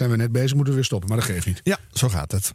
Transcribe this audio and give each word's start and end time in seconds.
Zijn 0.00 0.12
we 0.12 0.18
net 0.18 0.32
bezig, 0.32 0.54
moeten 0.54 0.68
we 0.68 0.74
weer 0.74 0.84
stoppen. 0.84 1.08
Maar 1.08 1.18
dat 1.18 1.26
geeft 1.26 1.46
niet. 1.46 1.60
Ja, 1.62 1.78
zo 1.92 2.08
gaat 2.08 2.32
het. 2.32 2.52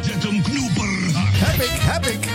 Zet 0.00 0.22
hem 0.22 0.42
knoeper. 0.42 0.88
Heb 1.14 1.62
ik, 1.62 1.70
heb 1.70 2.06
ik. 2.06 2.28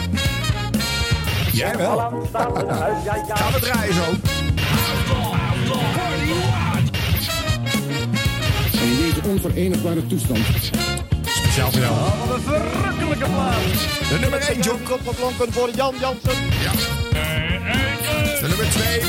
Jij 1.54 1.78
wel. 1.78 1.98
Gaan 2.32 3.54
we 3.54 3.60
draaien 3.60 3.94
zo. 3.94 4.04
In 8.72 8.98
deze 8.98 9.22
onverenigbare 9.28 10.08
toestand 10.08 10.40
Speciaal 11.26 11.72
voor 11.72 11.82
jou. 11.82 11.96
Wat 12.28 12.36
een 12.36 12.42
verrukkelijke 12.42 13.26
plaats. 13.26 14.10
De 14.10 14.18
nummer 14.20 14.40
1, 14.40 14.62
John. 14.62 14.84
Kopperblonken 14.84 15.54
voor 15.54 15.70
Jan 15.76 15.96
Jansen. 16.00 16.50
De 18.42 18.48
nummer 18.48 18.70
2. 18.70 19.02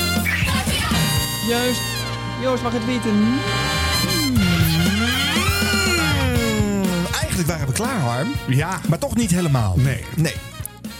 Juist. 1.48 1.97
Joost 2.42 2.62
mag 2.62 2.72
het 2.72 2.84
weten. 2.84 3.10
Hmm, 3.10 4.36
Eigenlijk 7.20 7.48
waren 7.48 7.66
we 7.66 7.72
klaar, 7.72 8.00
Harm. 8.00 8.28
Ja. 8.48 8.80
Maar 8.88 8.98
toch 8.98 9.14
niet 9.16 9.30
helemaal. 9.30 9.74
Nee. 9.76 10.04
Nee. 10.16 10.34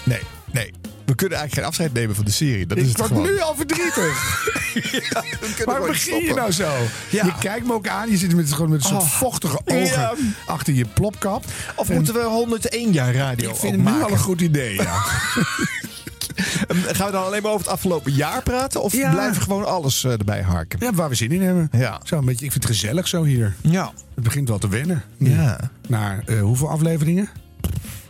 Nee. 0.05 0.20
Nee. 0.52 0.73
We 1.05 1.15
kunnen 1.15 1.38
eigenlijk 1.38 1.55
geen 1.55 1.65
afscheid 1.65 1.93
nemen 2.01 2.16
van 2.16 2.24
de 2.24 2.30
serie. 2.30 2.66
Dat 2.66 2.77
is 2.79 2.82
Ik 2.82 2.88
het 2.88 2.98
word 2.98 3.09
gewoon. 3.10 3.27
nu 3.27 3.41
al 3.41 3.55
verdrietig. 3.56 4.45
ja, 4.74 5.23
we 5.30 5.37
kunnen 5.41 5.65
Waar 5.65 5.74
gewoon 5.74 5.88
begin 5.91 6.24
je 6.24 6.34
nou 6.34 6.52
zo? 6.52 6.70
Ja. 7.10 7.24
Je 7.24 7.32
kijkt 7.41 7.66
me 7.66 7.73
ook 7.73 7.88
aan. 7.88 8.10
Je 8.10 8.16
zit 8.16 8.34
met, 8.37 8.52
gewoon 8.52 8.70
met 8.70 8.80
een 8.82 8.88
soort 8.88 9.02
Oh. 9.02 9.09
vochtige 9.10 9.60
ogen 9.65 9.84
Ja. 9.84 10.15
achter 10.46 10.73
je 10.74 10.84
plopkap. 10.95 11.45
Of 11.74 11.88
En 11.88 11.95
moeten 11.95 12.15
we 12.15 12.20
101 12.23 12.93
jaar 12.93 13.15
radio 13.15 13.51
Ik 13.51 13.57
vind 13.57 13.73
het 13.84 13.95
nu 13.95 14.02
al 14.02 14.10
een 14.10 14.18
goed 14.18 14.41
idee, 14.41 14.74
ja. 14.74 14.95
Ehm, 16.69 16.78
Gaan 16.95 17.06
we 17.06 17.12
dan 17.12 17.24
alleen 17.24 17.42
maar 17.42 17.51
over 17.52 17.65
het 17.65 17.74
afgelopen 17.74 18.12
jaar 18.12 18.42
praten? 18.42 18.83
Of 18.83 18.92
Ja. 18.92 19.10
blijven 19.10 19.34
we 19.34 19.41
gewoon 19.41 19.66
alles 19.66 20.05
eh, 20.05 20.12
erbij 20.12 20.42
harken? 20.42 20.79
ja. 20.83 20.92
Waar 20.92 21.09
we 21.09 21.15
zin 21.15 21.33
in 21.33 21.42
hebben. 21.42 21.69
Ja. 21.73 22.01
Zo, 22.05 22.19
een 22.19 22.24
beetje, 22.24 22.45
ik 22.45 22.51
vind 22.52 22.65
het 22.65 22.73
gezellig 22.73 23.09
zo 23.09 23.24
hier. 23.24 23.55
Ja. 23.60 23.92
Het 24.15 24.24
begint 24.24 24.48
wel 24.48 24.59
te 24.59 24.69
wennen. 24.69 25.02
Ja. 25.16 25.71
Naar 25.88 26.23
eh, 26.26 26.40
hoeveel 26.40 26.68
afleveringen? 26.71 27.29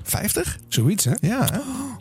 50? 0.02 0.58
Zoiets, 0.68 1.04
hè? 1.04 1.12
Ja. 1.20 1.44
hè? 1.52 1.58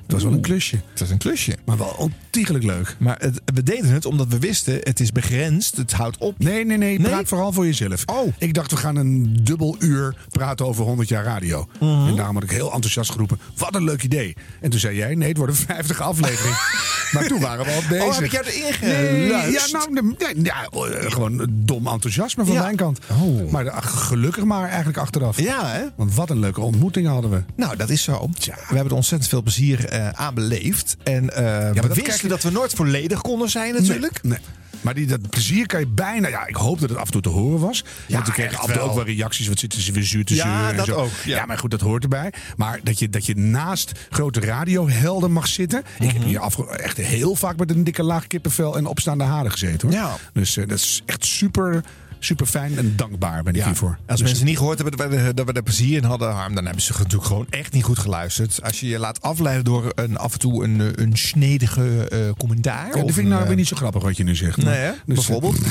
Dat 0.08 0.16
was 0.16 0.24
wel 0.24 0.34
een 0.34 0.42
klusje. 0.42 0.80
Het 0.92 1.02
is 1.02 1.10
een 1.10 1.18
klusje. 1.18 1.56
Maar 1.66 1.78
wel 1.78 1.96
ontiegelijk 1.98 2.64
leuk. 2.64 2.96
Maar 3.00 3.16
het- 3.20 3.42
we 3.54 3.64
deden 3.64 3.92
het 3.92 4.06
omdat 4.06 4.28
we 4.28 4.40
wisten, 4.40 4.80
het 4.84 5.00
is 5.00 5.12
begrensd, 5.12 5.78
het 5.78 5.92
houdt 5.94 6.18
op. 6.18 6.40
Nee, 6.40 6.66
nee, 6.66 6.78
nee. 6.78 7.00
Praat 7.02 7.28
vooral 7.28 7.52
voor 7.52 7.66
jezelf. 7.66 8.04
Oh. 8.06 8.34
Ik 8.38 8.54
dacht, 8.54 8.72
we 8.72 8.78
gaan 8.78 8.96
een 8.96 9.38
dubbel 9.44 9.76
uur 9.80 10.16
praten 10.30 10.66
over 10.68 10.84
100 10.84 11.10
jaar 11.10 11.24
radio. 11.24 11.68
Mhm. 11.80 12.08
En 12.08 12.16
daarom 12.16 12.34
had 12.36 12.44
ik 12.44 12.52
heel 12.52 12.74
enthousiast 12.74 13.12
geroepen. 13.12 13.40
Wat 13.58 13.76
een 13.76 13.84
leuk 13.84 14.04
idee. 14.04 14.36
En 14.62 14.70
toen 14.70 14.80
zei 14.80 14.96
jij, 14.96 15.16
nee, 15.16 15.28
het 15.28 15.38
worden 15.38 15.56
50 15.56 16.02
afleveringen. 16.12 16.58
maar 17.14 17.28
toen 17.28 17.40
waren 17.40 17.66
we 17.66 17.72
al 17.72 17.82
bezig. 17.90 18.06
Oh, 18.06 18.16
heb 18.16 18.24
ik 18.24 18.32
jou 18.32 18.46
erin 18.46 18.90
Nee, 18.90 19.28
ja, 19.28 19.40
geluisterd? 19.40 19.90
nou, 19.92 20.16
de- 20.18 20.40
ja, 20.44 20.68
eh, 20.72 21.12
gewoon 21.12 21.48
dom 21.50 21.88
enthousiasme 21.88 22.46
van 22.46 22.54
Ja. 22.56 22.62
mijn 22.62 22.76
kant. 22.76 23.00
Oh. 23.22 23.52
Maar 23.52 23.70
ach, 23.70 24.08
gelukkig 24.08 24.44
maar 24.44 24.68
eigenlijk 24.68 24.98
achteraf. 24.98 25.40
Ja, 25.42 25.68
hè? 25.72 25.84
Want 25.96 26.14
wat 26.16 26.30
een 26.30 26.40
leuke 26.40 26.62
ontmoeting 26.62 27.08
hadden 27.08 27.32
we. 27.32 27.44
Nou, 27.56 27.76
dat 27.76 27.90
is 27.90 28.04
zo. 28.04 28.30
Tja. 28.40 28.54
We 28.56 28.62
hebben 28.76 28.90
er 28.90 28.96
ontzettend 28.96 29.30
veel 29.30 29.42
plezier 29.42 29.86
eh 29.98 30.10
aan 30.10 30.34
beleefd. 30.34 30.98
En 31.04 31.36
eh, 31.36 31.72
we 31.84 31.94
wisten 32.04 32.30
dat 32.30 32.44
we 32.44 32.52
nooit 32.52 32.74
volledig 32.74 33.22
konden 33.22 33.50
zijn 33.50 33.74
natuurlijk. 33.74 34.24
Nee. 34.24 34.32
nee. 34.32 34.42
Maar 34.82 34.94
die, 34.94 35.06
dat 35.08 35.30
plezier 35.30 35.66
kan 35.68 35.80
je 35.80 35.88
bijna... 35.88 36.28
Ja, 36.28 36.48
ik 36.48 36.56
hoop 36.56 36.80
dat 36.80 36.90
het 36.90 36.98
af 36.98 37.06
en 37.06 37.12
toe 37.12 37.22
te 37.22 37.30
horen 37.30 37.60
was. 37.60 37.84
Ja, 38.08 38.16
want 38.16 38.28
ik 38.28 38.34
kreeg 38.34 38.54
af 38.56 38.62
en 38.62 38.66
toe 38.68 38.76
wel. 38.76 38.90
ook 38.90 38.96
wel 38.96 39.06
reacties. 39.06 39.48
Wat 39.48 39.60
zitten 39.60 39.82
ze 39.82 39.92
weer 39.92 40.04
zuur 40.04 40.26
te 40.26 40.36
Ja, 40.36 40.42
zeuren 40.44 40.70
en 40.70 40.76
dat 40.76 40.86
zo. 40.86 40.94
ook, 40.96 41.10
ja. 41.26 41.46
maar 41.46 41.58
goed, 41.58 41.72
dat 41.72 41.82
hoort 41.82 42.04
erbij. 42.04 42.34
Maar 42.58 42.80
dat 42.84 43.00
je, 43.00 43.10
dat 43.10 43.26
je 43.26 43.36
naast 43.36 43.92
grote 44.10 44.40
radiohelden 44.40 45.32
mag 45.32 45.48
zitten. 45.48 45.80
Ik 45.80 46.06
Mhm. 46.06 46.14
heb 46.16 46.24
hier 46.24 46.40
afge- 46.40 46.78
echt 46.78 46.98
heel 46.98 47.36
vaak 47.36 47.58
met 47.58 47.70
een 47.72 47.84
dikke 47.84 48.04
laag 48.04 48.28
kippenvel 48.28 48.78
en 48.78 48.86
opstaande 48.86 49.24
haren 49.24 49.52
gezeten. 49.52 49.88
Hoor. 49.88 49.98
Ja. 49.98 50.16
Dus 50.34 50.58
eh, 50.58 50.68
dat 50.68 50.78
is 50.78 51.02
echt 51.06 51.26
super, 51.26 51.84
super 52.20 52.46
fijn 52.46 52.78
en 52.78 52.94
dankbaar 52.96 53.44
ben 53.44 53.54
ik 53.54 53.60
Ja, 53.60 53.66
hiervoor. 53.66 53.98
Als 54.06 54.20
Dus- 54.20 54.28
mensen 54.30 54.46
niet 54.46 54.58
gehoord 54.58 54.80
hebben 54.80 54.98
dat 54.98 55.10
we, 55.10 55.34
dat 55.34 55.46
we 55.46 55.52
er 55.54 55.64
plezier 55.64 55.98
in 55.98 56.04
hadden, 56.04 56.32
Harm, 56.32 56.56
dan 56.56 56.66
hebben 56.66 56.84
ze 56.84 56.94
natuurlijk 56.98 57.26
gewoon 57.26 57.46
echt 57.50 57.74
niet 57.74 57.84
goed 57.84 58.00
geluisterd. 58.00 58.64
Als 58.64 58.80
je 58.80 58.88
je 58.88 59.00
laat 59.00 59.22
afleiden 59.22 59.64
door 59.66 59.92
een, 59.96 60.18
af 60.18 60.34
en 60.34 60.40
toe 60.40 60.64
een, 60.64 60.82
eh, 60.82 60.88
een 61.04 61.18
snedige 61.18 62.08
eh, 62.10 62.20
commentaar. 62.38 62.86
Ja, 62.88 62.92
dat 62.92 63.02
vind 63.02 63.18
ik 63.18 63.24
nou 63.28 63.42
eh, 63.42 63.48
weer 63.48 63.56
niet 63.56 63.68
zo 63.68 63.76
grappig 63.76 64.04
wat 64.04 64.18
je 64.18 64.24
nu 64.24 64.36
zegt. 64.36 64.58
Nee, 64.58 64.76
hè? 64.76 64.92
Dus, 65.06 65.16
bijvoorbeeld. 65.16 65.58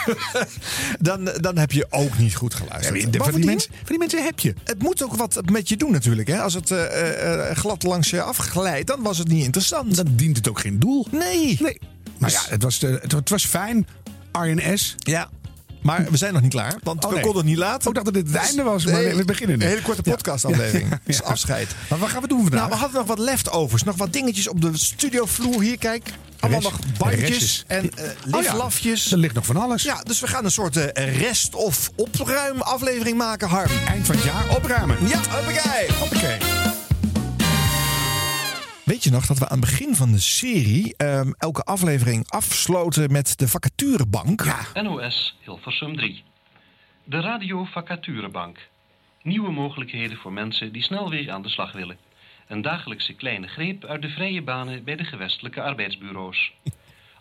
Dan, 1.00 1.30
dan 1.40 1.58
heb 1.58 1.72
je 1.72 1.86
ook 1.90 2.18
niet 2.18 2.34
goed 2.34 2.52
ja, 2.52 2.58
geluisterd. 2.58 3.16
van, 3.16 3.32
die 3.34 3.44
mensen, 3.44 3.70
van 3.76 3.86
die 3.86 3.98
mensen 3.98 4.24
heb 4.24 4.38
je. 4.38 4.54
Het 4.64 4.82
moet 4.82 5.04
ook 5.04 5.16
wat 5.16 5.42
met 5.50 5.68
je 5.68 5.76
doen 5.76 5.92
natuurlijk. 5.92 6.28
Hè? 6.28 6.40
Als 6.40 6.54
het 6.54 6.74
glad 7.58 7.82
langs 7.82 8.10
je 8.10 8.22
afglijdt, 8.22 8.86
dan 8.86 9.02
was 9.02 9.18
het 9.18 9.28
niet 9.28 9.44
interessant. 9.44 9.96
Dan 9.96 10.06
dient 10.10 10.36
het 10.36 10.48
ook 10.48 10.60
geen 10.60 10.78
doel. 10.78 11.06
Nee. 11.10 11.56
Nee. 11.60 11.78
Maar 12.18 12.30
Dus- 12.30 12.44
ja, 12.44 12.50
het 12.50 12.62
was, 12.62 12.78
de, 12.78 12.98
het, 13.02 13.12
het 13.12 13.28
was 13.28 13.46
fijn. 13.46 13.86
RNS. 14.32 14.94
Ja. 14.98 15.28
Maar 15.82 16.06
we 16.10 16.16
zijn 16.16 16.32
nog 16.32 16.42
niet 16.42 16.50
klaar, 16.50 16.74
want 16.82 17.04
Oh, 17.04 17.08
we 17.08 17.14
nee. 17.14 17.24
konden 17.24 17.40
het 17.42 17.50
niet 17.50 17.60
laten. 17.60 17.88
Ik 17.88 17.94
dacht 17.94 18.04
dat 18.06 18.14
dit 18.14 18.26
het 18.26 18.36
einde 18.36 18.62
was, 18.62 18.84
maar 18.84 18.94
Nee, 19.02 19.14
we 19.14 19.24
beginnen 19.24 19.58
nu. 19.58 19.64
Een 19.64 19.70
hele 19.70 19.82
korte 19.82 20.02
podcastaflevering. 20.02 20.90
Ja. 20.90 21.00
Dus 21.04 21.22
afscheid. 21.22 21.74
Maar 21.88 21.98
wat 21.98 22.08
gaan 22.08 22.22
we 22.22 22.28
doen 22.28 22.40
vandaag? 22.40 22.58
Nou, 22.60 22.70
we 22.70 22.76
hadden 22.76 22.98
nog 22.98 23.06
wat 23.06 23.18
leftovers. 23.18 23.82
Nog 23.82 23.96
wat 23.96 24.12
dingetjes 24.12 24.48
op 24.48 24.60
de 24.60 24.70
studiovloer 24.78 25.60
hier. 25.62 25.78
Kijk, 25.78 26.08
allemaal 26.40 26.60
Rest- 26.60 26.72
nog 26.72 26.96
bandjes 26.98 27.64
en 27.66 27.90
Oh 27.98 28.36
liflafjes. 28.40 29.12
Er 29.12 29.18
ligt 29.18 29.34
nog 29.34 29.46
van 29.46 29.56
alles. 29.56 29.82
Ja, 29.82 30.02
dus 30.02 30.20
we 30.20 30.26
gaan 30.26 30.44
een 30.44 30.50
soort 30.50 30.76
eh, 30.76 31.18
rest- 31.18 31.54
of 31.54 31.90
opruim 31.96 32.60
aflevering 32.60 33.16
maken, 33.18 33.48
Harm. 33.48 33.70
Eind 33.88 34.06
van 34.06 34.14
het 34.14 34.24
jaar 34.24 34.56
opruimen. 34.56 34.96
Ja, 35.08 35.20
hoppakee. 35.30 35.88
Oké. 36.02 36.38
Weet 38.90 39.04
je 39.04 39.10
nog 39.10 39.26
dat 39.26 39.38
we 39.38 39.48
aan 39.48 39.60
het 39.60 39.70
begin 39.70 39.94
van 39.94 40.12
de 40.12 40.18
serie 40.18 40.94
ehm, 40.96 41.32
elke 41.38 41.62
aflevering 41.62 42.30
afsloten 42.30 43.12
met 43.12 43.38
de 43.38 43.48
vacaturebank? 43.48 44.44
Ja. 44.44 44.82
NOS 44.82 45.36
Hilversum 45.40 45.96
3. 45.96 46.22
De 47.04 47.20
Radio 47.20 47.64
Vacaturebank. 47.64 48.68
Nieuwe 49.22 49.50
mogelijkheden 49.52 50.16
voor 50.16 50.32
mensen 50.32 50.72
die 50.72 50.82
snel 50.82 51.10
weer 51.10 51.30
aan 51.30 51.42
de 51.42 51.48
slag 51.48 51.72
willen. 51.72 51.96
Een 52.48 52.62
dagelijkse 52.62 53.12
kleine 53.12 53.46
greep 53.46 53.84
uit 53.84 54.02
de 54.02 54.08
vrije 54.08 54.42
banen 54.42 54.84
bij 54.84 54.96
de 54.96 55.04
gewestelijke 55.04 55.62
arbeidsbureaus. 55.62 56.52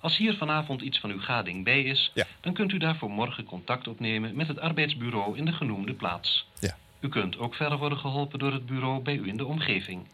Als 0.02 0.18
hier 0.18 0.38
vanavond 0.38 0.82
iets 0.82 1.00
van 1.00 1.10
uw 1.10 1.22
gading 1.22 1.64
bij 1.64 1.82
is, 1.82 2.12
Ja. 2.14 2.26
dan 2.42 2.54
kunt 2.54 2.72
u 2.72 2.78
daarvoor 2.78 3.10
morgen 3.10 3.44
contact 3.44 3.88
opnemen 3.88 4.36
met 4.36 4.48
het 4.48 4.60
arbeidsbureau 4.60 5.38
in 5.38 5.46
de 5.46 5.54
genoemde 5.54 5.94
plaats. 5.94 6.48
Ja. 6.60 6.78
U 7.00 7.10
kunt 7.10 7.38
ook 7.38 7.56
verder 7.56 7.78
worden 7.78 7.98
geholpen 7.98 8.40
door 8.40 8.54
het 8.54 8.66
bureau 8.66 9.02
bij 9.02 9.16
u 9.16 9.28
in 9.28 9.38
de 9.38 9.46
omgeving. 9.46 10.06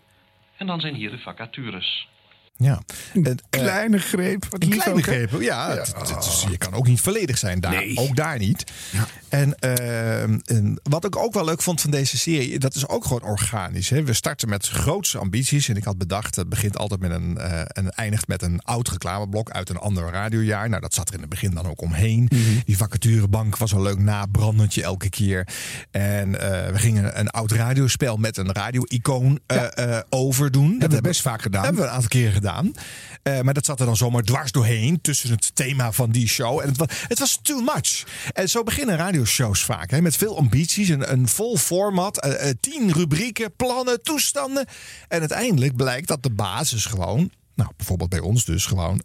En 0.57 0.67
dan 0.67 0.79
zijn 0.79 0.95
hier 0.95 1.11
de 1.11 1.17
vacatures. 1.19 2.07
ja. 2.57 2.81
En, 3.13 3.23
eh, 3.25 3.33
Kleine 3.49 3.99
greep. 3.99 4.45
Wat 4.49 4.63
Een 4.63 4.69
kleine 4.69 4.93
ook, 4.97 5.03
greep, 5.03 5.41
ja. 5.41 5.69
het- 5.69 5.93
het- 5.97 6.09
het 6.09 6.23
is- 6.25 6.45
je 6.49 6.57
kan 6.57 6.73
ook 6.73 6.87
niet 6.87 7.01
volledig 7.01 7.37
zijn 7.37 7.59
daar. 7.59 7.71
Nee. 7.71 7.97
Ook 7.97 8.15
daar 8.15 8.37
niet. 8.37 8.71
Ja. 8.91 9.07
En, 9.29 9.59
ehm, 9.59 10.39
en 10.45 10.79
wat 10.83 11.05
ik 11.05 11.15
ook 11.15 11.33
wel 11.33 11.45
leuk 11.45 11.61
vond 11.61 11.81
van 11.81 11.91
deze 11.91 12.17
serie, 12.17 12.59
dat 12.59 12.75
is 12.75 12.87
ook 12.87 13.03
gewoon 13.03 13.23
organisch. 13.23 13.89
Hè? 13.89 14.03
We 14.03 14.13
starten 14.13 14.49
met 14.49 14.67
grootse 14.67 15.17
ambities. 15.17 15.69
En 15.69 15.75
ik 15.75 15.83
had 15.83 15.97
bedacht, 15.97 16.35
het 16.35 16.49
begint 16.49 16.77
altijd 16.77 16.99
met 16.99 17.11
een, 17.11 17.37
eh, 17.37 17.59
en 17.67 17.89
eindigt 17.89 18.27
met 18.27 18.41
een 18.41 18.61
oud 18.63 18.87
reclameblok 18.89 19.49
uit 19.49 19.69
een 19.69 19.77
ander 19.77 20.11
radiojaar. 20.11 20.69
Nou, 20.69 20.81
dat 20.81 20.93
zat 20.93 21.07
er 21.07 21.13
in 21.13 21.19
het 21.19 21.29
begin 21.29 21.53
dan 21.53 21.65
ook 21.65 21.81
omheen. 21.81 22.23
Mhm. 22.29 22.41
Die 22.65 22.77
vacaturebank 22.77 23.57
was 23.57 23.71
een 23.71 23.81
leuk 23.81 23.99
nabrandetje 23.99 24.83
elke 24.83 25.09
keer. 25.09 25.47
En 25.91 26.39
eh, 26.39 26.71
we 26.71 26.77
gingen 26.79 27.19
een 27.19 27.29
oud 27.29 27.51
radiospel 27.51 28.17
met 28.17 28.37
een 28.37 28.51
radio-icoon 28.51 29.39
eh, 29.45 29.77
eh, 29.97 30.01
overdoen. 30.09 30.71
Dat 30.71 30.79
Hebben 30.79 30.97
we 30.97 31.07
best 31.07 31.21
vaak 31.21 31.41
gedaan. 31.41 31.63
hebben 31.63 31.81
we 31.81 31.87
een 31.87 31.93
aantal 31.93 32.09
keren 32.09 32.33
gedaan. 32.33 32.71
Eh, 33.25 33.41
maar 33.41 33.53
dat 33.53 33.65
zat 33.65 33.79
er 33.79 33.85
dan 33.85 33.97
zomaar 33.97 34.21
dwars 34.23 34.51
doorheen 34.51 35.01
tussen 35.01 35.29
het 35.31 35.55
thema 35.55 35.91
van 35.91 36.11
die 36.11 36.27
show. 36.27 36.59
En 36.61 36.67
het 36.67 36.77
was, 36.77 36.87
het 37.07 37.19
was 37.19 37.39
too 37.41 37.59
much. 37.61 38.03
En 38.33 38.49
zo 38.49 38.63
beginnen 38.63 38.95
radioshows 38.97 39.63
vaak. 39.63 39.91
Hè, 39.91 40.01
met 40.01 40.15
veel 40.17 40.37
ambities, 40.37 40.89
een, 40.89 41.11
een 41.11 41.27
vol 41.27 41.57
format, 41.57 42.19
eh, 42.19 42.49
tien 42.59 42.91
rubrieken, 42.93 43.55
plannen, 43.55 44.03
toestanden. 44.03 44.65
En 45.07 45.19
uiteindelijk 45.19 45.75
blijkt 45.75 46.07
dat 46.07 46.23
de 46.23 46.29
basis 46.29 46.85
gewoon. 46.85 47.31
Nou, 47.55 47.69
bijvoorbeeld 47.77 48.09
bij 48.09 48.19
ons 48.19 48.45
dus 48.45 48.65
gewoon 48.65 49.01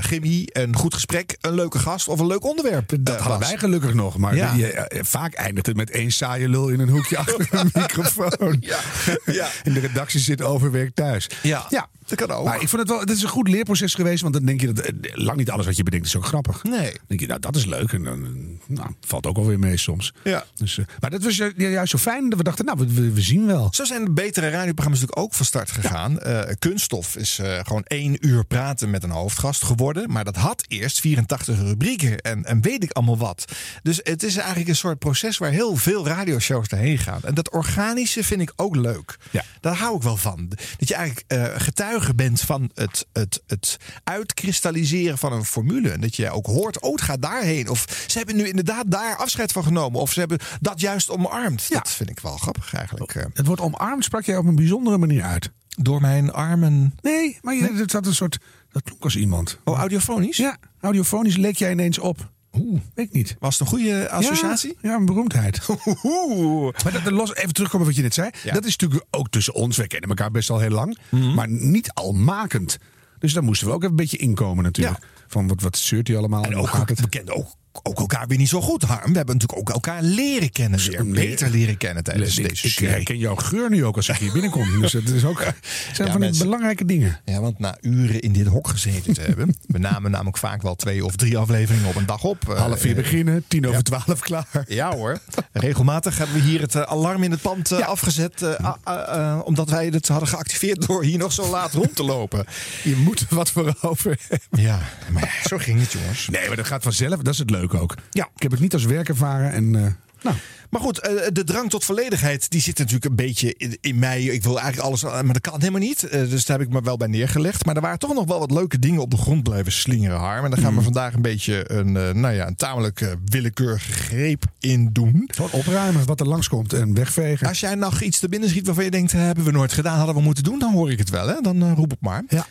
chemie, 0.00 0.48
een 0.52 0.76
goed 0.76 0.94
gesprek, 0.94 1.36
een 1.40 1.54
leuke 1.54 1.78
gast 1.78 2.08
of 2.08 2.20
een 2.20 2.26
leuk 2.26 2.44
onderwerp. 2.44 2.88
Dat 2.88 3.14
eh, 3.14 3.20
hadden 3.20 3.38
was. 3.38 3.48
wij 3.48 3.58
gelukkig 3.58 3.94
nog. 3.94 4.16
Maar 4.18 4.36
Ja. 4.36 4.54
vaak 4.88 5.34
eindigt 5.34 5.66
het 5.66 5.76
met 5.76 5.90
één 5.90 6.10
saaie 6.12 6.48
lul 6.48 6.68
in 6.68 6.80
een 6.80 6.88
hoekje 6.88 7.16
achter 7.18 7.46
een 7.50 7.70
microfoon. 7.82 8.56
Ja. 8.60 8.78
Ja. 9.24 9.48
En 9.64 9.72
de 9.72 9.80
redactie 9.80 10.20
zit 10.20 10.42
overwerkt 10.42 10.96
thuis. 10.96 11.28
Ja, 11.42 11.66
ja. 11.68 11.88
Dat 12.18 12.28
kan 12.28 12.36
ook. 12.36 12.44
Maar 12.44 12.60
ik 12.62 12.68
vond 12.68 12.82
het 12.82 12.90
wel, 12.90 13.00
het 13.00 13.10
is 13.10 13.22
een 13.22 13.28
goed 13.28 13.48
leerproces 13.48 13.94
geweest. 13.94 14.22
Want 14.22 14.34
dan 14.34 14.44
denk 14.44 14.60
je 14.60 14.72
dat 14.72 14.84
eh, 14.86 14.92
lang 15.14 15.38
niet 15.38 15.50
alles 15.50 15.66
wat 15.66 15.76
je 15.76 15.82
bedenkt 15.82 16.06
is 16.06 16.16
ook 16.16 16.26
grappig. 16.26 16.62
Nee. 16.62 16.90
Dan 16.92 17.00
denk 17.06 17.20
je, 17.20 17.26
nou, 17.26 17.40
dat 17.40 17.56
is 17.56 17.64
leuk. 17.66 17.92
En 17.92 18.02
dan 18.04 18.24
eh, 18.24 18.30
nou, 18.76 18.88
valt 19.00 19.26
ook 19.26 19.36
alweer 19.36 19.58
mee 19.58 19.76
soms. 19.76 20.12
Ja. 20.24 20.44
Dus, 20.54 20.78
eh, 20.78 20.84
maar 21.00 21.10
dat 21.10 21.22
was 21.22 21.36
ju- 21.36 21.52
juist 21.56 21.90
zo 21.90 21.98
fijn 21.98 22.28
dat 22.28 22.38
we 22.38 22.44
dachten, 22.44 22.64
nou, 22.64 22.78
we, 23.12 23.20
zien 23.20 23.46
wel. 23.46 23.68
Zo 23.72 23.84
zijn 23.84 24.04
de 24.04 24.10
betere 24.10 24.48
radioprogramma's 24.50 25.00
natuurlijk 25.00 25.18
ook 25.26 25.34
van 25.34 25.46
start 25.46 25.70
gegaan. 25.70 26.18
Kunststof 26.58 27.16
is 27.16 27.40
gewoon 27.62 27.82
één 27.86 28.26
uur 28.26 28.44
praten 28.44 28.90
met 28.90 29.02
een 29.02 29.10
hoofdgast 29.10 29.64
geworden. 29.64 30.10
Maar 30.12 30.24
dat 30.24 30.36
had 30.36 30.64
eerst 30.68 31.00
84 31.00 31.58
rubrieken 31.58 32.20
en, 32.20 32.44
en 32.44 32.60
weet 32.60 32.82
ik 32.82 32.92
allemaal 32.92 33.18
wat. 33.18 33.44
Dus 33.82 34.00
het 34.02 34.22
is 34.22 34.36
eigenlijk 34.36 34.68
een 34.68 34.76
soort 34.76 34.98
proces 34.98 35.38
waar 35.38 35.50
heel 35.50 35.76
veel 35.76 36.06
radioshows 36.06 36.68
doorheen 36.68 36.98
gaan. 36.98 37.20
En 37.22 37.34
dat 37.34 37.50
organische 37.50 38.24
vind 38.24 38.40
ik 38.40 38.52
ook 38.56 38.76
leuk. 38.76 39.16
Ja. 39.30 39.44
Daar 39.60 39.76
hou 39.76 39.96
ik 39.96 40.02
wel 40.02 40.16
van. 40.16 40.48
Dat 40.78 40.88
je 40.88 40.94
eigenlijk 40.94 41.24
eh, 41.28 41.44
getuige 41.56 42.01
getuige 42.02 42.14
bent 42.14 42.40
van 42.40 42.70
het, 42.74 43.06
het, 43.12 43.42
het 43.46 43.76
uitkristalliseren 44.04 45.18
van 45.18 45.32
een 45.32 45.44
formule. 45.44 45.90
En 45.90 46.00
dat 46.00 46.16
je 46.16 46.30
ook 46.30 46.46
hoort, 46.46 46.80
oh, 46.80 46.92
het 46.92 47.02
gaat 47.02 47.22
daarheen. 47.22 47.68
Of 47.68 48.04
ze 48.06 48.18
hebben 48.18 48.36
nu 48.36 48.48
inderdaad 48.48 48.84
daar 48.86 49.16
afscheid 49.16 49.52
van 49.52 49.64
genomen. 49.64 50.00
Of 50.00 50.12
ze 50.12 50.18
hebben 50.20 50.38
dat 50.60 50.80
juist 50.80 51.10
omarmd. 51.10 51.66
Ja. 51.68 51.78
Dat 51.78 51.90
vind 51.90 52.10
ik 52.10 52.20
wel 52.20 52.36
grappig 52.36 52.74
eigenlijk. 52.74 53.14
eh. 53.14 53.24
Het 53.34 53.46
woord 53.46 53.60
omarmd 53.60 54.04
sprak 54.04 54.24
jij 54.24 54.36
op 54.36 54.46
een 54.46 54.54
bijzondere 54.54 54.98
manier 54.98 55.22
uit. 55.22 55.50
Door 55.68 56.00
mijn 56.00 56.32
armen. 56.32 56.94
Nee, 57.00 57.38
maar 57.42 57.54
je, 57.54 57.72
het 57.74 57.92
had 57.92 58.06
een 58.06 58.14
soort. 58.14 58.38
Dat 58.72 58.82
klonk 58.82 59.02
als 59.04 59.16
iemand. 59.16 59.58
Oh, 59.64 59.78
audiofonisch? 59.78 60.36
Ja, 60.36 60.56
audiofonisch 60.80 61.36
leek 61.36 61.56
jij 61.56 61.70
ineens 61.70 61.98
op. 61.98 62.30
Oeh. 62.58 62.80
Weet 62.94 63.06
ik 63.06 63.12
niet. 63.12 63.36
Was 63.38 63.58
het 63.58 63.68
een 63.68 63.74
goede 63.74 64.10
associatie? 64.10 64.76
Ja, 64.80 64.90
ja, 64.90 64.96
een 64.96 65.06
beroemdheid. 65.06 65.60
Oeh. 66.02 66.74
Maar 66.84 66.92
dat, 66.92 67.12
los, 67.12 67.34
even 67.34 67.52
terugkomen 67.52 67.86
wat 67.86 67.96
je 67.96 68.02
net 68.02 68.14
zei. 68.14 68.30
Ja. 68.42 68.52
Dat 68.52 68.64
is 68.64 68.76
natuurlijk 68.76 69.04
ook 69.10 69.28
tussen 69.30 69.54
ons. 69.54 69.76
Wij 69.76 69.86
kennen 69.86 70.08
elkaar 70.08 70.30
best 70.30 70.50
al 70.50 70.58
heel 70.58 70.70
lang. 70.70 70.98
Mhm. 71.08 71.34
Maar 71.34 71.48
niet 71.48 71.92
al 71.92 72.12
makend. 72.12 72.78
Dus 73.18 73.32
daar 73.32 73.42
moesten 73.42 73.66
we 73.66 73.72
ook 73.72 73.78
even 73.78 73.90
een 73.90 73.96
beetje 73.96 74.16
inkomen 74.16 74.64
natuurlijk. 74.64 75.06
Van 75.26 75.48
wat, 75.48 75.60
wat 75.60 75.78
zeurt 75.78 76.08
hij 76.08 76.16
allemaal? 76.16 76.44
En 76.44 76.56
ook, 76.56 76.70
we 76.86 77.08
kenden 77.08 77.34
ook, 77.36 77.54
ook 77.82 77.98
elkaar 77.98 78.26
weer 78.26 78.38
niet 78.38 78.48
zo 78.48 78.60
goed, 78.60 78.82
Harm. 78.82 79.10
We 79.10 79.16
hebben 79.16 79.34
natuurlijk 79.36 79.58
ook 79.60 79.70
elkaar 79.70 80.02
leren 80.02 80.50
kennen 80.50 80.80
weer. 80.80 81.04
Nee. 81.04 81.28
Beter 81.28 81.50
leren 81.50 81.76
kennen 81.76 82.04
tijdens 82.04 82.38
ik, 82.38 82.48
deze 82.48 82.66
ik 82.66 82.72
serie. 82.72 82.88
herken 82.94 83.18
jouw 83.18 83.34
geur 83.34 83.70
nu 83.70 83.84
ook 83.84 83.96
als 83.96 84.08
ik 84.08 84.16
hier 84.16 84.32
binnenkom. 84.38 84.80
Dus 84.80 84.92
het 84.92 85.08
is 85.10 85.24
ook, 85.24 85.38
zijn 85.40 85.54
Ja, 85.92 85.94
van 85.96 86.06
die 86.10 86.18
mensen- 86.18 86.44
belangrijke 86.44 86.84
dingen. 86.84 87.20
Ja, 87.24 87.40
want 87.40 87.58
na 87.58 87.76
uren 87.80 88.20
in 88.20 88.32
dit 88.32 88.46
hok 88.46 88.68
gezeten 88.68 89.14
te 89.14 89.20
hebben... 89.20 89.56
we 89.66 89.78
namen 89.78 90.10
namelijk 90.10 90.36
vaak 90.38 90.62
wel 90.62 90.74
twee 90.76 91.04
of 91.04 91.16
drie 91.16 91.38
afleveringen 91.38 91.88
op 91.88 91.94
een 91.96 92.06
dag 92.06 92.22
op. 92.24 92.48
Eh, 92.48 92.56
Half 92.58 92.80
vier 92.80 92.90
eh, 92.90 92.96
beginnen, 92.96 93.44
tien 93.48 93.68
over 93.68 93.82
twaalf 93.82 94.20
klaar. 94.20 94.64
Ja 94.66 94.94
hoor. 94.94 95.18
Regelmatig 95.52 96.18
hebben 96.18 96.36
we 96.36 96.42
hier 96.42 96.60
het 96.60 96.74
eh, 96.74 96.82
alarm 96.82 97.22
in 97.22 97.30
het 97.30 97.40
pand 97.42 97.70
eh, 97.72 97.86
afgezet. 97.88 98.42
eh, 98.42 98.72
eh, 98.84 99.40
omdat 99.44 99.70
wij 99.70 99.86
het 99.86 100.08
hadden 100.08 100.28
geactiveerd 100.28 100.86
door 100.86 101.04
hier 101.04 101.18
nog 101.18 101.32
zo 101.32 101.50
laat 101.50 101.72
rond 101.72 101.96
te 101.96 102.02
lopen. 102.04 102.44
Je 102.82 102.96
moet 102.96 103.20
er 103.20 103.26
wat 103.34 103.50
voor 103.50 103.74
over 103.80 104.18
hebben. 104.28 104.62
Ja, 104.64 104.80
maar 105.10 105.40
zo 105.48 105.58
ging 105.58 105.80
het 105.80 105.92
jongens. 105.92 106.28
Nee, 106.28 106.46
maar 106.46 106.56
dat 106.56 106.66
gaat 106.66 106.82
vanzelf. 106.82 107.16
Dat 107.16 107.32
is 107.32 107.38
het 107.38 107.50
leuke 107.50 107.60
ook. 107.70 107.94
Ja. 108.10 108.28
Ik 108.36 108.42
heb 108.42 108.50
het 108.50 108.60
niet 108.60 108.72
als 108.72 108.84
werk 108.84 109.08
ervaren. 109.08 109.52
En, 109.52 109.76
eh, 109.76 109.92
nou, 110.22 110.36
Maar 110.72 110.80
goed, 110.80 110.98
eh, 110.98 111.26
de 111.32 111.44
drang 111.44 111.70
tot 111.70 111.84
volledigheid 111.84 112.50
die 112.50 112.60
zit 112.60 112.78
natuurlijk 112.78 113.04
een 113.04 113.14
beetje 113.14 113.54
in, 113.56 113.78
in 113.80 113.98
mij. 113.98 114.22
Ik 114.22 114.42
wil 114.42 114.60
eigenlijk 114.60 114.88
alles, 114.88 115.02
eh, 115.02 115.12
maar 115.12 115.32
dat 115.32 115.40
kan 115.40 115.58
helemaal 115.58 115.80
niet. 115.80 116.02
Eh, 116.02 116.20
dus 116.20 116.44
daar 116.44 116.58
heb 116.58 116.66
ik 116.66 116.72
me 116.72 116.80
wel 116.80 116.96
bij 116.96 117.08
neergelegd. 117.08 117.64
Maar 117.64 117.76
er 117.76 117.80
waren 117.80 117.98
toch 117.98 118.14
nog 118.14 118.24
wel 118.24 118.38
wat 118.38 118.50
leuke 118.50 118.78
dingen 118.78 119.00
op 119.00 119.10
de 119.10 119.16
grond 119.16 119.42
blijven 119.42 119.72
slingeren, 119.72 120.18
Harm. 120.18 120.44
En 120.44 120.50
daar 120.50 120.60
gaan 120.60 120.74
we 120.74 120.82
vandaag 120.82 121.14
een 121.14 121.22
beetje 121.22 121.70
een, 121.70 121.92
nou 121.92 122.30
ja, 122.30 122.46
een 122.46 122.56
tamelijk 122.56 123.16
willekeurige 123.24 123.92
greep 123.92 124.44
in 124.58 124.88
doen. 124.92 125.28
gewoon 125.34 125.50
opruimen 125.50 126.06
wat 126.06 126.20
er 126.20 126.28
langskomt 126.28 126.72
en 126.72 126.94
wegvegen. 126.94 127.48
Als 127.48 127.60
jij 127.60 127.74
nog 127.74 128.00
iets 128.00 128.18
te 128.18 128.28
binnen 128.28 128.48
schiet 128.48 128.66
waarvan 128.66 128.84
je 128.84 128.90
denkt, 128.90 129.12
hebben 129.12 129.44
we 129.44 129.50
nooit 129.50 129.72
gedaan, 129.72 129.96
hadden 129.96 130.14
we 130.14 130.22
moeten 130.22 130.44
doen, 130.44 130.58
dan 130.58 130.72
hoor 130.72 130.90
ik 130.90 130.98
het 130.98 131.10
wel. 131.10 131.28
Hè? 131.28 131.40
Dan 131.40 131.74
roep 131.74 131.90
het 131.90 132.00
maar. 132.00 132.24
Ja. 132.28 132.46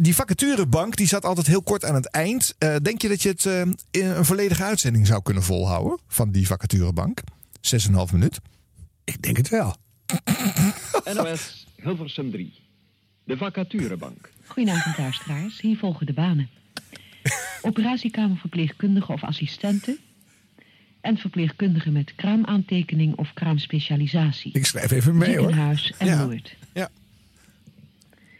Die 0.00 0.14
vacaturebank 0.14 0.96
die 0.96 1.06
zat 1.06 1.24
altijd 1.24 1.46
heel 1.46 1.62
kort 1.62 1.84
aan 1.84 1.94
het 1.94 2.10
eind. 2.10 2.54
Denk 2.82 3.02
je 3.02 3.08
dat 3.08 3.22
je 3.22 3.28
het 3.28 3.44
in 3.90 4.06
een 4.06 4.24
volledige 4.24 4.64
uitzending 4.64 5.06
zou 5.06 5.22
kunnen 5.22 5.42
volhouden 5.42 5.98
van 6.08 6.30
die 6.30 6.46
vacaturebank? 6.46 7.20
6,5 7.62 8.12
minuut. 8.12 8.40
Ik 9.04 9.22
denk 9.22 9.36
het 9.36 9.48
wel. 9.48 9.76
NOS 11.14 11.66
Hilversum 11.82 12.30
3. 12.30 12.52
De 13.24 13.36
vacaturebank. 13.36 14.30
Goedenavond 14.46 14.98
luisteraars, 14.98 15.60
hier 15.60 15.76
volgen 15.76 16.06
de 16.06 16.12
banen. 16.12 16.48
Operatiekamerverpleegkundige 17.62 19.12
of 19.12 19.22
assistenten. 19.22 19.98
En 21.00 21.16
verpleegkundigen 21.16 21.92
met 21.92 22.14
kraamaantekening 22.14 23.16
of 23.16 23.32
kraamspecialisatie. 23.34 24.52
Ik 24.52 24.66
schrijf 24.66 24.90
even 24.90 25.16
mee 25.16 25.36
hoor. 25.36 25.46
Ziekenhuis 25.46 25.92
en 25.98 26.06
Ja. 26.06 26.24
Noord. 26.24 26.54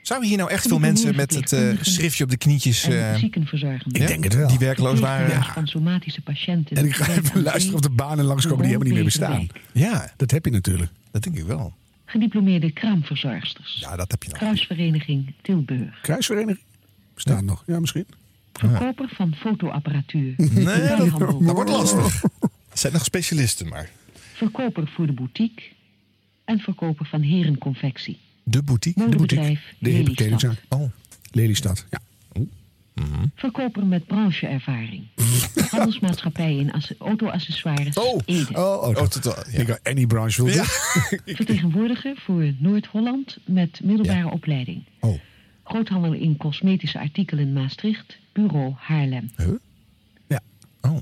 Zouden 0.02 0.28
hier 0.28 0.38
nou 0.38 0.50
echt 0.50 0.66
veel 0.66 0.78
mensen 0.78 1.16
met 1.16 1.34
het 1.34 1.52
eh, 1.52 1.69
schriftje 1.81 2.25
op 2.25 2.31
de 2.31 2.37
knietjes... 2.37 2.84
En 2.84 3.19
ziekenverzorgenden. 3.19 4.00
Ik 4.00 4.06
denk 4.06 4.25
het 4.25 4.34
wel. 4.34 4.49
Die 4.49 4.58
werkloos 4.58 5.00
waren. 5.00 5.66
Somatische 5.66 6.20
patiënten. 6.22 6.76
En 6.76 6.84
ik 6.84 6.94
ga 6.94 7.12
even 7.12 7.43
luisteren 7.43 7.75
of 7.75 7.81
de 7.81 7.90
banen 7.90 8.25
langskomen 8.25 8.58
die 8.58 8.66
helemaal 8.66 8.87
niet 8.87 8.94
meer 8.94 9.04
bestaan. 9.04 9.46
Ja, 9.72 10.12
Dat 10.16 10.31
heb 10.31 10.44
je 10.44 10.50
natuurlijk. 10.50 10.90
dat 11.10 11.22
denk 11.22 11.37
ik 11.37 11.44
wel. 11.44 11.75
Gediplomeerde 12.04 12.72
kraamverzorgsters. 12.72 13.76
Ja, 13.81 13.96
dat 13.96 14.10
heb 14.10 14.22
je 14.22 14.28
nog. 14.28 14.38
Kruisvereniging 14.38 15.34
Tilburg. 15.43 16.00
Kruisvereniging? 16.00 16.64
Bestaan 17.14 17.44
nog. 17.44 17.62
Ja, 17.66 17.81
misschien. 17.81 18.06
Verkoper 18.52 19.08
van 19.14 19.34
fotoapparatuur. 19.34 20.34
Nee, 20.37 20.96
dat, 20.96 21.08
wordt 21.08 21.70
lastig. 21.70 22.22
Het 22.69 22.78
zijn 22.81 22.93
nog 22.93 23.04
specialisten, 23.04 23.69
maar. 23.69 23.90
Verkoper 24.32 24.88
voor 24.88 25.06
de 25.06 25.12
boutique. 25.12 25.64
En 26.44 26.58
verkoper 26.58 27.06
van 27.06 27.20
herenconfectie. 27.20 28.19
De 28.44 28.62
boutique. 28.62 28.94
De 28.94 29.02
hippe 29.08 29.58
Lelystad. 29.78 30.14
kledingzaak. 30.14 30.62
Oh, 30.68 30.90
Lelystad. 31.30 31.86
Ja. 31.90 32.00
Verkoper 33.34 33.86
met 33.86 34.06
brancheervaring. 34.06 35.06
Handelsmaatschappij 35.70 36.56
in 36.56 36.72
auto-accessoires 36.98 37.96
Oh. 37.96 38.20
Ede. 38.24 38.46
Oh, 38.54 38.82
oh, 38.82 38.88
oh 38.88 38.94
dat- 38.94 39.48
Ja. 39.66 39.78
any 39.82 40.06
branche 40.06 40.44
wil 40.44 40.54
Ja. 40.54 40.64
Vertegenwoordiger 41.36 42.16
voor 42.16 42.52
Noord-Holland 42.58 43.36
met 43.44 43.80
middelbare 43.84 44.30
opleiding. 44.30 44.82
Oh. 45.00 45.18
Groothandel 45.64 46.12
in 46.12 46.36
cosmetische 46.36 46.98
artikelen 46.98 47.52
Maastricht. 47.52 48.18
Bureau 48.32 48.72
Haarlem. 48.76 49.30
Huh? 49.36 49.48
Ja. 50.26 50.40
Oh. 50.80 50.96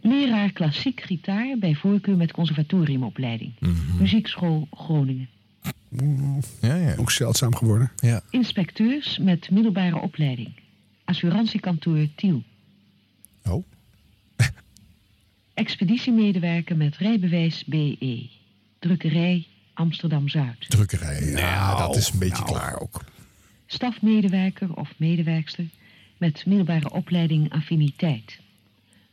Leraar 0.00 0.52
klassiek 0.52 1.00
gitaar 1.00 1.56
bij 1.58 1.74
voorkeur 1.74 2.16
met 2.16 2.32
conservatoriumopleiding. 2.32 3.52
Mhm. 3.60 3.72
Muziekschool 3.98 4.68
Groningen. 4.70 5.28
Ja, 6.60 6.74
ja. 6.74 6.94
Ook 6.96 7.10
zeldzaam 7.10 7.54
geworden. 7.54 7.90
ja. 7.96 8.22
Inspecteurs 8.30 9.18
met 9.18 9.50
middelbare 9.50 10.00
opleiding. 10.00 10.52
Assurantiekantoor 11.04 12.08
Tiel. 12.14 12.42
Oh. 13.48 13.64
Expeditiemedewerker 15.54 16.76
met 16.76 16.96
rijbewijs 16.96 17.64
BE. 17.64 18.28
Drukkerij 18.78 19.46
Amsterdam-Zuid. 19.74 20.70
Drukkerij. 20.70 21.24
Ja, 21.24 21.76
dat 21.76 21.96
is 21.96 22.10
een 22.10 22.18
beetje 22.18 22.44
nou. 22.44 22.56
klaar 22.56 22.80
ook. 22.80 23.04
Stafmedewerker 23.66 24.74
of 24.74 24.90
medewerkster 24.96 25.64
met 26.16 26.46
middelbare 26.46 26.92
opleiding 26.92 27.52
affiniteit. 27.52 28.38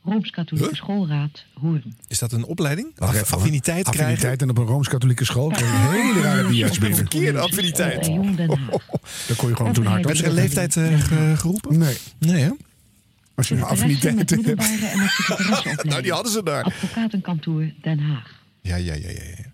Rooms-Katholieke 0.05 0.69
Huh? 0.69 0.77
Schoolraad 0.77 1.45
Hoorn. 1.53 1.95
Is 2.07 2.19
dat 2.19 2.31
een 2.31 2.45
opleiding? 2.45 2.91
Hoor. 2.95 3.07
affiniteit 3.09 3.83
krijgen? 3.89 4.03
Affiniteit 4.05 4.41
en 4.41 4.49
op 4.49 4.57
een 4.57 4.65
Rooms-Katholieke 4.65 5.25
school. 5.25 5.47
krijg 5.49 5.71
je 5.71 5.77
een 5.97 6.05
hele 6.05 6.21
rare 6.21 6.47
bias 6.49 6.77
binnen. 6.77 6.97
Verkeerde 6.97 7.39
affiniteit. 7.39 8.07
Haag. 8.07 8.47
Daar 9.27 9.37
kon 9.37 9.49
je 9.49 9.55
gewoon 9.55 9.73
toen 9.73 9.85
hard 9.85 9.99
op 9.99 10.05
Werd 10.05 10.19
er 10.19 10.25
een 10.27 10.33
leeftijd 10.33 10.75
eh, 10.77 10.99
ge- 11.01 11.33
geroepen? 11.37 11.77
Nee. 11.77 11.97
Nee, 12.19 12.43
hè? 12.43 12.49
Als 13.35 13.47
je 13.47 13.55
een 13.55 13.63
affiniteit 13.63 14.29
hebt. 14.29 14.69
Nou, 15.89 16.01
die 16.01 16.11
hadden 16.11 16.31
ze 16.31 16.43
daar. 16.43 16.63
Advocatenkantoor 16.63 17.71
Den 17.81 17.99
Haag. 17.99 18.33
Ja, 18.61 18.75
ja, 18.75 18.93
ja, 18.93 19.09
ja. 19.09 19.44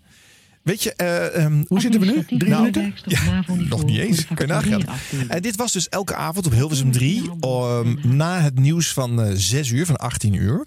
Ja. 0.64 0.70
Weet 0.72 0.82
je, 0.82 0.92
eh, 0.94 1.44
ehm, 1.44 1.62
Hoe 1.68 1.80
zitten 1.80 2.00
we 2.00 2.06
nu? 2.06 2.38
Drie 2.38 2.54
minuten? 2.54 2.94
NAVO-niveau 3.04 3.68
nog 3.68 3.84
niet 3.84 3.98
eens. 3.98 4.26
Kun 4.26 4.46
je 4.46 4.52
nagaan. 4.52 4.82
En 5.28 5.42
dit 5.42 5.56
was 5.56 5.72
dus 5.72 5.88
elke 5.88 6.14
avond 6.14 6.46
op 6.46 6.52
Hilversum 6.52 6.92
3. 6.92 7.30
ehm, 7.40 8.16
na 8.16 8.40
het 8.40 8.58
nieuws 8.58 8.92
van 8.92 9.22
eh 9.22 9.30
6 9.34 9.68
uur, 9.70 9.86
van 9.86 9.96
18 9.96 10.34
uur. 10.34 10.64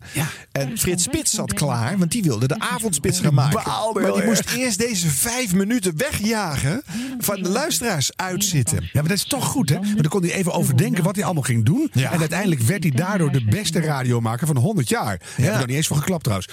En 0.52 0.78
Frits 0.78 1.04
Spits 1.04 1.32
zat 1.32 1.54
klaar, 1.54 1.98
want 1.98 2.12
die 2.12 2.24
wilde 2.24 2.48
de 2.48 2.60
avondspits 2.60 3.20
gaan 3.20 3.34
maken. 3.34 3.62
Maar 3.94 4.14
die 4.14 4.24
moest 4.24 4.52
eerst 4.56 4.78
deze 4.80 5.08
vijf 5.10 5.54
minuten 5.54 5.98
wegjagen 5.98 6.82
van 7.18 7.44
de 7.44 7.50
luisteraars 7.50 8.12
uitzitten. 8.16 8.82
Ja, 8.82 8.90
maar 8.94 9.04
dat 9.04 9.18
is 9.18 9.24
toch 9.24 9.46
goed, 9.46 9.70
hè? 9.70 9.80
Maar 9.80 9.96
dan 9.96 10.08
kon 10.08 10.22
hij 10.22 10.34
even 10.34 10.54
overdenken 10.54 11.04
wat 11.04 11.16
hij 11.16 11.24
allemaal 11.26 11.44
ging 11.44 11.66
doen. 11.66 11.90
Ja. 11.94 12.12
En 12.12 12.20
uiteindelijk 12.20 12.62
werd 12.62 12.84
hij 12.84 12.92
daardoor 12.92 13.32
de 13.32 13.46
beste 13.46 13.80
radiomaker 13.80 14.48
van 14.48 14.58
100 14.58 14.90
jaar. 14.90 15.18
Daar 15.18 15.30
heb 15.36 15.52
ik 15.52 15.58
nog 15.58 15.68
niet 15.68 15.76
eens 15.76 15.88
voor 15.88 15.98
geklapt 15.98 16.24
trouwens. 16.24 16.50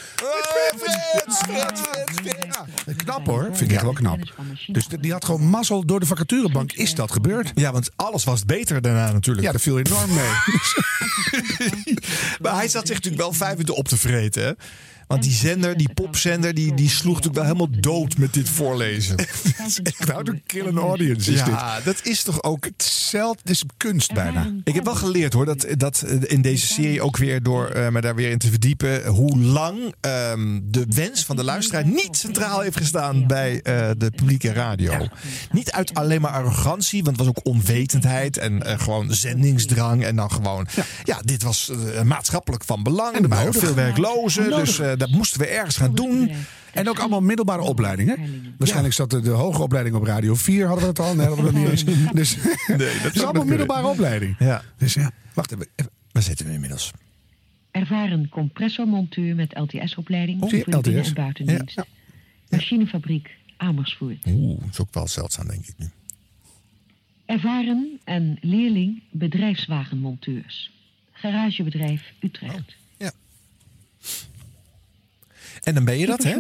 Ja, 2.53 2.93
knap 2.97 3.27
hoor. 3.27 3.49
Vind 3.53 3.61
ik 3.61 3.73
echt 3.73 3.83
wel 3.83 3.93
knap. 3.93 4.35
Dus 4.67 4.87
die 5.01 5.13
had 5.13 5.25
gewoon 5.25 5.43
mazzel 5.43 5.87
door 5.87 6.01
de 6.01 6.07
vacaturebank. 6.07 6.73
Is 6.73 6.95
dat 6.95 7.13
gebeurd? 7.13 7.51
Ja, 7.55 7.73
want 7.73 7.91
alles 7.97 8.25
was 8.25 8.45
beter 8.45 8.83
daarna 8.83 9.13
natuurlijk. 9.13 9.47
Ja, 9.47 9.53
dat 9.53 9.61
viel 9.63 9.79
enorm 9.79 10.11
mee. 10.15 10.31
Maar 12.43 12.55
hij 12.55 12.69
zat 12.69 12.87
zich 12.87 12.97
natuurlijk 12.97 13.23
wel 13.23 13.33
vijf 13.33 13.53
minuten 13.53 13.77
op 13.77 13.89
te 13.89 13.97
vreten. 13.97 14.43
Hè? 14.45 14.53
Want 15.07 15.23
die 15.23 15.33
zender, 15.33 15.77
die 15.77 15.93
popzender, 15.95 16.55
die, 16.55 16.75
die 16.75 16.89
sloeg 16.89 17.15
natuurlijk 17.15 17.45
wel 17.45 17.57
helemaal 17.57 17.81
dood 17.81 18.19
met 18.19 18.35
dit 18.35 18.49
voorlezen. 18.49 19.17
Echt 19.83 20.11
out 20.11 20.29
of 20.29 20.35
kill 20.47 20.67
an 20.67 20.79
audience 20.79 21.33
is 21.33 21.39
dit. 21.39 21.47
Ja, 21.47 21.81
dat 21.81 22.01
is 22.03 22.23
toch 22.23 22.43
ook... 22.43 22.69
Zeld, 22.77 23.39
het 23.39 23.51
is 23.51 23.65
kunst 23.77 24.13
bijna. 24.13 24.53
Ik 24.65 24.75
heb 24.75 24.85
wel 24.85 24.95
geleerd 24.95 25.33
hoor, 25.33 25.45
dat, 25.45 25.67
dat 25.77 26.03
in 26.27 26.43
deze 26.43 26.67
serie 26.67 27.03
ook 27.03 27.17
weer 27.17 27.43
door 27.43 27.67
eh, 27.67 27.89
me 27.89 28.01
daar 28.01 28.15
weer 28.15 28.31
in 28.31 28.39
te 28.39 28.51
verdiepen, 28.51 29.07
hoe 29.07 29.39
lang 29.39 29.95
ehm, 30.01 30.61
de 30.63 30.87
wens 30.89 31.25
van 31.25 31.37
de 31.37 31.45
luisteraar 31.45 31.87
niet 31.87 32.17
centraal 32.17 32.61
heeft 32.61 32.77
gestaan 32.77 33.27
bij 33.27 33.61
eh, 33.63 33.91
de 33.99 34.11
publieke 34.11 34.53
radio. 34.53 35.09
Niet 35.51 35.73
uit 35.73 35.95
alleen 35.95 36.21
maar 36.21 36.31
arrogantie, 36.31 37.05
want 37.05 37.17
het 37.17 37.27
was 37.27 37.37
ook 37.37 37.47
onwetendheid 37.47 38.37
en 38.37 38.63
eh, 38.63 38.79
gewoon 38.79 39.15
zendingsdrang. 39.15 40.05
En 40.05 40.17
dan 40.17 40.31
gewoon, 40.31 40.67
ja, 41.05 41.21
dit 41.25 41.43
was 41.43 41.71
eh, 41.95 42.03
maatschappelijk 42.03 42.65
van 42.65 42.83
belang. 42.83 43.17
Er 43.17 43.29
waren 43.29 43.55
veel 43.55 43.75
werklozen, 43.75 44.51
dus 44.51 44.79
eh, 44.79 44.92
dat 44.97 45.11
moesten 45.11 45.41
we 45.41 45.47
ergens 45.47 45.77
gaan 45.77 45.95
doen. 45.95 46.31
En 46.73 46.89
ook 46.89 46.99
allemaal 46.99 47.21
middelbare 47.21 47.63
opleidingen. 47.63 48.19
Waarschijnlijk 48.59 48.95
zat 48.95 49.11
de, 49.11 49.21
de 49.21 49.31
hoge 49.31 49.63
opleiding 49.63 49.97
op 49.97 50.03
Radio 50.03 50.35
4, 50.35 50.67
hadden 50.67 50.83
we 50.85 50.89
het 50.91 50.99
al. 50.99 51.15
Nee, 51.15 51.27
hadden 51.27 51.45
we 51.45 51.53
dat 51.53 51.61
niet 51.61 51.71
eens. 51.71 51.85
Dus 52.21 52.35
dat 52.35 52.45
het 52.67 52.79
zou 52.79 53.09
is 53.09 53.15
nog 53.15 53.25
allemaal 53.25 53.45
middelbare 53.45 53.87
opleiding. 53.87 54.37
Ja, 54.39 54.63
Dus 54.79 54.95
ja, 54.95 55.11
wacht 55.35 55.53
even. 55.53 55.69
waar 56.13 56.23
zitten 56.23 56.47
we 56.47 56.53
inmiddels? 56.53 56.91
Ervaren 57.71 58.29
compressormonteur 58.29 59.35
met 59.35 59.59
LTS-opleiding 59.59 60.43
Oh, 60.43 60.51
voor 60.51 60.59
de 60.59 60.65
binnen- 60.81 61.01
LTS. 61.01 61.09
en 61.09 61.15
buitendienst. 61.15 61.83
Machinefabriek 62.49 63.31
Amersfoort. 63.57 64.27
Oeh, 64.27 64.61
dat 64.61 64.69
is 64.71 64.81
ook 64.81 64.95
wel 64.95 65.09
zeldzaam, 65.09 65.47
denk 65.49 65.67
ik 65.67 65.75
nu. 65.79 65.87
Ervaren 67.27 68.01
en 68.05 68.39
leerling 68.41 69.03
bedrijfswagenmonteurs. 69.11 70.71
Garagebedrijf 71.13 72.03
Utrecht. 72.21 72.77
En 75.63 75.75
dan 75.75 75.85
ben 75.85 75.99
je 75.99 76.07
dat, 76.07 76.23
hè? 76.23 76.37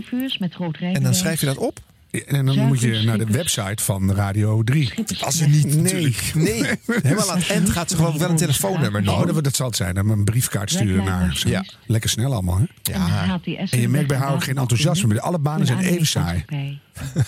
En 0.92 1.02
dan 1.02 1.14
schrijf 1.14 1.40
je 1.40 1.46
dat 1.46 1.56
op? 1.56 1.78
En 2.26 2.46
dan 2.46 2.58
moet 2.66 2.80
je 2.80 3.02
naar 3.04 3.18
de 3.18 3.24
website 3.26 3.82
van 3.82 4.12
Radio 4.12 4.62
3. 4.62 4.86
Schippers- 4.86 5.24
Als 5.24 5.40
er 5.40 5.48
niet, 5.48 5.64
Nee. 5.64 5.82
natuurlijk. 5.82 6.32
Nee, 6.34 6.62
helemaal 7.02 7.30
aan 7.30 7.38
het 7.38 7.50
eind 7.50 7.70
gaat 7.70 7.90
ze 7.90 7.96
gewoon 7.96 8.18
wel 8.18 8.30
een 8.30 8.36
telefoonnummer 8.36 9.00
Oh, 9.00 9.06
noemen. 9.16 9.34
dat, 9.34 9.44
dat 9.44 9.56
zal 9.56 9.66
het 9.66 9.76
zijn. 9.76 9.94
Dan 9.94 10.08
een 10.10 10.24
briefkaart 10.24 10.70
sturen 10.70 11.04
naar. 11.04 11.36
ze. 11.36 11.48
Ja. 11.48 11.64
Lekker 11.86 12.10
snel 12.10 12.32
allemaal. 12.32 12.58
Hè? 12.58 12.64
Ja, 12.82 13.40
En 13.70 13.80
je 13.80 13.88
merkt 13.88 14.08
bij 14.08 14.16
haar 14.16 14.32
ook 14.32 14.44
geen 14.44 14.58
enthousiasme 14.58 15.08
meer. 15.08 15.20
Alle 15.20 15.38
banen 15.38 15.66
zijn 15.66 15.78
even 15.78 16.06
saai. 16.06 16.44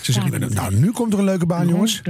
Ze 0.01 0.11
zeggen, 0.11 0.53
nou 0.53 0.75
nu 0.75 0.91
komt 0.91 1.13
er 1.13 1.19
een 1.19 1.25
leuke 1.25 1.45
baan 1.45 1.67
jongens. 1.67 2.01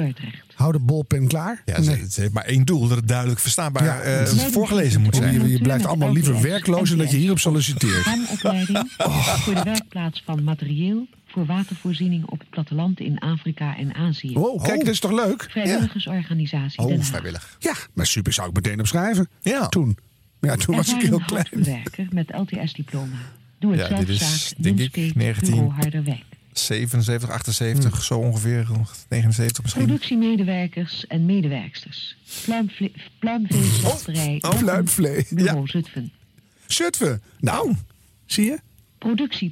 Hou 0.56 0.72
de 0.72 0.80
bolpen 0.80 1.28
klaar. 1.28 1.62
ja 1.66 1.80
Nee. 1.80 2.06
ze 2.10 2.22
heeft 2.22 2.34
maar 2.34 2.44
één 2.46 2.66
doel, 2.66 2.88
dat 2.88 2.98
het 2.98 3.08
duidelijk 3.08 3.40
verstaanbaar 3.40 3.84
Ja, 3.84 4.00
eh, 4.02 4.20
het 4.20 4.32
is- 4.32 4.44
voorgelezen 4.44 5.02
moet 5.02 5.16
zijn. 5.16 5.34
Je, 5.42 5.50
je 5.50 5.60
blijft 5.62 5.86
allemaal 5.86 6.12
liever 6.14 6.42
werkloos 6.42 6.90
dan 6.90 6.98
dat 6.98 7.12
je 7.12 7.18
hierop 7.18 7.40
solliciteert. 7.40 8.06
Opleiding 8.32 8.92
voor 8.98 9.54
de 9.56 9.64
werkplaats 9.64 10.22
van 10.26 10.44
materieel 10.44 11.08
voor 11.28 11.46
watervoorziening 11.46 12.26
op 12.26 12.40
het 12.40 12.50
platteland 12.50 13.00
in 13.00 13.20
Afrika 13.20 13.78
en 13.78 13.94
Azië. 13.96 14.34
Wow, 14.34 14.64
kijk, 14.64 14.80
dat 14.80 14.88
is 14.94 15.00
toch 15.00 15.12
leuk? 15.12 15.48
Vrijwilligersorganisatie 15.50 16.78
Den 16.82 16.86
Oh, 16.92 16.98
Haag. 16.98 17.06
vrijwillig. 17.06 17.56
Ja, 17.60 17.74
maar 17.94 18.06
super 18.08 18.34
zou 18.34 18.50
ik 18.50 18.56
meteen 18.56 18.80
opschrijven. 18.80 19.28
Ja. 19.42 19.68
Toen. 19.68 19.98
Maar 20.40 20.50
ja, 20.50 20.56
toen 20.66 20.76
was 20.76 20.94
ik 20.94 21.02
heel 21.02 21.22
klein. 21.26 21.46
houtbewerker 21.52 22.08
met 22.12 22.32
LTS-diploma. 22.38 23.16
Doe 23.60 23.72
het 23.72 23.80
Ja, 23.82 23.88
zelf 23.88 24.00
dit 24.00 24.10
is, 24.10 24.54
denk 24.58 24.80
ik, 24.80 24.96
Nunspeet, 24.96 25.16
19 25.16 25.52
Bureau 25.52 25.72
Harderwijk. 25.74 26.24
77, 26.60 27.30
78, 27.30 27.92
Hmm. 27.92 28.02
zo 28.02 28.18
ongeveer. 28.20 28.68
79 29.10 29.64
misschien. 29.64 29.86
Productiemedewerkers 29.86 31.08
en 31.08 31.26
medewerksters. 31.26 32.18
Pluimveeslachterij. 33.20 34.38
Oh, 34.42 34.58
pluimvlee. 34.58 35.26
Bureau 35.30 35.68
Zutphen. 35.68 36.12
Zutphen. 36.68 37.22
Nou, 37.40 37.76
zie 38.26 38.46
je? 38.46 38.60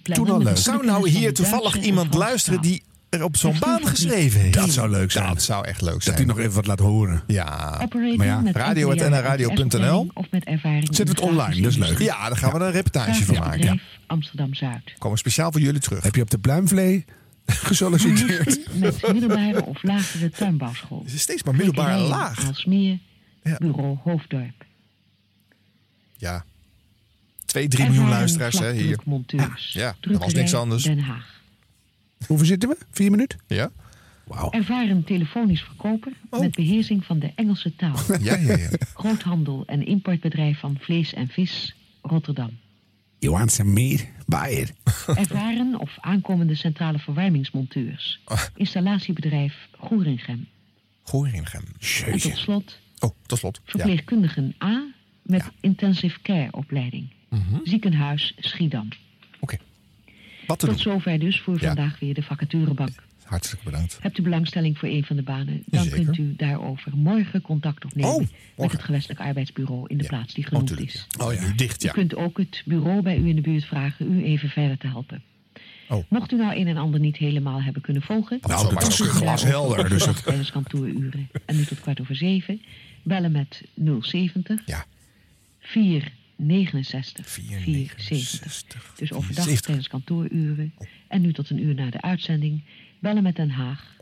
Leuk. 0.08 0.58
Zou 0.58 0.86
nou 0.86 1.10
hier 1.10 1.34
toevallig 1.34 1.82
iemand 1.82 2.14
luisteren 2.14 2.62
die 2.62 2.84
op 3.22 3.38
zo'n 3.38 3.56
baan 3.60 3.88
geschreven 3.88 4.40
heeft? 4.40 4.54
Dat 4.54 4.70
zou 4.70 4.90
leuk 4.90 5.12
zijn. 5.12 5.28
Dat 5.28 5.42
zou 5.42 5.66
echt 5.68 5.82
leuk 5.82 5.94
Dat 5.94 6.04
zijn. 6.04 6.16
hij 6.16 6.26
nog 6.26 6.40
even 6.40 6.52
wat 6.54 6.68
laat 6.68 6.80
horen. 6.80 7.24
Ja. 7.28 7.88
Maar 8.18 8.26
ja, 8.26 8.40
met 8.42 8.56
radio 8.56 8.90
enkele 8.90 9.06
at 9.06 9.12
jaren 9.12 9.24
nradio.nl. 9.24 9.80
ervaring 9.80 10.12
Of 10.14 10.26
met 10.32 10.44
ervaring 10.44 10.96
Zetten 10.96 11.16
we 11.16 11.22
het 11.22 11.30
online, 11.32 11.62
dat 11.62 11.72
is 11.72 11.78
leuk. 11.78 12.00
ja, 12.00 12.28
daar 12.28 12.38
gaan 12.38 12.52
we 12.54 12.60
er 12.60 12.66
een 12.66 12.72
reportage 12.72 13.26
van 13.26 13.36
maken. 13.36 13.58
bedrijf 13.60 13.82
Amsterdam-Zuid. 14.08 14.94
Komen 14.98 15.18
speciaal 15.18 15.52
voor 15.52 15.62
jullie 15.62 15.80
terug. 15.82 16.04
Heb 16.04 16.16
je 16.16 16.22
op 16.22 16.30
de 16.30 16.38
pluimvlee 16.40 17.06
gesolliciteerd? 17.46 18.80
Met 18.80 19.12
middelbare 19.12 19.66
of 19.66 19.84
lagere 19.84 20.30
tuinbouwschool. 20.30 21.02
Het 21.06 21.14
is 21.14 21.22
steeds 21.22 21.44
maar 21.44 21.56
middelbaar 21.56 22.00
laag. 22.00 22.46
Aalsmeer, 22.46 23.00
Ja. 23.44 23.56
bureau 23.60 23.98
Hoofddorp. 24.04 24.66
Ja. 26.18 26.46
Twee, 27.46 27.68
drie 27.68 27.86
miljoen 27.86 28.10
luisteraars 28.10 28.60
hè, 28.60 28.72
hier. 28.72 28.82
vlakdrukmonteurs. 28.84 29.74
Ja, 29.74 29.96
dat 30.00 30.18
was 30.22 30.34
niks 30.34 30.54
anders. 30.54 30.84
Den 30.84 31.00
Haag. 31.00 31.42
Hoeveel 32.28 32.48
zitten 32.48 32.70
we? 32.70 32.78
Vier 32.92 33.12
minuten? 33.12 33.40
Ja? 33.48 33.72
Wauw. 34.28 34.50
Ervaren 34.52 35.04
telefonisch 35.04 35.62
verkoper 35.64 36.12
Oh. 36.30 36.40
met 36.40 36.56
beheersing 36.56 37.06
van 37.06 37.20
de 37.20 37.32
Engelse 37.36 37.76
taal. 37.76 37.96
Ja, 38.22 38.36
ja, 38.38 38.58
ja. 38.58 38.70
Groothandel 38.94 39.64
en 39.66 39.86
importbedrijf 39.86 40.60
van 40.60 40.78
vlees 40.80 41.14
en 41.14 41.28
vis, 41.28 41.76
Rotterdam. 42.02 42.50
You 43.20 43.36
want 43.36 43.52
some 43.52 43.72
meat? 43.72 44.06
Buy 44.26 44.48
it. 44.50 44.74
Ervaren 45.08 45.80
of 45.80 45.92
aankomende 46.00 46.56
centrale 46.56 47.00
verwarmingsmonteurs. 47.00 48.22
Ah. 48.26 48.42
Installatiebedrijf 48.56 49.56
Goeringem. 49.78 50.48
Goeringem. 51.04 51.64
En 52.06 52.20
tot 52.20 52.38
slot 52.38 52.80
Oh, 53.00 53.10
tot 53.26 53.38
slot. 53.40 53.60
Ja. 53.66 53.72
verpleegkundigen 53.72 54.56
A 54.64 54.84
met 55.24 55.44
intensive 55.62 56.22
care 56.22 56.52
opleiding. 56.52 57.10
Mhm. 57.30 57.58
Ziekenhuis 57.64 58.34
Schiedam. 58.40 58.88
Wat 60.48 60.60
Tot 60.60 60.70
doen. 60.70 60.80
zover 60.80 61.20
dus 61.20 61.40
voor 61.42 61.54
Ja. 61.62 61.68
vandaag 61.68 62.00
weer 62.00 62.14
de 62.14 62.24
vacaturebank. 62.24 62.92
Hartstikke 63.24 63.64
bedankt. 63.66 63.98
Hebt 64.02 64.18
u 64.18 64.22
belangstelling 64.22 64.78
voor 64.78 64.90
een 64.90 65.04
van 65.04 65.16
de 65.16 65.22
banen, 65.24 65.64
dan 65.66 65.84
Zeker. 65.84 66.04
kunt 66.04 66.18
u 66.18 66.34
daarover 66.38 66.92
morgen 66.96 67.42
contact 67.42 67.86
opnemen 67.86 68.10
Oh, 68.14 68.24
met 68.58 68.72
het 68.72 68.84
gewestelijk 68.84 69.20
arbeidsbureau 69.20 69.86
in 69.88 69.98
de 69.98 70.04
Ja. 70.04 70.10
plaats 70.10 70.34
die 70.34 70.44
Oh, 70.44 70.50
genoemd 70.50 70.80
is. 70.80 71.08
Oh 71.20 71.34
ja. 71.34 71.42
Nu 71.48 71.56
dicht, 71.56 71.84
U 71.84 71.88
ja. 71.88 71.92
kunt 71.94 72.16
ook 72.16 72.38
het 72.38 72.62
bureau 72.66 73.02
bij 73.02 73.18
u 73.18 73.28
in 73.28 73.36
de 73.36 73.42
buurt 73.42 73.66
vragen 73.66 74.14
u 74.14 74.24
even 74.24 74.50
verder 74.50 74.78
te 74.78 74.88
helpen. 74.88 75.24
Oh. 75.90 76.04
Mocht 76.10 76.32
u 76.32 76.36
nou 76.38 76.56
een 76.56 76.68
en 76.68 76.78
ander 76.78 77.00
niet 77.00 77.18
helemaal 77.18 77.62
hebben 77.62 77.82
kunnen 77.82 78.02
volgen, 78.02 78.38
Nou, 78.42 78.64
dat 78.64 78.84
was 78.84 79.02
ook. 79.02 79.08
glashelder. 79.08 79.90
Dus 79.90 80.06
het, 80.06 80.24
tijdens 80.24 80.52
kantooruren 80.52 81.30
en 81.46 81.56
nu 81.56 81.66
tot 81.66 81.80
kwart 81.80 82.02
over 82.02 82.16
zeven, 82.16 82.62
bellen 83.04 83.32
met 83.32 83.64
070 84.02 84.62
Ja. 84.66 84.86
469 86.38 87.30
469. 87.30 88.06
470. 88.08 88.94
Dus 88.96 89.12
overdag 89.12 89.44
470. 89.44 89.66
tijdens 89.66 89.88
kantooruren 89.88 90.74
en 91.08 91.22
nu 91.22 91.34
tot 91.34 91.50
een 91.50 91.64
uur 91.64 91.76
na 91.76 91.90
de 91.90 92.02
uitzending, 92.02 92.64
bellen 93.00 93.24
met 93.24 93.36
Den 93.36 93.50
Haag 93.50 93.96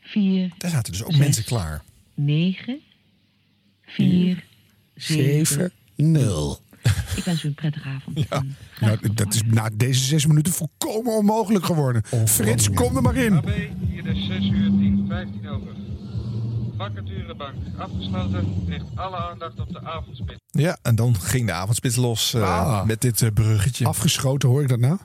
4 0.00 0.50
Daar 0.58 0.70
zaten 0.70 0.92
dus 0.92 1.04
ook 1.04 1.16
mensen 1.16 1.44
klaar. 1.44 1.82
9 2.14 2.80
4 3.82 4.44
7. 4.94 5.46
7, 5.46 5.72
0. 5.94 6.60
Ik 7.16 7.24
wens 7.24 7.44
u 7.44 7.48
een 7.48 7.54
prettige 7.54 7.88
avond. 7.88 8.26
graag 8.26 8.44
Nou, 8.80 9.14
dat 9.14 9.34
is 9.34 9.42
na 9.42 9.70
deze 9.74 10.04
zes 10.04 10.26
minuten 10.26 10.52
volkomen 10.52 11.12
onmogelijk 11.12 11.64
geworden. 11.64 12.02
Frits, 12.24 12.70
kom 12.70 12.96
er 12.96 13.02
maar 13.02 13.16
in. 13.16 13.32
AB, 13.32 13.50
hier 13.88 14.06
is 14.06 14.26
6 14.26 14.48
uur 14.48 14.70
10, 14.70 15.04
15 15.08 15.48
over. 15.48 15.87
Vacaturebank 16.78 17.54
afgesloten, 17.78 18.64
richt 18.68 18.84
alle 18.94 19.16
aandacht 19.16 19.60
op 19.60 19.72
de 19.72 19.80
avondspits. 19.84 20.38
Ja, 20.50 20.78
en 20.82 20.94
dan 20.94 21.20
ging 21.20 21.46
de 21.46 21.52
avondspits 21.52 21.96
los 21.96 22.34
eh, 22.34 22.42
Ah. 22.42 22.84
met 22.84 23.00
dit 23.00 23.22
eh, 23.22 23.28
bruggetje. 23.34 23.86
Afgeschoten, 23.86 24.48
hoor 24.48 24.62
ik 24.62 24.68
dat 24.68 24.78
nou? 24.78 24.98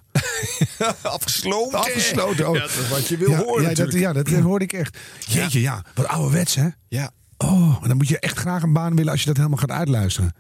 Afgesloten. 1.01 1.80
Afgesloten. 1.80 2.48
Oh. 2.50 2.56
Ja, 2.56 2.62
dat 2.62 2.70
is 2.70 2.89
wat 2.89 3.08
je 3.08 3.18
wil 3.18 3.30
ja, 3.30 3.38
horen 3.38 3.63
ja, 3.70 3.74
dat, 3.74 3.94
ja, 3.94 4.13
dat 4.13 4.27
hoorde 4.30 4.65
ik 4.65 4.74
echt. 4.74 4.98
Jeetje, 5.27 5.62
ja. 5.62 5.84
Wat 5.94 6.08
ouderwets, 6.08 6.56
hè? 6.56 6.68
Ja. 6.88 7.12
Oh, 7.38 7.77
en 7.82 7.88
dan 7.88 7.98
moet 7.98 8.08
je 8.08 8.20
echt 8.20 8.38
graag 8.38 8.63
een 8.63 8.74
baan 8.74 8.96
willen 8.96 9.12
als 9.12 9.20
je 9.22 9.27
dat 9.27 9.38
helemaal 9.38 9.58
gaat 9.58 9.72
uitluisteren. 9.72 10.34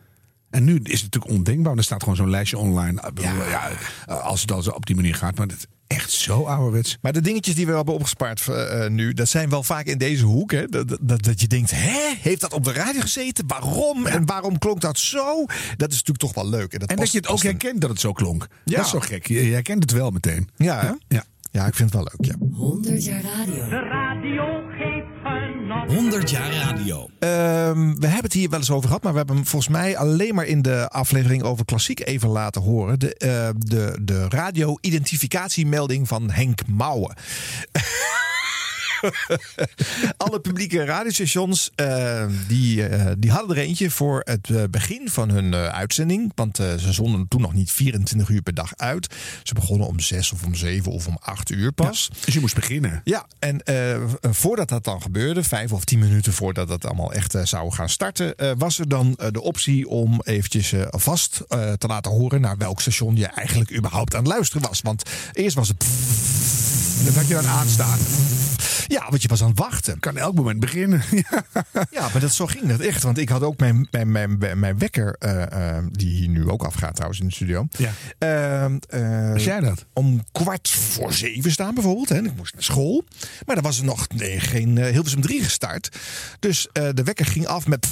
En 0.53 0.63
nu 0.63 0.73
is 0.83 1.01
het 1.01 1.03
natuurlijk 1.13 1.31
ondenkbaar. 1.33 1.77
Er 1.77 1.83
staat 1.83 1.99
gewoon 2.01 2.15
zo'n 2.17 2.29
lijstje 2.29 2.57
online. 2.57 3.01
Ik 3.07 3.13
bedoel, 3.13 3.31
Ja. 3.49 3.69
als 4.05 4.41
het 4.41 4.51
al 4.51 4.61
zo 4.61 4.69
op 4.71 4.85
die 4.85 4.95
manier 4.95 5.15
gaat. 5.15 5.37
Maar 5.37 5.47
het 5.47 5.55
is 5.57 5.65
echt 5.97 6.11
zo 6.11 6.43
ouderwets. 6.43 6.97
Maar 7.01 7.13
de 7.13 7.21
dingetjes 7.21 7.55
die 7.55 7.65
we 7.65 7.75
hebben 7.75 7.93
opgespaard 7.93 8.47
eh, 8.47 8.85
eh, 8.85 8.91
nu, 8.91 9.13
dat 9.13 9.27
zijn 9.29 9.49
wel 9.49 9.63
vaak 9.63 9.85
in 9.85 9.97
deze 9.97 10.25
hoek. 10.25 10.51
Hè? 10.51 10.65
Dat, 10.67 10.97
dat, 11.01 11.23
dat 11.23 11.41
je 11.41 11.47
denkt, 11.47 11.71
hè, 11.71 12.13
heeft 12.21 12.41
dat 12.41 12.53
op 12.53 12.63
de 12.63 12.71
radio 12.73 13.01
gezeten? 13.01 13.47
Waarom? 13.47 14.05
En 14.05 14.25
waarom 14.25 14.57
klonk 14.57 14.81
dat 14.81 14.97
zo? 14.99 15.45
Dat 15.77 15.91
is 15.91 16.03
natuurlijk 16.03 16.17
toch 16.19 16.33
wel 16.33 16.49
leuk. 16.49 16.73
En 16.73 16.79
dat, 16.79 16.89
En 16.89 16.95
past- 16.95 16.99
dat 16.99 17.11
je 17.11 17.17
het 17.17 17.27
ook 17.27 17.43
een- 17.43 17.49
herkent 17.49 17.81
dat 17.81 17.89
het 17.89 17.99
zo 17.99 18.11
klonk. 18.11 18.47
Ja. 18.65 18.75
Dat 18.75 18.85
is 18.85 18.91
zo 18.91 18.99
gek. 18.99 19.27
Je, 19.27 19.45
je 19.45 19.53
herkent 19.53 19.83
het 19.83 19.91
wel 19.91 20.09
meteen. 20.11 20.49
Ja, 20.55 20.79
hè? 20.79 20.91
Ja. 21.15 21.23
ja, 21.51 21.65
ik 21.67 21.75
vind 21.75 21.93
het 21.93 22.03
wel 22.03 22.07
leuk. 22.17 22.29
Ja. 22.31 22.57
100 22.57 23.05
jaar 23.05 23.21
radio. 23.21 23.69
De 23.69 23.87
radio. 23.89 24.43
100 25.87 26.29
jaar 26.29 26.53
radio. 26.53 27.09
Ehm, 27.19 27.93
we 27.95 28.05
hebben 28.05 28.23
het 28.23 28.33
hier 28.33 28.49
wel 28.49 28.59
eens 28.59 28.71
over 28.71 28.87
gehad, 28.87 29.03
maar 29.03 29.11
we 29.11 29.17
hebben 29.17 29.35
hem 29.35 29.45
volgens 29.45 29.71
mij 29.71 29.97
alleen 29.97 30.35
maar 30.35 30.45
in 30.45 30.61
de 30.61 30.89
aflevering 30.89 31.43
over 31.43 31.65
klassiek 31.65 32.07
even 32.07 32.29
laten 32.29 32.61
horen. 32.61 32.99
De, 32.99 33.15
eh, 33.15 33.49
de, 33.57 33.99
de 34.01 34.25
radio-identificatiemelding 34.29 36.07
van 36.07 36.31
Henk 36.31 36.67
Mouwen. 36.67 37.15
Alle 40.17 40.39
publieke 40.39 40.85
radiostations 40.85 41.71
eh, 41.75 42.25
die, 42.47 42.87
eh, 42.87 43.11
die 43.17 43.31
hadden 43.31 43.57
er 43.57 43.63
eentje 43.63 43.91
voor 43.91 44.21
het 44.23 44.49
eh, 44.49 44.63
begin 44.69 45.09
van 45.09 45.29
hun 45.29 45.55
uitzending. 45.55 46.31
Want 46.35 46.55
ze 46.55 46.93
zonden 46.93 47.27
toen 47.27 47.41
nog 47.41 47.53
niet 47.53 47.71
24 47.71 48.29
uur 48.29 48.41
per 48.41 48.53
dag 48.53 48.77
uit. 48.77 49.15
Ze 49.43 49.53
begonnen 49.53 49.87
om 49.87 49.99
6 49.99 50.31
of 50.31 50.43
om 50.43 50.55
7 50.55 50.91
of 50.91 51.07
om 51.07 51.17
8 51.21 51.49
uur 51.49 51.71
pas. 51.71 52.09
Dus 52.25 52.33
je 52.33 52.39
moest 52.39 52.55
beginnen. 52.55 53.01
Ja, 53.03 53.25
en 53.39 53.61
voordat 54.21 54.69
dat 54.69 54.83
dan 54.83 55.01
gebeurde, 55.01 55.43
vijf 55.43 55.71
of 55.71 55.83
tien 55.83 55.99
minuten 55.99 56.33
voordat 56.33 56.67
dat 56.67 56.85
allemaal 56.85 57.13
echt 57.13 57.35
zou 57.43 57.71
gaan 57.71 57.89
starten, 57.89 58.57
was 58.57 58.79
er 58.79 58.89
dan 58.89 59.19
de 59.31 59.41
optie 59.41 59.87
om 59.87 60.21
eventjes 60.23 60.73
vast 60.89 61.41
te 61.77 61.87
laten 61.87 62.11
horen 62.11 62.41
naar 62.41 62.57
welk 62.57 62.81
station 62.81 63.15
je 63.15 63.27
eigenlijk 63.27 63.75
überhaupt 63.75 64.15
aan 64.15 64.23
het 64.23 64.33
luisteren 64.33 64.67
was. 64.67 64.81
Want 64.81 65.03
eerst 65.33 65.55
was 65.55 65.67
het. 65.67 65.85
Dat 67.05 67.15
had 67.15 67.27
je 67.27 67.33
dan 67.33 67.47
aanstaan. 67.47 67.99
Ja, 68.93 69.09
want 69.09 69.21
je 69.21 69.27
was 69.27 69.41
aan 69.41 69.49
het 69.49 69.59
wachten. 69.59 69.99
Kan 69.99 70.17
elk 70.17 70.35
moment 70.35 70.59
beginnen. 70.59 71.01
Ja, 71.89 72.09
maar 72.11 72.19
dat, 72.19 72.33
zo 72.33 72.45
ging 72.45 72.65
dat 72.65 72.79
echt. 72.79 73.03
Want 73.03 73.17
ik 73.17 73.29
had 73.29 73.41
ook 73.41 73.57
mijn, 73.57 73.87
mijn, 73.91 74.11
mijn, 74.11 74.59
mijn, 74.59 74.77
wekker, 74.77 75.15
eh, 75.19 75.77
eh, 75.77 75.83
die 75.91 76.15
hier 76.15 76.27
nu 76.29 76.49
ook 76.49 76.63
afgaat 76.63 76.93
trouwens 76.93 77.21
in 77.21 77.27
de 77.27 77.33
studio. 77.33 77.67
Ja. 77.77 77.91
Eh, 78.17 79.31
Was 79.31 79.43
jij 79.43 79.59
dat? 79.59 79.85
Om 79.93 80.23
kwart 80.31 80.69
voor 80.69 81.13
zeven 81.13 81.51
staan 81.51 81.73
bijvoorbeeld. 81.73 82.09
Hè. 82.09 82.21
Ik 82.23 82.35
moest 82.35 82.53
naar 82.53 82.63
school. 82.63 83.03
Maar 83.45 83.55
dan 83.55 83.63
was 83.63 83.79
er 83.79 83.85
nog 83.85 84.07
nee, 84.15 84.39
geen 84.39 84.75
uh, 84.75 84.85
Hilversum 84.85 85.21
3 85.21 85.43
gestart. 85.43 85.97
Dus 86.39 86.67
de 86.71 87.03
wekker 87.03 87.25
ging 87.25 87.47
af 87.47 87.67
met... 87.67 87.87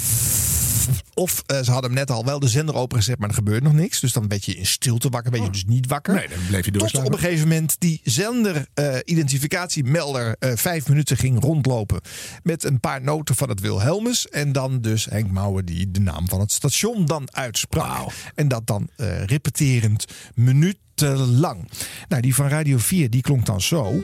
Of 1.14 1.42
eh, 1.46 1.56
ze 1.62 1.70
hadden 1.70 1.90
hem 1.90 1.98
net 1.98 2.10
al 2.10 2.24
wel 2.24 2.38
de 2.38 2.48
zender 2.48 2.74
opengezet, 2.74 3.18
maar 3.18 3.28
er 3.28 3.34
gebeurde 3.34 3.64
nog 3.66 3.72
niks. 3.72 4.00
Dus 4.00 4.12
dan 4.12 4.28
werd 4.28 4.44
je 4.44 4.54
in 4.54 4.66
stilte 4.66 5.08
wakker, 5.08 5.30
ben 5.30 5.42
je 5.42 5.50
dus 5.50 5.64
niet 5.64 5.86
wakker. 5.86 6.12
Oh. 6.14 6.18
Nee, 6.18 6.28
dan 6.28 6.38
bleef 6.48 6.64
je 6.64 6.70
Tot 6.70 6.80
doorslapen. 6.80 7.08
op 7.08 7.14
een 7.14 7.20
gegeven 7.24 7.48
moment 7.48 7.76
die 7.78 8.00
zender-identificatiemelder 8.04 10.36
eh, 10.38 10.52
vijf 10.54 10.88
minuten 10.88 11.16
ging 11.16 11.40
rondlopen. 11.42 12.00
Met 12.42 12.64
een 12.64 12.80
paar 12.80 13.02
noten 13.02 13.34
van 13.34 13.48
het 13.48 13.60
Wilhelmus. 13.60 14.28
En 14.28 14.52
dan 14.52 14.80
dus 14.80 15.04
Henk 15.04 15.30
Mouwen 15.30 15.64
die 15.64 15.90
de 15.90 16.00
naam 16.00 16.28
van 16.28 16.40
het 16.40 16.52
station 16.52 17.06
dan 17.06 17.28
uitsprak. 17.34 18.12
En 18.34 18.48
dat 18.48 18.66
dan 18.66 18.88
eh, 18.96 19.24
repeterend 19.24 20.04
minutenlang. 20.34 21.70
Nou, 22.08 22.22
die 22.22 22.34
van 22.34 22.48
Radio 22.48 22.78
4 22.78 23.10
die 23.10 23.22
klonk 23.22 23.46
dan 23.46 23.60
zo. 23.60 24.02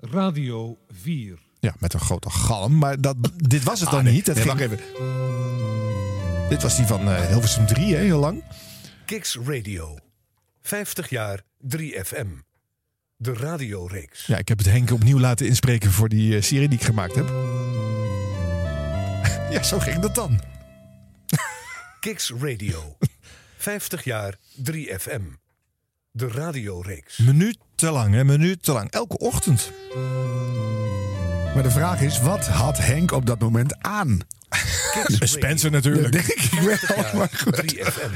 Radio 0.00 0.78
4. 0.88 1.38
Ja, 1.60 1.74
met 1.78 1.94
een 1.94 2.00
grote 2.00 2.30
galm. 2.30 2.78
Maar 2.78 3.00
dat, 3.00 3.16
dit 3.36 3.62
was 3.62 3.80
het 3.80 3.90
dan 3.90 3.98
Ah, 3.98 4.04
nee. 4.04 4.14
niet. 4.14 4.26
Het 4.26 4.36
Nee, 4.36 4.44
ging- 4.44 4.60
even. 4.60 4.78
Dit 6.48 6.62
was 6.62 6.76
die 6.76 6.86
van 6.86 7.00
eh, 7.10 7.26
Hilversum 7.26 7.66
3, 7.66 7.94
hè, 7.94 8.00
heel 8.02 8.18
lang. 8.18 8.42
Kicks 9.04 9.36
Radio. 9.44 9.96
50 10.62 11.10
jaar 11.10 11.42
3FM. 11.58 12.26
De 13.16 13.32
radioreeks. 13.34 14.26
Ja, 14.26 14.36
ik 14.38 14.48
heb 14.48 14.58
het 14.58 14.66
Henk 14.66 14.90
opnieuw 14.90 15.18
laten 15.18 15.46
inspreken 15.46 15.90
voor 15.92 16.08
die 16.08 16.36
eh, 16.36 16.42
serie 16.42 16.68
die 16.68 16.78
ik 16.78 16.84
gemaakt 16.84 17.14
heb. 17.14 17.28
ja, 19.54 19.62
zo 19.62 19.78
ging 19.78 19.98
dat 19.98 20.14
dan. 20.14 20.40
Kicks 22.00 22.32
Radio. 22.40 22.96
50 23.56 24.04
jaar 24.04 24.34
3FM. 24.70 25.22
De 26.10 26.28
radioreeks. 26.28 27.18
Minutenlang, 27.78 28.14
hè, 28.14 28.24
minutenlang. 28.24 28.90
Elke 28.90 29.18
ochtend. 29.18 29.72
Maar 31.54 31.62
de 31.62 31.70
vraag 31.70 32.00
is, 32.00 32.20
wat 32.20 32.46
had 32.46 32.78
Henk 32.78 33.12
op 33.12 33.26
dat 33.26 33.38
moment 33.38 33.74
aan? 33.80 34.20
Spencer 35.20 35.70
natuurlijk. 35.70 36.12
Dat 36.12 36.12
denk 36.12 36.26
ik 36.26 36.60
wel. 36.60 37.04
Maar 37.14 37.30
goed. 37.42 37.74
3FM. 37.74 38.10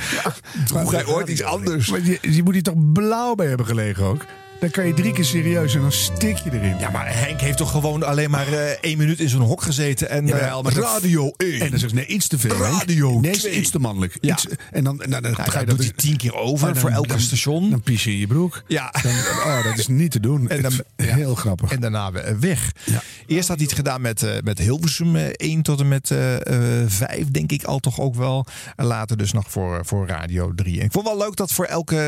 Droeg 0.65 0.91
hij 0.91 1.07
ooit 1.07 1.29
iets 1.29 1.43
anders? 1.43 1.91
Maar 1.91 2.01
je, 2.03 2.19
je 2.21 2.43
moet 2.43 2.53
hier 2.53 2.63
toch 2.63 2.93
blauw 2.93 3.35
bij 3.35 3.47
hebben 3.47 3.67
gelegen 3.67 4.05
ook? 4.05 4.25
Dan 4.63 4.71
kan 4.71 4.87
je 4.87 4.95
drie 4.95 5.13
keer 5.13 5.25
serieus 5.25 5.75
en 5.75 5.81
dan 5.81 5.93
stik 5.93 6.37
je 6.37 6.51
erin. 6.53 6.79
Ja, 6.79 6.91
maar 6.91 7.19
Henk 7.19 7.41
heeft 7.41 7.57
toch 7.57 7.71
gewoon 7.71 8.03
alleen 8.03 8.31
maar 8.31 8.47
eh, 8.53 8.69
één 8.81 8.99
minuut 8.99 9.21
in 9.21 9.29
zo'n 9.29 9.41
hok 9.41 9.63
gezeten. 9.63 10.09
En 10.11 10.27
Ja, 10.27 10.37
eh, 10.39 10.49
wel, 10.49 10.63
maar 10.63 10.75
dat- 10.75 10.85
radio 10.85 11.33
1. 11.37 11.61
En 11.61 11.71
dan 11.71 11.79
je, 11.81 11.89
nee, 11.95 12.07
iets 12.07 12.27
te 12.29 12.39
veel. 12.39 12.57
Radio 12.57 13.21
Nee, 13.21 13.33
twee. 13.33 13.53
iets 13.55 13.71
te 13.71 13.79
mannelijk. 13.79 14.17
Ja. 14.21 14.33
Iets, 14.33 14.47
en 14.71 14.85
dan, 14.85 15.03
en 15.03 15.11
dan, 15.11 15.23
Nou, 15.23 15.35
ga 15.35 15.61
je 15.61 15.67
dat 15.67 15.77
doet 15.77 15.85
hij 15.87 15.95
tien 15.97 16.17
keer 16.17 16.35
over 16.35 16.67
dan- 16.67 16.77
voor 16.77 16.91
elke 16.91 17.09
dan- 17.09 17.21
station. 17.21 17.71
Dan 17.71 17.81
pies 17.83 18.05
je 18.05 18.11
in 18.11 18.19
je 18.19 18.27
broek. 18.27 18.63
Ja. 18.67 18.95
Dan, 19.03 19.13
oh, 19.13 19.65
dat 19.65 19.79
is 19.79 19.87
niet 19.87 20.11
te 20.11 20.21
doen. 20.21 20.49
En 20.49 20.63
dan- 20.63 20.73
is 20.97 21.07
heel 21.07 21.35
grappig. 21.35 21.73
En 21.73 21.81
daarna 21.81 22.13
we- 22.13 22.37
weg. 22.41 22.73
Ja. 22.85 23.03
Eerst 23.27 23.49
had 23.49 23.57
hij 23.57 23.67
het 23.67 23.75
gedaan 23.77 24.01
met, 24.01 24.23
eh, 24.23 24.31
met 24.45 24.59
Hilversum 24.59 25.17
eh, 25.17 25.25
1 25.33 25.63
tot 25.63 25.81
en 25.81 25.89
met 25.89 26.11
eh, 26.11 26.81
eh, 26.83 26.89
5, 26.91 27.31
denk 27.31 27.53
ik 27.53 27.65
al 27.65 27.79
toch 27.79 28.01
ook 28.01 28.15
wel. 28.15 28.47
En 28.77 28.85
later 28.85 29.17
dus 29.17 29.33
nog 29.33 29.45
voor, 29.51 29.87
voor 29.87 30.07
Radio 30.07 30.53
3. 30.55 30.79
En 30.81 30.85
ik 30.87 30.93
vond 30.93 31.07
wel 31.07 31.19
leuk 31.19 31.37
dat 31.37 31.53
voor 31.53 31.65
elke 31.65 31.99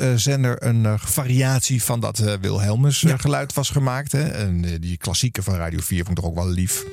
eh, 0.00 0.08
zender 0.16 0.62
een 0.64 0.86
eh, 0.86 0.92
variatie 0.98 1.82
van 1.82 2.00
dat 2.04 2.18
eh, 2.18 2.34
Wilhelmus 2.34 3.04
eh, 3.04 3.18
geluid 3.18 3.52
was 3.52 3.70
gemaakt. 3.70 4.12
Hè. 4.12 4.28
En 4.28 4.64
eh, 4.64 4.80
die 4.80 4.96
klassieke 4.96 5.42
van 5.42 5.54
Radio 5.54 5.78
4 5.80 6.04
vond 6.04 6.18
ik 6.18 6.24
toch 6.24 6.32
ook 6.32 6.36
wel 6.36 6.48
lief. 6.48 6.84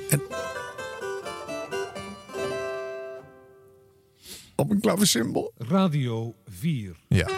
Op 4.56 4.70
een 4.70 4.80
klaversymbol. 4.80 5.54
Radio 5.58 6.36
4. 6.46 6.96
Ja. 7.08 7.30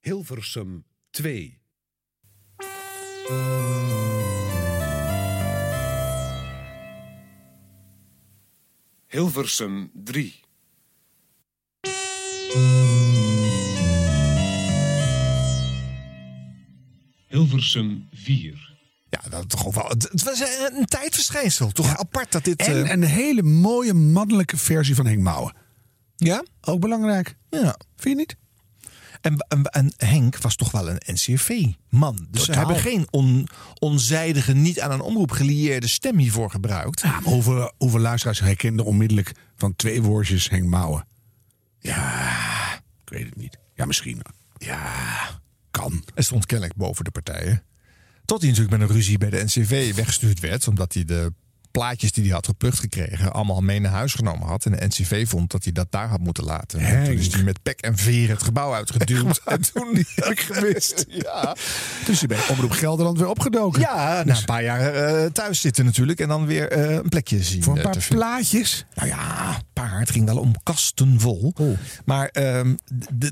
Hilversum 0.00 0.84
2. 1.10 1.58
Hilversum 9.06 9.90
3. 9.94 10.47
Hilversum 17.28 18.08
4. 18.12 18.76
Ja, 19.10 19.20
dat 19.30 19.48
toch 19.48 19.66
ook 19.66 19.74
wel. 19.74 19.88
Het, 19.88 20.22
was 20.22 20.40
een, 20.40 20.84
tijdverschijnsel. 20.84 21.70
Toch 21.70 21.96
apart 21.96 22.32
dat 22.32 22.44
dit. 22.44 22.60
En 22.60 22.84
eh, 22.84 22.90
een 22.90 23.02
hele 23.02 23.42
mooie 23.42 23.94
mannelijke 23.94 24.56
versie 24.56 24.94
van 24.94 25.06
Henk 25.06 25.22
Mouwen. 25.22 25.54
ja? 26.16 26.44
Ook 26.60 26.80
belangrijk. 26.80 27.36
Ja. 27.50 27.76
Vind 27.96 28.18
je 28.18 28.24
niet? 28.26 28.36
En, 29.20 29.36
en, 29.48 29.62
en 29.62 29.92
Henk 29.96 30.38
was 30.38 30.56
toch 30.56 30.70
wel 30.70 30.88
een 30.88 31.00
NCRV-man. 31.06 32.26
Dus 32.30 32.44
ze 32.44 32.52
hebben 32.52 32.76
geen 32.76 33.06
on, 33.10 33.48
onzijdige, 33.78 34.52
niet 34.52 34.80
aan 34.80 34.90
een 34.90 35.00
omroep 35.00 35.30
gelieerde 35.30 35.88
stem 35.88 36.18
hiervoor 36.18 36.50
gebruikt. 36.50 37.00
Ja, 37.00 37.10
maar 37.10 37.32
hoeveel, 37.32 37.72
hoeveel 37.76 38.00
luisteraars 38.00 38.40
herkenden 38.40 38.84
onmiddellijk 38.84 39.32
van 39.56 39.76
twee 39.76 40.02
woordjes 40.02 40.50
Henk 40.50 40.64
Mouwen? 40.64 41.06
Ja, 41.78 42.74
ik 43.04 43.08
weet 43.10 43.24
het 43.24 43.36
niet. 43.36 43.58
Ja, 43.74 43.84
misschien. 43.84 44.22
Ja, 44.56 45.40
kan. 45.70 46.04
Hij 46.14 46.22
stond 46.22 46.46
kennelijk 46.46 46.76
boven 46.76 47.04
de 47.04 47.10
partijen. 47.10 47.62
Tot 48.24 48.40
hij 48.40 48.50
natuurlijk 48.50 48.78
met 48.78 48.88
een 48.88 48.94
ruzie 48.96 49.18
bij 49.18 49.30
de 49.30 49.44
NCV 49.44 49.94
weggestuurd 49.94 50.40
werd. 50.40 50.68
Omdat 50.68 50.94
hij 50.94 51.04
de 51.04 51.32
plaatjes 51.78 52.12
die 52.12 52.24
hij 52.24 52.32
had 52.32 52.46
geplukt 52.46 52.78
gekregen... 52.78 53.32
allemaal 53.32 53.60
mee 53.60 53.80
naar 53.80 53.92
huis 53.92 54.14
genomen 54.14 54.46
had. 54.46 54.64
En 54.64 54.72
de 54.72 54.86
NCV 54.86 55.28
vond 55.28 55.50
dat 55.50 55.64
hij 55.64 55.72
dat 55.72 55.86
daar 55.90 56.08
had 56.08 56.20
moeten 56.20 56.44
laten. 56.44 56.80
En 56.80 57.04
toen 57.04 57.14
is 57.14 57.32
hij 57.32 57.42
met 57.42 57.62
pek 57.62 57.80
en 57.80 57.96
veer 57.96 58.28
het 58.28 58.42
gebouw 58.42 58.74
uitgeduwd. 58.74 59.40
en 59.44 59.60
toen 59.72 60.04
heb 60.14 60.24
ik 60.24 60.40
gemist. 60.40 61.06
Ja, 61.28 61.56
Dus 62.06 62.20
je 62.20 62.26
bent 62.26 62.48
Omroep 62.48 62.70
Gelderland 62.70 63.18
weer 63.18 63.28
opgedoken. 63.28 63.80
ja 63.80 64.22
na 64.24 64.36
een 64.36 64.44
paar 64.44 64.62
jaar 64.62 64.94
eh, 64.94 65.30
thuis 65.30 65.60
zitten 65.60 65.84
natuurlijk. 65.84 66.20
En 66.20 66.28
dan 66.28 66.46
weer 66.46 66.70
eh, 66.70 66.94
een 66.94 67.08
plekje 67.08 67.42
zien. 67.42 67.62
Voor 67.62 67.72
een 67.72 67.82
eh, 67.82 67.90
paar 67.90 68.06
plaatjes. 68.08 68.84
Nou 68.94 69.08
ja, 69.08 69.48
een 69.48 69.62
paar. 69.72 69.98
Het 69.98 70.10
ging 70.10 70.26
wel 70.26 70.38
om 70.38 70.54
kasten 70.62 71.20
vol. 71.20 71.54
Maar 72.04 72.28
ehm, 72.28 72.74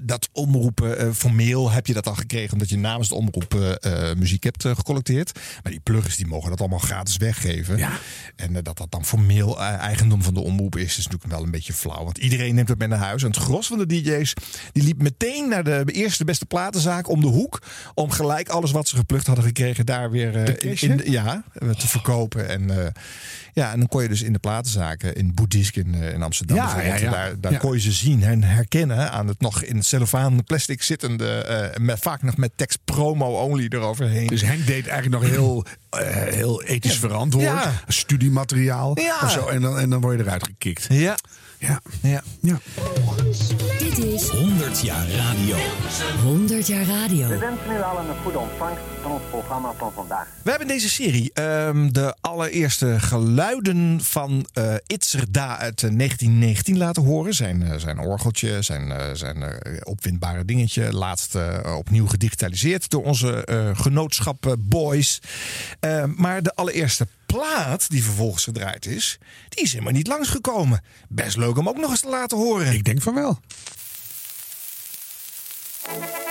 dat 0.02 0.28
omroepen, 0.32 1.14
formeel 1.14 1.70
heb 1.70 1.86
je 1.86 1.92
dat 1.94 2.06
al 2.06 2.14
gekregen 2.14 2.52
omdat 2.52 2.68
je 2.68 2.78
namens 2.78 3.08
de 3.08 3.14
omroep 3.14 3.78
muziek 4.16 4.44
hebt 4.44 4.62
gecollecteerd. 4.62 5.38
Maar 5.62 5.72
die 5.72 5.80
plugins 5.80 6.16
die 6.16 6.26
mogen 6.26 6.50
dat 6.50 6.60
allemaal 6.60 6.78
gratis 6.78 7.16
weggeven. 7.16 7.76
Ja. 7.76 7.90
En 8.36 8.56
eh, 8.56 8.62
dat 8.62 8.76
dat 8.76 8.90
dan 8.90 9.04
formeel 9.04 9.60
eh, 9.60 9.74
eigendom 9.74 10.22
van 10.22 10.34
de 10.34 10.40
omroep 10.40 10.76
is, 10.76 10.98
is 10.98 11.04
natuurlijk 11.04 11.32
wel 11.32 11.42
een 11.42 11.50
beetje 11.50 11.72
flauw. 11.72 12.04
Want 12.04 12.18
iedereen 12.18 12.54
neemt 12.54 12.68
het 12.68 12.78
mee 12.78 12.88
naar 12.88 12.98
huis. 12.98 13.22
En 13.22 13.28
het 13.28 13.36
gros 13.36 13.66
van 13.66 13.78
de 13.78 13.86
DJ's 13.86 14.32
die 14.72 14.82
liep 14.82 15.02
meteen 15.02 15.48
naar 15.48 15.64
de 15.64 15.84
eerste 15.84 16.24
beste 16.24 16.46
platenzaak 16.46 17.08
om 17.08 17.20
de 17.20 17.26
hoek. 17.26 17.62
Om 17.94 18.10
gelijk 18.10 18.48
alles 18.48 18.70
wat 18.70 18.88
ze 18.88 18.96
geplukt 18.96 19.26
hadden 19.26 19.44
gekregen 19.44 19.86
daar 19.86 20.10
weer 20.10 20.36
eh, 20.36 20.82
in, 20.82 21.00
ja, 21.04 21.44
te 21.58 21.88
verkopen. 21.88 22.48
En, 22.48 22.92
ja, 23.56 23.72
en 23.72 23.78
dan 23.78 23.88
kon 23.88 24.02
je 24.02 24.08
dus 24.08 24.22
in 24.22 24.32
de 24.32 24.38
platenzaken 24.38 25.14
in 25.14 25.34
Boeddhisk 25.34 25.76
in, 25.76 25.94
eh, 25.94 26.12
in 26.12 26.22
Amsterdam 26.22 26.56
Ja, 26.56 26.64
bijvoorbeeld, 26.64 26.98
ja, 26.98 27.04
ja. 27.04 27.10
daar, 27.10 27.40
daar 27.40 27.52
Ja. 27.52 27.58
kon 27.58 27.72
je 27.72 27.80
ze 27.80 27.92
zien 27.92 28.22
en 28.22 28.42
herkennen 28.42 29.10
aan 29.12 29.26
het 29.28 29.40
nog 29.40 29.62
in 29.62 29.76
het 29.76 29.86
cellofaan 29.86 30.44
plastic 30.44 30.82
zittende, 30.82 31.28
eh, 31.32 31.80
met, 31.80 31.98
vaak 31.98 32.22
nog 32.22 32.36
met 32.36 32.50
tekst 32.56 32.78
promo 32.84 33.26
only 33.40 33.66
eroverheen. 33.68 34.26
Dus 34.26 34.42
Henk 34.42 34.66
deed 34.66 34.86
eigenlijk 34.86 35.22
nog 35.22 35.32
heel, 35.32 35.64
eh, 35.90 36.06
heel 36.34 36.62
ethisch 36.62 36.98
verantwoord. 36.98 37.44
Ja. 37.46 37.72
Studiemateriaal 37.88 39.00
Ja. 39.00 39.18
of 39.22 39.30
zo. 39.30 39.46
En 39.46 39.60
dan, 39.60 39.78
en 39.78 39.90
dan 39.90 40.00
word 40.00 40.18
je 40.18 40.24
eruit 40.24 40.44
gekikt. 40.44 40.86
ja, 40.88 41.16
Ja. 41.58 41.80
ja. 42.02 42.22
ja. 42.40 42.58
Dit 43.78 43.98
is 43.98 44.30
100 44.66 44.84
jaar 44.84 45.08
radio. 45.08 45.56
100 46.22 46.66
jaar 46.66 46.84
radio. 46.84 47.28
We 47.28 47.38
wensen 47.38 47.70
u 47.70 47.82
allen 47.82 48.08
een 48.08 48.22
goede 48.22 48.38
ontvangst 48.38 48.82
van 49.02 49.10
ons 49.10 49.22
programma 49.30 49.72
van 49.78 49.92
vandaag. 49.92 50.28
We 50.42 50.50
hebben 50.50 50.68
in 50.68 50.74
deze 50.74 50.88
serie 50.88 51.30
ehm, 51.32 51.92
de 51.92 52.16
allereerste 52.20 53.00
geluiden 53.00 54.00
van 54.02 54.46
eh 54.52 54.74
Itzerda 54.86 55.58
uit 55.58 55.82
eh, 55.82 55.90
1919 55.96 56.76
laten 56.76 57.02
horen. 57.02 57.34
Zijn, 57.34 57.62
eh, 57.62 57.78
zijn 57.78 57.98
orgeltje, 57.98 58.62
zijn, 58.62 58.92
eh, 58.92 59.04
zijn 59.12 59.42
eh, 59.42 59.80
opwindbare 59.82 60.44
dingetje. 60.44 60.92
Laatst 60.92 61.34
eh, 61.34 61.76
opnieuw 61.76 62.06
gedigitaliseerd 62.06 62.90
door 62.90 63.04
onze 63.04 63.44
eh 63.44 63.78
genootschap 63.78 64.46
eh, 64.46 64.52
Boys. 64.58 65.20
Eh, 65.80 66.04
maar 66.16 66.42
de 66.42 66.54
allereerste 66.54 67.06
plaat 67.26 67.90
die 67.90 68.04
vervolgens 68.04 68.44
gedraaid 68.44 68.86
is, 68.86 69.18
die 69.48 69.64
is 69.64 69.72
helemaal 69.72 69.92
niet 69.92 70.06
langsgekomen. 70.06 70.80
Best 71.08 71.36
leuk 71.36 71.58
om 71.58 71.68
ook 71.68 71.78
nog 71.78 71.90
eens 71.90 72.00
te 72.00 72.08
laten 72.08 72.36
horen. 72.36 72.72
Ik 72.72 72.84
denk 72.84 73.02
van 73.02 73.14
wel. 73.14 73.40
Nee, 75.88 76.25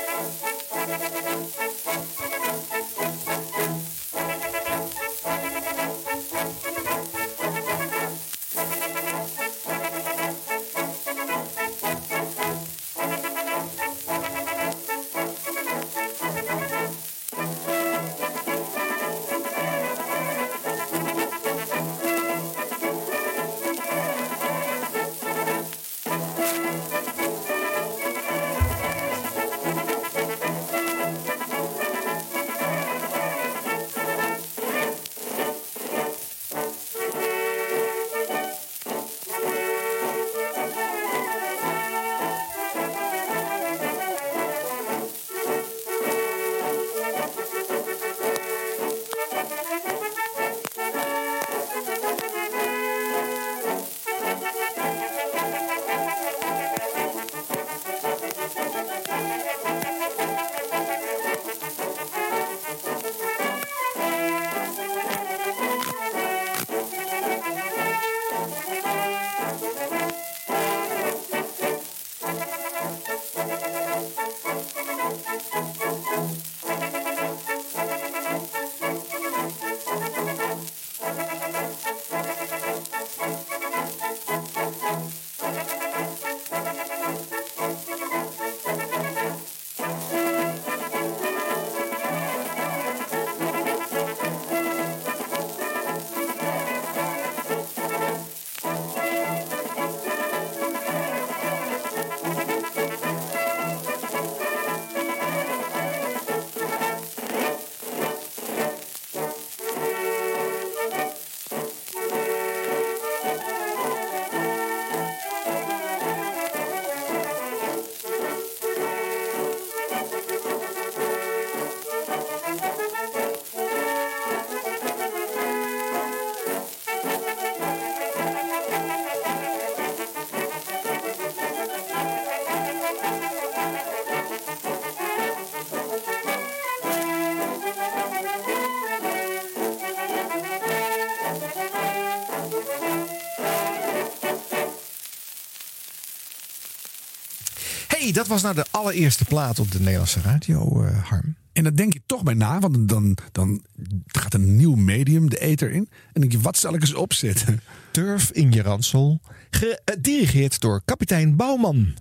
dat 148.16 148.28
was 148.28 148.42
nou 148.42 148.56
de 148.56 148.66
allereerste 148.72 149.26
plaat 149.26 149.60
op 149.60 149.72
de 149.72 149.80
Nederlandse 149.80 150.22
radio, 150.22 150.84
eh, 150.84 151.04
Harm. 151.04 151.36
En 151.54 151.64
dan 151.64 151.76
denk 151.76 151.94
je 151.94 152.02
toch 152.06 152.24
bij 152.24 152.34
na, 152.34 152.60
want 152.60 152.90
dan, 152.90 153.18
dan 153.32 153.64
gaat 154.06 154.34
een 154.34 154.56
nieuw 154.56 154.76
medium 154.76 155.30
de 155.30 155.40
ether 155.40 155.72
in. 155.72 155.90
En 155.90 156.12
dan 156.12 156.22
denk 156.22 156.32
je, 156.32 156.40
wat 156.40 156.58
zal 156.58 156.74
ik 156.74 156.82
eens 156.82 156.94
opzetten? 156.94 157.62
Turf 157.92 158.32
in 158.32 158.52
je 158.52 158.62
ransel, 158.62 159.22
gedirigeerd 159.50 160.60
door 160.60 160.82
kapitein 160.86 161.36
Bouwman. 161.36 161.94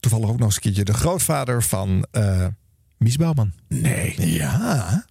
Toevallig 0.00 0.28
ook 0.28 0.38
nog 0.38 0.46
eens 0.46 0.54
een 0.54 0.60
keertje 0.60 0.84
de 0.84 0.94
grootvader 0.94 1.62
van 1.62 2.06
eh 2.10 2.46
Mies 2.96 3.16
Bouwman. 3.16 3.52
Nee. 3.68 4.14
Ja. 4.32 5.06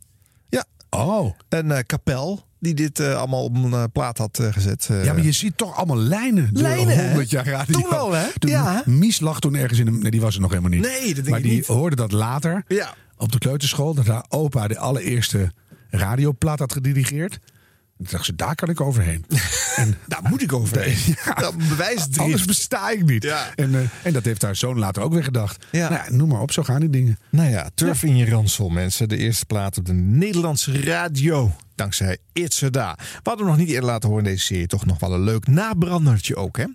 Ja. 0.50 0.66
Oh. 0.90 1.36
Een 1.50 1.72
eh, 1.72 1.84
kapel 1.86 2.48
die 2.60 2.74
dit 2.74 3.00
eh, 3.00 3.16
allemaal 3.16 3.44
op 3.44 3.56
een 3.56 3.74
eh, 3.74 3.84
plaat 3.94 4.18
had 4.18 4.40
eh, 4.40 4.48
gezet. 4.54 4.90
Ja, 5.04 5.14
maar 5.14 5.24
je 5.24 5.32
ziet 5.32 5.58
toch 5.58 5.76
allemaal 5.76 5.98
lijnen. 5.98 6.50
Lijnen, 6.54 6.96
hè? 6.96 7.06
100 7.08 7.30
jaar 7.30 7.48
radio. 7.48 7.80
Toen 7.80 7.90
wel, 7.90 8.12
hè? 8.14 8.28
Toen 8.40 8.50
Ja. 8.50 8.84
Mies 8.86 9.20
lag 9.20 9.40
toen 9.40 9.56
ergens 9.56 9.80
in 9.80 9.88
een... 9.88 10.00
Nee, 10.00 10.12
die 10.12 10.22
was 10.22 10.36
er 10.36 10.42
nog 10.42 10.50
helemaal 10.50 10.72
niet. 10.72 10.82
Nee, 10.82 11.06
dat 11.06 11.16
denk 11.16 11.28
maar 11.30 11.38
ik 11.38 11.44
die 11.44 11.54
niet. 11.54 11.66
hoorde 11.68 11.96
dat 11.96 12.12
later 12.12 12.64
Ja. 12.68 12.94
op 13.18 13.32
de 13.32 13.38
kleuterschool. 13.38 13.94
Dat 13.94 14.08
haar 14.08 14.26
opa 14.30 14.68
de 14.68 14.78
allereerste 14.78 15.52
radioplaat 15.90 16.60
had 16.60 16.74
gedirigeerd. 16.74 17.34
En 17.34 18.06
toen 18.06 18.08
dacht 18.14 18.26
ze, 18.26 18.36
daar 18.36 18.56
kan 18.56 18.70
ik 18.70 18.82
overheen. 18.82 19.26
en 19.76 19.98
Daar 20.08 20.22
moet 20.30 20.42
ik 20.42 20.54
overheen. 20.54 20.98
Ja. 21.26 21.34
Dat 21.34 21.58
bewijst 21.58 22.18
Anders 22.20 22.46
besta 22.46 22.90
ik 22.90 23.06
niet. 23.06 23.24
Ja. 23.24 23.56
En, 23.56 23.90
en 24.04 24.14
dat 24.14 24.26
heeft 24.26 24.42
haar 24.42 24.56
zoon 24.56 24.80
later 24.80 25.04
ook 25.04 25.14
weer 25.14 25.24
gedacht. 25.24 25.66
Ja. 25.72 25.90
Nou, 25.90 26.02
ja, 26.10 26.16
noem 26.16 26.30
maar 26.30 26.42
op, 26.42 26.52
zo 26.52 26.64
gaan 26.64 26.80
die 26.80 26.90
dingen. 26.90 27.20
Nou 27.30 27.50
ja, 27.50 27.70
Turf 27.74 28.04
in 28.04 28.18
je 28.18 28.30
ransel, 28.30 28.70
mensen. 28.70 29.10
De 29.10 29.18
eerste 29.18 29.46
plaat 29.46 29.78
op 29.78 29.86
de 29.86 29.94
Nederlandse 29.94 30.82
radio. 30.84 31.56
Dankzij 31.80 32.18
Itzerda. 32.34 32.96
We 32.98 33.04
hadden 33.24 33.46
hem 33.46 33.56
nog 33.56 33.66
niet 33.66 33.74
eerder 33.74 33.90
laten 33.90 34.10
horen 34.10 34.26
in 34.26 34.32
deze 34.32 34.46
serie. 34.46 34.68
Toch 34.68 34.86
nog 34.86 35.00
wel 35.00 35.14
een 35.14 35.24
leuk 35.24 35.48
nabrandertje 35.48 36.36
ook, 36.36 36.58
hè? 36.58 36.66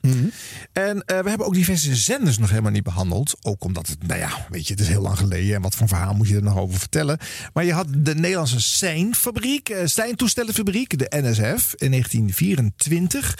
En 0.73 1.05
eh, 1.05 1.19
we 1.21 1.29
hebben 1.29 1.47
ook 1.47 1.55
diverse 1.55 1.97
zenders 1.97 2.39
nog 2.39 2.51
helemaal 2.51 2.71
niet 2.71 2.83
behandeld. 2.83 3.37
Ook 3.43 3.65
omdat 3.65 3.87
het, 3.87 4.07
nou 4.07 4.21
ja, 4.21 4.47
weet 4.49 4.67
je, 4.67 4.73
het 4.73 4.83
is 4.83 4.89
heel 4.89 5.03
lang 5.03 5.19
geleden. 5.19 5.55
En 5.55 5.63
wat 5.63 5.75
voor 5.75 5.89
verhaal 5.89 6.15
moet 6.15 6.29
je 6.29 6.37
er 6.37 6.43
nog 6.43 6.57
over 6.57 6.79
vertellen? 6.79 7.19
Maar 7.53 7.65
je 7.65 7.73
had 7.73 7.87
de 7.97 8.15
Nederlandse 8.15 8.61
Seinfabriek, 8.61 9.77
Steintoestellenfabriek, 9.85 10.99
de 10.99 11.07
NSF, 11.11 11.75
in 11.77 11.91
1924. 11.91 13.39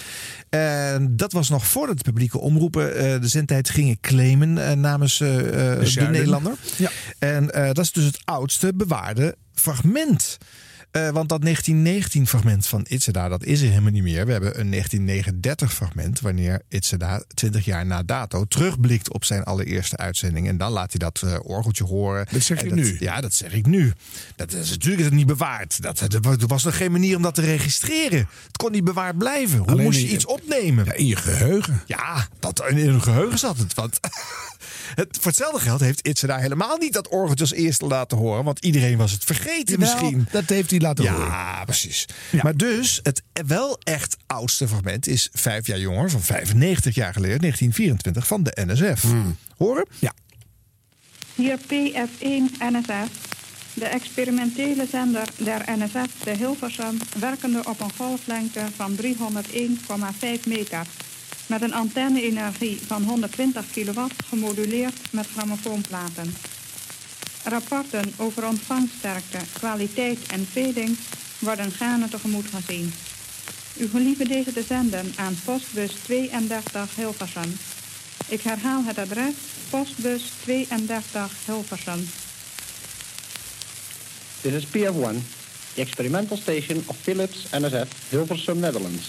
En 0.49 1.17
dat 1.17 1.33
was 1.33 1.49
nog 1.49 1.67
voordat 1.67 1.97
de 1.97 2.05
publieke 2.05 2.39
omroepen 2.39 2.97
eh, 2.97 3.21
de 3.21 3.29
zendtijd 3.29 3.71
gingen 3.71 4.01
claimen 4.01 4.81
namens 4.81 5.19
de 5.19 5.79
Zuiden. 5.83 6.13
Nederlander. 6.13 6.55
Ja. 6.77 6.91
En 7.19 7.47
dat 7.47 7.79
is 7.79 7.93
dus 7.93 8.05
het 8.05 8.21
oudste 8.25 8.75
bewaarde 8.75 9.37
fragment. 9.55 10.39
Eh, 10.95 11.09
want 11.11 11.29
dat 11.29 11.43
1919 11.43 12.27
fragment 12.27 12.67
van 12.67 12.87
Itzeda, 12.89 13.29
dat 13.29 13.45
is 13.45 13.61
er 13.61 13.69
helemaal 13.69 13.91
niet 13.91 14.03
meer. 14.03 14.27
We 14.27 14.33
hebben 14.33 14.61
een 14.61 14.71
1939 14.71 15.73
fragment 15.75 16.21
wanneer 16.21 16.63
Itzeda 16.69 17.23
20 17.35 17.65
jaar 17.65 17.87
na 17.87 18.03
dato 18.03 18.45
terugblikt 18.45 19.13
op 19.13 19.25
zijn 19.25 19.45
allereerste 19.45 19.97
uitzending. 19.97 20.49
En 20.49 20.57
dan 20.57 20.73
laat 20.73 20.91
hij 20.91 20.99
dat 20.99 21.23
eh, 21.25 21.39
orgeltje 21.43 21.85
horen. 21.85 22.27
Dat 22.31 22.43
zeg 22.43 22.63
je 22.63 22.69
En 22.71 22.75
nu? 22.75 22.97
Ja, 22.99 23.21
dat 23.21 23.35
zeg 23.35 23.53
ik 23.53 23.67
nu. 23.67 23.93
Dat 24.37 24.53
is 24.53 24.71
natuurlijk 24.71 24.99
is 24.99 25.05
het 25.05 25.15
niet 25.15 25.27
bewaard. 25.27 25.83
Dat, 25.83 26.01
er 26.01 26.47
was 26.47 26.65
nog 26.65 26.77
geen 26.77 26.93
manier 26.93 27.17
om 27.17 27.23
dat 27.23 27.35
te 27.35 27.41
registreren. 27.41 28.29
Het 28.47 28.57
kon 28.57 28.73
niet 28.73 28.85
bewaard 28.85 29.19
blijven. 29.19 29.59
Hoe 29.59 29.69
Alleen 29.69 29.85
moest 29.85 30.01
je 30.01 30.09
in- 30.09 30.15
iets 30.15 30.27
opnemen? 30.27 30.85
Ja, 30.85 30.93
in 30.93 31.07
je 31.07 31.17
geheugen. 31.17 31.83
Ja, 31.87 32.29
dat 32.39 32.63
in 32.69 32.77
hun 32.77 33.03
geheugen 33.03 33.39
zat 33.39 33.59
het. 33.59 33.75
Want 33.75 34.01
het, 34.95 35.09
voor 35.21 35.27
hetzelfde 35.27 35.61
geld 35.61 35.81
heeft 35.81 36.07
Itze 36.07 36.27
daar 36.27 36.41
helemaal 36.41 36.77
niet 36.77 36.93
dat 36.93 37.09
orgeltje 37.09 37.45
als 37.45 37.53
eerste 37.53 37.87
laten 37.87 38.19
horen. 38.19 38.45
Want 38.45 38.65
iedereen 38.65 38.97
was 38.99 39.13
het 39.13 39.25
vergeten 39.25 39.79
Jawel, 39.79 39.95
misschien. 40.01 40.27
Dat 40.31 40.49
heeft 40.49 40.71
hij 40.71 40.81
laten 40.85 41.09
horen. 41.09 41.27
Ja, 41.27 41.65
precies. 41.65 42.07
Maar 42.43 42.57
dus, 42.57 43.01
het 43.03 43.23
wel 43.47 43.79
echt 43.83 44.17
oudste 44.27 44.69
fragment 44.69 45.07
is 45.07 45.29
vijf 45.33 45.67
jaar 45.67 45.79
jonger, 45.79 46.11
van 46.11 46.21
95 46.21 46.95
jaar 46.95 47.13
geleden, 47.13 47.41
1924, 47.41 48.27
van 48.27 48.43
de 48.43 48.53
NSF. 48.67 49.05
Horen? 49.57 49.87
Ja. 49.99 50.13
Hier 51.35 51.59
PF1 51.59 52.59
NSF, 52.59 53.09
de 53.75 53.87
experimentele 53.87 54.87
zender 54.91 55.29
der 55.37 55.65
NSF 55.79 56.23
te 56.23 56.31
Hilversum, 56.31 56.99
werkende 57.19 57.65
op 57.65 57.81
een 57.81 57.93
golflengte 57.97 58.61
van 58.77 58.97
301,5 59.03 59.09
meter. 60.47 60.87
Met 61.47 61.63
een 61.63 61.75
antenne-energie 61.75 62.81
van 62.87 63.03
120 63.03 63.65
kilowatt 63.73 64.15
gemoduleerd 64.27 65.01
met 65.11 65.27
grammofoonplaten. 65.37 66.35
Rapporten 67.45 68.13
over 68.17 68.47
ontvangsterkte, 68.47 69.39
kwaliteit 69.53 70.19
en 70.27 70.47
veding 70.47 70.99
worden 71.39 71.71
gaarne 71.71 72.09
tegemoet 72.09 72.47
gezien. 72.55 72.93
U 73.77 73.89
gelieve 73.89 74.29
deze 74.29 74.53
te 74.53 74.63
zenden 74.63 75.13
aan 75.17 75.37
postbus 75.45 75.93
32 76.03 76.97
Hilversum. 76.97 77.59
Ik 78.29 78.41
herhaal 78.41 78.85
het 78.85 78.99
adres, 78.99 79.35
postbus 79.71 80.23
32 80.43 81.31
Hilversum. 81.45 82.09
This 84.41 84.53
is 84.53 84.67
PF1, 84.67 85.17
the 85.75 85.81
experimental 85.81 86.37
station 86.37 86.83
of 86.87 86.97
Philips 86.97 87.47
NSF, 87.59 87.89
Hilversum, 88.09 88.59
Netherlands. 88.59 89.09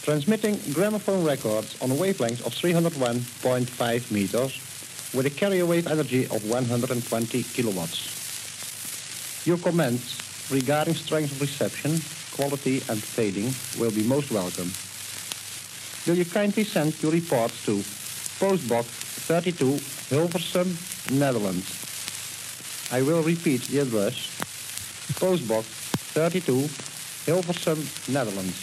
Transmitting 0.00 0.58
gramophone 0.72 1.28
records 1.28 1.74
on 1.78 1.96
wavelengths 1.96 2.42
of 2.42 2.54
301.5 2.54 4.08
meters 4.08 4.60
with 5.14 5.26
a 5.26 5.30
carrier 5.30 5.66
wave 5.66 5.86
energy 5.86 6.24
of 6.26 6.48
120 6.48 7.42
kilowatts. 7.42 9.46
Your 9.46 9.58
comments 9.58 10.50
regarding 10.50 10.94
strength 10.94 11.32
of 11.32 11.40
reception, 11.40 12.00
quality 12.36 12.82
and 12.88 13.02
fading 13.02 13.52
will 13.78 13.90
be 13.90 14.02
most 14.02 14.30
welcome. 14.30 14.70
Will 16.06 16.16
you 16.16 16.24
kindly 16.24 16.64
send 16.64 17.00
your 17.02 17.12
reports 17.12 17.64
to 17.66 17.82
Postbox 18.40 18.86
32 19.28 19.76
Hilversum, 20.08 20.72
Netherlands. 21.12 21.68
I 22.90 23.02
will 23.02 23.22
repeat 23.22 23.68
the 23.68 23.80
address. 23.80 24.14
Postbox 25.20 25.64
32 26.14 26.66
Hilversum, 27.26 27.76
Netherlands. 28.08 28.56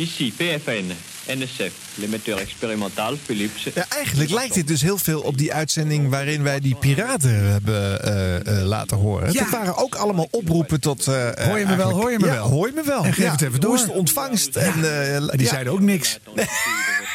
Ici 0.00 0.32
PFN, 0.32 0.96
NSF, 1.38 1.72
l'émetteur 1.94 2.38
expérimental 2.38 3.16
Philips. 3.24 3.62
Ja, 3.74 3.84
eigenlijk 3.88 4.30
lijkt 4.30 4.54
dit 4.54 4.66
dus 4.68 4.82
heel 4.82 4.98
veel 4.98 5.20
op 5.20 5.38
die 5.38 5.52
uitzending 5.52 6.08
waarin 6.10 6.42
wij 6.42 6.60
die 6.60 6.74
piraten 6.74 7.50
hebben 7.50 8.02
eh, 8.02 8.58
eh, 8.60 8.66
laten 8.66 8.96
horen. 8.96 9.32
Ja. 9.32 9.40
Dat 9.42 9.50
waren 9.50 9.76
ook 9.76 9.94
allemaal 9.94 10.28
oproepen 10.30 10.80
tot... 10.80 11.06
eh, 11.06 11.28
Hoor 11.46 11.58
je 11.58 11.66
me 11.66 11.76
wel, 11.76 11.90
hoor 11.90 12.10
je 12.10 12.18
me 12.18 12.26
Ja, 12.26 12.32
wel. 12.32 12.48
hoor 12.48 12.66
je 12.66 12.72
me 12.74 12.82
wel. 12.84 13.04
En 13.04 13.12
geef 13.12 13.24
Ja, 13.24 13.30
het 13.30 13.40
even 13.40 13.52
Hoe 13.52 13.60
door. 13.60 13.74
is 13.74 13.84
de 13.84 13.92
ontvangst? 13.92 14.56
En, 14.56 14.72
eh, 15.14 15.26
die 15.30 15.42
ja. 15.42 15.48
zeiden 15.48 15.72
ook 15.72 15.80
niks. 15.80 16.18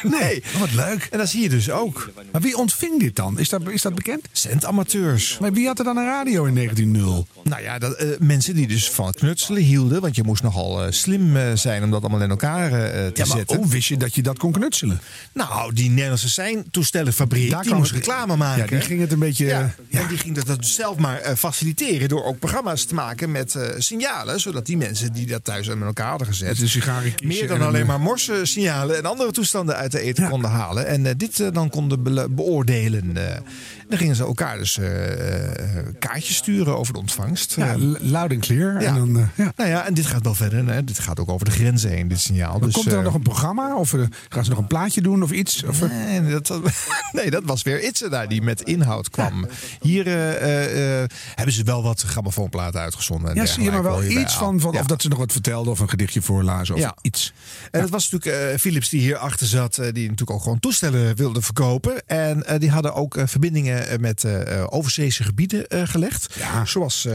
Nee. 0.04 0.44
Oh, 0.54 0.60
wat 0.60 0.74
leuk. 0.74 1.08
En 1.12 1.18
dat 1.18 1.30
zie 1.30 1.42
je 1.42 1.50
dus 1.50 1.70
ook. 1.72 2.12
Maar 2.32 2.42
wie 2.42 2.58
ontving 2.58 3.00
dit 3.00 3.16
dan? 3.16 3.40
Is 3.40 3.50
dat, 3.50 3.62
is 3.70 3.82
dat 3.82 3.96
bekend? 3.96 4.28
Zendamateurs. 4.32 5.38
Maar 5.40 5.54
wie 5.54 5.68
had 5.68 5.80
er 5.80 5.86
dan 5.86 5.98
een 5.98 6.06
radio 6.06 6.44
in 6.46 6.56
1900? 6.56 7.28
Nou 7.44 7.62
ja, 7.62 7.80
dat, 7.80 7.94
eh, 7.96 8.08
mensen 8.20 8.56
die 8.56 8.68
dus 8.68 8.90
van 8.90 9.06
het 9.08 9.16
knutselen 9.16 9.62
hielden. 9.62 10.02
Want 10.02 10.16
je 10.16 10.24
moest 10.24 10.44
nogal 10.44 10.84
eh, 10.84 10.92
slim 10.92 11.36
eh, 11.38 11.44
zijn 11.54 11.84
om 11.84 11.92
dat 11.92 12.02
allemaal 12.02 12.22
in 12.22 12.30
elkaar 12.30 12.66
eh, 12.72 12.80
te 12.90 13.12
Ja, 13.14 13.26
maar 13.28 13.38
zetten. 13.38 13.58
hoe 13.58 13.68
wist 13.68 13.88
je 13.88 13.98
dat 13.98 14.05
je 14.14 14.22
dat 14.22 14.38
kon 14.38 14.52
knutselen? 14.52 15.00
Nou, 15.34 15.74
die 15.74 15.90
Nederlandse 15.90 16.30
seintoestellenfabriek, 16.30 17.50
Daar 17.50 17.64
die 17.64 17.74
moest 17.74 17.90
het- 17.92 18.06
reclame 18.06 18.36
maken. 18.36 18.64
Ja, 18.64 18.70
die 18.70 18.82
ging 18.82 19.00
het 19.02 19.12
een 19.12 19.20
beetje... 19.20 19.46
Ja, 19.46 19.74
Ja. 19.90 20.02
en 20.02 20.08
die 20.08 20.18
ging 20.18 20.36
dat, 20.36 20.46
dat 20.48 20.66
zelf 20.66 20.98
maar 20.98 21.20
eh, 21.20 21.36
faciliteren 21.36 22.10
door 22.10 22.24
ook 22.24 22.40
programma's 22.40 22.84
te 22.86 22.94
maken 22.94 23.32
met 23.32 23.56
eh, 23.56 23.70
signalen. 23.78 24.40
Zodat 24.40 24.66
die 24.66 24.78
mensen 24.78 25.14
die 25.14 25.26
dat 25.28 25.44
thuis 25.44 25.68
met 25.68 25.82
elkaar 25.82 26.10
hadden 26.10 26.28
gezet. 26.28 26.60
Meer 27.24 27.48
dan 27.48 27.56
en 27.56 27.62
een, 27.62 27.68
alleen 27.68 27.82
eh, 27.82 27.88
maar 27.88 28.00
morse 28.00 28.40
signalen 28.44 28.98
en 28.98 29.06
andere 29.06 29.32
toestanden 29.32 29.76
uit 29.76 29.92
de 29.92 30.00
eten 30.02 30.24
Ja. 30.24 30.30
konden 30.30 30.50
halen. 30.50 30.88
En 30.88 31.06
eh, 31.06 31.14
dit 31.18 31.40
eh, 31.40 31.48
dan 31.52 31.70
konden 31.70 32.04
beoordelen. 32.36 33.18
eh. 33.18 33.34
En 33.36 33.92
dan 33.92 33.98
gingen 34.00 34.16
ze 34.16 34.24
elkaar 34.24 34.58
dus 34.58 34.78
eh, 34.78 35.78
eh, 35.78 35.86
kaartjes 36.00 36.36
sturen 36.36 36.78
over 36.78 36.94
de 36.94 37.00
ontvangst. 37.00 37.56
Ja, 37.56 37.68
Eh, 37.74 37.82
loud 38.00 38.32
and 38.32 38.40
clear. 38.46 38.82
ja. 38.82 38.88
En 38.88 38.96
dan, 38.96 39.18
eh, 39.20 39.26
ja. 39.36 39.54
Nou 39.56 39.70
ja, 39.70 39.86
en 39.86 39.94
dit 39.94 40.06
gaat 40.06 40.24
wel 40.24 40.36
verder. 40.36 40.68
Hè. 40.68 40.84
Dit 40.84 41.00
gaat 41.00 41.20
ook 41.20 41.30
over 41.30 41.46
de 41.46 41.52
grenzen 41.52 41.90
heen, 41.90 42.08
dit 42.08 42.20
signaal. 42.20 42.60
Dus, 42.60 42.74
komt 42.74 42.86
er 42.86 42.92
dan 42.92 43.00
eh, 43.00 43.06
nog 43.06 43.14
een 43.16 43.22
programma? 43.22 43.76
Of 43.78 43.94
gaan 44.30 44.44
ze 44.44 44.50
nog 44.50 44.60
een 44.60 44.68
plaatje 44.68 45.02
doen 45.02 45.24
of 45.24 45.32
iets? 45.32 45.64
Of, 45.64 45.82
eh, 45.82 45.90
Nee, 45.90 46.32
dat, 46.32 46.60
nee, 47.12 47.30
dat 47.30 47.44
was 47.46 47.62
weer 47.64 47.84
Itze 47.84 48.10
daar 48.10 48.28
die 48.28 48.42
met 48.42 48.62
inhoud 48.62 49.10
kwam. 49.10 49.48
Hier 49.82 50.08
eh, 50.08 51.02
eh, 51.02 51.10
hebben 51.36 51.54
ze 51.54 51.64
wel 51.64 51.84
wat 51.84 52.02
grammofoonplaten 52.02 52.80
uitgezonden. 52.82 53.30
en 53.30 53.36
ja, 53.36 53.46
zie 53.46 53.64
je 53.64 53.72
maar 53.72 53.84
wel 53.84 54.04
iets 54.04 54.34
van, 54.34 54.64
of 54.66 54.74
Ja. 54.74 54.82
dat 54.84 55.02
ze 55.02 55.08
nog 55.08 55.18
wat 55.18 55.32
vertelden 55.32 55.72
of 55.72 55.80
een 55.80 55.90
gedichtje 55.90 56.22
voorlazen 56.22 56.76
of 56.76 56.82
Ja. 56.82 56.96
iets. 57.02 57.34
En 57.72 57.82
het 57.82 57.90
was 57.90 58.10
natuurlijk 58.10 58.60
Philips 58.60 58.90
die 58.90 59.00
hier 59.02 59.18
achter 59.18 59.48
zat, 59.48 59.76
die 59.76 59.84
natuurlijk 59.84 60.32
ook 60.32 60.42
gewoon 60.42 60.60
toestellen 60.60 61.16
wilde 61.16 61.42
verkopen. 61.42 62.08
En 62.08 62.44
die 62.60 62.70
hadden 62.70 62.94
ook 62.94 63.18
verbindingen 63.26 64.02
met 64.02 64.26
overzeese 64.70 65.24
gebieden 65.24 65.66
gelegd. 65.88 66.36
Ja. 66.40 66.66
Zoals 66.66 67.08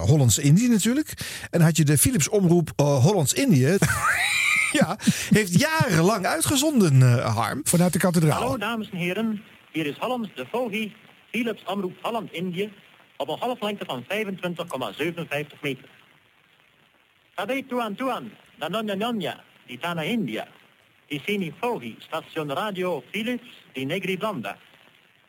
Hollands-Indië 0.00 0.68
natuurlijk. 0.68 1.12
En 1.50 1.60
had 1.60 1.76
je 1.76 1.84
de 1.84 1.98
Philips 1.98 2.28
omroep 2.28 2.72
Hollands-Indië. 2.76 3.76
ja, 4.80 4.96
heeft 5.30 5.58
jarenlang 5.80 6.26
uitgezonden, 6.26 7.02
eh, 7.02 7.36
Harm. 7.36 7.60
Vanuit 7.64 7.92
de 7.92 7.98
kathedraal. 7.98 8.40
Hallo 8.40 8.58
dames 8.58 8.90
en 8.90 8.96
heren, 8.96 9.42
hier 9.72 9.86
is 9.86 9.96
Hollands 9.98 10.28
de 10.34 10.46
Vogi, 10.50 10.94
Philips 11.30 11.64
Omroep 11.64 11.96
Holland-Indië, 12.02 12.72
op 13.16 13.28
een 13.28 13.38
golflengte 13.38 13.84
van 13.84 14.04
25,57 14.08 15.60
meter. 15.60 15.88
Tabé 17.34 17.66
tuan 17.68 17.94
tuan, 17.94 18.30
nanonya 18.58 18.94
nonya, 18.94 19.40
di 19.66 19.78
tanah 19.78 20.04
India. 20.04 20.46
Ticini 21.08 21.52
Foghi, 21.60 21.96
station 21.98 22.52
radio 22.52 23.02
Philips 23.10 23.46
di 23.72 23.84
Negri 23.84 24.16
Blanda. 24.16 24.56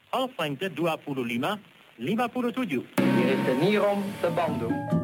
Halflengte 0.10 0.73
Dua 0.73 0.97
Pulu 0.97 1.23
Lima, 1.23 1.60
Lima 1.95 2.27
Pulu 2.27 2.51
Tuju. 2.51 2.86
Hier 2.95 3.38
is 3.38 3.45
de 3.45 3.57
Niron 3.62 4.03
de 4.21 4.29
Bandoe. 4.29 4.96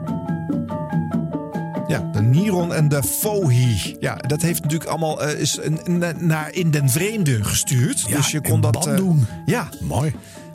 Ja, 1.94 2.10
de 2.12 2.22
Niron 2.22 2.74
en 2.74 2.90
de 2.90 3.04
Fohi. 3.04 3.96
Ja, 4.00 4.16
dat 4.16 4.42
heeft 4.42 4.62
natuurlijk 4.62 4.90
allemaal 4.90 5.24
eh, 5.24 5.40
is 5.40 5.60
een, 5.62 6.04
naar 6.20 6.54
in 6.54 6.72
den 6.72 6.90
vreemde 6.90 7.44
gestuurd. 7.44 8.04
Ja, 8.08 8.16
dus 8.18 8.32
je 8.32 8.42
kon 8.42 8.62
dat. 8.62 8.76
eh, 8.76 8.84
Bandung. 8.84 9.26
ja. 9.46 9.70
Mooi. 9.82 10.14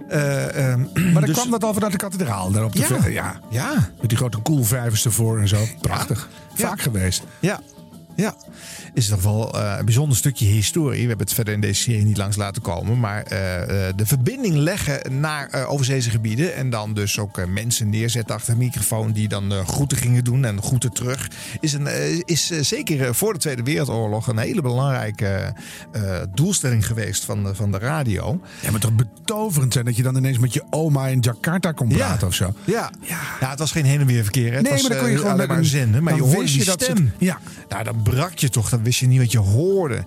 Eh, 0.08 0.70
ehm, 0.72 0.80
Maar 0.80 1.12
dan 1.12 1.22
dus- 1.24 1.32
kwam 1.36 1.50
dat 1.50 1.64
al 1.64 1.72
vanuit 1.74 1.92
de 1.92 1.98
kathedraal 1.98 2.50
daar 2.50 2.64
op 2.64 2.72
de 2.72 2.78
Ja. 2.78 3.06
ja. 3.08 3.40
Ja. 3.50 3.72
Met 4.00 4.08
die 4.08 4.18
grote 4.18 4.38
koelvijvers 4.38 5.04
ervoor 5.04 5.38
en 5.40 5.48
zo. 5.48 5.58
Prachtig. 5.80 6.28
Vaak 6.54 6.80
geweest. 6.80 7.22
Ja. 7.40 7.60
Ja, 8.18 8.34
is 8.94 9.08
toch 9.08 9.22
wel 9.22 9.54
eh, 9.54 9.74
een 9.78 9.84
bijzonder 9.84 10.16
stukje 10.16 10.44
historie. 10.46 11.02
We 11.02 11.08
hebben 11.08 11.26
het 11.26 11.34
verder 11.34 11.54
in 11.54 11.60
deze 11.60 11.82
serie 11.82 12.04
niet 12.04 12.16
langs 12.16 12.36
laten 12.36 12.62
komen. 12.62 13.00
Maar 13.00 13.22
eh, 13.22 13.62
eh, 13.88 13.96
de 13.96 14.06
verbinding 14.06 14.54
leggen 14.56 15.20
naar 15.20 15.48
eh, 15.50 15.70
overzeese 15.70 16.10
gebieden. 16.10 16.54
En 16.54 16.70
dan 16.70 16.94
dus 16.94 17.18
ook 17.18 17.46
mensen 17.46 17.88
neerzetten 17.90 18.34
achter 18.34 18.52
een 18.52 18.58
microfoon. 18.58 19.12
die 19.12 19.28
dan 19.28 19.52
groeten 19.66 19.98
gingen 19.98 20.24
doen 20.24 20.44
en 20.44 20.62
groeten 20.62 20.92
terug. 20.92 21.30
Is, 21.60 21.72
een, 21.72 21.86
is 22.26 22.46
zeker 22.46 23.14
voor 23.14 23.32
de 23.32 23.38
Tweede 23.38 23.62
Wereldoorlog 23.62 24.26
een 24.26 24.38
hele 24.38 24.62
belangrijke 24.62 25.54
doelstelling 26.34 26.86
geweest 26.86 27.24
van 27.24 27.44
de, 27.44 27.54
van 27.54 27.72
de 27.72 27.78
radio. 27.78 28.40
Ja, 28.62 28.70
maar 28.70 28.80
toch 28.80 28.92
betoverend 28.94 29.72
zijn 29.72 29.84
dat 29.84 29.96
je 29.96 30.02
dan 30.02 30.16
ineens 30.16 30.38
met 30.38 30.52
je 30.52 30.62
oma 30.70 31.06
in 31.06 31.20
Jakarta 31.20 31.72
kon 31.72 31.88
praten 31.88 32.26
of 32.26 32.34
zo. 32.34 32.54
Ja. 32.64 32.90
Ja. 33.40 33.48
het 33.48 33.58
was 33.58 33.72
geen 33.72 33.84
heen 33.84 34.00
en 34.00 34.06
weer 34.06 34.22
verkeer. 34.22 34.48
hè. 34.50 34.54
Het 34.54 34.62
Nee, 34.62 34.72
was, 34.72 34.82
maar 34.82 34.90
dan 34.90 35.00
kon 35.00 35.10
je 35.10 35.18
gewoon 35.18 35.36
met 35.36 35.48
maar 35.48 35.58
een- 35.58 35.64
zenden. 35.64 36.02
Maar 36.02 36.14
je 36.14 36.22
hoorde 36.22 36.58
je 36.58 36.64
dat 36.64 36.82
stem. 36.82 36.96
het- 36.96 37.04
ja. 37.18 37.38
Nou, 37.68 37.84
dan 37.84 38.02
brak 38.10 38.38
je 38.38 38.48
toch. 38.48 38.68
Dan 38.68 38.82
wist 38.82 38.98
je 38.98 39.06
niet 39.06 39.18
wat 39.18 39.32
je 39.32 39.38
hoorde. 39.38 40.04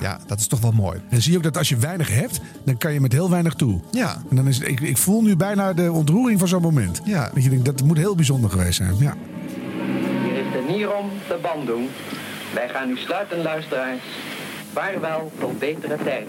Ja. 0.00 0.20
dat 0.26 0.38
is 0.38 0.46
toch 0.46 0.60
wel 0.60 0.72
mooi. 0.72 1.00
En 1.08 1.22
zie 1.22 1.30
je 1.32 1.36
ook 1.36 1.44
dat 1.44 1.56
als 1.56 1.68
je 1.68 1.76
weinig 1.76 2.08
hebt, 2.08 2.40
dan 2.64 2.76
kan 2.76 2.92
je 2.92 3.00
met 3.00 3.12
heel 3.12 3.30
weinig 3.30 3.54
toe. 3.54 3.80
Ja. 3.90 4.22
En 4.30 4.36
dan 4.36 4.48
is 4.48 4.58
het, 4.58 4.68
ik, 4.68 4.80
ik 4.80 4.96
voel 4.96 5.22
nu 5.22 5.36
bijna 5.36 5.72
de 5.72 5.92
ontroering 5.92 6.38
van 6.38 6.48
zo'n 6.48 6.62
moment. 6.62 7.00
Ja. 7.04 7.30
Dat 7.34 7.42
je 7.42 7.50
denkt, 7.50 7.64
dat 7.64 7.82
moet 7.82 7.96
heel 7.96 8.14
bijzonder 8.14 8.50
geweest 8.50 8.76
zijn. 8.76 8.96
Ja. 8.98 9.14
Hier 10.24 10.34
is 10.34 10.52
de 10.52 10.64
Niron 10.68 11.10
de 11.28 11.38
Bandoe. 11.42 11.86
Wij 12.54 12.68
gaan 12.68 12.88
nu 12.88 12.96
sluiten, 12.96 13.42
luisteraars. 13.42 14.00
Vaarwel 14.72 15.32
tot 15.38 15.58
betere 15.58 15.96
tijden. 16.04 16.28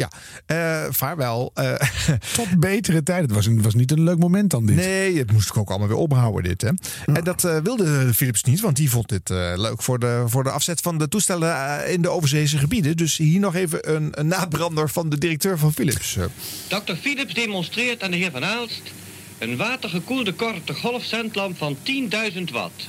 Ja, 0.00 0.10
eh, 0.46 0.84
vaarwel. 0.90 1.50
eh, 1.54 1.72
Tot 2.34 2.58
betere 2.58 3.02
tijd. 3.02 3.22
Het 3.22 3.32
was, 3.32 3.46
een, 3.46 3.62
was 3.62 3.74
niet 3.74 3.90
een 3.90 4.02
leuk 4.02 4.18
moment 4.18 4.50
dan 4.50 4.66
dit. 4.66 4.76
nee, 4.76 5.18
het 5.18 5.32
moest 5.32 5.48
ik 5.48 5.56
ook 5.56 5.68
allemaal 5.68 5.88
weer 5.88 5.96
ophouden, 5.96 6.42
dit. 6.42 6.60
Hè. 6.62 6.68
En 7.14 7.24
dat 7.24 7.44
eh, 7.44 7.56
wilde 7.62 8.14
Philips 8.14 8.42
niet, 8.44 8.60
want 8.60 8.76
die 8.76 8.90
vond 8.90 9.08
dit 9.08 9.30
eh, 9.30 9.52
leuk 9.56 9.82
voor 9.82 9.98
de, 9.98 10.22
voor 10.26 10.42
de 10.44 10.50
afzet 10.50 10.80
van 10.80 10.98
de 10.98 11.08
toestellen 11.08 11.88
in 11.92 12.02
de 12.02 12.08
overzeese 12.08 12.58
gebieden. 12.58 12.96
Dus 12.96 13.16
hier 13.16 13.40
nog 13.40 13.54
even 13.54 13.94
een, 13.94 14.08
een 14.18 14.26
nabrander 14.26 14.88
van 14.90 15.08
de 15.08 15.18
directeur 15.18 15.58
van 15.58 15.72
Philips. 15.72 16.16
Dr. 16.68 16.92
Philips 17.00 17.34
demonstreert 17.34 18.02
aan 18.02 18.10
de 18.10 18.16
heer 18.16 18.30
Van 18.30 18.44
Aalst 18.44 18.82
een 19.38 19.56
watergekoelde 19.56 20.32
korte 20.32 20.74
golfcentlamp 20.74 21.56
van 21.58 21.76
10.000 22.34 22.42
watt. 22.52 22.88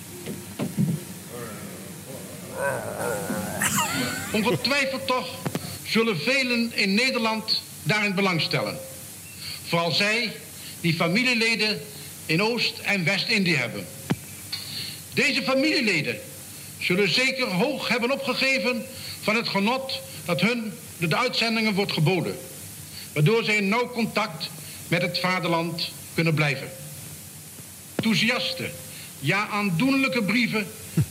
Ongetwijfeld 4.31 5.07
toch 5.07 5.27
zullen 5.91 6.19
velen 6.19 6.71
in 6.73 6.93
Nederland 6.93 7.61
daarin 7.83 8.15
belangstellen. 8.15 8.79
Vooral 9.67 9.91
zij 9.91 10.31
die 10.81 10.93
familieleden 10.93 11.81
in 12.25 12.43
Oost- 12.43 12.79
en 12.79 13.03
West-Indië 13.03 13.55
hebben. 13.55 13.87
Deze 15.13 15.43
familieleden 15.43 16.19
zullen 16.79 17.13
zeker 17.13 17.47
hoog 17.47 17.87
hebben 17.87 18.11
opgegeven 18.11 18.85
van 19.21 19.35
het 19.35 19.47
genot 19.47 19.99
dat 20.25 20.41
hun 20.41 20.73
door 20.97 21.09
de 21.09 21.17
uitzendingen 21.17 21.73
wordt 21.73 21.91
geboden. 21.91 22.37
Waardoor 23.13 23.43
zij 23.43 23.55
in 23.55 23.67
nauw 23.67 23.87
contact 23.87 24.49
met 24.87 25.01
het 25.01 25.19
vaderland 25.19 25.91
kunnen 26.13 26.33
blijven. 26.33 26.71
Enthousiaste, 27.95 28.69
ja 29.19 29.47
aandoenlijke 29.47 30.23
brieven 30.23 30.67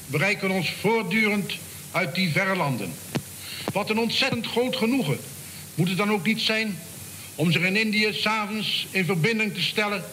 bereiken 0.06 0.50
ons 0.50 0.72
voortdurend 0.80 1.52
uit 1.90 2.14
die 2.14 2.30
verre 2.32 2.56
landen. 2.56 2.92
Wat 3.72 3.90
een 3.90 3.98
ontzettend 3.98 4.46
groot 4.46 4.76
genoegen 4.76 5.18
moet 5.74 5.88
het 5.88 5.96
dan 5.96 6.12
ook 6.12 6.26
niet 6.26 6.40
zijn 6.40 6.78
om 7.34 7.52
zich 7.52 7.62
in 7.62 7.76
Indië 7.76 8.08
s'avonds 8.12 8.86
in 8.90 9.04
verbinding 9.04 9.54
te 9.54 9.62
stellen 9.62 10.04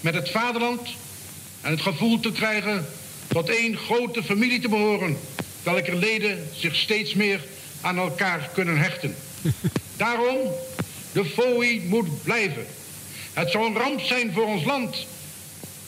met 0.00 0.14
het 0.14 0.30
vaderland 0.30 0.88
en 1.60 1.70
het 1.70 1.80
gevoel 1.80 2.20
te 2.20 2.32
krijgen 2.32 2.86
tot 3.26 3.48
één 3.48 3.76
grote 3.76 4.22
familie 4.22 4.60
te 4.60 4.68
behoren, 4.68 5.16
welke 5.62 5.94
leden 5.94 6.48
zich 6.54 6.76
steeds 6.76 7.14
meer 7.14 7.40
aan 7.80 7.98
elkaar 7.98 8.50
kunnen 8.52 8.78
hechten. 8.78 9.16
Daarom, 9.96 10.38
de 11.12 11.24
FOI 11.24 11.82
moet 11.86 12.22
blijven. 12.22 12.66
Het 13.32 13.50
zou 13.50 13.66
een 13.66 13.76
ramp 13.76 14.00
zijn 14.00 14.32
voor 14.32 14.46
ons 14.46 14.64
land 14.64 15.06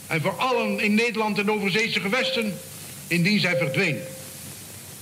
en 0.06 0.20
voor 0.20 0.36
allen 0.36 0.80
in 0.80 0.94
Nederland 0.94 1.38
en 1.38 1.50
overzeese 1.50 2.00
gewesten 2.00 2.58
indien 3.06 3.40
zij 3.40 3.56
verdween. 3.56 3.98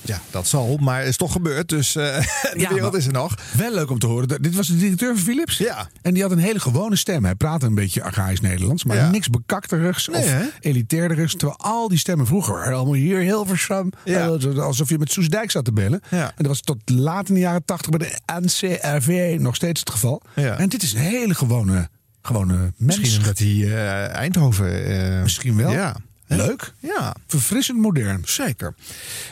Ja, 0.05 0.21
dat 0.31 0.47
zal, 0.47 0.77
maar 0.81 1.05
is 1.05 1.17
toch 1.17 1.33
gebeurd. 1.33 1.69
Dus 1.69 1.97
eh, 1.97 2.05
de 2.57 2.67
wereld 2.71 2.95
is 2.95 3.07
er 3.07 3.13
nog. 3.13 3.35
Wel 3.57 3.73
leuk 3.75 3.91
om 3.91 3.99
te 3.99 4.07
horen. 4.07 4.29
Dat- 4.29 4.43
Dit 4.43 4.55
was 4.55 4.67
de 4.67 4.77
directeur 4.77 5.15
van 5.15 5.25
Philips. 5.25 5.59
Ja. 5.59 5.89
En 6.03 6.15
die 6.15 6.23
had 6.23 6.33
een 6.33 6.39
hele 6.39 6.61
gewone 6.61 6.97
stem. 6.97 7.25
Hij 7.25 7.35
praatte 7.35 7.67
een 7.67 7.75
beetje 7.75 8.03
archaïs 8.03 8.41
Nederlands. 8.41 8.85
Maar 8.85 8.97
Ja. 8.97 9.11
niks 9.11 9.29
bekakterigs 9.31 10.09
Nee, 10.09 10.21
of 10.23 10.27
hè? 10.31 10.43
elitairerigs. 10.61 11.33
Terwijl 11.37 11.59
al 11.59 11.89
die 11.89 11.99
stemmen 11.99 12.27
vroeger 12.27 12.55
waren 12.55 12.75
allemaal 12.77 12.95
hier 12.95 13.19
Hilversum. 13.19 13.91
Ja. 14.05 14.27
Eh, 14.29 14.59
Alsof 14.59 14.89
je 14.89 14.99
met 14.99 15.13
Soesdijk 15.13 15.51
zat 15.51 15.65
te 15.65 15.73
bellen. 15.73 16.01
Ja. 16.11 16.25
En 16.27 16.33
dat 16.37 16.47
was 16.47 16.61
tot 16.61 16.79
laat 16.91 17.29
in 17.29 17.35
de 17.35 17.41
jaren 17.41 17.65
tachtig 17.65 17.91
bij 17.91 17.99
de 17.99 18.41
NCRV 18.43 19.37
nog 19.41 19.55
steeds 19.55 19.81
het 19.81 19.91
geval. 19.91 20.23
Ja. 20.35 20.59
En 20.59 20.69
dit 20.69 20.83
is 20.83 20.93
een 20.93 21.01
hele 21.01 21.35
gewone, 21.35 21.89
gewone 22.23 22.57
mens. 22.77 22.99
Misschien 22.99 23.19
omdat 23.21 23.39
hij 23.39 23.49
eh, 23.49 24.09
Eindhoven... 24.15 25.23
Misschien 25.23 25.57
wel. 25.57 25.71
Ja. 25.73 25.97
Leuk. 26.27 26.73
Ja, 26.79 27.15
Verfrissend 27.27 27.79
modern. 27.79 28.23
zeker. 28.25 28.75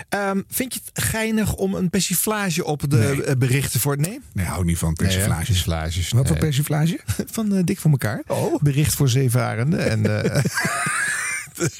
Ehm, 0.09 0.41
vind 0.49 0.75
je 0.75 0.81
het 0.93 1.05
geinig 1.05 1.55
om 1.55 1.75
een 1.75 1.91
persiflage 1.91 2.65
op 2.65 2.91
de 2.91 2.97
Nee. 2.97 3.23
eh, 3.25 3.37
berichten 3.37 3.81
voor... 3.81 3.99
Nee? 3.99 4.21
Nee, 4.33 4.47
hou 4.47 4.65
niet 4.65 4.79
van 4.79 4.95
persiflages. 4.95 5.29
Nee, 5.37 5.45
persiflages. 5.47 6.11
Wat 6.13 6.27
voor 6.29 6.39
persiflage? 6.39 7.01
Van 7.31 7.55
eh, 7.55 7.65
Dik 7.65 7.79
voor 7.79 7.91
elkaar. 7.91 8.23
Bericht 8.61 8.95
voor 8.95 9.09
zeevarenden. 9.09 9.91
En, 9.91 10.25
eh, 10.25 10.45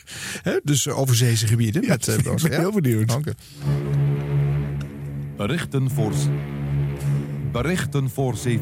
dus, 0.65 0.89
overzeese 0.89 1.47
gebieden. 1.47 1.87
met, 1.87 2.09
eh, 2.09 2.15
ik 2.17 2.23
ben 2.23 2.51
ja? 2.51 2.59
heel 2.59 2.73
benieuwd. 2.73 3.15
Oké. 3.15 3.33
Berichten 5.37 5.91
voor... 5.91 6.13
Berichten 7.53 8.11
voor 8.11 8.37
zee... 8.37 8.61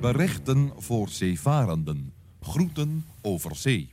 Berichten 0.00 0.72
voor 0.78 1.08
zeevarenden. 1.08 2.12
Groeten 2.40 3.04
over 3.22 3.56
zee. 3.56 3.90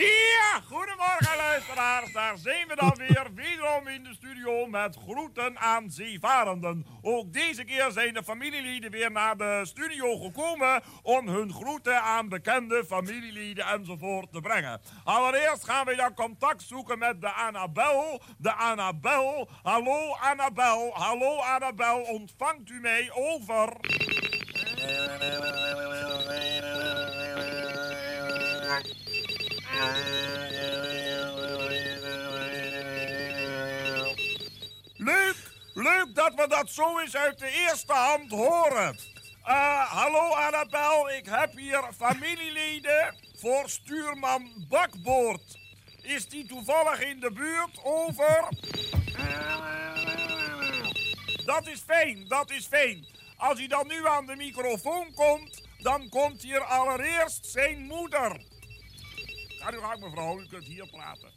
Ja, 0.00 0.60
goedemorgen 0.68 1.36
luisteraars. 1.36 2.12
Daar 2.12 2.38
zijn 2.38 2.68
we 2.68 2.76
dan 2.76 2.94
weer, 2.96 3.26
wederom 3.34 3.88
in 3.88 4.04
de 4.04 4.14
studio 4.14 4.66
met 4.66 4.96
groeten 4.96 5.58
aan 5.58 5.90
zeevarenden. 5.90 6.86
Ook 7.02 7.32
deze 7.32 7.64
keer 7.64 7.90
zijn 7.90 8.14
de 8.14 8.22
familieleden 8.22 8.90
weer 8.90 9.10
naar 9.10 9.36
de 9.36 9.60
studio 9.62 10.16
gekomen 10.16 10.82
om 11.02 11.28
hun 11.28 11.52
groeten 11.52 12.02
aan 12.02 12.28
bekende 12.28 12.84
familieleden 12.86 13.66
enzovoort 13.66 14.32
te 14.32 14.40
brengen. 14.40 14.80
Allereerst 15.04 15.64
gaan 15.64 15.86
we 15.86 15.94
dan 15.94 16.14
contact 16.14 16.62
zoeken 16.62 16.98
met 16.98 17.20
de 17.20 17.32
Annabel. 17.32 18.22
De 18.38 18.52
Annabel. 18.52 19.48
Hallo 19.62 20.16
Annabel. 20.20 20.90
Hallo 20.94 21.36
Annabel. 21.36 22.02
Ontvangt 22.02 22.70
u 22.70 22.80
mij 22.80 23.10
over? 23.14 23.76
Leuk, 34.96 35.36
leuk 35.74 36.14
dat 36.14 36.34
we 36.34 36.46
dat 36.48 36.70
zo 36.70 36.98
eens 36.98 37.16
uit 37.16 37.38
de 37.38 37.50
eerste 37.50 37.92
hand 37.92 38.30
horen. 38.30 38.98
Eh, 39.44 39.90
hallo 39.90 40.34
Annabel, 40.34 41.10
ik 41.10 41.26
heb 41.26 41.56
hier 41.56 41.82
familieleden 41.96 43.16
voor 43.36 43.68
stuurman 43.68 44.50
Bakboord. 44.68 45.58
Is 46.02 46.28
die 46.28 46.46
toevallig 46.46 47.00
in 47.00 47.20
de 47.20 47.32
buurt? 47.32 47.84
Over. 47.84 48.48
Dat 51.44 51.66
is 51.66 51.80
fijn, 51.80 52.28
dat 52.28 52.50
is 52.50 52.66
fijn. 52.66 53.06
Als 53.36 53.58
hij 53.58 53.68
dan 53.68 53.86
nu 53.86 54.06
aan 54.06 54.26
de 54.26 54.36
microfoon 54.36 55.14
komt, 55.14 55.62
dan 55.78 56.08
komt 56.08 56.42
hier 56.42 56.60
allereerst 56.60 57.46
zijn 57.46 57.86
moeder. 57.86 58.49
Ga 59.60 59.70
nu 59.70 59.78
gang 59.78 60.00
mevrouw, 60.00 60.40
u 60.40 60.46
kunt 60.46 60.64
hier 60.64 60.86
praten. 60.86 61.32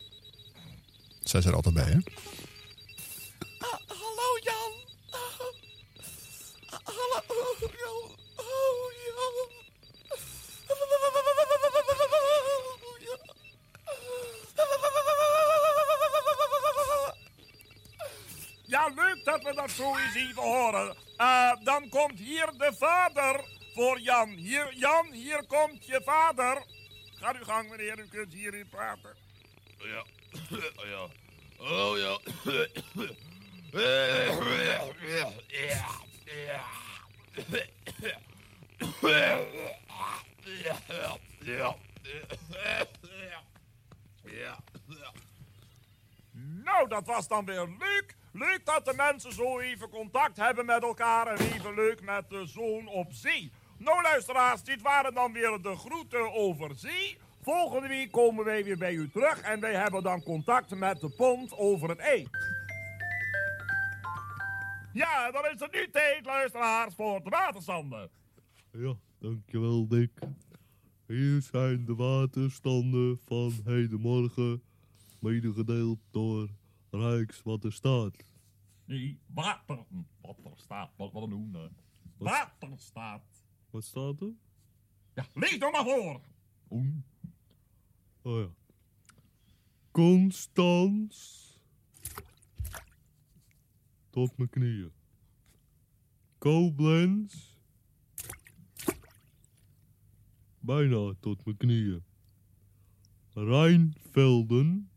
Zij 1.24 1.42
zijn 1.42 1.54
er 1.54 1.56
altijd 1.56 1.76
bij, 1.76 1.84
hè? 1.84 2.00
hallo 3.88 4.38
Jan. 4.42 4.72
hallo 6.84 7.22
Jan. 7.60 8.18
Oh 8.36 8.92
Jan. 9.04 9.64
laat 19.34 19.56
me 19.56 19.62
dat 19.62 19.72
zo 19.72 19.96
eens 19.98 20.16
even 20.16 20.42
horen. 20.44 20.96
Eh, 21.18 21.52
dan 21.64 21.90
komt 21.90 22.20
hier 22.20 22.50
de 22.58 22.74
vader 22.78 23.46
voor 23.74 24.00
Jan. 24.00 24.30
Hier, 24.30 24.74
Jan, 24.76 25.12
hier 25.12 25.46
komt 25.48 25.86
je 25.86 26.02
vader. 26.06 26.64
Ga 27.24 27.34
uw 27.34 27.44
gang, 27.44 27.70
meneer, 27.70 28.00
u 28.00 28.08
kunt 28.08 28.34
hierin 28.34 28.68
praten. 28.70 29.16
Ja. 29.78 30.04
ja. 30.92 31.08
Oh 31.70 31.98
ja. 31.98 32.20
Nou, 46.64 46.88
dat 46.88 47.06
was 47.06 47.28
dan 47.28 47.46
weer 47.46 47.68
leuk. 47.80 48.16
Leuk 48.32 48.66
dat 48.66 48.86
de 48.86 48.94
mensen 48.94 49.34
zo 49.34 49.60
even 49.60 49.90
contact 49.90 50.38
hebben 50.38 50.66
met 50.66 50.84
elkaar 50.84 51.28
en 51.28 51.38
even 51.38 51.74
leuk 51.74 52.02
met 52.02 52.30
de 52.30 52.46
zoon 52.46 52.88
op 52.88 53.08
zee. 53.12 53.52
Nou, 53.84 54.02
luisteraars, 54.02 54.64
dit 54.64 54.82
waren 54.82 55.14
dan 55.14 55.32
weer 55.34 55.62
de 55.62 55.76
groeten 55.76 56.34
over 56.34 56.76
zee. 56.76 57.18
Volgende 57.42 57.88
week 57.88 58.12
komen 58.12 58.46
wij 58.46 58.64
weer 58.64 58.78
bij 58.78 58.94
u 58.94 59.10
terug 59.10 59.42
en 59.42 59.60
wij 59.60 59.74
hebben 59.74 60.04
dan 60.04 60.24
contact 60.24 60.76
met 60.76 61.00
de 61.00 61.10
pont 61.10 61.52
over 61.58 61.90
het 61.90 62.00
ei. 62.00 62.28
Ja, 64.94 65.32
dan 65.32 65.46
is 65.54 65.60
het 65.60 65.72
nu 65.72 65.90
tijd, 65.90 66.26
luisteraars, 66.26 66.96
voor 66.96 67.24
de 67.24 67.30
waterstanden. 67.30 68.10
Ja, 68.72 68.96
dankjewel 69.20 69.88
Dick. 69.88 70.20
Hier 71.08 71.42
zijn 71.42 71.86
de 71.86 71.96
waterstanden 71.96 73.20
van 73.26 73.54
hedenmorgen, 73.64 74.64
medegedeeld 75.20 76.00
door 76.12 76.50
Rijkswaterstaat. 76.92 78.16
Nee, 78.86 79.20
water, 79.34 79.86
waterstaat, 80.22 80.92
wat, 80.96 81.12
wat 81.12 81.24
een 81.24 81.32
hoen. 81.32 81.58
Waterstaat. 82.18 83.33
Wat 83.74 83.84
staat 83.84 84.22
er? 84.22 84.34
Ja, 85.14 85.28
lees 85.34 85.58
nou 85.58 85.72
maar 85.72 85.84
voor. 85.84 86.22
Hoen. 86.68 87.06
Oh 88.22 88.40
ja. 88.40 88.50
Constans. 89.92 91.42
Tot 94.10 94.38
mijn 94.38 94.50
knieën. 94.50 94.92
Koblenz. 96.38 97.58
Bijna 100.60 101.14
tot 101.20 101.46
mijn 101.46 101.58
knieën. 101.58 102.04
Rijnvelden. 103.34 104.90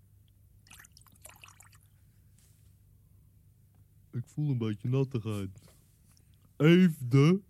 Ik 4.13 4.27
voel 4.27 4.51
een 4.51 4.59
beetje 4.59 4.89
nattigheid. 4.89 5.61
Eefde. 6.57 7.43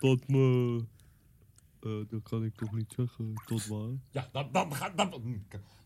Tot 0.00 0.28
me... 0.28 0.76
eh, 1.80 1.90
dat 2.08 2.22
kan 2.22 2.44
ik 2.44 2.54
toch 2.56 2.72
niet 2.72 2.92
zeggen, 2.96 3.34
tot 3.46 3.66
waar? 3.66 3.88
Ja, 4.10 4.28
dan, 4.32 4.48
dan, 4.52 4.74
ga, 4.74 4.90
dan, 4.96 5.10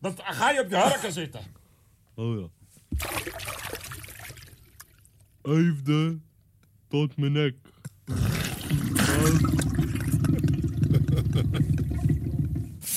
dan 0.01 0.15
ga 0.17 0.51
je 0.51 0.61
op 0.61 0.71
je 0.71 0.77
hurken 0.77 1.13
zitten. 1.13 1.41
Oh 2.15 2.39
ja. 2.41 2.49
Eefde 5.43 6.19
tot 6.89 7.17
mijn 7.17 7.33
nek. 7.33 7.55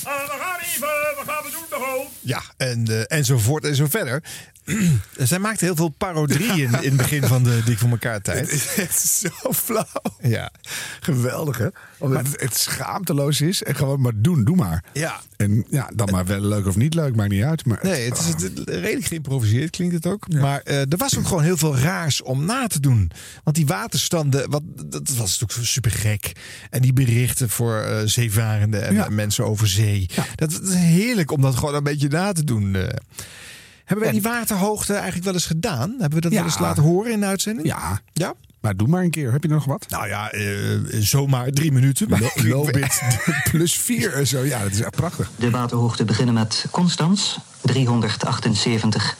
Eh, 0.04 0.24
we 0.24 0.36
gaan 0.40 0.58
even, 0.60 0.88
we 0.88 1.22
gaan 1.26 1.44
we 1.44 1.50
doen 1.50 1.64
de 1.68 1.84
hoofd. 1.84 2.10
Ja, 2.20 2.42
en, 2.56 2.86
eh, 2.86 3.18
enzovoort 3.18 3.64
en 3.64 3.74
zo 3.74 3.86
verder. 3.86 4.24
Zij 5.16 5.38
maakte 5.38 5.64
heel 5.64 5.76
veel 5.76 5.88
parodieën 5.88 6.58
in 6.58 6.72
het 6.88 6.96
begin 6.96 7.22
van 7.24 7.42
de 7.42 7.60
Dik 7.64 7.78
voor 7.78 7.90
elkaar 7.90 8.20
tijd. 8.28 8.50
Het 8.76 8.90
is 8.90 9.18
zo 9.18 9.52
flauw. 9.52 9.84
Ja. 10.22 10.50
Geweldig, 11.00 11.58
hè? 11.58 11.66
Omdat 11.98 12.26
het, 12.26 12.40
het 12.40 12.56
schaamteloos 12.56 13.40
is. 13.40 13.62
En 13.62 13.74
gewoon 13.74 14.00
maar 14.00 14.12
doen, 14.16 14.44
doe 14.44 14.56
maar. 14.56 14.84
Ja. 14.92 15.20
En 15.36 15.64
ja, 15.70 15.90
dan 15.94 16.08
maar 16.10 16.26
wel 16.26 16.40
leuk 16.40 16.66
of 16.66 16.76
niet 16.76 16.94
leuk, 16.94 17.16
maakt 17.16 17.30
niet 17.30 17.42
uit. 17.42 17.66
Maar 17.66 17.78
Nee, 17.82 18.08
het 18.08 18.18
is 18.18 18.26
het- 18.42 18.68
redelijk 18.68 19.04
geïmproviseerd 19.06 19.70
klinkt 19.70 19.94
het 19.94 20.06
ook. 20.06 20.28
Maar 20.28 20.60
eh, 20.60 20.80
er 20.80 20.96
was 20.96 21.18
ook 21.18 21.26
gewoon 21.26 21.42
heel 21.42 21.56
veel 21.56 21.76
raars 21.78 22.22
om 22.22 22.44
na 22.44 22.66
te 22.66 22.80
doen. 22.80 23.10
Want 23.44 23.56
die 23.56 23.66
waterstanden, 23.66 24.50
wat, 24.50 24.62
dat 24.86 25.08
was 25.08 25.38
natuurlijk 25.40 25.68
super 25.68 25.90
gek. 25.90 26.32
En 26.70 26.80
die 26.80 26.92
berichten 26.92 27.50
voor 27.50 27.80
eh, 27.80 28.00
zeevarenden 28.04 28.86
en 28.86 28.94
Ja. 28.94 29.08
mensen 29.08 29.44
over 29.44 29.68
zee. 29.68 30.08
Dat, 30.34 30.50
dat 30.50 30.62
is 30.62 30.74
heerlijk 30.74 31.30
om 31.30 31.40
dat 31.40 31.54
gewoon 31.56 31.74
een 31.74 31.82
beetje 31.82 32.08
na 32.08 32.32
te 32.32 32.44
doen. 32.44 32.74
eh. 32.74 32.88
Hebben 33.88 34.04
wij 34.04 34.12
die 34.12 34.22
waterhoogte 34.22 34.92
eigenlijk 34.94 35.24
wel 35.24 35.34
eens 35.34 35.46
gedaan? 35.46 35.90
Hebben 35.98 36.14
we 36.14 36.20
dat 36.20 36.32
Ja. 36.32 36.36
wel 36.38 36.46
eens 36.46 36.58
laten 36.58 36.82
horen 36.82 37.12
in 37.12 37.20
de 37.20 37.26
uitzending? 37.26 37.66
Ja. 37.66 38.00
Ja? 38.12 38.34
Maar 38.60 38.76
doe 38.76 38.88
maar 38.88 39.02
een 39.02 39.10
keer. 39.10 39.32
Heb 39.32 39.42
je 39.42 39.48
nog 39.48 39.64
wat? 39.64 39.86
Nou 39.88 40.08
ja, 40.08 40.30
eh, 40.30 40.42
zomaar 40.90 41.50
drie 41.50 41.72
minuten. 41.72 42.08
Maar 42.08 42.20
Lo- 42.20 42.30
Lobit 42.48 43.02
plus 43.50 43.74
vier 43.78 44.12
en 44.14 44.26
zo. 44.26 44.44
Ja, 44.44 44.62
dat 44.62 44.70
is 44.72 44.80
echt 44.80 44.90
prachtig. 44.96 45.30
De 45.36 45.50
waterhoogte 45.50 46.04
beginnen 46.04 46.34
met 46.34 46.64
Constans, 46.70 47.38
378, 47.60 49.16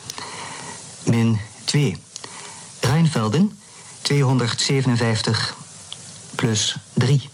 min 1.05 1.39
2. 1.65 1.97
Rijnvelden, 2.81 3.59
257, 4.03 5.55
plus 6.35 6.77
3. 6.95 7.29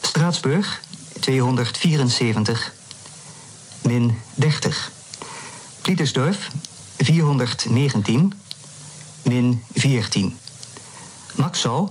Straatsburg, 0.00 0.80
274, 1.20 2.72
min 3.82 4.18
30. 4.34 4.90
Pietersdorf, 5.82 6.48
419, 6.98 8.32
min 9.22 9.62
14. 9.74 10.36
Maxau, 11.34 11.88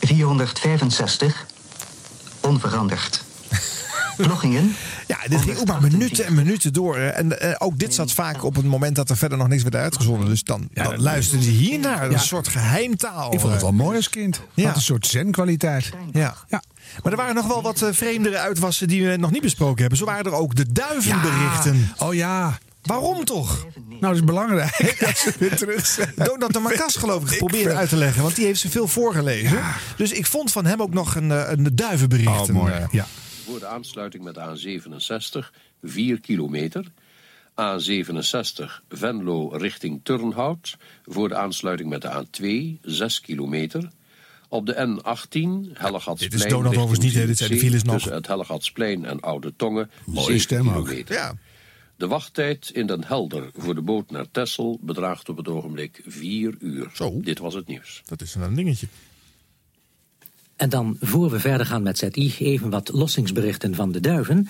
465, 0.00 1.46
onveranderd. 2.40 3.24
Vloggingen, 4.18 4.74
Ja, 5.06 5.16
dit 5.28 5.40
ging 5.40 5.58
ook 5.58 5.66
maar 5.66 5.80
minuten 5.82 6.24
en 6.24 6.34
minuten 6.34 6.72
door. 6.72 6.96
En 6.96 7.40
eh, 7.40 7.54
ook 7.58 7.78
dit 7.78 7.94
zat 7.94 8.12
vaak 8.12 8.44
op 8.44 8.54
het 8.56 8.64
moment 8.64 8.96
dat 8.96 9.10
er 9.10 9.16
verder 9.16 9.38
nog 9.38 9.48
niks 9.48 9.62
werd 9.62 9.74
uitgezonden. 9.74 10.28
Dus 10.28 10.42
dan, 10.44 10.68
dan 10.72 11.00
luisterden 11.00 11.44
ze 11.44 11.50
hier 11.50 11.78
naar. 11.78 12.04
Een 12.04 12.10
Ja. 12.10 12.18
soort 12.18 12.48
geheimtaal. 12.48 13.32
Ik 13.32 13.40
vond 13.40 13.52
het 13.52 13.62
wel 13.62 13.72
mooi 13.72 13.96
als 13.96 14.08
kind. 14.10 14.40
Ja. 14.54 14.66
Had 14.66 14.76
een 14.76 14.82
soort 14.82 15.06
zen-kwaliteit. 15.06 15.90
Ja. 16.12 16.34
Ja. 16.48 16.62
Maar 17.02 17.12
er 17.12 17.18
waren 17.18 17.34
nog 17.34 17.46
wel 17.46 17.62
wat 17.62 17.82
eh, 17.82 17.88
vreemdere 17.92 18.38
uitwassen 18.38 18.88
die 18.88 19.06
we 19.08 19.16
nog 19.16 19.30
niet 19.30 19.42
besproken 19.42 19.80
hebben. 19.80 19.98
Zo 19.98 20.04
waren 20.04 20.24
er 20.24 20.32
ook 20.32 20.54
de 20.54 20.72
duivenberichten. 20.72 21.92
Oh 21.98 22.14
ja. 22.14 22.58
Waarom 22.88 23.24
toch? 23.24 23.66
Nou, 23.88 24.00
dat 24.00 24.14
is 24.14 24.24
belangrijk 24.24 24.96
dat 25.06 25.16
ze 25.18 25.32
weer 25.38 25.56
terug 25.56 25.86
zijn. 25.86 26.12
Donat 26.28 26.52
de 26.52 26.58
Marcas 26.58 26.96
geloof 26.96 27.22
ik 27.22 27.28
geprobeerd 27.28 27.74
uit 27.74 27.88
te 27.88 27.96
leggen. 27.96 28.22
Want 28.22 28.36
die 28.36 28.44
heeft 28.44 28.60
ze 28.60 28.68
veel 28.70 28.88
voorgelezen. 28.88 29.62
Dus 29.96 30.12
ik 30.12 30.26
vond 30.26 30.52
van 30.52 30.64
hem 30.66 30.82
ook 30.82 30.92
nog 30.94 31.14
een, 31.14 31.30
eh, 31.30 31.50
een 31.50 31.68
duivenbericht. 31.76 32.28
Oh, 32.40 32.48
mooi. 32.48 32.72
Eh, 32.72 32.84
Ja. 32.90 33.06
Voor 33.44 33.58
de 33.58 33.66
aansluiting 33.66 34.24
met 34.24 34.34
de 34.34 34.40
A67 34.40 35.52
4 35.82 36.20
kilometer. 36.20 36.84
A67 37.60 38.82
Venlo 38.88 39.48
richting 39.48 40.00
Turnhout. 40.02 40.76
Voor 41.06 41.28
de 41.28 41.34
aansluiting 41.36 41.88
met 41.88 42.02
de 42.02 42.08
A2 42.10 42.78
6 42.82 43.20
kilometer. 43.20 43.88
Op 44.48 44.66
de 44.66 44.72
N18 44.74 45.72
Hellegatsplein 45.72 46.16
Dit 46.30 46.34
is 46.34 46.46
Donald 46.46 46.76
overigens 46.76 47.14
niet. 47.14 47.26
Dit 47.26 47.38
zijn 47.38 47.50
de 47.50 47.58
files 47.58 47.82
nog. 47.82 47.94
Tussen 47.94 48.12
het 48.14 48.26
Hellegatsplein 48.26 49.04
en 49.04 49.20
Oude 49.20 49.52
Tongen 49.56 49.90
Mooie 50.04 50.20
7 50.24 50.40
stem 50.40 50.68
ook. 50.68 50.84
kilometer. 50.84 51.14
ja. 51.14 51.34
De 51.98 52.06
wachttijd 52.06 52.70
in 52.70 52.86
Den 52.86 53.04
Helder 53.04 53.50
voor 53.56 53.74
de 53.74 53.82
boot 53.82 54.10
naar 54.10 54.30
Texel 54.30 54.78
bedraagt 54.82 55.28
op 55.28 55.36
het 55.36 55.48
ogenblik 55.48 56.02
4 56.06 56.54
uur. 56.60 56.90
Zo. 56.94 57.20
Dit 57.20 57.38
was 57.38 57.54
het 57.54 57.66
nieuws. 57.66 58.02
Dat 58.04 58.20
is 58.20 58.34
een 58.34 58.54
dingetje. 58.54 58.86
En 60.56 60.68
dan, 60.68 60.96
voor 61.00 61.30
we 61.30 61.40
verder 61.40 61.66
gaan 61.66 61.82
met 61.82 61.98
ZI, 61.98 62.34
even 62.38 62.70
wat 62.70 62.88
lossingsberichten 62.92 63.74
van 63.74 63.92
de 63.92 64.00
duiven. 64.00 64.48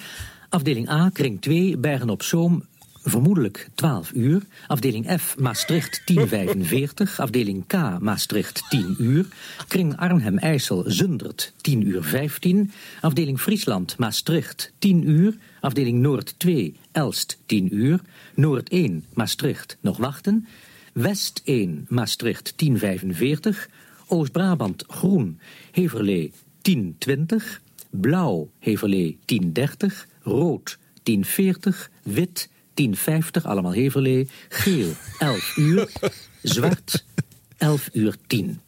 Afdeling 0.49 0.89
A, 0.89 1.11
kring 1.13 1.41
2, 1.41 1.77
Bergen 1.77 2.11
op 2.11 2.23
Zoom, 2.23 2.65
vermoedelijk 3.03 3.69
12 3.75 4.13
uur. 4.13 4.43
Afdeling 4.67 5.21
F, 5.21 5.39
Maastricht 5.39 6.03
10.45. 6.13 7.17
Afdeling 7.17 7.67
K, 7.67 7.99
Maastricht 8.01 8.63
10 8.69 8.97
uur. 8.99 9.27
Kring 9.69 9.97
Arnhem-IJssel, 9.97 10.85
Zundert 10.87 11.53
10 11.61 11.87
uur 11.87 12.03
15. 12.03 12.73
Afdeling 13.01 13.41
Friesland, 13.41 13.99
Maastricht 13.99 14.73
10 14.79 15.11
uur. 15.11 15.37
Afdeling 15.61 15.99
Noord 15.99 16.35
2, 16.39 16.75
Elst 16.93 17.39
10 17.47 17.75
uur. 17.75 18.01
Noord 18.35 18.69
1, 18.69 19.05
Maastricht, 19.15 19.77
nog 19.81 19.97
wachten. 19.97 20.47
West 20.93 21.41
1, 21.45 21.87
Maastricht 21.89 22.55
10.45. 22.65 23.69
Oost-Brabant 24.07 24.85
groen, 24.87 25.41
Heverlee 25.73 26.33
1020, 26.63 27.61
blauw 27.91 28.51
Heverlee 28.59 29.19
1030, 29.25 30.09
rood 30.23 30.79
1040, 31.03 31.91
wit 32.03 32.49
1050, 32.75 33.47
allemaal 33.47 33.73
Heverlee, 33.73 34.29
geel 34.49 34.93
11 35.19 35.57
uur, 35.57 35.89
zwart 36.43 37.05
11 37.57 37.89
uur 37.93 38.17
10. 38.27 38.61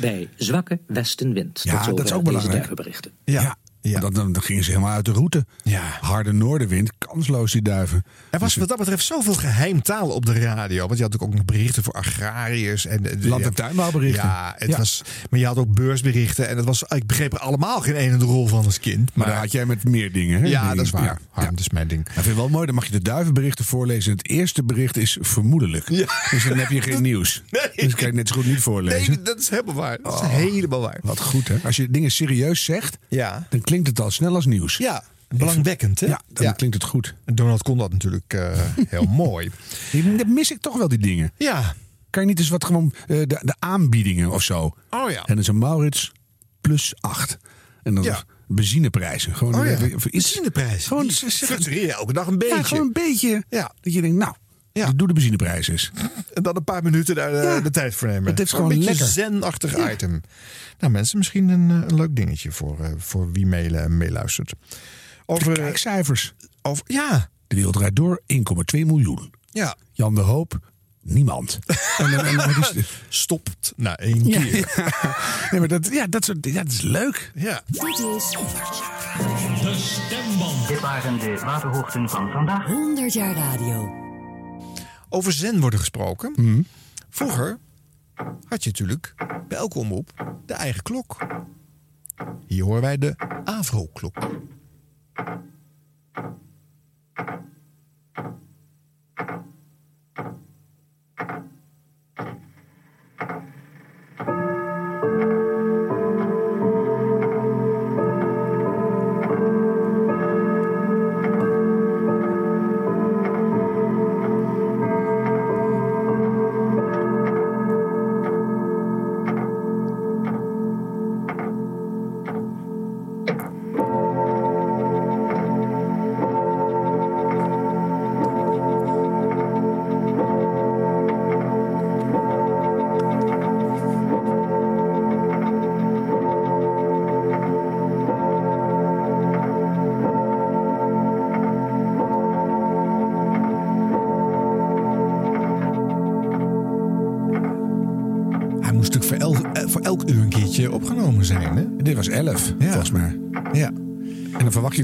Bij 0.00 0.28
zwakke 0.36 0.78
westenwind. 0.86 1.60
Ja, 1.62 1.72
Tot 1.72 1.84
zover 1.84 1.96
dat 1.96 2.06
is 2.06 2.12
ook 2.12 2.24
deze 2.24 2.74
belangrijk. 2.74 3.10
Ja. 3.24 3.56
Ja. 3.82 4.00
Dan, 4.00 4.12
dan, 4.12 4.32
dan 4.32 4.42
gingen 4.42 4.64
ze 4.64 4.70
helemaal 4.70 4.92
uit 4.92 5.04
de 5.04 5.12
route. 5.12 5.46
Ja. 5.62 5.82
Harde 6.00 6.32
noordenwind, 6.32 6.90
kansloos 6.98 7.52
die 7.52 7.62
duiven. 7.62 8.04
Er 8.30 8.38
was 8.38 8.48
Dus- 8.48 8.56
wat 8.58 8.68
dat 8.68 8.78
betreft 8.78 9.04
zoveel 9.04 9.34
geheimtaal 9.34 10.08
op 10.08 10.26
de 10.26 10.32
radio. 10.32 10.86
Want 10.86 10.98
je 10.98 11.04
had 11.04 11.18
ook 11.20 11.34
nog 11.34 11.44
berichten 11.44 11.82
voor 11.82 11.92
agrariërs. 11.92 12.86
En, 12.86 13.02
de- 13.02 13.28
Land- 13.28 13.42
en 13.42 13.48
ja, 13.48 13.54
tuinbouwberichten. 13.54 14.22
Ja, 14.24 14.54
het 14.58 14.68
Ja. 14.70 14.76
Was, 14.78 15.02
maar 15.30 15.40
je 15.40 15.46
had 15.46 15.56
ook 15.56 15.74
beursberichten. 15.74 16.48
En 16.48 16.56
het 16.56 16.64
was, 16.66 16.82
ik 16.82 17.06
begreep 17.06 17.32
er 17.32 17.38
allemaal 17.38 17.80
geen 17.80 17.94
ene 17.94 18.16
de 18.16 18.24
rol 18.24 18.46
van 18.46 18.64
als 18.64 18.80
kind. 18.80 19.10
Maar 19.14 19.26
daar 19.26 19.36
had 19.38 19.52
jij 19.52 19.66
met 19.66 19.84
meer 19.84 20.12
dingen. 20.12 20.40
Hè? 20.40 20.46
Ja, 20.48 20.74
dat 20.74 20.84
is 20.84 20.90
waar. 20.90 21.20
Ja, 21.36 21.50
dat 21.50 21.60
is 21.60 21.70
mijn 21.70 21.88
ding. 21.88 22.00
Ik 22.06 22.12
vind 22.12 22.26
het 22.26 22.34
wel 22.34 22.48
mooi, 22.48 22.66
dan 22.66 22.74
mag 22.74 22.84
je 22.84 22.90
de 22.92 23.02
duivenberichten 23.02 23.64
voorlezen. 23.64 24.12
Het 24.12 24.28
eerste 24.28 24.62
bericht 24.64 24.96
is 24.96 25.18
vermoedelijk. 25.20 25.86
Dus 26.30 26.44
dan 26.48 26.58
heb 26.58 26.68
je 26.70 26.80
geen 26.80 27.02
nieuws. 27.12 27.42
Nee. 27.50 27.86
Dus 27.86 27.94
kan 27.94 28.06
je 28.06 28.12
net 28.14 28.28
zo 28.28 28.34
goed 28.34 28.46
niet 28.46 28.60
voorlezen. 28.60 29.12
Nee, 29.14 29.22
dat 29.22 29.38
is 29.38 29.48
helemaal 29.48 29.74
waar. 29.74 29.98
Dat 30.02 30.12
is 30.14 30.20
Oh. 30.20 30.28
helemaal 30.28 30.80
waar. 30.80 30.98
Wat 31.02 31.20
goed, 31.20 31.48
hè? 31.48 31.56
Als 31.64 31.76
je 31.76 31.90
dingen 31.90 32.10
serieus 32.10 32.64
zegt, 32.64 32.98
Ja. 33.08 33.46
dan 33.50 33.60
klinkt 33.72 33.88
het 33.88 34.00
al 34.00 34.10
snel 34.10 34.34
als 34.34 34.46
nieuws. 34.46 34.76
Ja, 34.76 35.04
belangwekkend, 35.28 36.00
hè? 36.00 36.06
Ja, 36.06 36.20
dan 36.28 36.54
klinkt 36.56 36.74
het 36.74 36.84
goed. 36.84 37.14
En 37.24 37.34
Donald 37.34 37.62
kon 37.62 37.78
dat 37.78 37.92
natuurlijk 37.92 38.34
eh, 38.34 38.60
heel 38.88 39.04
mooi. 39.04 39.50
Dat 40.16 40.26
mis 40.26 40.50
ik 40.50 40.60
toch 40.60 40.76
wel, 40.76 40.88
die 40.88 40.98
dingen. 40.98 41.32
Ja. 41.36 41.74
Kan 42.10 42.22
je 42.22 42.28
niet 42.28 42.38
eens 42.38 42.48
wat 42.48 42.64
gewoon, 42.64 42.92
eh, 43.06 43.16
de, 43.18 43.38
de 43.42 43.54
aanbiedingen 43.58 44.30
of 44.30 44.42
zo. 44.42 44.74
Oh 44.90 45.10
ja. 45.10 45.16
En 45.18 45.22
dan 45.26 45.38
is 45.38 45.46
een 45.46 45.58
Maurits 45.58 46.12
plus 46.60 46.94
8. 47.00 47.38
En 47.82 47.94
dan 47.94 48.04
Ja. 48.04 48.24
benzineprijzen. 48.46 49.34
Gewoon 49.34 49.54
Oh 49.54 49.64
ja, 49.64 49.70
even- 49.72 49.84
even 49.94 50.16
iets. 50.16 50.24
benzineprijs. 50.32 50.86
Gewoon 50.86 51.10
ze 51.10 51.30
fluctueren 51.30 51.94
elke 51.94 52.12
dag 52.12 52.26
een 52.26 52.38
beetje. 52.38 52.56
Ja, 52.56 52.62
gewoon 52.62 52.86
een 52.86 52.92
beetje. 52.92 53.44
Ja. 53.48 53.72
Dat 53.80 53.92
je 53.92 54.00
denkt, 54.00 54.16
nou, 54.16 54.34
Ja. 54.72 54.92
doe 54.96 55.06
de 55.06 55.12
benzineprijs 55.12 55.68
eens. 55.68 55.90
En 56.34 56.42
dan 56.42 56.56
een 56.56 56.64
paar 56.64 56.82
minuten 56.82 57.14
daar 57.14 57.30
de, 57.30 57.36
Ja. 57.36 57.60
de 57.60 57.70
tijd 57.70 57.94
voor 57.94 58.08
nemen. 58.08 58.30
Het 58.30 58.40
Een 58.40 58.48
gewoon 58.48 58.68
beetje 58.68 58.84
lekker. 58.84 59.06
zen-achtig 59.06 59.76
Ja. 59.76 59.90
item. 59.92 60.20
Nou 60.78 60.92
mensen, 60.92 61.18
misschien 61.18 61.48
een, 61.48 61.70
eh, 61.70 61.76
een 61.88 61.94
leuk 61.94 62.16
dingetje 62.16 62.52
voor, 62.52 62.80
eh, 62.84 62.90
voor 62.96 63.32
wie 63.32 63.46
mailen 63.46 63.82
en 63.82 63.96
meeluistert. 63.96 64.52
Over, 65.26 65.52
eh, 65.58 65.62
Kijkcijfers. 65.64 66.34
over, 66.62 66.84
ja, 66.86 67.28
De 67.46 67.54
wereld 67.54 67.74
draait 67.74 67.96
door, 67.96 68.20
1,2 68.26 68.86
miljoen. 68.86 69.32
ja. 69.50 69.76
Jan 69.92 70.14
de 70.14 70.20
Hoop, 70.20 70.58
niemand. 71.02 71.58
en, 71.98 72.10
dan- 72.10 72.24
en, 72.24 72.60
is? 72.60 72.72
Stopt 73.08 73.72
na 73.76 73.96
één 73.96 74.26
Ja. 74.28 74.40
keer. 74.40 74.50
nee, 75.50 75.60
maar 75.60 75.68
dat, 75.68 75.88
ja, 75.92 76.06
dat, 76.06 76.24
soort, 76.24 76.46
ja, 76.46 76.62
dat 76.62 76.72
is 76.72 76.80
leuk. 76.80 77.30
Ja. 77.34 77.62
Dit 77.66 77.82
is 77.82 78.30
De 79.62 79.74
Stemband. 79.78 80.68
Dit 80.68 80.80
waren 80.80 81.18
de 81.18 81.38
waterhoogten 81.44 82.08
van 82.08 82.30
vandaag. 82.30 82.66
100 82.66 83.12
jaar 83.12 83.34
radio. 83.34 84.01
Over 85.12 85.32
zen 85.32 85.60
worden 85.60 85.78
gesproken. 85.78 86.32
Mhm. 86.36 86.62
Vroeger 87.08 87.58
had 88.48 88.64
je 88.64 88.70
natuurlijk 88.70 89.14
bij 89.48 89.58
elke 89.58 89.78
omroep 89.78 90.36
de 90.46 90.54
eigen 90.54 90.82
klok. 90.82 91.26
Hier 92.46 92.64
horen 92.64 92.80
wij 92.82 92.98
de 92.98 93.14
Avro-klok. 93.44 94.16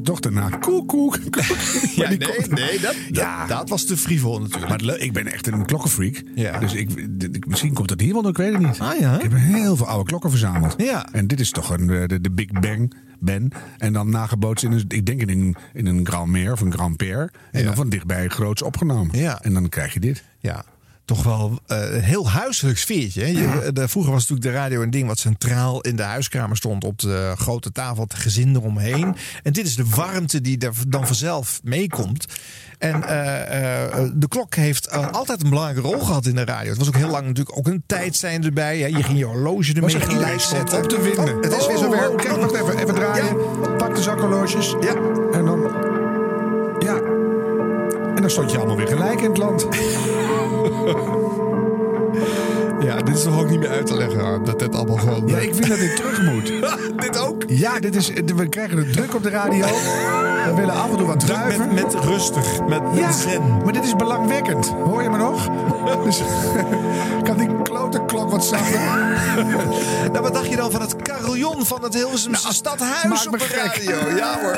Toch 0.08 0.20
daarna 0.20 0.48
koek, 0.48 0.88
koek. 0.88 1.18
koek. 1.30 1.36
Ja, 1.96 2.08
nee, 2.08 2.18
komt- 2.18 2.50
nee 2.50 2.80
dat, 2.80 2.94
Ja. 3.10 3.38
dat, 3.46 3.48
dat 3.58 3.68
was 3.68 3.84
te 3.84 3.96
frivol 3.96 4.40
natuurlijk. 4.40 4.68
Maar 4.82 4.98
ik 4.98 5.12
ben 5.12 5.26
echt 5.32 5.46
een 5.46 5.64
klokkenfreak. 5.66 6.22
Ja. 6.34 6.58
Dus 6.58 6.72
ik, 6.74 7.46
misschien 7.46 7.74
komt 7.74 7.90
het 7.90 8.00
hier 8.00 8.12
wel 8.12 8.22
door, 8.22 8.30
ik 8.30 8.36
weet 8.36 8.52
het 8.52 8.62
niet. 8.62 8.78
Ah, 8.80 8.98
ja? 8.98 9.14
Ik 9.16 9.22
heb 9.22 9.32
heel 9.34 9.76
veel 9.76 9.86
oude 9.86 10.04
klokken 10.04 10.30
verzameld. 10.30 10.74
Ja. 10.76 11.12
En 11.12 11.26
dit 11.26 11.40
is 11.40 11.50
toch 11.50 11.70
een, 11.70 11.90
eh, 11.90 12.06
de, 12.06 12.20
de 12.20 12.30
Big 12.30 12.50
Bang 12.60 12.94
Ben. 13.20 13.50
En 13.78 13.92
dan 13.92 14.10
nagebootst 14.10 14.64
in 14.64 14.72
een, 14.72 14.84
ik 14.88 15.06
denk 15.06 15.20
in 15.20 15.28
een, 15.28 15.56
in 15.72 15.86
een 15.86 16.06
Grand 16.06 16.28
Meer 16.30 16.52
of 16.52 16.60
een 16.60 16.72
Grand 16.72 16.96
Père. 16.96 17.30
En 17.50 17.60
Ja. 17.60 17.66
dan 17.66 17.74
van 17.74 17.88
dichtbij 17.88 18.28
groots 18.28 18.62
opgenomen. 18.62 19.18
Ja. 19.18 19.42
En 19.42 19.52
dan 19.52 19.68
krijg 19.68 19.92
je 19.94 20.00
dit. 20.00 20.24
Ja, 20.40 20.64
toch 21.08 21.22
wel 21.22 21.58
eh, 21.66 21.94
een 21.94 22.00
heel 22.02 22.30
huiselijk 22.30 22.78
sfeertje. 22.78 23.20
Hè? 23.20 23.26
Je- 23.28 23.72
de- 23.72 23.88
vroeger 23.88 24.12
was 24.12 24.20
natuurlijk 24.28 24.48
de 24.56 24.60
radio 24.62 24.82
een 24.82 24.90
ding 24.90 25.06
wat 25.06 25.18
centraal 25.18 25.80
in 25.80 25.96
de 25.96 26.02
huiskamer 26.02 26.56
stond. 26.56 26.84
Op 26.84 26.98
de 26.98 27.32
grote 27.36 27.72
tafel, 27.72 28.02
het 28.02 28.14
gezin 28.14 28.54
eromheen. 28.56 29.16
En 29.42 29.52
dit 29.52 29.66
is 29.66 29.76
de 29.76 29.86
warmte 29.94 30.40
die 30.40 30.58
er 30.58 30.72
dan 30.88 31.06
vanzelf 31.06 31.60
meekomt. 31.62 32.26
En 32.78 33.02
eh, 33.08 33.82
eh, 34.02 34.10
de 34.14 34.28
klok 34.28 34.54
heeft 34.54 34.86
eh, 34.86 35.10
altijd 35.10 35.42
een 35.42 35.48
belangrijke 35.50 35.88
rol 35.88 35.98
gehad 36.00 36.26
in 36.26 36.34
de 36.34 36.44
radio. 36.44 36.68
Het 36.70 36.78
was 36.78 36.88
ook 36.88 36.96
heel 36.96 37.10
lang 37.10 37.26
natuurlijk 37.26 37.58
ook 37.58 37.66
een 37.66 37.82
tijdstijn 37.86 38.44
erbij. 38.44 38.78
Hè? 38.78 38.86
Je 38.86 39.02
ging 39.02 39.18
je 39.18 39.24
horloge 39.24 39.74
ermee 39.74 40.00
gelijk 40.00 40.40
zetten. 40.40 40.78
op 40.78 40.88
te 40.88 41.00
winden. 41.00 41.36
Oh, 41.36 41.42
het 41.42 41.52
is 41.52 41.66
weer 41.66 41.76
Oh, 41.76 41.82
zover. 41.82 42.10
oh, 42.10 42.16
Kijk, 42.16 42.36
wacht 42.36 42.54
even. 42.54 42.78
Even 42.78 42.94
draaien. 42.94 43.36
Pak 43.78 43.94
de 43.94 44.02
zakhorloges. 44.02 44.74
Ja. 44.80 44.94
En 45.32 45.44
dan... 45.44 45.60
Ja. 46.78 46.94
En 48.14 48.20
dan 48.20 48.30
stond 48.30 48.50
je 48.50 48.56
allemaal 48.58 48.76
weer 48.76 48.86
gelijk 48.88 49.20
in 49.20 49.28
het 49.28 49.38
land. 49.38 49.66
Ja, 52.80 52.96
dit 52.96 53.16
is 53.16 53.22
toch 53.22 53.40
ook 53.40 53.50
niet 53.50 53.58
meer 53.60 53.68
uit 53.68 53.86
te 53.86 53.96
leggen, 53.96 54.20
Harm, 54.20 54.44
dat 54.44 54.58
dit 54.58 54.74
allemaal 54.74 54.96
gewoon... 54.96 55.22
Ja, 55.26 55.38
ik 55.38 55.54
vind 55.54 55.68
dat 55.68 55.78
dit 55.78 55.96
terug 55.96 56.22
moet. 56.22 56.52
dit 57.04 57.18
ook? 57.18 57.42
Ja, 57.46 57.80
dit 57.80 57.96
is, 57.96 58.08
we 58.36 58.48
krijgen 58.48 58.76
de 58.76 58.90
druk 58.90 59.14
op 59.14 59.22
de 59.22 59.30
radio. 59.30 59.64
We 60.44 60.52
willen 60.56 60.74
af 60.74 60.90
en 60.90 60.96
toe 60.96 61.06
wat 61.06 61.20
druiven. 61.20 61.74
Met, 61.74 61.84
met 61.84 62.04
rustig, 62.04 62.60
met, 62.66 62.82
met 62.82 62.98
Ja, 62.98 63.12
zen. 63.12 63.42
maar 63.64 63.72
dit 63.72 63.84
is 63.84 63.96
belangwekkend. 63.96 64.68
Hoor 64.68 65.02
je 65.02 65.10
me 65.10 65.16
nog? 65.16 65.48
dus, 66.04 66.22
kan 67.22 67.36
die 67.36 67.62
klote 67.62 68.02
klok 68.06 68.30
wat 68.30 68.44
zachter? 68.44 68.80
Nou, 70.12 70.20
wat 70.22 70.34
dacht 70.34 70.48
je 70.48 70.56
dan 70.56 70.70
van 70.70 70.80
het 70.80 70.96
carillon 71.02 71.66
van 71.66 71.82
het 71.82 71.94
Hilversumse 71.94 72.42
Nou, 72.42 72.54
stadhuis 72.54 73.04
maak 73.04 73.26
op 73.26 73.32
me 73.32 73.38
de 73.38 73.44
gek. 73.44 73.84
radio? 73.84 74.16
Ja 74.16 74.38
hoor. 74.40 74.56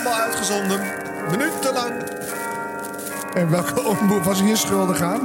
Allemaal 0.00 0.20
uitgezonden. 0.20 0.80
Minutenlang. 1.30 1.92
En 3.34 3.50
welke 3.50 3.84
omroep 3.84 4.24
was 4.24 4.40
hier 4.40 4.56
schuldig 4.56 5.00
aan? 5.00 5.20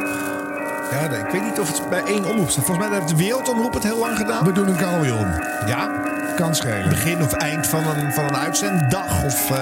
Ja, 0.92 1.16
ik 1.18 1.32
weet 1.32 1.44
niet 1.44 1.60
of 1.60 1.68
het 1.78 1.90
bij 1.90 2.04
één 2.04 2.26
omroep 2.26 2.50
staat. 2.50 2.66
Volgens 2.66 2.88
mij 2.88 2.98
heeft 2.98 3.10
de 3.10 3.16
Wereldomroep 3.16 3.74
het 3.74 3.84
heel 3.84 3.98
lang 4.00 4.18
gedaan. 4.18 4.46
We 4.46 4.52
doen 4.52 4.68
een 4.68 4.78
carillon. 4.78 5.28
Ja, 5.66 5.90
Kan 6.36 6.56
schelen. 6.56 6.90
begin 6.90 7.22
of 7.24 7.34
eind 7.34 7.68
van 7.68 7.84
een, 7.88 8.14
van 8.14 8.24
een 8.24 8.38
uitzenddag. 8.38 9.24
Of 9.24 9.52
eh, 9.52 9.58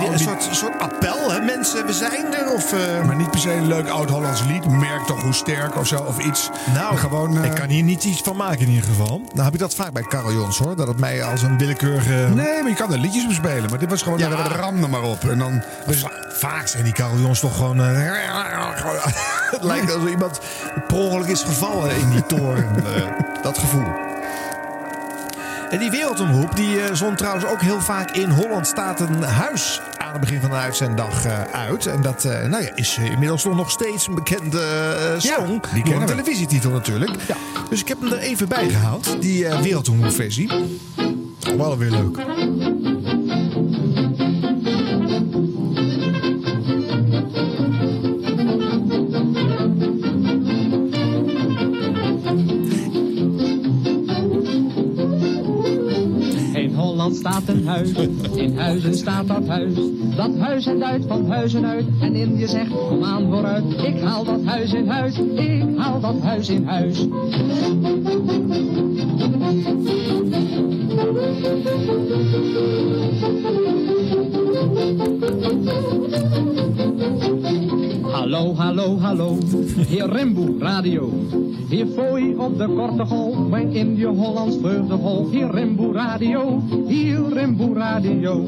ieder, 0.00 0.12
een 0.12 0.18
soort, 0.18 0.48
soort 0.50 0.78
appel. 0.78 1.30
Hè? 1.32 1.40
Mensen, 1.40 1.86
we 1.86 1.92
zijn 1.92 2.34
er. 2.34 2.52
Of, 2.52 2.72
eh, 2.72 3.06
Maar 3.06 3.16
niet 3.16 3.30
per 3.30 3.40
se 3.40 3.52
een 3.52 3.66
leuk 3.66 3.88
oud-Hollands 3.88 4.42
lied. 4.46 4.68
Merk 4.68 5.02
toch 5.06 5.22
hoe 5.22 5.32
sterk 5.32 5.76
of 5.76 5.86
zo. 5.86 5.96
Of 5.98 6.18
iets. 6.18 6.50
Nou, 6.74 6.96
gewoon. 6.96 7.38
eh, 7.38 7.44
ik 7.44 7.54
kan 7.54 7.68
hier 7.68 7.82
niet 7.82 8.04
iets 8.04 8.20
van 8.20 8.36
maken 8.36 8.60
in 8.60 8.68
ieder 8.68 8.84
geval. 8.84 9.20
Nou 9.32 9.44
heb 9.44 9.54
ik 9.54 9.58
dat 9.60 9.74
vaak 9.74 9.92
bij 9.92 10.02
carillons 10.02 10.58
hoor. 10.58 10.76
Dat 10.76 10.88
het 10.88 10.98
mij 10.98 11.24
als 11.24 11.42
een 11.42 11.58
willekeurige... 11.58 12.28
Nee, 12.34 12.60
maar 12.60 12.70
je 12.70 12.74
kan 12.76 12.92
er 12.92 12.98
liedjes 12.98 13.24
op 13.24 13.32
spelen. 13.32 13.70
Maar 13.70 13.78
dit 13.78 13.90
was 13.90 14.02
gewoon. 14.02 14.18
Ja. 14.18 14.28
Ja. 14.28 14.46
Ram 14.48 14.82
er 14.82 14.90
maar 14.90 15.02
op. 15.02 15.24
En 15.30 15.38
dan. 15.38 15.62
Va- 15.88 16.10
vaak 16.28 16.66
zijn 16.66 16.84
die 16.84 16.92
carillons 16.92 17.40
toch 17.40 17.56
gewoon... 17.56 17.80
eh, 17.80 17.86
het 19.50 19.62
lijkt 19.62 19.92
alsof 19.94 20.08
iemand 20.08 20.40
per 20.86 20.96
ongeluk 20.96 21.26
is 21.28 21.42
gevallen 21.42 21.96
in 21.96 22.10
die 22.10 22.26
toren. 22.26 22.66
dat 23.42 23.58
gevoel. 23.58 23.84
En 25.74 25.80
die 25.80 25.90
wereldomroep 25.90 26.56
die 26.56 26.80
eh, 26.80 26.94
zond 26.94 27.18
trouwens 27.18 27.46
ook 27.46 27.60
heel 27.60 27.80
vaak 27.80 28.10
in 28.10 28.30
Holland 28.30 28.66
staat 28.66 29.00
een 29.00 29.22
huis 29.22 29.80
aan 29.98 30.12
het 30.12 30.20
begin 30.20 30.40
van 30.40 30.50
de 30.50 30.56
uitzenddag 30.56 31.24
eh, 31.24 31.42
uit. 31.42 31.86
En 31.86 32.02
dat 32.02 32.24
eh, 32.24 32.46
nou 32.46 32.62
ja, 32.62 32.76
is 32.76 32.98
inmiddels 32.98 33.42
toch 33.42 33.56
nog 33.56 33.70
steeds 33.70 34.06
een 34.06 34.14
bekende 34.14 34.62
song. 35.18 35.46
die 35.46 35.58
Door 35.58 35.82
kennen 35.82 36.00
een 36.00 36.06
televisietitel 36.06 36.70
natuurlijk. 36.70 37.12
Dus 37.70 37.80
ik 37.80 37.88
heb 37.88 38.00
hem 38.00 38.12
er 38.12 38.18
even 38.18 38.48
bij 38.48 38.68
gehaald, 38.68 39.22
die 39.22 39.46
eh 39.46 39.60
wereldomroep 39.60 40.12
versie. 40.12 40.50
Wel 41.56 41.78
weer 41.78 41.90
leuk. 41.90 42.16
Holland 57.04 57.20
staat 57.20 57.48
een 57.48 57.66
huis, 57.66 57.92
in 58.34 58.58
huizen 58.58 58.94
staat 58.94 59.26
dat 59.26 59.46
huis. 59.46 59.74
Dat 60.16 60.38
huis 60.38 60.66
en 60.66 60.84
uit 60.84 61.04
van 61.06 61.30
huizen 61.30 61.66
uit 61.66 61.86
en 62.00 62.14
Indië 62.14 62.46
zegt 62.46 62.70
kom 62.88 63.04
aan 63.04 63.30
vooruit. 63.30 63.64
Ik 63.82 64.00
haal 64.00 64.24
dat 64.24 64.44
huis 64.44 64.72
in 64.72 64.88
huis, 64.88 65.18
ik 65.18 65.64
haal 65.76 66.00
dat 66.00 66.20
huis 66.20 66.48
in 66.48 66.64
huis. 66.64 67.06
Hallo, 78.24 78.54
hallo, 78.56 78.98
hallo, 79.00 79.38
hier 79.86 80.08
Rimboe 80.08 80.58
Radio. 80.58 81.12
Hier 81.68 81.86
fooi 81.86 82.34
op 82.34 82.58
de 82.58 82.66
korte 82.66 83.04
golf, 83.04 83.48
mijn 83.48 83.72
Indië 83.72 84.06
Hollands 84.06 84.56
vreugdegolf. 84.60 85.30
Hier 85.30 85.50
Rimboe 85.50 85.92
Radio, 85.92 86.62
hier 86.86 87.20
Rimboe 87.32 87.74
Radio. 87.74 88.46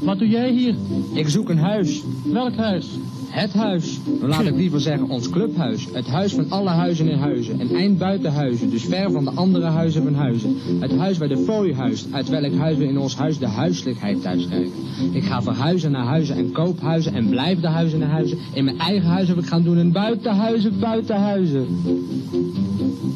Wat 0.00 0.18
doe 0.18 0.28
jij 0.28 0.50
hier? 0.50 0.74
Ik 1.14 1.28
zoek 1.28 1.48
een 1.48 1.58
huis. 1.58 2.02
Welk 2.24 2.54
huis? 2.54 2.86
Het 3.32 3.52
huis. 3.52 4.00
Laat 4.20 4.46
ik 4.46 4.54
liever 4.54 4.80
zeggen 4.80 5.08
ons 5.08 5.30
clubhuis. 5.30 5.88
Het 5.92 6.08
huis 6.08 6.32
van 6.32 6.50
alle 6.50 6.70
huizen 6.70 7.08
in 7.08 7.18
huizen. 7.18 7.60
Een 7.60 7.74
eind 7.74 7.98
buiten 7.98 8.32
huizen, 8.32 8.70
dus 8.70 8.84
ver 8.84 9.10
van 9.10 9.24
de 9.24 9.30
andere 9.30 9.66
huizen 9.66 10.02
van 10.02 10.14
huizen. 10.14 10.56
Het 10.80 10.96
huis 10.96 11.18
waar 11.18 11.28
de 11.28 11.36
fooi 11.36 11.74
huist, 11.74 12.06
uit 12.10 12.28
welk 12.28 12.54
huis 12.54 12.76
we 12.76 12.84
in 12.84 12.98
ons 12.98 13.16
huis 13.16 13.38
de 13.38 13.46
huiselijkheid 13.46 14.22
thuis 14.22 14.46
krijgen. 14.46 14.72
Ik 15.12 15.24
ga 15.24 15.42
verhuizen 15.42 15.90
naar 15.90 16.04
huizen 16.04 16.36
en 16.36 16.52
koop 16.52 16.80
huizen 16.80 17.14
en 17.14 17.28
blijf 17.28 17.60
de 17.60 17.68
huizen 17.68 17.98
naar 17.98 18.10
huizen. 18.10 18.38
In 18.52 18.64
mijn 18.64 18.78
eigen 18.78 19.08
huis 19.08 19.28
heb 19.28 19.38
ik 19.38 19.46
gaan 19.46 19.62
doen 19.62 19.78
en 19.78 19.92
buitenhuizen, 19.92 20.78
buitenhuizen. 20.80 21.66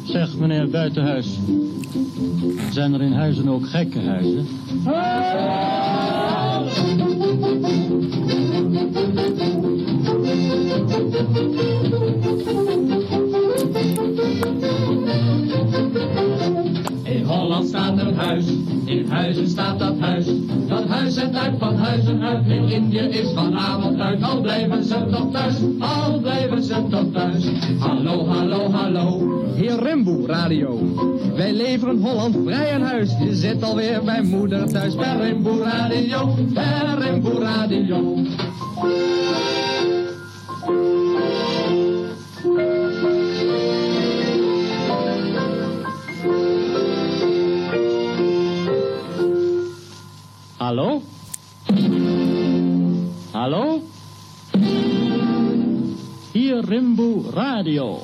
Zeg 0.03 0.37
meneer 0.37 0.69
Buitenhuis, 0.69 1.37
zijn 2.71 2.93
er 2.93 3.01
in 3.01 3.13
huizen 3.13 3.47
ook 3.49 3.67
gekke 3.67 3.99
huizen? 3.99 4.47
In 17.03 17.23
Holland 17.25 17.67
staat 17.67 17.97
een 17.97 18.15
huis, 18.15 18.45
in 18.85 19.05
huizen 19.09 19.47
staat 19.47 19.79
dat 19.79 19.99
huis. 19.99 20.25
Dat 20.67 20.87
huis 20.87 21.13
zet 21.13 21.35
uit 21.35 21.53
van 21.59 21.75
huizen 21.75 22.21
uit, 22.21 22.47
in 22.47 22.69
Indië 22.69 22.97
is 22.97 23.31
vanavond 23.33 23.99
uit. 23.99 24.23
Al 24.23 24.41
blijven 24.41 24.83
ze 24.83 25.05
toch 25.11 25.31
thuis, 25.31 25.55
al 25.79 26.19
blijven 26.19 26.63
ze 26.63 26.83
toch 26.89 27.11
thuis. 27.13 27.45
Hallo, 27.79 28.25
hallo, 28.25 28.69
hallo, 28.71 29.33
hier 29.55 29.83
Rimboe 29.83 30.27
Radio. 30.27 30.79
Wij 31.35 31.53
leveren 31.53 32.01
Holland 32.01 32.37
vrij 32.45 32.73
aan 32.73 32.81
huis. 32.81 33.15
Je 33.19 33.35
zit 33.35 33.63
alweer 33.63 34.03
bij 34.03 34.21
moeder 34.21 34.69
thuis, 34.69 34.95
bij 34.95 35.17
Rimboe 35.17 35.63
Radio, 35.63 36.35
bij 36.53 36.81
Rimboe 36.99 37.39
Radio. 37.39 38.15
Hallo? 50.67 51.01
Hallo? 53.31 53.89
Hier 56.31 56.65
Rimboe 56.65 57.31
Radio. 57.31 58.01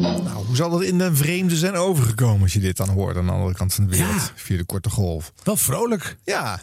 Nou, 0.00 0.46
hoe 0.46 0.56
zal 0.56 0.70
dat 0.70 0.82
in 0.82 0.98
de 0.98 1.14
vreemde 1.14 1.56
zijn 1.56 1.74
overgekomen 1.74 2.42
als 2.42 2.52
je 2.52 2.60
dit 2.60 2.76
dan 2.76 2.88
hoort 2.88 3.16
aan 3.16 3.26
de 3.26 3.32
andere 3.32 3.54
kant 3.54 3.74
van 3.74 3.86
de 3.86 3.96
wereld? 3.96 4.32
Via 4.34 4.56
de 4.56 4.64
korte 4.64 4.90
golf. 4.90 5.32
Wel 5.42 5.56
vrolijk. 5.56 6.16
Ja. 6.24 6.60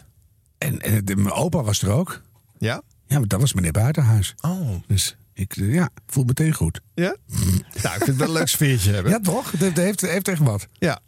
En, 0.58 0.80
en 0.80 1.04
de- 1.04 1.16
mijn 1.16 1.34
opa 1.34 1.62
was 1.62 1.82
er 1.82 1.90
ook. 1.90 2.20
Ja? 2.58 2.82
Ja, 3.06 3.18
maar 3.18 3.28
dat 3.28 3.40
was 3.40 3.52
meneer 3.52 3.72
Buitenhuis. 3.72 4.34
Oh. 4.40 4.70
Dus 4.86 5.16
ik 5.34 5.56
eh, 5.56 5.74
ja, 5.74 5.88
voel 6.06 6.24
meteen 6.24 6.52
goed. 6.54 6.80
Ja? 6.94 7.16
nou, 7.82 7.96
ik 7.96 8.04
vind 8.04 8.06
het 8.06 8.16
wel 8.16 8.26
een 8.28 8.32
leuk 8.32 8.48
sfeertje 8.48 8.92
hebben. 8.92 9.12
Ja, 9.12 9.20
toch? 9.20 9.50
Het 9.50 9.60
heeft, 9.60 9.76
heeft, 9.76 10.00
heeft 10.00 10.28
echt 10.28 10.40
wat. 10.40 10.66
Ja. 10.72 10.98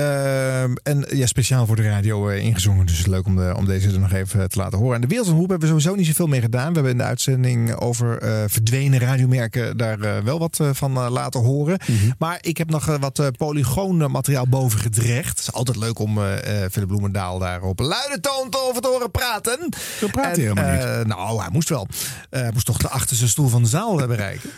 Ehm, 0.00 0.72
en 0.82 1.04
ja, 1.10 1.26
speciaal 1.26 1.66
voor 1.66 1.76
de 1.76 1.82
radio 1.82 2.28
eh, 2.28 2.44
ingezongen. 2.44 2.86
Dus 2.86 3.06
leuk 3.06 3.26
om, 3.26 3.36
de, 3.36 3.52
om 3.56 3.64
deze 3.66 3.88
er 3.88 3.98
nog 3.98 4.12
even 4.12 4.48
te 4.50 4.58
laten 4.58 4.78
horen. 4.78 4.94
En 4.94 5.00
de 5.00 5.06
Wereldomroep 5.06 5.48
hebben 5.48 5.68
we 5.68 5.74
sowieso 5.74 5.94
niet 5.98 6.06
zoveel 6.06 6.26
mee 6.26 6.40
gedaan. 6.40 6.68
We 6.68 6.74
hebben 6.74 6.92
in 6.92 6.98
de 6.98 7.04
uitzending 7.04 7.74
over 7.74 8.18
eh, 8.18 8.42
verdwenen 8.46 9.00
radiomerken 9.00 9.76
daar 9.76 10.00
eh, 10.00 10.18
wel 10.22 10.38
wat 10.38 10.60
eh, 10.60 10.68
van 10.72 10.96
eh, 10.96 11.06
laten 11.10 11.40
horen. 11.40 11.78
Maar 12.18 12.38
ik 12.40 12.56
heb 12.56 12.70
nog 12.70 12.88
eh, 12.88 12.94
wat 13.00 13.18
uh, 13.18 13.26
polygoonmateriaal 13.36 14.48
boven 14.48 14.80
gedrecht. 14.80 15.28
Het 15.28 15.38
is 15.38 15.52
altijd 15.52 15.76
leuk 15.76 15.98
om 15.98 16.18
eh 16.18 16.64
eh, 16.64 16.70
Philip 16.70 16.88
Bloemendaal 16.88 17.38
daar 17.38 17.62
op 17.62 17.78
luide 17.80 18.20
toon 18.20 18.54
over 18.68 18.82
te 18.82 18.88
horen 18.88 19.10
praten. 19.10 19.72
Zo 20.00 20.06
praat 20.06 20.36
hij 20.36 20.44
helemaal 20.44 20.72
niet. 20.72 20.82
eh, 20.82 21.04
nou, 21.04 21.40
hij 21.40 21.48
moest 21.52 21.68
wel. 21.68 21.86
Eh, 22.30 22.40
hij 22.40 22.50
moest 22.52 22.66
toch 22.66 22.78
de 22.78 22.88
achterste 22.88 23.28
stoel 23.28 23.48
van 23.48 23.62
de 23.62 23.68
zaal 23.68 24.00
eh, 24.00 24.06
bereiken. 24.08 24.50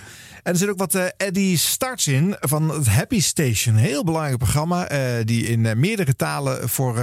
En 0.43 0.53
er 0.53 0.59
zit 0.59 0.69
ook 0.69 0.79
wat 0.79 0.95
eh, 0.95 1.05
Eddie 1.17 1.57
Starts 1.57 2.07
in 2.07 2.37
van 2.41 2.71
het 2.71 2.89
Happy 2.89 3.21
Station. 3.21 3.75
Een 3.75 3.81
heel 3.81 4.05
belangrijk 4.05 4.39
programma. 4.39 4.89
eh, 4.89 5.25
die 5.25 5.47
in 5.47 5.67
eh, 5.67 5.77
meerdere 5.77 6.17
talen 6.17 6.69
voor 6.69 6.97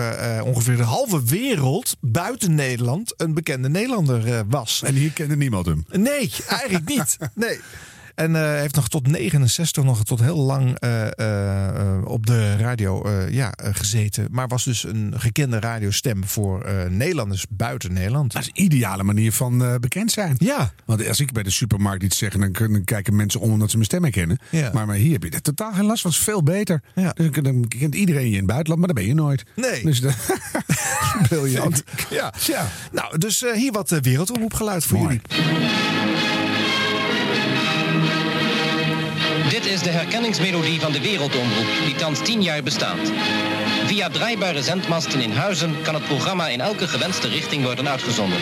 ongeveer 0.43 0.77
de 0.77 0.83
halve 0.83 1.23
wereld 1.23 1.95
buiten 2.01 2.55
Nederland 2.55 3.13
een 3.17 3.33
bekende 3.33 3.69
Nederlander 3.69 4.45
was. 4.47 4.81
En 4.83 4.93
hier 4.93 5.11
kende 5.11 5.35
niemand 5.35 5.65
hem. 5.65 5.85
Nee, 5.91 6.31
eigenlijk 6.47 6.87
niet. 6.87 7.17
Nee. 7.33 7.59
En 8.15 8.35
eh, 8.35 8.59
heeft 8.59 8.75
nog 8.75 8.87
tot 8.89 9.07
69, 9.07 9.83
nog 9.83 10.03
tot 10.03 10.19
heel 10.19 10.37
lang 10.37 10.79
eh, 10.79 11.19
eh, 11.19 12.05
op 12.05 12.25
de 12.25 12.55
radio 12.57 13.09
ja, 13.29 13.53
gezeten. 13.57 14.27
Maar 14.31 14.47
was 14.47 14.63
dus 14.63 14.83
een 14.83 15.13
gekende 15.17 15.59
radiostem 15.59 16.25
voor 16.25 16.65
Nederlanders 16.89 17.45
buiten 17.49 17.93
Nederland. 17.93 18.33
Dat 18.33 18.41
is 18.41 18.47
een 18.53 18.63
ideale 18.63 19.03
manier 19.03 19.31
van 19.31 19.77
bekend 19.79 20.11
zijn. 20.11 20.35
Ja. 20.37 20.71
Want 20.85 21.07
als 21.07 21.19
ik 21.19 21.31
bij 21.31 21.43
de 21.43 21.49
supermarkt 21.49 22.03
iets 22.03 22.17
zeg, 22.17 22.31
dan, 22.31 22.51
dan 22.51 22.83
kijken 22.83 23.15
mensen 23.15 23.39
om 23.39 23.51
omdat 23.51 23.69
ze 23.69 23.75
mijn 23.75 23.87
stem 23.87 24.03
herkennen. 24.03 24.37
Ja. 24.49 24.69
Maar, 24.73 24.85
maar 24.85 24.95
hier 24.95 25.11
heb 25.11 25.23
je 25.23 25.29
er 25.29 25.41
totaal 25.41 25.73
geen 25.73 25.85
last 25.85 26.01
van. 26.01 26.11
Is 26.11 26.17
veel 26.17 26.43
beter. 26.43 26.81
Ja. 26.95 27.11
Dus 27.11 27.29
dan- 27.31 27.43
dan 27.43 27.67
kent 27.67 27.95
iedereen 27.95 28.25
je 28.25 28.31
in 28.31 28.37
het 28.37 28.45
buitenland, 28.45 28.79
maar 28.79 28.93
daar 28.93 29.03
ben 29.03 29.13
je 29.15 29.21
nooit. 29.21 29.43
Nee. 29.55 29.83
Dus 29.83 30.01
de, 30.01 30.11
briljant. 31.29 31.83
Ja. 32.09 32.33
Ja. 32.45 32.67
Nou, 32.91 33.17
dus 33.17 33.45
hier 33.53 33.71
wat 33.71 33.89
wereldomroepgeluid 33.89 34.85
voor 34.85 34.97
Mooi. 34.99 35.21
jullie. 35.29 36.34
Dit 39.55 39.65
is 39.65 39.81
de 39.81 39.89
herkenningsmelodie 39.89 40.79
van 40.79 40.91
de 40.91 41.01
Wereldomroep, 41.01 41.67
die 41.85 41.95
thans 41.95 42.19
10 42.23 42.41
jaar 42.41 42.63
bestaat. 42.63 43.11
Via 43.85 44.09
draaibare 44.09 44.61
zendmasten 44.61 45.21
in 45.21 45.31
huizen 45.31 45.81
kan 45.81 45.93
het 45.93 46.03
programma 46.03 46.47
in 46.47 46.61
elke 46.61 46.87
gewenste 46.87 47.27
richting 47.27 47.63
worden 47.63 47.89
uitgezonden. 47.89 48.39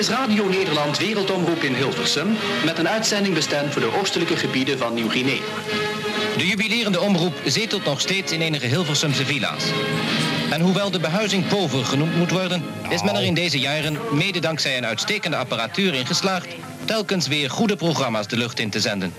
Is 0.00 0.08
Radio 0.08 0.48
Nederland 0.48 0.98
Wereldomroep 0.98 1.62
in 1.62 1.74
Hilversum 1.74 2.36
met 2.64 2.78
een 2.78 2.88
uitzending 2.88 3.34
bestemd 3.34 3.72
voor 3.72 3.82
de 3.82 3.98
oostelijke 3.98 4.36
gebieden 4.36 4.78
van 4.78 4.94
Nieuw-Guinea. 4.94 5.40
De 6.36 6.46
jubilerende 6.46 7.00
omroep 7.00 7.34
zetelt 7.44 7.84
nog 7.84 8.00
steeds 8.00 8.32
in 8.32 8.40
enige 8.40 8.66
Hilversumse 8.66 9.24
villa's. 9.24 9.64
En 10.50 10.60
hoewel 10.60 10.90
de 10.90 11.00
behuizing 11.00 11.48
pover 11.48 11.84
genoemd 11.84 12.16
moet 12.16 12.30
worden, 12.30 12.64
is 12.88 13.02
men 13.02 13.14
er 13.14 13.22
in 13.22 13.34
deze 13.34 13.58
jaren, 13.58 13.98
mede 14.10 14.38
dankzij 14.38 14.76
een 14.76 14.86
uitstekende 14.86 15.36
apparatuur 15.36 15.94
in 15.94 16.06
geslaagd, 16.06 16.48
telkens 16.84 17.26
weer 17.26 17.50
goede 17.50 17.76
programma's 17.76 18.26
de 18.26 18.36
lucht 18.36 18.58
in 18.58 18.70
te 18.70 18.80
zenden. 18.80 19.14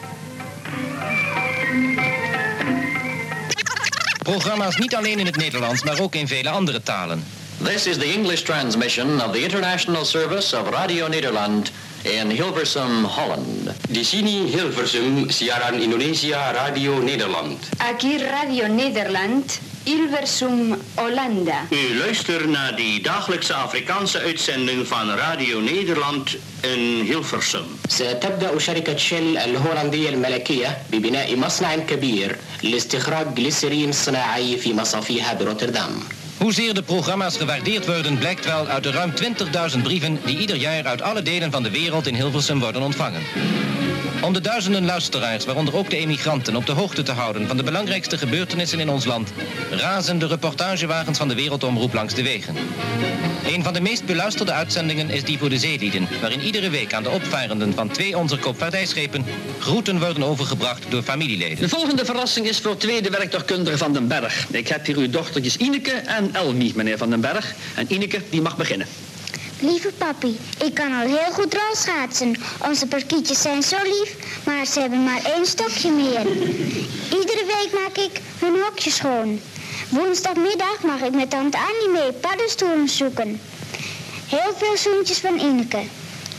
Programma's 4.18 4.78
niet 4.78 4.96
alleen 4.96 5.20
in 5.20 5.26
het 5.26 5.38
Nederlands, 5.38 5.84
maar 5.84 6.00
ook 6.00 6.16
in 6.16 6.28
vele 6.28 6.50
andere 6.50 6.84
talen. 6.84 7.24
This 7.61 7.87
is 7.87 7.99
the 7.99 8.13
English 8.13 8.43
transmission 8.43 9.21
of 9.21 9.33
the 9.33 9.43
international 9.45 10.05
service 10.05 10.53
of 10.53 10.69
Radio 10.69 11.09
Nederland 11.09 11.71
in 12.05 12.31
Hilversum, 12.31 13.05
Holland. 13.05 13.73
Di 13.89 14.05
sini 14.05 14.47
Hilversum, 14.53 15.31
siaran 15.33 15.81
Indonesia 15.81 16.53
Radio 16.53 17.01
Nederland. 17.01 17.59
Aquí 17.81 18.19
Radio 18.19 18.69
Nederland, 18.69 19.59
Hilversum, 19.87 20.77
Hollanda. 20.97 21.67
U 21.71 21.99
luistert 21.99 22.49
naar 22.49 22.77
die 22.77 23.01
dagelijkse 23.03 23.55
Afrikaanse 23.55 24.19
uitzending 24.19 24.87
van 24.87 25.11
Radio 25.11 25.61
Nederland 25.61 26.37
in 26.61 27.05
Hilversum. 27.09 27.65
ستبدأ 27.89 28.59
شركة 28.59 28.97
شيل 28.97 29.39
الهولندية 29.39 30.09
الملكية 30.09 30.79
ببناء 30.93 31.37
مصنع 31.37 31.77
كبير 31.77 32.37
لاستخراج 32.63 33.35
جليسرين 33.35 33.93
صناعي 33.93 34.57
في 34.57 34.75
مصافيها 34.75 35.35
بروتردام. 35.35 36.03
Hoezeer 36.42 36.74
de 36.74 36.84
programma's 36.84 37.38
gewaardeerd 37.38 37.86
worden 37.86 38.18
blijkt 38.18 38.46
wel 38.46 38.68
uit 38.68 38.84
de 38.84 38.92
ruim 38.92 39.14
20.000 39.76 39.82
brieven 39.84 40.20
die 40.26 40.38
ieder 40.38 40.56
jaar 40.56 40.86
uit 40.86 41.02
alle 41.02 41.22
delen 41.22 41.52
van 41.52 41.64
de 41.64 41.70
wereld 41.70 42.08
in 42.08 42.16
Hilversum 42.16 42.60
worden 42.60 42.82
ontvangen. 42.82 43.22
Om 44.22 44.34
de 44.34 44.42
duizenden 44.42 44.86
luisteraars, 44.86 45.46
waaronder 45.46 45.76
ook 45.76 45.90
de 45.90 45.98
emigranten, 45.98 46.56
op 46.56 46.66
de 46.66 46.72
hoogte 46.72 47.04
te 47.04 47.12
houden 47.12 47.48
van 47.48 47.58
de 47.58 47.64
belangrijkste 47.64 48.18
gebeurtenissen 48.18 48.80
in 48.80 48.90
ons 48.90 49.06
land, 49.06 49.34
razen 49.72 50.20
de 50.20 50.28
reportagewagens 50.28 51.18
van 51.18 51.28
de 51.28 51.36
Wereldomroep 51.36 51.94
langs 51.94 52.14
de 52.14 52.24
wegen. 52.24 52.56
Een 53.48 53.64
van 53.64 53.74
de 53.74 53.82
meest 53.82 54.06
beluisterde 54.06 54.52
uitzendingen 54.52 55.10
is 55.10 55.24
die 55.24 55.38
voor 55.38 55.50
de 55.50 55.58
zeelieden, 55.58 56.08
waarin 56.22 56.42
iedere 56.42 56.70
week 56.70 56.94
aan 56.94 57.04
de 57.04 57.10
opvarenden 57.10 57.74
van 57.74 57.90
twee 57.90 58.18
onze 58.18 58.38
koopvaardijschepen 58.38 59.26
groeten 59.60 60.00
worden 60.00 60.24
overgebracht 60.24 60.86
door 60.90 61.02
familieleden. 61.04 61.58
De 61.58 61.70
volgende 61.70 62.06
verrassing 62.06 62.48
is 62.48 62.60
voor 62.60 62.78
tweede 62.78 63.10
werktuigkundige 63.10 63.78
van 63.78 63.94
den 63.94 64.08
Berg. 64.08 64.48
Ik 64.52 64.68
heb 64.68 64.86
hier 64.86 64.98
uw 64.98 65.10
dochtertjes 65.10 65.58
Ineke 65.58 65.92
en 65.92 66.30
Elmie, 66.34 66.74
meneer 66.76 66.98
van 66.98 67.10
den 67.10 67.22
Berg. 67.22 67.54
En 67.76 67.86
Ineke, 67.94 68.22
die 68.30 68.42
mag 68.42 68.58
beginnen. 68.58 68.88
Lieve 69.62 69.92
papi, 69.98 70.40
ik 70.66 70.74
kan 70.74 70.94
al 70.94 71.08
heel 71.08 71.32
goed 71.32 71.54
rolschaatsen. 71.54 72.36
Onze 72.68 72.88
parkietjes 72.88 73.42
zijn 73.42 73.64
zo 73.64 73.78
lief, 73.84 74.16
maar 74.46 74.66
ze 74.66 74.80
hebben 74.80 75.04
maar 75.04 75.22
één 75.36 75.46
stokje 75.46 75.92
meer. 75.92 76.26
Iedere 77.20 77.46
week 77.46 77.70
maak 77.74 77.98
ik 77.98 78.22
hun 78.40 78.62
hokje 78.62 78.92
schoon. 78.92 79.40
Woensdagmiddag 79.90 80.84
mag 80.84 81.02
ik 81.02 81.14
met 81.14 81.30
tante 81.30 81.58
Annie 81.58 82.02
mee 82.02 82.12
paddenstoelen 82.12 82.90
zoeken. 82.90 83.42
Heel 84.28 84.54
veel 84.58 84.78
zoentjes 84.78 85.18
van 85.18 85.40
Ineke. 85.40 85.82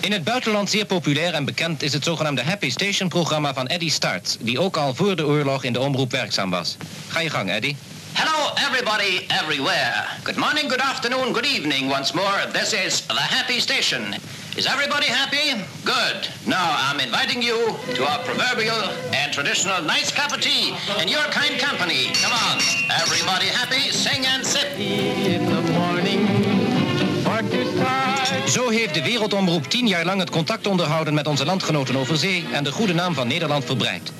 In 0.00 0.12
het 0.12 0.24
buitenland 0.24 0.70
zeer 0.70 0.86
populair 0.86 1.34
en 1.34 1.44
bekend 1.44 1.82
is 1.82 1.92
het 1.92 2.04
zogenaamde 2.04 2.42
Happy 2.42 2.70
Station 2.70 3.08
programma 3.08 3.54
van 3.54 3.66
Eddie 3.66 3.90
Starts, 3.90 4.36
die 4.40 4.60
ook 4.60 4.76
al 4.76 4.94
voor 4.94 5.16
de 5.16 5.26
oorlog 5.26 5.64
in 5.64 5.72
de 5.72 5.80
omroep 5.80 6.10
werkzaam 6.10 6.50
was. 6.50 6.76
Ga 7.08 7.20
je 7.20 7.30
gang, 7.30 7.50
Eddie. 7.50 7.76
Hello, 8.14 8.52
everybody, 8.58 9.26
everywhere. 9.30 10.06
Good 10.24 10.36
morning, 10.36 10.68
good 10.68 10.80
afternoon, 10.80 11.32
good 11.32 11.46
evening 11.46 11.88
once 11.88 12.14
more. 12.14 12.46
This 12.52 12.72
is 12.72 13.06
the 13.06 13.14
Happy 13.14 13.58
Station. 13.60 14.14
Is 14.56 14.66
everybody 14.66 15.06
happy? 15.06 15.62
Good. 15.84 16.28
Now, 16.46 16.74
I'm 16.76 17.00
inviting 17.00 17.42
you 17.42 17.74
to 17.94 18.04
our 18.04 18.18
proverbial 18.20 18.82
and 19.14 19.32
traditional 19.32 19.82
nice 19.82 20.12
cup 20.12 20.32
of 20.32 20.40
tea 20.40 20.74
in 21.00 21.08
your 21.08 21.24
kind 21.30 21.58
company. 21.58 22.12
Come 22.22 22.32
on. 22.32 22.60
Everybody 23.00 23.46
happy? 23.46 23.90
Sing 23.90 24.26
and 24.26 24.44
sip. 24.46 24.78
In 24.78 25.46
the 25.46 25.62
morning, 25.72 26.52
Zo 28.46 28.68
heeft 28.68 28.94
de 28.94 29.02
Wereldomroep 29.02 29.64
tien 29.64 29.86
jaar 29.86 30.04
lang 30.04 30.20
het 30.20 30.30
contact 30.30 30.66
onderhouden 30.66 31.14
met 31.14 31.26
onze 31.26 31.44
landgenoten 31.44 31.96
over 31.96 32.16
zee 32.16 32.44
en 32.52 32.64
de 32.64 32.72
goede 32.72 32.94
naam 32.94 33.14
van 33.14 33.26
Nederland 33.26 33.64
verbreid. 33.64 34.12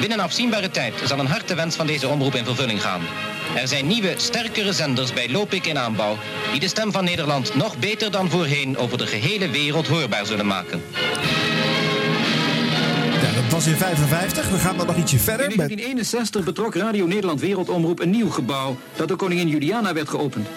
Binnen 0.00 0.20
afzienbare 0.20 0.70
tijd 0.70 0.94
zal 1.04 1.18
een 1.18 1.26
harte 1.26 1.54
wens 1.54 1.76
van 1.76 1.86
deze 1.86 2.08
omroep 2.08 2.34
in 2.34 2.44
vervulling 2.44 2.82
gaan. 2.82 3.00
Er 3.56 3.68
zijn 3.68 3.86
nieuwe, 3.86 4.14
sterkere 4.16 4.72
zenders 4.72 5.12
bij 5.12 5.30
Lopik 5.30 5.66
in 5.66 5.78
aanbouw... 5.78 6.16
die 6.50 6.60
de 6.60 6.68
stem 6.68 6.92
van 6.92 7.04
Nederland 7.04 7.54
nog 7.54 7.78
beter 7.78 8.10
dan 8.10 8.30
voorheen 8.30 8.76
over 8.76 8.98
de 8.98 9.06
gehele 9.06 9.50
wereld 9.50 9.86
hoorbaar 9.86 10.26
zullen 10.26 10.46
maken. 10.46 10.82
Ja, 13.22 13.32
dat 13.34 13.50
was 13.50 13.66
in 13.66 13.76
55. 13.76 14.48
We 14.48 14.58
gaan 14.58 14.76
dan 14.76 14.86
nog 14.86 14.96
ietsje 14.96 15.18
verder. 15.18 15.50
In 15.50 15.56
1961 15.56 16.44
betrok 16.44 16.74
Radio 16.74 17.06
Nederland 17.06 17.40
Wereldomroep 17.40 18.00
een 18.00 18.10
nieuw 18.10 18.30
gebouw... 18.30 18.76
dat 18.96 19.08
door 19.08 19.16
koningin 19.16 19.48
Juliana 19.48 19.92
werd 19.92 20.08
geopend. 20.08 20.48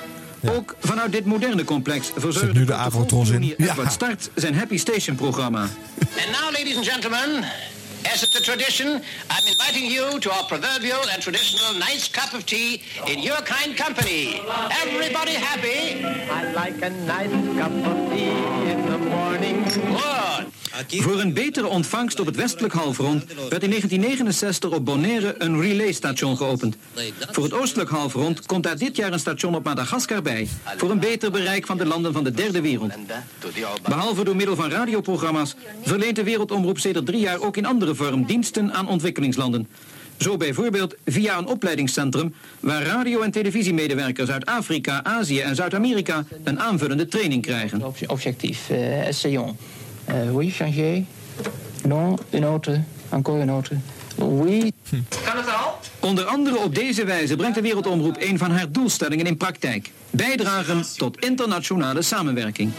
Ook 0.49 0.75
vanuit 0.79 1.11
dit 1.11 1.25
moderne 1.25 1.63
complex 1.63 2.11
verzorgde 2.15 2.59
nu 2.59 2.65
de 2.65 2.73
Avrotros 2.73 3.29
in. 3.29 3.53
Ja. 3.57 3.89
Start 3.89 4.29
zijn 4.35 4.55
Happy 4.55 4.77
Station 4.77 5.15
programma. 5.15 5.61
And 5.61 6.29
now, 6.31 6.51
ladies 6.51 6.75
and 6.75 6.87
gentlemen, 6.87 7.43
as 8.13 8.23
it's 8.23 8.35
a 8.35 8.41
tradition, 8.41 9.01
I'm 9.29 9.47
inviting 9.47 9.85
you 9.85 10.19
to 10.19 10.31
our 10.31 10.43
proverbial 10.45 11.01
and 11.11 11.21
traditional 11.21 11.73
nice 11.79 12.07
cup 12.07 12.33
of 12.33 12.45
tea 12.45 12.81
in 13.07 13.19
your 13.19 13.37
kind 13.37 13.75
company. 13.75 14.41
Everybody 14.83 15.33
happy? 15.33 16.03
I 16.03 16.51
like 16.53 16.81
a 16.81 16.89
nice 16.89 17.31
cup 17.57 17.71
of 17.71 18.11
tea 18.11 18.29
in 18.71 18.85
the 18.85 18.97
morning. 18.97 19.63
Good. 19.63 20.56
Voor 20.87 21.19
een 21.19 21.33
betere 21.33 21.67
ontvangst 21.67 22.19
op 22.19 22.25
het 22.25 22.35
westelijk 22.35 22.73
halfrond 22.73 23.23
werd 23.25 23.63
in 23.63 23.69
1969 23.69 24.71
op 24.71 24.85
Bonaire 24.85 25.35
een 25.37 25.61
relaystation 25.61 26.37
geopend. 26.37 26.75
Voor 27.31 27.43
het 27.43 27.53
oostelijk 27.53 27.89
halfrond 27.89 28.45
komt 28.45 28.63
daar 28.63 28.77
dit 28.77 28.95
jaar 28.95 29.13
een 29.13 29.19
station 29.19 29.55
op 29.55 29.63
Madagaskar 29.63 30.21
bij. 30.21 30.47
Voor 30.77 30.91
een 30.91 30.99
beter 30.99 31.31
bereik 31.31 31.65
van 31.65 31.77
de 31.77 31.85
landen 31.85 32.13
van 32.13 32.23
de 32.23 32.31
derde 32.31 32.61
wereld. 32.61 32.91
Behalve 33.83 34.23
door 34.23 34.35
middel 34.35 34.55
van 34.55 34.69
radioprogramma's 34.69 35.55
verleent 35.81 36.15
de 36.15 36.23
Wereldomroep 36.23 36.79
sedert 36.79 37.05
drie 37.05 37.19
jaar 37.19 37.41
ook 37.41 37.57
in 37.57 37.65
andere 37.65 37.95
vorm 37.95 38.25
diensten 38.25 38.73
aan 38.73 38.87
ontwikkelingslanden. 38.87 39.67
Zo 40.17 40.37
bijvoorbeeld 40.37 40.95
via 41.05 41.37
een 41.37 41.47
opleidingscentrum 41.47 42.33
waar 42.59 42.83
radio- 42.83 43.21
en 43.21 43.31
televisiemedewerkers 43.31 44.29
uit 44.29 44.45
Afrika, 44.45 45.03
Azië 45.03 45.39
en 45.39 45.55
Zuid-Amerika 45.55 46.25
een 46.43 46.59
aanvullende 46.59 47.07
training 47.07 47.41
krijgen. 47.41 47.83
Objectief, 48.07 48.69
essayons. 48.69 49.51
Euh, 50.09 50.31
oui, 50.31 50.49
changer. 50.51 51.05
Non, 51.87 52.17
une 52.33 52.45
autre. 52.45 52.79
Encore 53.09 53.41
une 53.41 53.49
autre. 53.51 53.73
Oui. 54.15 54.71
Kan 55.23 55.37
het 55.37 55.47
al? 55.47 55.79
Onder 55.99 56.25
andere 56.25 56.57
op 56.59 56.75
deze 56.75 57.05
wijze 57.05 57.35
brengt 57.35 57.55
de 57.55 57.61
Wereldomroep 57.61 58.15
een 58.19 58.37
van 58.37 58.51
haar 58.51 58.71
doelstellingen 58.71 59.25
in 59.25 59.37
praktijk. 59.37 59.91
Bijdragen 60.09 60.83
tot 60.97 61.19
internationale 61.25 62.01
samenwerking. 62.01 62.71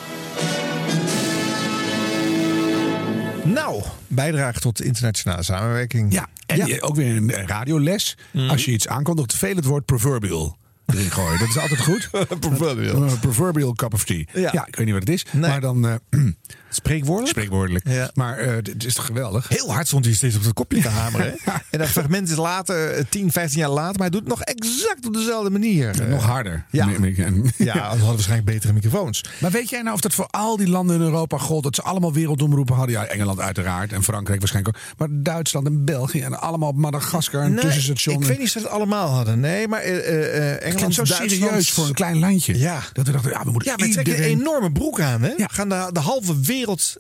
Nou, 3.45 3.83
bijdrage 4.07 4.61
tot 4.61 4.81
internationale 4.83 5.43
samenwerking. 5.43 6.12
Ja, 6.12 6.26
en 6.47 6.66
je- 6.66 6.83
ook 6.83 6.97
weer 6.97 7.16
een 7.16 7.33
radioles. 7.47 8.16
Mhm. 8.33 8.49
Als 8.51 8.64
je 8.64 8.70
iets 8.70 8.89
aankondigt, 8.89 9.35
veel 9.35 9.57
het 9.57 9.64
woord 9.64 9.85
proverbial 9.85 10.57
erin 10.87 11.11
gooien. 11.11 11.39
Dat 11.39 11.49
is 11.49 11.59
altijd 11.59 11.81
goed. 11.81 12.11
proverbial. 12.41 13.03
Een 13.03 13.18
proverbial 13.18 13.72
cup 13.74 13.95
of 13.95 14.05
tea. 14.05 14.24
Ja. 14.33 14.49
Ja, 14.53 14.66
ik 14.66 14.76
weet 14.76 14.87
niet 14.87 14.95
wat 14.95 15.09
het 15.09 15.12
is. 15.12 15.26
Maar 15.41 15.61
dan... 15.61 15.89
eh, 15.89 15.95
Spreekwoordelijk? 16.70 17.30
Spreekwoordelijk. 17.30 17.84
Maar 18.14 18.38
eh, 18.38 18.56
dit 18.62 18.84
is 18.84 18.94
toch 18.94 19.06
geweldig? 19.06 19.48
Heel 19.48 19.72
hard 19.72 19.86
stond 19.86 20.04
hij 20.04 20.14
steeds 20.14 20.36
op 20.36 20.44
dat 20.44 20.52
kopje 20.52 20.80
te 20.82 20.88
hameren. 20.88 21.36
En 21.70 21.78
dat 21.78 21.88
fragment 21.88 22.28
is 22.30 22.36
later, 22.36 22.90
eh, 22.92 23.04
10, 23.08 23.32
15 23.32 23.58
jaar 23.60 23.68
later, 23.70 23.92
maar 23.98 24.10
hij 24.10 24.10
doet 24.10 24.20
het 24.20 24.28
nog 24.28 24.40
exact 24.40 25.06
op 25.06 25.12
dezelfde 25.14 25.50
manier. 25.50 26.00
Eh, 26.00 26.06
nog 26.08 26.24
harder. 26.24 26.64
Ja. 26.70 26.86
Maar 26.86 26.94
en- 26.94 27.50
Ja, 27.56 27.72
ze 27.72 27.78
hadden 27.80 28.06
waarschijnlijk 28.06 28.50
betere 28.50 28.72
microfoons. 28.72 29.24
Maar 29.40 29.50
weet 29.50 29.70
jij 29.70 29.82
nou 29.82 29.94
of 29.94 30.00
dat 30.00 30.14
voor 30.14 30.26
al 30.30 30.56
die 30.56 30.68
landen 30.68 30.96
in 30.96 31.02
Europa 31.02 31.38
gold? 31.38 31.62
Dat 31.62 31.74
ze 31.74 31.82
allemaal 31.82 32.12
wereldomroepen 32.12 32.74
hadden? 32.74 32.94
Ja, 32.94 33.04
Engeland 33.06 33.40
uiteraard. 33.40 33.92
En 33.92 34.02
Frankrijk 34.02 34.38
waarschijnlijk 34.38 34.76
ook. 34.76 34.82
Maar 34.98 35.08
Duitsland 35.10 35.66
en 35.66 35.84
België. 35.84 36.20
En 36.20 36.40
allemaal 36.40 36.68
op 36.68 36.76
Madagaskar. 36.76 37.44
Een 37.44 37.52
Nee, 37.54 37.60
tussenstation. 37.64 38.20
ik 38.20 38.26
weet 38.26 38.36
niet 38.38 38.46
of 38.46 38.52
ze 38.52 38.58
het 38.58 38.68
allemaal 38.68 39.08
hadden. 39.08 39.40
Nee, 39.40 39.68
maar 39.68 39.80
eh, 39.80 39.96
eh, 39.96 39.96
eh, 39.98 40.52
Het 40.52 40.62
Engeland, 40.62 40.74
klinkt 40.74 40.94
zo 40.94 41.02
Duitsland... 41.02 41.30
serieus 41.30 41.70
voor 41.70 41.86
een 41.86 41.94
klein 41.94 42.18
landje. 42.18 42.58
Ja. 42.58 42.82
Dat 42.92 43.06
we 43.06 43.12
dachten, 43.12 43.30
ja, 43.30 43.44
we 43.44 43.50
moeten 43.50 43.70
Ja, 43.70 43.76
we 43.86 43.90
trekken 43.92 44.12
een 44.14 44.18
iedereen... 44.18 44.40
enorme 44.40 44.72
broek 44.72 45.00
aan. 45.00 45.22
Hè? 45.22 45.34
We 45.36 45.44
gaan 45.50 45.68
de, 45.68 45.88
de 45.92 46.00
halve 46.00 46.40
wereld 46.40 46.56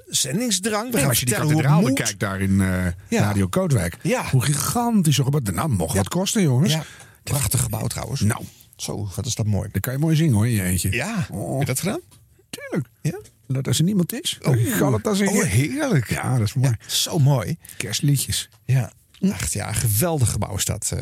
zendingsdrang. 0.06 0.92
We 0.92 0.98
gaan 0.98 1.08
als 1.08 1.20
je 1.20 1.26
die 1.26 1.34
kathedraal 1.34 1.82
bekijkt 1.82 2.20
daar 2.20 2.40
in 2.40 2.60
eh, 2.60 2.86
Ja. 3.08 3.20
Radio 3.20 3.46
Kootwijk. 3.46 3.96
Ja. 4.02 4.30
Hoe 4.30 4.42
gigantisch 4.42 5.16
gebouw. 5.16 5.40
Nou, 5.52 5.68
mocht 5.68 5.96
wat 5.96 6.08
kosten, 6.08 6.42
jongens. 6.42 6.76
Prachtig 7.22 7.60
gebouw 7.60 7.86
trouwens. 7.86 8.20
Nou. 8.20 8.42
Zo, 8.76 9.08
wat 9.16 9.26
is 9.26 9.34
dat 9.34 9.46
mooi. 9.46 9.68
Dan 9.72 9.80
kan 9.80 9.92
je 9.92 9.98
mooi 9.98 10.16
zingen 10.16 10.34
hoor, 10.34 10.48
je 10.48 10.62
eentje. 10.62 10.92
Ja, 10.92 11.26
Oh, 11.30 11.50
heb 11.50 11.60
je 11.60 11.66
dat 11.66 11.78
gedaan? 11.78 12.00
tuurlijk. 12.50 12.88
Ja? 13.02 13.18
Dat 13.48 13.66
als 13.66 13.78
er 13.78 13.84
niemand 13.84 14.12
is, 14.12 14.38
dan 14.42 14.58
kan 14.78 14.92
het 14.92 15.04
dan 15.04 15.16
zingen. 15.16 15.32
Oh, 15.32 15.42
heerlijk. 15.42 16.10
Ja, 16.10 16.38
dat 16.38 16.46
is 16.46 16.54
mooi. 16.54 16.76
Zo 16.86 17.18
mooi. 17.18 17.56
Kerstliedjes. 17.76 18.48
Ja. 18.64 18.92
Echt, 19.20 19.52
ja, 19.52 19.68
een 19.68 19.74
geweldig 19.74 20.30
gebouw 20.30 20.54
is 20.56 20.64
dat. 20.64 20.92
eh. 20.96 20.98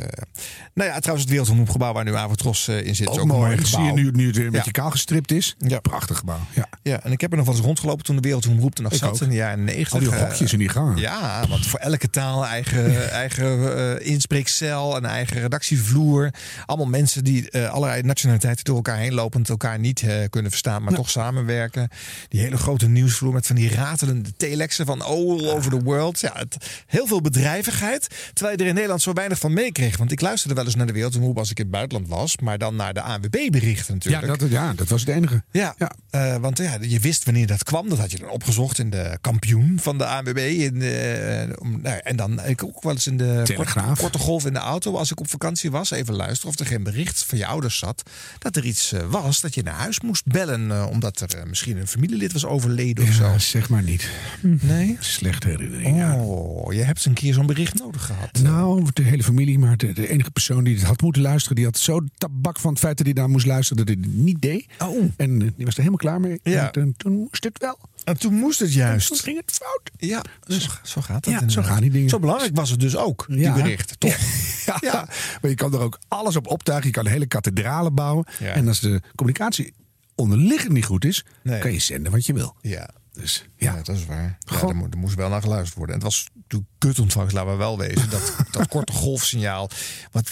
Nou 0.75 0.91
ja, 0.91 0.99
trouwens 0.99 1.21
het 1.21 1.29
Wereldomroepgebouw 1.29 1.93
waar 1.93 2.05
nu 2.05 2.15
Avotros 2.17 2.69
eh, 2.69 2.87
in 2.87 2.95
zit. 2.95 3.01
is 3.01 3.07
Ook, 3.09 3.15
ook 3.15 3.21
een 3.21 3.27
mooi. 3.27 3.41
mooi 3.41 3.57
Dat 3.57 3.67
zie 3.67 3.77
gebouw. 3.79 3.97
je 3.97 4.03
nu, 4.03 4.11
nu 4.11 4.27
het 4.27 4.37
weer 4.37 4.47
een 4.47 4.51
Ja. 4.51 4.57
beetje 4.57 4.71
kaal 4.73 4.91
gestript 4.91 5.33
is. 5.33 5.55
Ja. 5.59 5.81
Prachtig 5.81 6.19
gebouw. 6.19 6.39
Ja. 6.55 6.69
Ja, 6.83 7.03
en 7.03 7.13
ik 7.13 7.21
heb 7.21 7.31
er 7.31 7.37
nog 7.37 7.47
wel 7.47 7.55
eens 7.55 7.65
rondgelopen 7.65 8.05
toen 8.05 8.17
de 8.17 8.23
Wereldomroep 8.23 8.77
er 8.77 8.83
nog 8.83 8.93
Ik 8.93 8.99
zat 8.99 9.09
ook. 9.15 9.21
in 9.21 9.29
de 9.29 9.35
jaren 9.35 9.65
90. 9.65 9.93
Al 9.93 9.99
die 10.01 10.11
eh, 10.11 10.21
hokjes 10.29 10.53
in 10.53 10.59
die 10.59 10.69
gangen. 10.69 10.97
Ja, 10.97 11.47
want 11.49 11.67
voor 11.67 11.79
elke 11.79 12.11
taal 12.11 12.47
eigen, 12.47 13.11
eigen 13.11 14.05
inspreekcel, 14.05 14.97
een 14.97 15.05
eigen 15.05 15.41
redactievloer. 15.41 16.31
Allemaal 16.67 16.87
mensen 16.87 17.25
die 17.25 17.59
allerlei 17.69 18.03
nationaliteiten 18.03 18.65
door 18.65 18.77
elkaar 18.77 18.97
heen 18.99 19.15
lopen, 19.15 19.45
elkaar 19.45 19.79
niet 19.79 20.05
kunnen 20.31 20.51
verstaan, 20.51 20.83
maar 20.83 20.95
toch 20.95 21.11
samenwerken. 21.11 21.89
Die 22.29 22.41
hele 22.41 22.57
grote 22.57 22.89
nieuwsvloer 22.89 23.33
met 23.33 23.47
van 23.47 23.57
die 23.57 23.75
ratelende 23.75 24.33
telexen 24.37 24.87
van 24.87 25.03
all 25.03 25.49
over 25.51 25.71
the 25.71 25.83
world. 25.83 26.21
Ja, 26.21 26.33
het, 26.35 26.57
heel 26.87 27.07
veel 27.07 27.21
bedrijvigheid, 27.21 28.06
terwijl 28.33 28.57
je 28.57 28.63
er 28.63 28.69
in 28.69 28.75
Nederland 28.75 29.03
zo 29.03 29.13
weinig 29.13 29.39
van 29.39 29.53
meekreeg. 29.53 29.97
Want 29.97 30.13
ik 30.13 30.21
luisterde 30.21 30.55
wel 30.55 30.65
eens 30.65 30.75
naar 30.75 30.87
de 30.87 30.93
Wereldomroep 30.93 31.39
als 31.39 31.51
ik 31.51 31.59
in 31.59 31.65
het 31.65 31.73
buitenland 31.73 32.09
was, 32.09 32.37
maar 32.37 32.59
dan 32.59 32.77
naar 32.77 32.95
de 32.95 33.01
ANWB-berichten 33.01 33.95
natuurlijk. 33.95 34.27
Ja, 34.27 34.37
dat, 34.37 34.51
ja, 34.51 34.73
dat 34.73 34.89
was 34.89 35.01
het 35.01 35.09
enige. 35.11 35.43
Ja, 35.51 35.75
eh, 36.11 36.37
want 36.37 36.59
ja, 36.59 36.79
je 36.81 37.01
wist 37.01 37.25
wanneer 37.25 37.47
dat 37.47 37.65
kwam. 37.65 37.89
Dat 37.89 37.99
had 37.99 38.11
je 38.11 38.19
dan 38.19 38.31
opgezocht 38.31 38.79
in 38.79 38.91
de 38.91 39.19
kampioen 39.21 39.79
van 39.81 39.99
de 39.99 40.07
ANWB. 40.07 40.39
In 40.39 40.79
de, 40.79 41.57
om, 41.59 41.81
nou, 41.83 42.01
en 42.03 42.17
dan 42.17 42.45
ik 42.45 42.65
ook 42.65 42.83
wel 42.83 42.93
eens 42.93 43.07
in 43.07 43.17
de 43.17 43.41
Telegraaf. 43.45 43.87
korte, 43.87 44.01
korte 44.01 44.19
golf 44.19 44.47
in 44.47 44.53
de 44.53 44.59
auto 44.59 44.97
als 44.97 45.11
ik 45.11 45.21
op 45.21 45.31
vakantie 45.31 45.71
was. 45.71 45.91
Even 45.91 46.15
luisteren 46.15 46.53
of 46.53 46.59
er 46.59 46.67
geen 46.67 46.83
bericht 46.83 47.25
van 47.25 47.39
je 47.39 47.47
ouders 47.47 47.79
zat. 47.79 48.03
Dat 48.39 48.57
er 48.57 48.65
iets 48.65 48.93
eh, 48.93 49.01
was 49.09 49.41
dat 49.41 49.55
je 49.55 49.63
naar 49.63 49.75
huis 49.75 50.01
moest 50.01 50.25
bellen. 50.25 50.71
eh, 50.71 50.87
omdat 50.91 51.21
er 51.21 51.37
eh, 51.39 51.45
misschien 51.45 51.77
een 51.77 51.87
familielid 51.87 52.33
was 52.33 52.45
overleden 52.45 53.05
of 53.05 53.13
zo. 53.13 53.39
Zeg 53.39 53.69
maar 53.69 53.83
niet. 53.83 54.09
Nee? 54.41 54.97
Slechte 55.01 55.49
herinnering. 55.49 56.15
Oh, 56.15 56.73
je 56.73 56.83
hebt 56.83 57.05
een 57.05 57.13
keer 57.13 57.35
zo'n 57.35 57.47
bericht 57.47 57.75
nodig 57.75 57.96
nodig 57.97 58.07
gehad. 58.17 58.43
Nou, 58.43 58.87
de 58.93 59.03
hele 59.03 59.23
familie, 59.23 59.59
maar 59.59 59.77
de, 59.77 59.93
de 59.93 60.09
enige 60.09 60.31
persoon 60.31 60.65
die 60.65 60.75
het 60.75 60.85
had 60.85 61.03
moeten 61.03 61.23
luisteren, 61.23 61.57
die 61.57 61.65
had 61.65 61.79
zo 61.79 62.01
tabak 62.19 62.59
van 62.59 62.71
het 62.71 62.79
feit 62.79 62.97
dat 62.97 63.07
hij 63.07 63.15
daar 63.15 63.29
moest 63.29 63.47
luisteren, 63.47 63.87
dat 63.87 63.95
hij 63.95 64.05
het 64.05 64.15
niet 64.17 64.43
deed. 64.43 64.67
Oh. 64.79 65.05
En 65.17 65.43
eh, 65.43 65.49
die 65.57 65.65
was 65.65 65.75
er 65.75 65.79
helemaal 65.81 65.97
klaar 65.99 66.21
mee. 66.21 66.41
Ja. 66.43 66.65
En 66.67 66.73
toen, 66.73 66.95
toen 66.97 67.13
moest 67.13 67.45
het 67.45 67.59
wel. 67.59 67.79
En 68.05 68.19
toen 68.19 68.35
moest 68.35 68.59
het 68.61 68.73
juist. 68.73 69.09
Toen 69.09 69.17
ging 69.17 69.37
het 69.37 69.51
fout. 69.63 69.91
Ja, 70.11 70.23
zo, 70.47 70.71
zo 70.83 71.01
gaat 71.01 71.25
dat. 71.25 71.33
Ja, 71.41 71.49
zo 71.49 71.63
gaan 71.63 71.81
die 71.81 71.91
dingen. 71.91 72.09
Zo 72.09 72.19
belangrijk 72.19 72.57
was 72.57 72.71
het 72.71 72.81
dus 72.81 72.97
ook, 72.97 73.25
Ja. 73.29 73.35
die 73.55 73.63
bericht. 73.63 74.01
Toch? 74.01 74.17
Ja, 74.67 74.77
Ja. 74.81 75.09
maar 75.41 75.51
je 75.51 75.57
kan 75.57 75.73
er 75.75 75.81
ook 75.81 75.99
alles 76.09 76.37
op 76.37 76.47
optuigen. 76.47 76.87
Je 76.87 76.93
kan 76.95 77.07
hele 77.07 77.27
kathedralen 77.27 77.95
bouwen. 77.95 78.27
Ja. 78.39 78.53
En 78.53 78.69
als 78.69 78.81
de 78.81 79.01
communicatie 79.15 79.73
onderliggend 80.15 80.73
niet 80.73 80.85
goed 80.85 81.05
is, 81.05 81.25
Nee. 81.43 81.61
kan 81.61 81.73
je 81.73 81.79
zenden 81.79 82.13
wat 82.13 82.27
je 82.27 82.33
wil. 82.33 82.57
Ja. 82.61 82.91
Dus 83.17 83.45
Ja, 83.57 83.77
dat 83.83 83.97
is 83.97 84.07
waar. 84.07 84.39
Ja, 84.39 84.69
er, 84.69 84.77
mo- 84.77 84.87
er 84.91 84.99
moest 84.99 85.15
wel 85.15 85.29
naar 85.29 85.41
geluisterd 85.43 85.77
worden. 85.77 85.95
En 85.97 86.01
het 86.03 86.11
was 86.13 86.29
natuurlijk 86.35 86.71
kut 86.79 86.99
ontvangst, 86.99 87.35
laten 87.35 87.51
we 87.51 87.57
wel 87.57 87.79
wezen. 87.79 88.11
Dat, 88.11 88.35
dat 88.51 88.69
korte 88.69 88.93
golfsignaal. 88.93 89.71
Wat 90.11 90.31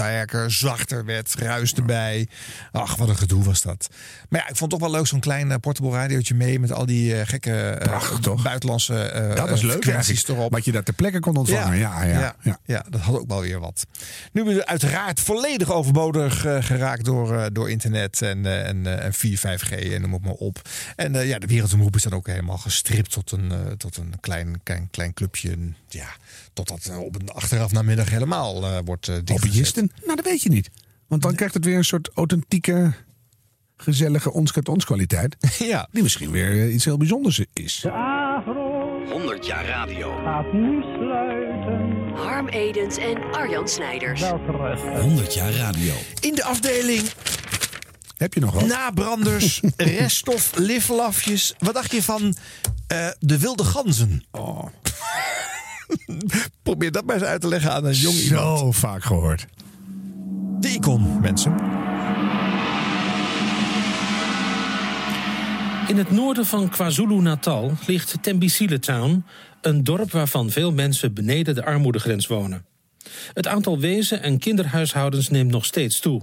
sterker, 0.00 0.50
zachter 0.50 1.04
werd, 1.04 1.34
ruis 1.38 1.74
erbij. 1.74 2.28
Ach, 2.72 2.96
wat 2.96 3.08
een 3.08 3.16
gedoe 3.16 3.44
was 3.44 3.62
dat. 3.62 3.88
Maar 4.28 4.40
ja, 4.40 4.48
ik 4.48 4.56
vond 4.56 4.72
het 4.72 4.80
toch 4.80 4.90
wel 4.90 4.98
leuk 4.98 5.06
zo'n 5.06 5.20
klein 5.20 5.50
eh, 5.50 5.58
portable 5.58 5.90
radiootje 5.90 6.34
mee 6.34 6.60
met 6.60 6.72
al 6.72 6.86
die 6.86 7.20
eh, 7.20 7.26
gekke 7.26 7.52
eh, 7.52 7.88
Prachtig, 7.88 8.18
toch? 8.18 8.42
buitenlandse 8.42 9.02
eh 9.02 9.34
dat 9.34 9.48
was 9.48 9.62
leuk 9.62 9.82
frequenties 9.82 10.28
erop. 10.28 10.52
Wat 10.52 10.64
je 10.64 10.72
daar 10.72 10.82
ter 10.82 10.94
plekke 10.94 11.20
kon 11.20 11.36
ontvangen. 11.36 11.78
Ja, 11.78 12.04
ja, 12.04 12.34
ja. 12.42 12.58
ja. 12.64 12.84
dat 12.88 13.00
had 13.00 13.18
ook 13.18 13.28
wel 13.28 13.40
weer 13.40 13.60
wat. 13.60 13.86
Nu 14.32 14.44
ben 14.44 14.54
je 14.54 14.66
uiteraard 14.66 15.20
volledig 15.20 15.72
overbodig 15.72 16.40
geraakt 16.40 17.04
door, 17.04 17.52
door 17.52 17.70
internet 17.70 18.22
en, 18.22 18.64
en, 18.64 19.00
en 19.00 19.12
4, 19.12 19.38
5G 19.38 19.92
en 19.92 20.00
noem 20.00 20.12
het 20.12 20.24
maar 20.24 20.32
op. 20.32 20.68
En 20.96 21.26
ja, 21.26 21.38
de 21.38 21.46
wereldomroep 21.46 21.96
is 21.96 22.02
dan 22.02 22.12
ook 22.12 22.26
helemaal 22.26 22.58
gestript 22.58 23.10
tot 23.10 23.32
een, 23.32 23.52
tot 23.76 23.96
een 23.96 24.14
klein, 24.20 24.60
klein, 24.62 24.88
klein 24.90 25.14
clubje. 25.14 25.56
Ja, 25.92 26.08
totdat 26.52 26.86
eh, 26.86 26.98
op 26.98 27.20
een 27.20 27.30
achteraf 27.30 27.72
namiddag 27.72 28.10
helemaal 28.10 28.64
eh, 28.64 28.78
wordt 28.84 29.08
uh, 29.08 29.16
Hobbyisten? 29.24 29.90
Nou, 30.04 30.16
dat 30.16 30.24
weet 30.24 30.42
je 30.42 30.48
niet. 30.48 30.70
Want 31.06 31.22
dan 31.22 31.34
krijgt 31.34 31.54
het 31.54 31.64
weer 31.64 31.76
een 31.76 31.84
soort 31.84 32.10
authentieke, 32.14 32.92
gezellige 33.76 34.32
ons 34.32 34.52
ons 34.52 34.84
kwaliteit. 34.84 35.36
ja. 35.58 35.88
Die 35.90 36.02
misschien 36.02 36.30
weer 36.30 36.70
iets 36.70 36.84
heel 36.84 36.96
bijzonders 36.96 37.44
is. 37.52 37.84
100 39.10 39.46
jaar 39.46 39.66
radio. 39.66 40.14
Gaat 40.24 40.52
nu 40.52 40.82
sluiten. 40.82 42.10
Harm 42.14 42.48
Edens 42.48 42.96
en 42.96 43.32
Arjan 43.32 43.68
Snijders. 43.68 44.22
100 45.00 45.34
jaar 45.34 45.52
radio. 45.52 45.94
In 46.20 46.34
de 46.34 46.44
afdeling 46.44 47.02
Heb 48.16 48.34
je 48.34 48.40
nog 48.40 48.54
wat? 48.54 48.66
nabranders, 48.66 49.60
reststof, 49.76 50.52
liflafjes. 50.54 51.54
Wat 51.58 51.74
dacht 51.74 51.92
je 51.92 52.02
van 52.02 52.34
eh, 52.86 53.08
de 53.18 53.38
wilde 53.38 53.64
ganzen? 53.64 54.24
Oh. 54.30 54.66
Probeer 56.62 56.92
dat 56.92 57.04
maar 57.04 57.14
eens 57.14 57.24
uit 57.24 57.40
te 57.40 57.48
leggen 57.48 57.72
aan 57.72 57.84
een 57.84 57.94
jong 57.94 58.16
iemand. 58.16 58.58
Zo 58.58 58.72
vaak 58.72 59.04
gehoord. 59.04 59.46
De 60.60 60.68
icon, 60.68 61.20
mensen. 61.20 61.52
In 65.86 65.96
het 65.96 66.10
noorden 66.10 66.46
van 66.46 66.68
KwaZulu-Natal 66.68 67.72
ligt 67.86 68.22
Tembisile 68.22 68.78
Town, 68.78 69.24
een 69.60 69.84
dorp 69.84 70.10
waarvan 70.10 70.50
veel 70.50 70.72
mensen 70.72 71.14
beneden 71.14 71.54
de 71.54 71.64
armoedegrens 71.64 72.26
wonen. 72.26 72.64
Het 73.34 73.46
aantal 73.46 73.78
wezen- 73.78 74.22
en 74.22 74.38
kinderhuishoudens 74.38 75.28
neemt 75.28 75.50
nog 75.50 75.64
steeds 75.64 76.00
toe. 76.00 76.22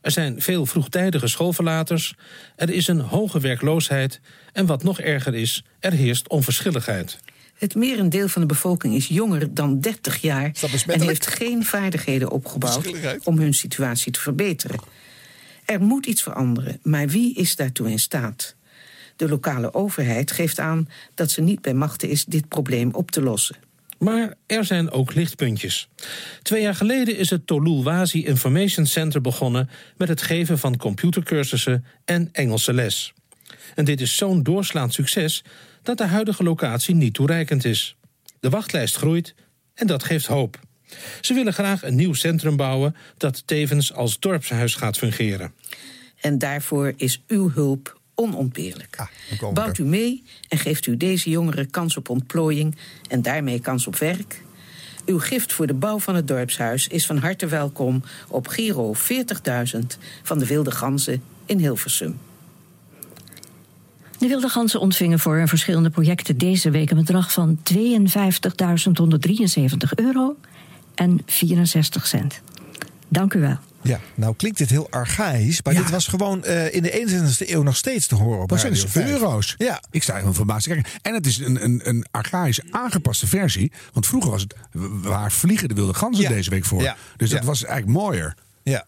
Er 0.00 0.10
zijn 0.10 0.42
veel 0.42 0.66
vroegtijdige 0.66 1.26
schoolverlaters, 1.26 2.14
er 2.56 2.70
is 2.70 2.88
een 2.88 3.00
hoge 3.00 3.40
werkloosheid 3.40 4.20
en 4.52 4.66
wat 4.66 4.82
nog 4.82 5.00
erger 5.00 5.34
is, 5.34 5.64
er 5.80 5.92
heerst 5.92 6.28
onverschilligheid. 6.28 7.18
Het 7.54 7.74
merendeel 7.74 8.28
van 8.28 8.42
de 8.42 8.48
bevolking 8.48 8.94
is 8.94 9.06
jonger 9.06 9.54
dan 9.54 9.80
30 9.80 10.20
jaar 10.20 10.52
en 10.86 11.00
heeft 11.00 11.26
geen 11.26 11.64
vaardigheden 11.64 12.30
opgebouwd 12.30 12.92
om 13.24 13.38
hun 13.38 13.54
situatie 13.54 14.12
te 14.12 14.20
verbeteren. 14.20 14.80
Er 15.64 15.80
moet 15.80 16.06
iets 16.06 16.22
veranderen, 16.22 16.78
maar 16.82 17.08
wie 17.08 17.34
is 17.34 17.56
daartoe 17.56 17.90
in 17.90 17.98
staat? 17.98 18.54
De 19.16 19.28
lokale 19.28 19.74
overheid 19.74 20.32
geeft 20.32 20.58
aan 20.58 20.88
dat 21.14 21.30
ze 21.30 21.40
niet 21.40 21.60
bij 21.60 21.74
machten 21.74 22.08
is 22.08 22.24
dit 22.24 22.48
probleem 22.48 22.90
op 22.92 23.10
te 23.10 23.22
lossen. 23.22 23.56
Maar 23.98 24.34
er 24.46 24.64
zijn 24.64 24.90
ook 24.90 25.14
lichtpuntjes. 25.14 25.88
Twee 26.42 26.62
jaar 26.62 26.74
geleden 26.74 27.16
is 27.16 27.30
het 27.30 27.46
Tolulwazi 27.46 28.24
Information 28.24 28.86
Center 28.86 29.20
begonnen 29.20 29.70
met 29.96 30.08
het 30.08 30.22
geven 30.22 30.58
van 30.58 30.76
computercursussen 30.76 31.84
en 32.04 32.28
Engelse 32.32 32.72
les. 32.72 33.12
En 33.74 33.84
dit 33.84 34.00
is 34.00 34.16
zo'n 34.16 34.42
doorslaand 34.42 34.94
succes 34.94 35.44
dat 35.84 35.98
de 35.98 36.06
huidige 36.06 36.42
locatie 36.42 36.94
niet 36.94 37.14
toereikend 37.14 37.64
is. 37.64 37.96
De 38.40 38.48
wachtlijst 38.48 38.96
groeit 38.96 39.34
en 39.74 39.86
dat 39.86 40.04
geeft 40.04 40.26
hoop. 40.26 40.58
Ze 41.20 41.34
willen 41.34 41.52
graag 41.52 41.82
een 41.82 41.94
nieuw 41.94 42.14
centrum 42.14 42.56
bouwen 42.56 42.96
dat 43.16 43.46
tevens 43.46 43.92
als 43.92 44.18
dorpshuis 44.18 44.74
gaat 44.74 44.98
fungeren. 44.98 45.52
En 46.20 46.38
daarvoor 46.38 46.92
is 46.96 47.22
uw 47.26 47.50
hulp 47.50 48.00
onontbeerlijk. 48.14 49.08
we 49.40 49.50
Bouwt 49.52 49.78
er. 49.78 49.84
u 49.84 49.88
mee 49.88 50.22
en 50.48 50.58
geeft 50.58 50.86
u 50.86 50.96
deze 50.96 51.30
jongeren 51.30 51.70
kans 51.70 51.96
op 51.96 52.08
ontplooiing 52.08 52.76
en 53.08 53.22
daarmee 53.22 53.60
kans 53.60 53.86
op 53.86 53.96
werk? 53.96 54.42
Uw 55.06 55.18
gift 55.18 55.52
voor 55.52 55.66
de 55.66 55.74
bouw 55.74 55.98
van 55.98 56.14
het 56.14 56.28
dorpshuis 56.28 56.88
is 56.88 57.06
van 57.06 57.18
harte 57.18 57.46
welkom 57.46 58.02
op 58.28 58.46
Giro 58.46 58.94
40.000 58.94 59.80
van 60.22 60.38
de 60.38 60.46
Wilde 60.46 60.70
Ganzen 60.70 61.22
in 61.46 61.58
Hilversum. 61.58 62.18
De 64.24 64.30
Wilde 64.30 64.48
Ganzen 64.48 64.80
ontvingen 64.80 65.18
voor 65.18 65.48
verschillende 65.48 65.90
projecten 65.90 66.38
deze 66.38 66.70
week 66.70 66.90
een 66.90 66.96
bedrag 66.96 67.32
van 67.32 67.58
52.173 67.74 67.74
euro 69.94 70.36
en 70.94 71.20
64 71.26 72.06
cent. 72.06 72.40
Dank 73.08 73.34
u 73.34 73.40
wel. 73.40 73.58
Ja, 73.82 74.00
nou 74.14 74.34
klinkt 74.36 74.58
dit 74.58 74.70
heel 74.70 74.90
archaïs, 74.90 75.62
maar 75.62 75.74
dit 75.74 75.90
was 75.90 76.06
gewoon 76.06 76.44
eh, 76.44 76.74
in 76.74 76.82
de 76.82 76.90
21ste 76.90 77.48
eeuw 77.50 77.62
nog 77.62 77.76
steeds 77.76 78.06
te 78.06 78.14
horen 78.14 78.42
op 78.42 78.48
Dat 78.48 78.60
zijn 78.60 78.72
dus 78.72 78.84
5. 78.84 79.08
euro's. 79.10 79.54
Ja. 79.58 79.82
Ik 79.90 80.02
sta 80.02 80.12
helemaal 80.12 80.34
verbaasd 80.34 80.64
te 80.68 80.70
kijken. 80.74 80.92
En 81.02 81.14
het 81.14 81.26
is 81.26 81.38
een, 81.38 81.64
een, 81.64 81.80
een 81.84 82.06
archaïs 82.10 82.60
aangepaste 82.70 83.26
versie. 83.26 83.72
Want 83.92 84.06
vroeger 84.06 84.30
was 84.30 84.42
het 84.42 84.54
waar 85.02 85.32
vliegen 85.32 85.68
de 85.68 85.74
wilde 85.74 85.94
ganzen 85.94 86.22
Ja. 86.24 86.30
deze 86.30 86.50
week 86.50 86.64
voor. 86.64 86.82
Ja. 86.82 86.96
Dus 87.16 87.30
dat 87.30 87.40
Ja. 87.40 87.46
was 87.46 87.64
eigenlijk 87.64 87.98
mooier. 87.98 88.36
Ja. 88.62 88.86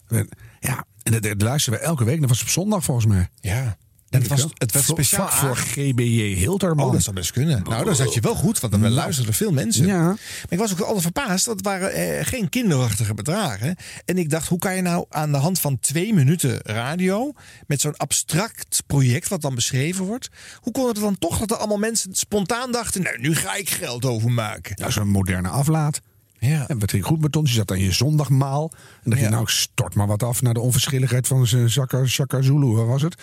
Ja, 0.59 0.85
en 1.03 1.11
dat, 1.11 1.23
dat 1.23 1.41
luisteren 1.41 1.79
we 1.79 1.85
elke 1.85 2.03
week. 2.03 2.19
Dat 2.19 2.29
was 2.29 2.41
op 2.41 2.47
zondag 2.49 2.83
volgens 2.83 3.05
mij. 3.05 3.29
Ja. 3.41 3.77
En 4.09 4.19
het 4.19 4.27
was, 4.29 4.47
het 4.53 4.71
Voor- 4.71 4.81
speciaal 4.83 5.27
voor, 5.27 5.55
GBJ 5.55 6.33
Hilterman. 6.35 6.85
Oh, 6.85 6.91
dat 6.91 7.03
zou 7.03 7.15
best 7.15 7.31
kunnen. 7.31 7.63
Nou, 7.63 7.85
dan 7.85 7.95
zat 7.95 8.13
je 8.13 8.19
wel 8.21 8.35
goed, 8.35 8.59
want 8.59 8.73
dan 8.73 8.89
luisterden 8.89 9.33
veel 9.33 9.51
mensen. 9.51 9.85
Ja. 9.85 10.01
Maar 10.03 10.17
ik 10.49 10.57
was 10.57 10.71
ook 10.71 10.79
altijd 10.79 11.01
verbaasd, 11.01 11.45
dat 11.45 11.61
waren 11.61 11.93
eh, 11.93 12.25
geen 12.25 12.49
kinderachtige 12.49 13.13
bedragen. 13.13 13.75
En 14.05 14.17
ik 14.17 14.29
dacht, 14.29 14.47
hoe 14.47 14.59
kan 14.59 14.75
je 14.75 14.81
nou 14.81 15.05
aan 15.09 15.31
de 15.31 15.37
hand 15.37 15.59
van 15.59 15.79
twee 15.79 16.13
minuten 16.13 16.59
radio... 16.63 17.33
met 17.67 17.81
zo'n 17.81 17.97
abstract 17.97 18.83
project 18.87 19.27
wat 19.27 19.41
dan 19.41 19.55
beschreven 19.55 20.05
wordt... 20.05 20.29
hoe 20.61 20.73
kon 20.73 20.87
het 20.87 20.95
dan 20.95 21.17
toch 21.17 21.37
dat 21.39 21.51
er 21.51 21.57
allemaal 21.57 21.77
mensen 21.77 22.15
spontaan 22.15 22.71
dachten... 22.71 23.01
nou, 23.01 23.19
nu 23.19 23.35
ga 23.35 23.55
ik 23.55 23.69
geld 23.69 24.05
overmaken. 24.05 24.71
Ja, 24.75 24.89
zo'n 24.89 25.09
moderne 25.09 25.49
aflaat. 25.49 25.99
Ja. 26.39 26.67
En 26.67 26.79
wat 26.79 26.89
ging 26.91 27.05
goed 27.05 27.21
met 27.21 27.35
ons? 27.35 27.49
Je 27.49 27.55
zat 27.55 27.71
aan 27.71 27.79
je 27.79 27.91
zondagmaal. 27.91 28.71
En 29.03 29.09
dacht 29.09 29.21
je, 29.21 29.27
Ja. 29.27 29.33
nou, 29.33 29.47
stort 29.47 29.95
maar 29.95 30.07
wat 30.07 30.23
af 30.23 30.41
naar 30.41 30.53
de 30.53 30.59
onverschilligheid 30.59 31.27
van 31.27 31.47
zijn 31.47 31.69
Shaka, 31.69 32.05
Shaka 32.05 32.41
Zulu. 32.41 32.65
Waar 32.65 32.85
was 32.87 33.01
het? 33.01 33.15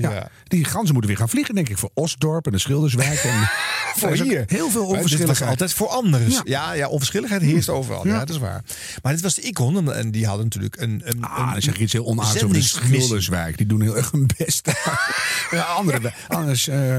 Ja, 0.00 0.10
Ja. 0.10 0.28
Die 0.44 0.64
ganzen 0.64 0.92
moeten 0.92 1.10
weer 1.10 1.18
gaan 1.18 1.28
vliegen, 1.28 1.54
denk 1.54 1.68
ik. 1.68 1.78
Voor 1.78 1.90
Osdorp 1.94 2.46
en 2.46 2.52
de 2.52 2.58
Schilderswijk. 2.58 3.18
En 3.24 3.48
Voor 3.96 4.08
Er 4.10 4.22
hier. 4.22 4.44
Heel 4.46 4.70
veel 4.70 4.86
onverschilligheid. 4.86 5.50
altijd 5.50 5.72
voor 5.72 5.88
anderen. 5.88 6.30
Ja. 6.30 6.40
Ja. 6.44 6.72
ja, 6.72 6.88
onverschilligheid 6.88 7.42
heerst 7.42 7.68
overal. 7.68 8.06
Ja. 8.06 8.12
Ja. 8.12 8.18
dat 8.18 8.28
is 8.28 8.38
waar. 8.38 8.62
Maar 9.02 9.12
dit 9.12 9.22
was 9.22 9.34
de 9.34 9.42
icon. 9.42 9.76
en- 9.76 9.96
En 9.96 10.10
die 10.10 10.26
hadden 10.26 10.44
natuurlijk 10.44 10.76
een. 10.80 11.02
een 11.04 11.24
Ah, 11.24 11.52
dan 11.52 11.62
zeg 11.62 11.76
je 11.76 11.82
iets 11.82 11.92
heel 11.92 12.06
onaardigs 12.06 12.42
over 12.44 12.56
de. 12.56 12.62
Schilderswijk. 12.62 13.56
Die 13.56 13.66
doen 13.66 13.80
heel 13.82 13.96
erg 13.96 14.10
hun 14.10 14.28
best. 14.36 14.70
ja, 15.50 15.62
andere, 15.62 16.12
anders 16.28 16.68
eh, 16.68 16.98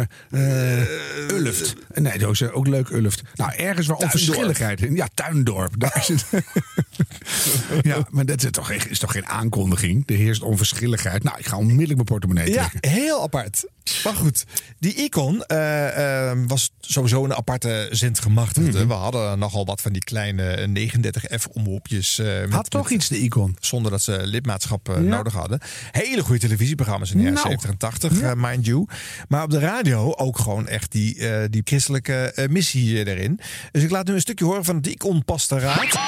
Ulft. 1.30 1.76
Nee, 1.94 2.18
dat 2.18 2.32
is 2.32 2.44
ook 2.52 2.68
leuk 2.68 2.90
Ulft. 2.90 3.22
Nou, 3.36 3.52
ergens 3.54 3.88
waar 3.88 3.98
onverschilligheid 3.98 4.82
in. 4.82 4.96
Ja, 4.96 5.08
Tuindorp. 5.14 5.74
Daar 5.80 5.98
is 5.98 6.08
het. 6.08 6.26
ja, 7.82 8.06
maar 8.10 8.26
dat 8.26 8.44
is 8.44 8.52
toch, 8.52 8.68
geen- 8.68 8.90
is 8.90 9.00
toch 9.00 9.12
geen 9.12 9.26
aankondiging? 9.28 10.04
Er 10.10 10.16
heerst 10.16 10.42
onverschilligheid. 10.42 11.24
Nou, 11.24 11.38
ik 11.40 11.46
ga 11.48 11.58
onmiddellijk 11.58 11.94
mijn 11.96 12.06
portemonnee 12.06 12.52
Ja, 12.54 12.68
trekken. 12.70 12.91
Heel 12.92 13.22
apart. 13.24 13.64
Maar 14.04 14.14
goed, 14.14 14.44
die 14.80 14.94
icon 14.96 15.44
eh, 15.44 16.30
eh, 16.32 16.38
was 16.48 16.72
sowieso 16.80 17.24
een 17.24 17.34
aparte 17.36 17.88
zendgemachtigde. 17.92 18.78
Mhm. 18.80 18.88
We 18.88 18.94
hadden 18.94 19.40
nogal 19.40 19.66
wat 19.66 19.82
van 19.82 19.92
die 19.94 20.04
kleine 20.04 20.68
39F-omroepjes. 20.68 22.20
eh, 22.20 22.28
Had 22.50 22.70
toch 22.70 22.84
met- 22.84 22.92
iets, 22.92 23.08
de 23.08 23.18
icon. 23.20 23.58
Zonder 23.60 23.92
dat 23.92 24.02
ze 24.02 24.20
lidmaatschap 24.24 24.90
eh, 24.90 24.96
Ja. 24.96 25.02
nodig 25.02 25.34
hadden. 25.34 25.60
Hele 25.92 26.22
goede 26.24 26.40
televisieprogramma's 26.40 27.12
in 27.12 27.18
de 27.18 27.24
jaren 27.24 27.38
Nou. 27.38 27.48
70 27.50 27.70
en 27.70 27.78
80, 27.78 28.22
eh, 28.22 28.32
mind 28.36 28.66
you. 28.66 28.86
Maar 29.28 29.44
op 29.44 29.50
de 29.50 29.60
radio 29.60 30.14
ook 30.16 30.38
gewoon 30.40 30.68
echt 30.68 30.92
die, 30.92 31.28
eh, 31.30 31.46
die 31.50 31.62
christelijke 31.66 32.48
missie 32.50 33.06
erin. 33.06 33.40
Dus 33.72 33.84
ik 33.84 33.90
laat 33.90 34.08
nu 34.08 34.14
een 34.14 34.22
stukje 34.22 34.46
horen 34.46 34.64
van 34.66 34.82
de 34.82 34.92
icon 34.92 35.26
Pasteraat. 35.26 36.00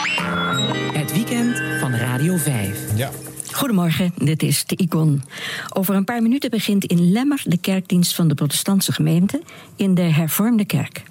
Het 0.93 1.11
weekend 1.11 1.61
van 1.79 1.95
Radio 1.95 2.37
5. 2.37 2.77
Ja. 2.95 3.09
Goedemorgen, 3.53 4.13
dit 4.17 4.43
is 4.43 4.65
de 4.65 4.75
Icon. 4.75 5.23
Over 5.69 5.95
een 5.95 6.03
paar 6.03 6.21
minuten 6.21 6.49
begint 6.49 6.85
in 6.85 7.11
Lemmer 7.11 7.41
de 7.45 7.57
kerkdienst 7.57 8.15
van 8.15 8.27
de 8.27 8.33
protestantse 8.33 8.91
gemeente 8.91 9.41
in 9.75 9.95
de 9.95 10.01
hervormde 10.01 10.65
kerk. 10.65 11.03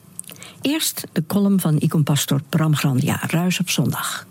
Eerst 0.61 1.07
de 1.12 1.26
column 1.26 1.61
van 1.61 1.76
icon-pastor 1.78 2.40
Bram 2.49 2.76
Grandia, 2.76 3.20
Ruis 3.26 3.61
op 3.61 3.70
zondag. 3.70 4.26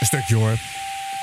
Stukje 0.00 0.34
hoor. 0.34 0.77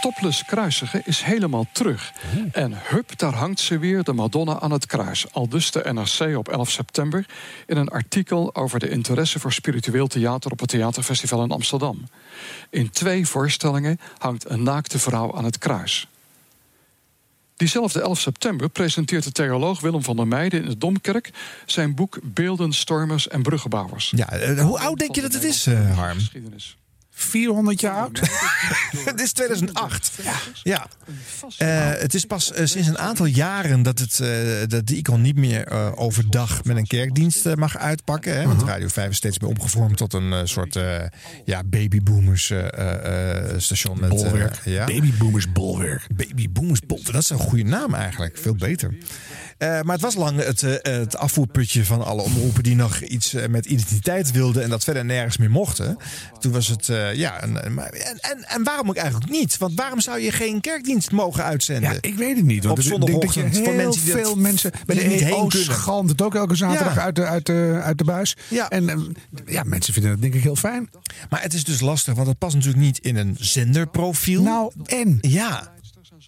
Topless 0.05 0.45
kruisigen 0.45 1.01
is 1.05 1.21
helemaal 1.21 1.65
terug. 1.71 2.13
En 2.51 2.73
hup, 2.75 3.17
daar 3.17 3.33
hangt 3.33 3.59
ze 3.59 3.77
weer, 3.77 4.03
de 4.03 4.13
Madonna 4.13 4.59
aan 4.59 4.71
het 4.71 4.85
kruis. 4.85 5.33
Al 5.33 5.49
dus 5.49 5.71
de 5.71 5.93
NRC 5.93 6.37
op 6.37 6.47
11 6.47 6.71
september 6.71 7.25
in 7.67 7.77
een 7.77 7.87
artikel 7.87 8.55
over 8.55 8.79
de 8.79 8.89
interesse 8.89 9.39
voor 9.39 9.53
spiritueel 9.53 10.07
theater 10.07 10.51
op 10.51 10.59
het 10.59 10.69
Theaterfestival 10.69 11.43
in 11.43 11.51
Amsterdam. 11.51 12.07
In 12.69 12.89
twee 12.89 13.27
voorstellingen 13.27 13.99
hangt 14.17 14.49
een 14.49 14.63
naakte 14.63 14.99
vrouw 14.99 15.35
aan 15.35 15.45
het 15.45 15.57
kruis. 15.57 16.07
Diezelfde 17.55 18.01
11 18.01 18.19
september 18.19 18.69
presenteert 18.69 19.23
de 19.23 19.31
theoloog 19.31 19.81
Willem 19.81 20.03
van 20.03 20.15
der 20.15 20.27
Meijden 20.27 20.63
in 20.63 20.69
de 20.69 20.77
Domkerk 20.77 21.29
zijn 21.65 21.95
boek 21.95 22.19
Beelden, 22.23 22.73
Stormers 22.73 23.27
en 23.27 23.41
Bruggenbouwers. 23.41 24.13
Ja, 24.15 24.29
eh, 24.29 24.61
hoe 24.61 24.79
oud 24.79 24.99
denk 24.99 25.15
je 25.15 25.21
dat 25.21 25.33
het 25.33 25.43
is, 25.43 25.65
eh, 25.65 25.97
Harm? 25.97 26.17
400 27.17 27.79
jaar 27.81 27.95
oud? 27.95 28.19
het 29.05 29.21
is 29.25 29.31
2008. 29.31 30.11
Ja. 30.63 30.87
Eh, 31.57 31.89
het 32.01 32.13
is 32.13 32.25
pas 32.25 32.51
eh, 32.51 32.65
sinds 32.65 32.87
een 32.87 32.97
aantal 32.97 33.25
jaren 33.25 33.83
dat, 33.83 33.99
het, 33.99 34.19
eh, 34.19 34.29
dat 34.67 34.87
de 34.87 34.95
icon 34.95 35.21
niet 35.21 35.35
meer 35.35 35.95
overdag 35.97 36.63
met 36.63 36.77
een 36.77 36.87
kerkdienst 36.87 37.55
mag 37.55 37.77
uitpakken. 37.77 38.37
Hè? 38.37 38.45
Want 38.47 38.63
Radio 38.63 38.87
5 38.87 39.09
is 39.09 39.17
steeds 39.17 39.39
meer 39.39 39.49
omgevormd 39.49 39.97
tot 39.97 40.13
een 40.13 40.33
eh, 40.33 40.39
soort 40.43 40.75
eh, 40.75 41.01
ja, 41.45 41.63
babyboomers 41.63 42.49
eh, 42.49 42.73
eh, 42.73 43.49
eh, 43.53 43.59
station. 43.59 43.99
Met, 43.99 44.09
Bolwerk. 44.09 44.61
ja. 44.65 44.85
Babyboomers 44.85 45.51
bolwerk. 45.51 46.07
Babyboomers 46.15 46.79
bolwerk. 46.79 47.11
Dat 47.13 47.21
is 47.21 47.29
een 47.29 47.37
goede 47.37 47.63
naam 47.63 47.93
eigenlijk. 47.93 48.37
Veel 48.37 48.55
beter. 48.55 48.93
Eh, 49.57 49.81
maar 49.81 49.93
het 49.93 50.01
was 50.01 50.15
lang 50.15 50.43
het, 50.43 50.63
eh, 50.63 50.93
het 50.99 51.17
afvoerputje 51.17 51.85
van 51.85 52.05
alle 52.05 52.21
omroepen 52.21 52.63
die 52.63 52.75
nog 52.75 53.01
iets 53.01 53.33
eh, 53.33 53.47
met 53.47 53.65
identiteit 53.65 54.31
wilden 54.31 54.63
en 54.63 54.69
dat 54.69 54.83
verder 54.83 55.05
nergens 55.05 55.37
meer 55.37 55.49
mochten. 55.51 55.97
Toen 56.39 56.51
was 56.51 56.67
het, 56.67 56.85
ja, 57.13 57.41
en, 57.41 57.63
en, 57.63 57.79
en, 58.47 58.63
waarom 58.63 58.89
ook 58.89 58.95
eigenlijk 58.95 59.31
niet? 59.31 59.57
Want 59.57 59.73
waarom 59.75 59.99
zou 59.99 60.19
je 60.19 60.31
geen 60.31 60.61
kerkdienst 60.61 61.11
mogen 61.11 61.43
uitzenden? 61.43 61.91
Ja, 61.91 61.97
ik 62.01 62.15
weet 62.15 62.35
het 62.35 62.45
niet. 62.45 62.63
Want 62.63 62.77
Op 62.79 62.83
ik 62.83 62.89
denk 62.89 63.01
dat 63.21 63.33
je 63.33 63.41
zondagochtend 63.41 63.65
heel 63.65 63.75
mensen 63.75 64.03
die 64.05 64.13
dat- 64.13 64.21
veel 64.21 64.35
mensen 64.35 64.71
bij 64.85 64.95
de 64.95 65.25
EO 65.25 65.49
schalmt 65.49 66.09
het 66.09 66.21
ook 66.21 66.35
elke 66.35 66.55
zaterdag 66.55 66.95
Ja. 66.95 67.01
uit, 67.01 67.15
de, 67.15 67.25
uit, 67.25 67.45
de, 67.45 67.79
uit 67.83 67.97
de 67.97 68.03
buis. 68.03 68.35
Ja. 68.47 68.69
En 68.69 68.89
eh, 68.89 68.97
ja, 69.45 69.63
mensen 69.63 69.93
vinden 69.93 70.11
het 70.11 70.21
denk 70.21 70.33
ik 70.33 70.43
heel 70.43 70.55
fijn. 70.55 70.89
Maar 71.29 71.41
het 71.41 71.53
is 71.53 71.63
dus 71.63 71.79
lastig, 71.79 72.13
want 72.13 72.27
het 72.27 72.37
past 72.37 72.55
natuurlijk 72.55 72.83
niet 72.83 72.97
in 72.97 73.15
een 73.15 73.35
zenderprofiel. 73.39 74.43
Nou, 74.43 74.71
en? 74.85 75.17
Ja. 75.21 75.73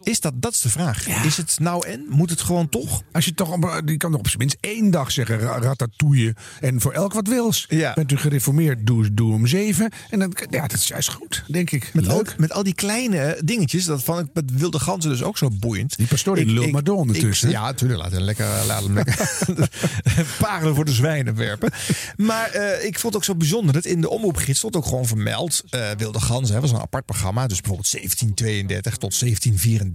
Is 0.04 0.20
dat, 0.20 0.34
dat 0.36 0.54
is 0.54 0.62
de 0.62 0.70
vraag. 0.70 1.08
Is 1.26 1.38
het 1.38 1.56
nou 1.60 1.88
en? 1.88 2.06
Moet 2.10 2.30
het 2.30 2.42
gewoon 2.42 2.70
toch? 2.70 3.02
Als 3.12 3.26
je 3.26 3.34
toch, 3.34 3.52
op- 3.52 3.82
die 3.86 3.98
kan 3.98 4.14
op 4.14 4.26
zijn 4.28 4.38
minst 4.38 4.58
één 4.60 4.92
dag 4.92 5.12
zeggen, 5.12 5.40
ra- 5.40 5.60
ratatouille. 5.60 6.36
En 6.62 6.82
voor 6.82 6.92
elk 6.92 7.14
wat 7.14 7.28
wils. 7.28 7.66
Ja. 7.70 7.94
Bent 7.94 8.12
u 8.12 8.18
gereformeerd, 8.18 8.88
doe, 8.88 9.14
doe 9.14 9.34
hem 9.34 9.48
zeven. 9.48 9.92
En 10.10 10.20
dan, 10.20 10.36
ja, 10.50 10.62
dat 10.62 10.74
is 10.74 10.88
juist 10.88 11.10
goed, 11.10 11.44
denk 11.48 11.72
ik. 11.72 11.94
Met, 11.94 12.06
Leuk. 12.06 12.16
ook, 12.16 12.38
met 12.38 12.52
al 12.52 12.64
die 12.64 12.74
kleine 12.74 13.42
dingetjes, 13.46 13.86
dat 13.86 14.04
vond 14.04 14.20
ik 14.20 14.28
met 14.34 14.52
wilde 14.60 14.80
ganzen 14.80 15.12
dus 15.12 15.24
ook 15.24 15.38
zo 15.38 15.50
boeiend. 15.60 15.98
Die 15.98 16.08
pastoor 16.08 16.36
die 16.36 16.46
Ik- 16.46 16.52
lult 16.52 16.72
maar 16.72 16.84
door 16.84 16.98
ondertussen. 16.98 17.48
ik- 17.48 17.54
ja, 17.54 17.62
natuurlijk. 17.64 18.02
Laat 18.02 18.12
hem 18.12 18.22
lekker, 18.22 18.48
laat 18.68 18.84
hem 18.84 18.94
lekker 18.94 19.30
parelen 20.42 20.76
voor 20.76 20.86
de 20.86 20.92
zwijnen 20.94 21.36
werpen. 21.36 21.72
Maar 22.18 22.50
eh, 22.50 22.86
ik 22.86 23.00
vond 23.00 23.14
het 23.14 23.16
ook 23.16 23.24
zo 23.24 23.36
bijzonder 23.36 23.74
dat 23.74 23.86
in 23.86 24.02
de 24.02 24.10
omroepgids 24.10 24.58
stond 24.58 24.76
ook 24.76 24.86
gewoon 24.86 25.06
vermeld. 25.06 25.64
eh, 25.70 25.90
wilde 25.98 26.20
ganzen 26.20 26.56
hè, 26.56 26.62
was 26.62 26.72
een 26.72 26.80
apart 26.80 27.06
programma. 27.06 27.48
Dus 27.48 27.58
bijvoorbeeld 27.62 27.92
1732 27.92 28.98
tot 28.98 29.20
1734. 29.20 29.86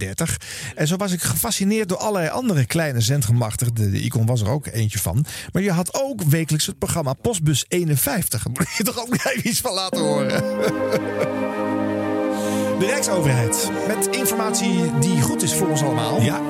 En 0.75 0.87
zo 0.87 0.95
was 0.95 1.11
ik 1.11 1.21
gefascineerd 1.21 1.89
door 1.89 1.97
allerlei 1.97 2.29
andere 2.29 2.65
kleine 2.65 3.01
zendgemachtigden. 3.01 3.91
De, 3.91 4.01
icon 4.01 4.25
was 4.25 4.41
er 4.41 4.49
ook 4.49 4.65
eentje 4.65 4.99
van. 4.99 5.25
Maar 5.51 5.61
je 5.61 5.71
had 5.71 5.93
ook 5.93 6.21
wekelijks 6.21 6.65
het 6.65 6.77
programma 6.77 7.13
Postbus 7.13 7.65
51. 7.67 8.43
Daar 8.43 8.51
moet 8.53 8.77
je 8.77 8.83
toch 8.83 8.99
ook 8.99 9.13
even 9.25 9.47
iets 9.47 9.61
van 9.61 9.73
laten 9.73 10.01
horen. 10.01 10.43
De 12.79 12.85
Rijksoverheid. 12.85 13.71
Met 13.87 14.15
informatie 14.15 14.99
die 14.99 15.21
goed 15.21 15.43
is 15.43 15.53
voor 15.53 15.69
ons 15.69 15.81
allemaal. 15.81 16.21
Ja, 16.21 16.41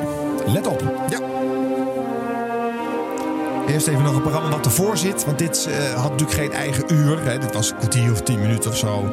let 0.45 0.67
op. 0.67 1.07
Ja. 1.09 1.19
Eerst 3.67 3.87
even 3.87 4.03
nog 4.03 4.15
een 4.15 4.21
programma 4.21 4.49
wat 4.49 4.65
ervoor 4.65 4.97
zit. 4.97 5.25
Want 5.25 5.39
dit 5.39 5.67
eh, 5.69 5.93
had 5.93 6.11
natuurlijk 6.11 6.39
geen 6.39 6.51
eigen 6.51 6.93
uur. 6.93 7.23
Hè. 7.23 7.39
Dit 7.39 7.53
was 7.53 7.69
een 7.69 7.77
kwartier 7.77 8.11
of 8.11 8.21
tien 8.21 8.39
minuten 8.39 8.71
of 8.71 8.77
zo. 8.77 9.11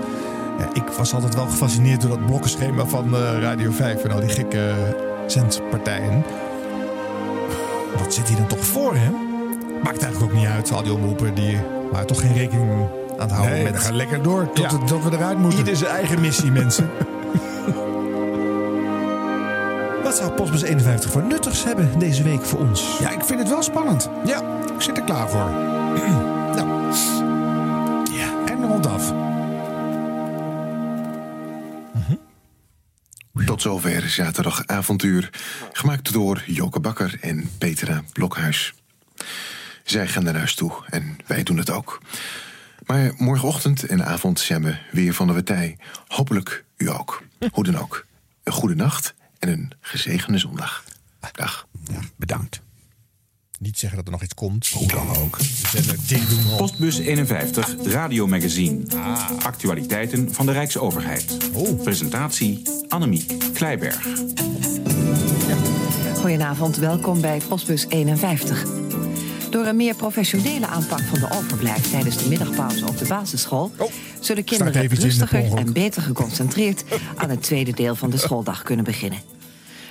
Ja, 0.61 0.69
ik 0.73 0.83
was 0.97 1.15
altijd 1.15 1.35
wel 1.35 1.47
gefascineerd 1.47 2.01
door 2.01 2.11
dat 2.11 2.27
blokkenschema 2.27 2.85
van 2.85 3.15
eh, 3.15 3.41
Radio 3.41 3.71
5 3.71 4.03
en 4.05 4.11
al 4.11 4.21
die 4.21 4.29
gekke 4.29 4.69
eh, 4.69 4.75
zendpartijen. 5.27 6.25
Wat 7.99 8.15
zit 8.15 8.29
hier 8.29 8.37
dan 8.37 8.47
toch 8.47 8.65
voor, 8.65 8.95
hè? 8.95 9.11
Maakt 9.83 10.03
eigenlijk 10.03 10.33
ook 10.33 10.39
niet 10.39 10.49
uit. 10.49 10.73
Al 10.73 10.83
die 10.83 10.93
omroepen 10.93 11.35
die 11.35 11.59
waren 11.93 12.07
toch 12.07 12.21
geen 12.21 12.33
rekening 12.35 12.71
aan 12.71 13.21
het 13.21 13.31
houden 13.31 13.53
Nee, 13.55 13.63
met... 13.65 13.73
we 13.73 13.79
gaan 13.79 13.97
lekker 13.97 14.23
door 14.23 14.47
tot, 14.53 14.59
Ja. 14.71 14.79
het- 14.79 14.87
tot 14.87 15.05
we 15.05 15.17
eruit 15.17 15.39
moeten. 15.39 15.59
Ieder 15.59 15.77
zijn 15.77 15.91
eigen 15.91 16.21
missie, 16.21 16.51
mensen. 16.51 16.91
Wat 20.05 20.17
zou 20.17 20.31
Postbus 20.31 20.63
51 20.63 21.11
voor 21.11 21.23
nuttigs 21.23 21.65
hebben 21.65 21.99
deze 21.99 22.23
week 22.23 22.45
voor 22.45 22.59
ons? 22.61 22.97
Ja, 23.01 23.11
ik 23.11 23.25
vind 23.25 23.39
het 23.39 23.49
wel 23.49 23.63
spannend. 23.63 24.09
Ja. 24.25 24.39
Ik 24.75 24.81
zit 24.81 24.97
er 24.97 25.03
klaar 25.05 25.29
voor. 25.31 25.51
nou. 26.57 26.69
Ja. 28.13 28.27
En 28.47 28.67
rondaf. 28.69 29.13
Tot 33.45 33.63
zover 33.63 34.09
zaterdagavontuur. 34.09 35.31
Gemaakt 35.73 36.13
door 36.13 36.43
Joke 36.47 36.81
Bakker 36.81 37.17
en 37.21 37.51
Petra 37.59 38.03
Blokhuis. 38.13 38.75
Zij 39.85 40.09
gaan 40.09 40.25
naar 40.25 40.37
huis 40.37 40.55
toe 40.55 40.73
en 40.89 41.19
wij 41.27 41.43
doen 41.43 41.57
het 41.57 41.71
ook. 41.71 42.01
Maar 42.87 43.13
morgenochtend 43.17 43.83
en 43.87 44.05
avond 44.05 44.41
zijn 44.41 44.63
we 44.63 44.77
weer 44.93 45.15
van 45.15 45.27
de 45.27 45.33
partij. 45.33 45.79
Hopelijk 46.07 46.65
u 46.77 46.91
ook. 46.91 47.23
Hoe 47.53 47.65
dan 47.65 47.79
ook. 47.79 48.07
Een 48.43 48.53
goede 48.53 48.75
nacht 48.75 49.15
en 49.39 49.49
een 49.49 49.73
gezegende 49.81 50.39
zondag. 50.39 50.85
Dag. 51.33 51.67
bedankt. 52.17 52.61
Niet 53.63 53.79
zeggen 53.79 53.97
dat 53.99 54.07
er 54.07 54.13
nog 54.13 54.23
iets 54.23 54.35
komt. 54.35 54.69
Hoe 54.69 54.87
dan 54.87 55.17
ook. 55.17 55.39
Postbus 56.57 56.99
51 56.99 57.77
Radiomagazine. 57.85 58.83
Actualiteiten 59.43 60.35
van 60.35 60.47
de 60.47 60.53
Rijksoverheid. 60.53 61.39
Presentatie 61.83 62.63
Annemiek 62.89 63.33
Kleiberg. 63.53 64.07
Goedenavond, 66.15 66.77
welkom 66.77 67.21
bij 67.21 67.41
Postbus 67.49 67.87
51. 67.89 68.65
Door 69.51 69.67
een 69.67 69.77
meer 69.77 69.95
professionele 69.95 70.67
aanpak 70.67 71.01
van 71.01 71.19
de 71.19 71.31
overblijf 71.31 71.91
tijdens 71.91 72.23
de 72.23 72.29
middagpauze 72.29 72.87
op 72.87 72.99
de 72.99 73.07
basisschool... 73.09 73.71
zullen 74.21 74.45
kinderen 74.45 74.75
Oh, 74.77 74.83
in 74.83 74.89
de 74.89 74.95
rustiger 74.95 75.55
en 75.55 75.73
beter 75.73 76.03
geconcentreerd... 76.03 76.85
aan 77.17 77.31
het 77.31 77.43
tweede 77.43 77.73
deel 77.73 77.95
van 77.95 78.11
de 78.11 78.19
schooldag 78.19 78.63
kunnen 78.63 78.85
beginnen. 78.85 79.40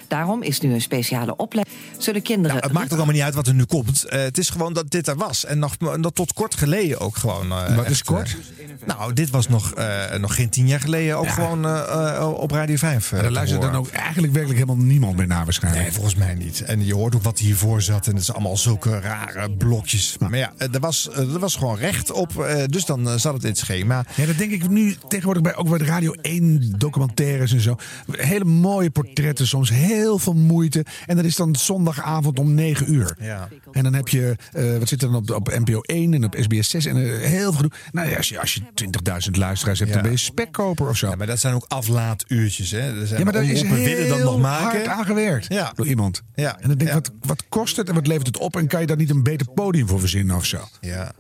Daarom 0.09 0.43
is 0.43 0.59
nu 0.61 0.73
een 0.73 0.81
speciale 0.81 1.35
opleiding... 1.35 1.77
zullen 1.97 2.21
kinderen... 2.21 2.57
Het 2.61 2.71
maakt 2.71 2.85
ook 2.85 2.97
allemaal 2.97 3.13
niet 3.15 3.23
uit 3.23 3.33
wat 3.33 3.47
er 3.47 3.53
nu 3.53 3.63
komt. 3.65 4.03
Eh, 4.03 4.21
het 4.21 4.37
is 4.37 4.49
gewoon 4.49 4.73
dat 4.73 4.89
dit 4.91 5.07
er 5.07 5.15
was. 5.15 5.45
En 5.45 5.59
nog, 5.59 5.77
dat 5.77 6.15
tot 6.15 6.33
kort 6.33 6.55
geleden 6.55 6.99
ook 6.99 7.15
gewoon. 7.17 7.51
eh, 7.51 7.75
Wat 7.75 7.85
is 7.85 7.91
echt, 7.91 8.03
kort? 8.03 8.35
eh, 8.59 8.65
nou, 8.87 9.13
dit 9.13 9.29
was 9.29 9.47
nog, 9.47 9.73
eh, 9.73 10.13
nog 10.19 10.35
geen 10.35 10.49
tien 10.49 10.67
jaar 10.67 10.79
geleden 10.79 11.17
ook 11.17 11.29
gewoon 11.29 11.65
eh, 11.65 12.15
eh, 12.17 12.33
op 12.33 12.51
Radio 12.51 12.75
5. 12.75 13.11
Maar 13.11 13.23
er 13.25 13.31
luistert 13.31 13.61
dan 13.61 13.75
ook 13.75 13.87
eigenlijk 13.89 14.33
werkelijk 14.33 14.59
helemaal 14.65 14.85
niemand 14.85 15.15
meer 15.17 15.27
naar 15.27 15.43
waarschijnlijk. 15.43 15.83
Nee, 15.83 15.93
volgens 15.93 16.15
mij 16.15 16.33
niet. 16.33 16.61
En 16.61 16.85
je 16.85 16.93
hoort 16.93 17.15
ook 17.15 17.23
wat 17.23 17.39
hiervoor 17.39 17.81
zat. 17.81 18.07
En 18.07 18.13
het 18.13 18.21
is 18.21 18.31
allemaal 18.33 18.57
zulke 18.57 18.99
rare 18.99 19.51
blokjes. 19.51 20.15
Maar 20.19 20.37
ja, 20.37 20.53
eh, 20.57 20.73
er 20.73 20.79
was, 20.79 21.09
eh, 21.09 21.33
er 21.33 21.39
was 21.39 21.55
gewoon 21.55 21.77
recht 21.77 22.11
op. 22.11 22.43
eh, 22.43 22.63
Dus 22.65 22.85
dan 22.85 23.09
eh, 23.09 23.15
zat 23.15 23.33
het 23.33 23.43
in 23.43 23.49
het 23.49 23.57
schema. 23.57 24.05
Ja, 24.15 24.25
dat 24.25 24.37
denk 24.37 24.51
ik 24.51 24.69
nu 24.69 24.95
tegenwoordig 25.07 25.43
bij, 25.43 25.55
ook 25.55 25.69
bij 25.69 25.77
de 25.77 25.85
Radio 25.85 26.13
1 26.21 26.73
documentaires 26.77 27.51
en 27.53 27.61
zo. 27.61 27.75
Hele 28.11 28.45
mooie 28.45 28.89
portretten, 28.89 29.47
soms 29.47 29.69
heel 29.69 29.97
veel 30.17 30.33
moeite. 30.33 30.85
En 31.05 31.15
dat 31.15 31.25
is 31.25 31.35
dan 31.35 31.55
zondagavond 31.55 32.39
om 32.39 32.53
9 32.53 32.93
uur. 32.93 33.15
Ja. 33.19 33.47
En 33.71 33.83
dan 33.83 33.93
heb 33.93 34.07
je, 34.07 34.35
eh, 34.51 34.77
wat 34.77 34.87
zit 34.87 35.01
er 35.01 35.11
dan 35.11 35.15
op, 35.21 35.29
op 35.31 35.47
NPO 35.65 35.79
1 35.81 36.13
en 36.13 36.23
op 36.23 36.35
SBS 36.39 36.69
6 36.69 36.85
en 36.85 36.95
eh, 36.97 37.27
heel 37.27 37.53
veel. 37.53 37.69
Nou 37.91 38.09
ja, 38.09 38.17
als 38.17 38.29
je, 38.29 38.39
als 38.39 38.53
je 38.53 38.61
20.000 38.73 39.37
luisteraars 39.37 39.79
hebt, 39.79 39.91
Ja. 39.91 39.95
dan 39.97 40.03
ben 40.03 40.11
je 40.11 40.17
spekkoper 40.23 40.87
of 40.89 40.97
zo. 40.97 41.09
Ja, 41.09 41.15
maar 41.15 41.27
dat 41.27 41.39
zijn 41.39 41.53
ook 41.53 41.65
aflaatuurtjes. 41.67 42.71
Hè. 42.71 42.99
Er 42.99 43.07
zijn 43.07 43.19
Ja, 43.19 43.23
maar 43.25 43.33
daar 43.33 43.43
is 43.43 43.61
willen 43.61 44.07
dat 44.09 44.17
nog 44.17 44.17
heel 44.17 44.39
maken. 44.39 44.65
hard 44.77 44.87
aan 44.87 45.05
gewerkt 45.05 45.53
Ja. 45.53 45.71
door 45.75 45.87
iemand. 45.87 46.21
Ja. 46.35 46.59
En 46.59 46.67
dan 46.67 46.77
denk 46.77 46.89
ik, 46.89 46.95
wat, 46.95 47.11
wat 47.19 47.43
kost 47.49 47.75
het 47.75 47.89
en 47.89 47.95
wat 47.95 48.07
levert 48.07 48.27
het 48.27 48.37
op? 48.37 48.55
En 48.57 48.67
kan 48.67 48.81
je 48.81 48.87
daar 48.87 48.97
niet 48.97 49.09
een 49.09 49.23
beter 49.23 49.47
podium 49.53 49.87
voor 49.87 49.99
verzinnen 49.99 50.35
of 50.35 50.45
zo? 50.45 50.57
Ja. 50.81 51.11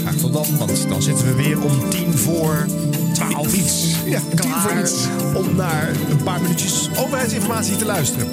Graag 0.03 0.15
tot 0.15 0.33
dan, 0.33 0.57
want 0.59 0.89
dan 0.89 1.03
zitten 1.03 1.27
we 1.27 1.35
weer 1.35 1.63
om 1.63 1.91
tien 1.91 2.19
voor 2.19 2.67
twaalf 3.13 3.55
iets. 3.55 3.97
Ja, 4.05 4.21
tien 4.35 4.51
voor 4.53 4.79
iets. 4.81 5.07
Om 5.35 5.57
naar 5.57 5.89
een 6.11 6.23
paar 6.23 6.41
minuutjes 6.41 6.89
overheidsinformatie 6.97 7.77
te 7.77 7.85
luisteren. 7.85 8.29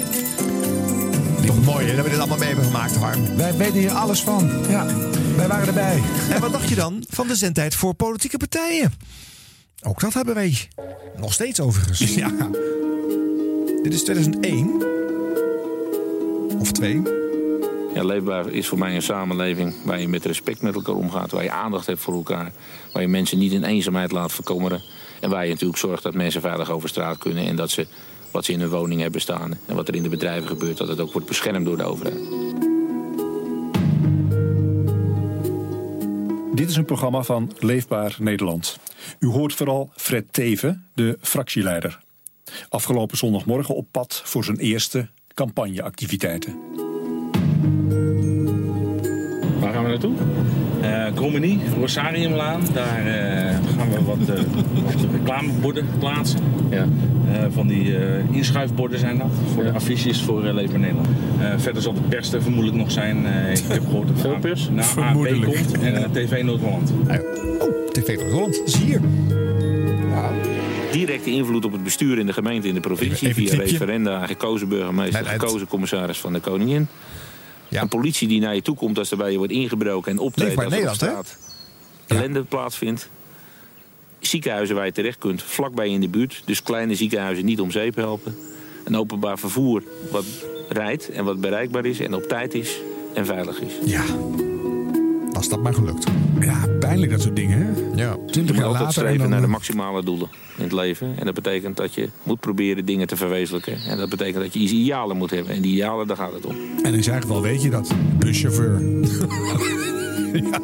Toch 1.46 1.64
mooi 1.64 1.86
hè, 1.86 1.94
dat 1.96 2.04
we 2.04 2.10
dit 2.10 2.18
allemaal 2.18 2.38
mee 2.38 2.48
hebben 2.48 2.64
gemaakt, 2.66 2.96
Harm. 2.96 3.36
Wij 3.36 3.56
weten 3.56 3.78
hier 3.78 3.90
alles 3.90 4.22
van. 4.22 4.50
Ja, 4.68 4.86
wij 5.36 5.48
waren 5.48 5.66
erbij. 5.66 6.02
En 6.30 6.40
wat 6.40 6.52
dacht 6.52 6.68
je 6.68 6.74
dan 6.74 7.04
van 7.08 7.26
de 7.26 7.36
zendtijd 7.36 7.74
voor 7.74 7.94
politieke 7.94 8.36
partijen? 8.36 8.92
Ook 9.82 10.00
dat 10.00 10.14
hebben 10.14 10.34
wij. 10.34 10.68
Nog 11.16 11.32
steeds 11.32 11.60
overigens. 11.60 12.14
Ja. 12.14 12.30
Dit 13.82 13.94
is 13.94 14.02
2001. 14.02 14.82
Of 16.58 16.72
2. 16.72 17.02
Ja, 17.94 18.04
leefbaar 18.04 18.50
is 18.50 18.68
voor 18.68 18.78
mij 18.78 18.94
een 18.94 19.02
samenleving 19.02 19.74
waar 19.84 20.00
je 20.00 20.08
met 20.08 20.24
respect 20.24 20.62
met 20.62 20.74
elkaar 20.74 20.94
omgaat, 20.94 21.30
waar 21.30 21.42
je 21.42 21.50
aandacht 21.50 21.86
hebt 21.86 22.00
voor 22.00 22.14
elkaar, 22.14 22.52
waar 22.92 23.02
je 23.02 23.08
mensen 23.08 23.38
niet 23.38 23.52
in 23.52 23.64
eenzaamheid 23.64 24.12
laat 24.12 24.32
verkommeren 24.32 24.82
en 25.20 25.30
waar 25.30 25.44
je 25.44 25.50
natuurlijk 25.50 25.78
zorgt 25.78 26.02
dat 26.02 26.14
mensen 26.14 26.40
veilig 26.40 26.70
over 26.70 26.88
straat 26.88 27.18
kunnen 27.18 27.46
en 27.46 27.56
dat 27.56 27.70
ze 27.70 27.86
wat 28.30 28.44
ze 28.44 28.52
in 28.52 28.60
hun 28.60 28.70
woning 28.70 29.00
hebben 29.00 29.20
staan 29.20 29.58
en 29.66 29.74
wat 29.74 29.88
er 29.88 29.94
in 29.94 30.02
de 30.02 30.08
bedrijven 30.08 30.48
gebeurt, 30.48 30.76
dat 30.76 30.88
het 30.88 31.00
ook 31.00 31.12
wordt 31.12 31.28
beschermd 31.28 31.66
door 31.66 31.76
de 31.76 31.84
overheid. 31.84 32.71
Dit 36.54 36.68
is 36.68 36.76
een 36.76 36.84
programma 36.84 37.22
van 37.22 37.52
Leefbaar 37.58 38.16
Nederland. 38.18 38.78
U 39.18 39.26
hoort 39.26 39.54
vooral 39.54 39.90
Fred 39.96 40.32
Teven, 40.32 40.86
de 40.94 41.18
fractieleider. 41.20 42.00
Afgelopen 42.68 43.16
zondagmorgen 43.16 43.74
op 43.74 43.86
pad 43.90 44.22
voor 44.24 44.44
zijn 44.44 44.56
eerste 44.56 45.08
campagneactiviteiten. 45.34 46.58
Waar 49.60 49.72
gaan 49.72 49.82
we 49.82 49.88
naartoe? 49.88 50.14
Uh, 50.82 51.04
Krommenie, 51.14 51.58
Rosariumlaan. 51.78 52.60
Daar 52.72 53.06
eh, 53.06 53.56
gaan 53.78 53.90
we 53.90 54.04
wat, 54.04 54.18
eh, 54.38 54.42
wat 54.84 54.94
reclameborden 55.12 55.86
plaatsen. 55.98 56.40
Ja. 56.70 56.86
Eh, 57.32 57.44
van 57.50 57.66
die 57.66 57.96
eh, 57.96 58.34
inschuifborden 58.34 58.98
zijn 58.98 59.18
dat. 59.18 59.30
Voor 59.54 59.62
de 59.62 59.70
affiches 59.72 60.22
voor 60.22 60.44
uh, 60.44 60.54
Leefbaar 60.54 60.78
Nederland. 60.78 61.06
Eh, 61.40 61.46
verder 61.56 61.82
zal 61.82 61.92
de 61.94 62.00
pers 62.00 62.32
er 62.32 62.42
vermoedelijk 62.42 62.76
nog 62.78 62.90
zijn. 62.90 63.26
Eh, 63.26 63.50
ik 63.52 63.62
heb 63.68 63.82
gehoord 63.84 64.08
dat 64.08 64.20
Veel 64.20 64.38
pers? 64.40 64.68
Nou, 64.68 64.78
AP 64.80 64.86
Vermoedelijk. 64.86 65.52
komt 65.54 65.78
en 65.80 65.94
eh, 65.96 66.10
TV 66.10 66.42
Noord-Holland. 66.42 66.92
Oh, 67.58 67.88
TV 67.92 68.16
Noord-Holland. 68.18 68.62
Is 68.66 68.76
hier. 68.76 69.00
Directe 70.92 71.30
invloed 71.30 71.64
op 71.64 71.72
het 71.72 71.82
bestuur 71.84 72.18
in 72.18 72.26
de 72.26 72.32
gemeente 72.32 72.68
en 72.68 72.74
de 72.74 72.80
provincie 72.80 73.28
Even- 73.28 73.42
even 73.42 73.56
via 73.56 73.64
referenda, 73.64 74.26
gekozen 74.26 74.68
burgemeester, 74.68 75.24
gekozen 75.24 75.66
commissaris 75.66 76.18
van 76.18 76.32
de 76.32 76.40
koningin. 76.40 76.88
Een 77.80 77.88
politie 77.88 78.28
die 78.28 78.40
naar 78.40 78.54
je 78.54 78.62
toe 78.62 78.76
komt 78.76 78.98
als 78.98 79.10
er 79.10 79.16
bij 79.16 79.30
je 79.30 79.38
wordt 79.38 79.52
ingebroken 79.52 80.12
en 80.12 80.18
optreedt 80.18 80.50
als 80.50 80.60
er 80.60 80.66
op 80.66 80.70
Nederland, 80.70 81.00
hè? 81.00 81.06
straat 81.06 81.36
ellende 82.06 82.42
plaatsvindt. 82.42 83.08
Ziekenhuizen 84.20 84.76
waar 84.76 84.84
je 84.84 84.92
terecht 84.92 85.18
kunt, 85.18 85.42
vlakbij 85.42 85.88
in 85.88 86.00
de 86.00 86.08
buurt. 86.08 86.42
Dus 86.44 86.62
kleine 86.62 86.94
ziekenhuizen 86.94 87.44
niet 87.44 87.60
om 87.60 87.70
zeep 87.70 87.96
helpen. 87.96 88.36
Een 88.84 88.96
openbaar 88.96 89.38
vervoer 89.38 89.82
wat 90.10 90.24
rijdt 90.68 91.10
en 91.10 91.24
wat 91.24 91.40
bereikbaar 91.40 91.84
is 91.84 92.00
en 92.00 92.14
op 92.14 92.22
tijd 92.22 92.54
is 92.54 92.80
en 93.14 93.26
veilig 93.26 93.60
is. 93.60 93.72
Ja, 93.84 94.04
was 95.32 95.48
dat 95.48 95.62
maar 95.62 95.74
gelukt. 95.74 96.06
Ja, 96.40 96.66
pijnlijk 96.78 97.10
dat 97.10 97.22
soort 97.22 97.36
dingen, 97.36 97.58
hè? 97.58 98.02
Ja. 98.02 98.10
Je 98.10 98.32
Twintig 98.32 98.54
moet 98.54 98.64
jaar 98.64 98.64
altijd 98.64 98.84
later 98.84 98.84
en 98.84 98.90
streven 98.90 99.18
dan... 99.18 99.30
naar 99.30 99.40
de 99.40 99.46
eh, 99.46 99.52
maximale 99.52 100.04
doelen 100.04 100.28
in 100.56 100.62
het 100.62 100.72
leven. 100.72 101.14
En 101.18 101.24
dat 101.24 101.34
betekent 101.34 101.76
dat 101.76 101.94
je 101.94 102.08
moet 102.22 102.40
proberen 102.40 102.84
dingen 102.84 103.06
te 103.06 103.16
verwezenlijken. 103.16 103.78
En 103.88 103.98
dat 103.98 104.08
betekent 104.08 104.42
dat 104.42 104.52
je 104.54 104.60
idealen 104.60 105.16
moet 105.16 105.30
hebben. 105.30 105.54
En 105.54 105.62
die 105.62 105.72
idealen, 105.72 106.06
daar 106.06 106.16
gaat 106.16 106.32
het 106.32 106.46
om. 106.46 106.56
En 106.82 106.94
in 106.94 107.02
zijn 107.02 107.22
geval 107.22 107.42
weet 107.42 107.62
je 107.62 107.70
dat. 107.70 107.92
Buschauffeur. 108.18 108.80
ja, 110.32 110.60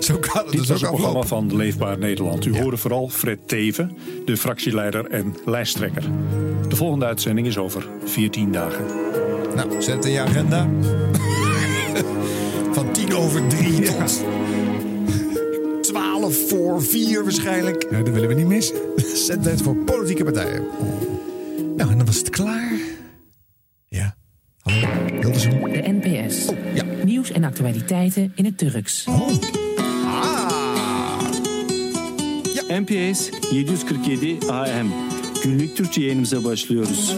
zo 0.00 0.18
kan 0.18 0.42
het 0.42 0.50
Dit 0.50 0.60
dus 0.60 0.68
was 0.68 0.84
ook 0.84 0.90
een 0.90 0.96
programma 0.96 1.22
van 1.22 1.56
Leefbaar 1.56 1.98
Nederland. 1.98 2.46
U 2.46 2.60
hoorde 2.60 2.76
vooral 2.76 3.08
Fred 3.08 3.48
Teven, 3.48 3.96
de 4.24 4.36
fractieleider 4.36 5.06
en 5.06 5.36
lijsttrekker. 5.44 6.02
De 6.68 6.76
volgende 6.76 7.04
uitzending 7.04 7.46
is 7.46 7.58
over 7.58 7.88
14 8.04 8.52
dagen. 8.52 8.84
Nou, 9.54 9.82
zet 9.82 10.04
in 10.04 10.12
je 10.12 10.20
agenda. 10.20 10.68
Van 12.72 12.92
tien 12.92 13.14
over 13.14 13.46
drie 13.48 13.82
tot 13.82 14.24
twaalf 15.80 16.48
voor 16.48 16.82
vier 16.82 17.22
waarschijnlijk. 17.22 17.86
Ja, 17.90 18.02
dat 18.02 18.14
willen 18.14 18.28
we 18.28 18.34
niet 18.34 18.46
missen. 18.46 18.76
Zendtijd 19.14 19.62
voor 19.62 19.76
politieke 19.76 20.24
partijen. 20.24 20.64
Nou, 21.76 21.90
en 21.90 21.96
dan 21.96 22.06
was 22.06 22.18
het 22.18 22.30
klaar. 22.30 22.72
Ja. 23.88 24.16
Hallo, 24.60 24.86
Hilversum. 25.20 25.72
De 25.72 25.98
NPS. 26.02 26.46
Nieuws 27.04 27.30
en 27.30 27.44
actualiteiten 27.44 28.32
in 28.34 28.44
het 28.44 28.58
Turks. 28.58 29.06
NPS 32.68 33.30
747 33.50 34.48
AM. 34.48 34.92
Günlük 35.42 35.76
Türkçe 35.76 36.00
yayınımıza 36.00 36.44
başlıyoruz. 36.44 37.16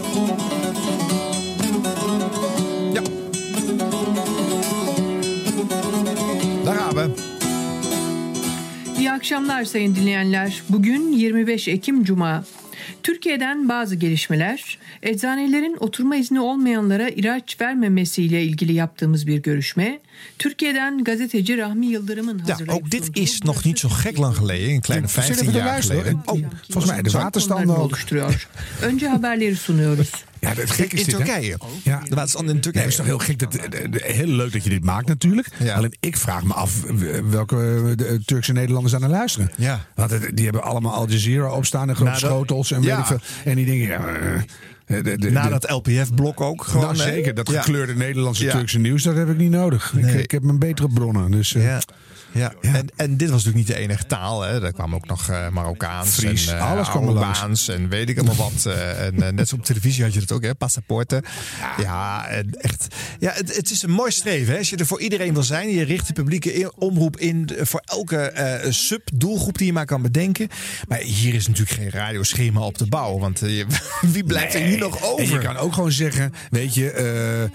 İyi 9.05 9.11
akşamlar 9.11 9.63
sayın 9.63 9.95
dinleyenler. 9.95 10.61
Bugün 10.69 11.11
25 11.11 11.67
Ekim 11.67 12.03
Cuma. 12.03 12.43
Türkiye'den 13.03 13.69
bazı 13.69 13.95
gelişmeler, 13.95 14.79
eczanelerin 15.05 15.77
oturma 15.79 16.15
izni 16.15 16.39
olmayanlara 16.39 17.09
ilaç 17.09 17.61
vermemesiyle 17.61 18.43
ilgili 18.43 18.73
yaptığımız 18.73 19.27
bir 19.27 19.37
görüşme, 19.41 19.99
Türkiye'den 20.39 21.03
gazeteci 21.03 21.57
Rahmi 21.57 21.85
Yıldırım'ın 21.85 22.41
Ja, 22.47 22.57
ook 22.73 22.91
dit 22.91 23.17
is 23.17 23.43
nog 23.43 23.65
niet 23.65 23.79
zo 23.79 23.89
gek 24.03 24.19
lang 24.19 24.37
geleden. 24.39 24.69
Een 24.75 24.81
kleine 24.81 25.07
Zullen 25.07 25.27
we 25.27 25.35
15 25.35 25.47
even 25.47 25.59
jaar 25.65 25.81
geleden. 25.83 26.21
Oh, 26.27 26.39
volgens 26.69 26.93
mij 26.93 27.03
de 27.03 27.09
waterstanden 27.09 27.69
ook. 27.75 27.77
oluşturuyor. 27.79 28.47
Önce 28.81 29.07
haberleri 29.07 29.55
sunuyoruz. 29.55 30.09
Ja, 30.41 30.51
het 30.55 30.71
gek 30.71 30.93
is 30.93 30.99
In 30.99 31.05
dit, 31.05 31.17
hè? 31.17 31.23
Turkije. 31.25 31.57
Ja. 31.83 31.99
De 32.09 32.15
waterstand 32.15 32.49
in 32.49 32.53
Nee, 32.53 32.61
Turkije. 32.61 32.83
het 32.83 32.91
is 32.91 32.95
toch 32.97 33.05
heel 33.05 33.17
gek. 33.17 33.39
Dat, 33.39 33.51
de- 33.51 34.01
heel 34.03 34.27
leuk 34.27 34.53
dat 34.53 34.63
je 34.63 34.69
dit 34.69 34.83
maakt 34.83 35.07
natuurlijk. 35.07 35.47
Alleen 35.75 35.95
ik 35.99 36.17
vraag 36.17 36.43
me 36.43 36.53
af 36.53 36.83
welke 37.29 37.55
eh, 37.55 37.97
de 37.97 38.21
Turkse 38.25 38.51
Nederlanders 38.53 38.95
aan 38.95 39.01
het 39.01 39.11
luisteren. 39.11 39.51
Ja. 39.57 39.85
Want 39.95 40.11
het- 40.11 40.29
die 40.35 40.43
hebben 40.45 40.63
allemaal 40.63 40.93
Al 40.93 41.09
Jazeera 41.09 41.51
opstaan 41.51 41.89
en 41.89 41.95
grote 41.95 42.11
Nou, 42.11 42.23
schotels 42.23 42.71
en 42.71 42.79
weet 42.79 42.89
ja. 42.89 42.99
ik 42.99 43.05
veel. 43.05 43.19
En 43.45 43.55
die 43.55 43.65
denken, 43.65 43.87
ja, 43.87 44.07
eh, 44.07 44.41
de, 44.85 45.01
de, 45.01 45.17
de, 45.17 45.31
Na 45.31 45.49
dat 45.49 45.69
LPF-blok 45.69 46.41
ook. 46.41 46.63
Gewoon, 46.63 46.85
nou, 46.85 46.95
zeker, 46.95 47.33
dat 47.33 47.49
gekleurde 47.49 47.95
Nederlandse. 47.95 48.47
Turkse 48.47 48.79
nieuws, 48.79 49.03
dat 49.03 49.15
heb 49.15 49.29
ik 49.29 49.37
niet 49.37 49.51
nodig. 49.51 49.93
Ik, 49.97 50.03
Nee. 50.03 50.21
ik 50.23 50.31
heb 50.31 50.43
mijn 50.43 50.59
betere 50.59 50.87
bronnen. 50.89 51.31
Dus, 51.31 51.55
eh, 51.55 51.77
Ja. 52.35 52.53
En, 52.61 52.87
en 52.95 53.17
dit 53.17 53.29
was 53.29 53.43
natuurlijk 53.43 53.67
niet 53.67 53.77
de 53.77 53.83
enige 53.83 54.05
taal. 54.05 54.41
Hè. 54.41 54.63
Er 54.63 54.73
kwam 54.73 54.95
ook 54.95 55.07
nog 55.07 55.29
eh 55.29 55.49
Marokkaans 55.49 56.09
Fries, 56.09 56.47
en 56.47 56.57
eh, 56.57 56.71
alles 56.71 56.89
kwam 56.89 57.09
langs. 57.09 57.67
En 57.67 57.89
weet 57.89 58.09
ik 58.09 58.17
allemaal 58.17 58.35
wat. 58.51 58.65
eh, 58.65 59.05
en 59.05 59.35
net 59.35 59.47
zo 59.49 59.55
op 59.55 59.65
televisie 59.65 60.03
had 60.03 60.13
je 60.13 60.19
dat 60.19 60.31
ook, 60.31 60.43
hè? 60.43 60.55
Passaporten. 60.55 61.23
Ja, 61.81 62.27
en 62.27 62.49
echt. 62.61 62.87
Ja, 63.19 63.31
het, 63.33 63.55
het 63.55 63.71
is 63.71 63.81
een 63.81 63.91
mooi 63.91 64.11
streven. 64.11 64.51
Hè? 64.53 64.57
Als 64.59 64.69
je 64.69 64.75
er 64.77 64.85
voor 64.85 65.01
iedereen 65.01 65.33
wil 65.33 65.43
zijn. 65.43 65.69
Je 65.69 65.83
richt 65.83 66.07
de 66.07 66.13
publieke 66.13 66.53
in- 66.53 66.71
omroep 66.75 67.17
in 67.17 67.49
voor 67.61 67.81
elke 67.85 68.33
sub-doelgroep 68.69 69.57
die 69.57 69.67
je 69.67 69.73
maar 69.73 69.85
kan 69.85 70.01
bedenken. 70.01 70.47
Maar 70.87 70.99
hier 70.99 71.33
is 71.33 71.47
natuurlijk 71.47 71.77
geen 71.81 71.89
radioschema 71.89 72.61
op 72.61 72.77
te 72.77 72.87
bouwen. 72.87 73.21
Want 73.21 73.39
je- 73.39 73.65
wie 74.13 74.23
blijft 74.23 74.53
er 74.53 74.61
hier 74.61 74.77
nog 74.77 75.03
over? 75.03 75.23
En 75.25 75.29
je 75.31 75.37
kan 75.37 75.57
ook 75.57 75.73
gewoon 75.73 75.91
zeggen, 75.91 76.33
weet 76.49 76.73
je, 76.73 77.49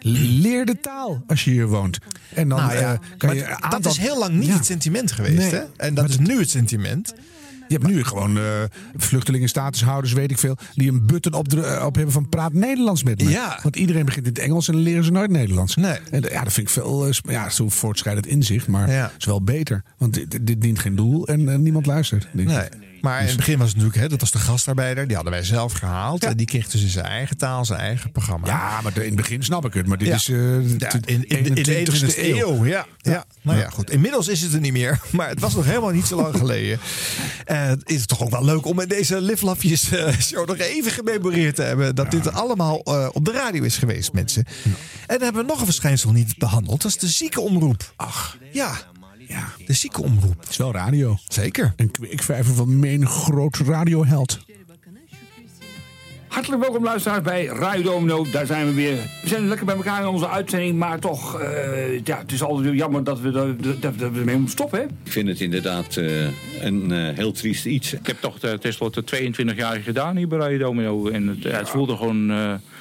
leer 0.00 0.64
de 0.64 0.80
taal 0.80 1.22
als 1.26 1.44
je 1.44 1.50
hier 1.50 1.66
woont. 1.66 1.98
En 2.34 2.48
dan 2.48 2.58
Nou 2.58 2.74
ja, 2.78 2.98
kan 3.16 3.36
maar 3.60 3.70
dat 3.70 3.86
is 3.92 3.96
heel 3.98 4.18
lang 4.18 4.34
niet 4.34 4.48
Ja. 4.48 4.54
het 4.54 4.66
sentiment 4.66 5.12
geweest. 5.12 5.36
Nee. 5.36 5.50
Hè? 5.50 5.62
En 5.76 5.94
dat 5.94 6.08
is 6.08 6.18
nu 6.18 6.38
het 6.38 6.50
sentiment. 6.50 7.14
Je 7.68 7.74
hebt 7.74 7.86
nu 7.86 8.04
gewoon 8.04 8.36
eh 8.38 8.44
vluchtelingenstatushouders, 8.96 10.12
weet 10.12 10.30
ik 10.30 10.38
veel, 10.38 10.56
die 10.74 10.90
een 10.90 11.06
button 11.06 11.32
op, 11.32 11.48
de- 11.48 11.80
op 11.84 11.94
hebben 11.94 12.12
van 12.12 12.28
praat 12.28 12.52
Nederlands 12.52 13.02
met 13.02 13.22
me. 13.22 13.30
Ja. 13.30 13.58
Want 13.62 13.76
iedereen 13.76 14.04
begint 14.04 14.26
in 14.26 14.32
het 14.32 14.42
Engels 14.42 14.68
en 14.68 14.74
dan 14.74 14.82
leren 14.82 15.04
ze 15.04 15.10
nooit 15.12 15.30
Nederlands. 15.30 15.76
Nee. 15.76 15.98
En, 16.10 16.22
ja, 16.30 16.42
dat 16.42 16.52
vind 16.52 16.66
ik 16.66 16.72
veel, 16.72 17.06
eh, 17.06 17.12
ja, 17.22 17.50
zo 17.50 17.68
voortschrijdend 17.68 18.26
inzicht, 18.26 18.66
maar 18.66 18.90
Ja. 18.90 19.12
is 19.18 19.24
wel 19.24 19.42
beter. 19.42 19.82
Want 19.98 20.14
dit, 20.14 20.46
dit 20.46 20.60
dient 20.60 20.78
geen 20.78 20.94
doel 20.96 21.26
en 21.26 21.48
eh, 21.48 21.58
niemand 21.58 21.86
luistert. 21.86 22.28
Nee. 22.32 22.46
Maar 23.04 23.20
in 23.20 23.26
het 23.26 23.36
begin 23.36 23.58
was 23.58 23.66
het 23.68 23.76
natuurlijk, 23.76 24.02
hè, 24.02 24.08
dat 24.08 24.20
was 24.20 24.30
de 24.30 24.38
gastarbeider, 24.38 25.06
die 25.06 25.14
hadden 25.14 25.32
wij 25.34 25.44
zelf 25.44 25.72
gehaald. 25.72 26.24
En 26.24 26.36
die 26.36 26.46
kreeg 26.46 26.68
dus 26.68 26.82
in 26.82 26.88
zijn 26.88 27.04
eigen 27.04 27.36
taal, 27.36 27.64
zijn 27.64 27.80
eigen 27.80 28.12
programma. 28.12 28.46
Ja, 28.46 28.80
maar 28.80 28.96
in 28.96 29.02
het 29.04 29.14
begin 29.16 29.42
snap 29.42 29.64
ik 29.64 29.74
het, 29.74 29.86
maar 29.86 29.98
dit 29.98 30.08
Ja. 30.08 30.14
is 30.14 30.28
eh, 30.28 30.78
Ja, 30.78 30.92
in, 31.04 31.24
in, 31.28 31.44
in 31.44 31.54
de 31.54 31.84
21ste 31.90 32.14
21ste 32.14 32.18
eeuw. 32.18 32.64
Ja, 32.64 32.86
ja. 32.98 33.24
Nou 33.42 33.58
ja, 33.58 33.68
goed. 33.70 33.90
Inmiddels 33.90 34.28
is 34.28 34.40
het 34.40 34.52
er 34.52 34.60
niet 34.60 34.72
meer. 34.72 35.00
Maar 35.10 35.28
het 35.28 35.40
was 35.40 35.54
nog 35.54 35.64
helemaal 35.64 35.90
niet 35.90 36.06
zo 36.06 36.16
lang 36.16 36.36
geleden. 36.36 36.78
Het 37.44 37.90
is 37.90 38.06
toch 38.06 38.22
ook 38.22 38.30
wel 38.30 38.44
leuk 38.44 38.66
om 38.66 38.80
in 38.80 38.88
deze 38.88 39.20
Liflafjes 39.20 39.90
eh, 39.92 40.18
show 40.18 40.48
nog 40.48 40.56
even 40.58 40.90
gememoreerd 40.90 41.54
te 41.54 41.62
hebben. 41.62 41.94
Dat 41.94 42.10
dit 42.10 42.32
allemaal 42.32 42.76
op 43.12 43.24
de 43.24 43.32
radio 43.32 43.62
is 43.62 43.76
geweest, 43.76 44.12
mensen. 44.12 44.44
En 44.64 44.72
dan 45.06 45.20
hebben 45.22 45.42
we 45.42 45.48
nog 45.48 45.58
een 45.58 45.64
verschijnsel 45.64 46.12
niet 46.12 46.38
behandeld. 46.38 46.82
Dat 46.82 46.90
is 46.90 46.98
de 46.98 47.06
ziekenomroep. 47.08 47.92
Ach. 47.96 48.36
Ja. 48.52 48.72
De 49.66 49.72
ziekenomroep. 49.72 50.40
Het 50.40 50.48
is 50.48 50.56
wel 50.56 50.72
radio. 50.72 51.16
Zeker. 51.28 51.72
Een 51.76 51.90
kweekvijver 51.90 52.54
van 52.54 52.78
menig 52.78 53.10
groot 53.10 53.56
radioheld. 53.56 54.38
Hartelijk 56.34 56.62
welkom 56.62 56.84
luisteraars 56.84 57.22
bij 57.22 57.44
Radio 57.44 57.82
Domino. 57.82 58.26
Daar 58.30 58.46
zijn 58.46 58.66
we 58.66 58.74
weer. 58.74 58.96
We 59.22 59.28
zijn 59.28 59.48
lekker 59.48 59.66
bij 59.66 59.74
elkaar 59.74 60.00
in 60.00 60.06
onze 60.06 60.28
uitzending. 60.28 60.78
Maar 60.78 60.98
toch, 60.98 61.40
eh, 61.40 62.04
ja, 62.04 62.18
het 62.18 62.32
is 62.32 62.42
altijd 62.42 62.74
jammer 62.74 63.04
dat 63.04 63.20
we, 63.20 63.30
dat, 63.30 63.62
dat, 63.62 63.82
dat 63.82 64.12
we 64.12 64.18
ermee 64.18 64.34
moeten 64.34 64.48
stoppen. 64.48 64.78
Hè? 64.78 64.84
Ik 64.84 65.12
vind 65.12 65.28
het 65.28 65.40
inderdaad 65.40 65.96
eh, 65.96 66.24
een 66.60 66.92
eh, 66.92 67.16
heel 67.16 67.32
triest 67.32 67.64
iets. 67.64 67.92
Ik 67.92 68.06
heb 68.06 68.16
toch 68.20 68.44
uh, 68.44 68.52
tenslotte 68.52 69.04
22 69.04 69.56
jaar 69.56 69.76
gedaan 69.76 70.16
hier 70.16 70.28
bij 70.28 70.38
Radio 70.38 70.58
Domino. 70.58 71.08
En 71.08 71.26
het, 71.26 71.44
het 71.44 71.68
voelde 71.68 71.96
gewoon... 71.96 72.30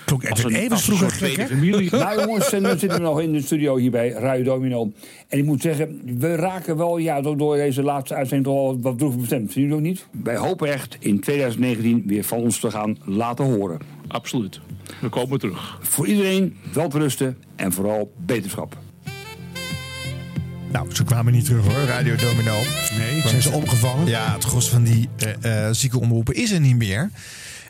Klonk 0.05 0.29
als 0.29 0.43
een, 0.43 0.55
even 0.55 0.79
vroeger 0.79 1.11
gek, 1.11 1.35
hè? 1.35 1.55
nou 1.97 2.19
jongens, 2.19 2.53
en 2.53 2.63
dan 2.63 2.79
zitten 2.79 2.97
we 2.97 3.03
nog 3.03 3.21
in 3.21 3.31
de 3.31 3.41
studio 3.41 3.77
hier 3.77 3.91
bij 3.91 4.09
Radio 4.09 4.43
Domino. 4.43 4.91
En 5.27 5.37
ik 5.37 5.45
moet 5.45 5.61
zeggen, 5.61 6.01
we 6.19 6.35
raken 6.35 6.77
wel 6.77 6.97
ja, 6.97 7.21
door, 7.21 7.55
deze 7.55 7.83
laatste 7.83 8.15
uitzending 8.15 8.55
toch 8.55 8.63
wel 8.63 8.81
wat 8.81 8.97
droevig 8.97 9.19
bestemd. 9.19 9.51
Zien 9.51 9.61
jullie 9.61 9.77
ook 9.77 9.83
niet? 9.83 10.05
Wij 10.23 10.35
hopen 10.35 10.67
echt 10.67 10.97
in 10.99 11.19
2019 11.19 12.03
weer 12.05 12.23
van 12.23 12.37
ons 12.37 12.59
te 12.59 12.71
gaan 12.71 12.97
laten 13.05 13.45
horen. 13.45 13.79
Absoluut. 14.07 14.59
We 15.01 15.09
komen 15.09 15.39
terug. 15.39 15.77
Voor 15.81 16.07
iedereen 16.07 16.57
wel 16.73 16.89
rusten 16.91 17.37
en 17.55 17.71
vooral 17.71 18.11
beterschap. 18.17 18.77
Nou, 20.71 20.95
ze 20.95 21.03
kwamen 21.03 21.33
niet 21.33 21.45
terug 21.45 21.65
hoor, 21.65 21.83
Radio 21.83 22.15
Domino. 22.15 22.55
Nee, 22.97 23.21
zijn 23.21 23.41
ze 23.41 23.51
omgevallen? 23.51 24.07
Ja, 24.07 24.33
het 24.33 24.43
gros 24.43 24.69
van 24.69 24.83
die 24.83 25.09
uh, 25.45 25.69
ziekenomroepen 25.71 26.33
is 26.33 26.51
er 26.51 26.59
niet 26.59 26.75
meer. 26.75 27.09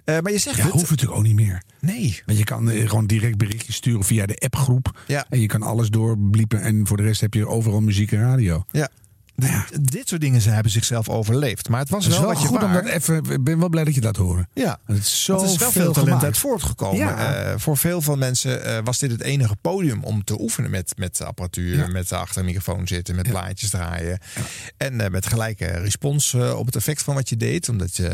Uh, 0.06 0.20
maar 0.20 0.32
je 0.32 0.38
zegt 0.38 0.58
ja, 0.58 0.64
het. 0.64 0.72
hoeft 0.72 0.90
natuurlijk 0.90 1.18
ook 1.20 1.26
niet 1.26 1.36
meer. 1.36 1.64
Nee. 1.80 2.22
Want 2.26 2.38
je 2.38 2.44
kan 2.44 2.70
uh, 2.70 2.90
gewoon 2.90 3.06
direct 3.06 3.38
berichtjes 3.38 3.76
sturen 3.76 4.04
via 4.04 4.26
de 4.26 4.38
appgroep. 4.38 5.04
Ja. 5.08 5.26
En 5.30 5.40
je 5.40 5.48
kan 5.48 5.62
alles 5.62 5.90
doorbliepen. 5.90 6.62
En 6.62 6.88
voor 6.88 6.98
de 6.98 7.04
rest 7.04 7.22
heb 7.22 7.34
je 7.34 7.48
overal 7.48 7.82
muziek 7.82 8.12
en 8.12 8.20
radio. 8.20 8.66
Ja. 8.72 8.90
Ja. 9.36 9.66
Dit 9.82 10.08
soort 10.08 10.22
dingen 10.22 10.42
ze 10.42 10.50
hebben 10.50 10.72
zichzelf 10.72 11.10
overleefd. 11.10 11.70
Maar 11.70 11.80
het 11.80 11.90
was 11.90 12.04
Het 12.06 12.14
wel, 12.14 12.24
wel 12.24 12.34
wat 12.34 12.42
je 12.42 12.48
goed 12.48 12.64
om 12.64 12.74
dat 12.74 12.86
even. 12.86 13.16
Ik 13.30 13.44
ben 13.44 13.60
wel 13.60 13.70
blij 13.70 13.84
dat 13.84 13.96
je 13.96 14.02
dat 14.02 14.16
hoort. 14.16 14.46
Ja, 14.54 14.80
het 14.86 14.98
is 14.98 15.24
zo 15.24 15.44
is 15.44 15.58
wel 15.58 15.72
veel 15.72 15.82
talent 15.92 15.98
gemaakt. 16.08 16.24
uit 16.24 16.38
voortgekomen. 16.38 16.98
Ja. 16.98 17.52
Uh, 17.52 17.60
voor 17.60 17.78
veel 17.78 18.02
van 18.02 18.20
mensen 18.20 18.68
uh, 18.68 18.78
was 18.84 19.00
dit 19.00 19.12
het 19.12 19.22
enige 19.22 19.56
podium 19.62 20.04
om 20.04 20.24
te 20.24 20.42
oefenen 20.42 20.70
met, 20.70 20.94
met 20.98 21.22
apparatuur, 21.22 21.78
Ja. 21.78 21.88
met 21.88 22.12
achter 22.12 22.40
een 22.40 22.46
microfoon 22.46 22.88
zitten, 22.88 23.16
met 23.16 23.30
plaatjes 23.30 23.70
draaien. 23.70 24.20
En 24.78 25.02
uh, 25.02 25.08
met 25.08 25.26
gelijke 25.28 25.66
respons 25.66 26.34
op 26.34 26.66
het 26.66 26.76
effect 26.76 27.02
van 27.04 27.16
wat 27.16 27.30
je 27.30 27.38
deed. 27.38 27.70
Omdat 27.70 27.96
je, 27.96 28.10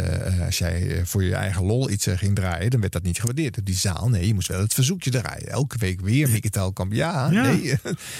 als 0.46 0.58
jij 0.58 1.02
voor 1.06 1.24
je 1.24 1.36
eigen 1.36 1.64
lol 1.66 1.90
iets 1.90 2.08
ging 2.10 2.36
draaien, 2.36 2.70
dan 2.70 2.80
werd 2.80 2.94
dat 2.94 3.04
niet 3.04 3.20
gewaardeerd 3.20 3.58
op 3.58 3.66
die 3.66 3.76
zaal. 3.76 4.10
Nee, 4.10 4.28
je 4.28 4.34
moest 4.34 4.48
wel 4.48 4.60
het 4.62 4.74
verzoekje 4.74 5.12
draaien. 5.12 5.50
Elke 5.50 5.78
week 5.78 6.02
weer 6.02 6.30
Mikketel 6.30 6.74
kan. 6.74 6.88
Ja, 6.92 7.30
nee. 7.30 7.74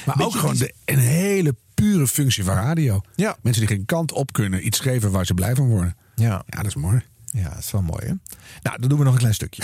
Maar 0.06 0.22
ook 0.26 0.36
gewoon 0.36 0.56
de, 0.58 0.74
een 0.86 1.00
hele 1.00 1.56
pure 1.80 2.08
functie 2.08 2.44
van 2.44 2.56
radio. 2.56 3.02
Ja. 3.16 3.38
Mensen 3.42 3.68
die 3.68 3.76
geen 3.76 3.86
kant 3.86 4.12
op 4.12 4.34
kunnen, 4.34 4.66
iets 4.66 4.80
geven 4.80 5.12
waar 5.12 5.26
ze 5.26 5.34
blij 5.34 5.56
van 5.56 5.68
worden. 5.68 5.96
Ja. 6.16 6.44
Ja, 6.46 6.58
dat 6.58 6.66
is 6.66 6.76
mooi. 6.76 7.02
Ja, 7.26 7.50
dat 7.50 7.58
is 7.58 7.72
wel 7.72 7.82
mooi 7.82 8.06
hè. 8.06 8.14
Nou, 8.62 8.80
dan 8.80 8.90
doen 8.90 8.98
we 8.98 9.04
nog 9.04 9.14
een 9.14 9.20
klein 9.20 9.34
stukje. 9.34 9.64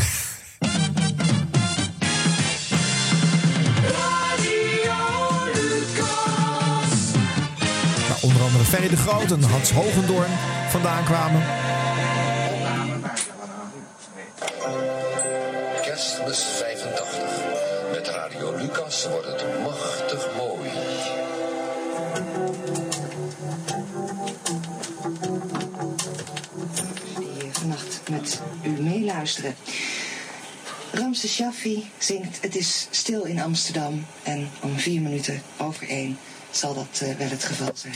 Waar 8.07 8.19
onder 8.27 8.41
andere 8.41 8.63
Ferry 8.63 8.89
de 8.89 8.97
Groot 8.97 9.31
en 9.31 9.43
Hans 9.43 9.71
Hogendoorn 9.71 10.31
vandaan 10.69 11.03
kwamen. 11.03 11.43
Kerstmis 15.81 16.39
85. 16.39 17.07
Met 17.91 18.07
Radio 18.07 18.55
Lucas 18.57 19.07
wordt 19.09 19.25
het 19.25 19.63
machtig 19.63 20.27
mooi. 20.37 20.69
Met 28.09 28.41
u 28.63 28.69
meeluisteren. 28.69 29.55
Ramse 30.91 31.27
Shaffi 31.27 31.89
zingt 31.97 32.41
Het 32.41 32.55
is 32.55 32.87
stil 32.91 33.23
in 33.23 33.39
Amsterdam 33.39 34.05
en 34.23 34.49
om 34.61 34.77
vier 34.77 35.01
minuten 35.01 35.41
over 35.57 35.89
één 35.89 36.17
zal 36.51 36.73
dat 36.73 37.01
eh, 37.01 37.15
wel 37.17 37.29
het 37.29 37.43
geval 37.43 37.71
zijn. 37.73 37.95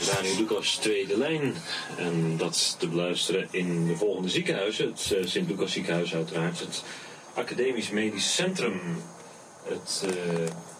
Radio 0.00 0.36
Lucas 0.36 0.76
tweede 0.76 1.18
lijn. 1.18 1.54
En 1.98 2.36
dat 2.36 2.54
is 2.54 2.76
te 2.78 2.88
beluisteren 2.88 3.48
in 3.50 3.86
de 3.86 3.96
volgende 3.96 4.28
ziekenhuizen. 4.28 4.86
Het 4.86 5.12
eh, 5.12 5.26
Sint-Lucas 5.26 5.72
ziekenhuis 5.72 6.14
uiteraard. 6.14 6.60
Het 6.60 6.82
Academisch 7.34 7.90
Medisch 7.90 8.34
Centrum. 8.34 8.80
Het... 9.68 10.04
eh, 10.06 10.73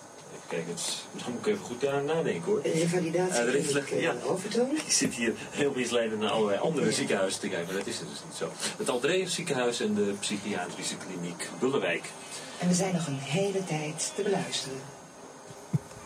het, 0.50 1.02
dan 1.12 1.32
moet 1.32 1.46
ik 1.46 1.52
even 1.52 1.64
goed 1.64 1.86
aan 1.86 2.04
nadenken 2.04 2.42
hoor. 2.44 2.60
Revalidatie 2.62 3.38
Eh, 3.38 3.44
de 3.44 3.50
revalidatie, 3.50 4.00
ja. 4.00 4.14
Overtoon. 4.24 4.70
Ik 4.76 4.92
zit 4.92 5.14
hier 5.14 5.32
heel 5.50 5.72
misleidend 5.76 6.20
naar 6.20 6.30
allerlei 6.30 6.58
andere 6.58 6.92
ziekenhuizen 6.92 7.40
te 7.40 7.48
kijken, 7.48 7.66
maar 7.66 7.76
dat 7.76 7.86
is 7.86 7.98
het 7.98 8.08
dus 8.08 8.20
niet 8.26 8.36
zo. 8.36 8.52
Het 8.78 8.88
Aldreus 8.88 9.34
ziekenhuis 9.34 9.80
en 9.80 9.94
de 9.94 10.14
psychiatrische 10.20 10.96
kliniek 10.96 11.48
Bullewijk. 11.58 12.10
En 12.58 12.68
we 12.68 12.74
zijn 12.74 12.92
nog 12.94 13.06
een 13.06 13.18
hele 13.18 13.64
tijd 13.64 14.12
te 14.14 14.22
beluisteren. 14.22 14.93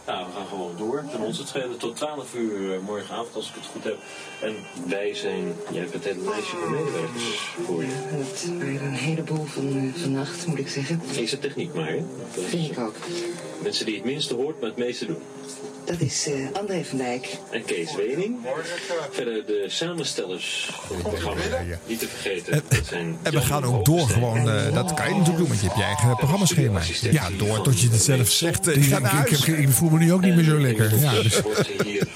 Nou, 0.09 0.27
we 0.27 0.33
gaan 0.33 0.47
gewoon 0.47 0.77
door. 0.77 1.05
Ten 1.11 1.21
ons 1.21 1.39
het 1.39 1.49
schelen 1.49 1.79
tot 1.79 1.97
12 1.97 2.35
uur 2.35 2.75
eh, 2.75 2.81
morgenavond, 2.81 3.35
als 3.35 3.49
ik 3.49 3.55
het 3.55 3.67
goed 3.67 3.85
heb. 3.85 3.97
En 4.41 4.55
wij 4.87 5.15
zijn, 5.15 5.55
jij 5.71 5.81
hebt 5.81 5.93
het 5.93 6.05
hele 6.05 6.31
lijstje 6.31 6.57
van 6.57 6.71
medewerkers 6.71 7.55
voor 7.65 7.85
je. 7.85 7.93
En 8.11 8.19
dat 8.19 8.45
waren 8.59 8.87
een 8.87 8.93
heleboel 8.93 9.45
van 9.45 9.77
eh, 9.77 10.03
vannacht, 10.03 10.47
moet 10.47 10.59
ik 10.59 10.69
zeggen. 10.69 11.01
Is 11.13 11.31
het 11.31 11.41
techniek 11.41 11.75
maar, 11.75 11.89
hè? 11.89 12.05
Dat 12.35 12.45
Vind 12.45 12.71
ik 12.71 12.79
ook. 12.79 12.95
Mensen 13.63 13.87
die 13.87 13.95
het 13.95 14.05
minste 14.05 14.35
hoort, 14.35 14.61
maar 14.61 14.69
het 14.69 14.79
meeste 14.79 15.07
doen. 15.07 15.23
Dat 15.91 16.01
is 16.01 16.27
eh, 16.27 16.33
André 16.61 16.85
van 16.85 16.99
Dijk. 16.99 17.37
En 17.51 17.65
Kees 17.65 17.95
Wening. 17.97 18.37
Verder 19.11 19.47
de 19.47 19.65
samenstellers 19.69 20.71
van 20.87 20.97
het 20.97 21.07
programma. 21.09 21.41
Niet 21.87 21.99
te 21.99 22.09
vergeten. 22.09 22.63
Dat 22.69 22.87
zijn 22.87 23.17
En 23.23 23.33
we 23.33 23.41
gaan 23.41 23.65
ook 23.65 23.85
door 23.85 24.09
gewoon. 24.09 24.51
eh, 24.51 24.75
dat 24.75 24.95
kan 24.95 25.09
je 25.09 25.11
natuurlijk 25.15 25.37
doen, 25.39 25.49
want 25.49 25.61
je 25.61 25.67
hebt 25.67 25.79
je 25.79 25.85
eigen 25.85 26.17
programmaschema. 26.17 26.81
Ja, 27.11 27.29
door 27.39 27.63
tot 27.63 27.81
je 27.81 27.89
het 27.91 28.03
zelf 28.03 28.29
zegt. 28.29 28.67
eh, 28.69 28.77
Ik, 28.77 28.85
ga 28.85 28.97
ik, 28.97 29.03
naar 29.03 29.13
ik, 29.13 29.19
huis. 29.29 29.47
heb, 29.47 29.57
ik 29.59 29.69
voel 29.69 29.91
me 29.91 29.99
nu 29.99 30.13
ook 30.13 30.21
niet 30.23 30.35
meer 30.35 30.45
zo 30.45 30.59
lekker. 30.61 30.99
Ja, 30.99 31.23
dus, 31.23 31.41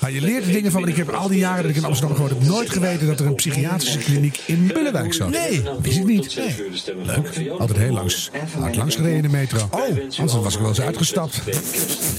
maar 0.01 0.11
je 0.13 0.21
leert 0.21 0.45
er 0.47 0.53
dingen 0.53 0.71
van. 0.73 0.81
Want 0.81 0.93
ik 0.93 0.99
heb 1.05 1.15
al 1.15 1.29
die 1.29 1.39
jaren 1.39 1.63
dat 1.63 1.71
ik 1.71 1.77
in 1.77 1.85
Amsterdam 1.85 2.15
gewoond 2.17 2.33
heb 2.39 2.43
nooit 2.49 2.71
geweten 2.71 3.07
dat 3.07 3.21
er 3.21 3.27
een 3.27 3.35
psychiatrische 3.35 3.99
kliniek 3.99 4.41
in 4.47 4.67
Bullewijk 4.67 5.13
zat. 5.15 5.29
Nee. 5.31 5.63
Wist 5.81 5.97
ik 5.99 6.05
niet. 6.05 6.35
Leuk. 7.03 7.51
Altijd 7.59 7.79
heel 7.79 7.93
langs. 7.93 8.31
Hard 8.59 8.77
langs 8.77 8.95
gereden 8.97 9.17
in 9.17 9.23
de 9.23 9.29
metro. 9.29 9.69
Oh, 9.71 9.81
anders 10.19 10.33
was 10.33 10.55
ik 10.55 10.61
wel 10.61 10.69
eens 10.69 10.81
uitgestapt. 10.81 11.41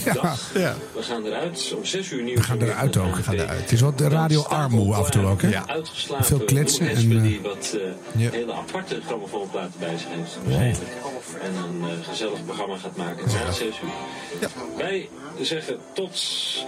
Ja. 0.05 0.35
ja. 0.53 0.75
We 0.93 1.01
gaan 1.03 1.25
eruit 1.25 1.42
om 1.75 1.85
6 1.85 2.11
uur 2.11 2.23
nieuws. 2.23 2.39
We 2.39 2.43
gaan 2.43 2.61
eruit 2.61 2.97
ook. 2.97 3.15
We 3.15 3.23
gaan 3.23 3.33
eruit. 3.33 3.61
Het 3.61 3.71
is 3.71 3.81
wat 3.81 3.97
de 3.97 4.07
radioarmoe 4.07 4.93
af 4.93 5.05
en 5.05 5.11
toe 5.11 5.25
ook. 5.25 5.41
Hè? 5.41 5.67
Uitgeslapen 5.67 6.25
Veel 6.25 6.39
kletsen. 6.39 6.89
En, 6.89 6.95
eh, 6.95 7.21
die 7.21 7.41
wat 7.41 7.77
eh, 8.15 8.31
hele 8.31 8.53
aparte 8.53 8.99
grammofoonplaten 9.05 9.79
bij 9.79 9.97
zich 9.97 10.07
heeft. 10.09 10.37
waarschijnlijk. 10.43 10.91
En 11.41 11.55
een 11.55 11.89
eh, 11.89 12.07
gezellig 12.09 12.45
programma 12.45 12.77
gaat 12.77 12.95
maken 12.95 13.25
na 13.25 13.51
6 13.51 13.65
uur. 13.65 14.49
Wij 14.77 15.09
zeggen 15.41 15.77
tot 15.93 16.21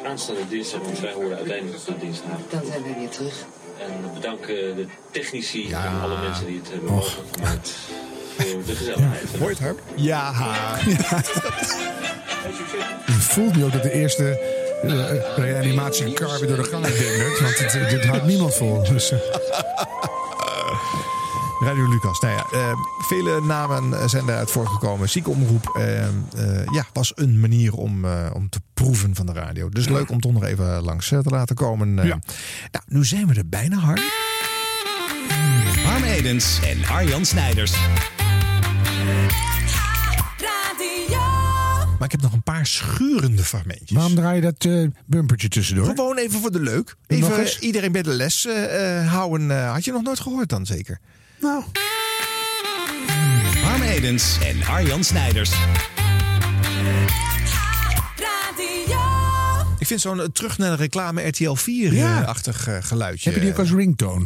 aanstaande 0.06 0.48
dinsdag, 0.50 0.82
want 0.82 1.00
wij 1.00 1.14
horen 1.14 1.38
uiteindelijk 1.38 1.84
tot 1.84 2.00
dinsdagavond. 2.00 2.52
Dan 2.52 2.66
zijn 2.66 2.84
we 2.84 2.94
weer 3.00 3.10
terug. 3.10 3.46
En 3.80 4.02
we 4.02 4.08
bedanken 4.14 4.76
de 4.76 4.86
technici 5.12 5.72
en 5.72 6.02
alle 6.02 6.22
mensen 6.22 6.46
die 6.46 6.58
het 6.58 6.70
hebben 6.72 6.92
mogelijk 6.92 7.28
gemaakt. 7.32 7.72
Voor 8.38 8.64
de 8.66 8.76
gezelligheid. 8.76 9.40
Mooi 9.40 9.54
het, 9.54 9.60
Harp? 9.60 9.82
Ja. 9.96 10.34
Je 13.06 13.12
voelt 13.12 13.56
nu 13.56 13.64
ook 13.64 13.72
dat 13.72 13.84
de 13.84 13.92
eerste 13.92 14.40
uh, 14.86 15.38
reanimatiecar 15.38 16.40
weer 16.40 16.48
door 16.48 16.58
de 16.58 16.64
gangen 16.64 16.92
dendert. 16.92 17.40
Want 17.40 17.58
het, 17.60 17.74
het, 17.74 17.90
dit 17.90 18.06
houdt 18.06 18.26
niemand 18.26 18.54
vol. 18.54 18.84
Dus, 18.84 19.12
uh. 19.12 19.20
Radio 21.66 21.90
Lucas. 21.90 22.20
Nou 22.20 22.34
ja, 22.34 22.46
uh, 22.54 22.74
vele 22.98 23.42
namen 23.42 24.10
zijn 24.10 24.26
daaruit 24.26 24.52
voorgekomen. 24.52 25.10
Ziekenomroep 25.10 25.80
ja, 26.72 26.86
was 26.94 27.12
een 27.16 27.40
manier 27.40 27.74
om, 27.74 28.06
om 28.34 28.50
te 28.50 28.60
proeven 28.74 29.16
van 29.16 29.26
de 29.26 29.34
radio. 29.34 29.70
Dus 29.70 29.88
leuk 29.88 30.10
om 30.10 30.22
toch 30.22 30.32
nog 30.32 30.44
even 30.44 30.84
langs 30.84 31.08
te 31.08 31.22
laten 31.24 31.56
komen. 31.56 31.96
Ja. 31.96 32.20
Nou, 32.72 32.84
nu 32.88 33.06
zijn 33.06 33.28
we 33.28 33.34
er 33.34 33.50
bijna, 33.50 33.78
Harm. 33.78 34.02
Harm 35.86 36.04
Edens 36.04 36.60
en 36.64 36.86
Arjan 36.90 37.26
Snijders. 37.26 37.74
Maar 41.98 42.08
ik 42.08 42.12
heb 42.12 42.22
nog 42.22 42.34
een 42.34 42.44
paar 42.44 42.66
schurende 42.66 43.44
fragmentjes. 43.44 43.92
Waarom 43.92 44.16
draai 44.16 44.36
je 44.36 44.42
dat 44.42 44.64
uh, 44.64 44.90
bumpertje 45.06 45.48
tussendoor? 45.48 45.86
Gewoon 45.86 46.18
even 46.18 46.40
voor 46.40 46.52
de 46.52 46.60
leuk. 46.60 46.96
Even 47.08 47.48
iedereen 47.60 47.92
bij 47.92 48.02
de 48.02 48.14
les 48.14 48.46
uh, 48.46 49.12
houden. 49.12 49.50
Uh, 49.50 49.72
had 49.72 49.86
je 49.86 49.92
nog 49.92 50.04
nooit 50.04 50.20
gehoord 50.20 50.50
dan 50.50 50.66
zeker? 50.66 51.00
Nou. 51.40 51.64
Harm 53.64 53.82
Edens 53.82 54.38
en 54.44 54.64
Arjan 54.64 55.04
Snijders. 55.04 55.52
Ik 59.78 59.88
vind 59.88 60.02
zo'n 60.02 60.32
terug 60.32 60.58
naar 60.58 60.70
de 60.70 60.76
reclame 60.76 61.28
RTL 61.28 61.56
4-achtig 61.56 62.66
ja. 62.66 62.82
geluidje. 62.82 63.30
Heb 63.30 63.40
je 63.40 63.46
die 63.46 63.54
ook 63.54 63.60
als 63.60 63.72
ringtone? 63.72 64.26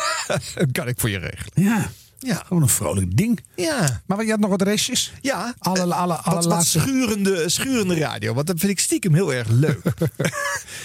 kan 0.72 0.88
ik 0.88 1.00
voor 1.00 1.10
je 1.10 1.18
regelen. 1.18 1.52
Ja. 1.54 1.90
Ja. 2.22 2.42
Gewoon 2.46 2.62
een 2.62 2.68
vrolijk 2.68 3.16
ding. 3.16 3.40
Ja. 3.56 4.02
Maar 4.06 4.24
je 4.24 4.30
had 4.30 4.40
nog 4.40 4.50
wat 4.50 4.62
restjes? 4.62 5.12
Ja. 5.20 5.54
Alle, 5.58 5.94
alle, 5.94 6.14
alle, 6.14 6.48
wat, 6.48 6.64
schurende, 6.64 7.48
schurende 7.48 7.98
radio. 7.98 8.34
Want 8.34 8.46
dat 8.46 8.58
vind 8.58 8.72
ik 8.72 8.80
stiekem 8.80 9.14
heel 9.14 9.34
erg 9.34 9.48
leuk. 9.48 9.82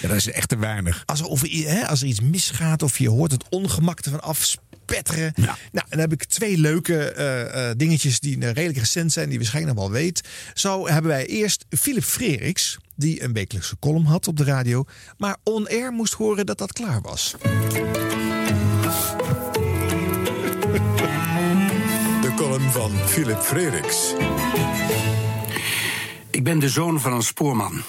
Ja, 0.02 0.08
dat 0.08 0.18
is 0.18 0.32
echt 0.32 0.50
te 0.50 0.58
weinig. 0.58 1.04
Als 1.06 1.22
er, 1.22 1.50
hè, 1.68 1.88
als 1.88 2.02
er 2.02 2.08
iets 2.08 2.22
misgaat 2.22 2.84
of 2.84 2.98
je 2.98 3.10
hoort 3.10 3.32
het 3.32 3.46
ongemak 3.50 4.00
ervan 4.00 4.22
afspetteren. 4.22 5.34
Nou, 5.72 5.86
dan 5.90 6.00
heb 6.00 6.12
ik 6.12 6.24
twee 6.24 6.58
leuke 6.58 7.12
eh, 7.12 7.70
eh, 7.70 7.78
dingetjes 7.78 8.20
die 8.20 8.40
eh, 8.40 8.52
redelijk 8.52 8.78
recent 8.78 9.12
zijn, 9.12 9.30
die 9.30 9.38
waarschijnlijk 9.38 9.76
nog 9.76 9.88
wel 9.88 9.94
weet. 9.94 10.22
Zo 10.54 10.88
hebben 10.88 11.12
wij 11.12 11.26
eerst 11.26 11.66
Philip 11.70 12.04
Freriks, 12.04 12.78
die 12.96 13.24
een 13.24 13.34
wekelijkse 13.34 13.80
column 13.80 14.06
had 14.06 14.28
op 14.28 14.38
de 14.38 14.44
radio, 14.44 14.86
maar 15.18 15.38
on-air 15.44 15.92
moest 15.92 16.14
horen 16.14 16.46
dat 16.46 16.58
dat 16.58 16.74
klaar 16.74 17.02
was. 17.02 17.36
Column 22.36 22.72
van 22.72 22.92
Philip 22.92 23.40
Freriks. 23.40 24.14
Ik 26.32 26.44
ben 26.44 26.60
de 26.60 26.70
zoon 26.70 27.00
van 27.00 27.14
een 27.14 27.24
spoorman. 27.24 27.82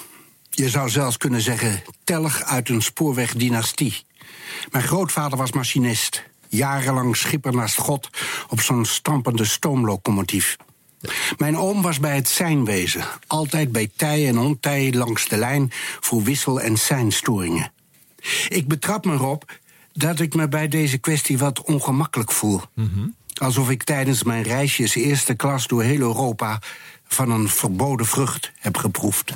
Je 0.49 0.69
zou 0.69 0.89
zelfs 0.89 1.17
kunnen 1.17 1.41
zeggen 1.41 1.81
telg 2.03 2.43
uit 2.43 2.69
een 2.69 2.81
spoorwegdynastie. 2.81 4.05
Mijn 4.71 4.83
grootvader 4.83 5.37
was 5.37 5.51
machinist. 5.51 6.23
Jarenlang 6.47 7.17
schipper 7.17 7.55
naast 7.55 7.77
God 7.77 8.09
op 8.49 8.61
zo'n 8.61 8.85
stampende 8.85 9.45
stoomlocomotief. 9.45 10.57
Mijn 11.37 11.57
oom 11.57 11.81
was 11.81 11.99
bij 11.99 12.15
het 12.15 12.27
seinwezen. 12.27 13.03
Altijd 13.27 13.71
bij 13.71 13.91
tij 13.95 14.27
en 14.27 14.37
ontij 14.37 14.93
langs 14.93 15.27
de 15.27 15.37
lijn 15.37 15.71
voor 15.99 16.23
wissel- 16.23 16.61
en 16.61 16.77
seinstoringen. 16.77 17.71
Ik 18.47 18.67
betrap 18.67 19.05
me 19.05 19.13
erop 19.13 19.59
dat 19.93 20.19
ik 20.19 20.35
me 20.35 20.47
bij 20.47 20.67
deze 20.67 20.97
kwestie 20.97 21.37
wat 21.37 21.61
ongemakkelijk 21.61 22.31
voel. 22.31 22.61
Alsof 23.39 23.69
ik 23.69 23.83
tijdens 23.83 24.23
mijn 24.23 24.43
reisjes 24.43 24.95
eerste 24.95 25.33
klas 25.33 25.67
door 25.67 25.83
heel 25.83 25.99
Europa 25.99 26.59
van 27.07 27.31
een 27.31 27.49
verboden 27.49 28.05
vrucht 28.05 28.51
heb 28.59 28.77
geproefd. 28.77 29.33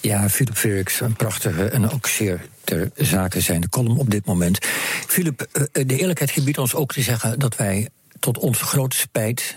Ja, 0.00 0.28
Philip 0.28 0.56
Freriks, 0.56 1.00
een 1.00 1.16
prachtige 1.16 1.64
en 1.64 1.90
ook 1.90 2.06
zeer 2.06 2.48
ter 2.64 2.90
zake 2.94 3.40
zijnde 3.40 3.68
column 3.68 3.98
op 3.98 4.10
dit 4.10 4.26
moment. 4.26 4.58
Philip, 5.06 5.48
eh, 5.52 5.62
de 5.86 5.96
eerlijkheid 5.96 6.30
gebiedt 6.30 6.58
ons 6.58 6.74
ook 6.74 6.92
te 6.92 7.02
zeggen 7.02 7.38
dat 7.38 7.56
wij 7.56 7.88
tot 8.20 8.38
onze 8.38 8.64
grote 8.64 8.96
spijt, 8.96 9.54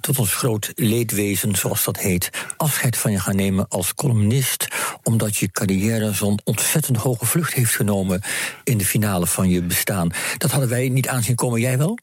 tot 0.00 0.18
ons 0.18 0.34
groot 0.34 0.72
leedwezen, 0.74 1.56
zoals 1.56 1.84
dat 1.84 1.98
heet, 1.98 2.30
afscheid 2.56 2.96
van 2.96 3.12
je 3.12 3.20
gaan 3.20 3.36
nemen 3.36 3.68
als 3.68 3.94
columnist, 3.94 4.68
omdat 5.02 5.36
je 5.36 5.50
carrière 5.50 6.12
zo'n 6.12 6.40
ontzettend 6.44 6.96
hoge 6.96 7.26
vlucht 7.26 7.52
heeft 7.52 7.74
genomen 7.74 8.22
in 8.64 8.78
de 8.78 8.84
finale 8.84 9.26
van 9.26 9.48
je 9.48 9.62
bestaan. 9.62 10.10
Dat 10.38 10.50
hadden 10.50 10.68
wij 10.68 10.88
niet 10.88 11.08
aanzien 11.08 11.34
komen, 11.34 11.60
jij 11.60 11.78
wel? 11.78 11.98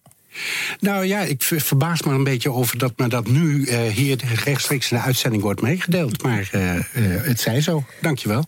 Nou 0.80 1.06
ja, 1.06 1.20
ik 1.22 1.44
ver- 1.44 1.62
verbaas 1.62 2.02
me 2.02 2.14
een 2.14 2.24
beetje 2.24 2.52
over 2.52 2.78
dat 2.78 2.94
me 2.98 3.08
dat 3.08 3.28
nu 3.28 3.66
eh, 3.66 3.82
hier 3.82 4.18
rechtstreeks 4.44 4.92
in 4.92 4.98
de 4.98 5.04
uitzending 5.04 5.42
wordt 5.44 5.62
meegedeeld. 5.62 6.24
Maar 6.24 6.50
eh, 6.52 6.76
eh, 6.76 6.84
het 7.26 7.40
zij 7.40 7.62
zo. 7.62 7.84
Dankjewel. 8.02 8.46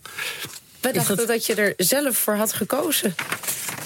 We 0.80 0.92
dachten 0.92 1.26
dat... 1.26 1.46
je 1.46 1.54
er 1.54 1.74
zelf 1.76 2.16
voor 2.16 2.34
had 2.34 2.52
gekozen. 2.52 3.14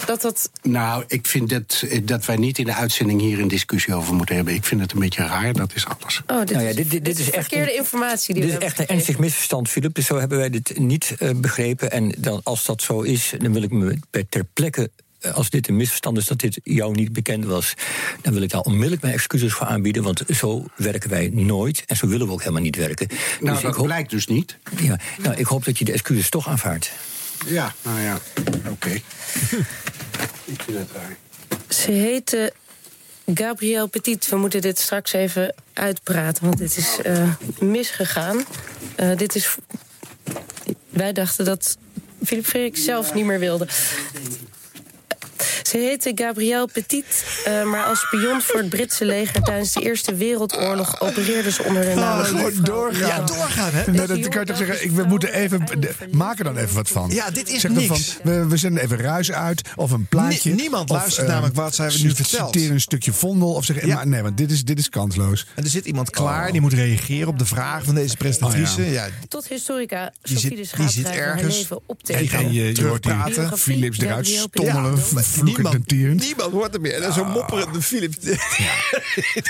Dat 0.06 0.20
dat... 0.22 0.50
Nou, 0.62 1.04
ik 1.08 1.26
vind 1.26 1.48
dat, 1.50 1.84
dat 2.02 2.24
wij 2.24 2.36
niet 2.36 2.58
in 2.58 2.64
de 2.64 2.74
uitzending 2.74 3.20
hier 3.20 3.40
een 3.40 3.48
discussie 3.48 3.94
over 3.94 4.14
moeten 4.14 4.34
hebben. 4.36 4.54
Ik 4.54 4.64
vind 4.64 4.80
het 4.80 4.92
een 4.92 4.98
beetje 4.98 5.26
raar, 5.26 5.52
dat 5.52 5.72
is 5.74 5.86
alles. 5.86 6.22
Oh, 6.26 6.38
dit, 6.38 6.50
Nou 6.50 6.62
ja, 6.62 6.68
is, 6.70 6.76
dit- 6.76 6.90
dit- 6.90 7.04
dit 7.04 7.18
is 7.18 7.30
echt 7.30 7.48
verkeerde 7.48 7.74
informatie 7.74 8.34
die 8.34 8.42
Dit 8.42 8.52
we 8.52 8.58
is 8.58 8.64
echt 8.64 8.78
een 8.78 8.86
ernstig 8.86 9.18
misverstand, 9.18 9.68
Philip. 9.68 9.94
Dus 9.94 10.06
zo 10.06 10.18
hebben 10.18 10.38
wij 10.38 10.50
dit 10.50 10.78
niet 10.78 11.14
eh, 11.18 11.30
begrepen. 11.36 11.90
En 11.90 12.14
dan, 12.18 12.40
als 12.42 12.64
dat 12.64 12.82
zo 12.82 13.00
is, 13.00 13.32
dan 13.38 13.52
wil 13.52 13.62
ik 13.62 13.70
me 13.70 13.98
bij 14.10 14.26
ter 14.28 14.44
plekke. 14.52 14.90
Als 15.32 15.50
dit 15.50 15.68
een 15.68 15.76
misverstand 15.76 16.18
is 16.18 16.26
dat 16.26 16.38
dit 16.38 16.60
jou 16.62 16.94
niet 16.94 17.12
bekend 17.12 17.44
was, 17.44 17.74
dan 18.22 18.32
wil 18.32 18.42
ik 18.42 18.50
daar 18.50 18.60
onmiddellijk 18.60 19.02
mijn 19.02 19.14
excuses 19.14 19.52
voor 19.52 19.66
aanbieden. 19.66 20.02
Want 20.02 20.22
zo 20.34 20.64
werken 20.76 21.10
wij 21.10 21.30
nooit 21.32 21.82
en 21.86 21.96
zo 21.96 22.06
willen 22.06 22.26
we 22.26 22.32
ook 22.32 22.40
helemaal 22.40 22.62
niet 22.62 22.76
werken. 22.76 23.08
Nou, 23.40 23.56
ik 23.56 23.62
dat 23.62 23.74
hoop, 23.74 23.86
blijkt 23.86 24.10
dus 24.10 24.26
niet. 24.26 24.56
ja, 24.76 24.98
nou, 25.18 25.36
ik 25.36 25.46
hoop 25.46 25.64
dat 25.64 25.78
je 25.78 25.84
de 25.84 25.92
excuses 25.92 26.28
toch 26.28 26.48
aanvaardt. 26.48 26.90
Ja, 27.46 27.74
nou 27.82 28.00
ja, 28.00 28.18
oké. 28.70 28.90
ik 30.44 30.62
vind 30.62 30.78
het 30.78 30.90
raar. 30.94 31.16
Ze 31.68 31.90
heette 31.90 32.52
Gabrielle 33.34 33.88
Petit. 33.88 34.28
We 34.28 34.36
moeten 34.36 34.60
dit 34.60 34.78
straks 34.78 35.12
even 35.12 35.54
uitpraten, 35.72 36.44
want 36.44 36.58
dit 36.58 36.76
is 36.76 36.98
eh, 37.02 37.30
misgegaan. 37.58 38.44
Eh, 38.96 39.16
dit 39.16 39.34
is. 39.34 39.56
Wij 40.88 41.12
dachten 41.12 41.44
dat 41.44 41.76
Philip 42.24 42.46
Frerik 42.46 42.76
zelf 42.76 43.14
niet 43.14 43.24
meer 43.24 43.38
wilde. 43.38 43.66
Ze 45.62 45.78
heette 45.78 46.12
Gabrielle 46.14 46.68
Petit, 46.72 47.24
eh, 47.44 47.64
maar 47.64 47.84
als 47.84 48.00
spion 48.00 48.40
voor 48.42 48.60
het 48.60 48.68
Britse 48.68 49.04
leger 49.04 49.42
tijdens 49.42 49.72
de 49.72 49.80
Eerste 49.82 50.14
Wereldoorlog 50.14 51.00
opereerde 51.00 51.50
ze 51.50 51.62
onder 51.62 51.84
de 51.84 51.94
naam. 51.94 52.18
Oh, 52.20 52.24
gewoon 52.24 52.52
doorgaan. 52.62 53.08
Ja, 53.08 53.20
doorgaan, 53.20 53.70
hè? 53.72 53.92
Nou, 53.92 54.06
dat 54.06 54.28
kan 54.28 54.40
je 54.40 54.46
toch 54.46 54.56
zeggen, 54.56 54.84
ik, 54.84 54.90
we 54.90 55.04
moeten 55.04 55.32
even, 55.34 55.66
de- 55.80 55.94
maak 56.10 56.38
er 56.38 56.44
dan 56.44 56.56
even 56.56 56.74
wat 56.74 56.88
van. 56.88 57.10
Ja, 57.10 57.30
dit 57.30 57.48
is 57.48 57.60
Zeg 57.60 57.70
niks. 57.70 57.86
Van, 57.86 58.32
we, 58.32 58.46
we 58.46 58.56
zenden 58.56 58.82
even 58.82 58.98
ruis 58.98 59.32
uit, 59.32 59.60
of 59.76 59.90
een 59.90 60.06
plaatje. 60.06 60.50
Nie- 60.50 60.60
niemand 60.60 60.90
of, 60.90 60.96
luistert 60.96 61.26
eh, 61.26 61.32
namelijk 61.32 61.56
wat 61.56 61.74
zij 61.74 61.90
nu 62.02 62.14
vertelt. 62.14 62.54
Citeer 62.54 62.70
een 62.70 62.80
stukje 62.80 63.12
vondel, 63.12 63.52
of 63.52 63.64
zeg, 63.64 63.84
Ja. 63.86 63.94
maar 63.94 64.06
nee, 64.06 64.22
want 64.22 64.36
dit 64.36 64.50
is, 64.50 64.64
dit 64.64 64.78
is 64.78 64.88
kansloos. 64.88 65.46
En 65.54 65.64
er 65.64 65.70
zit 65.70 65.84
iemand 65.84 66.10
klaar, 66.10 66.52
die 66.52 66.60
moet 66.60 66.72
reageren 66.72 67.28
op 67.28 67.38
de 67.38 67.46
vraag 67.46 67.84
van 67.84 67.94
deze 67.94 68.16
presentatrice. 68.16 68.80
Oh, 68.82 68.92
ja. 68.92 69.06
Tot 69.28 69.48
historica 69.48 70.12
Die 70.22 70.38
Sophie 70.38 70.56
zit- 70.64 70.70
de 70.70 70.76
die 70.76 70.88
zit 70.90 71.06
ergens. 71.06 71.56
leven 71.56 71.80
op 71.86 71.98
En, 71.98 72.04
tegen. 72.04 72.38
en 72.38 72.52
je, 72.52 72.74
je 72.76 72.84
hoort 72.86 73.02
die 73.02 73.56
Philips 73.56 73.98
eruit 74.00 74.26
stommelen. 74.26 74.98
Tierend. 75.86 76.20
Niemand 76.20 76.52
hoort 76.52 76.74
er 76.74 76.80
meer. 76.80 77.02
En 77.02 77.12
zo'n 77.12 77.30
mopperende 77.30 77.82
Philip. 77.82 78.14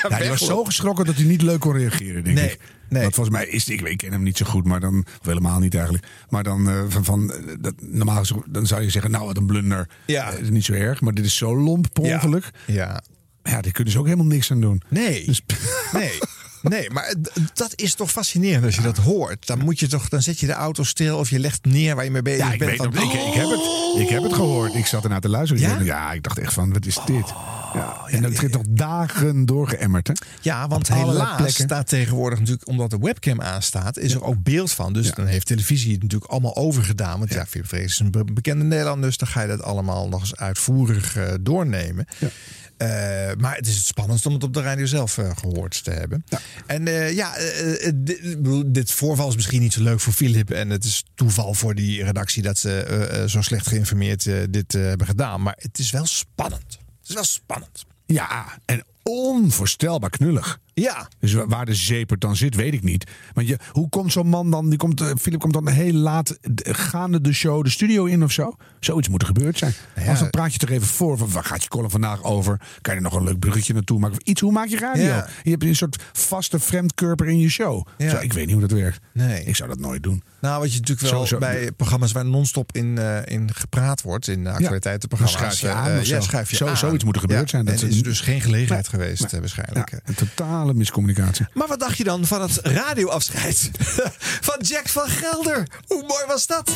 Ja, 0.08 0.18
die 0.18 0.28
was 0.28 0.44
zo 0.44 0.64
geschrokken 0.64 1.04
dat 1.04 1.14
hij 1.14 1.24
niet 1.24 1.42
leuk 1.42 1.60
kon 1.60 1.72
reageren, 1.72 2.24
denk 2.24 2.36
Nee, 2.36 2.50
ik. 2.50 2.58
Want 2.88 3.14
volgens 3.14 3.36
mij 3.36 3.46
is 3.46 3.68
ik, 3.68 3.80
ik 3.80 3.96
ken 3.96 4.12
hem 4.12 4.22
niet 4.22 4.36
zo 4.36 4.46
goed, 4.46 4.64
maar 4.64 4.80
dan 4.80 5.04
of 5.20 5.26
helemaal 5.26 5.58
niet 5.58 5.74
eigenlijk. 5.74 6.06
Maar 6.28 6.42
dan 6.44 6.68
eh, 6.70 6.82
van, 6.88 7.04
van 7.04 7.32
eh, 7.32 7.54
dat, 7.60 7.74
normaal 7.80 8.24
dan 8.46 8.66
zou 8.66 8.82
je 8.82 8.90
zeggen, 8.90 9.10
nou 9.10 9.24
wat 9.26 9.36
een 9.36 9.46
blunder. 9.46 9.88
Ja. 10.06 10.32
Eh, 10.32 10.38
is 10.38 10.50
niet 10.50 10.64
zo 10.64 10.72
erg, 10.72 11.00
maar 11.00 11.12
dit 11.14 11.24
is 11.24 11.36
zo 11.36 11.56
lomp 11.56 11.86
per 11.92 12.04
Ja. 12.04 12.14
ongeluk. 12.14 12.50
Ja. 12.66 13.02
Ja, 13.42 13.60
daar 13.60 13.72
kunnen 13.72 13.92
ze 13.92 13.98
ook 13.98 14.04
helemaal 14.04 14.26
niks 14.26 14.50
aan 14.50 14.60
doen. 14.60 14.82
Nee. 14.88 15.24
Dus- 15.26 15.42
Nee. 15.92 16.18
Nee, 16.70 16.90
maar 16.90 17.14
dat 17.54 17.72
is 17.74 17.94
toch 17.94 18.10
fascinerend 18.10 18.64
als 18.64 18.74
je 18.74 18.82
dat 18.82 18.96
hoort. 18.96 19.46
Dan, 19.46 19.58
moet 19.58 19.80
je 19.80 19.86
toch, 19.86 20.08
dan 20.08 20.22
zet 20.22 20.40
je 20.40 20.46
de 20.46 20.52
auto 20.52 20.82
stil 20.82 21.18
of 21.18 21.30
je 21.30 21.38
legt 21.38 21.64
neer 21.64 21.94
waar 21.94 22.04
je 22.04 22.10
mee 22.10 22.22
bezig 22.22 22.46
Ja, 22.46 22.52
ik, 22.52 22.58
bent. 22.58 22.70
weet 22.70 22.78
van, 22.78 22.86
ik, 22.86 23.12
ik, 23.12 23.34
heb 23.34 23.48
het, 23.48 24.00
ik 24.00 24.08
heb 24.08 24.22
het 24.22 24.32
gehoord. 24.34 24.74
Ik 24.74 24.86
zat 24.86 25.02
ernaar 25.04 25.20
te 25.20 25.28
luisteren. 25.28 25.62
Ja? 25.62 25.68
Ja, 25.78 25.84
ja 25.84 26.12
ik 26.12 26.22
dacht 26.22 26.38
echt 26.38 26.52
van, 26.52 26.72
wat 26.72 26.86
is 26.86 26.98
dit? 27.06 27.34
Ja, 27.74 28.00
en 28.06 28.22
dat 28.22 28.38
heeft 28.38 28.52
nog 28.54 28.62
dagen 28.68 29.46
doorgeëmmerd, 29.46 30.06
hè? 30.06 30.12
Ja, 30.40 30.68
want 30.68 30.88
helaas 30.88 31.36
plekken. 31.36 31.64
staat 31.64 31.88
tegenwoordig 31.88 32.38
natuurlijk, 32.38 32.68
omdat 32.68 32.90
de 32.90 32.98
webcam 32.98 33.40
aanstaat, 33.40 33.98
is 33.98 34.12
er 34.14 34.22
ook 34.24 34.42
beeld 34.42 34.72
van. 34.72 34.92
Dus 34.92 35.10
dan 35.10 35.26
heeft 35.26 35.46
televisie 35.46 35.92
het 35.92 36.02
natuurlijk 36.02 36.30
allemaal 36.30 36.56
overgedaan. 36.56 37.18
Want 37.18 37.32
ja, 37.32 37.46
Philip 37.46 37.68
Vrees 37.68 37.84
is 37.84 37.98
een 37.98 38.10
be- 38.10 38.24
bekende 38.24 38.64
Nederlander, 38.64 39.08
dus 39.08 39.18
dan 39.18 39.28
ga 39.28 39.40
je 39.42 39.48
dat 39.48 39.62
allemaal 39.62 40.08
nog 40.08 40.20
eens 40.20 40.36
uitvoerig 40.36 41.16
eh, 41.16 41.32
doornemen. 41.40 42.06
Eh, 42.76 42.88
maar 43.38 43.56
het 43.56 43.66
is 43.66 43.76
het 43.76 43.86
spannendst 43.86 44.26
om 44.26 44.32
het 44.32 44.44
op 44.44 44.54
de 44.54 44.60
radio 44.60 44.86
zelf 44.86 45.18
eh, 45.18 45.30
gehoord 45.36 45.84
te 45.84 45.90
hebben. 45.90 46.24
En 46.66 46.88
eh, 46.88 47.14
ja, 47.14 47.34
dit, 47.94 48.74
dit 48.74 48.92
voorval 48.92 49.28
is 49.28 49.34
misschien 49.34 49.60
niet 49.60 49.72
zo 49.72 49.82
leuk 49.82 50.00
voor 50.00 50.12
Philip. 50.12 50.50
En 50.50 50.70
het 50.70 50.84
is 50.84 51.04
toeval 51.14 51.54
voor 51.54 51.74
die 51.74 52.04
redactie 52.04 52.42
dat 52.42 52.58
ze 52.58 53.24
zo 53.28 53.40
slecht 53.40 53.66
geïnformeerd 53.66 54.24
dit 54.50 54.72
hebben 54.72 55.06
gedaan. 55.06 55.42
Maar 55.42 55.56
het 55.58 55.78
is 55.78 55.90
wel 55.90 56.06
spannend. 56.06 56.78
Het 57.00 57.08
is 57.08 57.14
wel 57.14 57.24
spannend. 57.24 57.84
Ja, 58.06 58.58
en 58.64 58.84
onvoorstelbaar 59.02 60.10
knullig. 60.10 60.58
Ja. 60.80 61.08
Dus 61.20 61.32
wa- 61.32 61.46
waar 61.46 61.64
de 61.66 61.74
zeepert 61.74 62.20
dan 62.20 62.36
zit, 62.36 62.54
weet 62.54 62.74
ik 62.74 62.82
niet. 62.82 63.10
Want 63.32 63.48
je, 63.48 63.58
hoe 63.72 63.88
komt 63.88 64.12
zo'n 64.12 64.26
man 64.28 64.50
dan, 64.50 64.68
die 64.68 64.78
komt, 64.78 65.00
eh, 65.00 65.10
Philip 65.20 65.40
komt 65.40 65.52
dan 65.52 65.68
heel 65.68 65.92
laat 65.92 66.38
gaande 66.62 67.20
de 67.20 67.32
show 67.32 67.64
de 67.64 67.70
studio 67.70 68.04
in 68.04 68.22
of 68.24 68.32
zo? 68.32 68.56
Zoiets 68.80 69.08
moet 69.08 69.20
er 69.20 69.26
gebeurd 69.26 69.58
zijn. 69.58 69.72
ja. 69.94 70.00
Anders 70.00 70.20
dan 70.20 70.30
praat 70.30 70.52
je 70.52 70.58
toch 70.58 70.68
even 70.70 70.86
voor, 70.86 71.18
van, 71.18 71.30
waar 71.30 71.44
gaat 71.44 71.62
je 71.62 71.68
column 71.68 71.90
vandaag 71.90 72.22
over? 72.22 72.60
Kan 72.80 72.94
je 72.94 73.00
er 73.00 73.04
nog 73.10 73.14
een 73.14 73.24
leuk 73.24 73.38
bruggetje 73.38 73.72
naartoe 73.74 73.98
maken? 73.98 74.16
Of 74.16 74.22
iets, 74.24 74.40
hoe 74.40 74.52
maak 74.52 74.66
je 74.68 74.78
radio? 74.78 75.04
Ja. 75.04 75.28
Je 75.42 75.50
hebt 75.50 75.62
een 75.62 75.76
soort 75.76 76.02
vaste 76.12 76.58
vreemdkurper 76.58 77.26
in 77.26 77.38
je 77.38 77.48
show. 77.48 77.86
Ja. 77.98 78.10
Zo, 78.10 78.16
ik 78.18 78.32
weet 78.32 78.44
niet 78.46 78.54
hoe 78.56 78.66
dat 78.66 78.78
werkt. 78.78 78.98
Nee. 79.12 79.44
Ik 79.44 79.56
zou 79.56 79.68
dat 79.68 79.78
nooit 79.78 80.02
doen. 80.02 80.22
Nou, 80.40 80.60
wat 80.60 80.72
je 80.72 80.78
natuurlijk 80.78 81.10
wel 81.10 81.20
Zo- 81.20 81.26
zo- 81.26 81.38
bij 81.38 81.72
programma's 81.72 82.12
waar 82.12 82.24
non-stop 82.26 82.72
in, 82.72 82.98
eh, 82.98 83.18
in 83.24 83.54
gepraat 83.54 84.02
wordt, 84.02 84.28
in 84.28 84.44
de 84.44 84.50
actualiteitenprogramma's. 84.50 85.40
Dan 85.40 85.50
schuif 85.52 85.74
je 85.74 85.80
aan 85.80 85.90
eh, 85.92 85.98
of 86.00 86.06
ja, 86.06 86.20
zo. 86.20 86.26
schuif 86.26 86.50
je 86.50 86.56
Zo- 86.56 86.66
aan. 86.66 86.76
zoiets 86.76 87.04
moet 87.04 87.14
er 87.14 87.20
gebeurd 87.20 87.40
Ja, 87.40 87.46
zijn. 87.48 87.64
Dat 87.64 87.82
en 87.82 87.88
is- 87.88 88.02
dus 88.02 88.20
geen 88.20 88.40
gelegenheid 88.40 88.88
geweest, 88.88 89.38
waarschijnlijk. 89.38 89.90
Ja, 89.90 89.98
een 90.04 90.14
totale 90.66 90.74
miscommunicatie. 90.74 91.46
Maar 91.52 91.68
wat 91.68 91.80
dacht 91.80 91.96
je 91.96 92.04
dan 92.04 92.26
van 92.26 92.42
het 92.42 92.60
radioafscheid 92.62 93.70
van 94.48 94.56
Jack 94.60 94.88
van 94.88 95.08
Gelder? 95.08 95.66
Hoe 95.86 96.04
mooi 96.06 96.24
was 96.26 96.46
dat? 96.46 96.70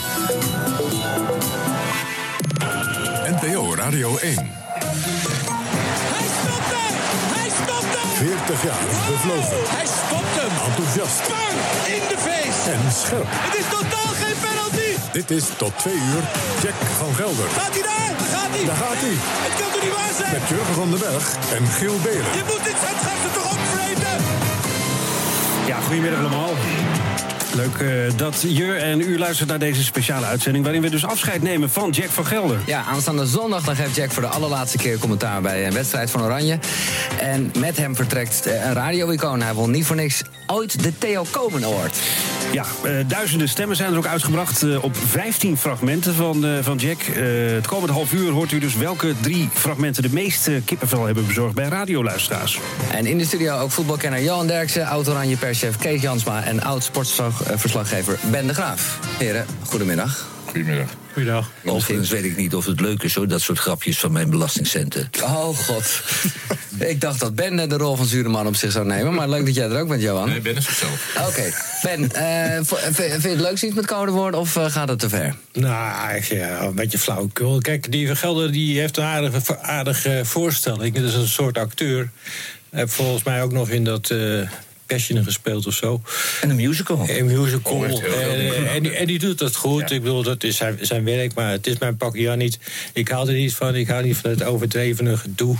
NPO 3.30 3.74
Radio 3.74 4.16
1. 4.16 4.34
Hij 6.14 6.28
stopt 6.42 6.70
hem! 6.76 6.94
40 8.28 8.62
jaar 8.64 8.82
bevlogen. 9.10 9.56
Hij 9.76 9.86
stopt 9.86 10.34
hem! 10.40 10.52
Enthousiast 10.68 11.28
Bang! 11.28 11.56
In 11.96 12.02
de 12.08 12.18
face! 12.18 12.70
en 12.70 12.92
scherp. 12.92 13.26
Het 13.28 13.58
is 13.58 13.68
totaal 13.76 14.12
geen 14.22 14.36
penalty! 14.46 14.90
Dit 15.12 15.30
is 15.30 15.44
tot 15.56 15.78
twee 15.78 15.94
uur 15.94 16.22
Jack 16.62 16.78
van 16.98 17.14
Gelder. 17.14 17.48
Gaat 17.48 17.72
hij 17.78 17.82
daar? 17.82 18.12
Daar 18.18 18.28
gaat 18.36 18.50
hij! 18.50 18.64
Daar 18.64 18.76
gaat 18.76 19.00
hij. 19.04 19.16
Het 19.46 19.54
kan 19.60 19.70
toch 19.72 19.82
niet 19.82 19.94
waar 19.98 20.14
zijn? 20.20 20.32
Met 20.32 20.48
Jurgen 20.48 20.74
van 20.74 20.90
den 20.90 20.98
Berg 20.98 21.24
en 21.56 21.66
Giel 21.66 21.98
Belen. 22.06 22.32
Je 22.40 22.44
moet 22.50 22.64
dit 22.68 22.78
het 22.88 23.00
gaat 23.06 23.24
er 23.26 23.32
toch 23.38 23.59
Yes! 24.10 24.39
Ja, 25.66 25.80
goedemiddag 25.80 26.20
allemaal. 26.20 26.54
Leuk 27.54 27.78
eh, 27.78 28.16
dat 28.16 28.44
je 28.48 28.72
en 28.72 29.00
u 29.00 29.18
luistert 29.18 29.48
naar 29.48 29.58
deze 29.58 29.84
speciale 29.84 30.26
uitzending... 30.26 30.64
waarin 30.64 30.82
we 30.82 30.90
dus 30.90 31.04
afscheid 31.04 31.42
nemen 31.42 31.70
van 31.70 31.90
Jack 31.90 32.08
van 32.08 32.26
Gelder. 32.26 32.58
Ja, 32.66 32.84
aanstaande 32.84 33.26
zondag 33.26 33.64
dan 33.64 33.76
geeft 33.76 33.96
Jack 33.96 34.12
voor 34.12 34.22
de 34.22 34.28
allerlaatste 34.28 34.78
keer 34.78 34.98
commentaar... 34.98 35.40
bij 35.40 35.66
een 35.66 35.72
wedstrijd 35.72 36.10
van 36.10 36.22
Oranje. 36.22 36.58
En 37.20 37.52
met 37.58 37.76
hem 37.76 37.96
vertrekt 37.96 38.46
eh, 38.46 38.64
een 38.64 38.72
radio-icoon. 38.72 39.42
Hij 39.42 39.54
won 39.54 39.70
niet 39.70 39.86
voor 39.86 39.96
niks 39.96 40.22
ooit 40.46 40.82
de 40.82 40.98
Theo 40.98 41.24
Komen 41.30 41.64
Award. 41.64 41.98
Ja, 42.52 42.64
eh, 42.82 42.92
duizenden 43.06 43.48
stemmen 43.48 43.76
zijn 43.76 43.92
er 43.92 43.98
ook 43.98 44.06
uitgebracht 44.06 44.78
op 44.80 44.96
15 44.96 45.56
fragmenten 45.56 46.14
van, 46.14 46.46
van 46.62 46.76
Jack. 46.76 47.02
Het 47.54 47.66
komende 47.66 47.92
half 47.92 48.12
uur 48.12 48.30
hoort 48.30 48.52
u 48.52 48.58
dus 48.58 48.74
welke 48.74 49.14
drie 49.20 49.48
fragmenten... 49.52 50.02
de 50.02 50.12
meeste 50.12 50.62
kippenvel 50.64 51.04
hebben 51.04 51.26
bezorgd 51.26 51.54
bij 51.54 51.68
radioluisteraars. 51.68 52.58
En 52.92 53.06
in 53.06 53.18
de 53.18 53.24
studio 53.24 53.58
ook 53.58 53.70
voetbalkenner 53.70 54.22
Johan 54.22 54.46
Derksen... 54.46 54.86
oud-Oranje 54.86 55.36
perschef 55.60 55.82
Kees 55.82 56.02
Jansma... 56.02 56.44
en 56.44 56.62
oud-sportverslaggever 56.62 58.18
Ben 58.30 58.46
de 58.46 58.54
Graaf. 58.54 58.98
Heren, 59.18 59.46
goedemiddag. 59.64 60.26
Goedemiddag. 60.44 60.88
Goedendag. 61.12 61.50
Overigens 61.64 62.10
weet 62.10 62.24
ik 62.24 62.36
niet 62.36 62.54
of 62.54 62.66
het 62.66 62.80
leuk 62.80 63.02
is 63.02 63.14
hoor, 63.14 63.28
dat 63.28 63.40
soort 63.40 63.58
grapjes 63.58 63.98
van 63.98 64.12
mijn 64.12 64.30
belastingcenten. 64.30 65.10
Oh 65.22 65.48
god. 65.48 66.02
ik 66.78 67.00
dacht 67.00 67.20
dat 67.20 67.34
Ben 67.34 67.58
eh, 67.58 67.68
de 67.68 67.76
rol 67.76 67.96
van 67.96 68.06
zure 68.06 68.28
man 68.28 68.46
op 68.46 68.56
zich 68.56 68.72
zou 68.72 68.86
nemen. 68.86 69.14
Maar 69.14 69.28
leuk 69.28 69.46
dat 69.46 69.54
jij 69.54 69.68
er 69.68 69.80
ook 69.80 69.88
bent, 69.88 70.02
Johan. 70.02 70.28
Nee, 70.28 70.40
Ben 70.40 70.56
is 70.56 70.64
zichzelf. 70.64 71.16
Oké. 71.28 71.50
Ben, 71.82 72.12
eh, 72.12 72.60
vind 72.92 73.22
je 73.22 73.28
het 73.28 73.40
leuk 73.40 73.58
zoiets 73.58 73.78
met 73.78 73.86
code 73.86 74.10
woorden 74.10 74.40
of 74.40 74.56
eh, 74.56 74.70
gaat 74.70 74.88
het 74.88 74.98
te 74.98 75.08
ver? 75.08 75.34
Nou, 75.52 76.22
ja, 76.28 76.62
een 76.62 76.74
beetje 76.74 76.98
flauwekul. 76.98 77.58
Kijk, 77.60 77.92
die 77.92 78.06
Van 78.06 78.16
Gelder 78.16 78.52
die 78.52 78.80
heeft 78.80 78.96
een 78.96 79.04
aardige, 79.04 79.58
aardige 79.58 80.20
voorstelling. 80.24 80.94
Dat 80.94 81.04
is 81.04 81.14
een 81.14 81.28
soort 81.28 81.58
acteur. 81.58 82.10
Volgens 82.72 83.22
mij 83.22 83.42
ook 83.42 83.52
nog 83.52 83.68
in 83.68 83.84
dat 83.84 84.10
eh 84.10 84.48
Passion 84.90 85.24
gespeeld 85.24 85.66
of 85.66 85.74
zo. 85.74 86.02
En 86.40 86.50
een 86.50 86.56
musical. 86.56 87.04
Een 87.08 87.26
musical. 87.26 87.72
Oh, 87.72 88.04
en, 88.22 88.68
en, 88.68 88.82
die- 88.82 88.92
en 88.92 89.06
die 89.06 89.18
doet 89.18 89.38
dat 89.38 89.54
goed. 89.56 89.90
Ik 89.90 90.02
bedoel, 90.02 90.22
dat 90.22 90.44
is 90.44 90.56
zijn, 90.56 90.78
zijn 90.80 91.04
werk, 91.04 91.34
maar 91.34 91.50
het 91.50 91.66
is 91.66 91.78
mijn 91.78 91.96
pakje 91.96 92.22
ja 92.22 92.34
niet. 92.34 92.58
Ik 92.92 93.08
hou 93.08 93.28
er 93.28 93.34
niet 93.34 93.54
van. 93.54 93.74
Ik 93.74 93.88
hou 93.88 94.04
niet 94.04 94.16
van 94.16 94.30
het 94.30 94.42
overdrevene 94.42 95.16
gedoe. 95.16 95.56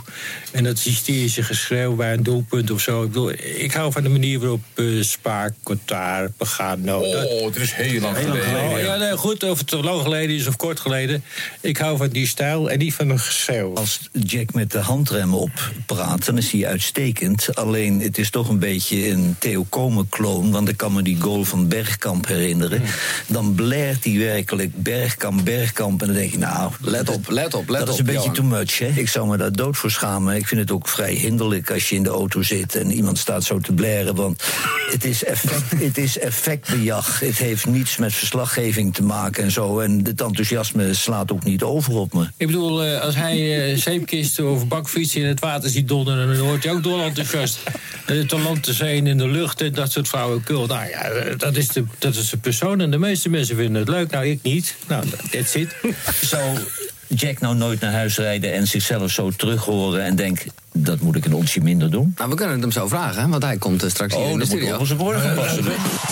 En 0.52 0.64
dat 0.64 0.80
hysterische 0.80 1.42
geschreeuw 1.42 1.94
bij 1.94 2.12
een 2.12 2.22
doelpunt 2.22 2.70
of 2.70 2.80
zo. 2.80 3.02
Ik 3.02 3.08
bedoel, 3.08 3.32
ik 3.54 3.72
hou 3.72 3.92
van 3.92 4.02
de 4.02 4.08
manier 4.08 4.38
waarop 4.38 4.60
uh, 4.74 5.02
Spaak, 5.02 5.52
Kotaar, 5.62 6.30
Pagano... 6.30 6.98
Oh, 7.00 7.46
het 7.46 7.56
is 7.56 7.72
heel 7.72 8.00
lang 8.00 8.16
geleden. 8.16 8.70
Oh, 8.70 8.80
ja, 8.80 8.96
nee, 8.96 9.16
goed, 9.16 9.42
of 9.42 9.58
het 9.58 9.72
lang 9.72 10.02
geleden 10.02 10.36
is 10.36 10.46
of 10.46 10.56
kort 10.56 10.80
geleden. 10.80 11.24
Ik 11.60 11.76
hou 11.76 11.96
van 11.96 12.08
die 12.08 12.26
stijl 12.26 12.70
en 12.70 12.78
niet 12.78 12.94
van 12.94 13.08
een 13.10 13.18
geschreeuw. 13.18 13.74
Als 13.74 14.08
Jack 14.12 14.54
met 14.54 14.70
de 14.72 14.78
handrem 14.78 15.34
op 15.34 15.50
praat, 15.86 16.24
dan 16.26 16.38
is 16.38 16.50
hij 16.50 16.66
uitstekend. 16.66 17.54
Alleen 17.54 18.00
het 18.00 18.18
is 18.18 18.30
toch 18.30 18.48
een 18.48 18.58
beetje 18.58 19.08
een 19.08 19.19
Theo 19.38 19.64
Komen-kloon. 19.68 20.50
Want 20.50 20.68
ik 20.68 20.76
kan 20.76 20.92
me 20.92 21.02
die 21.02 21.20
goal 21.20 21.44
van 21.44 21.68
Bergkamp 21.68 22.26
herinneren. 22.26 22.82
Dan 23.26 23.54
blaert 23.54 24.04
hij 24.04 24.18
werkelijk 24.18 24.82
Bergkamp, 24.82 25.44
Bergkamp. 25.44 26.00
En 26.00 26.06
dan 26.06 26.16
denk 26.16 26.30
je, 26.30 26.38
nou, 26.38 26.72
Let 26.80 27.08
op, 27.08 27.28
let 27.28 27.54
op, 27.54 27.68
let 27.68 27.78
dat 27.78 27.88
op. 27.88 27.94
is 27.94 27.98
een 27.98 28.04
beetje 28.04 28.20
Johan. 28.20 28.34
too 28.34 28.44
much. 28.44 28.78
Hè? 28.78 28.86
Ik 28.86 29.08
zou 29.08 29.28
me 29.28 29.36
daar 29.36 29.52
dood 29.52 29.76
voor 29.76 29.90
schamen. 29.90 30.36
Ik 30.36 30.46
vind 30.46 30.60
het 30.60 30.70
ook 30.70 30.88
vrij 30.88 31.12
hinderlijk 31.12 31.70
als 31.70 31.88
je 31.88 31.94
in 31.94 32.02
de 32.02 32.08
auto 32.08 32.42
zit 32.42 32.74
en 32.74 32.90
iemand 32.90 33.18
staat 33.18 33.44
zo 33.44 33.58
te 33.58 33.72
blaren. 33.72 34.14
Want 34.14 34.42
het 34.90 35.04
is, 35.04 35.24
effect, 35.24 35.82
het 35.86 35.98
is 35.98 36.18
effectbejag. 36.18 37.20
Het 37.20 37.38
heeft 37.38 37.66
niets 37.66 37.96
met 37.96 38.14
verslaggeving 38.14 38.94
te 38.94 39.02
maken 39.02 39.42
en 39.42 39.50
zo. 39.50 39.78
En 39.78 40.00
het 40.04 40.20
enthousiasme 40.20 40.94
slaat 40.94 41.32
ook 41.32 41.44
niet 41.44 41.62
over 41.62 41.92
op 41.92 42.12
me. 42.12 42.28
Ik 42.36 42.46
bedoel, 42.46 42.84
eh, 42.84 43.00
als 43.00 43.14
hij 43.14 43.70
eh, 43.70 43.76
zeepkisten 43.76 44.50
of 44.50 44.66
bakfietsen 44.68 45.20
in 45.20 45.26
het 45.26 45.40
water 45.40 45.70
ziet 45.70 45.88
donderen... 45.88 46.36
dan 46.36 46.46
wordt 46.46 46.64
hij 46.64 46.72
ook 46.72 46.82
dolenthousiast. 46.82 47.58
Uh, 48.06 48.26
te 48.26 48.38
land, 48.38 48.62
te 48.62 48.84
en 48.84 49.09
in 49.10 49.18
de 49.18 49.28
lucht 49.28 49.60
en 49.60 49.72
dat 49.72 49.92
soort 49.92 50.08
flauwekul. 50.08 50.66
Nou 50.66 50.88
ja, 50.88 51.02
eh, 51.02 51.38
dat 51.38 51.56
is, 51.56 51.68
de, 51.68 51.84
dat 51.98 52.14
is 52.14 52.30
de 52.30 52.36
persoon. 52.36 52.80
En 52.80 52.90
de 52.90 52.98
meeste 52.98 53.28
mensen 53.28 53.56
vinden 53.56 53.80
het 53.80 53.88
leuk. 53.88 54.10
Nou, 54.10 54.26
ik 54.26 54.42
niet. 54.42 54.76
Nou, 54.88 55.04
that's 55.30 55.54
it. 55.54 55.76
Zou 56.20 56.58
Jack 57.06 57.40
nou 57.40 57.54
nooit 57.56 57.80
naar 57.80 57.92
huis 57.92 58.16
rijden 58.16 58.52
en 58.52 58.66
zichzelf 58.66 59.10
zo 59.10 59.30
terug 59.30 59.64
horen 59.64 60.02
en 60.04 60.16
denkt... 60.16 60.44
dat 60.72 61.00
moet 61.00 61.16
ik 61.16 61.24
een 61.24 61.34
onsje 61.34 61.60
minder 61.60 61.90
doen? 61.90 62.12
Nou, 62.16 62.30
we 62.30 62.36
kunnen 62.36 62.54
het 62.54 62.62
hem 62.62 62.72
zo 62.72 62.88
vragen, 62.88 63.22
hè, 63.22 63.28
want 63.28 63.42
hij 63.42 63.56
komt 63.56 63.82
eh, 63.82 63.90
straks 63.90 64.14
hier 64.14 64.22
Oh, 64.24 64.30
in 64.30 64.38
de 64.38 64.44
dan 64.46 64.48
moet 64.48 64.58
studio. 64.58 64.78
op 64.78 64.86
zijn 64.86 64.98
woorden 64.98 65.22
gaan 65.22 65.34
passen. 65.34 65.64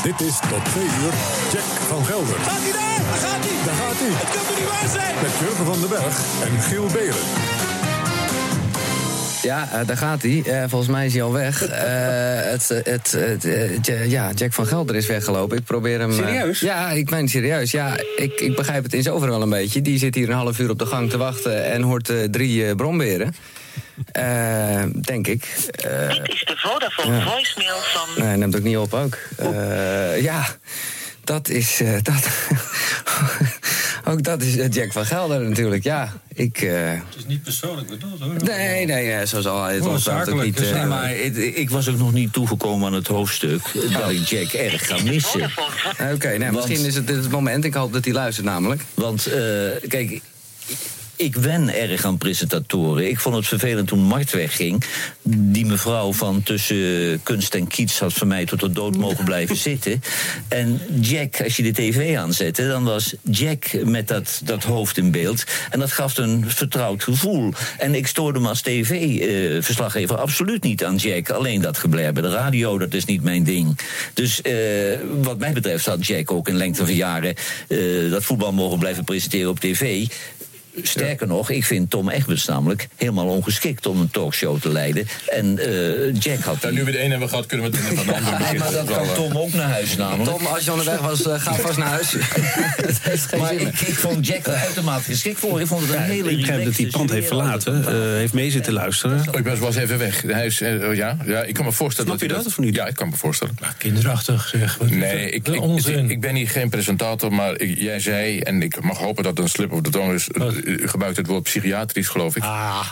Dit 0.03 0.20
is 0.20 0.35
tot 0.51 0.65
twee 0.65 0.85
uur 0.85 1.12
Jack 1.53 1.69
van 1.89 2.05
Gelder. 2.05 2.35
Gaat 2.39 2.62
hij 2.62 2.73
daar? 2.73 2.99
Daar 3.11 3.19
gaat 3.19 3.45
hij! 3.45 3.65
Daar 3.66 3.75
gaat 3.75 3.99
hij. 3.99 4.09
Het 4.11 4.31
kan 4.35 4.47
toch 4.47 4.59
niet 4.59 4.69
waar 4.69 4.89
zijn? 5.01 5.15
Met 5.23 5.33
Jurgen 5.41 5.65
van 5.65 5.81
den 5.81 5.89
Berg 5.89 6.16
en 6.47 6.62
Giel 6.62 6.87
Belen. 6.87 7.57
Ja, 9.49 9.69
eh, 9.73 9.87
daar 9.87 9.97
gaat 9.97 10.23
hij. 10.23 10.43
Eh, 10.47 10.65
volgens 10.69 10.91
mij 10.91 11.07
is 11.07 11.12
hij 11.12 11.23
al 11.23 11.33
weg. 11.33 11.66
Eh, 11.69 12.51
het, 12.51 12.69
het, 12.69 13.12
het, 13.12 13.87
Ja- 13.87 14.03
ja, 14.03 14.31
Jack 14.35 14.53
van 14.53 14.66
Gelder 14.66 14.97
is 14.97 15.07
weggelopen. 15.07 15.57
Ik 15.57 15.65
probeer 15.65 15.99
hem... 16.01 16.12
Serieus? 16.12 16.61
ja, 16.61 16.91
ik 16.91 17.11
meen 17.11 17.29
serieus. 17.29 17.70
Ja, 17.70 17.97
ik, 18.16 18.41
ik 18.41 18.57
begrijp 18.57 18.83
het 18.83 18.95
in 18.95 19.03
zoverre 19.03 19.33
wel 19.33 19.43
een 19.43 19.49
beetje. 19.51 19.83
Die 19.83 19.99
zit 19.99 20.15
hier 20.15 20.29
een 20.29 20.35
half 20.37 20.59
uur 20.59 20.70
op 20.70 20.79
de 20.79 20.87
gang 20.87 21.11
te 21.11 21.16
wachten... 21.19 21.65
en 21.65 21.83
hoort 21.83 22.09
eh, 22.09 22.16
drie 22.31 22.66
eh, 22.66 22.75
bromberen. 22.75 23.35
Denk 25.01 25.27
ik. 25.27 25.45
Eh, 25.70 26.09
Dit 26.09 26.29
is 26.29 26.45
de 26.45 26.57
Vodafone 26.57 27.16
ja. 27.16 27.31
voicemail 27.31 27.77
van... 27.81 28.25
Nee, 28.25 28.37
neemt 28.37 28.57
ook 28.57 28.62
niet 28.62 28.77
op 28.77 28.95
ook. 28.95 29.19
Eh, 29.37 30.23
ja, 30.23 30.47
dat 31.25 31.49
is... 31.49 31.81
eh, 31.81 31.93
dat, 32.03 32.15
ook 34.09 34.22
dat 34.22 34.43
is 34.43 34.56
eh, 34.56 34.70
Jack 34.70 34.93
van 34.93 35.06
Gelder 35.06 35.40
natuurlijk. 35.40 35.85
Ja, 35.85 36.12
ik... 36.35 36.60
eh, 36.62 36.90
Het 36.90 37.16
is 37.16 37.26
niet 37.26 37.43
persoonlijk 37.43 37.89
bedoeld, 37.89 38.20
hoor. 38.20 38.35
nee, 38.44 38.86
nee, 38.86 39.26
zo 39.26 39.40
zal 39.40 39.62
hij 39.62 39.74
het 39.74 39.86
ons 39.86 40.05
natuurlijk 40.05 40.24
zakelijk, 40.26 40.47
niet... 40.47 40.56
dus 40.56 40.68
eh, 40.70 40.74
Nee, 40.74 40.86
maar 40.86 41.09
het- 41.09 41.36
ik 41.59 41.70
was 41.70 41.89
ook 41.89 41.98
nog 41.98 42.12
niet 42.12 42.32
toegekomen 42.32 42.86
aan 42.86 42.93
het 42.93 43.06
hoofdstuk 43.06 43.62
dat 43.93 44.10
ik 44.10 44.24
Jack 44.26 44.52
erg 44.52 44.86
ga 44.86 45.02
missen. 45.02 45.51
Oké, 46.14 46.39
nou, 46.39 46.52
misschien 46.52 46.85
is 46.85 46.94
het 46.94 47.06
dit 47.06 47.16
het 47.16 47.30
moment. 47.30 47.64
Ik 47.64 47.74
hoop 47.74 47.93
dat 47.93 48.05
hij 48.05 48.14
luistert 48.14 48.47
namelijk. 48.47 48.82
Want 48.94 49.26
eh, 49.26 49.39
kijk, 49.89 50.20
ik 51.19 51.35
wen 51.35 51.74
erg 51.74 52.05
aan 52.05 52.19
presentatoren. 52.19 53.09
Ik 53.09 53.19
vond 53.19 53.35
het 53.35 53.47
vervelend 53.47 53.89
toen 53.89 54.03
Mart 54.03 54.31
wegging. 54.31 54.85
Die 55.23 55.66
mevrouw 55.66 56.12
van 56.12 56.43
tussen 56.43 57.23
kunst 57.23 57.55
en 57.55 57.66
kiets 57.66 57.99
had 57.99 58.12
van 58.12 58.28
mij 58.28 58.45
tot 58.45 58.61
de 58.61 58.70
dood 58.70 58.97
mogen 58.97 59.24
blijven 59.24 59.57
zitten. 59.70 60.03
En 60.49 60.81
Jack, 61.01 61.43
als 61.43 61.57
je 61.57 61.62
de 61.62 61.73
tv 61.73 62.16
aanzette, 62.16 62.66
dan 62.66 62.85
was 62.85 63.15
Jack 63.23 63.85
met 63.85 64.09
dat, 64.09 64.40
dat 64.45 64.65
hoofd 64.65 64.97
in 64.97 65.11
beeld. 65.11 65.45
En 65.70 65.78
dat 65.78 65.93
gaf 65.93 66.16
een 66.16 66.45
vertrouwd 66.51 67.03
gevoel. 67.03 67.53
En 67.78 67.95
ik 67.95 68.07
stoorde 68.07 68.40
me 68.40 68.49
als 68.49 68.61
tv-verslaggever 68.61 70.16
absoluut 70.16 70.62
niet 70.62 70.85
aan 70.85 70.97
Jack. 70.97 71.31
Alleen 71.31 71.61
dat 71.61 71.78
gebler 71.78 72.12
bij 72.12 72.23
de 72.23 72.31
radio, 72.31 72.78
dat 72.78 72.95
is 72.95 73.05
niet 73.05 73.23
mijn 73.23 73.45
ding. 73.45 73.78
Dus 74.15 74.43
eh, 74.43 74.55
wat 75.23 75.39
mij 75.39 75.53
betreft 75.53 75.86
had 75.86 76.07
Jack 76.07 76.31
ook 76.31 76.49
in 76.49 76.57
lengte 76.57 76.85
van 76.85 76.95
jaren 76.95 77.35
eh, 77.69 78.11
dat 78.11 78.24
voetbal 78.24 78.53
mogen 78.53 78.78
blijven 78.78 79.05
presenteren 79.05 79.51
op 79.51 79.61
tv. 79.61 80.07
Sterker 80.83 81.27
nog, 81.27 81.51
ik 81.51 81.65
vind 81.65 81.91
Tom 81.91 82.09
Egberts 82.09 82.45
namelijk 82.47 82.89
helemaal 82.97 83.27
ongeschikt 83.27 83.87
om 83.87 84.01
een 84.01 84.11
talkshow 84.11 84.61
te 84.61 84.69
leiden. 84.69 85.07
En 85.29 85.59
eh, 85.59 86.15
Jack 86.21 86.39
had. 86.41 86.61
Nou, 86.63 86.75
nu 86.75 86.85
we 86.85 86.91
de 86.91 87.03
een 87.05 87.11
hebben 87.11 87.29
gehad, 87.29 87.47
kunnen 87.47 87.71
we 87.71 87.77
het 87.77 87.87
in 87.91 87.97
van 87.97 88.07
de 88.07 88.13
ander 88.15 88.31
Ja, 88.33 88.39
beginnen. 88.39 88.65
maar 88.65 88.73
dat 88.87 88.97
kan 88.97 89.15
Tom 89.15 89.37
ook 89.37 89.53
naar 89.53 89.69
huis 89.71 89.97
namelijk. 89.97 90.37
Tom, 90.37 90.47
als 90.47 90.65
je 90.65 90.71
onderweg 90.71 90.99
was, 91.01 91.27
eh, 91.27 91.41
ga 91.41 91.55
vast 91.55 91.79
naar 91.79 91.89
huis. 91.89 92.13
Het 92.89 92.99
heeft 93.03 93.25
geen 93.27 93.41
Maar 93.41 93.49
zin 93.49 93.67
ik, 93.67 93.81
ik 93.81 93.95
vond 93.95 94.27
Jack 94.27 94.47
er 94.47 94.55
uitermate 94.55 95.03
geschikt 95.03 95.39
voor. 95.39 95.61
Ik 95.61 95.67
vond 95.67 95.81
het 95.87 95.91
een 95.95 96.01
hele 96.03 96.31
Ik 96.31 96.37
begrijp 96.37 96.65
dat 96.65 96.75
hij 96.77 96.85
het 96.85 96.95
pand 96.97 97.11
heeft 97.11 97.27
verlaten, 97.27 97.85
eh, 97.87 97.93
heeft 97.95 98.33
mee 98.33 98.51
zitten 98.51 98.73
luisteren. 98.73 99.19
Oh, 99.33 99.39
ik 99.39 99.45
was, 99.47 99.59
was 99.59 99.77
even 99.77 99.99
weg. 99.99 100.23
Hij 100.23 100.47
is, 100.47 100.61
eh, 100.61 100.95
ja, 100.97 101.17
ja, 101.27 101.43
ik 101.43 101.55
kan 101.55 101.65
me 101.65 101.73
voorstellen 101.73 102.11
Snap 102.11 102.23
je 102.23 102.29
dat 102.35 102.45
dat 102.45 102.55
hij 102.55 102.65
of 102.65 102.65
niet? 102.71 102.75
Ja, 102.75 102.87
ik 102.87 102.95
kan 102.95 103.09
me 103.09 103.17
voorstellen. 103.17 103.57
Kinderachtig, 103.79 104.49
zeg. 104.49 104.77
Wat 104.77 104.89
Nee, 104.91 105.25
dat? 105.25 105.35
ik, 105.35 105.49
ik, 105.55 105.61
onzin. 105.63 106.05
ik, 106.05 106.11
ik 106.11 106.21
ben 106.21 106.35
hier 106.35 106.49
geen 106.49 106.69
presentator, 106.69 107.33
maar 107.33 107.61
ik- 107.61 107.79
jij 107.79 108.01
zei, 108.01 108.41
en 108.41 108.63
ik 108.63 108.83
mag 108.83 108.99
hopen 108.99 109.23
dat 109.23 109.37
het 109.37 109.45
een 109.45 109.51
slip 109.51 109.73
of 109.73 109.81
de 109.81 109.91
tong 109.91 110.13
is, 110.13 110.27
gebruikt 110.77 111.16
het 111.16 111.27
woord 111.27 111.43
psychiatrisch, 111.43 112.09
geloof 112.09 112.36
ik. 112.36 112.43
Ah. 112.43 112.90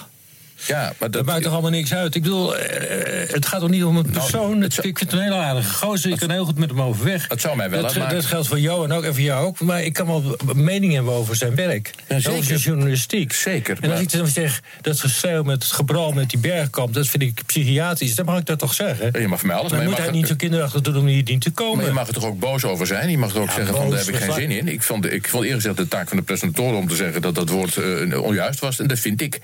Ja, 0.67 0.83
maar 0.83 0.95
Dat 0.99 1.13
dat, 1.13 1.25
maakt 1.25 1.43
toch 1.43 1.53
allemaal 1.53 1.71
niks 1.71 1.95
uit? 1.95 2.15
Ik 2.15 2.23
bedoel, 2.23 2.57
eh, 2.57 3.33
het 3.35 3.47
gaat 3.47 3.61
toch 3.61 3.69
niet 3.71 3.85
om 3.85 3.97
een 3.97 4.11
persoon? 4.11 4.61
Het, 4.61 4.77
ik 4.77 4.99
vind 4.99 5.01
het 5.01 5.13
een 5.13 5.21
hele 5.21 5.35
aardige 5.35 5.73
gozer. 5.75 6.11
Ik 6.11 6.19
kan 6.19 6.31
heel 6.31 6.45
goed 6.45 6.59
met 6.59 6.69
hem 6.69 6.81
overweg. 6.83 7.25
Het 7.29 7.41
zou 7.41 7.57
mij 7.57 7.71
wel 7.71 7.83
dat, 7.83 7.95
dat 8.11 8.25
geldt 8.25 8.49
voor 8.49 8.61
jou 8.61 8.85
en 8.85 8.93
ook 8.93 9.05
en 9.05 9.13
voor 9.15 9.23
jou 9.23 9.47
ook. 9.47 9.61
Maar 9.61 9.83
ik 9.83 9.93
kan 9.93 10.07
wel 10.07 10.37
een 10.49 10.65
mening 10.65 10.93
hebben 10.93 11.13
over 11.13 11.37
zijn 11.37 11.55
werk. 11.55 11.91
zeker. 12.09 12.31
Over 12.31 12.45
zijn 12.45 12.59
journalistiek. 12.59 13.33
Zeker, 13.33 13.77
En 13.77 13.83
als 13.83 13.93
maar- 13.93 14.01
ik 14.01 14.11
dan 14.13 14.27
zeg, 14.27 14.61
dat 14.81 15.01
geschreeuw 15.01 15.43
met 15.43 15.63
het 15.63 15.73
gebral 15.73 16.13
met 16.13 16.31
die 16.31 16.39
bergkamp... 16.39 16.95
dat 16.95 17.07
vind 17.09 17.23
ik 17.23 17.43
psychiatrisch, 17.47 18.15
dan 18.15 18.25
mag 18.25 18.39
ik 18.39 18.47
dat 18.47 18.59
toch 18.59 18.75
zeggen? 18.75 19.21
je 19.21 19.29
mag 19.29 19.39
van 19.39 19.49
mij 19.49 19.57
alles, 19.57 19.73
maar 19.73 19.83
je 19.83 19.89
moet 19.89 19.99
hij 19.99 20.11
niet 20.11 20.27
zo 20.27 20.35
kinderachtig 20.37 20.81
doen 20.81 20.97
om 20.97 21.07
hier 21.07 21.23
niet 21.25 21.41
te 21.41 21.51
komen. 21.51 21.77
Maar 21.77 21.87
je 21.87 21.93
mag 21.93 22.09
er 22.09 22.15
toch 22.15 22.25
ook 22.25 22.39
boos 22.39 22.65
over 22.65 22.87
zijn? 22.87 23.11
Je 23.11 23.19
mag 23.19 23.35
er 23.35 23.41
ook 23.41 23.49
Ja, 23.49 23.55
zeggen 23.55 23.75
van 23.75 23.91
daar 23.91 23.99
heb 23.99 24.09
ik 24.09 24.17
geen 24.17 24.33
zin 24.33 24.51
in. 24.51 24.69
Ik 24.69 24.83
vond, 24.83 25.13
ik 25.13 25.29
vond 25.29 25.45
eerlijk 25.45 25.63
gezegd 25.63 25.77
de 25.77 25.89
taak 25.89 26.09
van 26.09 26.17
de 26.17 26.23
presentatoren 26.23 26.79
om 26.79 26.89
te 26.89 26.95
zeggen 26.97 27.23
dat 27.23 27.35
dat 27.35 27.49
woord 27.49 27.77
eh, 27.77 28.23
onjuist 28.23 28.61
was. 28.61 28.79
En 28.79 28.87
dat 28.87 28.99
vind 28.99 29.21
ik. 29.21 29.41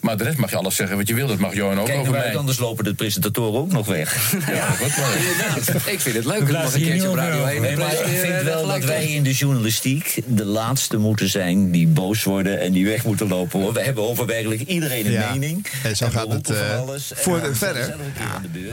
Maar 0.00 0.16
de 0.16 0.24
rest 0.24 0.36
mag 0.36 0.50
je 0.50 0.56
alles 0.64 0.76
zeggen 0.76 0.96
wat 0.96 1.08
je 1.08 1.14
wil. 1.14 1.26
Dat 1.26 1.38
mag 1.38 1.54
Johan 1.54 1.78
ook 1.80 1.86
Kijk 1.86 1.98
over 1.98 2.12
mij. 2.12 2.36
anders 2.36 2.58
lopen 2.58 2.84
de 2.84 2.94
presentatoren 2.94 3.60
ook 3.60 3.72
nog 3.72 3.86
weg. 3.86 4.12
Ja, 4.54 4.68
Inderdaad. 4.78 5.86
Ik 5.86 6.00
vind 6.00 6.16
het 6.16 6.24
leuk. 6.24 6.36
Ik 6.40 6.48
Ik 6.48 6.52
mag 6.52 6.74
een 6.74 6.82
keertje 6.82 7.08
op 7.10 7.14
Radio 7.16 7.44
1 7.44 7.62
Nee, 7.62 7.76
maar 7.76 7.92
ik 7.92 8.18
vind 8.18 8.42
wel 8.42 8.60
gelijk 8.60 8.80
dat 8.80 8.90
wij 8.90 9.06
in 9.06 9.22
de 9.22 9.32
journalistiek 9.32 10.22
de 10.26 10.44
laatste 10.44 10.96
moeten 10.96 11.28
zijn 11.28 11.70
die 11.70 11.86
boos 11.86 12.24
worden 12.24 12.60
en 12.60 12.72
die 12.72 12.84
weg 12.86 13.04
moeten 13.04 13.28
lopen. 13.28 13.60
Hoor. 13.60 13.72
We 13.72 13.80
hebben 13.82 14.08
over 14.08 14.26
werkelijk 14.26 14.60
iedereen 14.60 15.06
een 15.06 15.12
Ja. 15.12 15.30
mening. 15.30 15.66
En 15.82 15.96
zo 15.96 16.06
gaat 16.10 16.22
het, 16.22 16.32
roepen 16.32 16.56
van 16.56 16.66
eh, 16.66 16.78
alles. 16.80 17.12
Voor 17.14 17.56
verder. 17.56 17.94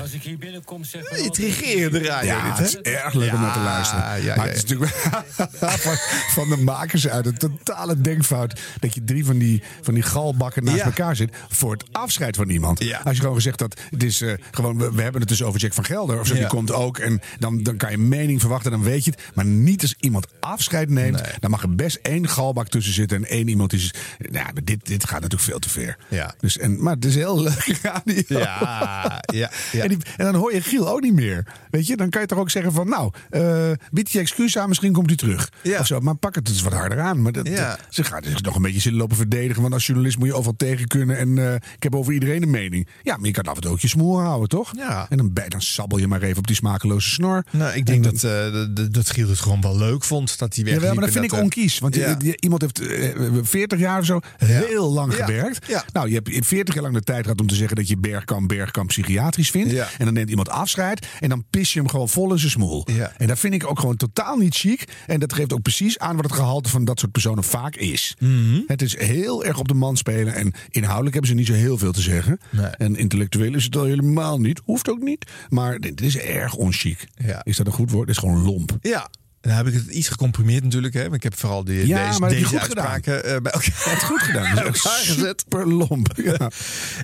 Als 0.02 0.12
ik 0.12 0.24
hier 0.24 0.38
binnenkom, 0.38 0.84
zeg 0.84 1.10
Intrigerende 1.10 2.00
radio 2.04 2.30
Ja, 2.32 2.50
dit, 2.50 2.58
het 2.58 2.68
is 2.86 2.94
erg 2.94 3.14
leuk 3.14 3.34
om 3.34 3.42
naar 3.42 3.54
te 3.54 3.60
luisteren. 3.60 4.36
maar 4.36 4.48
het 4.48 4.56
is 4.56 4.62
natuurlijk 4.62 4.92
van, 5.86 5.96
van 6.34 6.50
de 6.50 6.58
makers 6.58 7.08
uit 7.08 7.26
een 7.26 7.38
totale 7.38 8.02
denkfout... 8.02 8.60
dat 8.80 8.94
je 8.94 9.04
drie 9.04 9.26
van 9.26 9.38
die, 9.38 9.64
van 9.82 9.94
die 9.94 10.04
galbakken 10.04 10.64
naast 10.64 10.82
elkaar 10.82 11.16
zit... 11.16 11.30
voor 11.50 11.71
afscheid 11.92 12.36
van 12.36 12.50
iemand. 12.50 12.84
Ja. 12.84 13.02
Als 13.04 13.16
je 13.16 13.22
gewoon 13.22 13.36
gezegd 13.36 13.60
dat 13.60 13.80
het 13.90 14.04
is 14.04 14.22
eh, 14.22 14.34
gewoon... 14.52 14.78
We, 14.78 14.92
we 14.92 15.02
hebben 15.02 15.22
het 15.22 15.30
dus 15.30 15.44
over 15.44 15.60
Jack 15.60 15.74
van 15.74 15.86
Gelder. 15.86 16.20
Of 16.20 16.28
zo, 16.28 16.34
Ja. 16.34 16.40
die 16.40 16.50
komt 16.50 16.72
ook. 16.72 16.98
En 16.98 17.22
dan, 17.40 17.64
dan 17.64 17.78
kan 17.78 17.92
je 17.92 17.98
mening 17.98 18.40
verwachten, 18.40 18.72
dan 18.72 18.84
weet 18.84 19.06
je 19.06 19.12
het. 19.12 19.22
Maar 19.34 19.46
niet 19.46 19.82
als 19.82 19.96
iemand 20.00 20.28
afscheid 20.40 20.90
neemt. 20.90 21.22
Dan 21.40 21.50
mag 21.52 21.62
er 21.64 21.76
best 21.76 22.00
één 22.02 22.28
galbak 22.28 22.68
tussen 22.68 22.94
zitten... 22.94 23.18
en 23.18 23.26
één 23.30 23.48
iemand 23.48 23.70
die... 23.70 23.80
is- 23.80 23.94
Nou, 24.18 24.44
maar 24.54 24.64
dit, 24.64 24.88
dit 24.88 25.04
gaat 25.04 25.22
natuurlijk 25.22 25.50
veel 25.50 25.60
te 25.60 25.70
ver. 25.70 25.98
Ja. 26.10 26.34
Dus, 26.40 26.58
en, 26.58 26.84
maar 26.84 26.96
het 26.96 27.06
is 27.06 27.16
heel 27.16 27.42
leuk 27.42 27.80
radio. 27.84 28.22
Ja, 28.28 29.22
ja, 29.34 29.52
ja. 29.72 29.84
En, 29.84 29.90
die- 29.90 29.98
en 30.18 30.26
dan 30.26 30.36
hoor 30.36 30.54
je 30.54 30.62
Giel 30.62 30.90
ook 30.90 31.02
niet 31.02 31.14
meer. 31.14 31.46
Weet 31.70 31.88
je, 31.88 31.96
dan 31.98 32.10
kan 32.10 32.22
je 32.22 32.28
toch 32.28 32.40
ook 32.40 32.50
zeggen 32.50 32.72
van... 32.74 32.90
nou, 32.90 33.12
eh 33.30 33.72
bied 33.92 34.12
je 34.12 34.20
excuus 34.20 34.58
aan, 34.58 34.68
misschien 34.68 34.94
komt 34.94 35.08
hij 35.08 35.16
terug. 35.16 35.50
Ja. 35.64 35.80
Of 35.80 35.88
zo, 35.88 36.00
maar 36.00 36.16
pak 36.16 36.36
het 36.36 36.46
dus 36.46 36.62
wat 36.62 36.74
harder 36.74 37.00
aan. 37.00 37.22
Maar 37.22 37.32
dat- 37.32 37.48
ze 37.90 38.04
gaat 38.04 38.26
zich 38.26 38.42
nog 38.42 38.56
een 38.56 38.62
beetje 38.62 38.80
zitten 38.80 39.00
lopen 39.02 39.16
verdedigen. 39.18 39.62
Want 39.62 39.74
als 39.74 39.86
journalist 39.86 40.18
moet 40.18 40.28
je 40.28 40.34
overal 40.34 40.56
tegen 40.58 40.88
kunnen. 40.88 41.18
En 41.18 41.38
eh, 41.54 41.56
ik 41.76 41.84
heb 41.84 41.96
over 41.96 42.14
iedereen 42.14 42.42
een 42.42 42.50
mening. 42.50 42.88
Ja, 43.04 43.18
maar 43.18 43.26
je 43.26 43.32
kan 43.34 43.44
af 43.44 43.56
en 43.56 43.62
toe 43.62 43.72
ook 43.72 43.80
je 43.80 43.88
smoel 43.88 44.20
houden, 44.22 44.50
toch? 44.50 44.72
Ja. 44.76 45.06
En 45.10 45.18
dan, 45.18 45.32
dan 45.48 45.62
sabbel 45.62 45.98
je 45.98 46.08
maar 46.08 46.22
even 46.22 46.38
op 46.38 46.48
die 46.48 46.56
smakeloze 46.56 47.10
snor. 47.10 47.44
Nou, 47.52 47.74
ik 47.74 47.86
denk 47.86 48.06
En 48.06 48.12
dat, 48.12 48.24
eh, 48.24 48.88
dat- 48.92 49.10
Giel 49.10 49.30
het 49.30 49.40
gewoon 49.40 49.62
wel 49.62 49.78
leuk 49.78 50.04
vond 50.04 50.40
dat 50.40 50.56
hij 50.56 50.64
wegliep. 50.64 50.82
Jawel, 50.82 50.96
maar 50.96 51.04
dat 51.04 51.14
vind 51.14 51.26
ik 51.26 51.32
eh, 51.38 51.44
onkies. 51.44 51.80
Want 51.80 51.96
ja. 51.96 52.18
iemand 52.40 52.62
heeft 52.62 52.80
eh, 52.80 53.10
40 53.42 53.80
jaar 53.80 54.00
of 54.00 54.06
zo 54.06 54.20
heel 54.38 54.92
lang 54.92 55.16
Ja. 55.18 55.26
gewerkt. 55.26 55.68
Ja. 55.68 55.86
Nou, 55.94 56.08
je 56.08 56.14
hebt 56.14 56.30
in 56.30 56.44
40 56.44 56.74
jaar 56.74 56.84
lang 56.84 56.96
de 56.96 57.02
tijd 57.04 57.24
gehad 57.24 57.40
om 57.42 57.48
te 57.48 57.56
zeggen 57.56 57.76
dat 57.76 57.88
je 57.88 57.98
Bergkamp, 57.98 58.48
Bergkamp 58.48 58.88
psychiatrisch 58.88 59.50
vindt. 59.50 59.72
Ja. 59.72 59.88
En 59.98 60.06
dan 60.06 60.14
neemt 60.14 60.30
iemand 60.30 60.50
afscheid 60.50 61.08
en 61.20 61.30
dan 61.30 61.46
pis 61.50 61.74
je 61.74 61.80
hem 61.80 61.88
gewoon 61.90 62.10
vol 62.10 62.32
in 62.32 62.40
zijn 62.40 62.52
smoel. 62.52 62.88
Ja. 62.92 63.12
En 63.18 63.28
dat 63.28 63.40
vind 63.40 63.54
ik 63.54 63.70
ook 63.70 63.80
gewoon 63.80 63.98
totaal 63.98 64.38
niet 64.38 64.56
chic. 64.56 64.84
En 65.08 65.20
dat 65.20 65.34
geeft 65.34 65.54
ook 65.54 65.62
precies 65.62 66.00
aan 66.00 66.16
wat 66.16 66.26
het 66.26 66.34
gehalte 66.34 66.70
van 66.70 66.86
dat 66.86 67.00
soort 67.00 67.12
personen 67.12 67.44
vaak 67.44 67.76
is. 67.76 68.16
Mhm. 68.20 68.60
Het 68.68 68.82
is 68.82 68.98
heel 68.98 69.44
erg 69.46 69.60
op 69.60 69.68
de 69.68 69.74
man 69.74 69.98
spelen. 69.98 70.34
En 70.34 70.54
inhoudelijk 70.70 71.14
hebben 71.14 71.32
ze 71.32 71.38
niet 71.38 71.48
zo 71.48 71.51
heel 71.54 71.78
veel 71.78 71.92
te 71.92 72.02
zeggen. 72.02 72.40
Nee. 72.50 72.66
En 72.66 72.96
intellectueel 72.96 73.54
is 73.56 73.64
het 73.64 73.76
al 73.76 73.84
helemaal 73.84 74.40
niet. 74.40 74.62
Hoeft 74.66 74.90
ook 74.90 75.02
niet. 75.02 75.32
Maar 75.50 75.80
dit 75.80 76.02
is 76.02 76.18
erg 76.18 76.56
onchic. 76.56 77.08
Ja. 77.16 77.44
Is 77.44 77.58
dat 77.58 77.66
een 77.66 77.74
goed 77.74 77.92
woord? 77.92 78.08
Het 78.08 78.18
is 78.18 78.24
gewoon 78.24 78.44
lomp. 78.44 78.78
Ja. 78.82 79.10
Dan 79.42 79.52
heb 79.54 79.68
ik 79.68 79.74
het 79.74 79.88
iets 79.88 80.08
gecomprimeerd 80.08 80.64
natuurlijk. 80.64 80.94
Hè? 80.94 81.14
Ik 81.14 81.24
heb 81.24 81.38
vooral 81.38 81.64
die, 81.64 81.88
Ja, 81.88 82.08
deze, 82.08 82.20
maar 82.20 82.30
deze 82.30 82.46
goed 82.46 82.62
gedaan. 82.62 82.86
uitspraken 82.88 83.26
eh, 83.36 83.42
bij 83.42 83.52
elkaar, 83.52 83.92
Het 83.94 84.04
goed 84.04 84.22
gedaan. 84.22 84.46
elkaar 84.58 84.66
echt 84.66 84.80
gezet. 84.82 85.40
super 85.46 85.68
lomp. 85.68 86.08
Ja. 86.24 86.50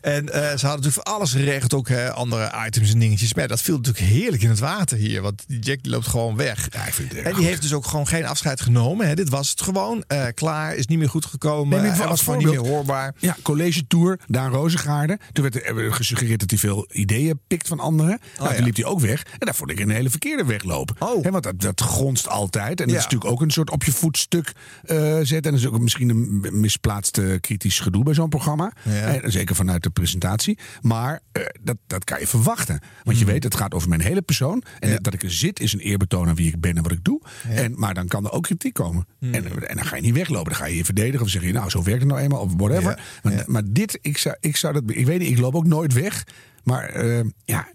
En 0.01 0.29
eh, 0.29 0.39
ze 0.41 0.47
hadden 0.47 0.61
natuurlijk 0.61 0.93
voor 0.93 1.03
alles 1.03 1.31
geregeld, 1.31 1.73
ook 1.73 1.87
hè, 1.89 2.11
andere 2.11 2.51
items 2.67 2.91
en 2.93 2.99
dingetjes. 2.99 3.33
Maar 3.33 3.47
dat 3.47 3.61
viel 3.61 3.75
natuurlijk 3.77 4.05
heerlijk 4.05 4.43
in 4.43 4.49
het 4.49 4.59
water 4.59 4.97
hier. 4.97 5.21
Want 5.21 5.43
die 5.47 5.59
Jack 5.59 5.83
die 5.83 5.91
loopt 5.91 6.07
gewoon 6.07 6.35
weg. 6.35 6.67
Ja, 6.71 6.85
ik 6.85 6.93
vind 6.93 7.09
het 7.09 7.17
en 7.17 7.23
die 7.23 7.33
goed. 7.33 7.43
heeft 7.43 7.61
dus 7.61 7.73
ook 7.73 7.85
gewoon 7.85 8.07
geen 8.07 8.25
afscheid 8.25 8.61
genomen. 8.61 9.07
Hè. 9.07 9.15
Dit 9.15 9.29
was 9.29 9.49
het 9.49 9.61
gewoon. 9.61 10.03
eh, 10.07 10.25
klaar, 10.33 10.75
is 10.75 10.87
niet 10.87 10.97
meer 10.97 11.09
goed 11.09 11.25
gekomen. 11.25 11.81
Nee, 11.81 11.91
was 11.91 12.21
gewoon 12.21 12.37
niet 12.39 12.47
meer 12.47 12.59
hoorbaar. 12.67 13.13
Ja, 13.17 13.35
college 13.41 13.87
tour, 13.87 14.19
Daan 14.27 14.51
Rozengaarde. 14.51 15.19
Toen 15.33 15.43
werd 15.51 15.67
er 15.67 15.93
gesuggereerd 15.93 16.39
dat 16.39 16.49
hij 16.49 16.59
veel 16.59 16.87
ideeën 16.91 17.39
pikt 17.47 17.67
van 17.67 17.79
anderen. 17.79 18.19
nou, 18.37 18.49
ja. 18.49 18.55
toen 18.55 18.65
liep 18.65 18.75
hij 18.75 18.85
ook 18.85 18.99
weg. 18.99 19.23
En 19.23 19.45
daar 19.45 19.55
vond 19.55 19.71
ik 19.71 19.79
een 19.79 19.89
hele 19.89 20.09
verkeerde 20.09 20.45
wegloop. 20.45 20.91
Oh. 20.99 21.23
Hè, 21.23 21.31
want 21.31 21.43
dat, 21.43 21.59
dat 21.61 21.81
altijd. 22.27 22.81
En 22.81 22.87
dat 22.87 22.95
is 22.95 23.03
natuurlijk 23.03 23.31
ook 23.31 23.41
een 23.41 23.51
soort 23.51 23.69
op 23.69 23.83
je 23.83 23.91
voetstuk 23.91 24.51
eh 24.83 25.15
zetten. 25.15 25.43
En 25.43 25.51
dat 25.51 25.59
is 25.59 25.67
ook 25.67 25.79
misschien 25.79 26.09
een 26.09 26.59
misplaatst 26.59 27.17
eh, 27.17 27.39
kritisch 27.39 27.79
gedoe 27.79 28.03
bij 28.03 28.13
zo'n 28.13 28.29
programma. 28.29 28.71
Eh, 28.83 29.13
zeker 29.23 29.55
vanuit 29.55 29.83
de 29.83 29.89
presentatie. 29.89 30.57
Maar 30.81 31.19
eh, 31.31 31.43
dat, 31.61 31.77
dat 31.87 32.03
kan 32.03 32.19
je 32.19 32.27
verwachten. 32.27 32.79
Want 33.03 33.19
je 33.19 33.25
weet, 33.25 33.43
het 33.43 33.55
gaat 33.55 33.73
over 33.73 33.89
mijn 33.89 34.01
hele 34.01 34.21
persoon. 34.21 34.63
En 34.79 34.99
dat 35.01 35.13
ik 35.13 35.23
er 35.23 35.31
zit 35.31 35.59
is 35.59 35.73
een 35.73 35.79
eerbetoon 35.79 36.27
aan 36.27 36.35
wie 36.35 36.47
ik 36.47 36.59
ben 36.59 36.75
en 36.75 36.83
wat 36.83 36.91
ik 36.91 37.03
doe. 37.03 37.21
En, 37.49 37.73
maar 37.79 37.93
dan 37.93 38.07
kan 38.07 38.25
er 38.25 38.31
ook 38.31 38.43
kritiek 38.43 38.73
komen. 38.73 39.07
Mm. 39.19 39.33
En, 39.33 39.67
en 39.67 39.75
dan 39.75 39.85
ga 39.85 39.95
je 39.95 40.01
niet 40.01 40.13
weglopen. 40.13 40.51
Dan 40.51 40.59
ga 40.61 40.65
je 40.65 40.75
je 40.75 40.85
verdedigen. 40.85 41.25
Of 41.25 41.29
zeg 41.29 41.43
je, 41.43 41.51
nou, 41.51 41.69
zo 41.69 41.83
werkt 41.83 41.99
het 41.99 42.09
nou 42.09 42.21
eenmaal. 42.21 42.41
Of 42.41 42.53
whatever. 42.57 42.99
Maar, 43.23 43.43
maar 43.45 43.63
dit, 43.65 43.99
ik 44.01 44.17
zou, 44.17 44.35
ik 44.39 44.55
zou 44.55 44.73
dat. 44.73 44.83
Ik 44.85 45.05
weet 45.05 45.19
niet, 45.19 45.29
ik 45.29 45.37
loop 45.39 45.55
ook 45.55 45.67
nooit 45.67 45.93
weg. 45.93 46.23
Maar 46.67 46.89
eh, 46.89 47.19
ja, 47.45 47.67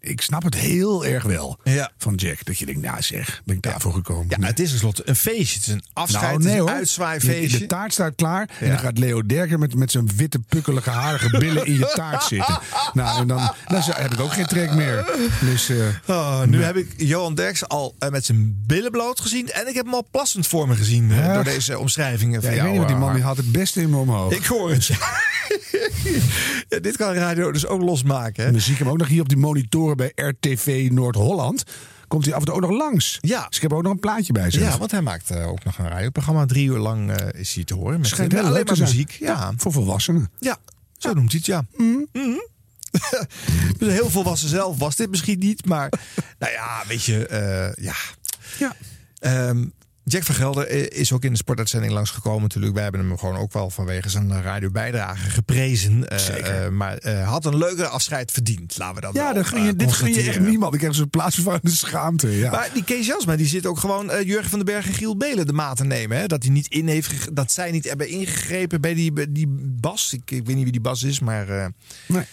ik 0.00 0.20
snap 0.20 0.42
het 0.42 0.54
heel 0.54 1.04
erg 1.06 1.22
wel 1.22 1.58
Ja. 1.64 1.92
van 1.98 2.14
Jack. 2.14 2.44
Dat 2.44 2.58
je 2.58 2.66
denkt, 2.66 2.80
nou 2.82 3.02
zeg, 3.02 3.42
ben 3.44 3.56
ik 3.56 3.62
daarvoor 3.62 3.92
gekomen. 3.92 4.26
Ja, 4.40 4.46
het 4.46 4.60
is 4.60 4.68
tenslotte 4.70 5.02
een 5.08 5.16
feestje. 5.16 5.58
Het 5.58 5.66
is 5.68 5.72
een 5.74 5.84
afscheid, 5.92 6.22
Nou, 6.22 6.34
het 6.34 6.44
is 6.44 6.50
nee 6.50 6.60
een 6.60 6.68
uitzwaaifeestje. 6.68 7.58
De 7.58 7.66
taart 7.66 7.92
staat 7.92 8.14
klaar. 8.14 8.48
En 8.60 8.68
dan 8.68 8.78
gaat 8.78 8.98
Leo 8.98 9.26
Derker 9.26 9.58
met, 9.58 9.74
met 9.74 9.90
zijn 9.90 10.10
witte, 10.16 10.38
pukkelige, 10.38 10.90
harige 10.90 11.38
billen 11.38 11.66
in 11.66 11.74
je 11.78 11.92
taart 11.96 12.22
zitten. 12.22 12.58
Nou, 12.92 13.20
en 13.20 13.26
dan, 13.26 13.52
dan 13.66 13.82
heb 13.84 14.12
ik 14.12 14.20
ook 14.20 14.32
geen 14.32 14.46
trek 14.46 14.74
meer. 14.74 15.04
Dus, 15.40 15.68
eh, 15.68 15.76
Oh, 16.06 16.42
nu 16.44 16.62
heb 16.62 16.76
ik 16.76 16.94
Johan 16.96 17.34
Derks 17.34 17.68
al 17.68 17.94
eh, 17.98 18.08
met 18.10 18.24
zijn 18.24 18.62
billen 18.66 18.90
bloot 18.90 19.20
gezien. 19.20 19.50
En 19.50 19.68
ik 19.68 19.74
heb 19.74 19.84
hem 19.84 19.94
al 19.94 20.06
plassend 20.10 20.46
voor 20.46 20.68
me 20.68 20.74
gezien 20.76 21.10
eh, 21.12 21.34
door 21.34 21.44
deze 21.44 21.78
omschrijvingen 21.78 22.40
ja, 22.40 22.40
van 22.40 22.50
ik 22.50 22.56
jou. 22.56 22.68
weet 22.70 22.78
niet, 22.78 22.88
die 22.88 22.96
man 22.96 23.14
die 23.14 23.22
had 23.22 23.36
het 23.36 23.52
beste 23.52 23.80
in 23.80 23.90
me 23.90 23.96
omhoog. 23.96 24.32
Ik 24.32 24.44
hoor 24.44 24.70
het. 24.70 24.86
ja, 26.68 26.78
dit 26.80 26.96
kan 26.96 27.12
radio 27.14 27.52
dus 27.52 27.66
ook 27.66 27.82
losmaken. 27.82 28.42
Hè? 28.42 28.46
En 28.46 28.52
dan 28.52 28.62
zie 28.62 28.72
ik 28.72 28.78
hem 28.78 28.88
ook 28.88 28.98
nog 28.98 29.08
hier 29.08 29.20
op 29.20 29.28
die 29.28 29.38
monitoren 29.64 29.96
bij 29.96 30.12
RTV 30.14 30.88
Noord-Holland. 30.92 31.64
Komt 32.08 32.24
hij 32.24 32.34
af 32.34 32.40
en 32.40 32.46
toe 32.46 32.54
ook 32.54 32.60
nog 32.60 32.70
langs. 32.70 33.18
Ja. 33.20 33.46
Dus 33.46 33.56
ik 33.56 33.62
heb 33.62 33.72
ook 33.72 33.82
nog 33.82 33.92
een 33.92 34.00
plaatje 34.00 34.32
bij 34.32 34.50
zich. 34.50 34.62
Ja, 34.62 34.78
want 34.78 34.90
hij 34.90 35.02
maakt 35.02 35.30
eh, 35.30 35.48
ook 35.48 35.64
nog 35.64 35.78
een 35.78 35.88
radioprogramma. 35.88 36.46
Drie 36.46 36.68
uur 36.68 36.78
lang 36.78 37.10
eh, 37.10 37.40
is 37.40 37.54
hij 37.54 37.64
te 37.64 37.74
horen. 37.74 38.00
Met 38.00 38.08
Schijnt 38.08 38.34
eh, 38.34 38.44
alleen 38.44 38.64
maar 38.64 38.78
muziek. 38.78 39.10
Ja. 39.10 39.52
Voor 39.56 39.72
volwassenen. 39.72 40.30
ja, 40.38 40.56
zo 40.98 41.12
noemt 41.12 41.30
hij 41.30 41.40
het, 41.44 41.46
ja. 41.46 41.64
Mhm. 41.76 42.38
dus 43.78 43.92
heel 43.92 44.10
volwassen 44.10 44.48
zelf 44.48 44.78
was 44.78 44.96
dit 44.96 45.10
misschien 45.10 45.38
niet. 45.38 45.66
Maar 45.66 45.92
nou 46.38 46.52
ja, 46.52 46.82
weet 46.88 47.04
je, 47.04 47.26
ja. 47.80 47.94
Ja. 48.58 48.76
Ehm, 49.18 49.64
Jack 50.04 50.22
van 50.22 50.34
Gelder 50.34 50.66
eh, 50.66 51.00
is 51.00 51.12
ook 51.12 51.24
in 51.24 51.30
de 51.30 51.36
sportuitzending 51.36 51.92
langsgekomen 51.92 52.42
natuurlijk. 52.42 52.74
Wij 52.74 52.82
hebben 52.82 53.00
hem 53.00 53.18
gewoon 53.18 53.36
ook 53.36 53.52
wel 53.52 53.70
vanwege 53.70 54.08
zijn 54.08 54.42
radiobijdrage 54.42 55.30
geprezen. 55.30 56.08
Eh, 56.08 56.18
Zeker. 56.18 56.64
eh, 56.64 56.68
maar 56.70 56.96
eh, 56.96 57.28
had 57.28 57.44
een 57.44 57.56
leuker 57.56 57.86
afscheid 57.86 58.30
verdiend. 58.30 58.78
Laten 58.78 58.94
we 58.94 59.00
dat 59.00 59.14
Ja, 59.14 59.32
dan 59.32 59.44
gun 59.44 59.62
je, 59.62 59.76
dit 59.76 59.92
gun 59.92 60.14
je 60.14 60.22
echt 60.22 60.40
niemand. 60.40 60.72
Ik 60.72 60.78
krijg 60.78 60.94
zo'n 60.94 61.10
plaatsvervangende 61.10 61.70
schaamte. 61.70 62.38
Ja. 62.38 62.50
Maar 62.50 62.70
die 62.72 62.84
Kees 62.84 63.06
Jasma, 63.06 63.36
die 63.36 63.46
zit 63.46 63.66
ook 63.66 63.78
gewoon 63.78 64.24
Jurgen 64.24 64.50
van 64.50 64.58
den 64.58 64.74
Berg 64.74 64.86
en 64.86 64.94
Giel 64.94 65.16
Belen 65.16 65.46
de 65.46 65.52
maat 65.52 65.76
te 65.76 65.84
nemen. 65.84 66.18
Hè? 66.18 66.26
Dat, 66.26 66.42
hij 66.42 66.52
niet 66.52 66.68
in 66.68 66.88
heeft 66.88 67.36
dat 67.36 67.52
zij 67.52 67.70
niet 67.70 67.84
hebben 67.84 68.08
ingegrepen 68.08 68.80
bij 68.80 68.94
die, 68.94 69.32
die 69.32 69.46
Bas. 69.80 70.12
Ik, 70.12 70.30
ik 70.30 70.46
weet 70.46 70.54
niet 70.54 70.64
wie 70.64 70.72
die 70.72 70.80
Bas 70.80 71.02
is, 71.02 71.20
maar... 71.20 71.72
Nee. 72.06 72.24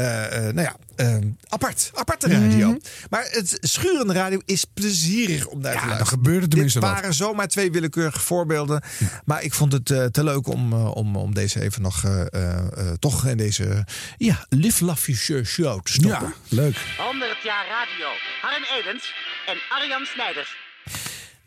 Eh, 0.00 0.48
eh, 0.48 0.54
nou 0.54 0.60
ja, 0.68 0.76
eh, 0.96 1.16
apart. 1.48 1.90
Aparte 1.94 2.28
radio. 2.28 2.68
Mhm. 2.68 2.78
Maar 3.10 3.26
het 3.30 3.58
schurende 3.60 4.12
radio 4.12 4.40
is 4.44 4.64
plezierig 4.64 5.46
om 5.46 5.60
naar 5.60 5.72
te 5.72 5.78
Ja, 5.78 5.86
luisteren. 5.86 5.98
dan 5.98 6.06
gebeurt 6.06 6.40
het 6.42 6.50
tenminste 6.50 6.78
Dit 6.80 6.88
wat. 6.88 6.98
waren 6.98 7.14
zomaar 7.14 7.48
twee 7.48 7.70
willekeurige 7.70 8.20
voorbeelden. 8.20 8.82
Maar 9.24 9.42
ik 9.42 9.54
vond 9.54 9.72
het 9.72 9.90
eh, 9.90 10.04
te 10.04 10.24
leuk 10.24 10.46
om, 10.46 10.72
eh, 10.72 10.96
om, 10.96 11.16
om 11.16 11.34
deze 11.34 11.60
even 11.60 11.82
nog 11.82 12.04
eh, 12.04 12.20
eh, 12.20 12.58
eh, 12.58 12.92
toch 12.98 13.26
in 13.26 13.36
deze 13.36 13.86
ja, 14.16 14.44
Live 14.48 14.84
Love 14.84 15.12
You 15.12 15.44
show 15.44 15.82
te 15.82 15.92
stoppen. 15.92 16.26
Ja, 16.26 16.56
leuk. 16.56 16.76
100 16.98 17.36
jaar 17.44 17.64
radio. 17.68 18.08
Harm 18.42 18.64
Edens 18.80 19.14
en 19.46 19.56
Arjan 19.68 20.04
Snijders. 20.14 20.56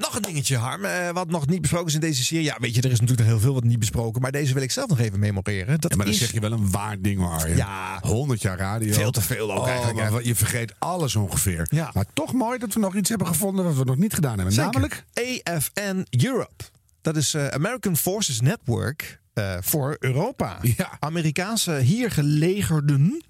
Nog 0.04 0.16
een 0.16 0.22
dingetje, 0.22 0.58
Harm, 0.58 0.86
eh, 0.86 1.10
wat 1.10 1.30
nog 1.30 1.48
niet 1.48 1.62
besproken 1.62 1.88
is 1.88 1.94
in 1.94 2.00
deze 2.00 2.24
serie. 2.24 2.44
Ja, 2.44 2.58
weet 2.60 2.76
je, 2.76 2.82
er 2.82 2.92
is 2.92 3.00
natuurlijk 3.00 3.28
nog 3.28 3.38
heel 3.38 3.46
veel 3.46 3.54
wat 3.54 3.64
niet 3.64 3.80
besproken. 3.80 4.22
Maar 4.22 4.32
deze 4.32 4.54
wil 4.54 4.64
ik 4.64 4.72
zelf 4.72 4.90
nog 4.90 5.00
even 5.00 5.20
memoreren. 5.20 5.82
Dat 5.82 5.92
Ja, 5.92 5.98
maar 5.98 6.06
dan 6.06 6.16
is... 6.16 6.20
zeg 6.20 6.32
je 6.32 6.40
wel 6.40 6.52
een 6.52 6.72
waar 6.72 7.02
ding. 7.02 7.22
Arjen. 7.22 7.58
Ja. 7.58 8.00
100 8.02 8.42
jaar 8.42 8.58
radio. 8.58 8.94
Veel 8.94 9.12
te 9.12 9.22
veel 9.22 9.54
ook 9.54 9.60
Oh, 9.60 9.68
eigenlijk, 9.68 10.12
maar 10.12 10.24
je 10.24 10.36
vergeet 10.36 10.74
alles 10.80 11.16
ongeveer. 11.16 11.68
Ja. 11.70 11.92
Maar 11.94 12.06
toch 12.14 12.34
mooi 12.34 12.60
dat 12.60 12.74
we 12.74 12.80
nog 12.80 12.96
iets 12.96 13.10
hebben 13.10 13.28
gevonden 13.28 13.66
wat 13.66 13.76
we 13.76 13.84
nog 13.84 13.98
niet 13.98 14.14
gedaan 14.14 14.36
hebben. 14.36 14.54
Zeker. 14.54 14.72
Namelijk... 14.72 15.06
AFN 15.44 16.06
Europe. 16.10 16.64
Dat 17.02 17.16
is 17.16 17.34
eh, 17.34 17.48
American 17.48 17.98
Forces 17.98 18.42
Network 18.42 19.22
eh, 19.34 19.58
voor 19.62 19.96
Europa. 20.00 20.58
Ja. 20.62 20.98
Amerikaanse 21.00 21.76
hier 21.76 22.12
gelegerden 22.12 23.24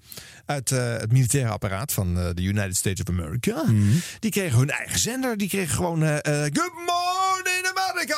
uit 0.46 0.70
eh, 0.70 0.92
het 0.96 1.12
militaire 1.12 1.50
apparaat 1.50 1.92
van 1.92 2.18
eh, 2.18 2.26
de 2.34 2.42
United 2.42 2.76
States 2.76 3.00
of 3.00 3.08
America. 3.08 3.62
Mhm. 3.66 3.82
Die 4.18 4.30
kregen 4.30 4.58
hun 4.58 4.70
eigen 4.70 4.98
zender. 4.98 5.36
Die 5.36 5.48
kregen 5.48 5.74
gewoon 5.74 6.02
eh, 6.02 6.16
eh, 6.16 6.52
Good 6.52 6.72
Morning 6.74 7.66
America! 7.76 8.12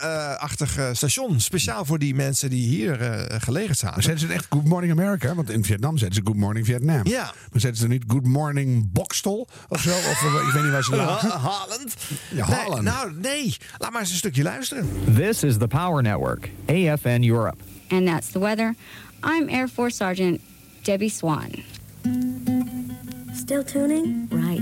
eh 0.00 0.42
achtig 0.42 0.76
eh, 0.76 0.88
station. 0.92 1.40
Speciaal 1.40 1.84
voor 1.84 1.98
die 1.98 2.14
mensen 2.14 2.50
die 2.50 2.68
hier 2.68 3.00
eh 3.00 3.40
gelegerd 3.40 3.78
zaten. 3.78 3.94
Maar 3.94 4.02
zeiden 4.04 4.28
ze 4.28 4.32
echt 4.34 4.46
Good 4.48 4.64
Morning 4.64 4.92
America? 4.92 5.34
Want 5.34 5.50
in 5.50 5.64
Vietnam 5.64 5.98
zeiden 5.98 6.18
ze 6.18 6.26
Good 6.26 6.36
Morning 6.40 6.66
Vietnam. 6.66 7.06
Ja. 7.06 7.22
Maar 7.22 7.60
zeiden 7.60 7.80
ze 7.80 7.88
niet 7.88 8.04
Good 8.06 8.26
Morning 8.26 8.92
Bokstel 8.92 9.48
of 9.68 9.80
zo? 9.80 9.90
Of 9.90 10.22
ik 10.46 10.52
weet 10.52 10.62
niet 10.62 10.72
waar 10.72 10.82
ze 10.84 10.96
lagen. 11.06 11.30
Holland? 11.40 11.94
Ja, 12.30 12.48
Nee, 12.48 12.58
Holland. 12.64 12.82
nou, 12.82 13.12
nee. 13.20 13.56
Laat 13.78 13.90
maar 13.92 14.00
eens 14.00 14.10
een 14.10 14.16
stukje 14.16 14.42
luisteren. 14.42 14.88
This 15.16 15.42
is 15.42 15.56
the 15.56 15.66
Power 15.66 16.02
Network, 16.02 16.50
AFN 16.66 17.22
Europe. 17.28 17.56
and 17.88 18.06
that's 18.06 18.30
the 18.30 18.38
weather. 18.38 18.74
I'm 19.38 19.48
Air 19.48 19.68
Force 19.68 19.96
Sergeant 19.96 20.40
Debbie 20.84 21.08
Swan. 21.08 21.50
Still 23.34 23.64
tuning? 23.64 24.28
Right. 24.30 24.60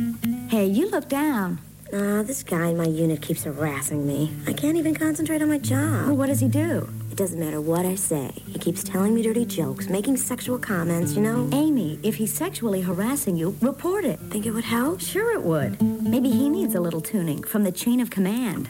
Hey, 0.48 0.66
you 0.66 0.88
look 0.88 1.08
down. 1.08 1.58
Uh, 1.92 2.22
this 2.22 2.44
guy 2.44 2.68
in 2.68 2.76
my 2.76 2.86
unit 2.86 3.20
keeps 3.20 3.42
harassing 3.42 4.06
me. 4.06 4.32
I 4.46 4.52
can't 4.52 4.76
even 4.76 4.94
concentrate 4.94 5.42
on 5.42 5.48
my 5.48 5.58
job. 5.58 6.06
Well, 6.06 6.16
what 6.16 6.28
does 6.28 6.38
he 6.38 6.46
do? 6.46 6.88
It 7.10 7.16
doesn't 7.16 7.40
matter 7.40 7.60
what 7.60 7.84
I 7.84 7.96
say. 7.96 8.30
He 8.46 8.58
keeps 8.60 8.84
telling 8.84 9.16
me 9.16 9.22
dirty 9.22 9.44
jokes, 9.44 9.88
making 9.88 10.16
sexual 10.16 10.58
comments, 10.58 11.14
you 11.14 11.22
know? 11.22 11.50
Amy, 11.52 11.98
if 12.04 12.14
he's 12.14 12.32
sexually 12.32 12.80
harassing 12.80 13.36
you, 13.36 13.56
report 13.60 14.04
it. 14.04 14.20
Think 14.30 14.46
it 14.46 14.52
would 14.52 14.64
help? 14.64 15.00
Sure 15.00 15.32
it 15.32 15.42
would. 15.42 15.82
Maybe 15.82 16.30
he 16.30 16.48
needs 16.48 16.76
a 16.76 16.80
little 16.80 17.00
tuning 17.00 17.42
from 17.42 17.64
the 17.64 17.72
chain 17.72 18.00
of 18.00 18.10
command. 18.10 18.68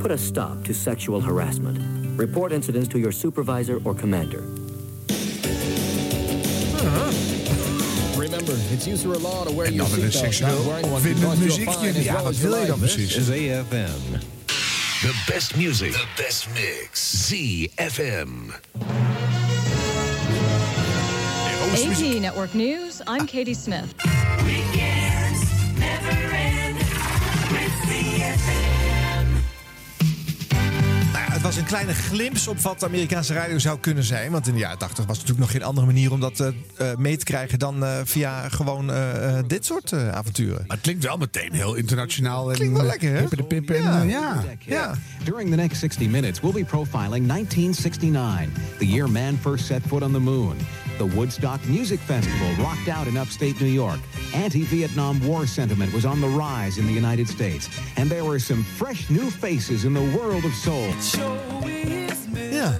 Put 0.00 0.12
a 0.12 0.18
stop 0.18 0.62
to 0.64 0.72
sexual 0.72 1.20
harassment. 1.20 1.80
Report 2.16 2.52
incidents 2.52 2.86
to 2.88 3.00
your 3.00 3.12
supervisor 3.12 3.80
or 3.84 3.92
commander. 3.92 4.61
En 8.86 9.74
your 9.74 9.76
dan 9.76 9.90
met 9.90 10.02
een 10.02 10.12
seatbelt. 10.12 10.12
seksueel 10.12 10.56
Not 10.56 10.64
wearing 10.66 10.86
one 10.86 11.02
can 11.02 11.12
opwindend 11.12 11.24
cause 11.24 11.38
you 11.38 11.44
a 11.44 11.46
muziekje. 11.46 11.72
fine 11.78 11.98
as 11.98 12.04
Ja, 12.04 12.12
well 12.14 12.22
wat 12.22 12.32
as 12.32 12.38
wil 12.38 12.50
je 12.50 12.56
your 12.56 12.66
dan 12.66 12.80
life. 12.80 12.94
precies? 12.94 13.14
This 13.14 13.28
is 13.28 13.30
AFM. 13.30 14.18
The 15.00 15.22
best 15.32 15.56
music. 15.56 15.92
The 15.92 16.06
best 16.16 16.46
mix. 16.54 17.10
ZFM. 17.28 18.50
AT 21.74 22.20
Network 22.20 22.54
News, 22.54 23.00
I'm 23.06 23.26
Katie 23.26 23.54
Smith. 23.54 23.94
Nou 25.78 25.90
ja, 25.90 26.21
was 31.52 31.60
een 31.60 31.66
kleine 31.68 31.94
glimps 31.94 32.48
op 32.48 32.58
wat 32.58 32.80
de 32.80 32.86
Amerikaanse 32.86 33.32
radio 33.34 33.58
zou 33.58 33.78
kunnen 33.78 34.04
zijn. 34.04 34.30
Want 34.30 34.46
in 34.46 34.52
de 34.52 34.58
jaren 34.58 34.78
80 34.78 35.04
was 35.04 35.14
natuurlijk 35.16 35.40
nog 35.40 35.50
geen 35.50 35.62
andere 35.62 35.86
manier 35.86 36.12
om 36.12 36.20
dat 36.20 36.40
eh, 36.40 36.48
eh, 36.76 36.98
mee 36.98 37.16
te 37.16 37.24
krijgen 37.24 37.58
dan 37.58 37.84
eh, 37.84 38.00
via 38.04 38.48
gewoon 38.48 38.90
eh, 38.90 39.38
eh, 39.38 39.44
dit 39.46 39.64
soort 39.64 39.92
eh, 39.92 40.08
avonturen. 40.08 40.64
Maar 40.66 40.76
het 40.76 40.80
klinkt 40.80 41.04
wel 41.04 41.16
meteen 41.16 41.52
heel 41.52 41.74
internationaal. 41.74 42.50
En, 42.50 42.56
Klinkt 42.56 42.76
wel 42.76 42.86
lekker, 42.86 43.14
hè? 43.14 43.24
De 43.28 43.42
pippen. 43.42 43.76
en, 43.76 43.82
Ja. 43.82 44.04
ja. 44.08 44.44
Ja. 44.58 44.94
During 45.24 45.50
the 45.50 45.56
next 45.56 45.80
60 45.80 46.08
minutes, 46.08 46.40
we'll 46.40 46.52
be 46.52 46.64
profiling 46.64 47.26
1969, 47.26 48.48
the 48.78 48.86
year 48.86 49.10
man 49.10 49.38
first 49.42 49.66
set 49.66 49.82
foot 49.86 50.02
on 50.02 50.12
the 50.12 50.20
moon. 50.20 50.56
The 50.98 51.06
Woodstock 51.16 51.60
Music 51.66 52.00
Festival 52.00 52.64
rocked 52.64 52.88
out 52.88 53.06
in 53.06 53.16
upstate 53.16 53.60
New 53.60 53.72
York. 53.72 53.98
Anti-Vietnam 54.34 55.20
War 55.26 55.46
sentiment 55.46 55.92
was 55.92 56.04
on 56.04 56.20
the 56.20 56.28
rise 56.28 56.80
in 56.80 56.86
the 56.86 56.92
United 56.92 57.28
States. 57.28 57.68
And 57.96 58.10
there 58.10 58.24
were 58.24 58.38
some 58.38 58.62
fresh 58.62 59.08
new 59.08 59.30
faces 59.30 59.84
in 59.84 59.94
the 59.94 60.18
world 60.18 60.44
of 60.44 60.54
soul. 60.54 60.94
Ja, 62.50 62.78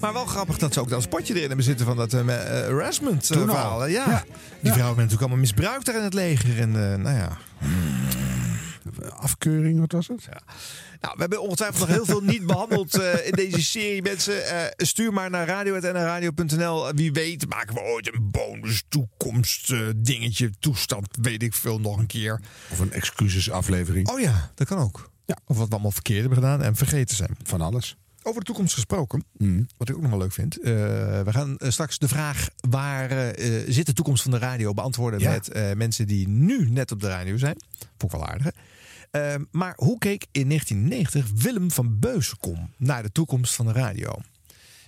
maar 0.00 0.12
wel 0.12 0.24
grappig 0.24 0.58
dat 0.58 0.72
ze 0.72 0.80
ook 0.80 0.88
dat 0.88 1.02
spotje 1.02 1.34
erin 1.34 1.46
hebben 1.46 1.64
zitten 1.64 1.86
van 1.86 1.96
dat 1.96 2.12
eh, 2.12 2.26
harassment 2.26 3.30
eh, 3.30 3.38
verhaal. 3.38 3.86
Ja. 3.86 4.04
Ja. 4.08 4.24
Die 4.60 4.72
vrouwen 4.72 4.96
werden 4.96 4.96
natuurlijk 4.96 5.20
allemaal 5.20 5.38
misbruikt 5.38 5.86
daar 5.86 5.96
in 5.96 6.02
het 6.02 6.14
leger. 6.14 6.60
En 6.60 6.92
eh, 6.92 6.98
nou 6.98 7.16
ja. 7.16 7.38
Afkeuring, 9.16 9.80
wat 9.80 9.92
was 9.92 10.08
het? 10.08 10.28
Nou, 11.00 11.14
we 11.14 11.20
hebben 11.20 11.42
ongetwijfeld 11.42 11.78
nog 11.88 11.96
heel 11.96 12.04
veel 12.04 12.20
niet 12.22 12.46
behandeld 12.46 12.94
eh, 12.98 13.26
in 13.26 13.32
deze 13.32 13.62
serie. 13.62 14.02
Mensen, 14.02 14.46
eh, 14.46 14.62
stuur 14.76 15.12
maar 15.12 15.30
naar 15.30 15.46
radio.nradio.nl. 15.46 16.92
Wie 16.92 17.12
weet 17.12 17.48
maken 17.48 17.74
we 17.74 17.80
ooit 17.80 18.14
een 18.14 18.30
bonus 18.30 18.84
toekomst 18.88 19.70
eh, 19.70 19.78
dingetje, 19.96 20.50
toestand, 20.58 21.06
weet 21.20 21.42
ik 21.42 21.54
veel, 21.54 21.80
nog 21.80 21.98
een 21.98 22.06
keer. 22.06 22.40
Of 22.70 22.78
een 22.78 22.92
excusesaflevering. 22.92 24.08
Oh 24.08 24.20
ja, 24.20 24.50
dat 24.54 24.66
kan 24.66 24.78
ook. 24.78 25.10
Ja. 25.26 25.36
Of 25.46 25.56
wat 25.56 25.66
we 25.68 25.72
allemaal 25.72 25.90
verkeerd 25.90 26.20
hebben 26.20 26.38
gedaan 26.38 26.62
en 26.62 26.76
vergeten 26.76 27.16
zijn. 27.16 27.36
Van 27.42 27.60
alles. 27.60 27.96
Over 28.22 28.40
de 28.40 28.46
toekomst 28.46 28.74
gesproken, 28.74 29.24
Mm. 29.38 29.66
wat 29.76 29.88
ik 29.88 29.94
ook 29.94 30.00
nog 30.00 30.10
wel 30.10 30.18
leuk 30.20 30.32
vind. 30.32 30.54
we 30.62 31.24
gaan 31.26 31.56
straks 31.58 31.98
de 31.98 32.08
vraag 32.08 32.48
waar 32.68 33.34
zit 33.68 33.86
de 33.86 33.92
toekomst 33.92 34.22
van 34.22 34.30
de 34.30 34.38
radio 34.38 34.72
beantwoorden 34.74 35.20
Ja. 35.20 35.30
met 35.30 35.76
mensen 35.76 36.06
die 36.06 36.28
nu 36.28 36.70
net 36.70 36.92
op 36.92 37.00
de 37.00 37.08
radio 37.08 37.36
zijn. 37.36 37.56
Vond 37.98 38.12
ik 38.12 38.18
wel 38.18 38.26
aardig. 38.28 38.44
hè? 38.44 38.50
Eh, 39.14 39.34
maar 39.50 39.72
hoe 39.76 39.98
keek 39.98 40.26
in 40.32 40.48
1990 40.48 41.42
Willem 41.42 41.70
van 41.70 41.98
Beuzenkom 41.98 42.70
naar 42.76 43.02
de 43.02 43.12
toekomst 43.12 43.54
van 43.54 43.66
de 43.66 43.72
radio? 43.72 44.12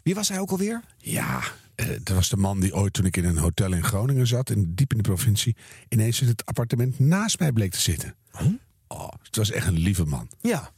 Wie 0.03 0.15
was 0.15 0.29
hij 0.29 0.39
ook 0.39 0.51
alweer? 0.51 0.83
Ja, 0.99 1.41
eh, 1.75 1.87
dat 1.89 2.17
was 2.17 2.29
de 2.29 2.37
man 2.37 2.61
die 2.61 2.75
ooit 2.75 2.93
toen 2.93 3.05
ik 3.05 3.17
in 3.17 3.25
een 3.25 3.39
hotel 3.39 3.73
in 3.73 3.85
Groningen 3.85 4.27
zat, 4.27 4.51
in, 4.51 4.73
diep 4.75 4.91
in 4.91 4.97
de 4.97 5.03
provincie, 5.03 5.57
ineens 5.89 6.21
in 6.21 6.29
het 6.29 6.47
appartement 6.47 6.99
naast 6.99 7.39
mij 7.39 7.53
bleek 7.53 7.71
te 7.71 7.81
zitten. 7.81 8.15
Oh, 8.87 9.09
het 9.23 9.37
was 9.37 9.51
echt 9.51 9.67
een 9.67 9.79
lieve 9.79 10.05
man. 10.05 10.29
Ja. 10.41 10.71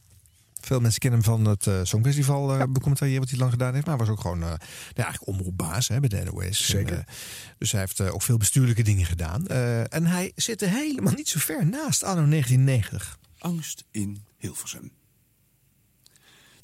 Veel 0.61 0.79
mensen 0.79 0.99
kennen 0.99 1.19
hem 1.19 1.29
van 1.29 1.45
het 1.45 1.67
eh, 1.67 1.79
Songfestival 1.83 2.57
eh 2.57 2.63
becommentariëren 2.69 3.19
wat 3.19 3.29
hij 3.29 3.39
lang 3.39 3.51
gedaan 3.51 3.73
heeft. 3.73 3.85
Maar 3.85 3.97
hij 3.97 4.05
was 4.05 4.15
ook 4.15 4.21
gewoon 4.21 4.41
eh, 4.41 4.47
nou, 4.47 4.59
eigenlijk 4.93 5.27
omroepbaas 5.27 5.87
hè, 5.87 5.99
bij 5.99 6.09
de 6.09 6.23
NOS. 6.23 6.65
Zeker. 6.65 6.93
En, 6.93 6.99
eh, 6.99 7.13
dus 7.57 7.71
hij 7.71 7.81
heeft 7.81 7.99
eh, 7.99 8.13
ook 8.13 8.21
veel 8.21 8.37
bestuurlijke 8.37 8.83
dingen 8.83 9.05
gedaan. 9.05 9.47
Eh, 9.47 9.93
en 9.93 10.05
hij 10.05 10.31
zit 10.35 10.61
er 10.61 10.69
helemaal 10.69 11.13
niet 11.13 11.29
zo 11.29 11.39
ver 11.39 11.65
naast 11.65 12.03
anno 12.03 12.27
1990. 12.27 13.17
Angst 13.39 13.85
in 13.91 14.25
Hilversum. 14.37 14.91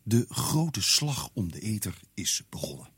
De 0.04 0.26
grote 0.30 0.82
slag 0.82 1.30
om 1.34 1.52
de 1.52 1.60
ether 1.60 2.00
is 2.14 2.44
begonnen. 2.50 2.90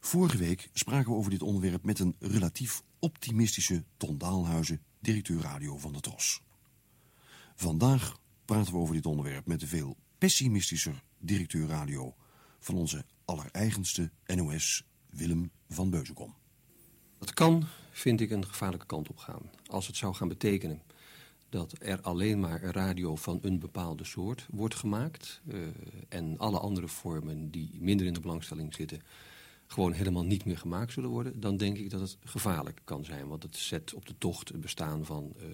Vorige 0.00 0.36
week 0.36 0.70
spraken 0.72 1.10
we 1.10 1.16
over 1.16 1.30
dit 1.30 1.42
onderwerp 1.42 1.84
met 1.84 1.98
een 1.98 2.16
relatief 2.18 2.82
optimistische 2.98 3.84
Ton 3.96 4.18
Daalhuizen, 4.18 4.82
directeur 5.00 5.40
radio 5.40 5.78
van 5.78 5.92
de 5.92 6.00
Tros. 6.00 6.42
Vandaag 7.54 8.18
praten 8.44 8.72
we 8.72 8.78
over 8.78 8.94
dit 8.94 9.06
onderwerp 9.06 9.46
met 9.46 9.60
de 9.60 9.66
veel 9.66 9.96
pessimistischer 10.18 11.02
directeur 11.18 11.66
radio 11.66 12.14
van 12.60 12.74
onze 12.74 13.04
allereigenste 13.24 14.10
NOS, 14.26 14.84
Willem 15.10 15.50
van 15.68 15.90
Beuzenkom. 15.90 16.34
Dat 17.18 17.32
kan, 17.32 17.66
vind 17.90 18.20
ik, 18.20 18.30
een 18.30 18.46
gevaarlijke 18.46 18.86
kant 18.86 19.08
op 19.08 19.16
gaan. 19.16 19.50
Als 19.66 19.86
het 19.86 19.96
zou 19.96 20.14
gaan 20.14 20.28
betekenen 20.28 20.82
dat 21.54 21.74
er 21.78 22.00
alleen 22.00 22.40
maar 22.40 22.62
radio 22.62 23.16
van 23.16 23.38
een 23.42 23.58
bepaalde 23.58 24.04
soort 24.04 24.46
wordt 24.50 24.74
gemaakt... 24.74 25.40
eh, 25.48 25.58
en 26.08 26.38
alle 26.38 26.58
andere 26.58 26.88
vormen 26.88 27.50
die 27.50 27.70
minder 27.80 28.06
in 28.06 28.12
de 28.12 28.20
belangstelling 28.20 28.74
zitten... 28.74 29.02
gewoon 29.66 29.92
helemaal 29.92 30.24
niet 30.24 30.44
meer 30.44 30.58
gemaakt 30.58 30.92
zullen 30.92 31.10
worden... 31.10 31.40
dan 31.40 31.56
denk 31.56 31.76
ik 31.76 31.90
dat 31.90 32.00
het 32.00 32.16
gevaarlijk 32.24 32.80
kan 32.84 33.04
zijn. 33.04 33.28
Want 33.28 33.42
het 33.42 33.56
zet 33.56 33.94
op 33.94 34.06
de 34.06 34.14
tocht 34.18 34.48
het 34.48 34.60
bestaan 34.60 35.04
van 35.04 35.32
eh, 35.38 35.46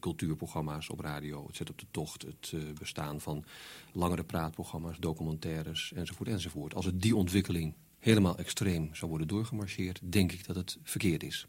cultuurprogramma's 0.00 0.88
op 0.88 1.00
radio. 1.00 1.46
Het 1.46 1.56
zet 1.56 1.70
op 1.70 1.78
de 1.78 1.86
tocht 1.90 2.22
het 2.22 2.52
eh, 2.54 2.60
bestaan 2.78 3.20
van 3.20 3.44
langere 3.92 4.24
praatprogramma's, 4.24 4.98
documentaires 4.98 5.92
enzovoort 5.92 6.28
enzovoort. 6.28 6.74
Als 6.74 6.84
het 6.84 7.02
die 7.02 7.16
ontwikkeling 7.16 7.74
helemaal 7.98 8.38
extreem 8.38 8.94
zou 8.94 9.10
worden 9.10 9.28
doorgemarcheerd... 9.28 10.00
denk 10.02 10.32
ik 10.32 10.46
dat 10.46 10.56
het 10.56 10.78
verkeerd 10.82 11.22
is. 11.22 11.46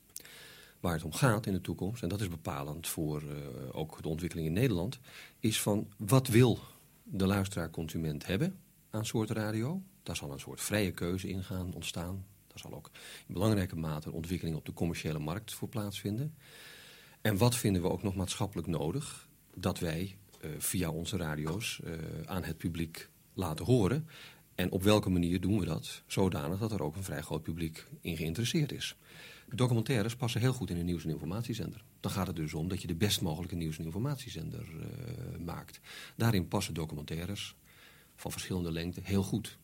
Waar 0.80 0.94
het 0.94 1.04
om 1.04 1.14
gaat 1.14 1.45
in 1.45 1.54
de 1.54 1.62
toekomst, 1.62 2.04
en 2.04 2.10
dat 2.10 2.22
is 2.22 2.30
bepalend 2.30 2.88
voor 2.88 3.22
eh, 3.22 3.36
ook 3.72 4.02
de 4.02 4.08
ontwikkeling 4.08 4.48
in 4.48 4.54
Nederland... 4.54 4.99
is 5.40 5.62
van 5.62 5.88
wat 5.98 6.28
wil 6.28 6.60
de 7.04 7.28
luisteraar-consument 7.28 8.26
hebben 8.26 8.60
aan 8.90 9.06
soort 9.06 9.30
radio? 9.30 9.82
Daar 10.04 10.16
zal 10.16 10.32
een 10.32 10.40
soort 10.40 10.62
vrije 10.62 10.91
keuze 10.91 11.30
in 11.30 11.44
gaan 11.44 11.74
ontstaan. 11.74 12.26
Daar 12.48 12.60
zal 12.60 12.74
ook 12.74 12.91
in 13.28 13.34
belangrijke 13.34 13.76
mate 13.76 14.12
ontwikkeling 14.12 14.56
op 14.56 14.66
de 14.66 14.74
commerciële 14.74 15.20
markt 15.20 15.54
voor 15.54 15.68
plaatsvinden. 15.68 16.36
En 17.22 17.38
wat 17.38 17.56
vinden 17.56 17.82
we 17.82 17.90
ook 17.90 18.04
nog 18.04 18.16
maatschappelijk 18.16 18.68
nodig? 18.68 19.28
Dat 19.56 19.80
wij 19.80 20.18
eh, 20.41 20.49
via 20.58 20.90
onze 20.90 21.18
radio's 21.18 21.80
eh, 21.84 21.94
aan 22.26 22.44
het 22.44 22.58
publiek 22.58 23.10
laten 23.34 23.66
horen. 23.66 24.08
En 24.56 24.72
op 24.72 24.84
welke 24.84 25.10
manier 25.10 25.41
doen 25.41 25.60
we 25.60 25.66
dat? 25.66 26.04
Zodanig 26.08 26.60
dat 26.60 26.72
er 26.72 26.84
ook 26.84 26.95
een 26.95 27.04
vrij 27.04 27.22
groot 27.22 27.44
publiek 27.44 27.86
in 28.02 28.18
geïnteresseerd 28.18 28.72
is. 28.72 28.95
Documentaires 29.56 30.15
passen 30.15 30.41
heel 30.41 30.53
goed 30.53 30.69
in 30.69 30.78
een 30.78 30.86
nieuws- 30.86 31.03
en 31.03 31.10
informatiezender. 31.10 31.84
Dan 31.99 32.11
gaat 32.11 32.28
het 32.28 32.36
dus 32.36 32.53
om 32.53 32.68
dat 32.68 32.82
je 32.82 32.88
de 32.88 32.95
best 32.95 33.22
mogelijke 33.22 33.56
nieuws- 33.56 33.78
en 33.78 33.86
informatiezender 33.86 34.61
eh, 34.61 35.40
maakt. 35.40 35.80
Daarin 36.15 36.48
passen 36.48 36.74
documentaires 36.74 37.56
van 38.15 38.32
verschillende 38.32 38.72
lengte 38.72 39.02
heel 39.03 39.24
goed. 39.24 39.57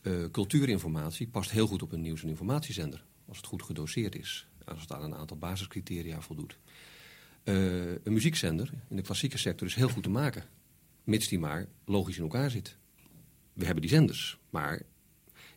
Eh, 0.00 0.24
cultuurinformatie 0.30 1.28
past 1.28 1.50
heel 1.50 1.66
goed 1.66 1.82
op 1.82 1.92
een 1.92 2.00
nieuws- 2.00 2.22
en 2.22 2.28
informatiezender. 2.28 3.04
Als 3.28 3.36
het 3.36 3.46
goed 3.46 3.62
gedoseerd 3.62 4.14
is. 4.14 4.46
Als 4.64 4.80
het 4.80 4.92
aan 4.92 5.02
een 5.02 5.14
aantal 5.14 5.36
basiscriteria 5.36 6.20
voldoet. 6.20 6.58
Eh, 7.42 7.92
een 7.92 8.12
muziekzender 8.12 8.72
in 8.88 8.96
de 8.96 9.02
klassieke 9.02 9.38
sector 9.38 9.66
is 9.66 9.74
heel 9.74 9.88
goed 9.88 10.02
te 10.02 10.10
maken. 10.10 10.44
Mits 11.04 11.28
die 11.28 11.38
maar 11.38 11.66
logisch 11.84 12.16
in 12.16 12.22
elkaar 12.22 12.50
zit. 12.50 12.76
We 13.52 13.64
hebben 13.64 13.82
die 13.82 13.90
zenders, 13.90 14.38
maar 14.50 14.82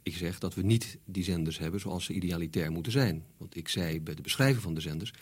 ik 0.04 0.16
zeg 0.16 0.40
dat 0.40 0.54
we 0.54 0.62
niet 0.62 0.98
die 1.06 1.24
zenders 1.24 1.58
hebben 1.58 1.80
zoals 1.80 2.06
ze 2.06 2.14
idealitair 2.14 2.72
moeten 2.72 2.92
zijn. 2.92 3.26
Want 3.38 3.56
ik 3.56 3.68
zei 3.68 4.02
bij 4.02 4.16
de 4.16 4.22
beschrijving 4.22 4.62
van 4.62 4.74
de 4.74 4.82
zenders... 4.82 5.14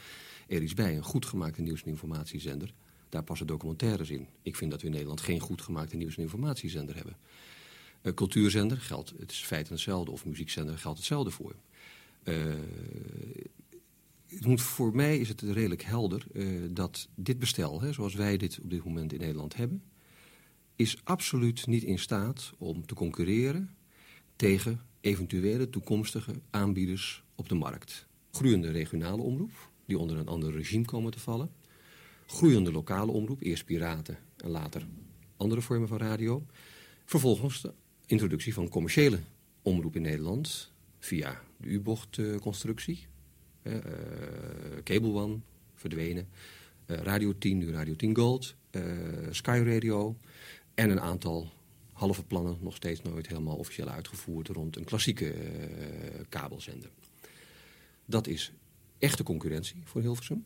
er 0.47 0.63
is 0.63 0.73
bij 0.73 0.95
een 0.95 1.03
goed 1.03 1.25
gemaakte 1.25 1.61
nieuws- 1.61 1.83
en 1.83 1.89
informatiezender... 1.89 2.73
daar 3.09 3.23
passen 3.23 3.47
documentaires 3.47 4.09
in. 4.09 4.27
Ik 4.41 4.55
vind 4.55 4.71
dat 4.71 4.79
we 4.79 4.85
in 4.85 4.91
Nederland 4.91 5.21
geen 5.21 5.39
goed 5.39 5.61
gemaakte 5.61 5.95
nieuws- 5.95 6.15
en 6.15 6.21
informatiezender 6.21 6.95
hebben. 6.95 7.17
Uh, 8.03 8.13
cultuurzender 8.13 8.77
geldt 8.77 9.13
het 9.19 9.31
is 9.31 9.37
feitelijk 9.37 9.81
hetzelfde... 9.81 10.11
of 10.11 10.25
muziekzender 10.25 10.77
geldt 10.77 10.97
hetzelfde 10.97 11.31
voor. 11.31 11.55
Uh, 12.23 12.53
het 14.27 14.45
moet, 14.45 14.61
voor 14.61 14.95
mij 14.95 15.17
is 15.17 15.27
het 15.27 15.41
redelijk 15.41 15.83
helder 15.83 16.25
uh, 16.33 16.69
dat 16.69 17.07
dit 17.15 17.39
bestel... 17.39 17.81
Hè, 17.81 17.93
zoals 17.93 18.13
wij 18.13 18.37
dit 18.37 18.59
op 18.63 18.69
dit 18.69 18.83
moment 18.83 19.13
in 19.13 19.19
Nederland 19.19 19.55
hebben... 19.55 19.83
is 20.75 20.97
absoluut 21.03 21.67
niet 21.67 21.83
in 21.83 21.99
staat 21.99 22.53
om 22.57 22.85
te 22.85 22.93
concurreren 22.93 23.75
tegen 24.41 24.81
eventuele 25.01 25.69
toekomstige 25.69 26.34
aanbieders 26.49 27.23
op 27.35 27.49
de 27.49 27.55
markt. 27.55 28.07
Groeiende 28.31 28.72
regionale 28.72 29.22
omroep, 29.22 29.69
die 29.85 29.97
onder 29.97 30.18
een 30.18 30.27
ander 30.27 30.51
regime 30.51 30.85
komen 30.85 31.11
te 31.11 31.19
vallen. 31.19 31.51
Groeiende 32.26 32.72
lokale 32.72 33.11
omroep, 33.11 33.41
eerst 33.41 33.65
piraten 33.65 34.18
en 34.38 34.49
later 34.49 34.88
andere 35.38 35.61
vormen 35.61 35.88
van 35.88 35.97
radio. 35.97 36.45
Vervolgens 37.05 37.61
de 37.61 37.73
introductie 38.05 38.53
van 38.53 38.69
commerciële 38.69 39.19
omroep 39.61 39.95
in 39.95 40.01
Nederland 40.01 40.72
via 40.99 41.41
de 41.57 41.68
U-bochtconstructie. 41.68 43.05
Uh, 43.63 43.76
Cable 44.84 45.13
One, 45.13 45.39
verdwenen. 45.76 46.27
Uh, 46.88 46.97
Radio 46.97 47.38
10, 47.38 47.57
nu 47.57 47.72
Radio 47.72 47.95
10 47.95 48.15
Gold. 48.15 48.55
Uh, 48.72 48.84
Sky 49.31 49.61
Radio. 49.65 50.18
En 50.73 50.89
een 50.89 51.01
aantal 51.01 51.51
halve 52.01 52.23
plannen, 52.23 52.57
nog 52.59 52.75
steeds 52.75 53.01
nooit 53.01 53.27
helemaal 53.27 53.55
officieel 53.55 53.87
uitgevoerd... 53.87 54.47
rond 54.47 54.75
een 54.75 54.83
klassieke 54.83 55.33
kabelzender. 56.29 56.89
Dat 58.05 58.27
is 58.27 58.51
echte 58.97 59.23
concurrentie 59.23 59.81
voor 59.83 60.01
Hilversum. 60.01 60.45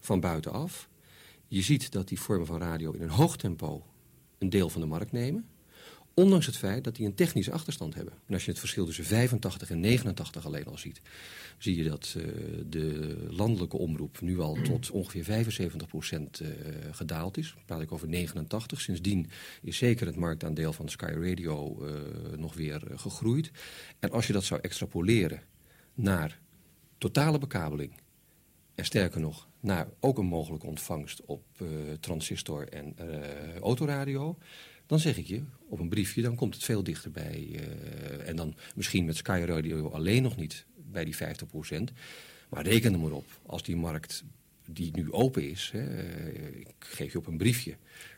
Van 0.00 0.20
buitenaf. 0.20 0.88
Je 1.48 1.62
ziet 1.62 1.92
dat 1.92 2.08
die 2.08 2.20
vormen 2.20 2.46
van 2.46 2.58
radio 2.58 2.92
in 2.92 3.02
een 3.02 3.08
hoog 3.08 3.36
tempo 3.36 3.86
een 4.38 4.50
deel 4.50 4.68
van 4.68 4.80
de 4.80 4.86
markt 4.86 5.12
nemen. 5.12 5.48
Ondanks 6.14 6.46
het 6.46 6.56
feit 6.56 6.84
dat 6.84 6.96
die 6.96 7.06
een 7.06 7.14
technische 7.14 7.52
achterstand 7.52 7.94
hebben. 7.94 8.14
En 8.26 8.34
als 8.34 8.44
je 8.44 8.50
het 8.50 8.60
verschil 8.60 8.86
tussen 8.86 9.04
85 9.04 9.70
en 9.70 9.80
89 9.80 10.46
alleen 10.46 10.64
al 10.64 10.78
ziet... 10.78 11.00
zie 11.58 11.76
je 11.76 11.84
dat 11.88 12.14
uh, 12.16 12.24
de 12.66 13.16
landelijke 13.30 13.76
omroep 13.76 14.20
nu 14.20 14.40
al 14.40 14.58
tot 14.70 14.90
ongeveer 14.90 15.24
75 15.24 15.88
procent 15.88 16.40
uh, 16.40 16.48
gedaald 16.90 17.36
is. 17.36 17.52
Dan 17.54 17.64
praat 17.64 17.80
ik 17.80 17.92
over 17.92 18.08
89. 18.08 18.80
Sindsdien 18.80 19.30
is 19.62 19.76
zeker 19.76 20.06
het 20.06 20.16
marktaandeel 20.16 20.72
van 20.72 20.88
Sky 20.88 21.04
Radio 21.04 21.86
uh, 21.86 21.92
nog 22.36 22.54
weer 22.54 22.82
gegroeid. 22.94 23.50
En 23.98 24.10
als 24.10 24.26
je 24.26 24.32
dat 24.32 24.44
zou 24.44 24.60
extrapoleren 24.60 25.42
naar 25.94 26.40
totale 26.98 27.38
bekabeling... 27.38 27.92
en 28.74 28.84
sterker 28.84 29.20
nog, 29.20 29.48
naar 29.60 29.88
ook 30.00 30.18
een 30.18 30.26
mogelijke 30.26 30.66
ontvangst 30.66 31.22
op 31.24 31.44
transistor 32.00 32.68
en 32.68 32.94
autoradio 33.60 34.38
dan 34.92 35.00
zeg 35.00 35.16
ik 35.16 35.26
je 35.26 35.42
op 35.68 35.78
een 35.78 35.88
briefje, 35.88 36.22
dan 36.22 36.36
komt 36.36 36.54
het 36.54 36.64
veel 36.64 36.82
dichterbij. 36.82 37.48
Uh, 37.50 38.28
en 38.28 38.36
dan 38.36 38.54
misschien 38.74 39.04
met 39.04 39.16
Sky 39.16 39.42
Radio 39.46 39.88
alleen 39.88 40.22
nog 40.22 40.36
niet 40.36 40.66
bij 40.74 41.04
die 41.04 41.16
50% 41.16 41.18
Maar 42.48 42.64
reken 42.64 42.92
er 42.92 42.98
maar 42.98 43.10
op, 43.10 43.26
als 43.46 43.62
die 43.62 43.76
markt 43.76 44.24
die 44.66 44.90
nu 44.96 45.12
open 45.12 45.50
is... 45.50 45.70
Hè, 45.72 45.80
uh, 45.80 46.60
ik 46.60 46.74
geef 46.78 47.12
je 47.12 47.18
op 47.18 47.26
een 47.26 47.36
briefje 47.36 47.76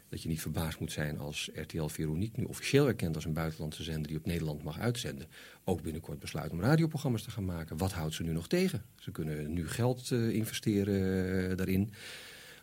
dat 0.09 0.23
je 0.23 0.29
niet 0.29 0.41
verbaasd 0.41 0.81
moet 0.81 0.93
zijn 0.93 1.19
als 1.19 1.51
RTL 1.55 1.87
Veronique... 1.87 2.41
nu 2.41 2.47
officieel 2.47 2.87
erkend 2.87 3.15
als 3.15 3.25
een 3.25 3.33
buitenlandse 3.33 3.83
zender 3.83 4.09
die 4.09 4.19
op 4.19 4.27
Nederland 4.27 4.63
mag 4.63 4.79
uitzenden... 4.79 5.27
ook 5.65 5.83
binnenkort 5.83 6.19
besluit 6.19 6.53
om 6.53 6.61
radioprogramma's 6.61 7.23
te 7.23 7.31
gaan 7.31 7.45
maken. 7.45 7.77
Wat 7.77 7.93
houdt 7.93 8.15
ze 8.15 8.23
nu 8.23 8.33
nog 8.33 8.49
tegen? 8.49 8.85
Ze 8.99 9.11
kunnen 9.11 9.53
nu 9.53 9.69
geld 9.69 10.11
uh, 10.11 10.35
investeren 10.35 11.57
daarin... 11.57 11.93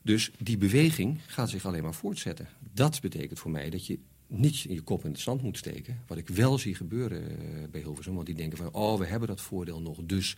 Dus 0.02 0.32
die 0.38 0.58
beweging 0.58 1.20
gaat 1.28 1.50
zich 1.50 1.66
alleen 1.66 1.84
maar 1.84 1.94
voortzetten. 1.94 2.48
Dat 2.74 3.02
betekent 3.02 3.40
voor 3.40 3.52
mij 3.52 3.70
dat 3.70 3.86
je 3.86 4.00
niet 4.28 4.60
je 4.60 4.82
kop 4.82 5.06
in 5.06 5.12
het 5.12 5.20
zand 5.20 5.42
moet 5.42 5.58
steken. 5.58 6.02
Wat 6.08 6.18
ik 6.18 6.28
wel 6.28 6.58
zie 6.58 6.76
gebeuren 6.76 7.22
uh, 7.32 7.64
bij 7.72 7.82
Hilversum. 7.82 8.14
Want 8.14 8.26
die 8.26 8.36
denken 8.36 8.58
van, 8.58 8.74
oh, 8.74 9.00
we 9.00 9.06
hebben 9.06 9.28
dat 9.28 9.42
voordeel 9.42 9.82
nog. 9.82 10.00
Dus 10.04 10.36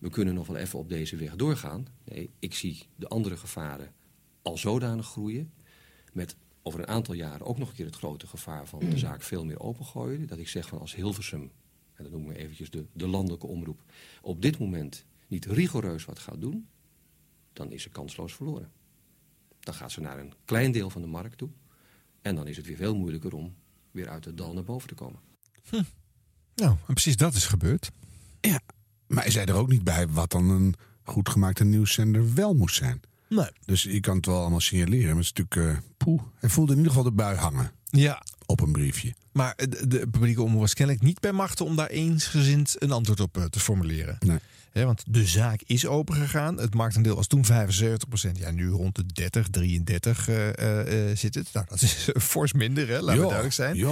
we 0.00 0.10
kunnen 0.10 0.34
nog 0.34 0.46
wel 0.46 0.56
even 0.56 0.78
op 0.78 0.88
deze 0.88 1.16
weg 1.16 1.36
doorgaan. 1.36 1.86
Nee, 2.04 2.30
ik 2.38 2.54
zie 2.54 2.86
de 2.96 3.08
andere 3.08 3.36
gevaren 3.36 3.92
al 4.42 4.58
zodanig 4.58 5.06
groeien. 5.06 5.52
Met 6.12 6.36
over 6.62 6.80
een 6.80 6.88
aantal 6.88 7.14
jaren 7.14 7.46
ook 7.46 7.58
nog 7.58 7.68
een 7.68 7.74
keer 7.74 7.86
het 7.86 7.96
grote 7.96 8.26
gevaar 8.26 8.66
van 8.66 8.78
de 8.78 8.98
zaak 8.98 9.22
veel 9.22 9.44
meer 9.44 9.60
opengooien. 9.60 10.26
Dat 10.26 10.38
ik 10.38 10.48
zeg 10.48 10.68
van 10.68 10.78
als 10.78 10.94
Hilversum, 10.94 11.50
en 11.94 12.02
dat 12.02 12.12
noem 12.12 12.30
ik 12.30 12.36
eventjes 12.36 12.70
de, 12.70 12.84
de 12.92 13.06
landelijke 13.06 13.46
omroep... 13.46 13.82
op 14.22 14.42
dit 14.42 14.58
moment 14.58 15.04
niet 15.28 15.46
rigoureus 15.46 16.04
wat 16.04 16.18
gaat 16.18 16.40
doen... 16.40 16.68
dan 17.52 17.72
is 17.72 17.82
ze 17.82 17.90
kansloos 17.90 18.34
verloren. 18.34 18.70
Dan 19.60 19.74
gaat 19.74 19.92
ze 19.92 20.00
naar 20.00 20.18
een 20.18 20.32
klein 20.44 20.72
deel 20.72 20.90
van 20.90 21.02
de 21.02 21.08
markt 21.08 21.38
toe. 21.38 21.50
En 22.22 22.34
dan 22.34 22.46
is 22.46 22.56
het 22.56 22.66
weer 22.66 22.76
veel 22.76 22.96
moeilijker 22.96 23.34
om 23.34 23.54
weer 23.90 24.08
uit 24.08 24.24
het 24.24 24.36
dal 24.36 24.52
naar 24.52 24.64
boven 24.64 24.88
te 24.88 24.94
komen. 24.94 25.20
Hm. 25.68 25.82
Nou, 26.54 26.76
en 26.86 26.94
precies 26.94 27.16
dat 27.16 27.34
is 27.34 27.46
gebeurd. 27.46 27.90
Ja, 28.40 28.60
maar 29.06 29.22
hij 29.22 29.32
zei 29.32 29.46
er 29.46 29.54
ook 29.54 29.68
niet 29.68 29.84
bij 29.84 30.08
wat 30.08 30.30
dan 30.30 30.48
een 30.48 30.74
goed 31.02 31.28
gemaakte 31.28 31.64
nieuwszender 31.64 32.34
wel 32.34 32.54
moest 32.54 32.76
zijn. 32.76 33.00
Nee. 33.28 33.50
Dus 33.64 33.82
je 33.82 34.00
kan 34.00 34.16
het 34.16 34.26
wel 34.26 34.40
allemaal 34.40 34.60
signaleren. 34.60 35.06
Maar 35.06 35.24
het 35.24 35.24
is 35.24 35.32
natuurlijk, 35.32 35.78
uh, 35.78 35.82
poeh. 35.96 36.22
Hij 36.34 36.48
voelde 36.48 36.72
in 36.72 36.78
ieder 36.78 36.92
geval 36.92 37.08
de 37.08 37.16
bui 37.16 37.36
hangen. 37.36 37.72
Ja. 37.84 38.22
Op 38.46 38.60
een 38.60 38.72
briefje. 38.72 39.14
Maar 39.32 39.54
de, 39.56 39.86
de 39.86 40.08
publieke 40.10 40.42
omroep 40.42 40.60
was 40.60 40.74
kennelijk 40.74 41.04
niet 41.04 41.20
bij 41.20 41.32
machten 41.32 41.64
om 41.64 41.76
daar 41.76 41.88
eensgezind 41.88 42.76
een 42.78 42.90
antwoord 42.90 43.20
op 43.20 43.36
uh, 43.36 43.44
te 43.44 43.60
formuleren. 43.60 44.16
Nee. 44.18 44.38
He, 44.72 44.84
want 44.84 45.02
de 45.08 45.26
zaak 45.26 45.60
is 45.66 45.86
opengegaan. 45.86 46.56
Het 46.56 46.74
marktaandeel 46.74 47.16
was 47.16 47.26
toen 47.26 47.44
75% 47.44 47.50
Ja, 48.32 48.50
nu 48.50 48.68
rond 48.68 48.96
de 48.96 49.06
30, 49.06 49.48
33 49.48 50.28
uh, 50.28 50.46
uh, 50.46 51.16
zit 51.16 51.34
het. 51.34 51.48
Nou, 51.52 51.66
dat 51.68 51.82
is 51.82 52.08
fors 52.18 52.52
minder, 52.52 52.88
hè? 52.88 53.00
laten 53.00 53.20
we 53.20 53.26
duidelijk 53.26 53.54
zijn. 53.54 53.86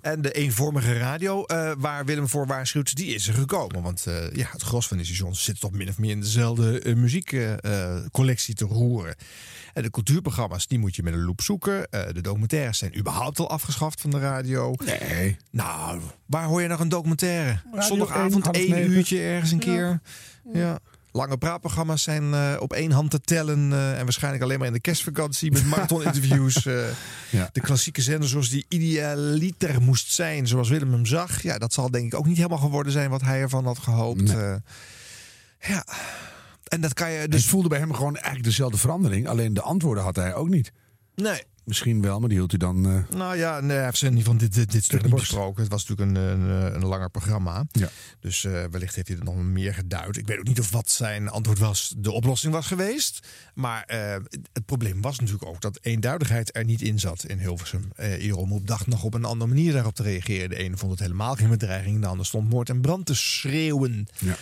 En 0.00 0.22
de 0.22 0.32
eenvormige 0.32 0.98
radio, 0.98 1.44
uh, 1.46 1.72
waar 1.78 2.04
Willem 2.04 2.28
voor 2.28 2.46
waarschuwt, 2.46 2.96
die 2.96 3.14
is 3.14 3.28
er 3.28 3.34
gekomen. 3.34 3.82
Want 3.82 4.06
ja, 4.32 4.48
het 4.50 4.62
gros 4.62 4.88
van 4.88 4.96
de 4.96 5.04
stations 5.04 5.44
zit 5.44 5.60
toch 5.60 5.70
min 5.70 5.88
of 5.88 5.98
meer 5.98 6.10
in 6.10 6.20
dezelfde 6.20 6.94
muziekcollectie 6.96 8.54
te 8.54 8.64
roeren. 8.64 9.14
En 9.78 9.84
de 9.84 9.90
cultuurprogramma's, 9.90 10.66
die 10.66 10.78
moet 10.78 10.96
je 10.96 11.02
met 11.02 11.12
een 11.12 11.24
loep 11.24 11.40
zoeken. 11.40 11.86
de 11.90 12.20
documentaires 12.20 12.78
zijn 12.78 12.98
überhaupt 12.98 13.38
al 13.38 13.50
afgeschaft 13.50 14.00
van 14.00 14.10
de 14.10 14.18
radio. 14.18 14.74
Nee. 14.84 15.36
Nou, 15.50 16.00
waar 16.26 16.44
hoor 16.44 16.62
je 16.62 16.68
nog 16.68 16.80
een 16.80 16.88
documentaire? 16.88 17.60
Radio 17.72 17.86
Zondagavond, 17.86 18.50
één, 18.50 18.90
uurtje 18.90 19.20
ergens 19.20 19.50
een 19.50 19.58
Ja. 19.58 19.64
keer. 19.64 20.00
Ja. 20.52 20.78
Lange 21.12 21.36
praatprogramma's 21.38 22.02
zijn 22.02 22.34
eh, 22.34 22.56
op 22.58 22.72
één 22.72 22.90
hand 22.90 23.10
te 23.10 23.20
tellen. 23.20 23.72
eh, 23.72 23.98
en 23.98 24.04
waarschijnlijk 24.04 24.42
alleen 24.42 24.58
maar 24.58 24.66
in 24.66 24.72
de 24.72 24.80
kerstvakantie 24.80 25.50
met 25.52 25.64
marathon-interviews. 25.74 26.66
eh, 26.66 26.84
Ja. 27.30 27.48
De 27.52 27.60
klassieke 27.60 28.02
zender 28.02 28.28
zoals 28.28 28.48
die 28.48 28.64
idealiter 28.68 29.82
moest 29.82 30.12
zijn, 30.12 30.46
zoals 30.46 30.68
Willem 30.68 30.92
hem 30.92 31.06
zag. 31.06 31.42
Ja, 31.42 31.58
dat 31.58 31.72
zal 31.72 31.90
denk 31.90 32.06
ik 32.12 32.18
ook 32.18 32.26
niet 32.26 32.36
helemaal 32.36 32.58
geworden 32.58 32.92
zijn 32.92 33.10
wat 33.10 33.22
hij 33.22 33.40
ervan 33.40 33.64
had 33.64 33.78
gehoopt. 33.78 34.22
Nee. 34.22 34.36
eh. 34.36 34.54
ja, 35.68 35.84
en 36.68 36.80
dat 36.80 36.94
kan 36.94 37.10
je 37.10 37.28
Dus 37.28 37.46
voelde 37.46 37.68
bij 37.68 37.78
hem 37.78 37.94
gewoon 37.94 38.14
eigenlijk 38.14 38.44
dezelfde 38.44 38.78
verandering. 38.78 39.28
Alleen 39.28 39.54
de 39.54 39.62
antwoorden 39.62 40.04
had 40.04 40.16
hij 40.16 40.34
ook 40.34 40.48
niet. 40.48 40.72
Nee, 41.14 41.42
Misschien 41.68 42.02
wel, 42.02 42.18
maar 42.20 42.28
die 42.28 42.38
hield 42.38 42.50
hij 42.50 42.58
dan... 42.58 42.86
eh, 42.90 43.16
Nou 43.16 43.36
ja, 43.36 43.60
nee, 43.60 43.76
hij 43.76 43.84
heeft 43.84 43.96
ze 43.98 44.08
niet 44.10 44.24
van 44.24 44.36
dit, 44.36 44.54
dit, 44.54 44.72
dit 44.72 44.84
stuk 44.84 45.02
niet 45.02 45.14
besproken. 45.14 45.62
Het 45.62 45.72
was 45.72 45.86
natuurlijk 45.86 46.16
een, 46.18 46.24
een, 46.24 46.74
een 46.74 46.86
langer 46.86 47.10
programma. 47.10 47.64
Ja. 47.72 47.88
Dus 48.20 48.44
eh, 48.44 48.64
wellicht 48.70 48.94
heeft 48.94 49.08
hij 49.08 49.16
er 49.16 49.24
nog 49.24 49.36
meer 49.36 49.74
geduid. 49.74 50.16
Ik 50.16 50.26
weet 50.26 50.38
ook 50.38 50.46
niet 50.46 50.60
of 50.60 50.70
wat 50.70 50.90
zijn 50.90 51.28
antwoord 51.28 51.58
was 51.58 51.94
de 51.98 52.10
oplossing 52.12 52.52
was 52.52 52.66
geweest. 52.66 53.26
Maar 53.54 53.82
eh, 53.84 54.16
het 54.52 54.64
probleem 54.66 55.00
was 55.00 55.18
natuurlijk 55.18 55.46
ook 55.46 55.60
dat 55.60 55.78
eenduidigheid 55.82 56.56
er 56.56 56.64
niet 56.64 56.82
in 56.82 56.98
zat 56.98 57.24
in 57.24 57.38
Hilversum. 57.38 57.90
Eh 57.96 58.22
iedere 58.22 58.40
omroep 58.40 58.66
dacht 58.66 58.86
nog 58.86 59.02
op 59.04 59.14
een 59.14 59.24
andere 59.24 59.50
manier 59.50 59.72
daarop 59.72 59.94
te 59.94 60.02
reageren. 60.02 60.48
De 60.48 60.56
ene 60.56 60.76
vond 60.76 60.90
het 60.90 61.00
helemaal 61.00 61.34
geen 61.34 61.50
bedreiging. 61.50 62.00
De 62.00 62.06
ander 62.06 62.26
stond 62.26 62.50
moord 62.50 62.68
en 62.68 62.80
brand 62.80 63.06
te 63.06 63.14
schreeuwen. 63.14 64.08
Ja. 64.18 64.36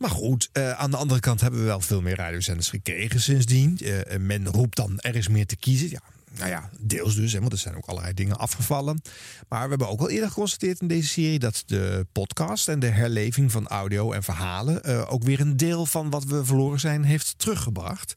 Maar 0.00 0.10
goed, 0.10 0.48
eh, 0.52 0.70
aan 0.70 0.90
de 0.90 0.96
andere 0.96 1.20
kant 1.20 1.40
hebben 1.40 1.60
we 1.60 1.66
wel 1.66 1.80
veel 1.80 2.00
meer 2.02 2.16
radiozenders 2.16 2.68
gekregen 2.68 3.20
sindsdien. 3.20 3.78
Eh, 3.78 4.18
men 4.18 4.48
roept 4.48 4.76
dan 4.76 4.98
er 4.98 5.16
is 5.16 5.28
meer 5.28 5.46
te 5.46 5.56
kiezen. 5.56 5.90
Ja, 5.90 6.00
nou 6.38 6.50
ja, 6.50 6.70
deels 6.78 7.14
dus, 7.14 7.32
hè, 7.32 7.40
want 7.40 7.52
er 7.52 7.58
zijn 7.58 7.76
ook 7.76 7.86
allerlei 7.86 8.14
dingen 8.14 8.38
afgevallen. 8.38 9.02
Maar 9.48 9.62
we 9.62 9.68
hebben 9.68 9.88
ook 9.88 10.00
al 10.00 10.10
eerder 10.10 10.28
geconstateerd 10.28 10.80
in 10.80 10.88
deze 10.88 11.08
serie 11.08 11.38
dat 11.38 11.62
de 11.66 12.06
podcast 12.12 12.68
en 12.68 12.78
de 12.78 12.86
herleving 12.86 13.52
van 13.52 13.68
audio 13.68 14.12
en 14.12 14.22
verhalen 14.22 14.84
eh, 14.84 15.12
ook 15.12 15.22
weer 15.22 15.40
een 15.40 15.56
deel 15.56 15.86
van 15.86 16.10
wat 16.10 16.24
we 16.24 16.44
verloren 16.44 16.80
zijn 16.80 17.04
heeft 17.04 17.38
teruggebracht. 17.38 18.14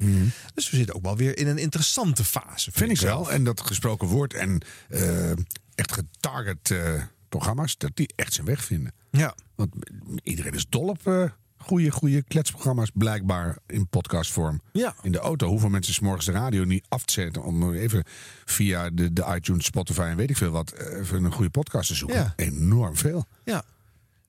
Dus 0.53 0.69
we 0.69 0.77
zitten 0.77 0.95
ook 0.95 1.03
wel 1.03 1.17
weer 1.17 1.37
in 1.37 1.47
een 1.47 1.57
interessante 1.57 2.23
fase. 2.23 2.71
Vind 2.71 2.91
ik 2.91 2.99
wel. 2.99 3.31
En 3.31 3.43
dat 3.43 3.61
gesproken 3.61 4.07
woord 4.07 4.33
en 4.33 4.61
eh, 4.89 5.31
echt 5.75 5.91
getarget 5.91 6.71
eh, 6.71 7.01
programma's, 7.29 7.77
dat 7.77 7.91
die 7.93 8.13
echt 8.15 8.33
zijn 8.33 8.47
weg 8.47 8.63
vinden. 8.63 8.93
Ja. 9.11 9.35
Want 9.55 9.75
iedereen 10.23 10.53
is 10.53 10.65
dol 10.69 10.87
op 10.87 11.07
eh 11.07 11.23
goede, 11.65 11.91
goede 11.91 12.23
kletsprogramma's, 12.23 12.89
blijkbaar 12.93 13.57
in 13.67 13.87
podcastvorm. 13.87 14.61
Ja. 14.73 14.95
In 15.01 15.11
de 15.11 15.19
auto. 15.19 15.47
Hoeveel 15.47 15.69
mensen 15.69 15.93
's 15.93 15.99
morgens 15.99 16.25
de 16.25 16.31
radio 16.31 16.63
niet 16.63 16.85
af 16.89 17.05
te 17.05 17.13
zetten 17.13 17.43
om 17.43 17.73
even 17.73 18.03
via 18.45 18.89
de, 18.89 19.13
de 19.13 19.25
iTunes, 19.35 19.65
Spotify 19.65 19.99
en 20.01 20.15
weet 20.17 20.29
ik 20.29 20.37
veel 20.37 20.51
wat, 20.51 20.71
eh, 20.71 20.99
even 20.99 21.23
een 21.23 21.31
goede 21.31 21.49
podcast 21.49 21.87
te 21.87 21.95
zoeken. 21.95 22.17
Ja. 22.17 22.33
Enorm 22.35 22.97
veel. 22.97 23.25
Ja. 23.43 23.63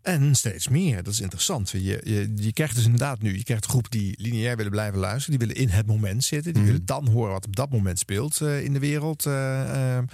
En 0.03 0.35
steeds 0.35 0.69
meer. 0.69 1.03
Dat 1.03 1.13
is 1.13 1.21
interessant. 1.21 1.71
Je, 1.71 1.81
je, 1.83 2.33
je 2.37 2.53
krijgt 2.53 2.75
dus 2.75 2.85
inderdaad 2.85 3.23
nu, 3.23 3.37
je 3.37 3.43
krijgt 3.45 3.65
een 3.65 3.71
groep 3.71 3.91
die 3.91 4.15
lineair 4.21 4.57
willen 4.57 4.71
blijven 4.73 4.99
luisteren. 4.99 5.39
Die 5.39 5.49
willen 5.49 5.63
in 5.63 5.69
het 5.69 5.87
moment 5.87 6.25
zitten. 6.25 6.53
Die 6.53 6.63
Mhm. 6.63 6.71
willen 6.71 6.87
dan 6.87 7.09
horen 7.09 7.33
wat 7.33 7.47
op 7.47 7.57
dat 7.57 7.71
moment 7.71 7.99
speelt 7.99 8.41
eh, 8.41 8.65
in 8.65 8.73
de 8.73 8.79
wereld. 8.79 9.27
eh, 9.27 9.61
eh, 9.61 9.97
eh, 9.97 10.05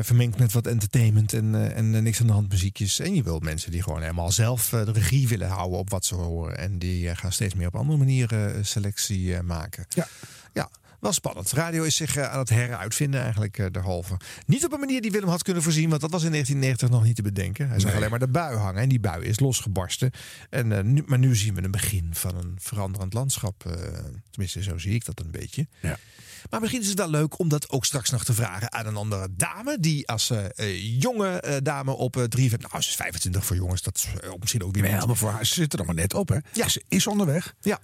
vermengd 0.00 0.38
met 0.38 0.52
wat 0.52 0.66
entertainment 0.66 1.32
en, 1.32 1.54
eh, 1.54 1.76
en 1.76 1.94
eh, 1.94 2.00
niks 2.02 2.20
aan 2.20 2.26
de 2.26 2.32
hand 2.32 2.48
muziekjes. 2.50 2.98
En 2.98 3.14
je 3.14 3.22
wil 3.22 3.38
mensen 3.38 3.70
die 3.70 3.82
gewoon 3.82 4.00
helemaal 4.00 4.30
zelf 4.32 4.72
eh, 4.72 4.84
de 4.84 4.92
regie 4.92 5.28
willen 5.28 5.48
houden 5.48 5.78
op 5.78 5.90
wat 5.90 6.04
ze 6.04 6.14
horen. 6.14 6.58
En 6.58 6.78
die 6.78 7.08
eh, 7.08 7.16
gaan 7.16 7.32
steeds 7.32 7.54
meer 7.54 7.66
op 7.66 7.76
andere 7.76 7.98
manieren 7.98 8.54
eh, 8.54 8.64
selectie 8.64 9.34
eh, 9.36 9.40
maken. 9.42 9.86
Ja. 9.88 10.06
Ja, 10.52 10.70
Wel 11.00 11.12
spannend. 11.12 11.52
Radio 11.52 11.82
is 11.82 11.96
zich 11.96 12.16
eh, 12.16 12.30
aan 12.32 12.38
het 12.38 12.48
heruitvinden 12.48 13.20
eigenlijk 13.20 13.58
eh, 13.58 13.66
derhalve. 13.70 14.16
Niet 14.46 14.64
op 14.64 14.72
een 14.72 14.80
manier 14.80 15.00
die 15.00 15.10
Willem 15.10 15.28
had 15.28 15.42
kunnen 15.42 15.62
voorzien, 15.62 15.88
want 15.88 16.00
dat 16.00 16.10
was 16.10 16.22
in 16.22 16.30
1990 16.30 16.88
nog 16.98 17.06
niet 17.06 17.16
te 17.16 17.22
bedenken. 17.22 17.68
Hij 17.68 17.80
zag 17.80 17.94
alleen 17.94 18.10
maar 18.10 18.18
de 18.18 18.28
bui 18.28 18.56
hangen 18.56 18.82
en 18.82 18.88
die 18.88 19.00
bui 19.00 19.24
is 19.24 19.40
losgebarsten. 19.40 20.10
En, 20.50 20.72
eh, 20.72 20.82
nu, 20.84 21.02
maar 21.06 21.18
nu 21.18 21.36
zien 21.36 21.54
we 21.54 21.62
een 21.62 21.70
begin 21.70 22.08
van 22.12 22.36
een 22.36 22.56
veranderend 22.58 23.12
landschap. 23.12 23.64
eh, 23.66 23.72
tenminste, 24.30 24.62
zo 24.62 24.78
zie 24.78 24.94
ik 24.94 25.04
dat 25.04 25.20
een 25.20 25.30
beetje. 25.30 25.66
Ja. 25.80 25.98
Maar 26.50 26.60
misschien 26.60 26.80
is 26.80 26.88
het 26.88 26.98
wel 26.98 27.10
leuk 27.10 27.38
om 27.38 27.48
dat 27.48 27.70
ook 27.70 27.84
straks 27.84 28.10
nog 28.10 28.24
te 28.24 28.32
vragen 28.32 28.72
aan 28.72 28.86
een 28.86 28.96
andere 28.96 29.28
dame. 29.30 29.80
Die 29.80 30.08
als 30.08 30.30
eh, 30.30 30.44
eh, 30.54 31.00
jonge 31.00 31.40
eh, 31.40 31.56
dame 31.62 31.92
op 31.92 32.16
uh, 32.16 32.24
53, 32.24 32.70
nou 32.70 32.82
ze 32.82 32.88
is 32.90 32.96
25 32.96 33.44
voor 33.44 33.56
jongens, 33.56 33.82
dat 33.82 33.96
is 33.96 34.06
misschien 34.38 34.64
ook 34.64 34.74
weer 34.74 34.82
Nee, 34.82 35.06
maar 35.06 35.16
voor 35.16 35.30
haar 35.30 35.46
ze 35.46 35.54
zit 35.54 35.72
er 35.72 35.78
nog 35.78 35.86
maar 35.86 35.96
net 35.96 36.14
op, 36.14 36.28
hè? 36.28 36.38
Ja. 36.52 36.68
Ze 36.68 36.82
is 36.88 37.06
onderweg. 37.06 37.54
Ja. 37.60 37.78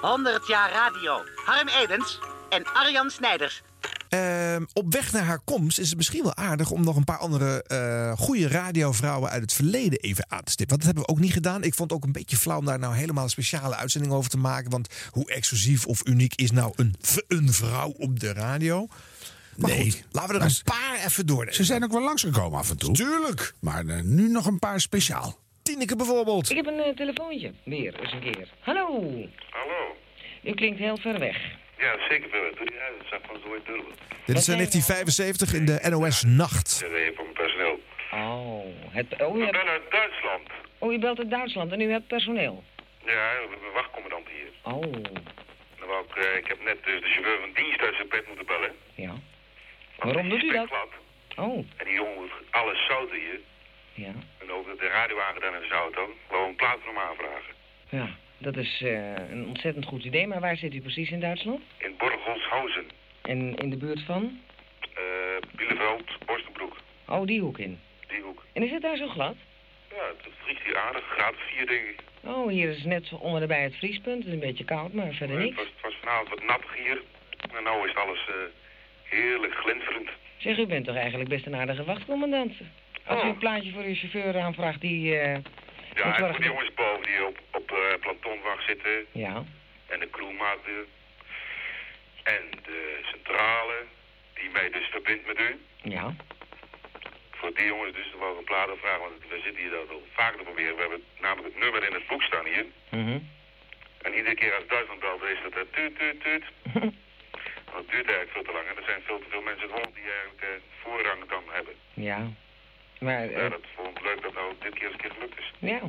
100 0.00 0.46
jaar 0.46 0.70
radio. 0.70 1.22
Harm 1.44 1.68
Edens 1.68 2.18
en 2.48 2.64
Arjan 2.64 3.10
Snijders. 3.10 3.62
Ehm, 4.08 4.64
op 4.72 4.92
weg 4.92 5.12
naar 5.12 5.22
haar 5.24 5.40
komst 5.44 5.78
is 5.78 5.88
het 5.88 5.96
misschien 5.96 6.22
wel 6.22 6.34
aardig 6.36 6.70
om 6.70 6.84
nog 6.84 6.96
een 6.96 7.04
paar 7.04 7.18
andere 7.18 7.62
eh 7.62 8.12
goede 8.16 8.48
radiovrouwen 8.48 9.30
uit 9.30 9.42
het 9.42 9.52
verleden 9.52 9.98
even 9.98 10.24
aan 10.28 10.42
te 10.44 10.50
stippen. 10.52 10.76
Want 10.76 10.86
dat 10.86 10.94
hebben 10.94 11.02
we 11.02 11.08
ook 11.08 11.24
niet 11.24 11.32
gedaan. 11.32 11.62
Ik 11.62 11.74
vond 11.74 11.90
het 11.90 11.98
ook 11.98 12.04
een 12.06 12.12
beetje 12.12 12.36
flauw 12.36 12.58
om 12.58 12.64
daar 12.64 12.78
nou 12.78 12.94
helemaal 12.94 13.24
een 13.24 13.30
speciale 13.30 13.76
uitzending 13.76 14.12
over 14.12 14.30
te 14.30 14.38
maken. 14.38 14.70
Want 14.70 15.08
hoe 15.10 15.30
exclusief 15.30 15.86
of 15.86 16.06
uniek 16.08 16.34
is 16.34 16.50
nou 16.50 16.72
een, 16.76 16.94
een 17.28 17.52
vrouw 17.52 17.88
op 17.98 18.20
de 18.20 18.32
radio? 18.32 18.86
Maar 19.56 19.70
Nee. 19.70 19.82
goed, 19.82 20.04
laten 20.12 20.34
we 20.34 20.40
er 20.40 20.46
een 20.46 20.56
paar 20.64 21.04
even 21.06 21.26
doornemen. 21.26 21.54
Ze 21.54 21.64
zijn 21.64 21.84
ook 21.84 21.92
wel 21.92 22.02
langsgekomen 22.02 22.58
af 22.58 22.70
en 22.70 22.76
toe. 22.76 22.94
Tuurlijk. 22.94 23.54
Maar 23.60 23.86
eh, 23.86 24.00
nu 24.02 24.28
nog 24.28 24.46
een 24.46 24.58
paar 24.58 24.80
speciaal. 24.80 25.38
Tineke 25.62 25.96
bijvoorbeeld. 25.96 26.50
Ik 26.50 26.56
heb 26.56 26.66
een 26.66 26.78
eh, 26.78 26.96
telefoontje. 26.96 27.52
Weer 27.64 28.00
eens 28.00 28.12
een 28.12 28.20
keer. 28.20 28.48
Hallo. 28.60 28.88
Hallo. 29.50 29.94
U 30.44 30.54
klinkt 30.54 30.78
heel 30.78 30.96
ver 30.96 31.18
weg. 31.18 31.36
Ja, 31.78 31.96
zeker. 32.08 32.30
Doe 32.30 32.66
die 32.66 32.78
uit. 32.78 32.98
Dat 32.98 33.06
zag 33.10 33.20
van 33.26 33.36
zo'n 33.42 33.60
dubbel. 33.64 33.92
Dit 34.24 34.36
is 34.38 34.48
in 34.48 34.54
1975 34.56 35.52
in 35.54 35.64
de 35.66 35.78
NOS 35.90 36.22
Nacht. 36.22 36.68
Zeg 36.68 36.90
even 36.90 37.14
van 37.14 37.24
mijn 37.24 37.34
personeel. 37.36 37.80
Oh, 38.12 38.64
het, 38.90 39.06
oh, 39.22 39.38
hebt, 39.40 39.52
ben 39.52 39.66
uit 39.68 39.90
Duitsland. 39.90 40.48
oh, 40.78 40.92
u 40.92 40.98
belt 40.98 41.18
uit 41.18 41.30
Duitsland 41.30 41.72
en 41.72 41.80
u 41.80 41.90
hebt 41.90 42.06
personeel. 42.06 42.64
Ja, 43.04 43.12
we 43.12 43.36
hebben 43.40 43.58
een 43.68 43.72
wachtcommandant 43.74 44.26
hier. 44.28 44.50
Oh, 44.72 44.92
Dan 45.78 45.88
wou 45.88 46.04
ik, 46.08 46.16
eh, 46.16 46.36
ik 46.36 46.46
heb 46.46 46.64
net 46.64 46.84
dus 46.84 47.00
de 47.00 47.06
chauffeur 47.08 47.38
van 47.40 47.50
dienst 47.54 47.80
uit 47.80 47.94
zijn 47.94 48.08
bed 48.08 48.26
moeten 48.26 48.46
bellen. 48.46 48.72
ja. 48.94 49.14
Waarom 49.96 50.28
doet 50.28 50.42
u 50.42 50.52
dat? 50.52 50.66
Glad. 50.66 50.88
Oh, 51.36 51.56
En 51.76 51.84
die 51.84 51.94
jongen 51.94 52.14
moet 52.14 52.30
alles 52.50 52.86
zouten 52.86 53.16
hier. 53.16 53.40
ja. 53.94 54.12
En 54.38 54.52
ook 54.52 54.78
de 54.80 54.86
radio 54.86 55.20
aangedaan 55.20 55.54
in 55.54 55.68
zijn 55.68 55.80
auto. 55.80 56.14
Gewoon 56.28 56.48
een 56.48 56.56
plaat 56.56 56.78
van 56.84 56.94
hem 56.94 57.02
aanvragen. 57.08 57.54
Ja, 57.88 58.08
dat 58.38 58.56
is 58.56 58.80
eh, 58.82 59.30
een 59.30 59.46
ontzettend 59.46 59.84
goed 59.84 60.04
idee. 60.04 60.26
Maar 60.26 60.40
waar 60.40 60.56
zit 60.56 60.74
u 60.74 60.80
precies 60.80 61.10
in 61.10 61.20
Duitsland? 61.20 61.60
In 61.78 61.94
Borgholzhausen. 61.98 62.84
En 63.22 63.54
in 63.56 63.70
de 63.70 63.76
buurt 63.76 64.02
van? 64.02 64.40
eh 64.80 65.02
Bielefeld, 65.56 66.26
Borstenbroek. 66.26 66.76
Oh, 67.08 67.26
die 67.26 67.40
hoek 67.40 67.58
in. 67.58 67.78
Die 68.08 68.20
hoek. 68.20 68.44
En 68.52 68.62
is 68.62 68.70
het 68.70 68.82
daar 68.82 68.96
zo 68.96 69.08
glad? 69.08 69.36
Ja, 69.90 69.96
het 70.22 70.32
vriest 70.42 70.62
hier 70.64 70.76
aardig. 70.76 71.04
Graad 71.08 71.34
4 71.56 71.66
denk 71.66 71.84
ik. 71.86 72.00
Oh, 72.24 72.48
hier 72.48 72.68
is 72.70 72.84
net 72.84 73.12
onder 73.12 73.40
de 73.40 73.46
bij 73.46 73.62
het 73.62 73.74
vriespunt. 73.76 74.18
Het 74.18 74.26
is 74.26 74.32
een 74.32 74.38
beetje 74.48 74.64
koud, 74.64 74.92
maar 74.92 75.12
verder 75.12 75.36
Het 75.36 75.44
niks. 75.44 75.56
was, 75.56 75.66
het 75.66 75.82
was 75.82 75.94
vanavond 76.00 76.28
wat 76.28 76.42
nat 76.42 76.62
hier. 76.76 77.02
En 77.56 77.62
nou 77.62 77.88
is 77.88 77.94
alles 77.94 78.26
eh, 78.28 78.34
heerlijk 79.02 79.54
glinsterend. 79.54 80.08
Zeg, 80.36 80.58
u 80.58 80.66
bent 80.66 80.84
toch 80.86 80.96
eigenlijk 80.96 81.28
best 81.30 81.46
een 81.46 81.54
aardige 81.56 81.84
wachtcommandant? 81.84 82.52
Als 83.06 83.22
u 83.22 83.26
een 83.26 83.38
plaatje 83.38 83.72
voor 83.72 83.82
uw 83.82 83.94
chauffeur 83.94 84.38
aanvraagt 84.40 84.80
die... 84.80 85.18
Ja, 85.96 86.16
en 86.18 86.28
voor 86.30 86.40
die 86.40 86.48
jongens 86.48 86.74
boven 86.74 87.06
die 87.06 87.24
op, 87.26 87.38
op 87.52 87.70
eh 87.70 88.00
plantonwacht 88.00 88.64
zitten. 88.66 89.06
Ja. 89.12 89.44
En 89.86 90.00
de 90.00 90.10
crewmaat. 90.10 90.58
eh, 90.64 90.72
En 92.34 92.42
de 92.62 92.98
centrale, 93.02 93.74
die 94.34 94.50
mij 94.50 94.70
dus 94.70 94.86
verbindt 94.86 95.26
met 95.26 95.40
u. 95.40 95.60
Ja. 95.82 96.14
Voor 97.30 97.54
die 97.54 97.66
jongens 97.66 97.94
dus 97.94 98.14
wel 98.18 98.38
een 98.38 98.44
plaat 98.44 98.68
vragen, 98.80 99.00
want 99.00 99.12
we 99.28 99.40
zitten 99.44 99.62
hier 99.62 99.70
dat 99.70 99.90
al 99.90 100.06
vaker 100.12 100.38
te 100.38 100.44
proberen. 100.44 100.74
We 100.74 100.80
hebben 100.80 101.04
namelijk 101.20 101.54
het 101.54 101.62
nummer 101.62 101.84
in 101.84 101.92
het 101.92 102.06
boek 102.06 102.22
staan 102.22 102.44
hier. 102.46 102.66
Mhm. 102.88 103.18
En 104.02 104.14
iedere 104.14 104.34
keer 104.34 104.54
als 104.54 104.66
Duitsland 104.66 105.00
belt, 105.00 105.22
is 105.22 105.38
dat 105.42 105.56
uh, 105.56 105.62
tuut, 105.72 105.98
tuut, 105.98 106.20
tuut. 106.22 106.44
Want 107.72 107.84
het 107.84 107.90
duurt 107.90 108.06
eigenlijk 108.06 108.30
veel 108.32 108.42
te 108.42 108.52
lang. 108.52 108.66
En 108.68 108.76
er 108.76 108.84
zijn 108.90 109.02
veel 109.04 109.18
te 109.18 109.28
veel 109.30 109.42
mensen 109.42 109.68
Holland 109.68 109.94
die 109.94 110.04
eigenlijk 110.10 110.40
eh, 110.42 110.48
voorrang 110.82 111.28
dan 111.28 111.42
hebben. 111.50 111.74
Ja. 111.94 112.20
Maar, 113.00 113.22
eh, 113.22 113.30
Ja, 113.42 113.48
dat 113.48 113.60
vond 113.76 113.98
ik 113.98 114.04
leuk 114.04 114.22
dat 114.22 114.34
nou 114.34 114.52
dit 114.60 114.74
keer 114.74 114.84
eens 114.84 114.92
een 114.92 115.00
keer 115.00 115.10
gelukt 115.10 115.38
is. 115.38 115.52
ja. 115.58 115.80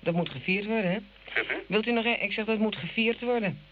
Dat 0.00 0.14
moet 0.14 0.28
gevierd 0.30 0.66
worden, 0.66 0.90
hè? 0.90 0.98
Zegt 1.34 1.50
u? 1.50 1.64
Wilt 1.66 1.86
u 1.86 1.92
nog 1.92 2.04
een... 2.04 2.22
Ik 2.22 2.32
zeg 2.32 2.44
dat 2.44 2.58
moet 2.58 2.76
gevierd 2.76 3.20
worden. 3.20 3.62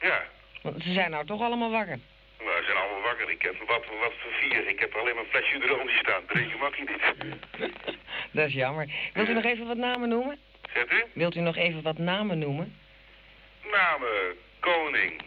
Ja. 0.00 0.22
Want 0.62 0.82
ze 0.82 0.92
zijn 0.92 1.10
nou 1.10 1.26
toch 1.26 1.40
allemaal 1.40 1.70
wakker. 1.70 1.98
Nou, 2.38 2.58
ze 2.58 2.64
zijn 2.64 2.76
allemaal 2.76 3.00
wakker. 3.00 3.30
Ik 3.30 3.42
heb 3.42 3.58
wat, 3.58 3.84
wat 4.00 4.12
voor 4.18 4.32
vier. 4.32 4.68
Ik 4.68 4.80
heb 4.80 4.94
alleen 4.94 5.14
maar 5.14 5.24
een 5.24 5.30
flesje 5.30 5.62
erom 5.62 5.88
staan. 5.88 6.22
Drinken 6.26 6.58
mag 6.58 6.76
je 6.76 6.84
niet. 6.88 7.34
Dat 8.32 8.46
is 8.46 8.52
jammer. 8.52 8.88
Wilt 9.14 9.28
u 9.28 9.32
nog 9.32 9.44
even 9.44 9.66
wat 9.66 9.76
namen 9.76 10.08
noemen? 10.08 10.38
Zegt 10.74 10.92
u? 10.92 11.04
Wilt 11.12 11.34
u 11.36 11.40
nog 11.40 11.56
even 11.56 11.82
wat 11.82 11.98
namen 11.98 12.38
noemen? 12.38 12.76
Namen, 13.70 14.36
koning. 14.60 15.20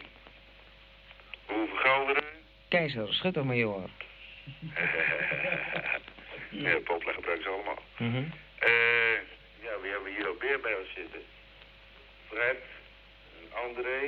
Hoeveel 1.46 1.76
Gouderen. 1.76 2.24
Keizer, 2.68 3.14
schuttermajoor. 3.14 3.88
ja, 6.62 6.78
popleg 6.84 7.14
gebruiken 7.14 7.44
ze 7.44 7.50
allemaal. 7.50 7.78
Mhm. 7.98 8.22
Eh, 8.58 9.16
ja, 9.62 9.72
wie 9.82 9.90
hebben 9.90 10.08
we 10.08 10.14
hier 10.16 10.28
ook 10.28 10.42
weer 10.42 10.60
bij 10.60 10.74
ons 10.74 10.88
zitten? 10.94 11.20
Fred, 12.28 12.56
en 13.40 13.56
André. 13.68 13.98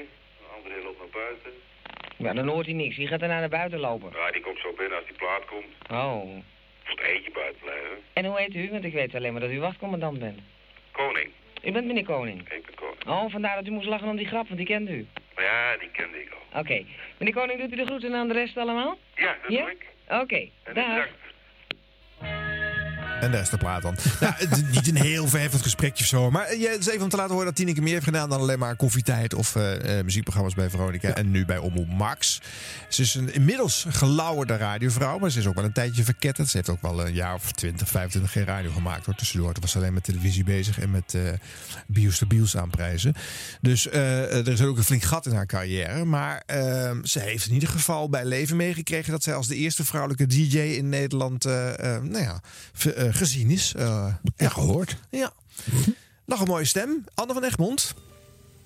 André 0.56 0.82
loopt 0.82 0.98
naar 0.98 1.23
buiten. 1.23 1.51
Ja, 2.16 2.32
dan 2.32 2.48
hoort 2.48 2.66
hij 2.66 2.74
niks. 2.74 2.97
Die 2.97 3.06
gaat 3.06 3.23
er 3.23 3.28
naar 3.28 3.48
buiten 3.48 3.78
lopen. 3.78 4.12
Ja, 4.14 4.31
die 4.31 4.40
komt 4.40 4.59
zo 4.59 4.73
binnen 4.73 4.98
als 4.98 5.06
die 5.06 5.16
plaat 5.16 5.44
komt. 5.44 5.66
Oh. 5.90 6.23
Of 6.82 6.90
het 6.90 7.01
eentje 7.01 7.31
buiten 7.31 7.60
blijven. 7.60 7.98
En 8.12 8.24
hoe 8.24 8.39
heet 8.39 8.55
u? 8.55 8.70
Want 8.70 8.85
ik 8.85 8.93
weet 8.93 9.14
alleen 9.14 9.32
maar 9.32 9.40
dat 9.40 9.51
u 9.51 9.60
wachtcommandant 9.60 10.18
bent. 10.18 10.40
Koning. 10.93 11.31
U 11.64 11.73
bent 11.73 11.86
meneer 11.86 12.05
Koning. 12.05 12.40
Ik 12.40 12.64
ben 12.66 12.74
koning. 12.74 13.06
Oh, 13.06 13.31
vandaar 13.32 13.55
dat 13.56 13.66
u 13.66 13.70
moest 13.70 13.86
lachen 13.86 14.09
om 14.09 14.16
die 14.16 14.27
grap, 14.27 14.44
want 14.47 14.56
die 14.56 14.66
kende 14.66 14.93
u. 14.93 15.06
Ja, 15.36 15.77
die 15.77 15.90
kende 15.90 16.23
ik 16.23 16.31
al. 16.31 16.60
Oké. 16.60 16.85
Meneer 17.18 17.35
Koning, 17.35 17.60
doet 17.60 17.73
u 17.73 17.77
de 17.77 17.85
groeten 17.86 18.14
aan 18.14 18.28
de 18.28 18.35
rest 18.35 18.56
allemaal? 18.56 18.98
Ja, 19.14 19.36
dat 19.43 19.51
Ja? 19.52 19.60
doe 19.60 19.70
ik. 19.70 19.86
Oké, 20.09 20.48
dag. 20.74 21.09
En 23.27 23.32
daar 23.32 23.40
is 23.40 23.48
de 23.48 23.57
plaat 23.57 23.82
dan. 23.82 23.97
Nou, 24.20 24.35
niet 24.70 24.89
een 24.89 24.97
heel 24.97 25.28
verheffend 25.28 25.62
gesprekje 25.62 26.03
of 26.03 26.09
zo. 26.09 26.31
Maar 26.31 26.44
eh, 26.44 26.61
je, 26.61 26.69
het 26.69 26.81
is 26.81 26.89
even 26.89 27.03
om 27.03 27.09
te 27.09 27.16
laten 27.16 27.31
horen 27.31 27.47
dat 27.47 27.57
Tineke 27.57 27.82
meer 27.82 27.93
heeft 27.93 28.05
gedaan 28.05 28.28
dan 28.28 28.40
alleen 28.40 28.59
maar 28.59 28.77
koffietijd 28.77 29.35
of 29.35 29.57
eh, 29.57 29.98
eh, 29.98 30.05
muziekprogramma's 30.05 30.55
bij 30.55 30.70
Veronica. 30.70 31.15
En 31.15 31.31
nu 31.31 31.44
bij 31.44 31.59
Omroep 31.59 31.89
Max. 31.89 32.40
Ze 32.89 33.03
is 33.03 33.15
een 33.15 33.35
inmiddels 33.35 33.86
gelauwerde 33.89 34.57
radiovrouw, 34.57 35.19
maar 35.19 35.31
ze 35.31 35.39
is 35.39 35.47
ook 35.47 35.55
wel 35.55 35.65
een 35.65 35.73
tijdje 35.73 36.05
verketterd. 36.05 36.48
Ze 36.48 36.57
heeft 36.57 36.69
ook 36.69 36.82
wel 36.82 37.07
een 37.07 37.15
jaar 37.15 37.35
of 37.35 37.53
20, 37.53 37.89
25 37.89 38.32
geen 38.32 38.44
radio 38.44 38.70
gemaakt 38.70 39.07
hoor. 39.07 39.15
Tussendoor. 39.15 39.55
Was 39.61 39.70
ze 39.70 39.78
alleen 39.78 39.94
met 39.94 40.05
televisie 40.05 40.44
bezig 40.44 40.81
en 40.81 40.90
met 40.90 41.15
eh 41.15 41.23
Bios 41.86 42.19
de 42.19 42.48
aanprijzen. 42.57 43.15
Dus 43.61 43.90
er 43.90 44.48
is 44.48 44.62
ook 44.62 44.77
een 44.77 44.85
flink 44.85 45.03
gat 45.03 45.27
in 45.27 45.32
haar 45.32 45.47
carrière. 45.47 46.05
Maar 46.05 46.43
eh, 46.47 46.90
ze 47.03 47.19
heeft 47.19 47.47
in 47.47 47.55
ieder 47.55 47.69
geval 47.69 48.09
bij 48.09 48.24
leven 48.24 48.57
meegekregen 48.57 49.12
dat 49.12 49.23
zij 49.23 49.35
als 49.35 49.47
de 49.47 49.57
eerste 49.57 49.85
vrouwelijke 49.85 50.27
DJ 50.27 50.59
in 50.59 50.89
Nederland 50.89 51.44
nou 51.44 52.19
ja, 52.19 52.40
gezien 53.16 53.51
is. 53.51 53.74
Eh, 53.74 54.14
Ja, 54.36 54.48
gehoord. 54.48 54.97
ja. 55.10 55.32
Nog 56.24 56.40
een 56.40 56.47
mooie 56.47 56.64
stem. 56.64 57.05
Anne 57.14 57.32
van 57.32 57.44
Egmond. 57.44 57.94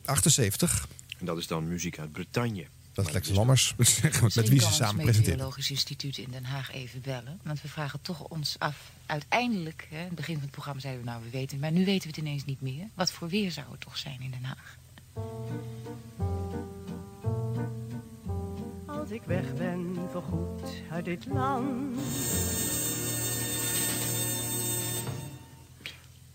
78. 0.04 0.88
En 1.18 1.26
dat 1.26 1.38
is 1.38 1.46
dan 1.46 1.68
muziek 1.68 1.98
uit 1.98 2.12
Bretagne. 2.12 2.66
Dat 2.92 3.06
is 3.06 3.12
Lex 3.12 3.28
Lammers. 3.28 3.74
Met 4.34 4.48
wie 4.48 4.60
ze 4.60 4.72
samen 4.72 4.94
presenteren. 4.94 5.14
Meteorologisch 5.14 5.70
Instituut 5.70 6.18
in 6.18 6.30
Den 6.30 6.44
Haag 6.44 6.72
even 6.72 7.00
bellen. 7.00 7.40
Want 7.42 7.62
we 7.62 7.68
vragen 7.68 8.02
toch 8.02 8.20
ons 8.20 8.56
af, 8.58 8.76
uiteindelijk, 9.06 9.86
hè, 9.90 9.98
in 10.00 10.04
het 10.06 10.14
begin 10.14 10.34
van 10.34 10.42
het 10.42 10.50
programma 10.52 10.80
zeiden 10.80 11.04
we 11.04 11.10
nou, 11.10 11.22
we 11.22 11.30
weten 11.30 11.50
het. 11.50 11.60
Maar 11.60 11.72
nu 11.72 11.84
weten 11.84 12.02
we 12.02 12.08
het 12.08 12.16
ineens 12.26 12.44
niet 12.44 12.60
meer. 12.60 12.86
Wat 12.94 13.12
voor 13.12 13.28
weer 13.28 13.50
zou 13.50 13.66
het 13.70 13.80
toch 13.80 13.98
zijn 13.98 14.20
in 14.20 14.30
Den 14.30 14.44
Haag? 14.44 14.78
Als 18.86 19.10
ik 19.10 19.22
weg 19.26 19.54
ben 19.54 19.96
voorgoed 20.12 20.62
uit 20.90 21.04
dit 21.04 21.26
land. 21.26 22.00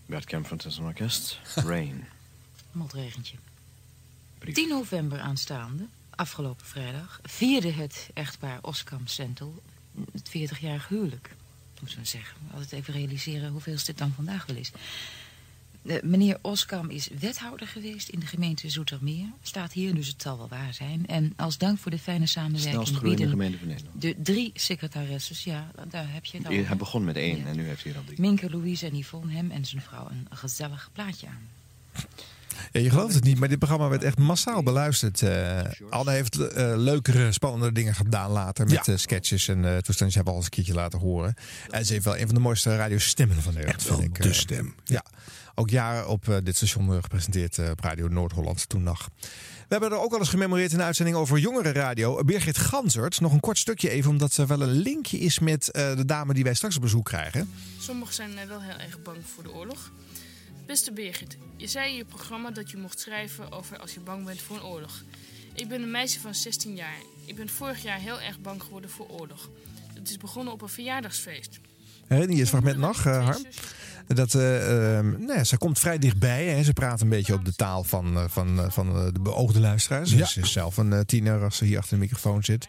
Bert 0.06 0.24
Kemp 0.24 0.46
van 0.46 0.60
het 0.62 0.78
Orkest. 0.78 1.40
Rain. 1.54 2.06
Motregentje. 2.72 3.36
10 4.52 4.68
november 4.68 5.20
aanstaande, 5.20 5.86
afgelopen 6.10 6.66
vrijdag, 6.66 7.20
vierde 7.22 7.70
het 7.70 8.10
echtpaar 8.14 8.58
Oskam 8.62 9.06
Sentel 9.06 9.62
het 10.12 10.28
40-jarig 10.28 10.88
huwelijk. 10.88 11.34
Moeten 11.80 11.98
we 11.98 12.06
zeggen. 12.06 12.36
Altijd 12.52 12.72
even 12.72 12.92
realiseren 12.92 13.50
hoeveel 13.50 13.76
dit 13.84 13.98
dan 13.98 14.12
vandaag 14.12 14.46
wel 14.46 14.56
is. 14.56 14.72
Eh, 15.88 16.02
meneer 16.02 16.38
Oskam 16.42 16.90
is 16.90 17.08
wethouder 17.20 17.66
geweest 17.66 18.08
in 18.08 18.20
de 18.20 18.26
gemeente 18.26 18.68
Zoetermeer. 18.68 19.26
Staat 19.42 19.72
hier, 19.72 19.94
dus 19.94 20.08
het 20.08 20.22
zal 20.22 20.38
wel 20.38 20.48
waar 20.48 20.74
zijn. 20.74 21.06
En 21.06 21.32
als 21.36 21.58
dank 21.58 21.78
voor 21.78 21.90
de 21.90 21.98
fijne 21.98 22.26
samenwerking 22.26 22.72
Snelst 22.72 22.94
groeiende 22.94 23.16
bieden 23.16 23.38
gemeente 23.38 23.58
van 23.58 23.68
Nederland. 23.68 24.02
de 24.02 24.14
drie 24.22 24.50
secretaresses, 24.54 25.44
ja, 25.44 25.70
daar 25.88 26.12
heb 26.12 26.24
je 26.24 26.38
het 26.38 26.46
al. 26.46 26.52
Hij 26.52 26.76
begon 26.76 27.04
met 27.04 27.16
één 27.16 27.46
en 27.46 27.56
nu 27.56 27.66
heeft 27.66 27.82
hij 27.82 27.92
er 27.92 27.98
al 27.98 28.04
drie. 28.04 28.20
Minke, 28.20 28.50
Louise 28.50 28.86
en 28.86 28.96
Yvonne 28.96 29.32
hem 29.32 29.50
en 29.50 29.64
zijn 29.64 29.82
vrouw 29.82 30.08
een 30.10 30.26
gezellig 30.36 30.90
plaatje 30.92 31.26
aan. 31.26 31.48
Ja, 32.72 32.80
je 32.80 32.90
gelooft 32.90 33.14
het 33.14 33.24
niet, 33.24 33.38
maar 33.38 33.48
dit 33.48 33.58
programma 33.58 33.88
werd 33.88 34.02
echt 34.02 34.18
massaal 34.18 34.62
beluisterd. 34.62 35.22
Eh 35.22 35.60
Anne 35.90 36.10
heeft 36.10 36.38
eh, 36.38 36.72
leukere, 36.76 37.32
spannende 37.32 37.72
dingen 37.72 37.94
gedaan 37.94 38.30
later 38.30 38.66
met 38.66 38.92
sketches 38.94 39.48
en 39.48 39.58
uh, 39.58 39.76
toestanden. 39.76 40.10
Ze 40.10 40.16
hebben 40.16 40.32
al 40.32 40.36
eens 40.36 40.44
een 40.44 40.50
keertje 40.50 40.74
laten 40.74 40.98
horen. 40.98 41.34
En 41.70 41.86
ze 41.86 41.92
heeft 41.92 42.04
wel 42.04 42.16
een 42.18 42.26
van 42.26 42.34
de 42.34 42.40
mooiste 42.40 42.76
radiostemmen 42.76 43.42
van 43.42 43.52
Nederland. 43.52 43.80
Echt 43.80 43.88
wel 43.88 43.98
vind 43.98 44.16
ik, 44.16 44.22
de 44.22 44.32
stem. 44.32 44.74
Ja, 44.84 45.04
ook 45.58 45.70
jaren 45.70 46.08
op 46.08 46.28
eh, 46.28 46.36
dit 46.42 46.56
station 46.56 46.92
eh, 46.92 47.02
gepresenteerd 47.02 47.58
eh, 47.58 47.70
op 47.70 47.80
Radio 47.80 48.08
Noord-Holland 48.08 48.68
toen 48.68 48.82
nog. 48.82 49.08
We 49.20 49.72
hebben 49.74 49.90
er 49.90 49.98
ook 49.98 50.12
al 50.12 50.18
eens 50.18 50.28
gememoreerd 50.28 50.72
in 50.72 50.78
de 50.78 50.84
uitzending 50.84 51.16
over 51.16 51.38
jongerenradio. 51.38 52.24
Birgit 52.24 52.58
Gansert, 52.58 53.20
nog 53.20 53.32
een 53.32 53.40
kort 53.40 53.58
stukje 53.58 53.90
even, 53.90 54.10
omdat 54.10 54.36
er 54.36 54.46
wel 54.46 54.60
een 54.60 54.72
linkje 54.72 55.18
is 55.18 55.38
met 55.38 55.68
de 55.72 56.04
dame 56.04 56.34
die 56.34 56.44
wij 56.44 56.54
straks 56.54 56.76
op 56.76 56.82
bezoek 56.82 57.04
krijgen. 57.04 57.50
Sommigen 57.78 58.14
zijn 58.14 58.30
wel 58.48 58.62
heel 58.62 58.78
erg 58.78 59.02
bang 59.02 59.16
voor 59.34 59.42
de 59.42 59.52
oorlog. 59.52 59.92
Beste 60.66 60.92
Birgit, 60.92 61.36
je 61.56 61.66
zei 61.66 61.90
in 61.90 61.96
je 61.96 62.04
programma 62.04 62.50
dat 62.50 62.70
je 62.70 62.76
mocht 62.76 63.00
schrijven 63.00 63.52
over 63.52 63.78
als 63.78 63.94
je 63.94 64.00
bang 64.00 64.24
bent 64.24 64.40
voor 64.40 64.56
een 64.56 64.62
oorlog. 64.62 65.02
Ik 65.54 65.68
ben 65.68 65.82
een 65.82 65.90
meisje 65.90 66.20
van 66.20 66.34
16 66.34 66.74
jaar. 66.74 66.98
Ik 67.24 67.36
ben 67.36 67.48
vorig 67.48 67.82
jaar 67.82 67.98
heel 67.98 68.20
erg 68.20 68.40
bang 68.40 68.62
geworden 68.62 68.90
voor 68.90 69.08
oorlog. 69.08 69.50
Het 69.94 70.08
is 70.08 70.16
begonnen 70.16 70.52
op 70.52 70.62
een 70.62 70.68
verjaardagsfeest. 70.68 71.60
Herinner 72.06 72.34
je 72.34 72.40
het 72.40 72.50
fragment 72.50 72.78
nog, 72.78 73.06
eh, 73.06 73.24
Harm? 73.24 73.44
Dat, 74.06 74.34
eh, 74.34 74.96
ehm, 74.96 75.10
nou 75.10 75.32
ja, 75.32 75.44
ze 75.44 75.58
komt 75.58 75.78
vrij 75.78 75.98
dichtbij. 75.98 76.46
Hè. 76.46 76.62
Ze 76.62 76.72
praat 76.72 77.00
een 77.00 77.08
beetje 77.08 77.34
op 77.34 77.44
de 77.44 77.54
taal 77.54 77.84
van, 77.84 78.16
eh, 78.16 78.24
van, 78.28 78.60
eh, 78.60 78.70
van 78.70 79.12
de 79.12 79.20
beoogde 79.20 79.60
luisteraars. 79.60 80.12
Ja. 80.12 80.24
Ze 80.26 80.40
is 80.40 80.52
zelf 80.52 80.76
een 80.76 81.04
tiener 81.06 81.44
als 81.44 81.56
ze 81.56 81.64
hier 81.64 81.78
achter 81.78 81.94
de 81.94 82.02
microfoon 82.02 82.44
zit. 82.44 82.68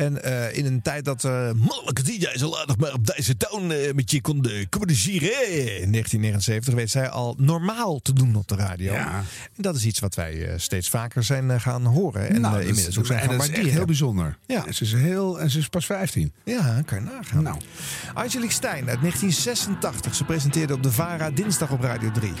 En 0.00 0.22
eh, 0.22 0.56
in 0.56 0.66
een 0.66 0.82
tijd 0.82 1.04
dat 1.04 1.24
eh 1.24 1.50
mannelijke 1.52 2.02
DJ's 2.02 2.42
al 2.42 2.58
aardig 2.60 2.76
maar 2.76 2.92
op 2.92 3.06
deze 3.16 3.36
toon 3.36 3.72
eh, 3.72 3.92
met 3.92 4.10
je 4.10 4.20
konden 4.20 4.68
communiceren. 4.68 5.28
In 5.82 5.92
1979 5.92 6.74
weet 6.74 6.90
zij 6.90 7.08
al 7.08 7.34
normaal 7.38 7.98
te 7.98 8.12
doen 8.12 8.34
op 8.36 8.48
de 8.48 8.54
radio. 8.54 8.92
Ja. 8.92 9.16
En 9.56 9.62
dat 9.62 9.76
is 9.76 9.84
iets 9.84 9.98
wat 9.98 10.14
wij 10.14 10.46
eh, 10.48 10.52
steeds 10.58 10.88
vaker 10.88 11.24
zijn 11.24 11.60
gaan 11.60 11.84
horen. 11.84 12.28
En 12.30 12.40
Nou, 12.40 12.54
eh, 12.54 12.60
inmiddels 12.60 12.86
is- 12.88 12.98
ook 12.98 13.06
zijn 13.06 13.18
en 13.18 13.24
gaan 13.28 13.34
dat 13.36 13.42
is 13.42 13.48
echt 13.48 13.56
waarderen. 13.56 13.76
heel 13.78 13.86
bijzonder. 13.86 14.36
Ja. 14.46 14.66
En 14.66 14.74
ze 14.74 14.84
is, 14.84 14.92
heel, 14.92 15.40
en 15.40 15.50
ze 15.50 15.58
is 15.58 15.68
pas 15.68 15.86
15. 15.86 16.32
Ja, 16.44 16.82
kan 16.84 16.98
je 16.98 17.10
nagaan. 17.10 17.42
Nou. 17.42 17.56
Angelique 18.14 18.52
Stijn 18.52 18.88
uit 18.88 19.00
1986. 19.00 20.14
Ze 20.14 20.24
presenteerde 20.24 20.74
op 20.74 20.82
de 20.82 20.92
VARA 20.92 21.30
dinsdag 21.30 21.70
op 21.70 21.80
Radio 21.80 22.10
3. 22.10 22.32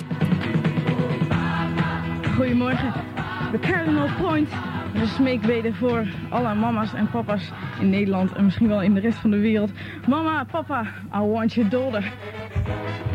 Goedemorgen. 2.36 2.92
De 3.52 3.58
Cardinal 3.60 4.08
Point. 4.20 4.48
De 4.92 5.06
smeekbede 5.06 5.74
voor 5.74 6.06
alle 6.28 6.54
mama's 6.54 6.94
en 6.94 7.10
papa's 7.10 7.50
in 7.80 7.90
Nederland 7.90 8.32
en 8.32 8.44
misschien 8.44 8.68
wel 8.68 8.82
in 8.82 8.94
de 8.94 9.00
rest 9.00 9.18
van 9.18 9.30
de 9.30 9.38
wereld. 9.38 9.70
Mama, 10.08 10.44
papa, 10.44 10.82
I 11.14 11.18
want 11.18 11.52
your 11.54 11.70
daughter. 11.70 12.12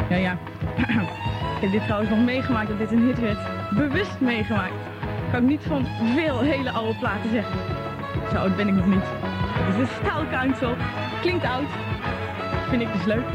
Ja, 0.09 0.15
ja. 0.15 0.37
Ik 1.55 1.61
heb 1.61 1.71
dit 1.71 1.83
trouwens 1.83 2.09
nog 2.09 2.25
meegemaakt 2.25 2.67
dat 2.67 2.77
dit 2.77 2.91
een 2.91 3.05
hit 3.05 3.19
werd. 3.19 3.37
Bewust 3.75 4.19
meegemaakt. 4.19 4.73
Kan 5.31 5.41
ik 5.41 5.49
niet 5.49 5.63
van 5.67 5.85
veel 6.15 6.39
hele 6.39 6.71
oude 6.71 6.99
platen 6.99 7.29
zeggen. 7.29 7.59
Zo 8.31 8.37
oud 8.37 8.55
ben 8.55 8.67
ik 8.67 8.73
nog 8.73 8.87
niet. 8.87 9.03
Het 9.03 9.75
is 9.75 9.87
de 9.87 9.93
Style 9.95 10.29
Council. 10.29 10.75
Klinkt 11.21 11.45
oud. 11.45 11.69
Vind 12.69 12.81
ik 12.81 12.93
dus 12.93 13.05
leuk. 13.05 13.25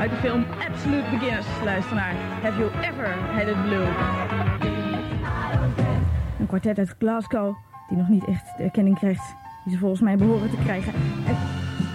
Uit 0.00 0.10
de 0.10 0.16
film 0.16 0.44
Absolute 0.68 1.10
Beginners. 1.10 1.46
Luister 1.64 1.96
naar 1.96 2.14
Have 2.42 2.58
You 2.58 2.70
Ever 2.80 3.08
Had 3.34 3.48
It 3.48 3.62
Blue? 3.62 4.47
Een 6.48 6.60
kwartet 6.60 6.78
uit 6.78 6.96
Glasgow 6.98 7.56
die 7.88 7.96
nog 7.96 8.08
niet 8.08 8.24
echt 8.24 8.56
de 8.56 8.62
erkenning 8.62 8.98
krijgt 8.98 9.34
die 9.64 9.72
ze 9.72 9.78
volgens 9.78 10.00
mij 10.00 10.16
behoren 10.16 10.50
te 10.50 10.56
krijgen. 10.56 10.92
En 11.26 11.36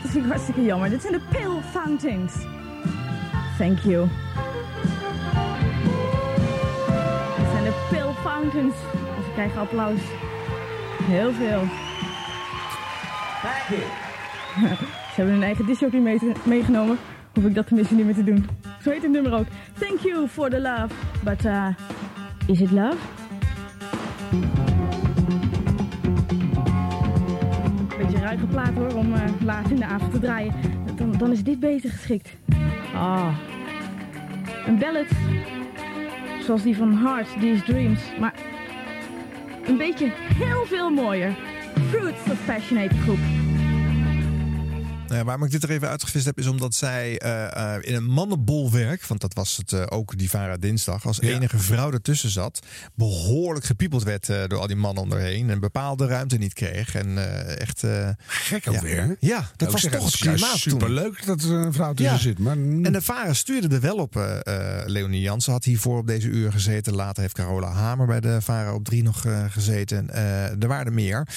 dat 0.02 0.12
vind 0.12 0.24
ik 0.24 0.32
hartstikke 0.32 0.64
jammer. 0.64 0.90
Dit 0.90 1.02
zijn 1.02 1.14
de 1.14 1.22
Pale 1.32 1.62
Fountains. 1.62 2.34
Thank 3.58 3.80
you. 3.80 4.08
Dit 7.38 7.48
zijn 7.52 7.64
de 7.64 7.88
Pale 7.92 8.14
Fountains. 8.14 8.76
Ze 9.24 9.32
krijgen 9.34 9.60
applaus. 9.60 10.00
Heel 11.04 11.32
veel. 11.32 11.62
Ze 15.14 15.16
hebben 15.16 15.34
hun 15.34 15.44
eigen 15.44 15.66
disjockey 15.66 16.00
mee 16.00 16.20
meegenomen. 16.44 16.98
Hoef 17.34 17.44
ik 17.46 17.56
dat 17.56 17.68
tenminste 17.68 17.96
niet 17.96 18.06
meer 18.06 18.16
te 18.16 18.24
doen. 18.24 18.50
Zo 18.82 18.90
heet 18.90 19.02
het 19.02 19.12
nummer 19.12 19.34
ook. 19.34 19.46
Thank 19.80 20.00
you 20.00 20.28
for 20.28 20.50
the 20.50 20.62
love. 20.62 20.94
But 21.24 21.46
uh, 21.46 21.68
is 22.48 22.62
it 22.62 22.72
love? 22.72 23.23
Beetje 27.98 28.20
ruige 28.20 28.46
plaat 28.46 28.74
hoor, 28.74 28.94
om 28.94 29.14
eh, 29.14 29.22
laat 29.44 29.70
in 29.70 29.76
de 29.76 29.86
avond 29.86 30.12
te 30.12 30.20
draaien. 30.20 30.54
Dan, 30.96 31.12
dan 31.18 31.32
is 31.32 31.44
dit 31.44 31.60
beter 31.60 31.90
geschikt. 31.90 32.36
Ah. 32.96 33.36
Een 34.66 34.78
ballad. 34.78 35.08
Zoals 36.42 36.64
die 36.64 36.78
van 36.78 36.98
Heart, 36.98 37.28
These 37.40 37.64
Dreams. 37.64 38.02
Maar 38.20 38.34
een 39.66 39.78
beetje 39.78 40.12
heel 40.16 40.66
veel 40.66 40.90
mooier. 40.90 41.36
Fruits 41.90 42.32
of 42.32 42.46
Passionate 42.46 42.96
groep. 42.96 43.20
Nou 45.14 45.26
ja, 45.26 45.32
waarom 45.32 45.46
ik 45.46 45.52
dit 45.52 45.64
er 45.64 45.76
even 45.76 45.90
uitgevist 45.90 46.26
heb, 46.26 46.38
is 46.38 46.48
omdat 46.48 46.76
zij 46.76 47.20
eh, 47.20 47.76
eh, 47.76 47.84
in 47.84 47.96
een 47.96 48.06
mannenbolwerk, 48.06 49.06
want 49.06 49.22
dat 49.22 49.34
was 49.34 49.58
het 49.58 49.74
eh, 49.74 49.84
ook 49.90 50.18
die 50.18 50.30
Vara 50.30 50.58
dinsdag, 50.58 51.06
als 51.06 51.22
enige 51.22 51.58
vrouw 51.58 51.92
ertussen 51.92 52.30
zat, 52.30 52.60
behoorlijk 52.96 53.66
gepiepeld 53.66 54.04
werd 54.04 54.26
door 54.26 54.60
al 54.60 54.68
die 54.68 54.76
mannen 54.76 55.04
om 55.04 55.12
haar 55.12 55.20
heen 55.20 55.50
en 55.50 55.60
bepaalde 55.60 56.06
ruimte 56.08 56.38
niet 56.38 56.54
kreeg. 56.54 56.96
En 56.96 57.18
echt. 57.60 57.84
Gek 58.28 58.68
ook 58.68 58.74
ja. 58.74 58.82
weer. 58.82 59.16
Ja, 59.20 59.50
dat 59.56 59.72
was 59.72 59.82
zeg, 59.82 59.92
toch 59.92 60.06
het 60.06 60.16
klimaat 60.16 60.40
toen. 60.40 60.58
superleuk 60.58 61.26
dat 61.26 61.42
er 61.42 61.52
een 61.52 61.74
vrouw 61.74 61.94
tussen 61.94 62.16
Ja. 62.16 62.22
zit. 62.22 62.40
Maar 62.40 62.56
En 62.56 62.92
de 62.92 63.02
Vara 63.02 63.34
stuurde 63.34 63.76
er 63.76 63.82
wel 63.82 63.98
op. 63.98 64.42
Leonie 64.86 65.22
Jansen 65.22 65.52
had 65.52 65.64
hiervoor 65.64 65.98
op 65.98 66.08
deze 66.08 66.28
uur 66.28 66.52
gezeten. 66.52 66.96
Later 66.96 67.22
heeft 67.22 67.36
Carola 67.36 67.72
Hamer 67.72 68.08
bij 68.08 68.20
de 68.20 68.42
Vara 68.42 68.74
op 68.74 68.86
drie 68.86 69.04
nog 69.04 69.26
gezeten. 69.50 70.14
Er 70.60 70.68
waren 70.68 70.86
er 70.86 70.94
meer. 70.94 71.28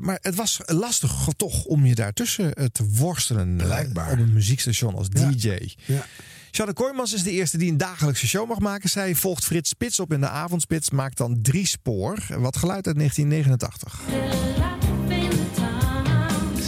Maar 0.00 0.18
het 0.20 0.34
was 0.34 0.60
lastig 0.66 1.28
toch 1.36 1.64
om 1.64 1.86
je 1.86 1.94
daartussen 1.94 2.54
eh, 2.54 2.64
te 2.92 2.98
worstelen. 2.98 3.60
eh, 3.60 3.66
Blijkbaar. 3.66 4.12
op 4.12 4.18
een 4.18 4.32
muziekstation 4.32 4.94
als 4.94 5.06
Ja. 5.12 5.28
DJ. 5.30 5.68
Ja. 5.84 6.06
Charlotte 6.50 6.82
Kooijmans 6.82 7.12
is 7.14 7.22
de 7.22 7.30
eerste 7.30 7.58
die 7.58 7.70
een 7.70 7.76
dagelijkse 7.76 8.26
show 8.26 8.48
mag 8.48 8.58
maken. 8.58 8.88
Zij 8.90 9.14
volgt 9.14 9.44
Frits 9.44 9.68
Spits 9.70 10.00
op 10.00 10.12
in 10.12 10.20
de 10.20 10.28
avondspits. 10.28 10.90
Maakt 10.90 11.16
dan 11.16 11.38
drie 11.42 11.66
spoor. 11.66 12.18
Wat 12.38 12.56
geluid 12.56 12.86
uit 12.86 12.96
1989. 12.96 14.00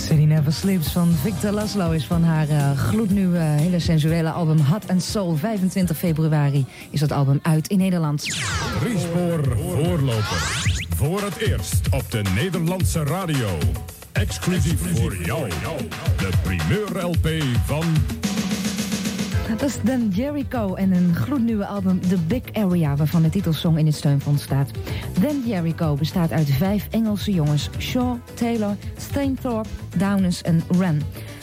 City 0.08 0.22
Never 0.24 0.52
Sleeps 0.52 0.92
van 0.92 1.14
Victor 1.22 1.50
Laszlo 1.50 1.90
is 1.90 2.04
van 2.06 2.24
haar 2.24 2.48
eh, 2.48 2.78
gloednieuwe, 2.78 3.38
hele 3.38 3.78
sensuele 3.80 4.30
album 4.30 4.58
Hot 4.58 4.90
and 4.90 5.02
Soul. 5.02 5.36
25 5.36 5.96
februari 5.98 6.66
is 6.90 7.00
dat 7.00 7.12
album 7.12 7.38
uit 7.42 7.68
in 7.68 7.78
Nederland. 7.78 8.22
Driespoor 8.80 9.56
voorloper. 9.58 10.64
Voor 10.96 11.22
het 11.22 11.36
eerst 11.36 11.80
op 11.90 12.10
de 12.10 12.22
Nederlandse 12.34 13.04
radio. 13.04 13.58
Exclusief 14.16 14.96
voor 14.96 15.16
jou. 15.16 15.48
De 16.16 16.30
primeur 16.42 17.04
LP 17.04 17.28
van 17.64 17.84
Dat 19.48 19.62
is 19.62 19.76
Dan 19.82 20.08
Jericho 20.08 20.74
en 20.74 20.92
een 20.92 21.14
gloednieuwe 21.14 21.66
album 21.66 22.00
The 22.00 22.18
Big 22.26 22.42
Area... 22.52 22.96
waarvan 22.96 23.22
de 23.22 23.28
titelsong 23.28 23.78
in 23.78 23.86
het 23.86 23.94
steunfonds 23.94 24.42
staat. 24.42 24.70
Dan 25.20 25.42
Jericho 25.46 25.94
bestaat 25.94 26.32
uit 26.32 26.50
vijf 26.50 26.88
Engelse 26.90 27.32
jongens. 27.32 27.70
Shaw, 27.78 28.16
Taylor, 28.34 28.76
Stainthorpe, 28.96 29.68
Downers 29.96 30.42
en 30.42 30.62
Wren. 30.68 31.02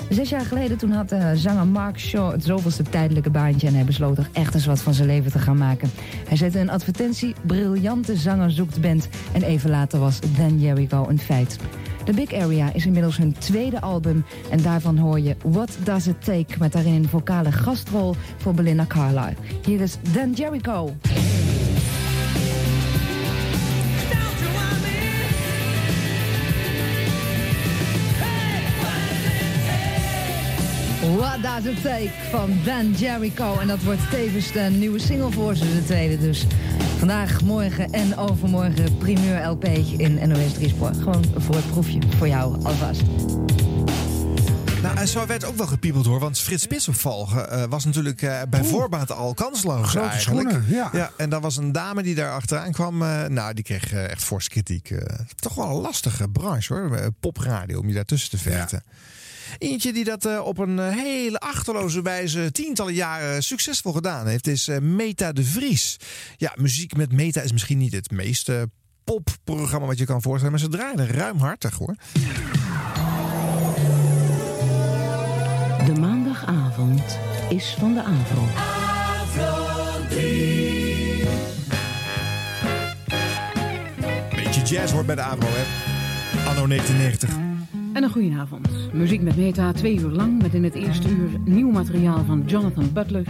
Zes 0.09 0.29
jaar 0.29 0.45
geleden 0.45 0.77
toen 0.77 0.91
had 0.91 1.11
eh, 1.11 1.31
zanger 1.33 1.67
Mark 1.67 1.99
Shaw 1.99 2.31
het 2.31 2.43
zoveelste 2.43 2.83
tijdelijke 2.83 3.29
baantje... 3.29 3.67
en 3.67 3.73
hij 3.73 3.85
besloot 3.85 4.17
er 4.17 4.29
echt 4.31 4.53
eens 4.53 4.65
wat 4.65 4.81
van 4.81 4.93
zijn 4.93 5.07
leven 5.07 5.31
te 5.31 5.39
gaan 5.39 5.57
maken. 5.57 5.91
Hij 6.27 6.37
zette 6.37 6.59
een 6.59 6.69
advertentie, 6.69 7.35
briljante 7.45 8.15
zanger 8.15 8.51
zoekt 8.51 8.81
band... 8.81 9.07
en 9.33 9.43
even 9.43 9.69
later 9.69 9.99
was 9.99 10.19
Dan 10.37 10.59
Jericho 10.59 11.05
een 11.09 11.19
feit. 11.19 11.57
The 12.05 12.13
Big 12.13 12.33
Area 12.33 12.73
is 12.73 12.85
inmiddels 12.85 13.17
hun 13.17 13.35
tweede 13.37 13.81
album 13.81 14.25
en 14.49 14.61
daarvan 14.61 14.97
hoor 14.97 15.19
je 15.19 15.35
What 15.43 15.77
Does 15.83 16.07
It 16.07 16.23
Take... 16.23 16.57
met 16.59 16.71
daarin 16.71 16.93
een 16.93 17.09
vocale 17.09 17.51
gastrol 17.51 18.15
voor 18.37 18.53
Belinda 18.53 18.85
Carlisle. 18.85 19.35
Hier 19.65 19.81
is 19.81 19.97
Dan 20.13 20.31
Jericho. 20.31 20.93
What 31.17 31.41
Does 31.41 31.65
It 31.65 31.81
Take 31.81 32.09
van 32.31 32.57
Dan 32.65 32.91
Jericho. 32.91 33.59
En 33.59 33.67
dat 33.67 33.83
wordt 33.83 34.09
tevens 34.09 34.51
de 34.51 34.59
nieuwe 34.59 34.99
single 34.99 35.31
voor 35.31 35.55
ze, 35.55 35.73
de 35.73 35.83
tweede 35.85 36.19
dus. 36.19 36.45
Vandaag, 36.97 37.41
morgen 37.41 37.91
en 37.91 38.17
overmorgen 38.17 38.97
primeur 38.97 39.45
LP 39.45 39.65
in 39.97 40.29
NOS 40.29 40.53
3 40.53 40.69
Sport. 40.69 40.97
Gewoon 40.97 41.25
voor 41.37 41.55
het 41.55 41.67
proefje, 41.71 41.99
voor 42.17 42.27
jou 42.27 42.63
alvast. 42.65 43.01
Nou, 44.81 44.97
en 44.97 45.07
zo 45.07 45.25
werd 45.25 45.45
ook 45.45 45.55
wel 45.55 45.67
gepiepeld 45.67 46.05
hoor. 46.05 46.19
Want 46.19 46.39
Frits 46.39 46.63
Spitsopvolgen 46.63 47.51
eh 47.51 47.63
was 47.69 47.85
natuurlijk 47.85 48.21
eh, 48.21 48.41
bij 48.49 48.63
voorbaat 48.63 49.11
al 49.11 49.33
kansloos 49.33 49.87
Grote 49.89 50.07
eigenlijk. 50.07 50.49
schoenen, 50.49 50.89
ja. 50.93 51.11
En 51.17 51.29
daar 51.29 51.41
was 51.41 51.57
een 51.57 51.71
dame 51.71 52.03
die 52.03 52.15
daar 52.15 52.31
achteraan 52.31 52.71
kwam. 52.71 53.01
eh, 53.01 53.25
nou, 53.25 53.53
die 53.53 53.63
kreeg 53.63 53.93
eh, 53.93 54.09
echt 54.09 54.23
forse 54.23 54.49
kritiek. 54.49 54.89
eh. 54.91 55.19
toch 55.35 55.55
wel 55.55 55.65
een 55.69 55.81
lastige 55.81 56.29
branche 56.29 56.73
hoor. 56.73 56.95
eh, 56.95 57.07
Popradio, 57.19 57.79
om 57.79 57.87
je 57.87 57.93
daartussen 57.93 58.29
te 58.29 58.37
vechten. 58.37 58.83
Eentje 59.57 59.93
die 59.93 60.03
dat 60.03 60.25
eh, 60.25 60.45
op 60.45 60.57
een 60.57 60.79
eh, 60.79 60.95
hele 60.95 61.39
achterloze 61.39 62.01
wijze 62.01 62.51
tientallen 62.51 62.93
jaren 62.93 63.43
succesvol 63.43 63.93
gedaan 63.93 64.27
heeft, 64.27 64.47
is 64.47 64.67
eh, 64.67 64.79
Meta 64.79 65.31
de 65.31 65.43
Vries. 65.43 65.97
Ja, 66.37 66.53
muziek 66.55 66.95
met 66.95 67.11
Meta 67.11 67.41
is 67.41 67.51
misschien 67.51 67.77
niet 67.77 67.93
het 67.93 68.11
meest 68.11 68.51
popprogramma 69.03 69.87
wat 69.87 69.97
je 69.97 70.05
kan 70.05 70.21
voorstellen, 70.21 70.51
maar 70.51 70.61
ze 70.61 70.69
draaien 70.69 71.07
ruimhartig 71.07 71.77
hoor. 71.77 71.95
De 75.85 75.99
maandagavond 75.99 77.17
is 77.49 77.75
van 77.79 77.93
de 77.93 78.03
Avro. 78.03 78.47
Beetje 84.35 84.61
jazz 84.61 84.91
hoort 84.93 85.05
bij 85.05 85.15
de 85.15 85.21
Avro, 85.21 85.47
hè? 85.51 85.65
Anno 86.49 86.67
1990. 86.67 87.52
En 87.93 88.03
een 88.03 88.11
goedenavond. 88.11 88.67
Muziek 88.93 89.21
met 89.21 89.37
Meta, 89.37 89.71
twee 89.71 89.99
uur 89.99 90.09
lang. 90.09 90.41
Met 90.41 90.53
in 90.53 90.63
het 90.63 90.75
eerste 90.75 91.09
uur 91.09 91.29
nieuw 91.45 91.71
materiaal 91.71 92.23
van 92.25 92.43
Jonathan 92.45 92.93
Butler. 92.93 93.23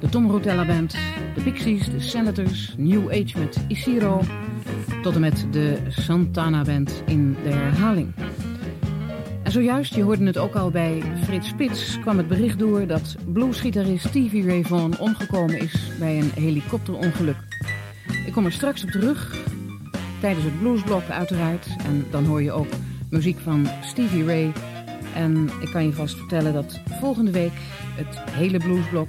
De 0.00 0.08
Tom 0.08 0.30
Rotella 0.30 0.66
Band, 0.66 0.96
de 1.34 1.40
Pixies, 1.42 1.90
de 1.90 2.00
Senators, 2.00 2.74
New 2.78 3.08
Age 3.08 3.38
met 3.38 3.64
Isiro. 3.68 4.20
Tot 5.02 5.14
en 5.14 5.20
met 5.20 5.46
de 5.50 5.78
Santana 5.88 6.62
Band 6.62 7.02
in 7.06 7.36
de 7.42 7.48
herhaling. 7.48 8.14
En 9.42 9.52
zojuist, 9.52 9.94
je 9.94 10.02
hoorde 10.02 10.24
het 10.24 10.38
ook 10.38 10.54
al 10.54 10.70
bij 10.70 11.02
Frits 11.22 11.48
Spits, 11.48 11.98
kwam 12.00 12.16
het 12.16 12.28
bericht 12.28 12.58
door 12.58 12.86
dat 12.86 13.16
bluesgitarist 13.32 14.08
Stevie 14.08 14.46
Ray 14.46 14.62
Vaughan 14.64 14.98
omgekomen 14.98 15.60
is 15.60 15.90
bij 15.98 16.18
een 16.18 16.30
helikopterongeluk. 16.34 17.36
Ik 18.26 18.32
kom 18.32 18.44
er 18.44 18.52
straks 18.52 18.84
op 18.84 18.90
terug, 18.90 19.36
tijdens 20.20 20.44
het 20.44 20.58
bluesblok 20.58 21.08
uiteraard. 21.08 21.66
En 21.84 22.04
dan 22.10 22.24
hoor 22.24 22.42
je 22.42 22.52
ook 22.52 22.68
muziek 23.10 23.38
van 23.38 23.66
Stevie 23.82 24.24
Ray. 24.24 24.52
En 25.14 25.50
ik 25.60 25.70
kan 25.70 25.84
je 25.84 25.92
vast 25.92 26.16
vertellen 26.16 26.52
dat 26.52 26.80
volgende 27.00 27.30
week 27.30 27.52
het 27.96 28.20
hele 28.30 28.58
bluesblok 28.58 29.08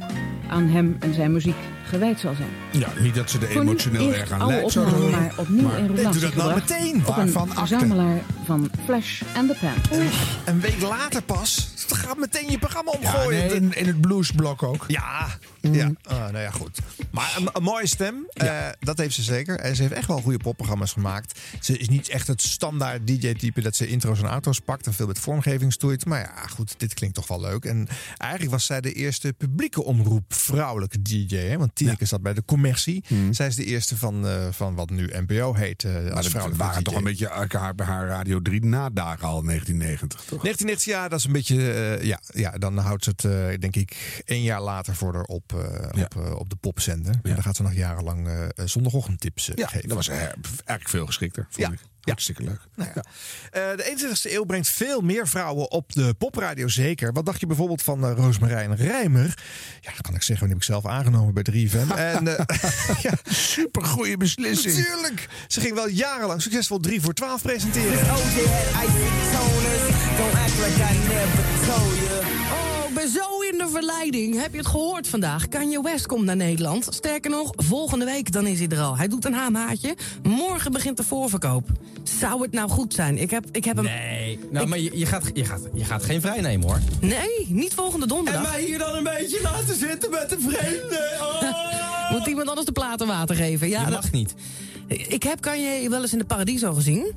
aan 0.50 0.68
hem 0.68 0.98
en 1.00 1.14
zijn 1.14 1.32
muziek 1.32 1.56
gewijd 1.88 2.20
zal 2.20 2.36
zijn. 2.36 2.50
Ja, 2.72 2.90
niet 3.00 3.16
dat 3.16 3.30
ze 3.30 3.40
er 3.40 3.52
Voor 3.52 3.62
emotioneel 3.62 4.14
erg 4.14 4.32
aan 4.32 4.48
lijkt. 4.48 4.76
maar 4.76 5.34
opnieuw 5.38 5.62
Maar- 5.68 5.78
in 5.80 5.96
dat 5.96 6.36
nou 6.36 6.54
meteen. 6.54 7.04
Waarvan 7.04 7.50
een 7.50 7.56
verzamelaar 7.56 8.22
van 8.46 8.70
Flash 8.86 9.22
and 9.36 9.50
the 9.50 9.58
Pan. 9.60 10.00
Een 10.46 10.60
week 10.60 10.82
later 10.82 11.22
pas. 11.22 11.70
Dan 11.88 11.98
gaat 11.98 12.18
meteen 12.18 12.50
je 12.52 12.58
programma 12.58 12.92
Ja, 13.02 13.14
omgooien. 13.14 13.48
nee, 13.48 13.56
in, 13.56 13.74
in 13.76 13.88
het 13.88 14.02
bluesblok 14.02 14.64
ook. 14.64 14.84
Ja, 14.88 15.28
ja. 15.62 15.92
Ah, 16.04 16.18
nou 16.18 16.38
ja, 16.40 16.50
goed. 16.50 16.80
Maar 17.12 17.34
een, 17.38 17.50
een 17.54 17.64
mooie 17.64 17.88
stem, 17.88 18.26
eh, 18.34 18.68
dat 18.80 18.98
heeft 18.98 19.16
ze 19.16 19.22
zeker. 19.24 19.60
En 19.60 19.76
ze 19.76 19.82
heeft 19.82 19.94
echt 19.94 20.08
wel 20.08 20.22
goede 20.22 20.38
popprogramma's 20.38 20.92
gemaakt. 20.94 21.40
Ze 21.60 21.78
is 21.78 21.90
niet 21.90 22.10
echt 22.10 22.28
het 22.28 22.42
standaard 22.42 23.08
DJ-type 23.08 23.62
dat 23.62 23.76
ze 23.76 23.88
intro's 23.88 24.20
en 24.20 24.30
outros 24.30 24.60
pakt 24.60 24.86
en 24.86 24.94
veel 24.94 25.08
met 25.08 25.20
vormgeving 25.20 25.74
stoeit. 25.74 26.06
Maar 26.06 26.20
ja, 26.20 26.48
goed, 26.48 26.76
dit 26.78 26.94
klinkt 26.94 27.16
toch 27.16 27.28
wel 27.28 27.42
leuk. 27.42 27.66
En 27.66 27.88
eigenlijk 28.18 28.52
was 28.52 28.66
zij 28.66 28.82
de 28.82 28.94
eerste 28.94 29.34
publieke 29.38 29.84
omroep 29.84 30.34
vrouwelijke 30.34 31.02
DJ. 31.02 31.36
Hè? 31.36 31.58
Want 31.58 31.76
Tineke 31.78 32.06
zat 32.06 32.22
bij 32.22 32.34
de 32.34 32.46
commercie. 32.46 33.04
Zij 33.32 33.48
is 33.48 33.56
de 33.56 33.66
eerste 33.66 33.98
van, 33.98 34.28
eh, 34.28 34.48
van 34.52 34.76
wat 34.76 34.90
nu 34.90 35.10
NPO 35.28 35.54
heet. 35.54 35.84
eh, 35.84 35.92
Maar 35.94 36.02
als 36.04 36.10
dat 36.14 36.26
vrouwelijke 36.26 36.64
waren 36.64 36.84
toch 36.84 36.96
een 36.96 37.04
beetje 37.04 37.48
haar, 37.58 37.76
bij 37.76 37.86
haar 37.86 38.08
Radio 38.08 38.42
3 38.42 38.66
nadagen 38.66 39.28
al 39.28 39.40
in 39.40 39.46
1990, 39.46 40.20
toch? 40.20 40.42
1990 40.44 40.86
jaar, 40.94 41.10
dat 41.10 41.20
is 41.20 41.26
een 41.26 41.32
beetje. 41.32 41.72
eh, 41.74 42.04
ja, 42.04 42.20
ja, 42.34 42.52
dan 42.52 42.78
houdt 42.78 43.04
ze 43.04 43.10
het, 43.16 43.62
denk 43.62 43.76
ik, 43.76 44.22
één 44.26 44.42
jaar 44.44 44.62
later 44.62 44.96
voor 44.96 45.14
haar 45.14 45.24
op, 45.24 45.54
op, 46.02 46.16
op 46.38 46.50
de 46.50 46.56
popzender. 46.56 47.14
En 47.24 47.34
dan 47.34 47.44
gaat 47.44 47.56
ze 47.56 47.64
nog 47.64 47.74
jarenlang 47.74 48.28
zondagochtendtips 48.56 49.52
Ja, 49.56 49.68
geven. 49.68 49.88
dat 49.88 49.98
was 49.98 50.08
eigenlijk 50.08 50.90
veel 50.90 51.06
geschikter, 51.06 51.48
vond 51.50 51.68
Ja. 51.68 51.74
ik. 51.74 51.80
Hartstikke 52.12 52.44
leuk. 52.44 52.60
Nou 52.76 52.90
ja. 52.96 53.04
Eh, 53.52 53.78
de 53.78 53.84
21ste 53.84 54.32
eeuw 54.32 54.44
brengt 54.44 54.70
veel 54.70 55.02
meer 55.02 55.28
vrouwen 55.28 55.72
op 55.72 55.94
de 55.94 56.14
popradio 56.18 56.68
zeker. 56.68 57.14
Wat 57.14 57.26
dacht 57.26 57.40
je 57.40 57.46
bijvoorbeeld 57.46 57.82
van 57.82 58.06
eh, 58.06 58.14
Roosmarijn 58.16 58.76
Rijmer? 58.76 59.38
Ja, 59.82 59.92
dat 59.92 60.02
kan 60.02 60.16
ik 60.16 60.24
zeggen, 60.24 60.46
die 60.48 60.56
heb 60.56 60.58
ik 60.58 60.74
zelf 60.74 60.86
aangenomen 60.86 61.34
bij 61.34 61.46
3FM. 61.52 61.96
en, 62.16 62.38
eh, 62.38 62.46
ja, 63.06 63.14
Super 63.24 63.86
goede 63.86 64.18
beslissing. 64.18 64.76
Natuurlijk. 64.76 65.28
Ze 65.48 65.62
ging 65.62 65.74
wel 65.74 65.88
jarenlang 65.88 66.42
succesvol 66.42 66.80
3 66.80 67.02
voor 67.02 67.14
12 67.14 67.42
presenteren. 67.42 68.06
Zo 73.14 73.42
in 73.52 73.58
de 73.58 73.68
verleiding. 73.72 74.42
Heb 74.42 74.52
je 74.52 74.58
het 74.58 74.68
gehoord 74.68 75.08
vandaag? 75.08 75.48
Kanye 75.48 75.82
West 75.82 76.06
komt 76.06 76.26
naar 76.26 76.36
Nederland. 76.36 76.88
Sterker 76.90 77.32
nog, 77.32 77.52
volgende 77.56 78.06
week 78.06 78.32
dan 78.32 78.48
is 78.48 78.60
hij 78.60 78.68
er 78.68 78.80
al. 78.80 78.98
Hij 78.98 79.08
doet 79.08 79.26
een 79.26 79.34
haamaatje. 79.34 79.96
Morgen 80.24 80.72
begint 80.72 80.98
de 80.98 81.04
voorverkoop. 81.04 81.70
Zou 82.20 82.42
het 82.42 82.52
nou 82.52 82.70
goed 82.70 82.94
zijn? 82.94 83.18
Ik 83.18 83.32
heb, 83.32 83.46
ik 83.52 83.66
heb 83.66 83.76
hem... 83.76 83.86
Nee, 83.86 84.40
nou, 84.52 84.68
maar 84.68 84.80
je, 84.80 84.98
je, 84.98 85.06
gaat, 85.06 85.32
je, 85.34 85.46
gaat, 85.46 85.62
je 85.74 85.84
gaat 85.86 86.04
geen 86.04 86.22
vrij 86.22 86.42
nemen 86.42 86.68
hoor. 86.68 86.80
Nee, 87.02 87.46
niet 87.48 87.74
volgende 87.74 88.08
donderdag. 88.08 88.44
En 88.44 88.50
mij 88.52 88.64
hier 88.64 88.78
dan 88.78 88.96
een 88.96 89.04
beetje 89.04 89.40
laten 89.44 89.76
zitten 89.76 90.10
met 90.12 90.30
de 90.30 90.38
vreemden. 90.40 91.10
Oh. 91.22 92.12
Moet 92.12 92.28
iemand 92.28 92.48
anders 92.48 92.66
de 92.66 92.72
platen 92.72 93.08
water 93.08 93.36
geven? 93.36 93.70
Ja, 93.70 93.80
je 93.80 93.92
dat- 93.92 94.02
mag 94.02 94.12
niet. 94.12 94.34
Ik 94.88 95.24
heb 95.24 95.42
Kanye 95.42 95.90
wel 95.90 96.02
eens 96.02 96.12
in 96.14 96.18
de 96.20 96.26
Paradiso 96.26 96.74
gezien. 96.74 97.12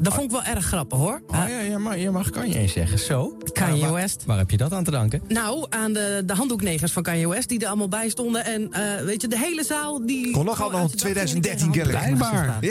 Dat 0.00 0.12
vond 0.14 0.24
ik 0.24 0.30
wel 0.30 0.42
erg 0.44 0.64
grappig, 0.64 0.98
hoor. 0.98 1.20
Oh, 1.26 1.44
ja, 1.48 1.60
ja, 1.60 1.78
maar 1.78 1.98
je 1.98 2.10
mag 2.10 2.30
kan 2.30 2.48
je 2.48 2.54
eens 2.58 2.72
zeggen. 2.72 2.98
Zo. 2.98 3.36
Kanye 3.52 3.80
Waar- 3.80 3.92
West. 3.92 4.22
Waar 4.26 4.38
heb 4.38 4.50
je 4.50 4.56
dat 4.56 4.72
aan 4.72 4.84
te 4.84 4.90
danken? 4.90 5.22
Nou, 5.28 5.66
aan 5.68 5.92
de, 5.92 6.22
de 6.26 6.34
handdoeknegers 6.34 6.92
van 6.92 7.02
Kanye 7.02 7.28
West 7.28 7.48
die 7.48 7.60
er 7.60 7.66
allemaal 7.66 7.88
bij 7.88 8.08
stonden. 8.08 8.44
En 8.44 8.72
eh, 8.72 9.04
weet 9.04 9.20
je, 9.22 9.28
de 9.28 9.38
hele 9.38 9.64
zaal 9.64 10.06
die... 10.06 10.30
Kon 10.32 10.44
nog 10.44 10.56
gewoon 10.56 10.72
al 10.72 10.78
uit 10.78 10.90
nog 10.90 11.00
de 11.00 11.12
dak 11.14 11.28
ging 11.28 11.42
2013 11.42 11.72
tegen 11.72 11.94
kennelijk. 11.94 12.22
handdoeknegers 12.22 12.66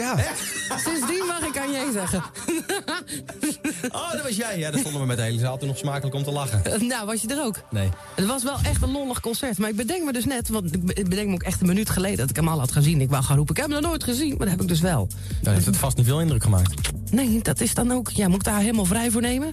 Ja. 0.70 0.78
Sindsdien 0.78 1.26
mag 1.26 1.40
ik 1.46 1.52
Kanye 1.52 1.92
zeggen. 1.92 2.22
Oh, 3.92 4.12
dat 4.12 4.22
was 4.22 4.36
jij. 4.36 4.58
Ja, 4.58 4.70
daar 4.70 4.80
stonden 4.80 5.00
we 5.00 5.06
met 5.06 5.16
de 5.16 5.22
hele 5.22 5.38
zaal 5.38 5.58
toen 5.58 5.68
nog 5.68 5.78
smakelijk 5.78 6.14
om 6.16 6.22
te 6.22 6.30
lachen. 6.30 6.86
nou, 6.86 7.06
was 7.06 7.22
je 7.22 7.28
er 7.28 7.44
ook? 7.44 7.60
Nee. 7.70 7.88
Het 8.14 8.26
was 8.26 8.42
wel 8.42 8.56
echt 8.64 8.82
een 8.82 8.90
lollig 8.92 9.20
concert. 9.20 9.58
Maar 9.58 9.68
ik 9.70 9.76
bedenk 9.76 10.04
me 10.04 10.12
dus 10.12 10.24
net, 10.24 10.48
want 10.48 10.74
ik 10.74 11.08
bedenk 11.08 11.28
me 11.28 11.34
ook 11.34 11.42
echt 11.42 11.60
een 11.60 11.66
minuut 11.66 11.90
geleden 11.90 12.16
dat 12.16 12.30
ik 12.30 12.36
hem 12.36 12.48
al 12.48 12.58
had 12.58 12.72
gezien. 12.72 13.00
Ik 13.00 13.10
wou 13.10 13.22
gaan 13.24 13.36
roepen, 13.36 13.54
ik 13.54 13.60
heb 13.62 13.70
hem 13.70 13.80
nog 13.80 13.90
nooit 13.90 14.04
gezien, 14.04 14.28
maar 14.28 14.38
dat 14.38 14.48
heb 14.48 14.60
ik 14.60 14.68
dus 14.68 14.80
wel. 14.80 15.08
Dan 15.42 15.52
heeft 15.52 15.66
het 15.66 15.76
vast 15.76 15.96
niet 15.96 16.06
veel 16.06 16.20
indruk 16.20 16.42
gemaakt. 16.42 16.74
Nee, 17.14 17.40
dat 17.42 17.60
is 17.60 17.74
dan 17.74 17.92
ook. 17.92 18.10
Ja, 18.10 18.26
moet 18.28 18.36
ik 18.36 18.44
daar 18.44 18.60
helemaal 18.60 18.84
vrij 18.84 19.10
voor 19.10 19.20
nemen? 19.20 19.50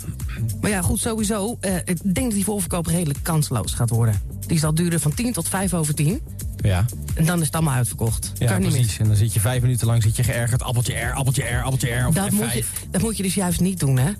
Maar 0.61 0.69
ja, 0.69 0.81
goed, 0.81 0.99
sowieso. 0.99 1.57
eh, 1.59 1.75
ik 1.75 1.85
denk 2.03 2.15
dat 2.25 2.31
die 2.31 2.43
voorverkoop 2.43 2.85
redelijk 2.85 3.19
kansloos 3.23 3.73
gaat 3.73 3.89
worden. 3.89 4.21
Die 4.47 4.59
zal 4.59 4.73
duren 4.73 4.99
van 4.99 5.13
10 5.13 5.33
tot 5.33 5.47
5 5.47 5.73
over 5.73 5.93
10. 5.95 6.21
Ja, 6.63 6.85
En 7.15 7.25
dan 7.25 7.39
is 7.39 7.45
het 7.45 7.55
allemaal 7.55 7.73
uitverkocht. 7.73 8.31
ja 8.37 8.47
kan 8.51 8.59
niet 8.61 8.69
precies. 8.69 8.87
mis. 8.87 8.97
En 8.99 9.07
dan 9.07 9.15
zit 9.15 9.33
je 9.33 9.39
vijf 9.39 9.61
minuten 9.61 9.87
lang 9.87 10.03
zit 10.03 10.15
je 10.15 10.23
geërgerd. 10.23 10.63
Appeltje 10.63 10.93
R, 10.93 11.11
appeltje 11.13 11.43
R, 11.43 11.61
appeltje 11.63 11.89
R. 11.95 12.07
Of 12.07 12.13
Dat 12.13 12.29
F5. 12.29 12.33
moet, 12.33 12.51
je, 12.53 12.63
dat 12.91 13.01
moet 13.01 13.17
je 13.17 13.23
dus 13.23 13.33
juist 13.33 13.59
niet 13.59 13.79
doen, 13.79 13.97
hè? 13.97 14.11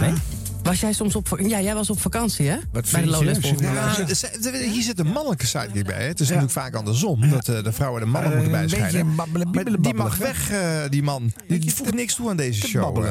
Nee? 0.00 0.12
Was 0.62 0.80
jij 0.80 0.92
soms 0.92 1.16
op... 1.16 1.38
Ja, 1.42 1.60
jij 1.60 1.74
was 1.74 1.90
op 1.90 2.00
vakantie, 2.00 2.48
hè? 2.48 2.56
Wat 2.72 2.90
Bij 2.90 3.02
de? 3.02 3.08
Lowlands 3.08 3.50
er 3.50 4.54
er- 4.54 4.60
hier 4.70 4.82
zit 4.82 4.98
een 4.98 5.06
mannelijke 5.06 5.46
sidekick 5.46 5.86
bij. 5.86 6.00
hè. 6.00 6.06
Het 6.06 6.20
is 6.20 6.26
natuurlijk 6.26 6.52
vaak 6.52 6.74
andersom. 6.74 7.30
Dat 7.30 7.48
eh, 7.48 7.64
de 7.64 7.72
vrouwen 7.72 8.00
de 8.00 8.06
mannen 8.06 8.32
Eh, 8.32 8.38
moeten 8.38 9.50
bibbelen, 9.50 9.82
die 9.82 9.94
mag 9.94 10.16
weg, 10.16 10.50
eh, 10.50 10.80
die 10.88 11.02
man. 11.02 11.32
Die, 11.48 11.58
die 11.58 11.74
voegt 11.74 11.94
niks 11.94 12.14
toe 12.14 12.30
aan 12.30 12.36
deze 12.36 12.66
show. 12.66 13.04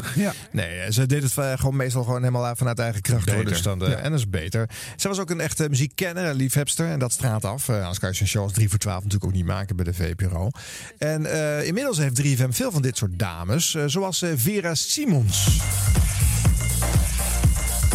Nee, 0.51 0.91
ze 0.91 1.05
deed 1.05 1.23
het 1.23 1.59
gewoon 1.59 1.75
meestal 1.75 2.03
gewoon 2.03 2.19
helemaal 2.23 2.55
vanuit 2.55 2.79
eigen 2.79 3.01
kracht. 3.01 3.25
Dus. 3.25 3.65
En 3.65 4.09
dat 4.11 4.19
is 4.19 4.29
beter. 4.29 4.69
Ze 4.95 5.07
was 5.07 5.19
ook 5.19 5.29
een 5.29 5.39
echte 5.39 5.69
muziekkenner 5.69 6.25
en 6.25 6.35
liefhebster. 6.35 6.87
En 6.89 6.99
dat 6.99 7.11
straalt 7.11 7.45
af. 7.45 7.69
Eh, 7.69 7.79
anders 7.79 7.99
kan 7.99 8.09
je 8.09 8.15
zo'n 8.15 8.27
show 8.27 8.43
als 8.43 8.53
3 8.53 8.69
voor 8.69 8.79
12 8.79 8.97
natuurlijk 9.03 9.25
ook 9.31 9.37
niet 9.37 9.45
maken 9.45 9.75
bij 9.75 9.85
de 9.85 9.93
VPRO. 9.93 10.49
En 10.97 11.25
eh, 11.25 11.67
inmiddels 11.67 11.97
heeft 11.97 12.15
3FM 12.15 12.49
veel 12.49 12.71
van 12.71 12.81
dit 12.81 12.97
soort 12.97 13.19
dames. 13.19 13.75
zoals 13.85 14.23
Vera 14.35 14.75
Simons. 14.75 15.59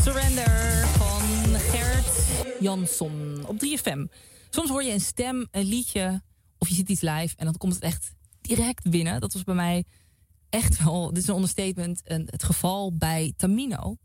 Surrender 0.06 0.86
van 0.86 1.20
Gert 1.58 2.44
Jansson 2.60 3.44
op 3.46 3.56
3FM. 3.64 4.18
Soms 4.50 4.68
hoor 4.68 4.82
je 4.82 4.92
een 4.92 5.00
stem, 5.00 5.46
een 5.50 5.64
liedje 5.64 6.22
of 6.58 6.68
je 6.68 6.74
ziet 6.74 6.88
iets 6.88 7.00
live 7.00 7.34
en 7.36 7.44
dan 7.44 7.56
komt 7.56 7.74
het 7.74 7.82
echt 7.82 8.14
direct 8.40 8.90
binnen. 8.90 9.20
Dat 9.20 9.32
was 9.32 9.44
bij 9.44 9.54
mij 9.54 9.84
echt 10.50 10.84
wel, 10.84 11.08
dit 11.08 11.22
is 11.22 11.28
een 11.28 11.34
understatement, 11.34 12.00
een, 12.04 12.28
het 12.30 12.42
geval 12.42 12.96
bij 12.96 13.32
Tamino. 13.36 13.96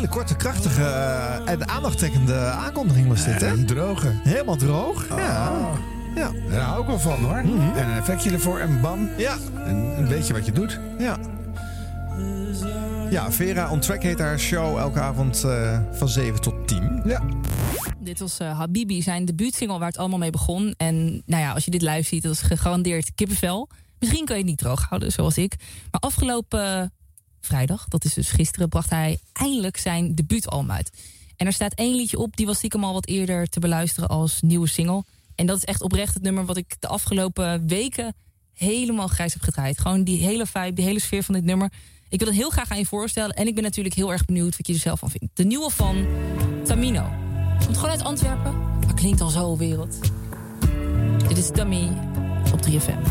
Hele 0.00 0.12
korte, 0.12 0.36
krachtige 0.36 0.82
eh, 0.82 1.52
en 1.52 1.68
aandachttrekkende 1.68 2.34
aankondiging 2.34 3.08
was 3.08 3.24
dit, 3.24 3.40
hè? 3.40 3.46
En 3.46 3.66
droge. 3.66 4.12
Helemaal 4.22 4.56
droog. 4.56 5.08
Ja. 5.08 5.52
Ja. 6.14 6.30
Daar 6.50 6.60
hou 6.60 6.80
ik 6.80 6.86
wel 6.86 6.98
van 6.98 7.24
hoor. 7.24 7.36
En 7.36 7.88
een 7.88 7.96
effectje 7.96 8.30
ervoor 8.30 8.58
en 8.58 8.80
bam. 8.80 9.08
Ja. 9.16 9.36
En, 9.64 9.96
en 9.96 10.08
weet 10.08 10.26
je 10.26 10.32
wat 10.32 10.46
je 10.46 10.52
doet. 10.52 10.80
Ja. 10.98 11.18
Ja, 13.10 13.32
Vera 13.32 13.70
on 13.70 13.80
Track 13.80 14.02
heet 14.02 14.18
haar 14.18 14.38
show 14.38 14.78
elke 14.78 15.00
avond 15.00 15.44
eh, 15.44 15.80
van 15.92 16.08
7 16.08 16.40
tot 16.40 16.68
10. 16.68 17.02
Ja. 17.04 17.22
Dit 17.98 18.18
was 18.18 18.38
eh, 18.38 18.58
Habibi, 18.58 19.02
zijn 19.02 19.24
debuutsingle 19.24 19.78
waar 19.78 19.88
het 19.88 19.98
allemaal 19.98 20.18
mee 20.18 20.30
begon. 20.30 20.74
En 20.76 21.22
nou 21.26 21.42
ja, 21.42 21.52
als 21.52 21.64
je 21.64 21.70
dit 21.70 21.82
live 21.82 22.02
ziet, 22.02 22.22
dat 22.22 22.32
is 22.32 22.40
gegarandeerd 22.40 23.14
kippenvel. 23.14 23.68
Misschien 23.98 24.24
kan 24.24 24.36
je 24.36 24.42
het 24.42 24.50
niet 24.50 24.58
droog 24.58 24.86
houden, 24.88 25.12
zoals 25.12 25.38
ik. 25.38 25.56
Maar 25.90 26.00
afgelopen 26.00 26.92
vrijdag, 27.40 27.88
dat 27.88 28.04
is 28.04 28.14
dus 28.14 28.30
gisteren, 28.30 28.68
bracht 28.68 28.90
hij 28.90 29.18
eindelijk 29.32 29.76
zijn 29.76 30.14
debuutalbum 30.14 30.70
uit. 30.70 30.90
En 31.36 31.46
er 31.46 31.52
staat 31.52 31.74
één 31.74 31.94
liedje 31.94 32.18
op, 32.18 32.36
die 32.36 32.46
was 32.46 32.56
stiekem 32.56 32.84
al 32.84 32.92
wat 32.92 33.06
eerder 33.06 33.48
te 33.48 33.60
beluisteren 33.60 34.08
als 34.08 34.40
nieuwe 34.40 34.68
single. 34.68 35.04
En 35.34 35.46
dat 35.46 35.56
is 35.56 35.64
echt 35.64 35.82
oprecht 35.82 36.14
het 36.14 36.22
nummer 36.22 36.44
wat 36.44 36.56
ik 36.56 36.76
de 36.78 36.88
afgelopen 36.88 37.66
weken 37.66 38.14
helemaal 38.54 39.08
grijs 39.08 39.32
heb 39.32 39.42
gedraaid. 39.42 39.80
Gewoon 39.80 40.04
die 40.04 40.22
hele 40.22 40.46
vibe, 40.46 40.72
die 40.72 40.84
hele 40.84 41.00
sfeer 41.00 41.22
van 41.22 41.34
dit 41.34 41.44
nummer. 41.44 41.72
Ik 42.08 42.18
wil 42.18 42.28
het 42.28 42.36
heel 42.36 42.50
graag 42.50 42.70
aan 42.70 42.78
je 42.78 42.86
voorstellen. 42.86 43.34
En 43.34 43.46
ik 43.46 43.54
ben 43.54 43.62
natuurlijk 43.62 43.94
heel 43.94 44.12
erg 44.12 44.24
benieuwd 44.24 44.56
wat 44.56 44.66
je 44.66 44.72
er 44.72 44.78
zelf 44.78 44.98
van 44.98 45.10
vindt. 45.10 45.36
De 45.36 45.44
nieuwe 45.44 45.70
van 45.70 46.06
Tamino. 46.64 47.10
Komt 47.64 47.76
gewoon 47.76 47.90
uit 47.90 48.02
Antwerpen, 48.02 48.58
maar 48.58 48.94
klinkt 48.94 49.20
al 49.20 49.28
zo 49.28 49.56
wereld. 49.56 49.98
Dit 51.28 51.38
is 51.38 51.50
Tammy 51.50 51.88
op 52.52 52.66
3FM. 52.66 53.02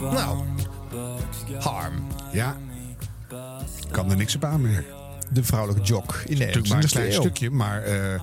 Nou, 0.00 0.47
Harm. 1.58 2.06
Ja. 2.32 2.56
Kan 3.90 4.10
er 4.10 4.16
niks 4.16 4.34
op 4.34 4.44
aanmerken. 4.44 4.84
De 5.30 5.44
vrouwelijke 5.44 5.82
jock 5.82 6.14
in 6.26 6.38
Natuurlijk 6.38 6.68
maar 6.68 6.76
een 6.78 6.84
21ste 6.84 6.90
klein 6.92 7.12
stukje, 7.12 7.50
maar 7.50 7.82
eh, 7.82 8.20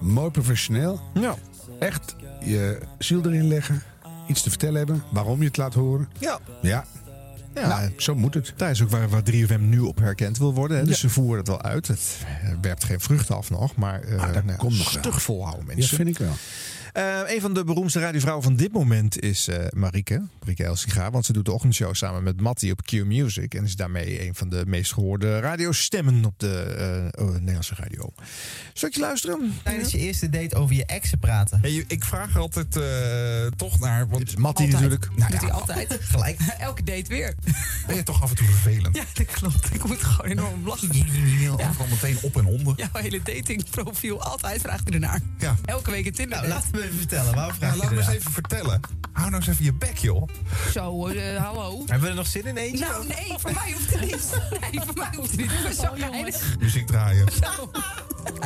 mooi 0.00 0.30
professioneel. 0.30 1.00
Ja. 1.14 1.34
Echt 1.78 2.16
je 2.44 2.78
ziel 2.98 3.24
erin 3.24 3.48
leggen. 3.48 3.82
Iets 4.28 4.42
te 4.42 4.48
vertellen 4.50 4.76
hebben. 4.76 5.02
Waarom 5.10 5.38
je 5.40 5.46
het 5.46 5.56
laat 5.56 5.74
horen. 5.74 6.08
Ja. 6.18 6.38
Ja. 6.62 6.84
Ja. 7.54 7.68
Nou, 7.68 7.90
zo 7.96 8.14
moet 8.14 8.34
het. 8.34 8.52
Daar 8.56 8.70
is 8.70 8.82
ook 8.82 8.90
waar, 8.90 9.08
waar 9.08 9.22
3FM 9.30 9.60
nu 9.60 9.78
op 9.80 9.98
herkend 9.98 10.38
wil 10.38 10.54
worden. 10.54 10.76
Hè. 10.76 10.84
Dus 10.84 11.00
Ja. 11.00 11.08
ze 11.08 11.08
voeren 11.14 11.38
het 11.38 11.48
wel 11.48 11.62
uit. 11.62 11.88
Het 11.88 12.16
werpt 12.60 12.84
geen 12.84 13.00
vruchten 13.00 13.36
af 13.36 13.50
nog. 13.50 13.74
Maar 13.76 14.04
uh, 14.08 14.32
dat 14.32 14.44
nou, 14.44 14.58
komt 14.58 14.78
nog 14.78 14.90
stug 14.90 15.22
volhouden 15.22 15.66
Ja, 15.68 15.74
mensen. 15.74 15.96
vind 15.96 16.08
ik 16.08 16.18
wel. 16.18 16.32
Eh, 16.92 17.20
een 17.26 17.40
van 17.40 17.54
de 17.54 17.64
beroemdste 17.64 18.00
radiovrouwen 18.00 18.44
van 18.44 18.56
dit 18.56 18.72
moment 18.72 19.20
is 19.20 19.48
eh 19.48 19.64
Marieke. 19.70 20.22
Marieke 20.40 20.64
Elsinga. 20.64 21.10
Want 21.10 21.26
ze 21.26 21.32
doet 21.32 21.44
de 21.44 21.52
ochtendshow 21.52 21.94
samen 21.94 22.22
met 22.22 22.40
Mattie 22.40 22.72
op 22.72 22.82
Q 22.82 22.92
Music. 22.92 23.54
En 23.54 23.64
is 23.64 23.76
daarmee 23.76 24.26
een 24.26 24.34
van 24.34 24.48
de 24.48 24.64
meest 24.66 24.92
gehoorde 24.92 25.40
radiostemmen 25.40 26.24
op 26.24 26.34
de 26.36 26.62
eh, 27.16 27.24
oh, 27.24 27.32
Nederlandse 27.32 27.74
radio. 27.74 28.12
Zal 28.72 28.88
ik 28.88 28.94
je 28.94 29.00
luisteren? 29.00 29.52
Tijdens 29.62 29.90
je 29.90 29.98
eerste 29.98 30.30
date 30.30 30.56
over 30.56 30.74
je 30.74 30.86
exen 30.86 31.18
praten. 31.18 31.58
Hey, 31.60 31.84
ik 31.86 32.04
vraag 32.04 32.34
er 32.34 32.40
altijd 32.40 32.76
eh, 32.76 33.46
toch 33.56 33.78
naar. 33.78 34.08
Want 34.08 34.28
is 34.28 34.36
Mattie 34.36 34.68
natuurlijk. 34.68 35.08
Nou, 35.16 35.30
Doet 35.30 35.40
ja, 35.40 35.46
hij 35.46 35.56
altijd. 35.56 35.98
Gelijk. 36.00 36.40
Elke 36.58 36.82
date 36.82 37.08
weer. 37.08 37.34
Ben 37.86 37.96
je 37.96 38.02
toch 38.02 38.22
af 38.22 38.30
en 38.30 38.36
toe 38.36 38.46
vervelend? 38.46 38.96
Ja, 38.96 39.04
dat 39.14 39.26
klopt. 39.26 39.74
Ik 39.74 39.84
moet 39.84 40.02
gewoon 40.02 40.30
enorm 40.30 40.66
lachen. 40.66 40.88
Overal 41.52 41.86
meteen 41.90 42.18
op 42.22 42.36
en 42.36 42.46
onder. 42.46 42.74
Jouw 42.76 43.02
hele 43.02 43.22
datingprofiel, 43.22 44.22
altijd 44.22 44.60
vraagt 44.60 44.84
hij 44.84 44.92
ernaar. 44.92 45.20
Ja. 45.38 45.56
Elke 45.64 45.90
week 45.90 46.06
een 46.06 46.12
Tinder 46.12 46.38
Nou, 46.38 46.48
date. 46.48 46.79
Laat 46.80 46.90
me 46.90 46.94
even 46.94 46.98
vertellen. 46.98 47.34
Waarom 47.34 47.54
vraag 47.54 47.76
laat 47.76 47.90
me 47.90 47.96
eens 47.96 48.08
even 48.08 48.30
vertellen. 48.32 48.80
Hou 49.12 49.30
nou 49.30 49.42
eens 49.42 49.50
even 49.50 49.64
je 49.64 49.72
bek, 49.72 49.96
joh. 49.96 50.28
Zo, 50.72 51.06
eh, 51.06 51.44
hallo. 51.44 51.78
Hebben 51.78 52.00
we 52.00 52.08
er 52.08 52.14
nog 52.14 52.26
zin 52.26 52.44
in 52.44 52.56
eentje? 52.56 52.84
Nou, 52.84 53.06
nee, 53.06 53.34
voor 53.38 53.52
mij 53.52 53.72
hoeft 53.72 53.90
het 53.90 54.00
niet. 54.00 54.40
Nee, 54.60 54.80
voor 54.86 54.94
mij 54.94 55.10
hoeft 55.16 55.30
het 55.30 55.40
niet. 55.40 55.50
Ik 55.50 55.72
zo 55.72 55.88
geinig. 55.94 56.58
Muziek 56.58 56.86
draaien. 56.86 57.26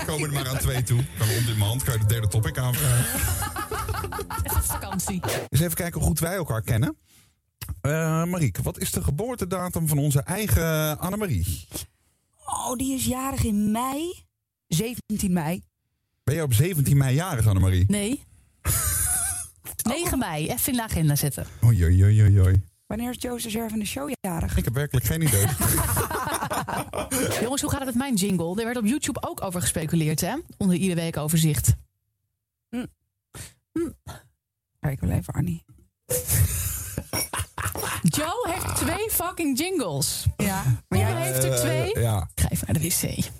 Komen 0.07 0.29
er 0.29 0.33
maar 0.33 0.49
aan 0.49 0.59
twee 0.59 0.83
toe. 0.83 1.05
Kan 1.19 1.29
on 1.29 1.45
demand, 1.47 1.83
kan 1.83 1.95
je 1.95 2.01
de 2.01 2.07
derde 2.07 2.29
topic 2.29 2.59
aanvragen. 2.59 3.05
Het 4.43 4.53
is 4.63 4.67
vakantie. 4.67 5.21
Eens 5.49 5.61
even 5.61 5.75
kijken 5.75 6.01
hoe 6.01 6.09
goed 6.09 6.19
wij 6.19 6.35
elkaar 6.35 6.63
kennen. 6.63 6.97
Eh 7.81 8.25
Marieke, 8.25 8.63
wat 8.63 8.79
is 8.79 8.91
de 8.91 9.03
geboortedatum 9.03 9.89
van 9.89 9.99
onze 9.99 10.23
eigen 10.23 10.99
Annemarie? 10.99 11.69
Oh, 12.47 12.77
die 12.77 12.95
is 12.95 13.05
jarig 13.05 13.45
in 13.45 13.71
mei. 13.71 14.25
17 14.67 15.33
mei. 15.33 15.63
Ben 16.25 16.35
je 16.35 16.43
op 16.43 16.53
17 16.53 16.97
mei 16.97 17.15
jarig, 17.15 17.47
Annemarie? 17.47 17.85
Nee. 17.89 18.23
9 19.83 20.19
mei. 20.19 20.49
Even 20.51 20.73
in 20.73 20.77
de 20.79 20.83
agenda 20.83 21.17
zetten. 21.17 21.47
Oei, 21.65 21.85
oei, 21.85 22.05
oei, 22.05 22.23
oei, 22.23 22.41
oei. 22.41 22.63
Wanneer 22.87 23.11
is 23.11 23.17
Jozef 23.19 23.53
Zerf 23.53 23.71
van 23.71 23.79
de 23.79 23.85
show 23.85 24.13
jarig? 24.21 24.57
Ik 24.57 24.65
heb 24.65 24.75
werkelijk 24.75 25.07
geen 25.07 25.23
idee. 25.23 25.41
Jongens, 27.43 27.61
hoe 27.63 27.71
gaat 27.71 27.79
het 27.79 27.85
met 27.85 27.95
mijn 27.95 28.15
jingle? 28.15 28.59
Er 28.59 28.65
werd 28.65 28.77
op 28.77 28.85
YouTube 28.85 29.23
ook 29.29 29.43
over 29.43 29.61
gespeculeerd, 29.61 30.21
hè? 30.21 30.35
Onder 30.57 30.77
iedere 30.77 31.01
week 31.01 31.17
overzicht. 31.17 31.75
Kijk 34.81 35.01
wel 35.01 35.11
even, 35.11 35.35
Annie. 35.35 35.65
Joe 38.17 38.49
heeft 38.51 38.77
twee 38.77 39.11
fucking 39.11 39.59
jingles. 39.59 40.27
Ja. 40.37 40.63
Maar 40.89 40.99
jij 40.99 41.33
heeft 41.33 41.45
er 41.45 41.57
twee. 41.57 41.93
Eh, 41.95 42.03
ja. 42.03 42.29
Ik 42.35 42.43
ga 42.43 42.51
even 42.51 42.67
naar 42.73 42.83
de 42.83 42.89
wc. 42.89 43.31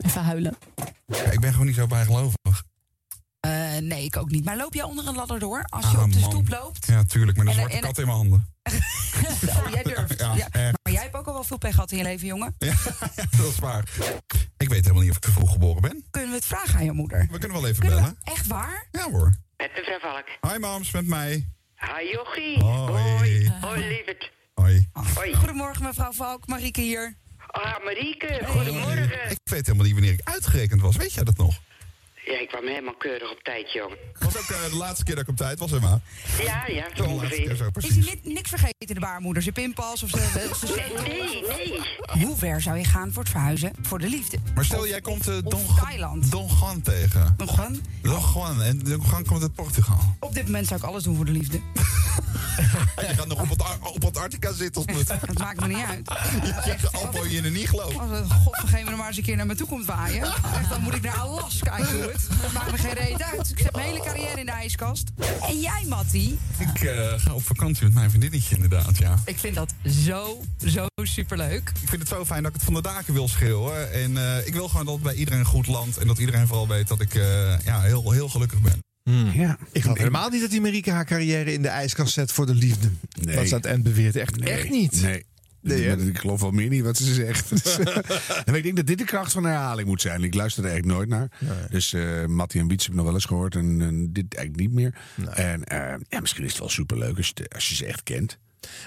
Even 0.00 0.22
huilen. 0.22 0.56
Ja, 1.06 1.16
ik 1.30 1.40
ben 1.40 1.50
gewoon 1.52 1.66
niet 1.66 1.74
zo 1.74 1.86
bijgelovig. 1.86 2.34
Eh, 3.40 3.76
nee, 3.76 4.04
ik 4.04 4.16
ook 4.16 4.30
niet. 4.30 4.44
Maar 4.44 4.56
loop 4.56 4.74
jij 4.74 4.82
onder 4.84 5.06
een 5.06 5.14
ladder 5.14 5.38
door? 5.38 5.62
Als 5.64 5.90
je 5.90 5.96
Ah, 5.96 6.02
op 6.02 6.12
de 6.12 6.18
man. 6.18 6.30
stoep 6.30 6.48
loopt? 6.48 6.86
Ja, 6.86 7.04
tuurlijk. 7.04 7.36
Met 7.36 7.46
een 7.46 7.52
En- 7.52 7.58
zwarte 7.58 7.76
en- 7.76 7.82
kat 7.82 7.98
in 7.98 8.04
mijn 8.06 8.16
handen. 8.16 8.48
Oh, 9.64 9.70
jij 9.72 9.82
durft. 9.82 10.18
Ja. 10.20 10.34
Maar 10.82 10.92
jij 10.92 11.02
hebt 11.02 11.14
ook 11.14 11.26
al 11.26 11.32
wel 11.32 11.44
veel 11.44 11.58
pech 11.58 11.74
gehad 11.74 11.90
in 11.90 11.96
je 11.98 12.02
leven, 12.02 12.26
jongen. 12.26 12.54
Ja, 12.58 12.74
dat 13.36 13.46
is 13.46 13.58
waar. 13.58 13.88
Ik 14.56 14.68
weet 14.68 14.80
helemaal 14.82 15.00
niet 15.02 15.10
of 15.10 15.16
ik 15.16 15.22
te 15.22 15.30
vroeg 15.30 15.52
geboren 15.52 15.82
ben. 15.82 16.04
Kunnen 16.10 16.30
we 16.30 16.36
het 16.36 16.44
vragen 16.44 16.74
aan 16.78 16.84
je 16.84 16.92
moeder? 16.92 17.26
We 17.30 17.38
kunnen 17.38 17.60
wel 17.60 17.66
even 17.68 17.80
Kunnen 17.80 17.98
bellen. 18.02 18.18
we- 18.24 18.30
Echt 18.30 18.46
waar? 18.46 18.86
Ja 18.90 19.10
hoor. 19.10 19.34
Met 19.56 19.70
mevrouw 19.74 19.98
Valk. 19.98 20.52
Hi 20.52 20.58
moms, 20.58 20.90
met 20.90 21.06
mij. 21.06 21.48
Hi 21.74 22.10
Jochie. 22.12 22.62
Hoi. 22.62 23.52
Hoi 23.60 23.86
lieverd. 23.88 24.30
Hoi. 24.54 24.88
Hoi. 25.14 25.34
Goedemorgen, 25.34 25.82
mevrouw 25.84 26.12
Valk. 26.12 26.46
Marieke 26.46 26.80
hier. 26.80 27.16
Ah, 27.50 27.84
Marieke. 27.84 28.40
Goedemorgen. 28.46 29.30
Ik 29.30 29.38
weet 29.44 29.66
helemaal 29.66 29.86
niet 29.86 29.94
wanneer 29.94 30.12
ik 30.12 30.20
uitgerekend 30.24 30.80
was. 30.80 30.96
Weet 30.96 31.12
jij 31.12 31.24
dat 31.24 31.36
nog? 31.36 31.60
Ja, 32.30 32.38
ik 32.40 32.48
kwam 32.48 32.66
helemaal 32.66 32.94
keurig 32.98 33.30
op 33.30 33.40
tijd, 33.42 33.72
jong. 33.72 33.94
was 34.18 34.36
ook 34.36 34.42
eh, 34.48 34.70
de 34.70 34.76
laatste 34.76 35.04
keer 35.04 35.14
dat 35.14 35.22
ik 35.24 35.30
op 35.30 35.36
tijd 35.36 35.58
was, 35.58 35.72
Emma. 35.72 36.00
Ja, 36.42 36.64
ja, 36.66 36.86
zo 36.96 37.04
ongeveer. 37.04 37.56
zo, 37.56 37.68
Is 37.74 37.94
ni- 37.94 38.20
niks 38.22 38.48
vergeten, 38.48 38.94
de 38.94 39.00
baarmoeder? 39.00 39.42
Zijn 39.42 39.54
pinpas 39.54 40.02
of 40.02 40.10
ze... 40.10 40.18
ze- 40.18 41.02
Nee, 41.06 41.42
nee. 41.56 42.24
Hoe 42.26 42.36
ver 42.36 42.60
zou 42.60 42.76
je 42.78 42.84
gaan 42.84 43.12
voor 43.12 43.22
het 43.22 43.32
verhuizen? 43.32 43.72
Voor 43.82 43.98
de 43.98 44.08
liefde. 44.08 44.38
Maar 44.54 44.64
stel, 44.64 44.86
jij 44.88 45.00
komt 45.00 45.28
eh, 45.28 45.34
Don, 45.44 45.64
Thailand. 45.80 46.30
Don 46.30 46.46
Juan 46.60 46.80
tegen. 46.82 47.34
Don 47.36 47.48
Juan? 47.56 47.80
Don 48.02 48.20
Juan. 48.34 48.62
En 48.62 48.78
Don 48.78 49.02
Juan 49.10 49.24
komt 49.24 49.42
uit 49.42 49.54
Portugal. 49.54 49.98
Op 50.20 50.34
dit 50.34 50.44
moment 50.44 50.66
zou 50.66 50.80
ik 50.80 50.86
alles 50.86 51.02
doen 51.02 51.16
voor 51.16 51.24
de 51.24 51.32
liefde. 51.32 51.60
En 52.96 53.06
je 53.08 53.14
gaat 53.14 53.26
nog 53.26 53.40
op, 53.40 53.48
het, 53.48 53.62
op 53.94 54.04
Antarctica 54.04 54.52
zitten. 54.52 54.80
Of 54.88 54.96
het, 54.98 55.06
Dat 55.26 55.38
maakt 55.38 55.60
me 55.60 55.66
niet 55.66 55.84
uit. 55.88 56.08
je 56.42 56.60
zegt 56.64 56.92
Alpo 56.92 57.26
je 57.26 57.42
er 57.42 57.50
niet 57.50 57.68
gelooft. 57.68 57.98
Als 57.98 58.10
het 58.10 58.32
godvergeven 58.32 58.90
er 58.90 58.96
maar 58.96 59.06
eens 59.08 59.16
een 59.16 59.22
keer 59.22 59.36
naar 59.36 59.46
me 59.46 59.54
toe 59.54 59.66
komt 59.68 59.84
waaien. 59.84 60.22
Echt, 60.22 60.68
dan 60.70 60.82
moet 60.82 60.94
ik 60.94 61.02
naar 61.02 61.16
Alaska, 61.18 61.76
ik 61.76 61.90
doe 61.90 62.00
het. 62.02 62.19
Dat 62.42 62.52
maakt 62.52 62.70
me 62.70 62.78
geen 62.78 62.92
reet 62.92 63.22
uit. 63.22 63.50
Ik 63.50 63.58
zet 63.58 63.72
mijn 63.72 63.86
hele 63.86 64.00
carrière 64.04 64.38
in 64.40 64.46
de 64.46 64.52
ijskast. 64.52 65.10
En 65.48 65.60
jij, 65.60 65.84
Mattie? 65.88 66.38
Ik 66.58 66.80
eh, 66.80 67.12
ga 67.16 67.34
op 67.34 67.42
vakantie 67.42 67.84
met 67.84 67.94
mijn 67.94 68.10
vriendinnetje 68.10 68.54
inderdaad, 68.54 68.98
ja. 68.98 69.18
Ik 69.24 69.38
vind 69.38 69.54
dat 69.54 69.74
zo, 70.04 70.42
zo 70.66 70.86
superleuk. 71.02 71.72
Ik 71.82 71.88
vind 71.88 72.00
het 72.00 72.08
zo 72.08 72.24
fijn 72.24 72.42
dat 72.42 72.50
ik 72.50 72.56
het 72.56 72.64
van 72.64 72.74
de 72.74 72.82
daken 72.82 73.14
wil 73.14 73.28
schreeuwen. 73.28 73.92
En 73.92 74.16
eh, 74.16 74.46
ik 74.46 74.52
wil 74.52 74.68
gewoon 74.68 74.84
dat 74.84 74.94
het 74.94 75.02
bij 75.02 75.14
iedereen 75.14 75.44
goed 75.44 75.66
landt. 75.66 75.98
En 75.98 76.06
dat 76.06 76.18
iedereen 76.18 76.46
vooral 76.46 76.68
weet 76.68 76.88
dat 76.88 77.00
ik 77.00 77.14
eh, 77.14 77.58
ja, 77.64 77.80
heel, 77.80 78.10
heel 78.10 78.28
gelukkig 78.28 78.60
ben. 78.60 78.78
Ja. 79.32 79.58
Ik 79.72 79.82
geloof 79.82 79.98
helemaal 79.98 80.28
niet 80.28 80.40
dat 80.40 80.50
die 80.50 80.60
Marieke 80.60 80.90
haar 80.90 81.04
carrière 81.04 81.52
in 81.52 81.62
de 81.62 81.68
ijskast 81.68 82.12
zet 82.12 82.32
voor 82.32 82.46
de 82.46 82.54
liefde. 82.54 82.90
Nee. 83.20 83.36
Wat 83.36 83.48
ze 83.48 83.54
aan 83.54 83.60
het 83.60 83.70
eind 83.70 83.82
beweert. 83.82 84.16
Echt, 84.16 84.36
Nee, 84.36 84.52
echt 84.52 84.70
niet. 84.70 85.02
Nee. 85.02 85.24
Nee, 85.62 85.88
hè? 85.88 85.96
Ik 85.96 86.18
geloof 86.18 86.40
wel 86.40 86.50
meer 86.50 86.68
niet 86.68 86.82
wat 86.82 86.96
ze 86.96 87.14
zegt. 87.14 87.48
Dus, 87.62 87.78
eh, 87.78 88.54
ik 88.54 88.62
denk 88.62 88.76
dat 88.76 88.86
dit 88.86 88.98
de 88.98 89.04
kracht 89.04 89.32
van 89.32 89.42
de 89.42 89.48
herhaling 89.48 89.88
moet 89.88 90.00
zijn. 90.00 90.24
Ik 90.24 90.34
luister 90.34 90.64
er 90.64 90.70
eigenlijk 90.70 90.98
nooit 90.98 91.08
naar. 91.08 91.30
Dus 91.70 91.96
Mattie 92.26 92.60
en 92.60 92.68
Wiets 92.68 92.82
heb 92.82 92.92
ik 92.92 92.96
nog 92.98 93.06
wel 93.06 93.14
eens 93.14 93.24
gehoord. 93.24 93.54
En, 93.54 93.80
en 93.80 94.12
dit 94.12 94.34
eigenlijk 94.34 94.68
niet 94.68 94.72
meer. 94.72 94.94
En 95.30 95.64
eh, 95.64 95.94
ja, 96.08 96.20
misschien 96.20 96.44
is 96.44 96.50
het 96.50 96.60
wel 96.60 96.68
superleuk 96.68 97.16
als 97.16 97.32
je, 97.34 97.48
als 97.48 97.68
je 97.68 97.74
ze 97.74 97.86
echt 97.86 98.02
kent. 98.02 98.38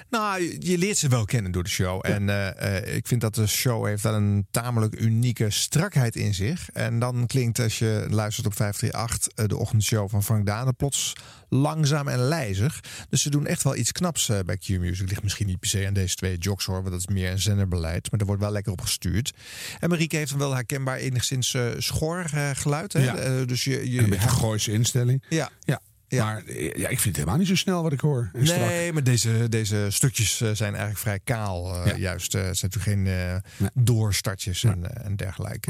Nou, 0.10 0.42
je- 0.60 0.78
leert 0.78 0.98
ze 0.98 1.08
wel 1.08 1.26
kennen 1.26 1.52
door 1.52 1.64
de 1.64 1.70
show. 1.70 2.06
En 2.06 2.30
eh, 2.30 2.78
eh, 2.78 2.96
ik 2.96 3.08
vind 3.08 3.22
dat 3.22 3.36
de 3.36 3.48
show 3.48 3.86
heeft 3.86 4.04
wel 4.04 4.14
een 4.14 4.48
tamelijk 4.52 5.00
unieke 5.02 5.50
strakheid 5.50 6.16
in 6.16 6.34
zich. 6.34 6.70
En 6.70 7.00
dan 7.00 7.28
klinkt 7.28 7.60
als 7.60 7.80
je 7.80 8.08
luistert 8.10 8.48
op 8.48 8.56
538 8.56 9.44
eh, 9.44 9.46
de 9.50 9.58
ochtendshow 9.58 10.10
van 10.10 10.24
Frank 10.24 10.46
Dane 10.46 10.74
plots 10.74 11.14
langzaam 11.50 12.08
en 12.08 12.20
lijzig. 12.20 12.80
Dus 13.10 13.22
ze 13.22 13.30
doen 13.30 13.46
echt 13.48 13.64
wel 13.64 13.76
iets 13.76 13.92
knaps 13.92 14.32
bij 14.46 14.58
Q-Music. 14.58 15.10
Ligt 15.10 15.24
misschien 15.24 15.48
niet 15.48 15.60
per 15.60 15.70
se 15.70 15.88
aan 15.88 15.94
deze 15.94 16.16
twee 16.16 16.38
jocks 16.38 16.66
hoor, 16.66 16.76
want 16.76 16.90
dat 16.90 17.00
is 17.00 17.08
meer 17.08 17.32
een 17.32 17.40
zenderbeleid. 17.40 18.12
Maar 18.12 18.20
er 18.20 18.26
wordt 18.26 18.42
wel 18.42 18.52
lekker 18.52 18.72
op 18.72 18.82
gestuurd. 18.82 19.34
En 19.80 19.90
Marieke 19.90 20.16
heeft 20.18 20.30
dan 20.30 20.40
wel 20.40 20.54
herkenbaar 20.54 20.98
enigszins 20.98 21.54
eh 21.54 21.66
schor 21.78 22.26
geluid. 22.54 22.94
Hè? 22.94 23.04
Ja. 23.04 23.46
Dus 23.46 23.64
je, 23.64 23.92
je, 23.92 24.00
een 24.00 24.10
beetje 24.10 24.30
Gooise 24.30 24.72
instelling. 24.72 25.24
Ja. 25.30 25.50
ja. 25.60 25.82
Maar 26.20 26.44
eh, 26.46 26.64
ja, 26.74 26.88
ik 26.90 27.00
vind 27.00 27.04
het 27.06 27.16
helemaal 27.16 27.38
niet 27.38 27.48
zo 27.48 27.56
snel 27.56 27.84
wat 27.84 27.92
ik 27.92 28.00
hoor. 28.00 28.30
En 28.34 28.46
strak. 28.48 28.60
Nee, 28.60 28.94
maar 28.94 29.04
deze, 29.04 29.50
deze 29.50 29.86
stukjes 29.90 30.42
eh, 30.42 30.50
zijn 30.54 30.70
eigenlijk 30.70 31.00
vrij 31.00 31.20
kaal. 31.24 31.76
eh, 31.76 31.86
Ja. 31.86 31.96
Juist, 31.98 32.34
het 32.34 32.58
zijn 32.58 32.72
natuurlijk 32.74 33.08
geen 33.08 33.42
doorstartjes 33.74 34.64
en, 34.64 35.04
en 35.06 35.16
dergelijke. 35.16 35.70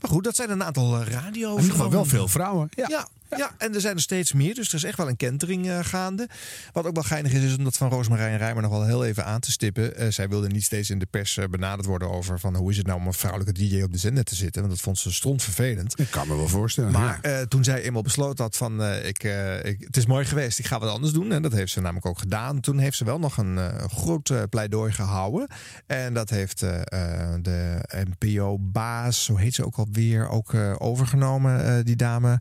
Maar 0.00 0.10
goed, 0.10 0.24
dat 0.24 0.36
zijn 0.36 0.50
een 0.50 0.64
aantal 0.64 1.04
radio. 1.04 1.50
In 1.50 1.56
ieder 1.60 1.70
geval 1.76 1.90
wel 1.90 2.04
veel 2.04 2.28
vrouwen. 2.28 2.68
Ja. 2.70 2.86
Ja, 2.88 3.08
Ja, 3.36 3.54
en 3.58 3.74
er 3.74 3.80
zijn 3.80 3.96
er 3.96 4.02
steeds 4.02 4.32
meer, 4.32 4.54
dus 4.54 4.68
er 4.68 4.74
is 4.74 4.84
echt 4.84 4.96
wel 4.96 5.08
een 5.08 5.16
kentering 5.16 5.68
eh, 5.68 5.78
gaande. 5.82 6.28
Wat 6.72 6.86
ook 6.86 6.94
wel 6.94 7.02
geinig 7.02 7.32
is, 7.32 7.42
is 7.42 7.56
om 7.56 7.64
dat 7.64 7.76
van 7.76 7.88
Roosmarijn 7.90 8.38
Rijmer 8.38 8.62
nog 8.62 8.70
wel 8.70 8.84
heel 8.84 9.04
even 9.04 9.24
aan 9.24 9.40
te 9.40 9.50
stippen. 9.50 9.96
Eh, 9.96 10.10
zij 10.10 10.28
wilde 10.28 10.48
niet 10.48 10.64
steeds 10.64 10.90
in 10.90 10.98
de 10.98 11.06
pers 11.06 11.36
eh, 11.36 11.44
benaderd 11.50 11.86
worden 11.86 12.10
over 12.10 12.40
van 12.40 12.56
hoe 12.56 12.70
is 12.70 12.76
het 12.76 12.86
nou 12.86 12.98
om 12.98 13.06
een 13.06 13.12
vrouwelijke 13.12 13.52
DJ 13.52 13.82
op 13.82 13.92
de 13.92 13.98
zender 13.98 14.24
te 14.24 14.34
zitten. 14.34 14.60
Want 14.62 14.74
dat 14.74 14.82
vond 14.82 14.98
ze 14.98 15.12
strontvervelend. 15.12 15.98
Ik 15.98 16.10
kan 16.10 16.28
me 16.28 16.36
wel 16.36 16.48
voorstellen. 16.48 16.92
Maar 16.92 17.18
ja. 17.22 17.46
toen 17.46 17.64
zij 17.64 17.82
eenmaal 17.82 18.02
besloten 18.02 18.44
had 18.44 18.56
van 18.56 18.84
ik, 18.84 19.22
ik, 19.62 19.80
het 19.80 19.96
is 19.96 20.06
mooi 20.06 20.24
geweest, 20.24 20.58
ik 20.58 20.66
ga 20.66 20.78
wat 20.78 20.90
anders 20.90 21.12
doen. 21.12 21.32
En 21.32 21.42
dat 21.42 21.52
heeft 21.52 21.72
ze 21.72 21.80
namelijk 21.80 22.06
ook 22.06 22.18
gedaan. 22.18 22.60
Toen 22.60 22.78
heeft 22.78 22.96
ze 22.96 23.04
wel 23.04 23.18
nog 23.18 23.36
een 23.36 23.58
groot 23.90 24.32
pleidooi 24.50 24.92
gehouden. 24.92 25.48
En 25.86 26.14
dat 26.14 26.30
heeft 26.30 26.60
de 26.60 27.80
NPO-baas, 27.88 29.24
zo 29.24 29.36
heet 29.36 29.54
ze 29.54 29.64
ook 29.64 29.76
alweer, 29.76 30.28
ook 30.28 30.54
overgenomen, 30.78 31.84
die 31.84 31.96
dame. 31.96 32.40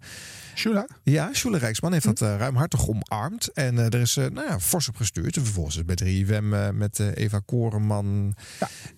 Shula? 0.55 0.82
Ja, 1.03 1.33
Shula 1.33 1.57
Rijksman 1.57 1.93
heeft 1.93 2.05
dat 2.05 2.21
eh, 2.21 2.35
ruimhartig 2.37 2.87
omarmd. 2.87 3.51
En 3.53 3.77
eh, 3.77 3.85
er 3.85 4.01
is 4.01 4.17
eh, 4.17 4.25
nou 4.25 4.47
ja, 4.47 4.59
fors 4.59 4.87
op 4.87 4.95
gestuurd. 4.95 5.37
En 5.37 5.43
vervolgens 5.43 5.77
is 5.77 5.85
bij 5.85 5.95
3FM 5.95 6.53
eh, 6.53 6.69
met 6.69 6.99
Eva 6.99 7.41
Koreman 7.45 8.35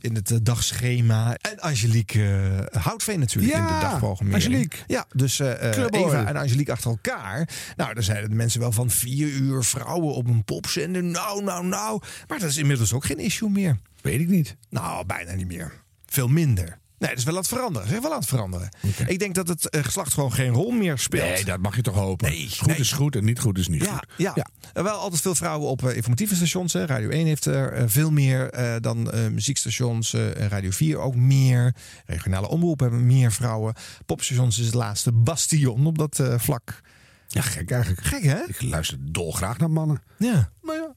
in 0.01 0.15
het 0.15 0.39
dagschema. 0.45 1.35
En 1.41 1.59
Angelique 1.59 2.69
Houtveen 2.71 3.19
natuurlijk 3.19 3.53
in 3.53 3.63
de 3.63 3.77
dagprogrammering. 3.81 4.45
Angelique. 4.45 4.77
Ja, 4.87 5.05
dus. 5.09 5.39
Eva 5.39 6.25
en 6.25 6.35
Angelique 6.35 6.71
achter 6.71 6.89
elkaar. 6.89 7.49
Nou, 7.75 7.93
dan 7.93 8.03
zeiden 8.03 8.29
de 8.29 8.35
mensen 8.35 8.59
wel 8.59 8.71
van 8.71 8.89
vier 8.89 9.27
uur 9.27 9.63
vrouwen 9.63 10.13
op 10.13 10.27
een 10.27 10.43
popzender. 10.43 11.03
Nou, 11.03 11.43
nou, 11.43 11.65
nou. 11.65 12.01
Maar 12.27 12.39
dat 12.39 12.49
is 12.49 12.57
inmiddels 12.57 12.93
ook 12.93 13.05
geen 13.05 13.19
issue 13.19 13.49
meer. 13.49 13.77
Weet 14.01 14.19
ik 14.19 14.27
niet. 14.27 14.55
Nou, 14.69 15.05
bijna 15.05 15.33
niet 15.33 15.47
meer. 15.47 15.73
Veel 16.05 16.27
minder. 16.27 16.79
Nee, 16.97 17.09
dat 17.09 17.19
is 17.19 17.23
wel 17.25 17.33
aan 17.33 17.39
het 17.39 17.49
veranderen. 17.49 17.87
Is 17.93 17.99
wel 17.99 18.11
aan 18.11 18.19
het 18.19 18.27
veranderen. 18.27 18.69
Ik 19.07 19.19
denk 19.19 19.35
dat 19.35 19.47
het 19.47 19.69
eh, 19.69 19.83
geslacht 19.83 20.13
gewoon 20.13 20.33
geen 20.33 20.49
rol 20.53 20.71
meer 20.71 20.97
speelt. 20.97 21.23
Nee, 21.23 21.45
dat 21.45 21.59
mag 21.59 21.75
je 21.75 21.81
toch 21.81 21.95
hopen. 21.95 22.29
Nee, 22.29 22.49
goed 22.57 22.67
nee. 22.67 22.77
is 22.77 22.91
goed 22.91 23.15
en 23.15 23.25
niet 23.25 23.39
goed 23.39 23.57
is 23.57 23.67
niet 23.67 23.83
Ja, 23.83 23.93
goed. 23.95 24.07
ja. 24.17 24.35
Er 24.73 24.83
wel 24.83 24.97
altijd 24.97 25.21
veel 25.21 25.35
vrouwen 25.35 25.69
op 25.69 25.83
eh, 25.87 25.95
informatieve 25.95 26.35
stations. 26.35 26.73
Hè. 26.73 26.85
Radio 26.85 27.09
1 27.09 27.25
heeft 27.25 27.45
er 27.45 27.71
eh, 27.73 27.83
veel 27.87 28.11
meer 28.11 28.49
eh, 28.49 28.75
dan 28.81 29.11
eh, 29.11 29.27
muziekstations. 29.27 30.13
eh, 30.13 30.29
Radio 30.31 30.69
4 30.71 30.97
ook 30.97 31.15
meer. 31.15 31.75
Regionale 32.05 32.47
omroepen 32.47 32.87
hebben 32.87 33.05
meer 33.05 33.31
vrouwen. 33.31 33.73
Popstations 34.05 34.59
is 34.59 34.65
het 34.65 34.75
laatste 34.75 35.11
bastion 35.11 35.85
op 35.85 35.97
dat 35.97 36.19
eh, 36.19 36.39
vlak. 36.39 36.81
Ja, 37.27 37.41
gek 37.41 37.71
eigenlijk. 37.71 38.03
Gek 38.07 38.23
hè? 38.23 38.43
Ik 38.47 38.61
luister 38.61 38.97
dolgraag 39.01 39.57
naar 39.57 39.71
mannen. 39.71 40.01
Ja. 40.17 40.51
Maar 40.61 40.75
ja, 40.75 40.93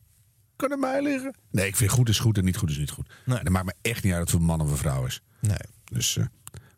kan 0.57 0.71
er 0.71 0.79
mij 0.79 1.03
liggen. 1.03 1.35
Nee, 1.51 1.67
ik 1.67 1.77
vind 1.77 1.91
goed 1.91 2.09
is 2.09 2.19
goed 2.19 2.39
en 2.39 2.45
niet 2.45 2.57
goed 2.57 2.71
is 2.71 2.79
niet 2.79 2.91
goed. 2.91 3.09
Nee. 3.25 3.39
Dat 3.43 3.53
maakt 3.53 3.67
me 3.67 3.75
echt 3.83 4.05
niet 4.05 4.13
uit 4.13 4.27
of 4.27 4.33
het 4.33 4.43
man 4.43 4.61
of 4.61 4.71
een 4.71 4.77
vrouw 4.77 5.07
is. 5.07 5.23
Nee. 5.41 5.57
Dus 5.91 6.17
eh, 6.17 6.25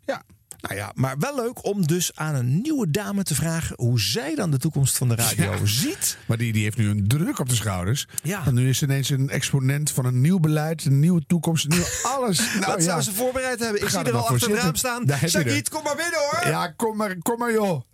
ja. 0.05 0.23
Nou 0.61 0.74
ja, 0.77 0.93
maar 0.95 1.19
wel 1.19 1.35
leuk 1.37 1.65
om 1.65 1.87
dus 1.87 2.11
aan 2.16 2.35
een 2.35 2.61
nieuwe 2.61 2.91
dame 2.91 3.23
te 3.23 3.35
vragen 3.35 3.77
hoe 3.78 4.01
zij 4.01 4.35
dan 4.35 4.51
de 4.51 4.59
toekomst 4.59 4.97
van 4.97 5.09
de 5.09 5.15
radio 5.15 5.53
Ja. 5.53 5.66
ziet. 5.66 6.19
Maar 6.27 6.37
die, 6.37 6.53
die 6.53 6.62
heeft 6.62 6.77
nu 6.77 6.89
een 6.89 7.09
druk 7.09 7.39
op 7.39 7.49
de 7.49 7.55
schouders. 7.55 8.07
Ja. 8.23 8.45
Want 8.45 8.57
nu 8.57 8.69
is 8.69 8.78
ze 8.78 8.85
ineens 8.85 9.11
een 9.11 9.28
exponent 9.31 9.91
van 9.91 10.05
een 10.05 10.20
nieuw 10.20 10.39
beleid, 10.39 10.85
een 10.85 11.01
nieuwe 11.01 11.23
toekomst, 11.27 11.65
een 11.65 11.70
nieuw 11.70 11.85
alles. 12.03 12.39
Nou, 12.55 12.66
Wat 12.66 12.77
ja. 12.78 12.81
zouden 12.81 13.05
ze 13.05 13.12
voorbereid 13.15 13.61
hebben? 13.61 13.81
Ik 13.82 13.89
Ga 13.89 13.99
zie 13.99 14.09
er 14.09 14.16
al 14.16 14.28
achter 14.28 14.51
het 14.51 14.61
raam 14.61 14.74
staan. 14.74 15.07
Er. 15.09 15.62
kom 15.70 15.82
maar 15.82 15.97
binnen 15.97 16.20
hoor. 16.31 16.49
Ja, 16.51 16.66
kom 16.69 16.97
maar, 16.97 17.16
kom 17.23 17.39
maar 17.39 17.53
joh. 17.53 17.81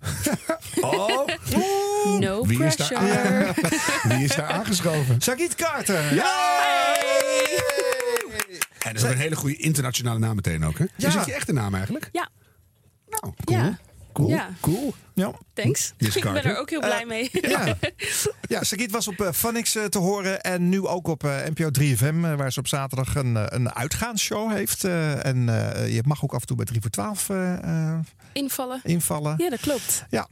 Oh, 0.81 1.27
No 2.19 2.47
wie 2.47 2.65
is, 2.65 2.77
daar, 2.77 2.89
pressure. 2.89 3.55
wie 4.17 4.25
is 4.25 4.35
daar 4.37 4.47
aangeschoven? 4.49 5.21
Sagiet 5.21 5.55
Carter. 5.55 6.15
Ja! 6.15 6.95
En 7.01 8.06
dat 8.93 9.03
is 9.03 9.05
ook 9.05 9.15
een 9.15 9.19
hele 9.21 9.37
goede 9.37 9.57
internationale 9.57 10.19
naam 10.19 10.35
meteen 10.35 10.65
ook, 10.65 10.79
hè? 10.79 10.85
Ja. 10.97 11.09
Is 11.09 11.15
het 11.15 11.25
je 11.27 11.35
echte 11.35 11.53
naam 11.53 11.75
eigenlijk? 11.75 12.09
Ja, 12.13 12.29
Nou, 13.09 13.35
cool. 13.45 13.59
Ja. 13.59 13.79
Cool, 14.13 14.29
Ja. 14.29 14.49
cool. 14.61 14.95
Ja. 15.15 15.33
thanks. 15.55 15.93
Yes, 15.97 16.17
ik 16.17 16.23
ben 16.23 16.45
er 16.45 16.59
ook 16.59 16.71
heel 16.71 16.81
blij 16.81 17.05
mee. 17.07 17.31
Ja, 17.51 17.77
ja 18.41 18.65
Sagiet 18.65 18.91
was 18.91 19.09
op 19.09 19.21
uh, 19.21 19.31
Phonics 19.33 19.75
eh, 19.77 19.85
te 19.85 19.99
horen 19.99 20.41
en 20.41 20.69
nu 20.69 20.87
ook 20.87 21.09
op 21.09 21.25
eh, 21.25 21.37
NPO 21.55 21.69
3FM, 21.81 22.25
eh, 22.25 22.35
waar 22.35 22.53
ze 22.53 22.59
op 22.59 22.69
zaterdag 22.69 23.15
een, 23.15 23.37
eh, 23.37 23.45
een 23.47 23.73
uitgaansshow 23.75 24.53
heeft. 24.53 24.85
eh, 24.85 25.25
en 25.27 25.49
eh, 25.49 25.95
je 25.95 26.03
mag 26.07 26.23
ook 26.25 26.35
af 26.35 26.41
en 26.41 26.47
toe 26.47 26.57
bij 26.57 26.65
3 26.67 26.81
voor 26.81 26.91
12 26.91 27.29
eh, 27.29 27.53
eh, 27.53 27.99
Invallen. 28.37 28.81
invallen. 28.85 29.35
Ja, 29.39 29.51
dat 29.51 29.61
klopt. 29.61 30.05
Ja. 30.11 30.29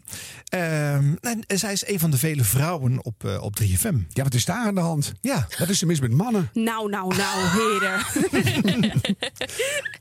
Ehm, 0.48 1.14
en, 1.20 1.44
en 1.46 1.58
zij 1.58 1.72
is 1.72 1.86
een 1.86 1.98
van 1.98 2.10
de 2.10 2.18
vele 2.18 2.44
vrouwen 2.44 3.04
op, 3.04 3.24
eh, 3.24 3.42
op 3.42 3.56
3FM. 3.56 3.96
Ja, 4.08 4.22
wat 4.22 4.34
is 4.34 4.44
daar 4.44 4.66
aan 4.66 4.74
de 4.74 4.80
hand? 4.80 5.12
Ja. 5.20 5.46
Wat 5.58 5.68
is 5.68 5.80
er 5.80 5.86
mis 5.86 6.00
met 6.00 6.12
mannen? 6.12 6.50
Nou, 6.52 6.90
nou, 6.90 7.16
nou, 7.16 7.48
heren. 7.48 8.02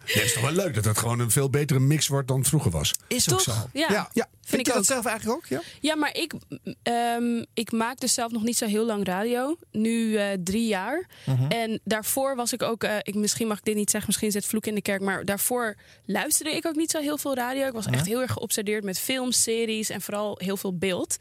Ja, 0.05 0.19
het 0.19 0.23
is 0.23 0.33
toch 0.33 0.43
wel 0.43 0.51
leuk 0.51 0.73
dat 0.73 0.85
het 0.85 0.97
gewoon 0.97 1.19
een 1.19 1.31
veel 1.31 1.49
betere 1.49 1.79
mix 1.79 2.07
wordt 2.07 2.27
dan 2.27 2.37
het 2.39 2.47
vroeger 2.47 2.71
was. 2.71 2.93
Is 3.07 3.31
ook 3.31 3.41
Toch? 3.41 3.55
zo. 3.55 3.69
Ja. 3.73 3.87
ja. 3.89 4.09
ja. 4.13 4.27
Vind 4.45 4.61
ik 4.61 4.67
je 4.67 4.71
dat 4.73 4.81
ook. 4.81 4.87
zelf 4.87 5.05
eigenlijk 5.05 5.37
ook? 5.37 5.45
Ja. 5.45 5.61
Ja, 5.79 5.95
maar 5.95 6.15
ik, 6.15 6.33
ehm, 6.83 7.43
ik 7.53 7.71
maak 7.71 7.99
dus 7.99 8.13
zelf 8.13 8.31
nog 8.31 8.43
niet 8.43 8.57
zo 8.57 8.65
heel 8.65 8.85
lang 8.85 9.05
radio. 9.05 9.57
Nu 9.71 10.15
eh, 10.15 10.25
drie 10.43 10.67
jaar. 10.67 11.07
Mhm. 11.25 11.51
En 11.51 11.79
daarvoor 11.83 12.35
was 12.35 12.53
ik 12.53 12.63
ook, 12.63 12.83
eh, 12.83 12.95
ik, 13.01 13.15
misschien 13.15 13.47
mag 13.47 13.57
ik 13.57 13.63
dit 13.63 13.75
niet 13.75 13.89
zeggen, 13.89 14.09
misschien 14.09 14.31
zit 14.31 14.45
vloek 14.45 14.65
in 14.65 14.75
de 14.75 14.81
kerk. 14.81 15.01
Maar 15.01 15.25
daarvoor 15.25 15.75
luisterde 16.05 16.55
ik 16.55 16.65
ook 16.65 16.75
niet 16.75 16.91
zo 16.91 16.99
heel 16.99 17.17
veel 17.17 17.35
radio. 17.35 17.67
Ik 17.67 17.73
was 17.73 17.85
echt 17.85 18.05
heel 18.05 18.21
erg 18.21 18.31
geobsedeerd 18.31 18.83
met 18.83 18.99
films, 18.99 19.43
series 19.43 19.89
en 19.89 20.01
vooral 20.01 20.39
heel 20.43 20.57
veel 20.57 20.77
beeld. 20.77 21.17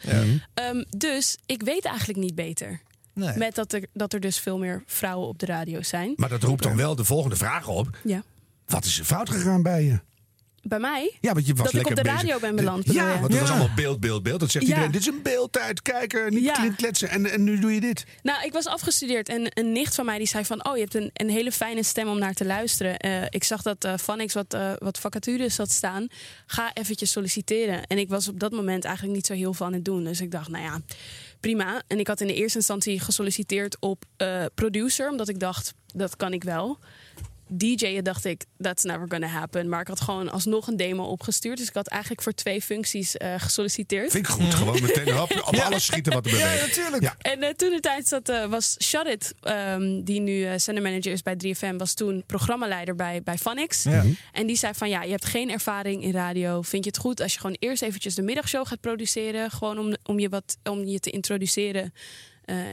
Ehm, 0.54 0.84
dus 0.96 1.36
ik 1.46 1.62
weet 1.62 1.84
eigenlijk 1.84 2.18
niet 2.18 2.34
beter. 2.34 2.80
Nee. 3.14 3.36
Met 3.36 3.54
dat 3.54 3.72
er, 3.72 3.86
dat 3.92 4.12
er 4.12 4.20
dus 4.20 4.38
veel 4.38 4.58
meer 4.58 4.82
vrouwen 4.86 5.28
op 5.28 5.38
de 5.38 5.46
radio 5.46 5.82
zijn. 5.82 6.12
Maar 6.16 6.28
dat 6.28 6.42
roept 6.42 6.62
dan 6.62 6.76
wel 6.76 6.96
de 6.96 7.04
volgende 7.04 7.36
vraag 7.36 7.68
op. 7.68 7.98
Ja. 8.04 8.22
Wat 8.66 8.84
is 8.84 8.98
er 8.98 9.04
fout 9.04 9.30
gegaan 9.30 9.62
bij 9.62 9.84
je? 9.84 10.00
Bij 10.64 10.78
mij? 10.78 11.16
Ja, 11.20 11.32
want 11.32 11.46
je 11.46 11.54
was 11.54 11.64
dat 11.64 11.74
ik 11.74 11.80
op 11.80 11.86
lekker 11.86 12.04
de 12.04 12.10
bezig. 12.10 12.28
radio 12.28 12.40
ben 12.46 12.56
beland. 12.56 12.92
Ja, 12.92 13.20
want 13.20 13.32
het 13.32 13.40
was 13.40 13.50
allemaal 13.50 13.74
beeld, 13.76 14.00
beeld, 14.00 14.22
beeld. 14.22 14.40
Dat 14.40 14.50
zegt 14.50 14.64
iedereen. 14.64 14.90
Dit 14.90 15.00
is 15.00 15.06
een 15.06 15.22
beeldtijd. 15.22 15.82
Kijken, 15.82 16.34
niet 16.34 16.44
Ja. 16.44 16.70
kletsen. 16.76 17.08
En, 17.08 17.30
en 17.30 17.44
nu 17.44 17.58
doe 17.58 17.74
je 17.74 17.80
dit. 17.80 18.04
Nou, 18.22 18.44
ik 18.44 18.52
was 18.52 18.66
afgestudeerd 18.66 19.28
en 19.28 19.46
een 19.54 19.72
nicht 19.72 19.94
van 19.94 20.04
mij 20.04 20.18
die 20.18 20.26
zei 20.26 20.44
van... 20.44 20.66
oh, 20.66 20.74
je 20.74 20.80
hebt 20.80 20.94
een, 20.94 21.10
een 21.12 21.30
hele 21.30 21.52
fijne 21.52 21.82
stem 21.82 22.08
om 22.08 22.18
naar 22.18 22.34
te 22.34 22.44
luisteren. 22.44 22.96
Eh, 22.98 23.22
ik 23.28 23.44
zag 23.44 23.62
dat 23.62 23.84
eh 23.84 23.92
Vanix 23.96 24.34
wat, 24.34 24.54
eh, 24.54 24.72
wat 24.78 24.98
vacatures 24.98 25.56
had 25.56 25.70
staan. 25.70 26.06
Ga 26.46 26.70
eventjes 26.74 27.10
solliciteren. 27.10 27.86
En 27.86 27.98
ik 27.98 28.08
was 28.08 28.28
op 28.28 28.40
dat 28.40 28.52
moment 28.52 28.84
eigenlijk 28.84 29.16
niet 29.16 29.26
zo 29.26 29.34
heel 29.34 29.54
aan 29.58 29.72
het 29.72 29.84
doen. 29.84 30.04
Dus 30.04 30.20
ik 30.20 30.30
dacht, 30.30 30.48
nou 30.48 30.64
ja, 30.64 30.80
prima. 31.40 31.82
En 31.86 31.98
ik 31.98 32.06
had 32.06 32.20
in 32.20 32.26
de 32.26 32.34
eerste 32.34 32.58
instantie 32.58 33.00
gesolliciteerd 33.00 33.76
op 33.80 34.04
producer... 34.54 35.10
omdat 35.10 35.28
ik 35.28 35.40
dacht, 35.40 35.74
dat 35.94 36.16
kan 36.16 36.32
ik 36.32 36.44
wel. 36.44 36.78
DJ'en 37.56 38.04
dacht 38.04 38.24
ik, 38.24 38.44
that's 38.58 38.82
never 38.82 39.06
gonna 39.08 39.26
happen. 39.26 39.68
Maar 39.68 39.80
ik 39.80 39.88
had 39.88 40.00
gewoon 40.00 40.30
alsnog 40.30 40.66
een 40.66 40.76
demo 40.76 41.04
opgestuurd. 41.04 41.58
Dus 41.58 41.68
ik 41.68 41.74
had 41.74 41.86
eigenlijk 41.86 42.22
voor 42.22 42.32
twee 42.32 42.62
functies 42.62 43.16
eh, 43.16 43.34
gesolliciteerd. 43.38 44.10
Vind 44.10 44.26
ik 44.26 44.32
goed. 44.32 44.54
Gewoon 44.54 44.82
meteen 44.82 45.20
op, 45.20 45.42
op 45.46 45.56
alles 45.56 45.84
schieten 45.84 46.12
wat 46.12 46.24
er 46.24 46.30
beweegt. 46.30 46.60
Ja, 46.60 46.66
natuurlijk. 46.66 47.02
Ja. 47.02 47.14
En 47.18 47.42
eh, 47.42 47.48
toen 47.48 47.70
de 47.70 47.80
tijd 47.80 48.08
zat, 48.08 48.28
eh, 48.28 48.46
was 48.46 48.76
Shut 48.82 49.06
It, 49.06 49.34
ehm, 49.40 50.02
die 50.02 50.20
nu 50.20 50.32
uh, 50.32 50.52
zendermanager 50.56 51.12
is 51.12 51.22
bij 51.22 51.36
3FM, 51.36 51.76
was 51.76 51.94
toen 51.94 52.24
programmaleider 52.26 52.94
bij, 52.94 53.22
bij. 53.22 53.36
Ja. 53.82 54.04
En 54.32 54.46
die 54.46 54.56
zei 54.56 54.74
van 54.74 54.88
ja, 54.88 55.02
je 55.02 55.10
hebt 55.10 55.24
geen 55.24 55.50
ervaring 55.50 56.02
in 56.02 56.12
radio. 56.12 56.62
Vind 56.62 56.84
je 56.84 56.90
het 56.90 56.98
goed 56.98 57.20
als 57.20 57.32
je 57.32 57.40
gewoon 57.40 57.56
eerst 57.58 57.82
eventjes 57.82 58.14
de 58.14 58.22
middagshow 58.22 58.66
gaat 58.66 58.80
produceren? 58.80 59.50
Gewoon 59.50 59.78
om, 59.78 59.96
om, 60.04 60.18
je, 60.18 60.28
wat, 60.28 60.56
om 60.62 60.84
je 60.84 61.00
te 61.00 61.10
introduceren 61.10 61.92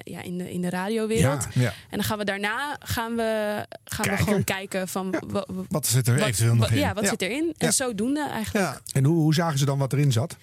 ja, 0.03 0.21
in, 0.21 0.37
de, 0.37 0.51
in 0.51 0.61
de 0.61 0.69
radiowereld. 0.69 1.47
Ja, 1.53 1.61
ja. 1.61 1.67
En 1.67 1.97
dan 1.97 2.03
gaan 2.03 2.17
we 2.17 2.25
daarna 2.25 2.75
gaan 2.79 3.15
we, 3.15 3.65
gaan 3.85 4.09
we 4.09 4.17
gewoon 4.23 4.43
kijken 4.43 4.87
van 4.87 5.11
wa- 5.27 5.45
wa- 5.47 5.63
Wat 5.67 5.85
zit 5.87 6.07
er 6.07 6.13
wat- 6.17 6.23
eventueel 6.27 6.55
nog 6.55 6.71
in? 6.71 6.77
Ja, 6.77 6.93
wat 6.93 7.07
zit 7.07 7.21
erin? 7.21 7.53
En 7.57 7.73
zodoende 7.73 8.27
eigenlijk. 8.29 8.65
Ja. 8.65 8.81
En 8.93 9.03
hoe, 9.03 9.15
hoe 9.21 9.33
zagen 9.33 9.59
ze 9.59 9.65
dan 9.65 9.77
wat 9.77 9.93
erin 9.93 10.11
zat? 10.11 10.37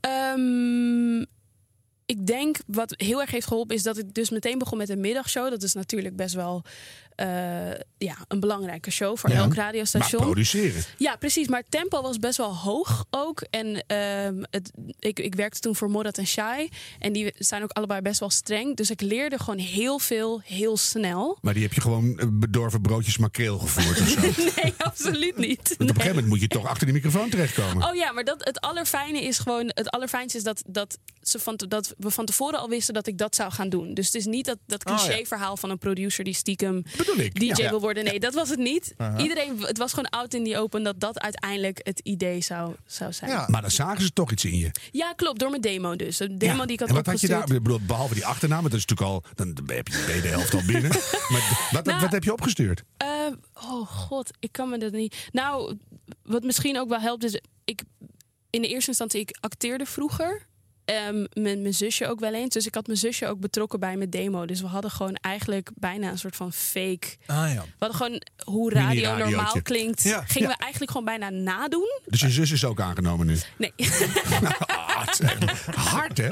Ehm, 0.00 1.20
ik 2.06 2.26
denk 2.26 2.56
wat 2.66 2.94
heel 2.96 3.20
erg 3.20 3.30
heeft 3.30 3.46
geholpen 3.46 3.76
is 3.76 3.82
dat 3.82 3.98
ik 3.98 4.14
dus 4.14 4.30
meteen 4.30 4.58
begon 4.58 4.78
met 4.78 4.88
een 4.88 5.00
middagshow. 5.00 5.50
Dat 5.50 5.62
is 5.62 5.72
natuurlijk 5.74 6.16
best 6.16 6.34
wel 6.34 6.62
eh, 6.64 6.70
ja, 7.98 8.16
een 8.28 8.40
belangrijke 8.40 8.90
show 8.90 9.16
voor 9.16 9.30
Ja. 9.30 9.36
elk 9.36 9.48
Maar 9.48 9.56
radiostation. 9.56 10.20
produceren. 10.22 10.82
Ja, 10.96 11.16
precies. 11.16 11.48
Maar 11.48 11.60
het 11.60 11.70
tempo 11.70 12.02
was 12.02 12.18
best 12.18 12.36
wel 12.36 12.56
hoog 12.56 13.04
ook. 13.10 13.40
En 13.50 13.84
ehm, 13.86 14.42
het, 14.50 14.70
ik, 14.98 15.18
ik 15.18 15.34
werkte 15.34 15.60
toen 15.60 15.76
voor 15.76 15.90
Modat 15.90 16.18
en 16.18 16.26
Shai. 16.26 16.68
En 16.98 17.12
die 17.12 17.32
zijn 17.38 17.62
ook 17.62 17.70
allebei 17.72 18.00
best 18.00 18.20
wel 18.20 18.30
streng. 18.30 18.76
Dus 18.76 18.90
ik 18.90 19.00
leerde 19.00 19.38
gewoon 19.38 19.58
heel 19.58 19.98
veel, 19.98 20.40
heel 20.44 20.76
snel. 20.76 21.38
Maar 21.40 21.54
die 21.54 21.62
heb 21.62 21.72
je 21.72 21.80
gewoon 21.80 22.18
eh, 22.18 22.26
bedorven 22.30 22.80
broodjes 22.80 23.18
makreel 23.18 23.58
gevoerd 23.58 24.00
of 24.00 24.08
zo. 24.08 24.20
Want 24.20 24.36
nee, 24.62 24.74
absoluut 24.78 25.36
niet. 25.36 25.58
op 25.72 25.80
een 25.80 25.86
gegeven 25.88 26.08
moment 26.08 26.26
moet 26.26 26.40
je 26.40 26.48
toch 26.48 26.66
achter 26.66 26.84
die 26.86 26.94
microfoon 26.94 27.28
terechtkomen. 27.30 27.88
Oh 27.88 27.94
ja, 27.94 28.12
maar 28.12 28.24
dat, 28.24 28.44
het 28.44 28.60
allerfijne 28.60 29.22
is 29.22 29.38
gewoon. 29.38 29.64
Het 29.74 29.90
allerfijnste 29.90 30.38
is 30.38 30.44
dat, 30.44 30.62
dat, 30.66 30.98
ze 31.22 31.38
van, 31.38 31.56
te- 31.56 31.68
dat 31.68 31.94
we 31.98 32.10
van 32.10 32.24
tevoren 32.24 32.58
al 32.58 32.68
wisten 32.68 32.94
dat 32.94 33.06
ik 33.06 33.18
dat 33.18 33.34
zou 33.34 33.52
gaan 33.52 33.68
doen. 33.68 33.94
Dus 33.94 34.06
het 34.06 34.14
is 34.14 34.24
niet 34.24 34.44
dat, 34.44 34.58
dat 34.66 34.84
Oh, 34.86 34.96
ja. 34.96 35.04
cliché-verhaal 35.04 35.56
van 35.56 35.70
een 35.70 35.78
producer 35.78 36.24
die 36.24 36.34
stiekem 36.34 36.82
Bedoel 37.16 37.24
ik. 37.24 37.34
DJ 37.40 37.62
Ja. 37.62 37.70
wil 37.70 37.80
worden. 37.80 38.04
Nee, 38.04 38.20
dat 38.20 38.34
was 38.34 38.48
het 38.48 38.58
niet. 38.58 38.94
Iedereen, 39.18 39.62
het 39.62 39.78
was 39.78 39.90
gewoon 39.92 40.08
out 40.10 40.34
in 40.34 40.44
the 40.44 40.58
open 40.58 40.82
dat 40.82 41.00
dat 41.00 41.20
uiteindelijk 41.20 41.80
het 41.82 42.00
idee 42.02 42.40
zou, 42.40 42.74
zou 42.86 43.12
zijn. 43.12 43.30
Ja. 43.30 43.46
Maar 43.48 43.60
dan 43.60 43.70
zagen 43.70 44.02
ze 44.02 44.12
toch 44.12 44.32
iets 44.32 44.44
in 44.44 44.56
je. 44.58 44.70
klopt. 45.16 45.38
Door 45.38 45.50
mijn 45.50 45.62
demo 45.62 45.96
dus. 45.96 46.16
De 46.16 46.36
demo 46.36 46.54
Ja. 46.56 46.62
die 46.64 46.72
ik 46.72 46.80
had 46.80 46.88
en 46.88 46.94
wat 46.94 47.06
had 47.06 47.20
je 47.20 47.28
daar, 47.28 47.46
bedoel, 47.46 47.80
behalve 47.86 48.14
die 48.14 48.26
achternaam, 48.26 48.62
dat 48.62 48.72
is 48.72 48.84
natuurlijk 48.86 49.10
al, 49.10 49.24
dan 49.34 49.48
heb 49.66 49.88
je 49.88 50.20
de 50.22 50.28
helft 50.28 50.54
al 50.54 50.62
binnen. 50.66 50.90
maar 51.32 51.68
wat, 51.70 51.84
Nou, 51.84 52.00
wat 52.00 52.12
heb 52.12 52.24
je 52.24 52.32
opgestuurd? 52.32 52.82
Eh, 52.96 53.08
oh 53.54 53.86
god, 53.86 54.30
ik 54.38 54.52
kan 54.52 54.68
me 54.68 54.78
dat 54.78 54.92
niet. 54.92 55.28
Nou, 55.32 55.76
wat 56.22 56.42
misschien 56.42 56.78
ook 56.78 56.88
wel 56.88 57.00
helpt 57.00 57.24
is, 57.24 57.40
ik 57.64 57.82
in 58.50 58.62
de 58.62 58.68
eerste 58.68 58.88
instantie 58.88 59.20
ik 59.20 59.36
acteerde 59.40 59.86
vroeger. 59.86 60.46
Ehm, 60.84 61.20
met 61.32 61.60
mijn 61.60 61.74
zusje 61.74 62.06
ook 62.08 62.20
wel 62.20 62.34
eens. 62.34 62.54
Dus 62.54 62.66
ik 62.66 62.74
had 62.74 62.86
mijn 62.86 62.98
zusje 62.98 63.26
ook 63.26 63.40
betrokken 63.40 63.80
bij 63.80 63.96
mijn 63.96 64.10
demo. 64.10 64.46
Dus 64.46 64.60
we 64.60 64.66
hadden 64.66 64.90
gewoon 64.90 65.14
eigenlijk 65.14 65.70
bijna 65.74 66.10
een 66.10 66.18
soort 66.18 66.36
van 66.36 66.52
fake. 66.52 67.08
Ah 67.26 67.52
ja. 67.52 67.60
We 67.62 67.86
hadden 67.86 67.96
gewoon 67.96 68.22
hoe 68.44 68.70
radio 68.72 69.16
normaal 69.16 69.62
klinkt. 69.62 70.02
Ja, 70.02 70.22
gingen 70.26 70.48
ja. 70.48 70.54
we 70.56 70.60
eigenlijk 70.62 70.90
gewoon 70.92 71.06
bijna 71.06 71.30
nadoen. 71.30 72.00
Dus 72.06 72.20
je 72.20 72.30
zus 72.30 72.50
is 72.50 72.64
ook 72.64 72.80
aangenomen 72.80 73.26
nu. 73.26 73.36
Nee. 73.58 73.72
Ah, 74.90 75.06
echt 75.08 75.20
hard, 75.74 76.18
hè? 76.18 76.28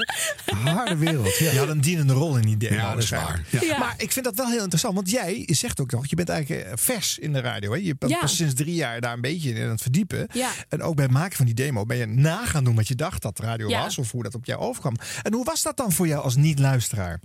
Harde 0.55 0.95
wereld. 0.97 1.37
Ja. 1.37 1.51
Je 1.51 1.57
had 1.59 1.67
een 1.67 1.81
dienende 1.81 2.13
rol 2.13 2.35
in 2.37 2.41
die 2.41 2.57
demo. 2.57 2.75
Ja, 2.75 2.93
dat 2.93 3.03
is 3.03 3.09
waar. 3.09 3.43
Ja. 3.61 3.77
Maar 3.79 3.93
ik 3.97 4.11
vind 4.11 4.25
dat 4.25 4.35
wel 4.35 4.47
heel 4.49 4.59
interessant. 4.59 4.95
Want 4.95 5.09
jij 5.09 5.43
zegt 5.51 5.79
ook 5.79 5.91
nog, 5.91 6.09
je 6.09 6.15
bent 6.15 6.29
eigenlijk 6.29 6.65
eh, 6.65 6.71
vers 6.75 7.17
in 7.17 7.33
de 7.33 7.39
radio. 7.39 7.71
Hè? 7.71 7.77
Je 7.77 7.95
bent 7.99 8.11
Ja. 8.11 8.17
pas 8.19 8.35
sinds 8.35 8.53
drie 8.53 8.75
jaar 8.75 9.01
daar 9.01 9.13
een 9.13 9.21
beetje 9.21 9.53
in 9.53 9.63
aan 9.63 9.69
het 9.69 9.81
verdiepen. 9.81 10.27
Ja. 10.33 10.49
En 10.69 10.81
ook 10.81 10.95
bij 10.95 11.03
het 11.03 11.13
maken 11.13 11.35
van 11.37 11.45
die 11.45 11.55
demo 11.55 11.85
ben 11.85 11.97
je 11.97 12.05
na 12.05 12.45
gaan 12.45 12.63
doen 12.63 12.75
wat 12.75 12.87
je 12.87 12.95
dacht 12.95 13.21
dat 13.21 13.39
radio 13.39 13.69
Ja. 13.69 13.81
was. 13.83 13.97
Of 13.97 14.11
hoe 14.11 14.23
dat 14.23 14.35
op 14.39 14.45
jou 14.45 14.59
overkwam. 14.61 14.95
En 15.23 15.33
hoe 15.33 15.43
was 15.45 15.61
dat 15.61 15.77
dan 15.77 15.91
voor 15.91 16.07
jou 16.07 16.23
als 16.23 16.35
niet-luisteraar? 16.35 17.19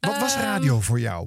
Wat 0.00 0.18
was 0.18 0.34
Ehm, 0.34 0.42
radio 0.42 0.80
voor 0.80 1.00
jou? 1.00 1.26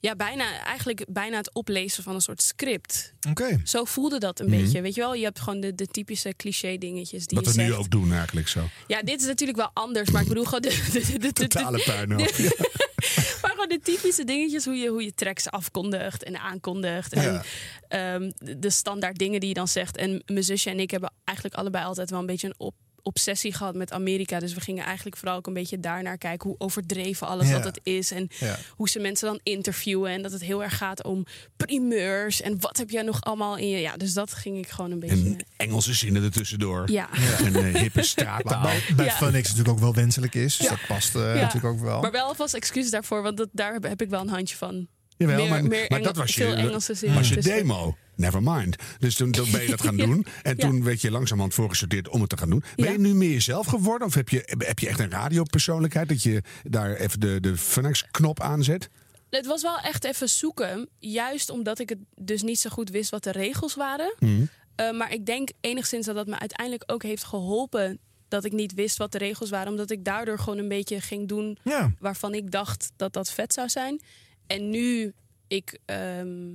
Ja, 0.00 0.16
bijna, 0.16 0.64
eigenlijk 0.64 1.04
bijna 1.08 1.36
het 1.36 1.54
oplezen 1.54 2.02
van 2.02 2.14
een 2.14 2.20
soort 2.20 2.42
script. 2.42 3.14
Oké. 3.30 3.60
Zo 3.64 3.84
voelde 3.84 4.18
dat 4.18 4.40
een 4.40 4.46
Mhm. 4.50 4.56
beetje. 4.60 4.80
Weet 4.80 4.94
je 4.94 5.00
wel, 5.00 5.14
je 5.14 5.24
hebt 5.24 5.40
gewoon 5.40 5.60
de, 5.60 5.74
de 5.74 5.86
typische 5.86 6.34
cliché 6.36 6.78
dingetjes 6.78 7.26
die 7.26 7.38
Wat 7.38 7.46
je 7.46 7.52
we 7.60 7.62
nu 7.62 7.74
ook 7.74 7.90
doen 7.90 8.12
eigenlijk 8.12 8.48
zo. 8.48 8.68
Ja, 8.86 9.02
dit 9.02 9.20
is 9.20 9.26
natuurlijk 9.26 9.58
wel 9.58 9.70
anders, 9.74 10.10
maar 10.10 10.22
ik 10.22 10.28
bedoel 10.28 10.44
gewoon 10.44 10.60
de, 10.60 10.88
de, 10.92 11.00
de, 11.00 11.06
de- 11.12 11.18
de- 11.18 11.32
Totale 11.32 11.82
puinhoop. 11.84 12.18
de- 12.36 12.72
maar 13.42 13.50
gewoon 13.50 13.68
de 13.68 13.80
typische 13.82 14.24
dingetjes, 14.24 14.64
hoe 14.64 14.74
je, 14.76 14.88
hoe 14.88 15.04
je 15.04 15.14
tracks 15.14 15.50
afkondigt 15.50 16.22
en 16.22 16.38
aankondigt. 16.38 17.12
En 17.12 17.22
Ja. 17.22 17.42
ehm, 17.88 18.30
de, 18.36 18.58
de 18.58 18.70
standaard 18.70 19.18
dingen 19.18 19.40
die 19.40 19.48
je 19.48 19.54
dan 19.54 19.68
zegt. 19.68 19.96
En 19.96 20.22
mijn 20.26 20.44
zusje 20.44 20.70
en 20.70 20.80
ik 20.80 20.90
hebben 20.90 21.12
eigenlijk 21.24 21.58
allebei 21.58 21.84
altijd 21.84 22.10
wel 22.10 22.20
een 22.20 22.26
beetje 22.26 22.46
een 22.46 22.54
op, 22.58 22.74
obsessie 23.04 23.52
gehad 23.52 23.74
met 23.74 23.92
Amerika. 23.92 24.38
Dus 24.38 24.54
we 24.54 24.60
gingen 24.60 24.84
eigenlijk 24.84 25.16
vooral 25.16 25.36
ook 25.36 25.46
een 25.46 25.52
beetje 25.52 25.80
daarnaar 25.80 26.18
kijken 26.18 26.48
hoe 26.48 26.58
overdreven 26.58 27.26
alles 27.26 27.48
Ja. 27.48 27.54
altijd 27.54 27.80
is. 27.82 28.10
En 28.10 28.28
Ja. 28.38 28.58
hoe 28.70 28.88
ze 28.88 28.98
mensen 28.98 29.26
dan 29.26 29.40
interviewen. 29.42 30.10
En 30.10 30.22
dat 30.22 30.32
het 30.32 30.42
heel 30.42 30.62
erg 30.62 30.76
gaat 30.76 31.04
om 31.04 31.24
primeurs. 31.56 32.40
En 32.40 32.60
wat 32.60 32.76
heb 32.76 32.90
jij 32.90 33.02
nog 33.02 33.20
allemaal 33.22 33.56
in 33.56 33.68
je... 33.68 33.78
Ja, 33.78 33.96
dus 33.96 34.12
dat 34.12 34.32
ging 34.34 34.58
ik 34.58 34.68
gewoon 34.68 34.90
een 34.90 34.98
beetje... 34.98 35.16
En 35.24 35.44
Engelse 35.56 35.94
zinnen 35.94 36.22
ertussendoor. 36.22 36.90
Ja. 36.90 37.08
En 37.44 37.54
eh, 37.54 37.74
hippe 37.80 37.98
Wat 37.98 38.04
straattaal. 38.08 38.62
bij, 38.62 38.82
bij 38.96 39.04
Ja. 39.04 39.12
Funix 39.12 39.48
natuurlijk 39.48 39.68
ook 39.76 39.82
wel 39.82 39.94
wenselijk 39.94 40.34
is. 40.34 40.56
Dus 40.56 40.66
Ja. 40.68 40.72
dat 40.76 40.86
past 40.88 41.14
eh, 41.14 41.20
Ja. 41.34 41.40
natuurlijk 41.40 41.74
ook 41.74 41.80
wel. 41.80 42.00
Maar 42.00 42.10
wel 42.12 42.26
alvast 42.26 42.54
excuses 42.54 42.90
daarvoor, 42.90 43.22
want 43.22 43.36
dat, 43.36 43.48
daar 43.52 43.72
heb 43.80 44.02
ik 44.02 44.08
wel 44.08 44.20
een 44.20 44.28
handje 44.28 44.56
van. 44.56 44.86
Jawel, 45.16 45.36
meer, 45.36 45.48
maar, 45.48 45.62
meer 45.62 45.70
maar 45.70 45.98
Engel- 45.98 46.02
dat 46.02 46.16
was 46.16 46.34
je, 46.34 46.70
was 47.14 47.28
je 47.28 47.34
Dus, 47.34 47.44
demo. 47.44 47.96
Never 48.16 48.42
mind. 48.42 48.76
Dus 48.98 49.14
toen, 49.14 49.30
toen 49.30 49.50
ben 49.50 49.62
je 49.62 49.68
dat 49.68 49.80
gaan 49.80 49.96
doen. 50.06 50.26
En 50.42 50.56
Ja. 50.56 50.68
toen 50.68 50.84
werd 50.84 51.00
je 51.00 51.10
langzamerhand 51.10 51.54
voorgesorteerd 51.54 52.08
om 52.08 52.20
het 52.20 52.30
te 52.30 52.36
gaan 52.36 52.50
doen. 52.50 52.64
Ben 52.76 52.84
Ja. 52.86 52.92
je 52.92 52.98
nu 52.98 53.14
meer 53.14 53.30
jezelf 53.30 53.66
geworden? 53.66 54.06
Of 54.06 54.14
heb 54.14 54.28
je, 54.28 54.54
heb 54.58 54.78
je 54.78 54.88
echt 54.88 54.98
een 54.98 55.10
radiopersoonlijkheid? 55.10 56.08
Dat 56.08 56.22
je 56.22 56.42
daar 56.62 56.94
even 56.94 57.20
de, 57.20 57.40
de 57.40 57.56
Funix-knop 57.56 58.40
aanzet? 58.40 58.88
Het 59.30 59.46
was 59.46 59.62
wel 59.62 59.78
echt 59.78 60.04
even 60.04 60.28
zoeken. 60.28 60.88
Juist 60.98 61.50
omdat 61.50 61.78
ik 61.78 61.88
het 61.88 61.98
dus 62.14 62.42
niet 62.42 62.60
zo 62.60 62.70
goed 62.70 62.90
wist 62.90 63.10
wat 63.10 63.22
de 63.24 63.32
regels 63.32 63.74
waren. 63.74 64.14
Mhm. 64.18 64.44
Eh, 64.74 64.90
maar 64.92 65.12
ik 65.12 65.26
denk 65.26 65.48
enigszins 65.60 66.06
dat 66.06 66.14
dat 66.14 66.26
me 66.26 66.38
uiteindelijk 66.38 66.82
ook 66.92 67.02
heeft 67.02 67.24
geholpen. 67.24 67.98
Dat 68.28 68.44
ik 68.44 68.52
niet 68.52 68.74
wist 68.74 68.96
wat 68.96 69.12
de 69.12 69.18
regels 69.18 69.50
waren. 69.50 69.68
Omdat 69.70 69.90
ik 69.90 70.04
daardoor 70.04 70.38
gewoon 70.38 70.58
een 70.58 70.68
beetje 70.68 71.00
ging 71.00 71.28
doen 71.28 71.58
Ja. 71.64 71.92
waarvan 71.98 72.34
ik 72.34 72.50
dacht 72.50 72.90
dat 72.96 73.12
dat 73.12 73.30
vet 73.30 73.52
zou 73.52 73.68
zijn. 73.68 74.00
En 74.46 74.70
nu 74.70 75.12
ik 75.48 75.78
ehm, 75.84 76.52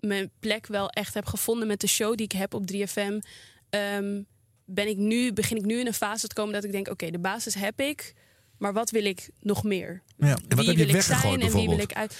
mijn 0.00 0.30
plek 0.40 0.66
wel 0.66 0.88
echt 0.90 1.14
heb 1.14 1.26
gevonden 1.26 1.66
met 1.68 1.80
de 1.80 1.86
show 1.86 2.14
die 2.16 2.24
ik 2.24 2.32
heb 2.32 2.54
op 2.54 2.66
3FM. 2.72 3.18
ehm, 3.70 4.22
ben 4.64 4.88
ik 4.88 4.96
nu, 4.96 5.32
begin 5.32 5.56
ik 5.56 5.64
nu 5.64 5.78
in 5.80 5.86
een 5.86 5.94
fase 5.94 6.26
te 6.28 6.34
komen 6.34 6.52
dat 6.54 6.64
ik 6.64 6.72
denk: 6.72 6.88
oké, 6.88 7.10
de 7.10 7.18
basis 7.18 7.54
heb 7.54 7.80
ik. 7.80 8.14
Maar 8.58 8.72
wat 8.72 8.90
wil 8.90 9.04
ik 9.04 9.30
nog 9.40 9.62
meer? 9.64 10.02
Ja. 10.16 10.26
En 10.26 10.56
wat 10.56 10.58
wie 10.58 10.68
heb 10.68 10.76
je 10.76 10.76
wil 10.76 10.86
ik 10.86 10.92
weggegooid 10.92 11.40
zijn 11.40 11.50
en 11.52 11.56
wie 11.58 11.68
wil 11.68 11.78
ik 11.78 11.92
uit. 11.92 12.16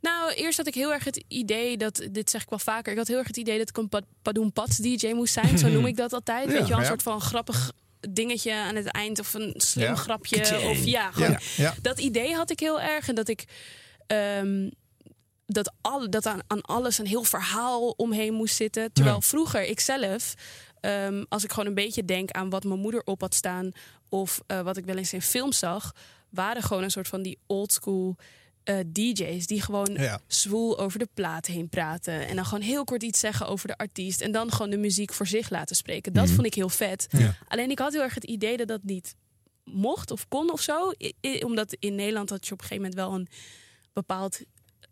Nou, 0.00 0.32
eerst 0.32 0.56
had 0.56 0.66
ik 0.66 0.74
heel 0.74 0.92
erg 0.92 1.04
het 1.04 1.24
idee 1.28 1.76
dat, 1.76 2.08
dit 2.10 2.30
zeg 2.30 2.42
ik 2.42 2.48
wel 2.48 2.58
vaker, 2.58 2.92
ik 2.92 2.98
had 2.98 3.08
heel 3.08 3.18
erg 3.18 3.26
het 3.26 3.36
idee 3.36 3.58
dat 3.58 3.68
ik 3.68 3.76
een 3.76 3.88
pa- 3.88 4.00
Padoen 4.22 4.52
Pats 4.52 4.76
DJ 4.76 5.12
moest 5.12 5.32
zijn. 5.32 5.58
Zo 5.58 5.68
noem 5.68 5.86
ik 5.92 5.96
dat 5.96 6.12
altijd. 6.12 6.44
Ja, 6.46 6.50
Weet 6.52 6.60
je 6.62 6.66
wel, 6.68 6.76
een 6.76 6.82
ja. 6.82 6.88
soort 6.88 7.02
van 7.02 7.20
grappig 7.20 7.72
dingetje 8.10 8.52
aan 8.54 8.74
het 8.76 8.86
eind 8.86 9.18
of 9.18 9.34
een 9.34 9.54
slim 9.56 9.86
Ja. 9.86 9.94
grapje. 9.94 10.68
Of 10.70 10.84
ja, 10.84 11.10
gewoon, 11.10 11.30
Ja, 11.30 11.38
ja. 11.56 11.74
dat 11.82 11.98
idee 12.00 12.34
had 12.34 12.50
ik 12.50 12.60
heel 12.60 12.80
erg. 12.80 13.08
En 13.08 13.14
dat 13.14 13.28
ik 13.28 13.44
ehm, 14.10 14.70
dat, 15.46 15.72
al, 15.80 16.10
dat 16.10 16.26
aan, 16.26 16.40
aan 16.46 16.60
alles 16.62 16.98
een 16.98 17.06
heel 17.06 17.22
verhaal 17.24 17.88
omheen 17.90 18.34
moest 18.34 18.56
zitten. 18.56 18.92
Terwijl 18.92 19.16
Ja. 19.16 19.20
vroeger 19.22 19.62
ik 19.64 19.80
zelf, 19.80 20.34
ehm, 20.80 21.24
als 21.28 21.44
ik 21.44 21.50
gewoon 21.50 21.66
een 21.66 21.74
beetje 21.74 22.04
denk 22.04 22.30
aan 22.30 22.50
wat 22.50 22.64
mijn 22.64 22.80
moeder 22.80 23.02
op 23.04 23.20
had 23.20 23.34
staan. 23.34 23.70
Of 24.08 24.40
eh, 24.46 24.60
wat 24.60 24.76
ik 24.76 24.84
wel 24.84 24.96
eens 24.96 25.12
in 25.12 25.22
films 25.22 25.58
zag, 25.58 25.92
waren 26.30 26.62
gewoon 26.62 26.82
een 26.82 26.90
soort 26.90 27.08
van 27.08 27.22
die 27.22 27.38
oldschool 27.46 28.16
eh 28.64 28.76
DJ's 28.92 29.46
die 29.46 29.62
gewoon 29.62 29.92
Ja. 29.94 30.20
zwoel 30.26 30.78
over 30.78 30.98
de 30.98 31.08
plaat 31.14 31.46
heen 31.46 31.68
praten. 31.68 32.26
En 32.28 32.36
dan 32.36 32.44
gewoon 32.44 32.62
heel 32.64 32.84
kort 32.84 33.02
iets 33.02 33.20
zeggen 33.20 33.46
over 33.46 33.68
de 33.68 33.76
artiest. 33.78 34.20
En 34.20 34.32
dan 34.32 34.52
gewoon 34.52 34.70
de 34.70 34.76
muziek 34.76 35.12
voor 35.12 35.26
zich 35.26 35.50
laten 35.50 35.76
spreken. 35.76 36.12
Dat 36.12 36.24
Mhm. 36.24 36.34
vond 36.34 36.46
ik 36.46 36.54
heel 36.54 36.68
vet. 36.68 37.06
Ja. 37.10 37.36
Alleen 37.48 37.70
ik 37.70 37.78
had 37.78 37.92
heel 37.92 38.02
erg 38.02 38.14
het 38.14 38.24
idee 38.24 38.56
dat 38.56 38.68
dat 38.68 38.82
niet 38.82 39.14
mocht 39.64 40.10
of 40.10 40.28
kon 40.28 40.52
of 40.52 40.60
zo. 40.60 40.92
I- 40.98 41.12
i- 41.26 41.42
omdat 41.44 41.76
in 41.78 41.94
Nederland 41.94 42.30
had 42.30 42.46
je 42.46 42.52
op 42.52 42.60
een 42.60 42.66
gegeven 42.66 42.90
moment 42.90 43.08
wel 43.08 43.18
een 43.18 43.28
bepaald 44.06 44.40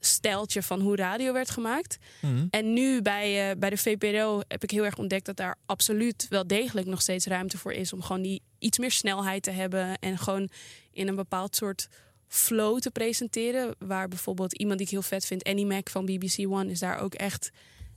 stijltje 0.01 0.63
van 0.63 0.81
hoe 0.81 0.97
radio 0.97 1.33
werd 1.33 1.51
gemaakt. 1.51 1.97
Mhm. 2.21 2.47
En 2.51 2.73
nu 2.73 3.03
bij, 3.03 3.51
eh, 3.51 3.57
bij 3.59 3.71
de 3.71 3.77
VPRO 3.77 4.41
heb 4.49 4.63
ik 4.63 4.71
heel 4.71 4.85
erg 4.85 4.99
ontdekt 4.99 5.27
dat 5.27 5.37
daar 5.37 5.57
absoluut 5.67 6.27
wel 6.29 6.47
degelijk 6.47 6.87
nog 6.87 7.01
steeds 7.01 7.27
ruimte 7.27 7.59
voor 7.59 7.73
is 7.73 7.93
om 7.93 8.03
gewoon 8.03 8.23
die 8.23 8.43
iets 8.59 8.79
meer 8.79 8.91
snelheid 8.91 9.43
te 9.43 9.51
hebben 9.51 9.99
en 9.99 10.19
gewoon 10.19 10.49
in 10.93 11.09
een 11.09 11.15
bepaald 11.15 11.57
soort 11.57 11.89
flow 12.29 12.79
te 12.79 12.91
presenteren. 12.91 13.75
Waar 13.79 14.09
bijvoorbeeld 14.09 14.53
iemand 14.53 14.79
die 14.79 14.87
ik 14.87 14.93
heel 14.93 15.03
vet 15.03 15.27
vind, 15.27 15.45
Annie 15.45 15.67
Mac 15.67 15.89
van 15.89 16.05
BBC 16.05 16.39
One, 16.39 16.71
is 16.71 16.79
daar 16.79 16.99
ook 16.99 17.15
echt 17.15 17.51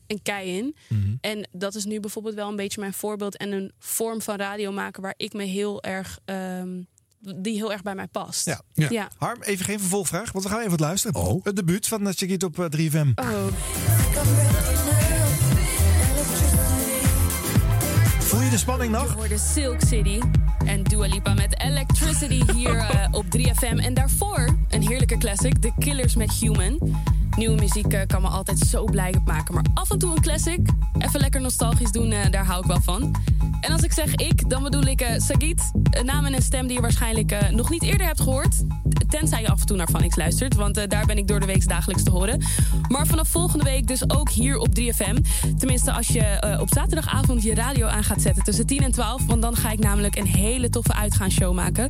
een 0.07 0.21
kei 0.21 0.57
in. 0.57 0.75
Mhm. 0.89 1.15
En 1.21 1.47
dat 1.51 1.75
is 1.75 1.85
nu 1.85 1.99
bijvoorbeeld 1.99 2.35
wel 2.35 2.49
een 2.49 2.55
beetje 2.55 2.79
mijn 2.79 2.93
voorbeeld 2.93 3.37
en 3.37 3.51
een 3.51 3.71
vorm 3.79 4.21
van 4.21 4.35
radio 4.35 4.71
maken 4.71 5.01
waar 5.01 5.13
ik 5.17 5.33
me 5.33 5.43
heel 5.43 5.83
erg, 5.83 6.19
ehm, 6.25 6.81
die 7.35 7.55
heel 7.55 7.71
erg 7.71 7.81
bij 7.81 7.95
mij 7.95 8.07
past. 8.07 8.45
Ja. 8.45 8.61
ja. 8.73 9.09
Harm, 9.17 9.41
even 9.41 9.65
geen 9.65 9.79
vervolgvraag, 9.79 10.31
want 10.31 10.43
we 10.43 10.49
gaan 10.49 10.59
even 10.59 10.71
wat 10.71 10.79
luisteren. 10.79 11.21
Oh. 11.21 11.43
Het 11.43 11.55
debuut 11.55 11.87
van 11.87 12.07
uh, 12.07 12.13
Check 12.13 12.29
It 12.29 12.43
op 12.43 12.59
eh, 12.59 12.65
3FM. 12.65 13.07
Oh. 13.15 13.47
Voel 18.19 18.41
je 18.41 18.49
de 18.49 18.57
spanning 18.57 18.91
nog? 18.91 19.07
Je 19.07 19.13
hoorde 19.13 19.37
Silk 19.37 19.79
City 19.87 20.19
en 20.65 20.83
Dua 20.83 21.07
Lipa 21.07 21.33
met 21.33 21.59
Electricity 21.59 22.53
hier 22.53 22.77
eh, 22.89 23.07
op 23.11 23.25
3FM. 23.37 23.75
En 23.75 23.93
daarvoor 23.93 24.57
een 24.69 24.81
heerlijke 24.81 25.17
classic, 25.17 25.57
The 25.57 25.71
Killers 25.79 26.15
met 26.15 26.31
Human. 26.31 26.79
Nieuwe 27.37 27.55
muziek 27.55 27.93
eh, 27.93 28.01
kan 28.07 28.21
me 28.21 28.27
altijd 28.27 28.59
zo 28.59 28.85
blij 28.85 29.15
maken. 29.25 29.53
Maar 29.53 29.65
af 29.73 29.91
en 29.91 29.99
toe 29.99 30.11
een 30.15 30.21
classic, 30.21 30.59
even 30.97 31.19
lekker 31.19 31.41
nostalgisch 31.41 31.91
doen, 31.91 32.11
eh, 32.11 32.31
daar 32.31 32.45
hou 32.45 32.61
ik 32.61 32.67
wel 32.67 32.81
van. 32.81 33.15
En 33.61 33.71
als 33.71 33.81
ik 33.81 33.93
zeg 33.93 34.15
ik, 34.15 34.49
dan 34.49 34.63
bedoel 34.63 34.83
ik 34.83 35.01
eh 35.01 35.19
Sagit. 35.19 35.71
Een 35.91 36.05
naam 36.05 36.25
en 36.25 36.33
een 36.33 36.41
stem 36.41 36.67
die 36.67 36.75
je 36.75 36.81
waarschijnlijk 36.81 37.31
eh, 37.31 37.49
nog 37.49 37.69
niet 37.69 37.83
eerder 37.83 38.07
hebt 38.07 38.21
gehoord. 38.21 38.55
Tenzij 39.09 39.41
je 39.41 39.49
af 39.49 39.59
en 39.59 39.65
toe 39.65 39.77
naar 39.77 39.89
Vanix 39.91 40.15
luistert, 40.15 40.55
want 40.55 40.77
eh, 40.77 40.87
daar 40.87 41.05
ben 41.05 41.17
ik 41.17 41.27
door 41.27 41.39
de 41.39 41.45
week 41.45 41.67
dagelijks 41.67 42.03
te 42.03 42.11
horen. 42.11 42.43
Maar 42.87 43.07
vanaf 43.07 43.27
volgende 43.27 43.63
week 43.63 43.87
dus 43.87 44.09
ook 44.09 44.29
hier 44.29 44.57
op 44.57 44.67
3FM. 44.79 45.15
Tenminste, 45.57 45.91
als 45.91 46.07
je 46.07 46.57
op 46.59 46.67
zaterdagavond 46.73 47.43
je 47.43 47.55
radio 47.55 47.87
aan 47.87 48.03
gaat 48.03 48.21
zetten 48.21 48.43
tussen 48.43 48.65
10 48.65 48.83
en 48.83 48.91
12. 48.91 49.25
Want 49.25 49.41
dan 49.41 49.55
ga 49.55 49.71
ik 49.71 49.79
namelijk 49.79 50.15
een 50.15 50.25
hele 50.25 50.69
toffe 50.69 50.93
uitgaansshow 50.93 51.53
maken. 51.53 51.85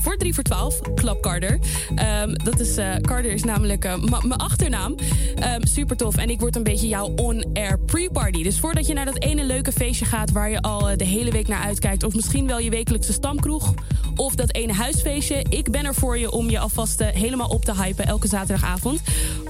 voor 0.00 0.16
3 0.16 0.34
voor 0.34 0.42
12, 0.42 0.80
Club 0.94 1.22
Carter. 1.22 1.58
Ehm, 1.94 2.34
dat 2.34 2.60
is, 2.60 2.74
Carter 3.00 3.32
is 3.32 3.44
namelijk 3.44 3.82
mijn 4.08 4.36
achternaam. 4.36 4.94
Ehm, 5.34 5.66
super 5.66 5.96
tof. 5.96 6.16
En 6.16 6.30
ik 6.30 6.40
word 6.40 6.56
een 6.56 6.62
beetje 6.62 6.88
jouw 6.88 7.06
on-air 7.16 7.78
pre-party. 7.78 8.42
Dus 8.42 8.60
voordat 8.60 8.86
je 8.86 8.94
naar 8.94 9.04
dat 9.04 9.22
ene 9.22 9.44
leuke 9.44 9.72
feestje 9.72 10.04
gaat 10.04 10.32
waar 10.32 10.50
je 10.50 10.62
al 10.62 10.96
de 11.04 11.10
hele 11.10 11.30
week 11.30 11.48
naar 11.48 11.62
uitkijkt. 11.62 12.02
Of 12.02 12.14
misschien 12.14 12.46
wel 12.46 12.58
je 12.58 12.70
wekelijkse 12.70 13.12
stamkroeg. 13.12 13.74
Of 14.16 14.34
dat 14.34 14.54
ene 14.54 14.72
huisfeestje. 14.72 15.44
Ik 15.48 15.70
ben 15.70 15.84
er 15.84 15.94
voor 15.94 16.18
je 16.18 16.30
om 16.30 16.50
je 16.50 16.58
alvast 16.58 17.00
eh, 17.00 17.08
helemaal 17.08 17.48
op 17.48 17.64
te 17.64 17.74
hypen 17.74 18.06
elke 18.06 18.28
zaterdagavond. 18.28 19.00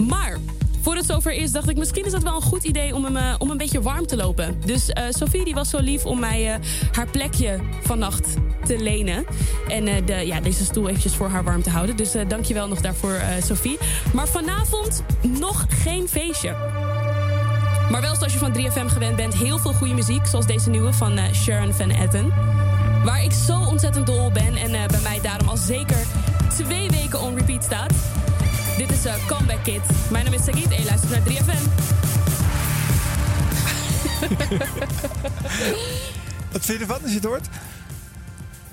Maar 0.09 0.39
voor 0.81 0.97
het 0.97 1.07
zover 1.07 1.33
is, 1.33 1.53
dacht 1.53 1.69
ik 1.69 1.77
misschien 1.77 2.05
is 2.05 2.13
dat 2.13 2.23
wel 2.23 2.35
een 2.35 2.43
goed 2.43 2.65
idee 2.65 2.95
om 2.95 3.17
eh, 3.17 3.35
om 3.39 3.51
een 3.51 3.57
beetje 3.57 3.83
warm 3.83 4.07
te 4.07 4.17
lopen. 4.17 4.61
Dus 4.67 4.89
eh 4.89 5.05
Sophie 5.09 5.45
die 5.45 5.55
was 5.55 5.71
zo 5.71 5.79
lief 5.79 6.05
om 6.05 6.21
mij 6.21 6.59
haar 6.93 7.09
plekje 7.11 7.59
vannacht 7.83 8.35
te 8.67 8.79
lenen. 8.79 9.25
En 9.69 9.85
de, 10.05 10.15
ja, 10.15 10.41
deze 10.41 10.65
stoel 10.65 10.89
eventjes 10.89 11.15
voor 11.15 11.29
haar 11.29 11.45
warm 11.45 11.63
te 11.63 11.71
houden. 11.71 11.97
Dus 11.97 12.13
dankjewel 12.29 12.69
nog 12.69 12.81
daarvoor 12.81 13.21
Sophie. 13.43 13.79
Maar 14.15 14.29
vanavond 14.29 15.03
nog 15.23 15.67
geen 15.69 16.09
feestje. 16.09 16.55
Maar 17.90 18.01
wel 18.01 18.15
zoals 18.15 18.32
je 18.32 18.39
van 18.39 18.52
3FM 18.59 18.86
gewend 18.93 19.16
bent, 19.16 19.35
heel 19.35 19.59
veel 19.59 19.73
goede 19.73 19.94
muziek. 19.94 20.27
Zoals 20.27 20.47
deze 20.47 20.70
nieuwe 20.70 20.93
van 20.93 21.16
eh, 21.19 21.32
Sharon 21.35 21.73
Van 21.73 21.90
Etten. 21.90 22.32
Waar 23.05 23.24
ik 23.24 23.32
zo 23.32 23.59
ontzettend 23.59 24.06
dol 24.06 24.24
op 24.24 24.35
ben. 24.35 24.56
En 24.56 24.74
eh, 24.74 24.86
bij 24.86 25.01
mij 25.01 25.20
daarom 25.23 25.48
al 25.48 25.56
zeker 25.56 25.98
twee 26.56 26.90
weken 26.90 27.20
on 27.20 27.35
repeat 27.36 27.65
staat. 27.65 27.93
Dit 28.77 28.93
is 28.93 29.05
eh, 29.05 29.15
Comeback 29.27 29.65
Kid. 29.65 29.81
Mijn 30.11 30.24
naam 30.24 30.35
is 30.35 30.44
Sagit 30.44 30.70
en 30.70 30.78
je 30.81 30.85
luistert 30.85 31.11
naar 31.11 31.23
3FM. 31.35 31.62
Wat 36.52 36.65
vind 36.65 36.78
je 36.78 36.85
ervan 36.85 37.02
als 37.02 37.11
je 37.11 37.16
het 37.16 37.24
hoort? 37.24 37.47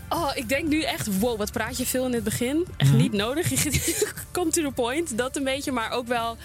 Oh, 0.10 0.30
ik 0.34 0.50
denk 0.50 0.68
nu 0.68 0.82
echt, 0.84 1.20
wow, 1.20 1.38
wat 1.38 1.52
praat 1.52 1.78
je 1.78 1.86
veel 1.86 2.06
in 2.06 2.14
het 2.14 2.24
begin. 2.24 2.66
Echt 2.78 2.90
Mhm. 2.90 3.00
niet 3.00 3.14
nodig. 3.14 3.52
Come 4.32 4.50
to 4.50 4.62
the 4.64 4.72
point. 4.76 5.18
Dat 5.18 5.36
een 5.36 5.44
beetje, 5.44 5.72
maar 5.72 5.92
ook 5.92 6.08
wel... 6.08 6.38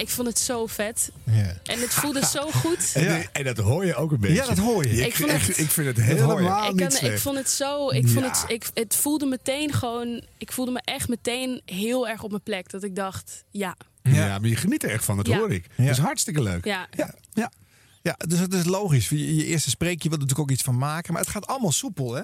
Ik 0.00 0.08
vond 0.08 0.28
het 0.28 0.38
zo 0.38 0.66
vet. 0.66 1.10
En 1.64 1.80
het 1.80 1.94
voelde 1.94 2.26
zo 2.26 2.50
goed. 2.50 2.92
En, 2.94 3.32
en 3.32 3.44
dat 3.44 3.56
hoor 3.58 3.86
je 3.86 3.94
ook 3.94 4.12
een 4.12 4.20
beetje. 4.20 4.34
Ja, 4.36 4.46
dat 4.46 4.58
hoor 4.58 4.84
je. 4.86 4.90
Ik, 4.90 5.18
ik, 5.18 5.30
het- 5.30 5.58
ik 5.58 5.70
vind 5.70 5.86
het 5.86 6.00
helemaal 6.04 6.38
ik, 6.68 6.74
niet 6.74 6.98
kan- 6.98 7.10
ik 7.10 7.18
vond 7.18 7.36
het 7.36 7.50
zo. 7.50 7.88
Ik 7.90 8.08
vond 8.08 8.24
Ja. 8.24 8.30
het, 8.30 8.44
ik, 8.50 8.70
het 8.74 8.96
voelde 8.96 9.26
meteen 9.26 9.72
gewoon. 9.72 10.24
Ik 10.38 10.52
voelde 10.52 10.70
me 10.72 10.80
echt 10.84 11.08
meteen 11.08 11.62
heel 11.64 12.08
erg 12.08 12.22
op 12.22 12.30
mijn 12.30 12.42
plek. 12.42 12.70
Dat 12.70 12.82
ik 12.82 12.96
dacht, 12.96 13.44
ja. 13.50 13.76
ja. 14.02 14.38
maar 14.38 14.48
je 14.48 14.56
geniet 14.56 14.82
er 14.84 14.90
echt 14.90 15.04
van, 15.04 15.16
dat 15.16 15.26
Ja. 15.26 15.38
hoor 15.38 15.52
ik. 15.52 15.64
Dat 15.76 15.86
is 15.88 15.98
hartstikke 15.98 16.42
leuk. 16.42 16.64
Ja. 16.64 16.86
Ja, 16.96 17.14
ja. 17.32 17.52
Ja, 18.02 18.16
dus 18.28 18.38
het 18.38 18.54
is 18.54 18.64
logisch. 18.64 19.08
Je, 19.08 19.36
je 19.36 19.44
eerste 19.44 19.70
spreek, 19.70 20.02
je 20.02 20.08
wil 20.08 20.18
er 20.18 20.24
natuurlijk 20.24 20.50
ook 20.50 20.56
iets 20.56 20.64
van 20.64 20.78
maken. 20.78 21.12
Maar 21.12 21.22
het 21.22 21.30
gaat 21.30 21.46
allemaal 21.46 21.72
soepel, 21.72 22.14
hè? 22.14 22.22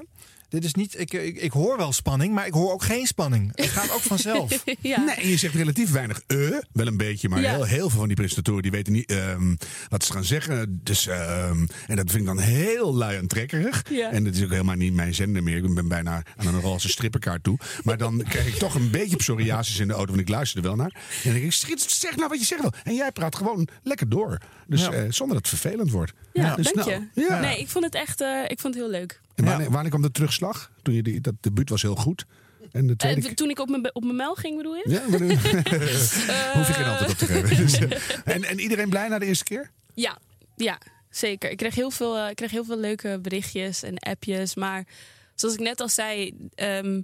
Dit 0.49 0.65
is 0.65 0.75
niet, 0.75 0.99
ik, 1.01 1.13
ik, 1.13 1.37
ik 1.37 1.53
hoor 1.53 1.77
wel 1.77 1.93
spanning, 1.93 2.35
maar 2.35 2.47
ik 2.47 2.53
hoor 2.53 2.73
ook 2.73 2.83
geen 2.83 3.07
spanning. 3.07 3.53
Het 3.55 3.67
gaat 3.69 3.91
ook 3.93 4.01
vanzelf. 4.01 4.65
ja. 4.81 5.01
Nee, 5.05 5.15
en 5.15 5.29
je 5.29 5.37
zegt 5.37 5.55
relatief 5.55 5.91
weinig 5.91 6.21
eh, 6.27 6.39
wel 6.73 6.87
een 6.87 6.97
beetje, 6.97 7.29
maar 7.29 7.41
Ja. 7.41 7.51
heel, 7.55 7.65
heel 7.65 7.89
veel 7.91 7.99
van 7.99 8.07
die 8.07 8.17
presentatoren 8.17 8.63
die 8.63 8.71
weten 8.71 8.93
niet 8.93 9.11
ehm, 9.11 9.55
wat 9.89 10.05
ze 10.05 10.13
gaan 10.13 10.25
zeggen. 10.25 10.81
Dus, 10.83 11.07
ehm, 11.07 11.67
en 11.87 11.97
dat 11.97 12.11
vind 12.11 12.21
ik 12.21 12.27
dan 12.27 12.39
heel 12.39 12.95
lui 12.95 13.17
en 13.17 13.27
trekkerig. 13.27 13.83
Ja. 13.91 14.11
En 14.11 14.25
dat 14.25 14.35
is 14.35 14.43
ook 14.45 14.51
helemaal 14.51 14.75
niet 14.77 14.93
mijn 14.95 15.15
zender 15.15 15.43
meer. 15.43 15.57
Ik 15.65 15.75
ben 15.75 15.89
bijna 15.89 16.23
aan 16.37 16.47
een 16.47 16.61
roze 16.61 16.89
strippenkaart 16.89 17.43
toe. 17.43 17.59
Maar 17.85 17.97
dan 17.97 18.23
krijg 18.29 18.47
ik 18.47 18.55
toch 18.55 18.75
een 18.75 18.91
beetje 18.91 19.17
psoriasis 19.17 19.79
in 19.79 19.87
de 19.89 19.95
auto, 19.95 20.09
want 20.11 20.21
ik 20.21 20.29
luister 20.29 20.59
er 20.59 20.65
wel 20.65 20.77
naar. 20.77 20.91
En 20.95 21.01
dan 21.23 21.33
denk 21.33 21.45
ik, 21.45 21.53
schiet, 21.53 21.81
zeg 21.81 22.17
nou 22.17 22.29
wat 22.29 22.39
je 22.39 22.45
zeggen 22.45 22.71
wil. 22.71 22.81
En 22.85 22.95
jij 22.95 23.13
praat 23.13 23.37
gewoon 23.37 23.69
lekker 23.83 24.09
door. 24.09 24.39
Dus 24.67 24.81
Ja. 24.81 24.91
eh, 24.93 25.03
zonder 25.11 25.37
dat 25.41 25.51
het 25.51 25.61
vervelend 25.61 25.91
wordt. 25.91 26.13
Ja, 26.33 26.55
Dus 26.57 26.73
dank 26.73 26.89
nou, 26.89 26.91
je. 27.15 27.23
ja. 27.29 27.41
Nee, 27.41 27.59
ik 27.59 27.69
vond 27.69 27.85
het 27.85 27.95
echt 27.95 28.21
eh, 28.21 28.43
ik 28.49 28.61
vond 28.61 28.75
het 28.75 28.83
heel 28.83 28.93
leuk. 28.93 29.21
En 29.37 29.45
wanneer, 29.45 29.71
wanneer 29.71 29.91
kwam 29.91 30.03
de 30.03 30.11
terugslag? 30.11 30.71
Toen 30.83 30.95
je 30.95 31.03
die, 31.03 31.21
dat 31.21 31.35
debuut 31.41 31.69
was 31.69 31.83
heel 31.83 31.97
goed. 31.97 32.27
En 32.73 32.87
de 32.87 32.97
tweede 32.97 33.29
Eh, 33.29 33.35
toen 33.35 33.51
ik 33.51 33.59
op 33.59 33.69
mijn, 33.69 33.95
op 33.95 34.05
mijn 34.05 34.17
mel 34.17 34.35
ging, 34.35 34.57
bedoel 34.57 34.75
je? 34.75 34.85
Ja, 34.89 35.03
Hoef 36.57 36.67
je 36.67 36.73
geen 36.73 36.85
antwoord 36.85 37.11
op 37.11 37.19
te 37.19 37.27
geven. 37.27 37.57
Dus, 37.57 37.79
eh, 37.79 37.91
en, 38.35 38.45
en 38.45 38.61
iedereen 38.61 38.89
blij 38.89 39.09
na 39.09 39.19
de 39.19 39.27
eerste 39.27 39.45
keer? 39.45 39.71
Ja, 39.95 40.19
ja, 40.57 40.79
zeker. 41.11 41.51
Ik 41.51 41.57
kreeg, 41.57 41.75
heel 41.75 41.91
veel, 41.91 42.17
eh, 42.17 42.31
ik 42.31 42.37
kreeg 42.37 42.51
heel 42.51 42.65
veel 42.65 42.79
leuke 42.79 43.19
berichtjes 43.23 43.83
en 43.83 43.99
appjes. 43.99 44.55
Maar 44.55 44.87
zoals 45.35 45.55
ik 45.55 45.61
net 45.61 45.81
al 45.81 45.89
zei, 45.89 46.33
ehm, 46.55 47.03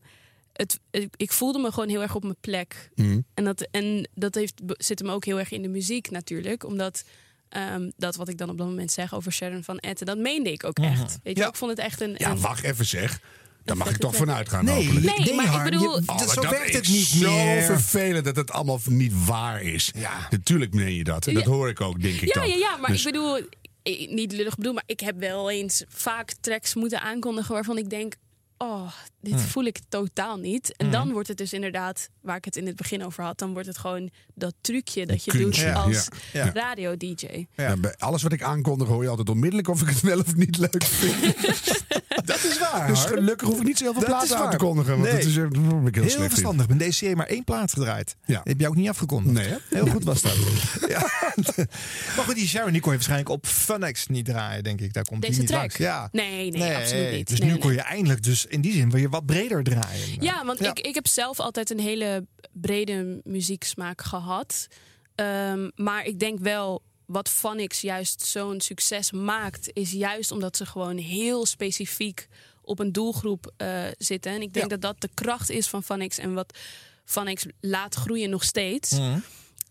het, 0.53 0.81
ik, 0.91 1.15
ik 1.17 1.33
voelde 1.33 1.59
me 1.59 1.73
gewoon 1.73 1.89
heel 1.89 2.03
erg 2.03 2.15
op 2.15 2.23
mijn 2.23 2.37
plek. 2.41 2.91
En 3.35 3.45
dat, 3.45 3.69
en 3.71 4.09
dat 4.15 4.35
heeft, 4.35 4.61
zit 4.67 4.99
hem 4.99 5.09
ook 5.09 5.25
heel 5.25 5.39
erg 5.39 5.51
in 5.51 5.63
de 5.63 5.69
muziek 5.69 6.11
natuurlijk. 6.11 6.65
Omdat 6.65 7.05
ehm, 7.53 7.91
dat 7.97 8.17
wat 8.17 8.29
ik 8.29 8.39
dan 8.39 8.51
op 8.51 8.59
dat 8.59 8.67
moment 8.67 8.93
zeg 8.93 9.15
over 9.15 9.33
Sharon 9.33 9.63
van 9.65 9.79
Etten, 9.79 10.07
dat 10.07 10.19
meende 10.19 10.53
ik 10.53 10.65
ook 10.65 10.79
echt. 10.79 11.19
Weet 11.23 11.39
je, 11.39 11.45
ik 11.45 11.57
vond 11.57 11.71
het 11.71 11.81
echt 11.81 12.01
een... 12.01 12.15
Ja, 12.17 12.31
een- 12.31 12.41
wacht 12.41 12.63
even 12.65 12.87
zeg. 12.87 13.21
Daar 13.65 13.77
mag 13.77 13.91
ik 13.91 13.97
toch 13.97 14.17
vanuit 14.17 14.49
gaan 14.49 14.65
Nee, 14.65 14.75
hopelijk. 14.87 15.19
Nee, 15.25 15.35
maar 15.35 15.57
ik 15.67 15.71
bedoel- 15.71 16.01
je- 16.01 16.09
Oh, 16.09 16.17
maar 16.17 16.29
zo 16.29 16.41
dat 16.41 16.51
werkt 16.51 16.75
het 16.75 16.89
niet 16.89 17.07
zo 17.07 17.31
meer. 17.45 17.63
vervelend 17.63 18.25
dat 18.25 18.37
het 18.37 18.51
allemaal 18.51 18.81
niet 18.85 19.25
waar 19.27 19.63
is. 19.63 19.91
Ja. 19.97 20.27
Natuurlijk 20.31 20.75
meen 20.75 20.95
je 20.95 21.05
dat. 21.05 21.27
En 21.27 21.35
dat 21.35 21.45
Ja. 21.45 21.51
hoor 21.51 21.69
ik 21.69 21.81
ook, 21.81 22.03
denk 22.03 22.21
ik 22.21 22.35
Ja, 22.35 22.41
dan. 22.41 22.49
ja, 22.51 22.57
ja, 22.57 22.77
maar 22.77 22.91
Dus- 22.91 23.05
ik 23.07 23.13
bedoel, 23.13 23.37
eh, 23.83 24.09
niet 24.11 24.33
lullig 24.33 24.57
bedoel, 24.57 24.73
maar 24.73 24.83
ik 24.87 25.01
heb 25.01 25.19
wel 25.19 25.51
eens 25.51 25.85
vaak 25.89 26.33
tracks 26.41 26.75
moeten 26.75 27.01
aankondigen 27.01 27.55
waarvan 27.55 27.79
ik 27.79 27.91
denk, 27.91 28.15
oh, 28.59 28.93
dit 29.23 29.33
Hmm. 29.33 29.43
voel 29.43 29.65
ik 29.65 29.79
totaal 29.89 30.37
niet. 30.37 30.77
En 30.77 30.91
dan 30.91 31.13
wordt 31.13 31.29
het 31.29 31.37
dus 31.37 31.53
inderdaad, 31.53 32.09
waar 32.21 32.37
ik 32.37 32.45
het 32.45 32.57
in 32.57 32.67
het 32.67 32.77
begin 32.77 33.05
over 33.05 33.25
had, 33.25 33.39
dan 33.39 33.53
wordt 33.53 33.69
het 33.69 33.79
gewoon 33.79 34.11
dat 34.35 34.55
trucje 34.61 35.07
dat 35.07 35.25
je 35.25 35.33
doet 35.33 35.57
ja. 35.57 35.73
als 35.73 36.09
Ja. 36.33 36.51
radio-dj. 36.53 37.47
Ja, 37.57 37.77
bij 37.77 37.95
alles 37.99 38.23
wat 38.23 38.33
ik 38.33 38.43
aankondig 38.43 38.89
hoor 38.89 39.03
je 39.03 39.09
altijd 39.09 39.29
onmiddellijk 39.31 39.69
of 39.69 39.83
ik 39.83 39.89
het 39.89 40.01
wel 40.01 40.19
of 40.19 40.35
niet 40.35 40.59
leuk 40.59 40.85
vind. 40.85 41.35
Dat 42.25 42.45
is 42.45 42.59
waar. 42.59 42.87
Dus 42.87 43.05
gelukkig 43.05 43.49
hoef 43.49 43.59
ik 43.61 43.67
niet 43.67 43.79
zo 43.79 43.85
heel 43.85 43.93
veel 43.93 44.05
platen 44.05 44.37
aan 44.39 44.51
te 44.51 44.57
kondigen. 44.57 44.91
Want 44.91 45.03
Nee. 45.03 45.13
dat 45.13 45.25
is, 45.25 45.37
eh, 45.37 45.49
ben 45.49 45.63
heel, 45.63 45.91
Heel 45.93 46.11
slecht 46.11 46.29
verstandig. 46.29 46.67
Bij 46.67 46.89
DCE 46.89 47.15
maar 47.17 47.27
één 47.27 47.45
plaat 47.45 47.73
gedraaid. 47.73 48.17
Ja. 48.27 48.41
Heb 48.45 48.61
je 48.61 48.69
ook 48.69 48.75
niet 48.75 48.89
afgekondigd. 48.89 49.35
Nee, 49.35 49.49
hè? 49.49 49.57
Heel 49.69 49.87
goed 49.87 50.05
was 50.05 50.23
dat. 50.23 50.37
ja. 50.89 51.01
Maar 52.17 52.25
goed, 52.25 52.35
die 52.35 52.47
Sharon 52.49 52.73
die 52.73 52.81
kon 52.81 52.91
je 52.91 52.97
waarschijnlijk 52.97 53.29
op 53.31 53.47
Funx 53.47 54.07
niet 54.07 54.25
draaien, 54.25 54.65
denk 54.65 54.81
ik. 54.81 54.93
Daar 54.93 55.05
komt 55.05 55.21
Deze 55.21 55.33
die 55.33 55.41
niet 55.41 55.49
track? 55.49 55.61
langs. 55.61 55.77
Ja. 55.77 56.09
Nee, 56.13 56.51
nee, 56.51 56.77
absoluut 56.77 57.13
niet. 57.13 57.29
Dus 57.29 57.39
Nee, 57.39 57.49
nu 57.49 57.55
nee. 57.55 57.63
kon 57.63 57.73
je 57.73 57.81
eindelijk 57.81 58.23
dus 58.23 58.47
in 58.47 58.61
die 58.61 58.73
zin 58.73 58.91
wat 59.13 59.27
breder 59.27 59.63
draaien. 59.63 60.23
Ja, 60.23 60.45
want 60.45 60.61
Ik, 60.61 60.81
ik 60.81 60.95
heb 60.95 61.07
zelf 61.07 61.41
altijd 61.41 61.71
een 61.71 61.81
hele 61.81 62.27
brede 62.53 63.21
muzieksmaak 63.25 64.03
gehad. 64.03 64.67
Ehm, 65.15 65.71
maar 65.75 66.05
ik 66.05 66.19
denk 66.19 66.39
wel, 66.39 66.83
wat 67.07 67.29
Phonics 67.29 67.81
juist 67.81 68.23
zo'n 68.27 68.61
succes 68.61 69.13
maakt... 69.13 69.71
is 69.73 69.91
juist 69.93 70.31
omdat 70.31 70.57
ze 70.57 70.67
gewoon 70.67 70.97
heel 70.97 71.47
specifiek 71.47 72.27
op 72.63 72.79
een 72.79 72.93
doelgroep 72.93 73.53
eh, 73.57 73.85
zitten. 73.99 74.33
En 74.33 74.43
ik 74.43 74.53
denk 74.53 74.71
dat 74.71 74.81
dat 74.81 75.01
de 75.01 75.11
kracht 75.15 75.51
is 75.51 75.69
van 75.69 75.83
Phonics... 75.83 76.19
en 76.19 76.35
wat 76.35 76.59
Phonics 77.05 77.47
laat 77.61 77.95
groeien 77.95 78.31
nog 78.31 78.45
steeds... 78.45 78.91
Mhm. 78.91 79.19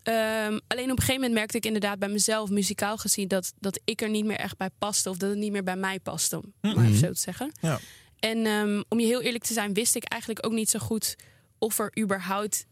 Ehm, 0.02 0.58
alleen 0.66 0.90
op 0.90 0.98
een 0.98 1.04
gegeven 1.04 1.14
moment 1.14 1.32
merkte 1.32 1.56
ik 1.56 1.66
inderdaad 1.66 1.98
bij 1.98 2.08
mezelf, 2.08 2.50
muzikaal 2.50 2.96
gezien, 2.96 3.28
dat, 3.28 3.52
dat 3.58 3.80
ik 3.84 4.02
er 4.02 4.10
niet 4.10 4.24
meer 4.24 4.36
echt 4.36 4.56
bij 4.56 4.70
paste. 4.78 5.10
Of 5.10 5.16
dat 5.16 5.30
het 5.30 5.38
niet 5.38 5.52
meer 5.52 5.62
bij 5.62 5.76
mij 5.76 6.00
paste, 6.00 6.36
om 6.36 6.74
maar 6.74 6.84
even 6.84 6.98
zo 6.98 7.12
te 7.12 7.20
zeggen. 7.20 7.52
Ja. 7.60 7.80
En 8.22 8.46
ehm, 8.46 8.82
om 8.88 9.00
je 9.00 9.06
heel 9.06 9.22
eerlijk 9.22 9.44
te 9.44 9.52
zijn, 9.52 9.72
wist 9.74 9.94
ik 9.96 10.04
eigenlijk 10.04 10.46
ook 10.46 10.52
niet 10.52 10.70
zo 10.70 10.78
goed 10.78 11.16
of 11.58 11.78
er 11.78 11.92
überhaupt 11.98 12.66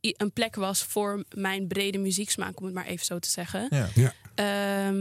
een 0.00 0.32
plek 0.32 0.54
was 0.54 0.82
voor 0.84 1.24
mijn 1.34 1.66
brede 1.66 1.98
muzieksmaak, 1.98 2.58
om 2.58 2.64
het 2.64 2.74
maar 2.74 2.86
even 2.86 3.06
zo 3.06 3.18
te 3.18 3.28
zeggen. 3.30 3.66
Ja. 3.70 3.88
Ja. 3.94 4.12
Ehm, 4.34 4.46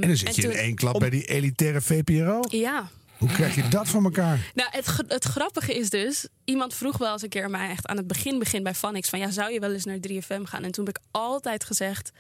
En 0.02 0.07
dan 0.07 0.16
zit 0.16 0.36
je 0.36 0.41
toen- 0.41 0.52
in 0.52 0.57
één 0.57 0.76
klap 0.76 0.99
bij 0.99 1.10
die 1.10 1.26
elitaire 1.26 1.82
VPRO. 1.82 2.40
Ja. 2.49 2.90
Hoe 3.18 3.30
krijg 3.32 3.56
je 3.56 3.68
dat 3.68 3.88
van 3.88 4.03
elkaar? 4.03 4.52
Nou, 4.56 4.70
het, 4.72 4.88
het 5.07 5.24
grappige 5.24 5.74
is 5.76 5.90
dus, 5.90 6.28
iemand 6.44 6.74
vroeg 6.74 6.98
wel 6.98 7.11
eens 7.14 7.22
een 7.22 7.30
keer 7.30 7.49
mij 7.49 7.70
echt 7.70 7.88
aan 7.88 7.98
het 7.98 8.07
begin, 8.07 8.40
begin 8.40 8.64
bij 8.64 8.74
Phonics 8.76 9.10
van 9.10 9.20
ja, 9.20 9.30
zou 9.32 9.52
je 9.53 9.60
wel 9.60 9.74
eens 9.74 9.86
naar 9.86 9.98
3FM 10.07 10.44
gaan? 10.44 10.64
En 10.64 10.72
toen 10.72 10.86
heb 10.86 10.98
ik 10.98 11.03
altijd 11.11 11.64
gezegd, 11.64 12.11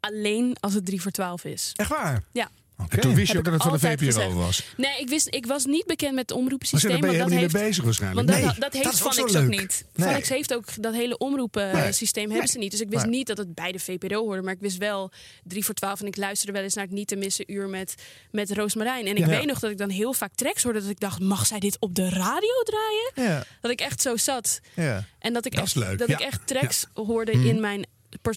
alleen 0.00 0.56
als 0.60 0.74
het 0.74 0.86
3 0.86 1.02
voor 1.02 1.10
12 1.10 1.44
is. 1.44 1.72
Echt 1.74 1.88
waar? 1.90 2.22
Ja. 2.32 2.48
En 2.88 3.00
toen 3.00 3.14
wist 3.14 3.32
je 3.32 3.38
ook 3.38 3.44
dat 3.44 3.52
het 3.52 3.62
van 3.62 3.72
de 3.72 3.78
VPRO 3.78 4.06
gezegd. 4.06 4.32
was. 4.32 4.62
Nee, 4.76 5.00
ik, 5.00 5.08
wist, 5.08 5.26
ik 5.34 5.46
was 5.46 5.64
niet 5.64 5.86
bekend 5.86 6.10
met 6.14 6.20
het 6.20 6.30
Maar 6.30 6.38
omroepensysteem. 6.38 6.90
daar 6.90 7.00
ben 7.00 7.10
je 7.10 7.16
helemaal 7.16 7.40
niet 7.42 7.52
mee 7.52 7.62
bezig 7.62 7.84
waarschijnlijk. 7.84 8.28
Want 8.28 8.38
dat, 8.42 8.50
Nee, 8.50 8.58
dat 8.60 8.72
heeft 8.72 9.02
dat 9.02 9.36
ook 9.36 9.46
niet. 9.48 9.84
Nee. 9.94 10.08
Phonics 10.08 10.28
heeft 10.28 10.54
ook 10.54 10.82
dat 10.82 10.94
hele 10.94 11.18
omroepensysteem 11.18 12.22
hebben 12.22 12.38
Nee. 12.42 12.52
ze 12.52 12.58
niet. 12.58 12.70
Dus 12.70 12.80
ik 12.80 12.88
wist 12.88 13.06
niet 13.06 13.26
dat 13.26 13.38
het 13.38 13.54
bij 13.54 13.72
de 13.72 13.78
VPRO 13.78 14.24
hoorde. 14.24 14.42
Maar 14.42 14.52
ik 14.52 14.60
wist 14.60 14.76
wel 14.76 15.10
3 15.44 15.64
voor 15.64 15.74
12. 15.74 16.00
En 16.00 16.06
ik 16.06 16.16
luisterde 16.16 16.52
wel 16.52 16.62
eens 16.62 16.74
naar 16.74 16.84
het 16.84 16.92
niet 16.92 17.08
te 17.08 17.16
missen 17.16 17.52
uur 17.52 17.68
met, 17.68 17.94
met 18.30 18.50
Roosmarijn. 18.52 19.06
En 19.06 19.12
ik 19.16 19.18
Ja. 19.18 19.26
weet 19.26 19.46
nog 19.46 19.58
dat 19.58 19.70
ik 19.70 19.78
dan 19.78 19.90
heel 19.90 20.12
vaak 20.12 20.34
tracks 20.34 20.62
hoorde. 20.62 20.80
Dat 20.80 20.90
ik 20.90 21.00
dacht, 21.00 21.20
mag 21.20 21.46
zij 21.46 21.58
dit 21.58 21.76
op 21.80 21.94
de 21.94 22.08
radio 22.08 22.62
draaien? 22.64 23.30
Ja. 23.34 23.44
Dat 23.60 23.70
ik 23.70 23.80
echt 23.80 24.00
zo 24.02 24.16
zat. 24.16 24.60
Ja. 24.74 25.04
En 25.18 25.32
dat 25.32 25.46
ik 25.46 25.52
Dat 25.54 25.64
echt, 25.64 25.74
leuk, 25.74 25.98
dat 25.98 26.08
ja. 26.08 26.14
ik 26.18 26.24
echt 26.24 26.46
tracks 26.46 26.86
hoorde 26.94 27.36
Mhm. 27.36 27.46
in 27.46 27.60
mijn, 27.60 27.86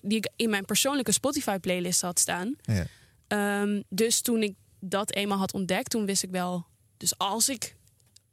die 0.04 0.18
ik 0.18 0.30
in 0.36 0.50
mijn 0.50 0.66
persoonlijke 0.66 1.12
Spotify-playlist 1.12 2.02
had 2.02 2.20
staan. 2.20 2.56
Ja. 2.62 2.86
Ehm, 3.30 3.82
dus 3.90 4.22
toen 4.22 4.44
ik 4.44 4.54
dat 4.80 5.14
eenmaal 5.14 5.38
had 5.38 5.54
ontdekt, 5.54 5.90
toen 5.90 6.06
wist 6.06 6.24
ik 6.24 6.32
wel. 6.32 6.66
Dus 6.98 7.18
als 7.18 7.50
ik 7.50 7.76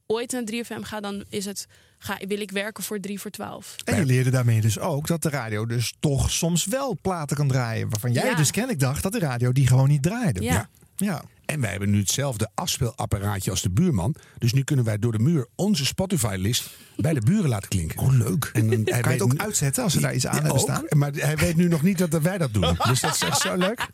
ooit 0.07 0.33
naar 0.33 0.45
3FM 0.45 0.83
ga, 0.83 1.01
dan 1.01 1.25
is 1.29 1.45
het, 1.45 1.67
ga, 1.99 2.19
wil 2.29 2.41
ik 2.41 2.51
werken 2.51 2.85
voor 2.85 3.01
3 3.01 3.21
voor 3.21 3.31
12. 3.31 3.77
En 3.85 3.97
je 3.97 4.05
leerde 4.07 4.31
daarmee 4.31 4.61
dus 4.61 4.79
ook 4.79 5.07
dat 5.07 5.23
de 5.23 5.29
radio 5.29 5.67
dus 5.67 5.95
toch 6.01 6.31
soms 6.31 6.65
wel 6.67 6.99
platen 7.03 7.37
kan 7.37 7.49
draaien. 7.49 7.89
Waarvan 7.91 8.13
jij 8.13 8.27
Ja. 8.27 8.35
dus 8.35 8.51
kennelijk 8.51 8.81
dacht 8.81 9.03
dat 9.03 9.13
de 9.13 9.19
radio 9.19 9.53
die 9.53 9.67
gewoon 9.67 9.89
niet 9.89 10.03
draaide. 10.03 10.43
Ja. 10.43 10.69
ja. 10.97 11.25
En 11.47 11.61
wij 11.61 11.71
hebben 11.71 11.91
nu 11.91 11.99
hetzelfde 11.99 12.49
afspeelapparaatje 12.55 13.51
als 13.51 13.63
de 13.63 13.71
buurman. 13.71 14.15
Dus 14.39 14.53
nu 14.53 14.63
kunnen 14.63 14.85
wij 14.85 14.99
door 14.99 15.13
de 15.13 15.19
muur 15.19 15.47
onze 15.55 15.85
Spotify-list 15.87 16.71
bij 16.97 17.15
de 17.15 17.21
buren 17.21 17.49
laten 17.49 17.69
klinken. 17.69 17.99
Oh, 17.99 18.13
leuk. 18.13 18.51
En 18.53 18.71
dan, 18.71 18.81
hij 18.85 19.01
Kan 19.01 19.13
je 19.13 19.19
het 19.19 19.23
ook 19.23 19.33
nu- 19.33 19.39
uitzetten 19.39 19.83
als 19.83 19.93
ze 19.93 20.01
daar 20.01 20.15
iets 20.15 20.27
aan 20.27 20.35
Ja, 20.35 20.41
hebben 20.43 20.61
ook. 20.61 20.69
staan? 20.69 20.85
Maar 20.99 21.11
hij 21.13 21.37
weet 21.37 21.57
nu 21.57 21.69
nog 21.69 21.83
niet 21.83 21.99
dat 22.11 22.23
wij 22.23 22.39
dat 22.39 22.55
doen. 22.55 22.79
Dus 22.89 23.01
dat 23.01 23.15
is 23.15 23.21
echt 23.23 23.41
zo 23.41 23.57
leuk. 23.57 23.77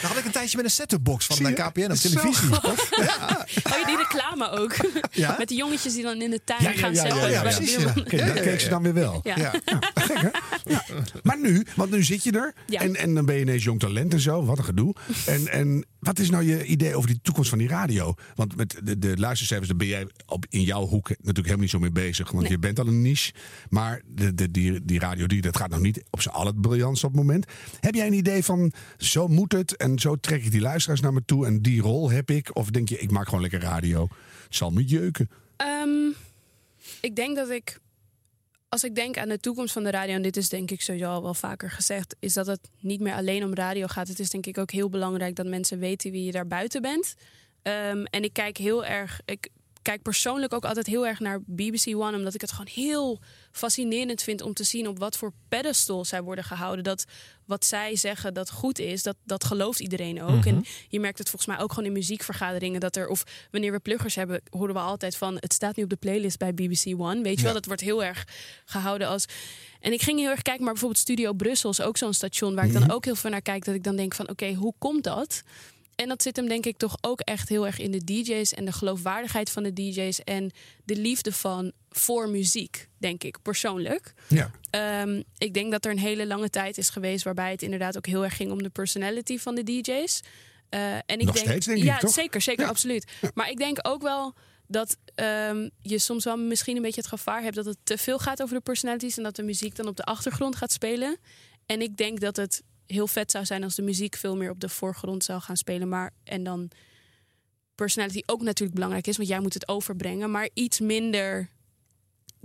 Dan 0.00 0.10
had 0.10 0.16
ik 0.16 0.24
een 0.24 0.30
tijdje 0.30 0.56
met 0.56 0.64
een 0.64 0.70
set-top-box 0.72 1.26
van 1.26 1.36
de 1.36 1.42
je? 1.48 1.54
KPN 1.54 1.90
op 1.90 1.96
Zo 1.96 2.08
televisie. 2.08 2.48
Oh, 2.62 3.78
ja, 3.78 3.86
die 3.86 3.96
reclame 3.96 4.50
ook. 4.50 4.74
Ja? 5.10 5.34
Met 5.38 5.48
die 5.48 5.56
jongetjes 5.58 5.92
die 5.94 6.02
dan 6.02 6.22
in 6.22 6.30
de 6.30 6.40
tuin 6.44 6.62
Ja, 6.62 6.70
ja, 6.70 6.76
gaan 6.78 6.94
ja, 6.94 7.04
ja, 7.04 7.10
zetten. 7.10 7.30
ja, 7.30 7.42
bij 7.42 7.50
de 7.50 7.56
precies, 7.56 7.82
ja. 8.10 8.24
Dat 8.26 8.40
keek 8.40 8.60
ze 8.60 8.68
dan 8.68 8.82
weer 8.82 8.94
wel. 8.94 9.20
Ja. 9.22 9.36
Ja. 9.36 9.50
Gek, 9.94 10.18
hè? 10.20 10.28
Ja. 10.64 10.84
Maar 11.22 11.38
nu, 11.40 11.66
want 11.76 11.90
nu 11.90 12.02
zit 12.04 12.24
je 12.24 12.32
er. 12.32 12.54
Ja. 12.66 12.80
En, 12.80 12.96
en 12.96 13.14
dan 13.14 13.24
ben 13.24 13.34
je 13.34 13.40
ineens 13.40 13.64
jong 13.64 13.80
talent 13.80 14.12
en 14.12 14.20
zo. 14.20 14.44
Wat 14.44 14.58
een 14.58 14.64
gedoe. 14.64 14.94
En, 15.26 15.48
en 15.48 15.86
wat 15.98 16.18
is 16.18 16.30
nou 16.30 16.44
je 16.44 16.64
idee 16.72 16.96
over 16.96 17.08
die 17.08 17.18
toekomst 17.22 17.48
van 17.50 17.58
die 17.58 17.68
radio? 17.68 18.14
Want 18.34 18.56
met 18.56 18.80
de, 18.84 18.98
de 18.98 19.16
luistercijfers, 19.16 19.68
daar 19.68 19.78
ben 19.78 19.86
jij 19.86 20.06
op, 20.26 20.46
in 20.48 20.62
jouw 20.62 20.86
hoek 20.86 21.08
natuurlijk 21.08 21.36
helemaal 21.36 21.58
niet 21.60 21.70
zo 21.70 21.78
mee 21.78 21.90
bezig. 21.92 22.30
Want 22.30 22.42
Nee. 22.42 22.52
je 22.52 22.58
bent 22.58 22.78
al 22.78 22.86
een 22.86 23.02
niche. 23.02 23.32
Maar 23.70 24.02
de, 24.06 24.34
de, 24.34 24.50
die, 24.50 24.84
die 24.84 24.98
radio, 24.98 25.26
die, 25.26 25.40
dat 25.40 25.56
gaat 25.56 25.70
nog 25.70 25.80
niet 25.80 26.02
op 26.10 26.20
zijn 26.20 26.34
al 26.34 26.46
het 26.46 26.60
briljantste 26.60 27.06
op 27.06 27.12
het 27.12 27.20
moment. 27.22 27.46
Heb 27.80 27.94
jij 27.94 28.06
een 28.06 28.12
idee 28.12 28.44
van, 28.44 28.72
zo 28.96 29.28
moet 29.28 29.52
het 29.52 29.76
en 29.76 29.98
zo 29.98 30.16
trek 30.16 30.44
ik 30.44 30.50
die 30.50 30.60
luisteraars 30.60 31.00
naar 31.00 31.12
me 31.12 31.22
toe 31.24 31.46
en 31.46 31.62
die 31.62 31.80
rol 31.80 32.10
heb 32.10 32.30
ik? 32.30 32.56
Of 32.56 32.70
denk 32.70 32.88
je, 32.88 32.98
ik 32.98 33.10
maak 33.10 33.24
gewoon 33.24 33.40
lekker 33.40 33.60
radio. 33.60 34.02
Het 34.44 34.56
zal 34.56 34.70
me 34.70 34.84
jeuken. 34.84 35.30
Ehm, 35.56 36.10
ik 37.00 37.16
denk 37.16 37.36
dat 37.36 37.50
ik, 37.50 37.78
als 38.72 38.84
ik 38.84 38.94
denk 38.94 39.18
aan 39.18 39.28
de 39.28 39.40
toekomst 39.40 39.72
van 39.72 39.84
de 39.84 39.90
radio, 39.90 40.14
en 40.14 40.22
dit 40.22 40.36
is 40.36 40.48
denk 40.48 40.70
ik 40.70 40.80
sowieso 40.80 41.08
al 41.08 41.22
wel 41.22 41.34
vaker 41.34 41.70
gezegd, 41.70 42.16
is 42.18 42.32
dat 42.32 42.46
het 42.46 42.70
niet 42.80 43.00
meer 43.00 43.14
alleen 43.14 43.44
om 43.44 43.54
radio 43.54 43.86
gaat. 43.86 44.08
Het 44.08 44.18
is 44.18 44.30
denk 44.30 44.46
ik 44.46 44.58
ook 44.58 44.70
heel 44.70 44.88
belangrijk 44.88 45.36
dat 45.36 45.46
mensen 45.46 45.78
weten 45.78 46.10
wie 46.10 46.24
je 46.24 46.32
daar 46.32 46.46
buiten 46.46 46.82
bent. 46.82 47.14
Ehm, 47.62 48.04
en 48.04 48.24
ik 48.24 48.32
kijk 48.32 48.56
heel 48.56 48.84
erg, 48.84 49.20
ik 49.24 49.48
kijk 49.82 50.02
persoonlijk 50.02 50.54
ook 50.54 50.64
altijd 50.64 50.86
heel 50.86 51.06
erg 51.06 51.20
naar 51.20 51.40
BBC 51.42 51.86
One, 51.94 52.16
omdat 52.16 52.34
ik 52.34 52.40
het 52.40 52.50
gewoon 52.50 52.70
heel 52.72 53.20
fascinerend 53.52 54.22
vind 54.22 54.42
om 54.42 54.54
te 54.54 54.64
zien 54.64 54.88
op 54.88 54.98
wat 54.98 55.16
voor 55.16 55.32
pedestal 55.48 56.04
zij 56.04 56.22
worden 56.22 56.44
gehouden. 56.44 56.84
Dat 56.84 57.04
wat 57.46 57.64
zij 57.64 57.96
zeggen 57.96 58.34
dat 58.34 58.50
goed 58.50 58.78
is, 58.78 59.02
dat, 59.02 59.16
dat 59.24 59.44
gelooft 59.44 59.80
iedereen 59.80 60.22
ook. 60.22 60.36
Mhm. 60.44 60.48
En 60.48 60.64
je 60.88 61.00
merkt 61.00 61.18
het 61.18 61.28
volgens 61.28 61.50
mij 61.56 61.64
ook 61.64 61.70
gewoon 61.72 61.86
in 61.88 61.92
muziekvergaderingen 61.92 62.80
dat 62.80 62.96
er, 62.96 63.08
of 63.08 63.22
wanneer 63.50 63.72
we 63.72 63.78
pluggers 63.80 64.14
hebben, 64.14 64.42
horen 64.50 64.74
we 64.74 64.80
altijd 64.80 65.16
van 65.16 65.34
het 65.40 65.52
staat 65.52 65.76
nu 65.76 65.82
op 65.82 65.90
de 65.90 65.96
playlist 65.96 66.38
bij 66.38 66.54
BBC 66.54 66.84
One. 67.00 67.22
Weet 67.22 67.32
je 67.32 67.38
Ja. 67.38 67.42
wel, 67.44 67.52
dat 67.52 67.64
wordt 67.66 67.80
heel 67.80 68.04
erg 68.04 68.26
gehouden 68.64 69.08
als. 69.08 69.24
En 69.80 69.92
ik 69.92 70.02
ging 70.02 70.18
heel 70.18 70.30
erg 70.30 70.42
kijken, 70.42 70.62
maar 70.62 70.72
bijvoorbeeld 70.72 71.00
Studio 71.02 71.32
Brussel 71.32 71.70
is 71.70 71.80
ook 71.80 71.96
zo'n 71.96 72.12
station 72.12 72.54
waar 72.54 72.64
ik 72.66 72.72
dan 72.72 72.82
Mhm. 72.82 72.90
ook 72.90 73.04
heel 73.04 73.16
veel 73.16 73.30
naar 73.30 73.42
kijk. 73.42 73.64
Dat 73.64 73.74
ik 73.74 73.84
dan 73.84 73.96
denk 73.96 74.14
van 74.14 74.28
oké, 74.28 74.52
hoe 74.54 74.74
komt 74.78 75.04
dat? 75.04 75.42
En 75.94 76.08
dat 76.08 76.22
zit 76.22 76.36
hem 76.36 76.48
denk 76.48 76.66
ik 76.66 76.76
toch 76.76 76.96
ook 77.00 77.20
echt 77.20 77.48
heel 77.48 77.66
erg 77.66 77.78
in 77.78 77.90
de 77.90 78.04
DJ's 78.04 78.52
en 78.52 78.64
de 78.64 78.72
geloofwaardigheid 78.72 79.50
van 79.50 79.62
de 79.62 79.72
DJ's 79.72 80.20
en 80.24 80.50
de 80.84 80.96
liefde 80.96 81.32
van 81.32 81.72
voor 81.90 82.28
muziek, 82.28 82.88
denk 82.98 83.24
ik 83.24 83.38
persoonlijk. 83.42 84.14
Ja. 84.28 84.50
Ehm, 84.70 85.22
ik 85.38 85.54
denk 85.54 85.70
dat 85.70 85.84
er 85.84 85.90
een 85.90 85.98
hele 85.98 86.26
lange 86.26 86.50
tijd 86.50 86.78
is 86.78 86.88
geweest 86.88 87.24
waarbij 87.24 87.50
het 87.50 87.62
inderdaad 87.62 87.96
ook 87.96 88.06
heel 88.06 88.24
erg 88.24 88.36
ging 88.36 88.50
om 88.50 88.62
de 88.62 88.68
personality 88.70 89.38
van 89.38 89.54
de 89.54 89.62
DJ's. 89.62 90.20
Eh, 90.68 90.94
en 90.94 91.02
ik 91.06 91.24
Nog 91.24 91.34
denk, 91.34 91.46
steeds, 91.46 91.66
denk 91.66 91.78
ik, 91.78 91.84
ja, 91.84 91.98
toch? 91.98 92.12
zeker, 92.12 92.40
zeker, 92.40 92.62
Ja. 92.64 92.68
absoluut. 92.70 93.12
Maar 93.34 93.50
ik 93.50 93.56
denk 93.58 93.78
ook 93.82 94.02
wel 94.02 94.34
dat 94.66 94.96
ehm, 95.14 95.68
je 95.82 95.98
soms 95.98 96.24
wel 96.24 96.36
misschien 96.36 96.76
een 96.76 96.82
beetje 96.82 97.00
het 97.00 97.10
gevaar 97.10 97.42
hebt 97.42 97.54
dat 97.54 97.64
het 97.64 97.76
te 97.84 97.98
veel 97.98 98.18
gaat 98.18 98.42
over 98.42 98.54
de 98.54 98.60
personalities 98.60 99.16
en 99.16 99.22
dat 99.22 99.36
de 99.36 99.42
muziek 99.42 99.76
dan 99.76 99.86
op 99.86 99.96
de 99.96 100.04
achtergrond 100.04 100.56
gaat 100.56 100.72
spelen. 100.72 101.16
En 101.66 101.80
ik 101.82 101.96
denk 101.96 102.20
dat 102.20 102.36
het 102.36 102.62
heel 102.92 103.06
vet 103.06 103.30
zou 103.30 103.44
zijn 103.44 103.62
als 103.64 103.74
de 103.74 103.82
muziek 103.82 104.16
veel 104.16 104.36
meer 104.36 104.50
op 104.50 104.60
de 104.60 104.68
voorgrond 104.68 105.24
zou 105.24 105.40
gaan 105.40 105.56
spelen. 105.56 105.88
Maar 105.88 106.10
en 106.24 106.44
dan 106.44 106.70
personality 107.74 108.22
ook 108.26 108.42
natuurlijk 108.42 108.74
belangrijk 108.74 109.06
is, 109.06 109.16
want 109.16 109.28
jij 109.28 109.40
moet 109.40 109.54
het 109.54 109.68
overbrengen, 109.68 110.30
maar 110.30 110.48
iets 110.54 110.80
minder 110.80 111.48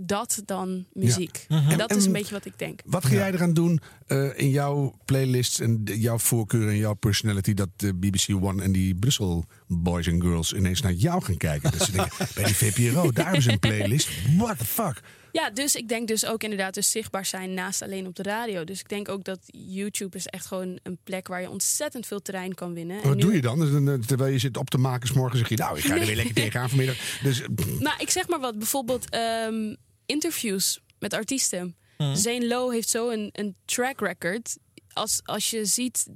dat 0.00 0.42
dan 0.44 0.86
muziek. 0.92 1.44
Ja. 1.48 1.60
Mhm. 1.60 1.70
En 1.70 1.78
dat 1.78 1.90
En- 1.90 1.96
is 1.96 2.04
een 2.04 2.12
beetje 2.12 2.34
wat 2.34 2.44
ik 2.44 2.58
denk. 2.58 2.80
Wat 2.84 3.04
ga 3.04 3.14
jij 3.14 3.32
eraan 3.32 3.54
doen 3.54 3.80
eh, 4.06 4.38
in 4.38 4.50
jouw 4.50 4.98
playlists 5.04 5.60
en 5.60 5.84
de- 5.84 6.00
jouw 6.00 6.18
voorkeur 6.18 6.68
en 6.68 6.76
jouw 6.76 6.94
personality... 6.94 7.54
dat 7.54 7.68
de 7.76 7.94
BBC 7.94 8.28
One 8.42 8.62
en 8.62 8.72
die 8.72 8.94
Brussel 8.94 9.44
boys 9.66 10.06
en 10.06 10.20
girls 10.22 10.52
ineens 10.52 10.80
naar 10.80 10.92
jou 10.92 11.22
gaan 11.22 11.36
kijken? 11.36 11.70
Dat 11.70 11.82
ze 11.82 11.92
denken, 11.92 12.26
bij 12.34 12.44
die 12.44 12.54
VPRO, 12.54 13.12
daar 13.12 13.24
hebben 13.24 13.42
ze 13.42 13.52
een 13.52 13.58
playlist. 13.58 14.08
What 14.36 14.58
the 14.58 14.64
fuck? 14.64 15.00
Ja, 15.38 15.50
dus 15.50 15.74
ik 15.76 15.88
denk 15.88 16.08
dus 16.08 16.26
ook 16.26 16.42
inderdaad 16.42 16.74
dus 16.74 16.90
zichtbaar 16.90 17.26
zijn 17.26 17.54
naast 17.54 17.82
alleen 17.82 18.06
op 18.06 18.14
de 18.16 18.22
radio. 18.22 18.64
Dus 18.64 18.80
ik 18.80 18.88
denk 18.88 19.08
ook 19.08 19.24
dat 19.24 19.38
YouTube 19.46 20.16
is 20.16 20.26
echt 20.26 20.46
gewoon 20.46 20.78
een 20.82 20.98
plek 21.04 21.28
waar 21.28 21.40
je 21.40 21.50
ontzettend 21.50 22.06
veel 22.06 22.22
terrein 22.22 22.54
kan 22.54 22.74
winnen. 22.74 22.96
En 23.02 23.08
Wat 23.08 23.16
nu- 23.16 23.22
doe 23.22 23.32
je 23.34 23.40
dan? 23.40 23.58
Dus 23.60 23.70
dan, 23.70 23.88
eh, 23.88 23.94
Terwijl 23.98 24.32
je 24.32 24.38
zit 24.38 24.56
op 24.56 24.70
te 24.70 24.78
maken, 24.78 25.08
's 25.08 25.12
morgen 25.12 25.38
zeg 25.38 25.48
je... 25.48 25.56
nou, 25.56 25.78
ik 25.78 25.84
ga 25.84 25.94
er 25.96 26.06
weer 26.06 26.16
lekker 26.16 26.34
tegenaan 26.34 26.68
vanmiddag. 26.68 26.96
Dus 27.22 27.42
Nou, 27.78 27.98
ik 27.98 28.10
zeg 28.10 28.28
maar 28.28 28.40
wat. 28.40 28.58
Bijvoorbeeld 28.58 29.10
ehm, 29.10 29.74
interviews 30.06 30.80
met 30.98 31.12
artiesten. 31.14 31.76
Mhm. 31.98 32.14
Zane 32.14 32.46
Lowe 32.46 32.74
heeft 32.74 32.88
zo 32.88 33.10
een, 33.10 33.28
een 33.32 33.56
track 33.64 34.00
record. 34.00 34.56
Als, 34.92 35.20
als 35.24 35.50
je 35.50 35.64
ziet 35.64 36.06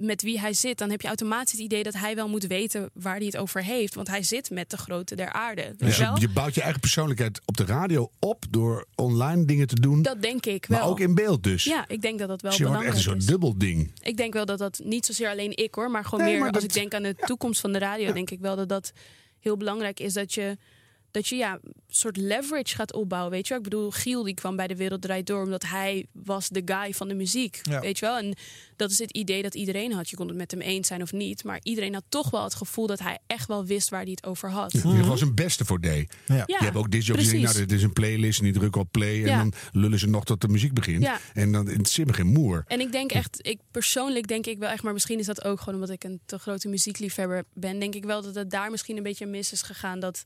met 0.00 0.22
wie 0.22 0.40
hij 0.40 0.52
zit, 0.52 0.78
dan 0.78 0.90
heb 0.90 1.00
je 1.00 1.06
automatisch 1.08 1.52
het 1.52 1.60
idee 1.60 1.82
dat 1.82 1.94
hij 1.94 2.14
wel 2.14 2.28
moet 2.28 2.46
weten 2.46 2.90
waar 2.94 3.16
hij 3.16 3.24
het 3.26 3.36
over 3.36 3.64
heeft. 3.64 3.94
Want 3.94 4.08
hij 4.08 4.22
zit 4.22 4.50
met 4.50 4.70
de 4.70 4.76
grote 4.76 5.14
der 5.16 5.32
aarde. 5.32 5.74
Dus 5.76 5.96
je 5.96 6.02
wel? 6.02 6.14
je, 6.14 6.20
je 6.20 6.28
bouwt 6.28 6.54
je 6.54 6.60
eigen 6.62 6.80
persoonlijkheid 6.80 7.40
op 7.44 7.56
de 7.56 7.64
radio 7.64 8.10
op... 8.18 8.44
door 8.50 8.86
online 8.94 9.44
dingen 9.44 9.66
te 9.66 9.80
doen, 9.80 10.02
Dat 10.02 10.22
denk 10.22 10.46
ik 10.46 10.66
wel. 10.66 10.78
maar 10.78 10.88
ook 10.88 11.00
in 11.00 11.14
beeld 11.14 11.42
dus. 11.42 11.64
Ja, 11.64 11.84
ik 11.88 12.02
denk 12.02 12.18
dat 12.18 12.28
dat 12.28 12.42
wel 12.42 12.50
dus 12.50 12.60
je 12.60 12.66
wordt 12.66 12.82
echt 12.84 12.92
belangrijk 12.94 12.94
een 12.94 13.02
soort 13.02 13.18
is. 13.18 13.26
dubbel 13.26 13.58
ding. 13.58 13.92
Ik 14.02 14.16
denk 14.16 14.32
wel 14.32 14.44
dat 14.44 14.58
dat 14.58 14.80
niet 14.84 15.06
zozeer 15.06 15.28
alleen 15.28 15.56
ik 15.56 15.74
hoor, 15.74 15.90
maar 15.90 16.04
gewoon 16.04 16.20
Nee, 16.24 16.30
meer 16.34 16.40
maar 16.44 16.50
als 16.52 16.62
dat- 16.62 16.70
ik 16.76 16.80
denk 16.80 16.94
aan 16.94 17.02
de 17.02 17.14
toekomst 17.26 17.60
van 17.60 17.72
de 17.72 17.78
radio, 17.78 18.12
denk 18.12 18.30
ik 18.30 18.40
wel 18.40 18.56
dat 18.56 18.68
dat 18.68 18.92
heel 19.38 19.56
belangrijk 19.56 20.00
is 20.00 20.12
dat 20.12 20.34
je 20.34 20.56
dat 21.10 21.26
je 21.28 21.36
ja, 21.36 21.52
een 21.62 21.74
soort 21.88 22.16
leverage 22.16 22.74
gaat 22.74 22.92
opbouwen, 22.92 23.30
weet 23.30 23.42
je 23.42 23.48
wel? 23.48 23.58
Ik 23.58 23.64
bedoel, 23.70 23.90
Giel 23.90 24.22
die 24.22 24.34
kwam 24.34 24.56
bij 24.56 24.66
de 24.66 24.76
Wereld 24.76 25.02
Draait 25.02 25.26
Door 25.26 25.42
omdat 25.44 25.62
hij 25.62 26.06
was 26.12 26.48
de 26.48 26.62
guy 26.64 26.92
van 26.92 27.08
de 27.08 27.14
muziek, 27.14 27.60
Ja. 27.62 27.80
weet 27.80 27.98
je 27.98 28.06
wel? 28.06 28.18
En 28.18 28.34
dat 28.76 28.90
is 28.90 28.98
het 28.98 29.10
idee 29.10 29.42
dat 29.42 29.54
iedereen 29.54 29.92
had. 29.92 30.10
Je 30.10 30.16
kon 30.16 30.28
het 30.28 30.36
met 30.36 30.50
hem 30.50 30.60
eens 30.60 30.86
zijn 30.88 31.02
of 31.02 31.12
niet, 31.12 31.44
maar 31.44 31.60
iedereen 31.62 31.94
had 31.94 32.04
toch 32.08 32.30
wel 32.30 32.44
het 32.44 32.54
gevoel 32.54 32.86
dat 32.86 32.98
hij 32.98 33.18
echt 33.26 33.46
wel 33.48 33.64
wist 33.64 33.88
waar 33.88 34.02
hij 34.02 34.10
het 34.10 34.26
over 34.26 34.50
had. 34.50 34.72
Ieder 34.74 34.92
geval 34.92 35.16
zijn 35.16 35.34
beste 35.34 35.64
voor 35.64 35.80
deed. 35.80 36.14
Ja. 36.26 36.42
Je 36.46 36.56
hebt 36.58 36.76
ook 36.76 36.90
die 36.90 37.02
denken, 37.04 37.40
nou, 37.40 37.54
dit 37.54 37.72
is 37.72 37.82
een 37.82 37.92
playlist 37.92 38.38
en 38.38 38.44
die 38.44 38.52
drukken 38.54 38.80
op 38.80 38.88
play. 38.90 39.14
En 39.20 39.26
Ja. 39.28 39.36
dan 39.36 39.52
lullen 39.72 39.98
ze 39.98 40.08
nog 40.08 40.24
tot 40.24 40.40
de 40.40 40.48
muziek 40.48 40.74
begint. 40.74 41.02
Ja. 41.02 41.18
En 41.34 41.52
dan 41.52 41.66
het 41.66 41.88
zit 41.88 42.06
me 42.06 42.12
geen 42.12 42.26
moer. 42.26 42.64
En 42.66 42.80
ik 42.80 42.92
denk 42.92 43.12
echt, 43.12 43.38
ik 43.46 43.58
persoonlijk 43.70 44.26
denk 44.28 44.46
ik 44.46 44.58
wel 44.58 44.68
echt, 44.68 44.82
maar 44.82 44.92
misschien 44.92 45.18
is 45.18 45.26
dat 45.26 45.44
ook 45.44 45.58
gewoon 45.58 45.74
omdat 45.74 45.90
ik 45.90 46.04
een 46.04 46.20
te 46.26 46.38
grote 46.38 46.68
muziekliefhebber 46.68 47.44
ben, 47.54 47.78
denk 47.78 47.94
ik 47.94 48.04
wel 48.04 48.22
dat 48.22 48.34
het 48.34 48.50
daar 48.50 48.70
misschien 48.70 48.96
een 48.96 49.02
beetje 49.02 49.26
mis 49.26 49.52
is 49.52 49.62
gegaan. 49.62 50.00
Dat, 50.00 50.24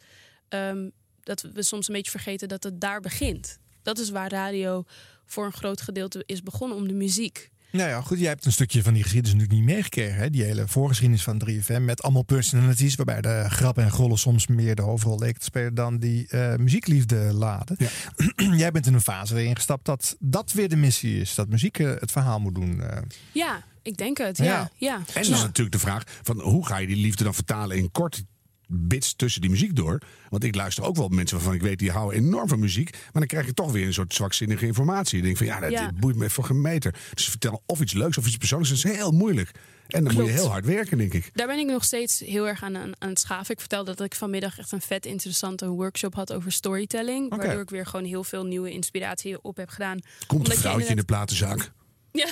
ehm, 0.54 0.88
dat 1.22 1.46
we 1.54 1.62
soms 1.62 1.88
een 1.88 1.94
beetje 1.94 2.10
vergeten 2.10 2.48
dat 2.48 2.62
het 2.62 2.80
daar 2.80 3.00
begint. 3.00 3.58
Dat 3.82 3.98
is 3.98 4.10
waar 4.10 4.30
radio 4.30 4.84
voor 5.26 5.44
een 5.44 5.52
groot 5.52 5.80
gedeelte 5.80 6.22
is 6.26 6.42
begonnen, 6.42 6.76
om 6.76 6.88
de 6.88 6.94
muziek. 6.94 7.52
Nou 7.72 7.88
ja, 7.88 8.00
goed. 8.00 8.18
Jij 8.18 8.28
hebt 8.28 8.44
een 8.44 8.52
stukje 8.52 8.82
van 8.82 8.92
die 8.92 9.02
geschiedenis 9.02 9.36
natuurlijk 9.38 9.66
niet 9.66 9.74
meegekregen. 9.76 10.14
Hè? 10.16 10.30
Die 10.30 10.42
hele 10.42 10.68
voorgeschiedenis 10.68 11.22
van 11.22 11.42
3FM 11.48 11.80
met 11.80 12.02
allemaal 12.02 12.22
personalities. 12.22 12.94
Waarbij 12.94 13.20
de 13.20 13.44
grappen 13.48 13.84
en 13.84 13.90
grollen 13.90 14.18
soms 14.18 14.46
meer 14.46 14.74
de 14.74 14.82
hoofdrol 14.82 15.18
leken 15.18 15.38
te 15.38 15.44
spelen 15.44 15.74
dan 15.74 15.98
die 15.98 16.28
eh, 16.28 16.54
muziekliefde 16.56 17.16
laden. 17.16 17.76
Jij 18.56 18.70
bent 18.70 18.86
in 18.86 18.94
een 18.94 19.00
fase 19.00 19.34
erin 19.40 19.54
gestapt 19.56 19.84
dat 19.84 20.16
dat 20.18 20.52
weer 20.52 20.68
de 20.68 20.76
missie 20.76 21.20
is. 21.20 21.34
Dat 21.34 21.48
muziek 21.48 21.78
eh, 21.78 21.92
het 21.98 22.12
verhaal 22.12 22.40
moet 22.40 22.54
doen. 22.54 22.80
eh. 22.82 22.98
Ja, 23.32 23.62
ik 23.82 23.96
denk 23.96 24.18
het. 24.18 24.36
Ja, 24.36 24.44
Ja. 24.44 24.70
ja. 24.76 24.96
En 24.96 25.04
dan 25.12 25.22
Ja. 25.24 25.34
is 25.36 25.42
natuurlijk 25.42 25.72
de 25.76 25.82
vraag 25.82 26.02
van 26.22 26.40
hoe 26.40 26.66
ga 26.66 26.76
je 26.78 26.86
die 26.86 26.96
liefde 26.96 27.24
dan 27.24 27.34
vertalen 27.34 27.76
in 27.76 27.90
kort 27.90 28.22
bits 28.68 29.14
tussen 29.14 29.40
die 29.40 29.50
muziek 29.50 29.76
door. 29.76 29.98
Want 30.28 30.44
ik 30.44 30.54
luister 30.54 30.84
ook 30.84 30.96
wel 30.96 31.08
mensen 31.08 31.36
waarvan 31.36 31.54
ik 31.54 31.62
weet 31.62 31.78
die 31.78 31.90
houden 31.90 32.18
enorm 32.20 32.48
van 32.48 32.58
muziek. 32.58 32.90
Maar 32.92 33.10
dan 33.12 33.26
krijg 33.26 33.46
je 33.46 33.54
toch 33.54 33.72
weer 33.72 33.86
een 33.86 33.92
soort 33.94 34.14
zwakzinnige 34.14 34.66
informatie. 34.66 35.16
Je 35.16 35.22
denkt 35.22 35.38
van 35.38 35.46
ja, 35.46 35.60
dat 35.60 35.70
Ja. 35.70 35.92
boeit 35.92 36.16
me 36.16 36.30
voor 36.30 36.44
geen 36.44 36.60
meter. 36.60 36.94
Dus 37.14 37.28
vertellen 37.28 37.60
of 37.66 37.80
iets 37.80 37.92
leuks 37.92 38.18
of 38.18 38.26
iets 38.26 38.36
persoonlijks. 38.36 38.82
Dat 38.82 38.92
is 38.92 38.98
heel 38.98 39.10
moeilijk. 39.10 39.50
En 39.88 40.04
dan 40.04 40.14
moet 40.14 40.24
je 40.26 40.30
heel 40.30 40.48
hard 40.50 40.64
werken, 40.66 40.98
denk 40.98 41.12
ik. 41.14 41.30
Daar 41.32 41.46
ben 41.46 41.58
ik 41.58 41.66
nog 41.66 41.84
steeds 41.84 42.18
heel 42.18 42.48
erg 42.48 42.62
aan, 42.62 42.76
aan, 42.76 42.92
aan 42.98 43.08
het 43.08 43.18
schaven. 43.20 43.52
Ik 43.54 43.60
vertelde 43.60 43.94
dat 43.94 44.06
ik 44.06 44.14
vanmiddag 44.14 44.58
echt 44.58 44.72
een 44.72 44.80
vet 44.80 45.06
interessante 45.06 45.68
workshop 45.68 46.14
had 46.14 46.32
over 46.32 46.52
storytelling. 46.52 47.30
Waardoor 47.36 47.60
ik 47.60 47.70
weer 47.70 47.86
gewoon 47.86 48.04
heel 48.04 48.24
veel 48.24 48.44
nieuwe 48.44 48.70
inspiratie 48.70 49.42
op 49.42 49.56
heb 49.56 49.68
gedaan. 49.68 49.98
Komt 50.26 50.46
een 50.48 50.54
je 50.54 50.60
vrouwtje 50.60 50.88
in 50.88 50.96
de 50.96 51.04
platenzaak. 51.04 51.70
Ja. 52.12 52.28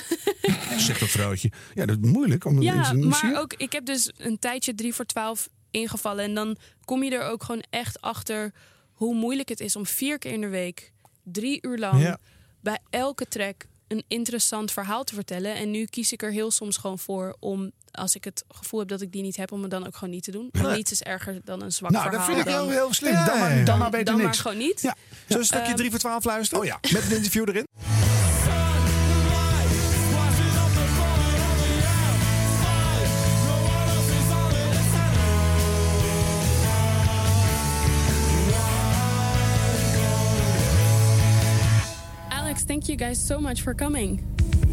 Zegt 0.77 0.99
dat 0.99 1.09
vrouwtje. 1.09 1.51
Ja, 1.73 1.85
dat 1.85 1.97
is 2.03 2.09
moeilijk. 2.09 2.45
Om 2.45 2.61
Ja, 2.61 2.93
maar 2.93 3.33
ook, 3.39 3.53
ik 3.53 3.71
heb 3.71 3.85
dus 3.85 4.11
een 4.17 4.39
tijdje 4.39 4.75
drie 4.75 4.93
voor 4.93 5.05
twaalf 5.05 5.49
ingevallen. 5.73 6.23
En 6.25 6.33
dan 6.33 6.57
kom 6.85 7.03
je 7.03 7.11
er 7.11 7.23
ook 7.23 7.43
gewoon 7.43 7.63
echt 7.69 8.01
achter 8.01 8.51
hoe 8.91 9.15
moeilijk 9.15 9.49
het 9.49 9.59
is 9.59 9.75
om 9.75 9.85
vier 9.85 10.17
keer 10.17 10.31
in 10.31 10.41
de 10.41 10.47
week, 10.47 10.91
drie 11.23 11.57
uur 11.61 11.77
lang, 11.77 12.01
Ja. 12.01 12.17
bij 12.61 12.79
elke 12.89 13.27
track 13.27 13.65
een 13.87 14.03
interessant 14.07 14.71
verhaal 14.71 15.03
te 15.03 15.13
vertellen. 15.15 15.55
En 15.55 15.71
nu 15.71 15.85
kies 15.85 16.11
ik 16.11 16.21
er 16.23 16.31
heel 16.31 16.51
soms 16.51 16.77
gewoon 16.77 16.99
voor 16.99 17.35
om, 17.39 17.71
als 17.91 18.15
ik 18.15 18.23
het 18.23 18.43
gevoel 18.47 18.79
heb 18.79 18.89
dat 18.89 19.01
ik 19.01 19.11
die 19.11 19.21
niet 19.21 19.37
heb, 19.37 19.51
om 19.51 19.61
het 19.61 19.71
dan 19.71 19.87
ook 19.87 19.95
gewoon 19.95 20.13
niet 20.13 20.23
te 20.23 20.31
doen. 20.31 20.49
Want 20.51 20.75
niets 20.75 20.91
is 20.91 21.01
erger 21.01 21.41
dan 21.43 21.61
een 21.61 21.71
zwak 21.71 21.91
Nou, 21.91 22.03
dat 22.03 22.13
verhaal. 22.13 22.35
vind 22.35 22.47
ik 22.47 22.53
heel, 22.53 22.69
heel 22.69 22.93
slim. 22.93 23.13
dan, 23.25 23.39
maar, 23.39 23.65
dan 23.65 23.77
maar 23.79 23.89
beter 23.89 24.05
dan 24.05 24.15
niks. 24.15 24.25
maar 24.25 24.35
gewoon 24.35 24.57
niet. 24.57 24.81
Ja. 24.81 24.95
Een 25.27 25.45
stukje 25.45 25.65
Ehm, 25.67 25.75
3 25.75 25.89
voor 25.89 25.99
12 25.99 26.23
luisteren? 26.23 26.59
Oh 26.63 26.69
ja. 26.69 26.79
Met 26.93 27.03
een 27.11 27.15
interview 27.15 27.49
erin. 27.49 27.67
Alex, 42.63 42.67
thank 42.67 42.89
you 42.89 42.95
guys 42.95 43.19
so 43.19 43.39
much 43.39 43.61
for 43.61 43.73
coming. 43.73 44.21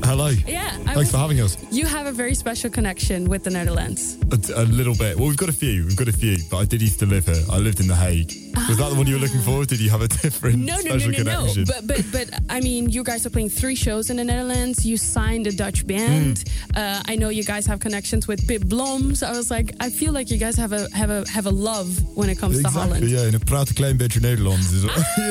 Hello. 0.05 0.29
Yeah, 0.29 0.77
I 0.87 0.95
Thanks 0.95 1.11
for 1.11 1.19
having 1.19 1.41
us. 1.41 1.57
You 1.73 1.87
have 1.87 2.07
a 2.07 2.13
very 2.13 2.35
special 2.35 2.71
connection 2.71 3.29
with 3.29 3.43
the 3.43 3.51
Netherlands. 3.51 4.17
A, 4.31 4.63
a 4.63 4.65
little 4.65 4.95
bit. 4.95 5.17
Well, 5.17 5.29
we've 5.29 5.37
got 5.37 5.49
a 5.49 5.53
few. 5.53 5.85
We've 5.87 5.97
got 5.97 6.09
a 6.09 6.13
few. 6.13 6.39
But 6.51 6.59
I 6.59 6.65
did 6.67 6.83
used 6.83 7.01
to 7.01 7.07
live 7.07 7.27
here. 7.27 7.43
I 7.51 7.59
lived 7.59 7.81
in 7.81 7.89
The 7.89 7.97
Hague. 7.97 8.33
Was 8.69 8.77
that 8.79 8.89
the 8.91 8.95
one 8.97 9.07
you 9.07 9.15
were 9.15 9.21
looking 9.21 9.41
for? 9.43 9.65
Did 9.65 9.81
you 9.81 9.91
have 9.91 10.03
a 10.03 10.09
different 10.23 10.59
No, 10.59 10.77
no, 10.77 10.83
no, 10.83 10.99
special 10.99 11.11
no, 11.13 11.19
no. 11.19 11.39
connection? 11.41 11.65
But, 11.65 11.87
but, 11.87 12.05
but 12.13 12.41
I 12.49 12.61
mean, 12.61 12.89
you 12.91 13.03
guys 13.03 13.25
are 13.27 13.31
playing 13.31 13.51
three 13.51 13.75
shows 13.77 14.11
in 14.11 14.17
the 14.17 14.25
Netherlands. 14.25 14.85
You 14.85 14.97
signed 14.97 15.47
a 15.47 15.53
Dutch 15.53 15.87
band. 15.87 16.45
Uh, 16.77 17.01
I 17.13 17.17
know 17.17 17.29
you 17.31 17.45
guys 17.45 17.67
have 17.67 17.79
connections 17.81 18.27
with 18.27 18.47
Pip 18.47 18.63
Blom. 18.67 19.15
So 19.15 19.27
I 19.27 19.33
was 19.37 19.51
like, 19.51 19.75
I 19.81 19.91
feel 19.91 20.13
like 20.13 20.31
you 20.31 20.39
guys 20.39 20.57
have 20.57 20.73
a 20.73 20.89
have 20.93 21.11
a 21.11 21.25
have 21.31 21.47
a 21.47 21.51
love 21.53 21.89
when 22.17 22.29
it 22.31 22.39
comes 22.39 22.55
to 22.55 22.61
exactly, 22.67 22.81
Holland. 22.99 23.11
ja. 23.11 23.23
En 23.27 23.35
ik 23.35 23.45
praat 23.45 23.69
een 23.69 23.75
klein 23.75 23.97
beetje 23.97 24.21
Nederlands. 24.21 24.71
Dus 24.71 24.81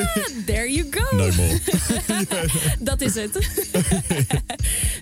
There 0.45 0.67
you 0.71 0.85
go. 0.91 1.15
no 1.17 1.29
more. 1.35 1.59
Dat 2.89 3.01
is 3.01 3.13
no, 3.15 3.29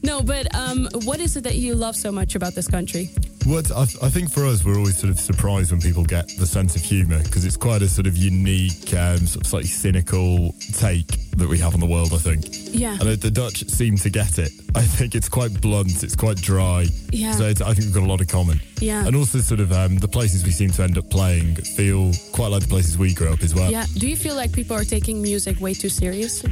No, 0.02 0.24
but 0.24 0.56
um, 0.56 0.88
what 1.06 1.20
is 1.20 1.36
it 1.36 1.44
that 1.44 1.56
you 1.56 1.76
love 1.76 1.96
so 1.96 2.12
much 2.12 2.36
about 2.36 2.54
this 2.54 2.68
country? 2.68 3.10
What 3.48 3.72
I, 3.72 3.84
I 3.84 4.10
think 4.10 4.30
for 4.30 4.46
us, 4.46 4.66
we're 4.66 4.76
always 4.78 4.98
sort 4.98 5.10
of 5.10 5.18
surprised 5.18 5.72
when 5.72 5.80
people 5.80 6.04
get 6.04 6.28
the 6.38 6.46
sense 6.46 6.76
of 6.76 6.82
humour 6.82 7.24
because 7.24 7.46
it's 7.46 7.56
quite 7.56 7.82
a 7.82 7.88
sort 7.88 8.06
of 8.06 8.18
unique, 8.18 8.94
um, 8.94 9.20
sort 9.26 9.46
of 9.46 9.48
slightly 9.48 9.70
cynical 9.70 10.54
take 10.74 11.08
that 11.38 11.48
we 11.48 11.58
have 11.60 11.74
on 11.74 11.80
the 11.80 11.86
world. 11.86 12.12
I 12.14 12.18
think. 12.18 12.44
Yeah. 12.76 12.98
And 13.00 13.08
the 13.22 13.32
Dutch 13.32 13.66
seem 13.70 13.96
to 13.98 14.10
get 14.10 14.38
it. 14.38 14.52
I 14.76 14.82
think 14.82 15.16
it's 15.16 15.30
quite 15.30 15.62
blunt. 15.62 16.04
It's 16.04 16.16
quite 16.16 16.36
dry. 16.36 16.88
Yeah. 17.14 17.32
So 17.32 17.46
it's, 17.46 17.62
I 17.62 17.74
think 17.74 17.86
we've 17.86 17.94
got 17.94 18.04
a 18.04 18.12
lot 18.12 18.20
in 18.20 18.28
common. 18.28 18.60
Yeah. 18.82 19.08
And 19.08 19.16
also, 19.16 19.38
sort 19.40 19.62
of 19.62 19.72
um, 19.72 19.98
the 19.98 20.10
places 20.10 20.44
we 20.44 20.52
seem 20.52 20.72
to 20.72 20.84
end 20.84 20.98
up 20.98 21.10
playing 21.10 21.56
feel 21.56 22.12
quite 22.34 22.50
like 22.50 22.64
the 22.64 22.68
places 22.68 22.98
we 22.98 23.14
grew 23.14 23.32
up 23.32 23.42
as 23.44 23.56
well. 23.56 23.72
yeah. 23.72 23.86
Do 23.98 24.10
you 24.10 24.18
feel 24.18 24.36
like 24.36 24.52
people 24.52 24.76
are 24.76 24.84
taking 24.84 25.22
music 25.22 25.62
way 25.62 25.74
too 25.74 25.90
seriously? 25.90 26.52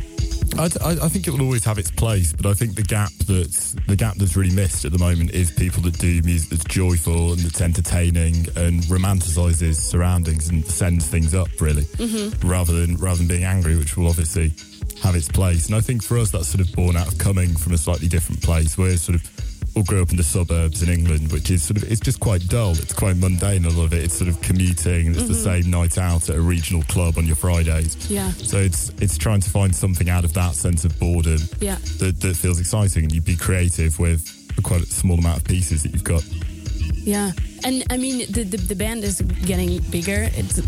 I, 0.58 0.70
I, 0.84 0.92
I 1.06 1.10
think 1.10 1.28
it 1.28 1.32
will 1.32 1.42
always 1.42 1.66
have 1.66 1.78
its 1.78 1.92
place, 1.92 2.32
but 2.34 2.46
I 2.46 2.54
think 2.54 2.76
the 2.76 2.82
gap 2.84 3.12
that's 3.28 3.74
the 3.88 3.96
gap 3.96 4.16
that's 4.16 4.38
really 4.38 4.54
missed 4.56 4.86
at 4.86 4.92
the 4.92 5.00
moment 5.00 5.32
is 5.32 5.52
people 5.52 5.82
that 5.84 5.98
do 6.00 6.22
music 6.24 6.50
that's 6.50 6.64
joyful 6.66 7.34
and 7.34 7.42
that's 7.42 7.60
entertaining 7.62 8.36
and 8.56 8.82
romanticizes 8.84 9.76
surroundings 9.76 10.50
and 10.50 10.66
sends 10.66 11.08
things 11.08 11.34
up 11.34 11.50
really, 11.60 11.84
Mhm. 11.98 12.34
rather 12.44 12.74
than 12.74 12.96
rather 12.98 13.18
than 13.18 13.28
being 13.28 13.44
angry, 13.44 13.76
which 13.76 13.98
will 13.98 14.08
obviously 14.08 14.54
have 15.04 15.16
its 15.16 15.28
place. 15.28 15.66
And 15.68 15.76
I 15.76 15.82
think 15.82 16.02
for 16.04 16.18
us 16.18 16.32
that's 16.32 16.48
sort 16.48 16.62
of 16.66 16.72
born 16.74 16.96
out 16.96 17.08
of 17.08 17.18
coming 17.18 17.56
from 17.56 17.74
a 17.74 17.78
slightly 17.78 18.08
different 18.08 18.42
place. 18.42 18.78
We're 18.78 18.98
sort 18.98 19.16
of 19.16 19.24
all 19.76 19.84
grew 19.84 20.02
up 20.02 20.10
in 20.12 20.18
the 20.18 20.24
suburbs 20.24 20.82
in 20.82 20.90
England, 20.90 21.32
which 21.32 21.52
is 21.52 21.64
sort 21.64 21.78
of 21.78 21.92
it's 21.92 22.00
just 22.00 22.20
quite 22.20 22.48
dull. 22.48 22.72
It's 22.72 22.94
quite 22.94 23.18
mundane. 23.18 23.66
A 23.66 23.70
lot 23.70 23.86
of 23.86 23.94
it. 23.94 24.04
It's 24.06 24.18
sort 24.18 24.30
of 24.30 24.40
commuting. 24.42 25.08
and 25.08 25.16
It's 25.16 25.28
the 25.28 25.34
Mhm. 25.34 25.44
same 25.64 25.70
night 25.72 25.98
out 25.98 26.30
at 26.30 26.36
a 26.36 26.42
regional 26.42 26.84
club 26.84 27.18
on 27.18 27.26
your 27.26 27.36
Fridays. 27.36 27.98
Yeah. 28.10 28.32
So 28.32 28.58
it's 28.58 28.92
it's 29.02 29.18
trying 29.18 29.42
to 29.42 29.50
find 29.50 29.76
something 29.76 30.10
out 30.10 30.24
of 30.24 30.34
that 30.34 30.56
sense 30.56 30.86
of 30.86 30.98
boredom 31.00 31.42
Yeah. 31.60 31.78
that, 32.00 32.20
that 32.22 32.36
feels 32.38 32.60
exciting, 32.60 33.04
and 33.04 33.14
you 33.14 33.22
be 33.22 33.36
creative 33.36 34.00
with 34.00 34.22
a 34.58 34.62
quite 34.62 34.82
a 34.84 34.86
small 34.86 35.20
amount 35.20 35.38
of 35.40 35.44
pieces 35.44 35.84
that 35.84 35.92
you've 35.94 36.04
got. 36.04 36.24
Yeah. 37.04 37.32
And 37.64 37.84
I 37.90 37.98
mean, 37.98 38.26
the, 38.32 38.44
the, 38.44 38.58
the 38.58 38.76
band 38.76 39.04
is 39.04 39.22
getting 39.46 39.80
bigger. 39.90 40.30
It's, 40.36 40.60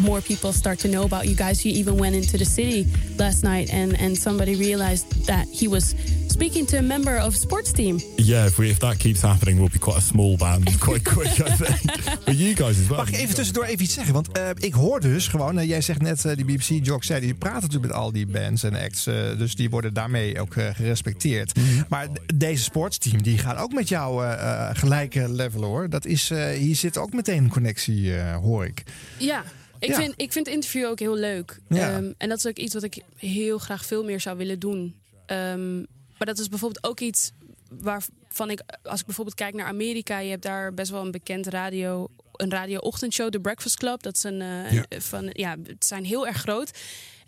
more 0.00 0.20
people 0.20 0.52
start 0.52 0.78
to 0.80 0.88
know 0.88 1.04
about 1.04 1.26
you 1.28 1.34
guys. 1.34 1.64
You 1.64 1.72
even 1.72 1.96
went 1.96 2.14
into 2.14 2.36
the 2.38 2.44
city 2.44 2.86
last 3.18 3.42
night, 3.44 3.72
and, 3.72 3.98
and 3.98 4.16
somebody 4.18 4.54
realized 4.56 5.26
that 5.26 5.46
he 5.48 5.68
was 5.68 5.94
speaking 6.30 6.66
to 6.66 6.76
a 6.78 6.82
member 6.82 7.24
of 7.24 7.34
sports 7.34 7.72
team. 7.72 8.00
Yeah, 8.16 8.46
if 8.46 8.56
we 8.56 8.68
if 8.68 8.78
that 8.78 8.96
keeps 8.96 9.20
happening, 9.22 9.58
we'll 9.58 9.70
be 9.72 9.78
quite 9.78 9.96
a 9.98 10.00
small 10.00 10.36
band 10.36 10.78
quite 10.86 11.04
quick, 11.04 11.38
I 11.38 11.50
think. 11.56 12.04
But 12.24 12.38
you 12.38 12.54
guys 12.54 12.78
as 12.80 12.86
well. 12.88 12.96
Mag 12.96 13.08
ik 13.08 13.14
even 13.16 13.34
tussendoor 13.34 13.64
even 13.64 13.82
iets 13.84 13.94
zeggen? 13.94 14.14
Want 14.14 14.32
eh, 14.32 14.48
ik 14.58 14.74
hoor 14.74 15.00
dus 15.00 15.28
gewoon, 15.28 15.58
eh, 15.58 15.68
jij 15.68 15.80
zegt 15.80 16.02
net, 16.02 16.24
eh, 16.24 16.36
die 16.36 16.44
BBC-jock 16.44 17.04
zei, 17.04 17.20
die 17.20 17.34
praten 17.34 17.60
natuurlijk 17.60 17.92
met 17.92 18.02
al 18.02 18.12
die 18.12 18.26
bands 18.26 18.62
en 18.62 18.74
acts. 18.74 19.04
dus 19.38 19.54
die 19.54 19.70
worden 19.70 19.94
daarmee 19.94 20.40
ook 20.40 20.56
eh, 20.56 20.68
gerespecteerd. 20.74 21.56
Mhm. 21.56 21.82
Maar 21.88 22.08
deze 22.34 22.62
sportsteam, 22.62 23.22
die 23.22 23.38
gaat 23.38 23.58
ook 23.58 23.72
met 23.72 23.88
jou 23.88 24.24
eh, 24.24 24.32
eh, 24.32 24.76
gelijke 24.76 25.28
level 25.32 25.62
hoor. 25.62 25.88
Dat 25.90 26.04
is, 26.06 26.30
eh, 26.30 26.48
hier 26.48 26.76
zit 26.76 26.98
ook 26.98 27.12
meteen 27.12 27.42
een 27.44 27.50
connectie, 27.50 28.16
eh, 28.16 28.36
hoor 28.36 28.64
ik. 28.64 28.82
Ja. 29.18 29.44
Ik, 29.78 29.88
Ja. 29.88 29.94
Vind, 29.96 30.14
ik 30.16 30.32
vind 30.32 30.46
het 30.46 30.54
interview 30.54 30.86
ook 30.86 30.98
heel 30.98 31.16
leuk. 31.16 31.58
Ja. 31.68 31.90
Ehm, 31.90 32.12
en 32.18 32.28
dat 32.28 32.38
is 32.38 32.46
ook 32.46 32.56
iets 32.56 32.74
wat 32.74 32.82
ik 32.82 32.98
heel 33.16 33.58
graag 33.58 33.84
veel 33.84 34.04
meer 34.04 34.20
zou 34.20 34.36
willen 34.36 34.58
doen. 34.58 34.94
Ehm, 35.26 35.82
maar 36.20 36.28
dat 36.34 36.38
is 36.38 36.48
bijvoorbeeld 36.48 36.84
ook 36.84 37.00
iets 37.00 37.30
waarvan 37.70 38.50
ik, 38.50 38.62
als 38.82 39.00
ik 39.00 39.06
bijvoorbeeld 39.06 39.36
kijk 39.36 39.54
naar 39.54 39.66
Amerika, 39.66 40.18
je 40.18 40.30
hebt 40.30 40.42
daar 40.42 40.74
best 40.74 40.90
wel 40.90 41.02
een 41.04 41.10
bekend 41.10 41.46
radio, 41.46 42.08
een 42.32 42.50
radio-ochtendshow, 42.50 43.30
The 43.30 43.40
Breakfast 43.40 43.76
Club. 43.76 44.02
Dat 44.02 44.16
is 44.16 44.22
een, 44.22 44.40
eh, 44.40 44.72
Ja. 44.72 44.84
van, 44.98 45.30
ja, 45.32 45.56
het 45.62 45.84
zijn 45.86 46.04
heel 46.04 46.26
erg 46.26 46.36
groot. 46.36 46.78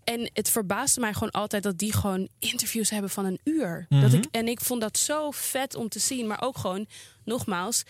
En 0.04 0.30
het 0.32 0.50
verbaasde 0.50 1.00
mij 1.00 1.12
gewoon 1.12 1.30
altijd 1.30 1.62
dat 1.62 1.78
die 1.78 1.92
gewoon 1.92 2.28
interviews 2.38 2.90
hebben 2.90 3.10
van 3.10 3.24
een 3.24 3.40
uur. 3.44 3.86
dat 3.88 4.00
Mhm. 4.02 4.14
ik, 4.16 4.24
en 4.30 4.48
ik 4.48 4.60
vond 4.60 4.80
dat 4.80 4.98
zo 4.98 5.30
vet 5.30 5.74
om 5.74 5.88
te 5.88 5.98
zien. 5.98 6.26
Maar 6.26 6.42
ook 6.42 6.58
gewoon, 6.58 6.86
nogmaals, 7.24 7.82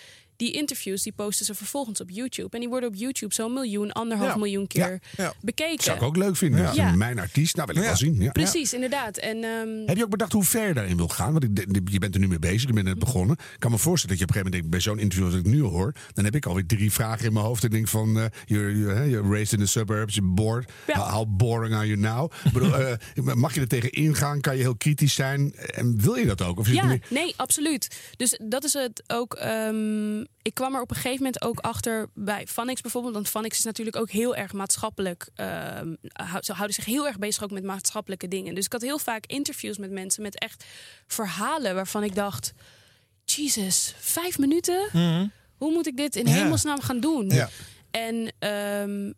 die 0.43 0.53
interviews 0.53 1.03
die 1.03 1.13
posten 1.13 1.47
ze 1.47 1.55
vervolgens 1.55 2.01
op 2.01 2.11
YouTube. 2.11 2.49
En 2.51 2.61
die 2.61 2.69
worden 2.69 2.89
op 2.89 2.95
YouTube 2.95 3.35
zo'n 3.35 3.53
miljoen, 3.53 3.93
anderhalf 3.93 4.31
Ja. 4.33 4.37
miljoen 4.37 4.67
keer 4.67 5.01
Ja. 5.17 5.33
bekeken. 5.41 5.85
Zou 5.85 5.97
ik 5.97 6.03
ook 6.03 6.17
leuk 6.17 6.37
vinden. 6.37 6.65
Dat 6.65 6.75
Ja. 6.75 6.95
Mijn 6.97 7.19
artiest, 7.19 7.57
nou 7.57 7.67
wil 7.73 7.77
ik 7.83 7.89
wel 7.89 7.97
zien. 7.97 8.21
Ja. 8.21 8.31
Precies, 8.33 8.73
inderdaad. 8.75 9.17
En, 9.17 9.45
ehm, 9.45 9.87
Heb 9.87 9.97
je 9.97 10.05
ook 10.05 10.11
bedacht 10.11 10.33
hoe 10.33 10.45
ver 10.45 10.67
je 10.69 10.75
daarin 10.75 10.97
wil 10.97 11.09
gaan? 11.09 11.33
Want 11.33 11.45
ik, 11.45 11.57
denk- 11.57 11.89
je 11.89 11.99
bent 11.99 12.15
er 12.15 12.21
nu 12.21 12.29
mee 12.29 12.39
bezig, 12.39 12.67
je 12.67 12.73
bent 12.73 12.87
net 12.87 12.99
begonnen. 12.99 13.37
Ik 13.39 13.57
kan 13.59 13.71
me 13.71 13.79
voorstellen 13.79 14.17
dat 14.17 14.19
je 14.19 14.25
op 14.25 14.37
een 14.37 14.43
gegeven 14.43 14.45
moment 14.45 14.53
denkt, 14.53 14.71
bij 14.71 14.81
zo'n 14.81 14.99
interview 14.99 15.27
als 15.27 15.35
ik 15.35 15.47
nu 15.47 15.63
hoor, 15.63 15.95
dan 16.13 16.25
heb 16.25 16.35
ik 16.35 16.47
alweer 16.47 16.67
drie 16.67 16.93
vragen 16.93 17.27
in 17.27 17.33
mijn 17.33 17.45
hoofd. 17.45 17.65
Ik 17.65 17.71
denk 17.71 17.89
van, 17.89 18.19
eh, 18.19 18.25
you're, 18.47 18.79
you're, 18.79 19.11
you're 19.11 19.29
raised 19.29 19.53
in 19.53 19.59
the 19.59 19.71
suburbs, 19.71 20.15
you're 20.15 20.33
bored. 20.33 20.71
How, 20.87 21.09
how 21.11 21.27
boring 21.37 21.75
are 21.75 21.87
you 21.87 21.99
now? 21.99 22.31
Bedoel, 22.53 22.75
eh, 22.79 22.93
mag 23.35 23.55
je 23.55 23.61
er 23.61 23.69
tegen 23.69 23.91
ingaan? 23.93 24.41
Kan 24.41 24.57
je 24.57 24.63
heel 24.63 24.77
kritisch 24.77 25.15
zijn? 25.15 25.55
En 25.55 26.01
wil 26.01 26.15
je 26.15 26.27
dat 26.27 26.43
ook? 26.43 26.59
Of 26.59 26.67
je 26.69 26.75
ja, 26.75 26.85
meer- 26.85 27.01
nee, 27.11 27.33
absoluut. 27.37 27.89
Dus 28.17 28.39
dat 28.43 28.65
is 28.65 28.73
het 28.73 29.03
ook. 29.07 29.35
ehm, 29.35 30.25
ik 30.43 30.55
kwam 30.55 30.75
er 30.75 30.81
op 30.81 30.91
een 30.91 30.97
gegeven 30.97 31.17
moment 31.17 31.43
ook 31.43 31.59
achter 31.59 32.09
bij 32.15 32.47
Vanix 32.47 32.81
bijvoorbeeld. 32.81 33.15
Want 33.15 33.29
Vanix 33.29 33.59
is 33.59 33.65
natuurlijk 33.65 33.97
ook 33.97 34.11
heel 34.11 34.37
erg 34.37 34.53
maatschappelijk. 34.53 35.29
ehm, 35.35 35.95
ze 36.41 36.53
houden 36.53 36.75
zich 36.75 36.85
heel 36.85 37.07
erg 37.07 37.19
bezig 37.19 37.43
ook 37.43 37.51
met 37.51 37.65
maatschappelijke 37.65 38.29
dingen. 38.29 38.55
Dus 38.55 38.65
ik 38.65 38.73
had 38.73 38.83
heel 38.83 38.99
vaak 38.99 39.27
interviews 39.27 39.79
met 39.79 39.91
mensen 39.91 40.23
met 40.23 40.39
echt 40.39 40.65
verhalen 41.07 41.75
waarvan 41.75 42.03
ik 42.05 42.15
dacht: 42.15 42.53
Jesus, 43.25 43.95
vijf 43.99 44.39
minuten? 44.39 44.89
Hoe 45.57 45.73
moet 45.73 45.87
ik 45.87 45.97
dit 45.97 46.17
in 46.17 46.27
Ja. 46.27 46.33
hemelsnaam 46.33 46.81
gaan 46.81 47.01
doen? 47.01 47.29
Ja. 47.29 47.49
En 47.91 48.33
ehm, 48.39 49.13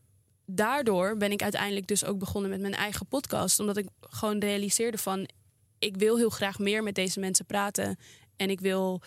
daardoor 0.46 1.16
ben 1.16 1.32
ik 1.32 1.42
uiteindelijk 1.42 1.86
dus 1.86 2.04
ook 2.04 2.18
begonnen 2.18 2.50
met 2.50 2.60
mijn 2.60 2.74
eigen 2.74 3.06
podcast. 3.06 3.60
Omdat 3.60 3.76
ik 3.76 3.86
gewoon 4.00 4.38
realiseerde 4.38 4.98
van... 4.98 5.28
ik 5.78 5.96
wil 5.96 6.16
heel 6.16 6.30
graag 6.30 6.58
meer 6.58 6.82
met 6.82 6.94
deze 6.94 7.20
mensen 7.20 7.46
praten. 7.46 7.98
En 8.36 8.50
ik 8.50 8.60
wil 8.60 9.02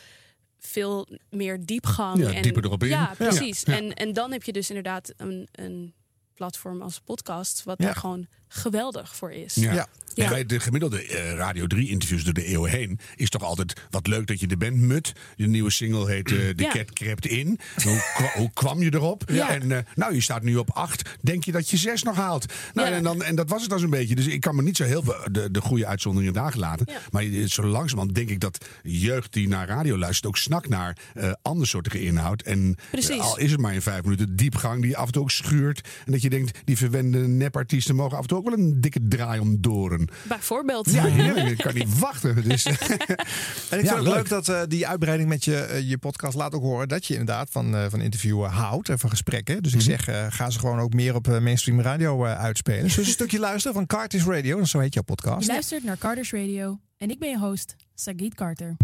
veel 0.59 1.07
meer 1.29 1.65
diepgang. 1.65 2.17
Ja, 2.19 2.33
en, 2.33 2.41
dieper 2.41 2.65
erop 2.65 2.83
in. 2.83 2.89
Ja, 2.89 3.13
precies. 3.17 3.61
Ja. 3.61 3.75
En, 3.75 3.93
en 3.93 4.13
dan 4.13 4.31
heb 4.31 4.43
je 4.43 4.51
dus 4.51 4.69
inderdaad 4.69 5.13
een, 5.17 5.47
een 5.51 5.93
platform 6.33 6.81
als 6.81 6.99
podcast... 6.99 7.63
wat 7.63 7.79
daar 7.79 7.95
gewoon 7.95 8.27
geweldig 8.47 9.15
voor 9.15 9.31
is. 9.31 9.55
Ja. 9.55 9.73
Ja. 9.73 9.87
En 10.23 10.29
bij 10.29 10.45
de 10.45 10.59
gemiddelde 10.59 11.03
eh, 11.03 11.33
Radio 11.33 11.67
3 11.67 11.89
interviews 11.89 12.23
door 12.23 12.33
de 12.33 12.51
eeuw 12.53 12.63
heen 12.63 12.99
is 13.15 13.29
toch 13.29 13.43
altijd 13.43 13.81
wat 13.89 14.07
leuk 14.07 14.27
dat 14.27 14.39
je 14.39 14.47
er 14.47 14.57
bent. 14.57 14.77
Mut, 14.77 15.13
de 15.35 15.47
nieuwe 15.47 15.71
single 15.71 16.11
heet 16.11 16.31
eh, 16.31 16.37
De 16.37 16.63
Ja. 16.63 16.69
Cat 16.71 16.93
Crept 16.93 17.25
In. 17.25 17.59
Hoe, 17.83 18.11
kwa- 18.15 18.31
hoe 18.35 18.51
kwam 18.53 18.81
je 18.81 18.93
erop? 18.93 19.23
Ja. 19.31 19.49
En 19.49 19.71
eh, 19.71 19.77
nou, 19.95 20.13
je 20.13 20.21
staat 20.21 20.43
nu 20.43 20.55
op 20.55 20.69
8. 20.71 21.09
Denk 21.21 21.43
je 21.43 21.51
dat 21.51 21.69
je 21.69 21.77
6 21.77 22.03
nog 22.03 22.15
haalt? 22.15 22.45
Nou, 22.73 22.89
Ja. 22.89 22.95
en, 22.95 23.03
dan, 23.03 23.23
en 23.23 23.35
dat 23.35 23.49
was 23.49 23.61
het 23.61 23.69
dan 23.69 23.79
zo'n 23.79 23.89
beetje. 23.89 24.15
Dus 24.15 24.27
ik 24.27 24.41
kan 24.41 24.55
me 24.55 24.61
niet 24.61 24.77
zo 24.77 24.83
heel 24.83 25.03
veel 25.03 25.15
de, 25.31 25.51
de 25.51 25.61
goede 25.61 25.85
uitzonderingen 25.85 26.33
dagen 26.33 26.59
laten. 26.59 26.87
Maar 27.11 27.23
je- 27.23 27.49
zo 27.49 27.63
langzamerhand 27.65 28.15
denk 28.15 28.29
ik 28.29 28.39
dat 28.39 28.65
jeugd 28.83 29.33
die 29.33 29.47
naar 29.47 29.67
radio 29.67 29.97
luistert 29.97 30.25
ook 30.27 30.37
snakt 30.37 30.69
naar 30.69 30.97
eh 31.13 31.31
andersoortige 31.41 32.01
inhoud. 32.03 32.41
En 32.41 32.75
Precies. 32.91 33.19
al 33.19 33.37
is 33.37 33.51
het 33.51 33.59
maar 33.59 33.73
in 33.73 33.81
vijf 33.81 34.03
minuten 34.03 34.35
diepgang 34.35 34.81
die 34.81 34.97
af 34.97 35.05
en 35.05 35.11
toe 35.11 35.21
ook 35.21 35.31
schuurt. 35.31 35.87
En 36.05 36.11
dat 36.11 36.21
je 36.21 36.29
denkt, 36.29 36.59
die 36.65 36.77
verwende 36.77 37.27
nepartiesten 37.27 37.95
mogen 37.95 38.15
af 38.17 38.21
en 38.21 38.27
toe 38.27 38.36
ook 38.37 38.49
wel 38.49 38.57
een 38.57 38.81
dikke 38.81 38.99
draai 39.07 39.39
om 39.39 39.61
doren. 39.61 40.07
Bijvoorbeeld. 40.27 40.91
Ja, 40.91 41.03
heerlijk. 41.05 41.49
Ik 41.49 41.57
kan 41.57 41.73
niet 41.73 41.99
wachten. 42.07 42.43
Dus, 42.49 42.65
En 43.69 43.79
ik 43.79 43.87
vind 43.87 43.89
het 43.89 44.01
leuk 44.01 44.29
dat 44.29 44.47
eh, 44.49 44.61
die 44.67 44.87
uitbreiding 44.87 45.29
met 45.29 45.45
je, 45.45 45.55
eh, 45.55 45.89
je 45.89 45.97
podcast 45.97 46.35
laat 46.35 46.53
ook 46.53 46.61
horen 46.61 46.87
dat 46.87 47.05
je 47.05 47.11
inderdaad 47.13 47.49
van, 47.51 47.75
eh, 47.75 47.85
van 47.89 48.01
interviewen 48.01 48.49
houdt 48.49 48.89
en 48.89 48.99
van 48.99 49.09
gesprekken. 49.09 49.63
Dus 49.63 49.73
ik 49.73 49.81
zeg, 49.81 50.07
eh, 50.07 50.25
ga 50.29 50.49
ze 50.49 50.59
gewoon 50.59 50.79
ook 50.79 50.93
meer 50.93 51.15
op 51.15 51.27
mainstream 51.27 51.81
radio 51.81 52.25
eh, 52.25 52.39
uitspelen. 52.39 52.83
Dus 52.83 52.97
een 52.97 53.05
stukje 53.19 53.39
luisteren 53.39 53.73
van 53.75 53.85
Cartis 53.85 54.23
Radio, 54.25 54.63
zo 54.63 54.79
heet 54.79 54.93
jouw 54.93 55.03
Je 55.07 55.13
podcast. 55.15 55.47
luistert 55.47 55.83
naar 55.83 55.97
Carter's 55.97 56.31
Radio 56.31 56.79
en 56.97 57.09
ik 57.09 57.19
ben 57.19 57.29
je 57.29 57.39
host, 57.39 57.75
Sagit 57.95 58.35
Carter. 58.35 58.75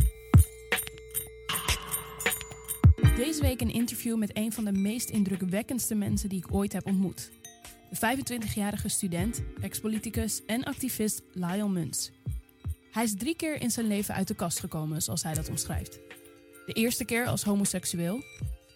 Deze 3.15 3.41
week 3.41 3.61
een 3.61 3.73
interview 3.73 4.17
met 4.17 4.37
een 4.37 4.53
van 4.53 4.65
de 4.65 4.71
meest 4.71 5.09
indrukwekkendste 5.09 5.95
mensen 5.95 6.29
die 6.29 6.37
ik 6.37 6.53
ooit 6.53 6.73
heb 6.73 6.85
ontmoet. 6.85 7.29
De 7.99 8.17
25-jarige 8.17 8.89
student, 8.89 9.41
ex-politicus 9.61 10.45
en 10.45 10.63
activist 10.63 11.21
Lyle 11.33 11.69
Muns. 11.69 12.11
Hij 12.91 13.03
is 13.03 13.15
drie 13.17 13.35
keer 13.35 13.61
in 13.61 13.71
zijn 13.71 13.87
leven 13.87 14.13
uit 14.15 14.27
de 14.27 14.35
kast 14.35 14.59
gekomen, 14.59 15.01
zoals 15.01 15.23
hij 15.23 15.33
dat 15.33 15.49
omschrijft. 15.49 15.99
De 16.65 16.73
eerste 16.73 17.05
keer 17.05 17.25
als 17.25 17.43
homoseksueel, 17.43 18.23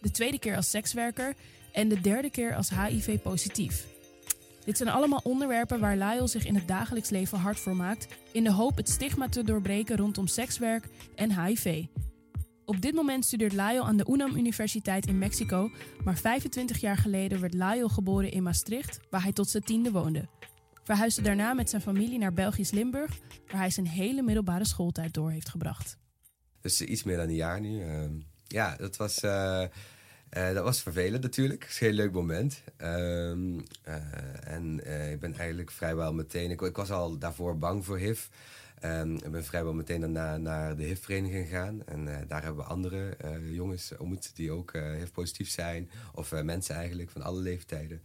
de 0.02 0.12
tweede 0.12 0.40
keer 0.40 0.56
als 0.56 0.70
sekswerker 0.70 1.36
en 1.72 1.88
de 1.88 2.02
derde 2.02 2.30
keer 2.30 2.56
als 2.56 2.70
HIV-positief. 2.70 3.86
Dit 4.66 4.78
zijn 4.78 4.90
allemaal 4.90 5.22
onderwerpen 5.24 5.80
waar 5.80 5.98
Lyle 5.98 6.28
zich 6.28 6.46
in 6.46 6.56
het 6.56 6.68
dagelijks 6.68 7.10
leven 7.10 7.38
hard 7.38 7.60
voor 7.60 7.76
maakt, 7.76 8.08
in 8.32 8.44
de 8.44 8.52
hoop 8.52 8.78
het 8.78 8.90
stigma 8.90 9.30
te 9.30 9.44
doorbreken 9.44 9.98
rondom 9.98 10.28
sekswerk 10.28 10.90
en 11.16 11.44
HIV. 11.44 11.86
Op 12.70 12.82
dit 12.82 12.94
moment 12.94 13.26
studeert 13.26 13.52
Lyle 13.52 13.84
aan 13.84 13.98
de 13.98 14.06
UNAM 14.10 14.36
Universiteit 14.36 15.06
in 15.08 15.18
Mexico, 15.18 15.72
maar 16.04 16.18
25 16.18 16.78
jaar 16.78 16.98
geleden 16.98 17.42
werd 17.42 17.54
Lyle 17.54 17.90
geboren 17.90 18.32
in 18.32 18.44
Maastricht, 18.44 19.00
waar 19.10 19.24
hij 19.24 19.34
tot 19.34 19.50
zijn 19.50 19.64
tiende 19.64 19.92
woonde. 19.92 20.28
Verhuisde 20.84 21.22
daarna 21.22 21.54
met 21.54 21.70
zijn 21.70 21.82
familie 21.82 22.18
naar 22.18 22.34
Belgisch 22.34 22.72
Limburg, 22.72 23.18
waar 23.48 23.60
hij 23.60 23.70
zijn 23.70 23.88
hele 23.88 24.22
middelbare 24.22 24.66
schooltijd 24.66 25.14
door 25.14 25.32
heeft 25.32 25.50
gebracht. 25.50 25.98
Dus 26.62 26.82
iets 26.82 27.04
meer 27.04 27.18
dan 27.18 27.28
een 27.28 27.36
jaar 27.36 27.60
nu. 27.60 27.82
Ehm, 27.82 28.12
ja, 28.48 28.76
dat 28.76 28.98
was, 28.98 29.20
eh, 29.20 29.64
eh, 29.64 29.70
dat 30.30 30.64
was 30.64 30.82
vervelend 30.82 31.24
natuurlijk. 31.24 31.64
Het 31.64 31.72
is 31.72 31.80
een 31.80 31.88
heel 31.88 31.96
leuk 31.96 32.12
moment. 32.12 32.64
Ehm, 32.78 33.60
eh, 33.84 34.54
en 34.54 34.74
ik 35.12 35.20
ben 35.20 35.36
eigenlijk 35.38 35.72
vrijwel 35.72 36.14
meteen... 36.14 36.52
Ik, 36.52 36.62
ik 36.62 36.76
was 36.76 36.92
al 36.92 37.18
daarvoor 37.18 37.58
bang 37.58 37.86
voor 37.86 37.98
HIV. 37.98 38.28
Ehm, 38.80 39.16
ik 39.16 39.32
ben 39.32 39.46
vrijwel 39.46 39.74
meteen 39.74 40.00
daarna 40.00 40.38
naar 40.38 40.76
de 40.76 40.84
HIV-vereniging 40.84 41.48
gegaan. 41.48 41.86
En 41.86 42.08
eh, 42.08 42.28
daar 42.28 42.44
hebben 42.44 42.64
we 42.64 42.70
andere 42.70 43.10
eh, 43.10 43.54
jongens 43.54 43.98
ontmoet 43.98 44.36
die 44.36 44.52
ook 44.52 44.72
eh 44.72 44.92
HIV-positief 44.92 45.50
zijn. 45.50 45.90
Of 46.14 46.44
mensen 46.44 46.76
eigenlijk 46.76 47.10
van 47.10 47.22
alle 47.22 47.42
leeftijden. 47.42 48.02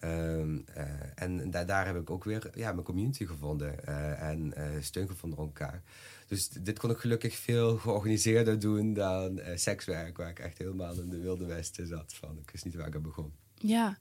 Ehm, 0.00 0.58
eh, 0.74 0.84
en 1.14 1.50
daar, 1.50 1.86
heb 1.86 1.96
ik 1.96 2.10
ook 2.10 2.24
weer 2.24 2.50
ja, 2.54 2.72
mijn 2.72 2.84
community 2.84 3.26
gevonden 3.26 3.86
en 4.18 4.54
steun 4.80 5.08
gevonden 5.08 5.38
rond 5.38 5.58
elkaar. 5.58 5.82
Dus 6.26 6.48
dit 6.48 6.78
kon 6.78 6.90
ik 6.90 6.98
gelukkig 6.98 7.36
veel 7.36 7.76
georganiseerder 7.76 8.58
doen 8.58 8.94
dan 8.94 9.40
sekswerk, 9.54 10.16
waar 10.16 10.30
ik 10.30 10.38
echt 10.38 10.58
helemaal 10.58 10.94
in 10.94 11.10
de 11.10 11.20
wilde 11.20 11.46
westen 11.46 11.86
zat. 11.86 12.14
Van. 12.14 12.38
Ik 12.42 12.50
wist 12.50 12.64
niet 12.64 12.74
waar 12.74 12.86
ik 12.86 12.94
aan 12.94 13.02
begon. 13.02 13.32
Ja, 13.54 13.98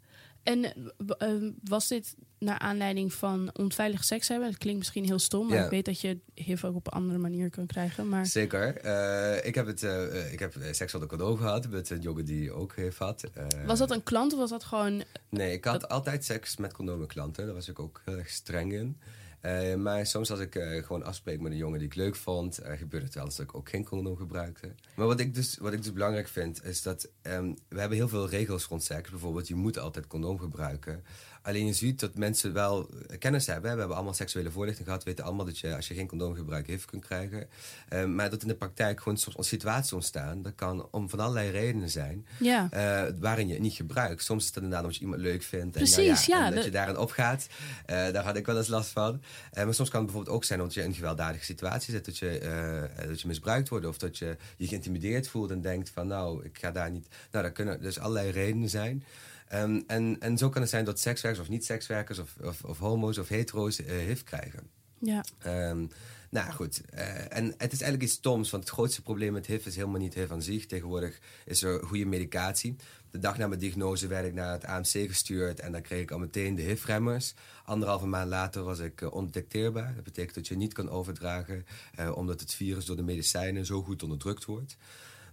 en 0.50 0.64
eh, 0.64 0.72
w- 0.98 1.12
eh, 1.12 1.30
was 1.64 1.88
dit 1.88 2.16
naar 2.40 2.60
aanleiding 2.60 3.14
van 3.14 3.50
onveilig 3.54 4.04
seks 4.04 4.28
hebben? 4.28 4.48
Dat 4.50 4.58
klinkt 4.58 4.80
misschien 4.80 5.06
heel 5.06 5.20
stom, 5.20 5.48
maar 5.48 5.58
Ja. 5.58 5.64
ik 5.64 5.70
weet 5.70 5.86
dat 5.86 6.02
je 6.02 6.20
HIV 6.34 6.64
ook 6.64 6.76
op 6.76 6.88
een 6.88 6.94
andere 6.94 7.20
manier 7.20 7.50
kan 7.50 7.66
krijgen. 7.66 8.10
Maar 8.10 8.26
Zeker. 8.26 8.76
Eh, 8.78 9.46
ik 9.48 9.56
heb, 9.56 9.66
het, 9.66 9.84
eh, 9.84 10.32
ik 10.34 10.40
heb 10.40 10.56
eh, 10.56 10.74
seks 10.74 10.92
van 10.92 11.00
de 11.00 11.06
cadeau 11.08 11.38
gehad 11.38 11.70
met 11.70 11.90
een 11.90 12.00
jongen 12.02 12.26
die 12.26 12.52
ook 12.52 12.76
heeft 12.76 12.98
had. 12.98 13.24
Was 13.66 13.80
dat 13.80 13.92
een 13.92 14.04
klant 14.04 14.34
of 14.34 14.40
was 14.40 14.50
dat 14.50 14.64
gewoon... 14.64 15.04
Nee, 15.30 15.54
ik 15.54 15.66
had 15.66 15.90
altijd 15.90 16.26
seks 16.26 16.58
met 16.58 16.74
condomen 16.74 17.08
klanten. 17.08 17.46
Daar 17.46 17.56
was 17.56 17.68
ik 17.70 17.80
ook 17.80 18.02
heel 18.06 18.18
erg 18.18 18.30
streng 18.30 18.74
in. 18.74 18.98
Eh, 19.42 19.76
maar 19.76 20.06
soms 20.06 20.32
als 20.32 20.40
ik 20.40 20.56
eh, 20.56 20.84
gewoon 20.84 21.04
afspreek 21.04 21.40
met 21.40 21.52
een 21.52 21.58
jongen 21.58 21.80
die 21.80 21.88
ik 21.88 21.96
leuk 21.96 22.16
vond, 22.16 22.58
eh, 22.58 22.78
gebeurde 22.78 23.06
het 23.06 23.16
wel 23.16 23.26
eens 23.26 23.36
dat 23.36 23.46
ik 23.46 23.56
ook 23.56 23.70
geen 23.70 23.86
condoom 23.86 24.18
gebruikte. 24.18 24.74
Maar 24.96 25.08
wat 25.08 25.20
ik 25.20 25.36
dus, 25.36 25.58
wat 25.58 25.74
ik 25.74 25.84
dus 25.84 25.94
belangrijk 25.94 26.28
vind, 26.28 26.64
is 26.64 26.82
dat 26.82 27.10
ehm, 27.22 27.54
we 27.68 27.80
hebben 27.80 27.98
heel 27.98 28.08
veel 28.08 28.30
regels 28.30 28.66
rond 28.66 28.84
seks. 28.84 29.10
Bijvoorbeeld, 29.10 29.48
je 29.48 29.56
moet 29.56 29.80
altijd 29.80 30.08
condoom 30.08 30.40
gebruiken. 30.40 31.04
Alleen 31.42 31.66
je 31.66 31.74
ziet 31.74 32.00
dat 32.00 32.16
mensen 32.18 32.54
wel 32.54 32.90
eh, 33.08 33.18
kennis 33.20 33.46
hebben. 33.46 33.72
We 33.72 33.78
hebben 33.78 33.96
allemaal 33.96 34.14
seksuele 34.14 34.52
voorlichting 34.52 34.86
gehad. 34.88 35.04
We 35.04 35.10
weten 35.10 35.26
allemaal 35.26 35.46
dat 35.46 35.60
je 35.60 35.76
als 35.76 35.88
je 35.88 35.94
geen 35.94 36.08
condoom 36.08 36.36
gebruikt 36.36 36.68
HIV 36.68 36.86
kunt 36.86 37.06
krijgen. 37.06 37.48
Eh, 37.90 38.06
maar 38.06 38.30
dat 38.30 38.42
in 38.42 38.48
de 38.48 38.56
praktijk 38.56 39.02
gewoon 39.02 39.18
soms 39.18 39.48
situaties 39.48 39.94
ontstaan. 39.94 40.42
Dat 40.42 40.56
kan 40.56 40.88
om 40.92 41.10
van 41.10 41.20
allerlei 41.20 41.50
redenen 41.50 41.90
zijn. 41.90 42.26
Ja. 42.40 42.68
eh, 42.72 43.14
waarin 43.20 43.48
je 43.48 43.54
het 43.54 43.62
niet 43.62 43.74
gebruikt. 43.74 44.24
Soms 44.24 44.42
is 44.42 44.48
het 44.48 44.56
inderdaad 44.56 44.82
omdat 44.82 44.96
je 44.96 45.02
iemand 45.02 45.22
leuk 45.22 45.44
vindt. 45.44 45.76
En, 45.76 45.82
nou 45.90 46.02
ja, 46.02 46.18
ja, 46.28 46.38
en 46.40 46.46
dat 46.46 46.56
dat- 46.56 46.64
je 46.64 46.72
daarin 46.72 46.98
opgaat. 46.98 47.48
Eh, 47.86 47.96
daar 48.12 48.24
had 48.24 48.36
ik 48.36 48.46
wel 48.46 48.58
eens 48.58 48.68
last 48.68 48.90
van. 48.90 49.22
Maar 49.54 49.74
soms 49.74 49.90
kan 49.90 50.00
het 50.02 50.06
bijvoorbeeld 50.06 50.36
ook 50.36 50.44
zijn 50.44 50.60
omdat 50.60 50.74
je 50.74 50.82
in 50.82 50.88
een 50.90 50.94
gewelddadige 50.96 51.44
situatie 51.46 51.94
zit. 51.94 52.06
Dat 52.06 52.18
je, 52.18 52.90
dat 53.08 53.22
je 53.22 53.28
misbruikt 53.28 53.70
wordt. 53.70 53.86
Of 53.86 53.98
dat 53.98 54.18
je 54.18 54.38
je 54.58 54.68
geïntimideerd 54.68 55.28
voelt 55.28 55.52
en 55.52 55.62
denkt 55.62 55.90
van 55.90 56.08
nou, 56.08 56.46
ik 56.46 56.58
ga 56.58 56.72
daar 56.72 56.92
niet... 56.92 57.08
Nou, 57.32 57.44
daar 57.44 57.54
kunnen 57.54 57.82
dus 57.82 58.00
allerlei 58.00 58.30
redenen 58.32 58.70
zijn. 58.70 59.04
Ehm, 59.50 59.82
en, 59.88 60.16
en 60.20 60.38
zo 60.38 60.50
kan 60.50 60.62
het 60.62 60.70
zijn 60.70 60.86
dat 60.86 61.00
sekswerkers 61.00 61.44
of 61.44 61.50
niet-sekswerkers... 61.50 62.20
Of, 62.20 62.36
of, 62.42 62.64
of 62.64 62.78
homo's 62.78 63.18
of 63.18 63.28
hetero's 63.28 63.84
eh, 63.84 63.98
HIV 63.98 64.24
krijgen. 64.24 64.70
Ja. 65.00 65.24
Ehm, 65.40 65.86
nou 66.30 66.52
goed, 66.52 66.82
eh, 66.90 67.38
en 67.38 67.46
het 67.46 67.72
is 67.72 67.82
eigenlijk 67.82 68.04
iets 68.04 68.14
stoms, 68.14 68.50
want 68.50 68.64
het 68.64 68.74
grootste 68.74 69.02
probleem 69.02 69.34
met 69.34 69.46
HIV 69.46 69.66
is 69.66 69.76
helemaal 69.76 70.00
niet 70.00 70.14
HIV 70.14 70.32
aan 70.32 70.42
zich. 70.42 70.66
Tegenwoordig 70.66 71.20
is 71.46 71.64
er 71.64 71.86
goede 71.86 72.06
medicatie. 72.06 72.76
De 73.12 73.20
dag 73.20 73.38
na 73.38 73.48
mijn 73.48 73.60
diagnose 73.60 74.08
werd 74.08 74.26
ik 74.26 74.34
naar 74.34 74.52
het 74.52 74.66
AMC 74.66 75.08
gestuurd 75.08 75.60
en 75.60 75.72
dan 75.72 75.82
kreeg 75.82 76.02
ik 76.02 76.12
al 76.12 76.20
meteen 76.20 76.56
de 76.56 76.62
HIV-remmers. 76.62 77.34
Anderhalve 77.64 78.06
maand 78.06 78.30
later 78.30 78.64
was 78.64 78.80
ik 78.80 79.02
eh, 79.02 79.14
ondetecteerbaar. 79.14 79.96
Dat 79.96 80.04
betekent 80.04 80.36
dat 80.36 80.48
je 80.48 80.58
niet 80.58 80.74
kan 80.74 80.90
overdragen, 80.90 81.66
omdat 82.14 82.40
het 82.40 82.54
virus 82.54 82.86
door 82.86 82.96
de 82.96 83.04
medicijnen 83.04 83.66
zo 83.66 83.82
goed 83.82 84.04
onderdrukt 84.04 84.46
wordt. 84.46 84.78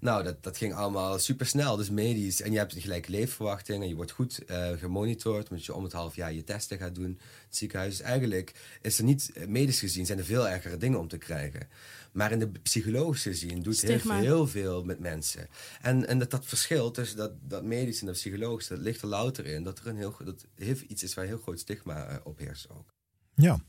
Nou, 0.07 0.23
dat, 0.23 0.43
dat 0.43 0.57
ging 0.57 0.75
allemaal 0.75 1.19
super 1.19 1.47
snel, 1.47 1.77
dus 1.77 1.91
medisch. 1.91 2.41
En 2.41 2.53
je 2.53 2.59
hebt 2.59 2.75
een 2.75 2.81
gelijke 2.81 3.11
leefverwachting 3.11 3.83
en 3.83 3.89
je 3.89 3.95
wordt 3.95 4.11
goed 4.11 4.45
eh, 4.45 4.71
gemonitord, 4.71 5.49
omdat 5.51 5.65
je 5.65 5.75
om 5.75 5.83
het 5.83 5.93
half 5.93 6.17
jaar 6.17 6.33
je 6.33 6.45
testen 6.45 6.79
gaat 6.79 6.95
doen 6.95 7.05
in 7.05 7.21
het 7.47 7.57
ziekenhuis. 7.57 7.97
Dus 7.97 8.07
eigenlijk 8.07 8.55
is 8.83 8.99
er 8.99 9.05
niet, 9.05 9.31
eh, 9.35 9.47
medisch 9.47 9.79
gezien, 9.79 10.07
zijn 10.07 10.19
er 10.19 10.25
veel 10.25 10.49
ergere 10.49 10.77
dingen 10.77 10.99
om 10.99 11.09
te 11.09 11.19
krijgen. 11.19 11.69
Maar 12.13 12.33
in 12.33 12.39
de 12.39 12.49
psychologisch 12.49 13.23
gezien 13.23 13.63
doet 13.63 13.77
Stigma. 13.77 14.19
heel 14.19 14.47
veel 14.47 14.85
met 14.85 14.99
mensen. 14.99 15.49
En, 15.81 16.07
en 16.07 16.19
dat, 16.19 16.31
dat 16.31 16.47
verschil 16.47 16.91
tussen 16.91 17.17
dat, 17.17 17.33
dat 17.43 17.63
medisch 17.63 18.01
en 18.01 18.07
dat 18.07 18.15
psychologisch, 18.15 18.67
dat 18.67 18.79
ligt 18.79 19.03
er 19.03 19.09
louter 19.09 19.47
in. 19.47 19.63
Dat 19.63 19.79
er 19.79 19.87
een 19.87 19.97
heel, 19.97 20.17
dat 20.25 20.47
HIV 20.57 20.83
iets 20.83 21.03
is 21.03 21.15
waar 21.15 21.25
een 21.25 21.31
heel 21.31 21.41
groot 21.43 21.61
stigma 21.61 22.07
eh, 22.07 22.17
op 22.25 22.39
heerst 22.39 22.71
ook. 22.71 22.95
Ja. 23.35 23.61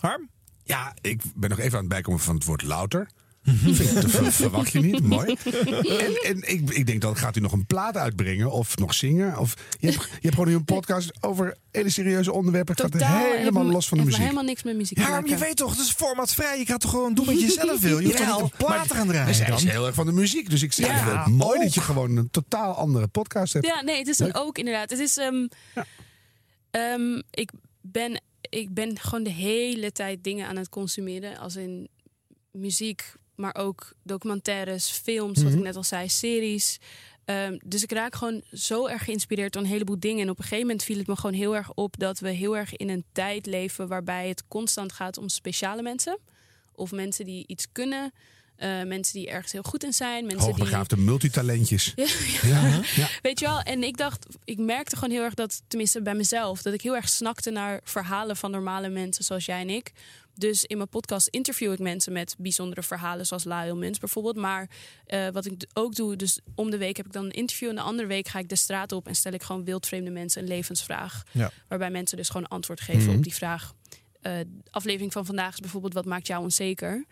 Harm? 0.00 0.30
Ja, 0.62 0.94
ik 1.00 1.22
ben 1.34 1.50
nog 1.50 1.58
even 1.58 1.74
aan 1.74 1.84
het 1.84 1.92
bijkomen 1.92 2.20
van 2.20 2.34
het 2.34 2.44
woord 2.44 2.62
louter. 2.62 3.10
Vind 3.56 3.80
ik, 3.80 3.94
dat 3.94 4.10
ver- 4.10 4.32
verwacht 4.32 4.72
je 4.72 4.80
niet, 4.80 5.02
mooi. 5.02 5.36
En, 5.98 6.14
en 6.22 6.36
ik, 6.50 6.70
ik 6.70 6.86
denk 6.86 7.00
dan 7.00 7.16
gaat 7.16 7.36
u 7.36 7.40
nog 7.40 7.52
een 7.52 7.66
plaat 7.66 7.96
uitbrengen 7.96 8.50
of 8.50 8.76
nog 8.76 8.94
zingen. 8.94 9.38
Of 9.38 9.54
je 9.80 9.86
hebt, 9.90 10.02
je 10.02 10.08
hebt 10.20 10.34
gewoon 10.34 10.48
nu 10.48 10.54
een 10.54 10.64
podcast 10.64 11.12
over 11.20 11.56
hele 11.70 11.90
serieuze 11.90 12.32
onderwerpen. 12.32 12.72
Het 12.74 12.82
gaat 12.82 12.92
Totaal 12.92 13.32
helemaal 13.32 13.62
heeft- 13.62 13.74
los 13.74 13.88
van 13.88 13.98
de 13.98 14.04
muziek. 14.04 14.20
helemaal 14.20 14.42
niks 14.44 14.62
met 14.62 14.76
muziek 14.76 14.96
te 14.98 15.02
Harm, 15.02 15.14
maken. 15.14 15.30
je 15.30 15.36
weet 15.44 15.56
toch, 15.56 15.70
het 15.70 15.80
is 15.80 15.90
formatvrij. 15.92 16.58
Je 16.58 16.66
gaat 16.66 16.80
toch 16.80 16.90
gewoon 16.90 17.14
doen 17.14 17.24
wat 17.26 17.40
je 17.40 17.50
zelf 17.50 17.80
wil. 17.80 17.98
Je 17.98 18.04
hoeft 18.06 18.16
toch 18.16 18.42
niet 18.42 18.56
platen 18.56 18.76
maar- 18.76 18.96
gaan 18.96 19.06
draaien 19.06 19.24
maar 19.24 19.34
zij 19.34 19.52
is 19.54 19.64
heel 19.64 19.86
erg 19.86 19.94
van 19.94 20.06
de 20.06 20.12
muziek. 20.12 20.50
Dus 20.50 20.62
ik 20.62 20.72
zeg, 20.72 20.86
Ja. 20.86 21.04
vind 21.04 21.24
het 21.24 21.26
mooi 21.34 21.60
dat 21.60 21.74
je 21.74 21.80
gewoon 21.80 22.16
een 22.16 22.30
totaal 22.30 22.74
andere 22.74 23.06
podcast 23.06 23.52
hebt. 23.52 23.66
Ja, 23.66 23.82
nee, 23.82 23.98
het 23.98 24.08
is 24.08 24.16
dan 24.16 24.34
ook 24.34 24.58
inderdaad. 24.58 24.90
Het 24.90 24.98
is. 24.98 25.16
ehm, 25.16 25.46
ehm, 26.70 27.20
ik, 27.30 27.50
ben, 27.80 28.20
ik 28.40 28.74
ben 28.74 28.98
gewoon 28.98 29.24
de 29.24 29.30
hele 29.30 29.92
tijd 29.92 30.24
dingen 30.24 30.46
aan 30.46 30.56
het 30.56 30.68
consumeren. 30.68 31.38
Als 31.38 31.56
in 31.56 31.88
muziek, 32.50 33.12
maar 33.40 33.54
ook 33.54 33.92
documentaires, 34.02 34.88
films, 34.90 35.38
wat 35.42 35.48
Mhm. 35.50 35.58
ik 35.58 35.64
net 35.64 35.76
al 35.76 35.84
zei, 35.84 36.08
series. 36.08 36.78
Ehm, 37.24 37.58
dus 37.64 37.82
ik 37.82 37.92
raak 37.92 38.14
gewoon 38.14 38.42
zo 38.52 38.86
erg 38.86 39.04
geïnspireerd 39.04 39.52
door 39.52 39.62
een 39.62 39.68
heleboel 39.68 40.00
dingen. 40.00 40.22
En 40.22 40.30
op 40.30 40.36
een 40.38 40.42
gegeven 40.44 40.66
moment 40.66 40.84
viel 40.84 40.98
het 40.98 41.06
me 41.06 41.16
gewoon 41.16 41.36
heel 41.36 41.56
erg 41.56 41.72
op 41.74 41.94
dat 41.98 42.18
we 42.18 42.30
heel 42.30 42.56
erg 42.56 42.76
in 42.76 42.88
een 42.88 43.04
tijd 43.12 43.46
leven 43.46 43.88
waarbij 43.88 44.28
het 44.28 44.44
constant 44.48 44.92
gaat 44.92 45.18
om 45.18 45.28
speciale 45.28 45.82
mensen. 45.82 46.18
Of 46.72 46.92
mensen 46.92 47.24
die 47.24 47.44
iets 47.46 47.66
kunnen. 47.72 48.12
eh, 48.60 48.82
mensen 48.82 49.14
die 49.18 49.28
ergens 49.30 49.52
heel 49.52 49.62
goed 49.62 49.84
in 49.84 49.92
zijn. 49.92 50.26
Mensen 50.26 50.46
die 50.46 50.54
Hoogbegaafde 50.56 50.96
multitalentjes. 50.96 51.92
ja, 51.96 52.06
Ja, 52.48 52.80
ja. 52.96 53.08
Weet 53.22 53.38
je 53.40 53.46
wel? 53.46 53.60
En 53.60 53.82
ik 53.82 53.96
dacht, 53.96 54.26
ik 54.44 54.58
merkte 54.58 54.96
gewoon 54.96 55.10
heel 55.14 55.22
erg 55.22 55.34
dat, 55.34 55.62
tenminste 55.68 56.02
bij 56.02 56.14
mezelf, 56.14 56.62
dat 56.62 56.74
ik 56.74 56.80
heel 56.82 56.94
erg 56.96 57.08
snakte 57.08 57.50
naar 57.50 57.80
verhalen 57.84 58.36
van 58.36 58.50
normale 58.50 58.88
mensen 58.88 59.24
zoals 59.24 59.44
jij 59.44 59.60
en 59.60 59.70
ik. 59.70 59.92
Dus 60.34 60.64
in 60.64 60.76
mijn 60.76 60.88
podcast 60.88 61.26
interview 61.28 61.72
ik 61.72 61.78
mensen 61.78 62.12
met 62.12 62.34
bijzondere 62.38 62.82
verhalen, 62.82 63.26
zoals 63.26 63.44
Lyle 63.44 63.74
Muns 63.74 63.98
bijvoorbeeld. 63.98 64.36
Maar 64.36 64.70
eh, 65.06 65.28
wat 65.28 65.44
ik 65.46 65.66
ook 65.72 65.94
doe, 65.94 66.16
dus 66.16 66.40
om 66.54 66.70
de 66.70 66.78
week 66.78 66.96
heb 66.96 67.06
ik 67.06 67.12
dan 67.12 67.24
een 67.24 67.30
interview. 67.30 67.68
En 67.68 67.74
de 67.74 67.80
andere 67.80 68.08
week 68.08 68.28
ga 68.28 68.38
ik 68.38 68.48
de 68.48 68.56
straat 68.56 68.92
op 68.92 69.06
en 69.08 69.14
stel 69.14 69.32
ik 69.32 69.42
gewoon 69.42 69.64
wildvreemde 69.64 70.10
mensen 70.10 70.42
een 70.42 70.48
levensvraag. 70.48 71.22
Ja. 71.32 71.50
Waarbij 71.68 71.90
mensen 71.90 72.16
dus 72.16 72.28
gewoon 72.28 72.48
antwoord 72.48 72.80
geven 72.80 73.06
Mhm. 73.08 73.16
op 73.16 73.22
die 73.22 73.34
vraag. 73.34 73.74
De 74.20 74.46
aflevering 74.70 75.12
van 75.12 75.26
vandaag 75.26 75.52
is 75.52 75.60
bijvoorbeeld, 75.60 75.94
wat 75.94 76.04
maakt 76.04 76.26
jou 76.26 76.42
onzeker? 76.42 77.04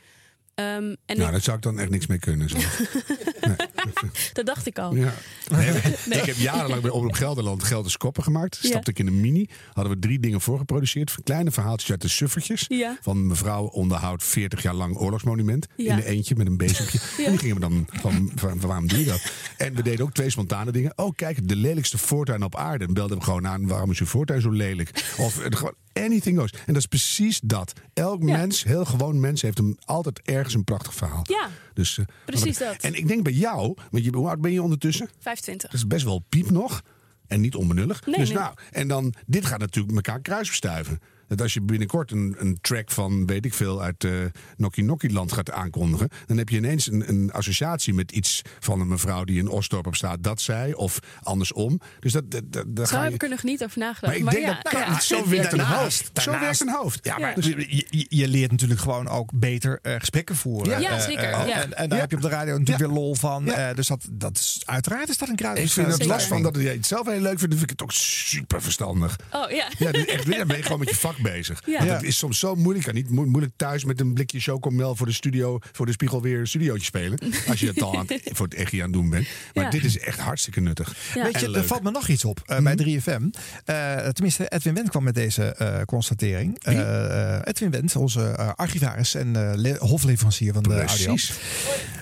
Ehm, 0.58 0.66
en 0.66 0.96
nou, 1.06 1.22
ik- 1.22 1.30
daar 1.30 1.40
zou 1.40 1.56
ik 1.56 1.62
dan 1.62 1.78
echt 1.78 1.90
niks 1.90 2.06
mee 2.06 2.18
kunnen. 2.18 2.48
Zo. 2.48 2.56
dat 4.32 4.46
dacht 4.46 4.66
ik 4.66 4.78
al. 4.78 4.94
Ja. 4.94 5.14
Nee, 5.48 5.70
nee. 5.70 5.80
Nee. 6.08 6.18
Ik 6.18 6.24
heb 6.24 6.36
jarenlang 6.36 6.82
bij 6.82 6.90
Omroep 6.90 7.12
Gelderland 7.12 7.62
Gelders 7.64 7.96
Koppen 7.96 8.22
gemaakt. 8.22 8.58
Ja. 8.62 8.68
Stapte 8.68 8.90
ik 8.90 8.98
in 8.98 9.06
een 9.06 9.20
mini. 9.20 9.48
Hadden 9.72 9.92
we 9.92 9.98
drie 9.98 10.18
dingen 10.20 10.40
voorgeproduceerd. 10.40 11.14
Kleine 11.24 11.50
verhaaltjes 11.50 11.90
uit 11.90 12.00
de 12.00 12.08
suffertjes. 12.08 12.64
Ja. 12.68 12.98
Van 13.00 13.26
mevrouw 13.26 13.64
onderhoudt 13.66 14.24
40 14.24 14.62
jaar 14.62 14.74
lang 14.74 14.96
oorlogsmonument. 14.96 15.66
Ja. 15.76 15.90
In 15.90 15.96
de 15.96 16.04
eentje 16.04 16.34
met 16.36 16.46
een 16.46 16.56
bezempje. 16.56 16.98
Ja. 17.18 17.24
En 17.24 17.30
die 17.30 17.38
gingen 17.40 17.54
we 17.54 17.60
dan 17.60 17.86
van, 17.92 18.30
van, 18.34 18.50
van 18.60 18.68
waarom 18.68 18.86
doe 18.88 18.98
je 18.98 19.04
dat? 19.04 19.32
En 19.56 19.74
we 19.74 19.82
deden 19.82 20.04
ook 20.04 20.12
twee 20.12 20.30
spontane 20.30 20.72
dingen. 20.72 20.92
Oh 20.96 21.14
kijk, 21.16 21.48
de 21.48 21.56
lelijkste 21.56 21.98
voortuin 21.98 22.42
op 22.42 22.56
aarde. 22.56 22.84
En 22.86 22.94
belden 22.94 23.18
we 23.18 23.24
gewoon 23.24 23.46
aan. 23.46 23.66
Waarom 23.66 23.90
is 23.90 24.00
uw 24.00 24.06
voortuin 24.06 24.40
zo 24.40 24.50
lelijk? 24.50 24.90
Of 25.18 25.38
eh, 25.40 25.46
gewoon 25.56 25.74
anything 25.98 26.38
goes. 26.38 26.52
En 26.52 26.60
dat 26.66 26.76
is 26.76 26.86
precies 26.86 27.40
dat. 27.40 27.72
Elk 27.94 28.22
mens, 28.22 28.64
heel 28.64 28.84
gewoon 28.84 29.20
mens, 29.20 29.42
heeft 29.42 29.58
hem 29.58 29.76
altijd 29.84 30.20
ergens 30.24 30.54
een 30.54 30.64
prachtig 30.64 30.94
verhaal. 30.94 31.22
Ja, 31.22 31.48
Dus, 31.74 31.98
eh, 31.98 32.04
Precies 32.24 32.58
dat. 32.58 32.76
En 32.80 32.94
ik 32.94 33.08
denk 33.08 33.22
bij 33.22 33.32
jou, 33.32 33.76
want 33.90 34.04
je, 34.04 34.10
hoe 34.14 34.28
oud 34.28 34.40
ben 34.40 34.52
je 34.52 34.62
ondertussen? 34.62 35.08
25. 35.18 35.70
Dat 35.70 35.80
is 35.80 35.86
best 35.86 36.04
wel 36.04 36.24
piep 36.28 36.50
nog. 36.50 36.82
En 37.26 37.40
niet 37.40 37.54
onbenullig. 37.54 38.06
Nee, 38.06 38.16
dus 38.16 38.28
nee. 38.28 38.38
nou, 38.38 38.54
en 38.70 38.88
dan, 38.88 39.14
dit 39.26 39.46
gaat 39.46 39.58
natuurlijk 39.58 39.94
elkaar 39.94 40.20
kruisbestuiven. 40.20 40.98
Dat 41.28 41.40
als 41.42 41.52
je 41.54 41.62
binnenkort 41.62 42.10
een, 42.10 42.34
een 42.38 42.58
track 42.60 42.90
van, 42.90 43.26
weet 43.26 43.44
ik 43.44 43.54
veel, 43.54 43.82
uit 43.82 44.04
uh, 44.04 44.24
Nokkie 44.56 44.84
Nokkie 44.84 45.12
land 45.12 45.32
gaat 45.32 45.50
aankondigen. 45.50 46.08
dan 46.26 46.36
heb 46.36 46.48
je 46.48 46.56
ineens 46.56 46.86
een, 46.90 47.08
een 47.08 47.32
associatie 47.32 47.94
met 47.94 48.12
iets 48.12 48.42
van 48.60 48.80
een 48.80 48.88
mevrouw 48.88 49.24
die 49.24 49.38
in 49.38 49.48
Osdorp 49.48 49.86
op 49.86 49.94
staat. 49.94 50.22
Dat 50.22 50.40
zij, 50.40 50.74
of 50.74 50.98
andersom. 51.22 51.80
Dus 52.00 52.12
dat, 52.12 52.30
dat, 52.30 52.42
dat, 52.52 52.64
daar 52.76 52.86
Zo 52.86 52.92
ga 52.96 53.00
heb 53.00 53.08
je. 53.08 53.14
ik 53.14 53.22
er 53.22 53.28
nog 53.28 53.42
niet 53.42 53.64
over 53.64 53.78
nagedacht. 53.78 54.02
Maar 54.06 54.16
ik 54.16 54.22
Maar 54.22 54.32
denk 54.34 54.46
ja, 54.46 54.60
dat 54.62 54.72
kan. 54.72 54.80
ja. 54.80 55.00
Zo 55.00 55.28
werkt 55.28 55.52
een 55.52 55.58
Daarnaast- 55.58 55.80
hoofd. 55.82 56.04
Zo 56.22 56.30
daarnaast- 56.30 56.40
werkt 56.58 56.60
een 56.76 56.82
hoofd. 56.82 56.98
Ja, 57.04 57.18
maar 57.18 57.34
Dus- 57.34 57.46
je, 57.46 57.84
je- 57.90 58.06
je 58.08 58.28
leert 58.28 58.50
natuurlijk 58.50 58.80
gewoon 58.80 59.08
ook 59.08 59.30
beter 59.34 59.78
eh, 59.82 59.94
gesprekken 59.98 60.36
voeren. 60.36 60.70
Ja. 60.70 60.78
Ja, 60.78 60.96
Eh, 60.96 61.00
zeker, 61.00 61.22
eh, 61.24 61.30
ja. 61.48 61.62
En, 61.62 61.76
en 61.76 61.88
daar 61.88 61.98
Ja. 61.98 62.02
heb 62.04 62.10
je 62.10 62.16
op 62.16 62.22
de 62.22 62.28
radio 62.28 62.52
natuurlijk 62.58 62.78
Ja. 62.80 62.86
weer 62.86 62.94
lol 62.96 63.14
van. 63.14 63.44
Ja. 63.44 63.68
Eh, 63.68 63.76
dus 63.76 63.86
dat, 63.86 64.06
dat 64.10 64.36
is, 64.36 64.62
uiteraard 64.64 65.08
is 65.08 65.18
dat 65.18 65.28
een 65.28 65.36
kruid. 65.36 65.58
ik 65.58 65.70
vind 65.70 65.86
het 65.92 66.04
los 66.04 66.24
van 66.24 66.42
dat 66.42 66.56
jij 66.56 66.72
het 66.72 66.86
zelf 66.86 67.06
heel 67.06 67.20
leuk 67.20 67.38
vindt. 67.38 67.40
Dan 67.48 67.58
vind 67.58 67.62
ik 67.62 67.70
het 67.70 67.82
ook 67.82 67.92
super 67.92 68.62
verstandig. 68.62 69.16
Oh 69.32 69.50
ja. 69.50 69.70
Ja, 69.78 69.92
dus 69.92 70.04
echt 70.04 70.24
weer. 70.24 70.38
Dan 70.38 70.46
ben 70.46 70.56
je 70.56 70.62
gewoon 70.62 70.78
met 70.78 70.88
je 70.88 70.96
vak 70.96 71.17
bezig. 71.22 71.62
Ja. 71.66 71.72
Want 71.72 71.88
Ja. 71.90 71.94
Het 71.94 72.02
is 72.04 72.18
soms 72.18 72.38
zo 72.38 72.54
moeilijk. 72.54 72.78
Ik 72.86 72.92
kan 72.92 73.02
niet 73.02 73.10
mo- 73.10 73.24
moeilijk 73.24 73.52
thuis 73.56 73.84
met 73.84 74.00
een 74.00 74.12
blikje 74.14 74.40
chocomel 74.40 74.94
voor 74.96 75.06
de 75.06 75.12
studio, 75.12 75.58
voor 75.72 75.86
de 75.86 75.92
spiegel 75.92 76.22
weer 76.22 76.38
een 76.40 76.46
studiootje 76.46 76.84
spelen. 76.84 77.18
Als 77.48 77.60
je 77.60 77.66
het 77.66 77.82
al 77.82 77.98
aan, 77.98 78.04
het- 78.08 78.30
voor 78.36 78.46
het 78.46 78.54
echt 78.54 78.72
aan 78.72 78.80
het 78.80 78.92
doen 78.92 79.10
bent. 79.10 79.26
Maar 79.54 79.64
Ja. 79.64 79.70
dit 79.70 79.84
is 79.84 79.98
echt 79.98 80.18
hartstikke 80.18 80.60
nuttig. 80.60 80.96
Weet 81.14 81.40
je, 81.40 81.52
er 81.54 81.64
valt 81.64 81.82
me 81.82 81.90
nog 81.90 82.08
iets 82.08 82.24
op 82.24 82.42
eh, 82.46 82.58
bij 82.60 82.74
3FM. 82.76 83.22
Eh, 83.64 83.96
tenminste, 84.08 84.48
Edwin 84.48 84.74
Wendt 84.74 84.90
kwam 84.90 85.02
met 85.04 85.14
deze 85.14 85.44
eh, 85.44 85.82
constatering. 85.82 86.58
Eh, 86.58 87.34
eh, 87.34 87.40
Edwin 87.44 87.70
Wendt, 87.70 87.96
onze 87.96 88.20
eh, 88.30 88.50
archivaris 88.56 89.14
en 89.14 89.36
eh, 89.36 89.56
le- 89.56 89.76
hofleverancier 89.78 90.52
van 90.52 90.62
de 90.62 90.68
audio. 90.84 91.06
Precies. 91.06 91.32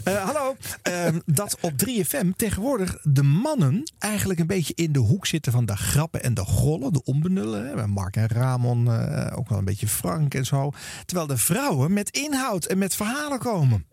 Eh, 0.05 0.25
hallo. 0.25 0.57
Ehm, 0.83 1.19
dat 1.27 1.57
op 1.61 1.73
3FM 1.77 2.27
tegenwoordig 2.37 2.99
de 3.03 3.23
mannen 3.23 3.93
eigenlijk 3.99 4.41
een 4.41 4.47
beetje 4.47 4.73
in 4.77 4.93
de 4.93 4.99
hoek 4.99 5.27
zitten 5.27 5.53
van 5.53 5.67
de 5.67 5.77
grappen 5.77 6.23
en 6.23 6.35
de 6.35 6.45
gollen, 6.45 6.93
de 6.93 7.05
onbenullen. 7.05 7.67
Hè. 7.79 7.87
Mark 7.87 8.17
en 8.17 8.27
Ramon, 8.29 8.89
eh, 9.07 9.39
ook 9.39 9.49
wel 9.49 9.59
een 9.59 9.65
beetje 9.65 9.89
Frank 9.89 10.35
en 10.35 10.45
zo. 10.45 10.73
Terwijl 11.05 11.27
de 11.29 11.37
vrouwen 11.37 11.93
met 11.93 12.11
inhoud 12.11 12.65
en 12.67 12.79
met 12.79 12.95
verhalen 12.95 13.39
komen. 13.39 13.87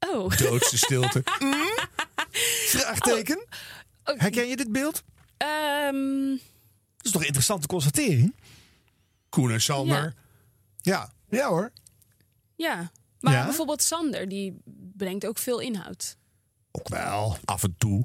Oh. 0.00 0.36
Doodste 0.36 0.76
stilte. 0.78 1.22
Vraagteken. 2.72 3.46
Herken 4.04 4.48
je 4.48 4.56
dit 4.56 4.72
beeld? 4.72 5.02
Ehm, 5.36 6.28
Dat 6.96 7.04
is 7.06 7.10
toch 7.10 7.20
een 7.20 7.26
interessante 7.26 7.66
constatering? 7.66 8.34
Koen 9.28 9.50
en 9.50 9.60
Sander. 9.60 10.14
Ja. 10.80 11.12
Ja 11.28 11.48
hoor. 11.48 11.72
ja. 12.56 12.90
Maar 13.20 13.32
Ja? 13.32 13.44
bijvoorbeeld 13.44 13.82
Sander, 13.82 14.28
die 14.28 14.58
brengt 14.96 15.26
ook 15.26 15.38
veel 15.38 15.58
inhoud. 15.60 16.16
Ook 16.72 16.88
wel. 16.88 17.36
Af 17.44 17.62
en 17.62 17.74
toe. 17.78 18.04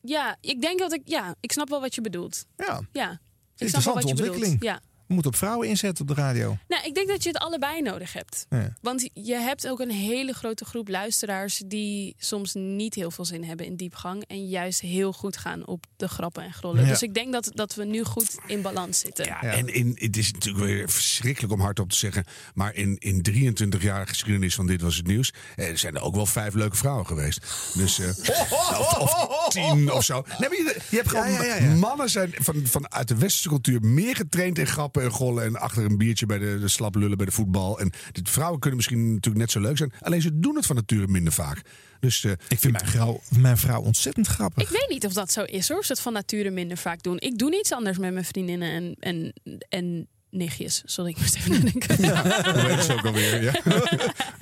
Ja, 0.00 0.36
ik 0.40 0.60
denk 0.60 0.78
dat 0.78 0.92
ik... 0.92 1.02
Ja, 1.04 1.34
ik 1.40 1.52
snap 1.52 1.68
wel 1.68 1.80
wat 1.80 1.94
je 1.94 2.00
bedoelt. 2.00 2.46
Ja. 2.56 2.80
Ja. 2.92 3.20
Ik 3.56 3.68
snap 3.68 3.82
wel 3.82 3.94
wat 3.94 4.02
je 4.02 4.08
ontwikkeling. 4.08 4.58
bedoelt. 4.58 4.62
Ja. 4.82 4.89
We 5.10 5.16
moeten 5.16 5.32
op 5.32 5.38
vrouwen 5.38 5.68
inzetten 5.68 6.08
op 6.08 6.16
de 6.16 6.22
radio. 6.22 6.56
Nou, 6.68 6.84
ik 6.84 6.94
denk 6.94 7.08
dat 7.08 7.22
je 7.22 7.28
het 7.28 7.38
allebei 7.38 7.82
nodig 7.82 8.12
hebt. 8.12 8.46
Ja. 8.48 8.76
Want 8.80 9.10
je 9.14 9.34
hebt 9.34 9.68
ook 9.68 9.80
een 9.80 9.90
hele 9.90 10.32
grote 10.32 10.64
groep 10.64 10.88
luisteraars 10.88 11.62
die 11.66 12.14
soms 12.18 12.54
niet 12.54 12.94
heel 12.94 13.10
veel 13.10 13.24
zin 13.24 13.44
hebben 13.44 13.66
in 13.66 13.76
diepgang. 13.76 14.24
En 14.26 14.48
juist 14.48 14.80
heel 14.80 15.12
goed 15.12 15.36
gaan 15.36 15.66
op 15.66 15.86
de 15.96 16.08
grappen 16.08 16.42
en 16.42 16.52
grollen. 16.52 16.82
Ja. 16.82 16.88
Dus 16.88 17.02
ik 17.02 17.14
denk 17.14 17.32
dat, 17.32 17.50
dat 17.54 17.74
we 17.74 17.84
nu 17.84 18.04
goed 18.04 18.38
in 18.46 18.62
balans 18.62 18.98
zitten. 18.98 19.24
Ja, 19.24 19.42
En 19.42 19.74
in, 19.74 19.96
het 19.98 20.16
is 20.16 20.32
natuurlijk 20.32 20.64
weer 20.64 20.90
verschrikkelijk 20.90 21.52
om 21.52 21.60
hardop 21.60 21.90
te 21.90 21.96
zeggen. 21.96 22.24
Maar 22.54 22.74
in, 22.74 22.96
in 22.98 23.22
23 23.22 23.82
jaar 23.82 24.06
geschiedenis 24.06 24.54
van 24.54 24.66
Dit 24.66 24.82
Was 24.82 24.96
Het 24.96 25.06
Nieuws. 25.06 25.32
Eh, 25.56 25.74
zijn 25.74 25.94
er 25.94 26.02
ook 26.02 26.14
wel 26.14 26.26
vijf 26.26 26.54
leuke 26.54 26.76
vrouwen 26.76 27.06
geweest. 27.06 27.46
Dus, 27.74 27.98
eh, 27.98 28.08
of, 28.80 29.24
of 29.28 29.48
tien 29.48 29.92
of 29.92 30.04
zo. 30.04 30.24
Nee, 30.38 30.48
maar 30.48 30.58
je, 30.58 30.76
je 30.90 30.96
hebt 30.96 31.08
gewoon 31.08 31.30
Ja, 31.30 31.42
ja, 31.42 31.54
ja, 31.54 31.64
ja. 31.64 31.74
mannen 31.74 32.10
zijn 32.10 32.34
van, 32.38 32.66
vanuit 32.66 33.08
de 33.08 33.16
westerse 33.16 33.48
cultuur 33.48 33.80
meer 33.82 34.16
getraind 34.16 34.58
in 34.58 34.66
grappen 34.66 34.99
en 35.44 35.56
achter 35.56 35.84
een 35.84 35.98
biertje 35.98 36.26
bij 36.26 36.38
de, 36.38 36.58
de 36.60 36.68
slap 36.68 36.94
lullen 36.94 37.16
bij 37.16 37.26
de 37.26 37.32
voetbal. 37.32 37.80
En 37.80 37.92
de 38.12 38.20
vrouwen 38.22 38.58
kunnen 38.60 38.76
misschien 38.76 39.08
natuurlijk 39.08 39.44
net 39.44 39.50
zo 39.50 39.60
leuk 39.60 39.76
zijn. 39.76 39.92
Alleen 40.00 40.22
ze 40.22 40.38
doen 40.38 40.56
het 40.56 40.66
van 40.66 40.76
nature 40.76 41.06
minder 41.06 41.32
vaak. 41.32 41.62
Dus, 42.00 42.24
eh, 42.24 42.32
Ik 42.48 42.58
vind 42.58 42.72
mijn 42.72 42.86
vrouw, 42.86 43.20
mijn 43.38 43.56
vrouw 43.56 43.80
ontzettend 43.80 44.26
grappig. 44.26 44.62
Ik 44.62 44.68
weet 44.68 44.88
niet 44.88 45.06
of 45.06 45.12
dat 45.12 45.32
zo 45.32 45.42
is 45.42 45.68
hoor. 45.68 45.78
Of 45.78 45.84
ze 45.84 45.92
het 45.92 46.00
van 46.00 46.12
nature 46.12 46.50
minder 46.50 46.76
vaak 46.76 47.02
doen. 47.02 47.18
Ik 47.18 47.38
doe 47.38 47.50
niets 47.50 47.72
anders 47.72 47.98
met 47.98 48.12
mijn 48.12 48.24
vriendinnen 48.24 48.70
en, 48.70 48.96
en, 48.98 49.32
en 49.68 50.08
nichtjes. 50.30 50.82
Sorry, 50.84 51.10
ik 51.10 51.18
moest 51.18 51.36
even 51.36 51.50
nadenken. 51.52 52.02
Dat 52.42 52.62
weet 52.62 52.92
ook 52.92 53.04
alweer. 53.04 53.42
Ja. 53.42 53.52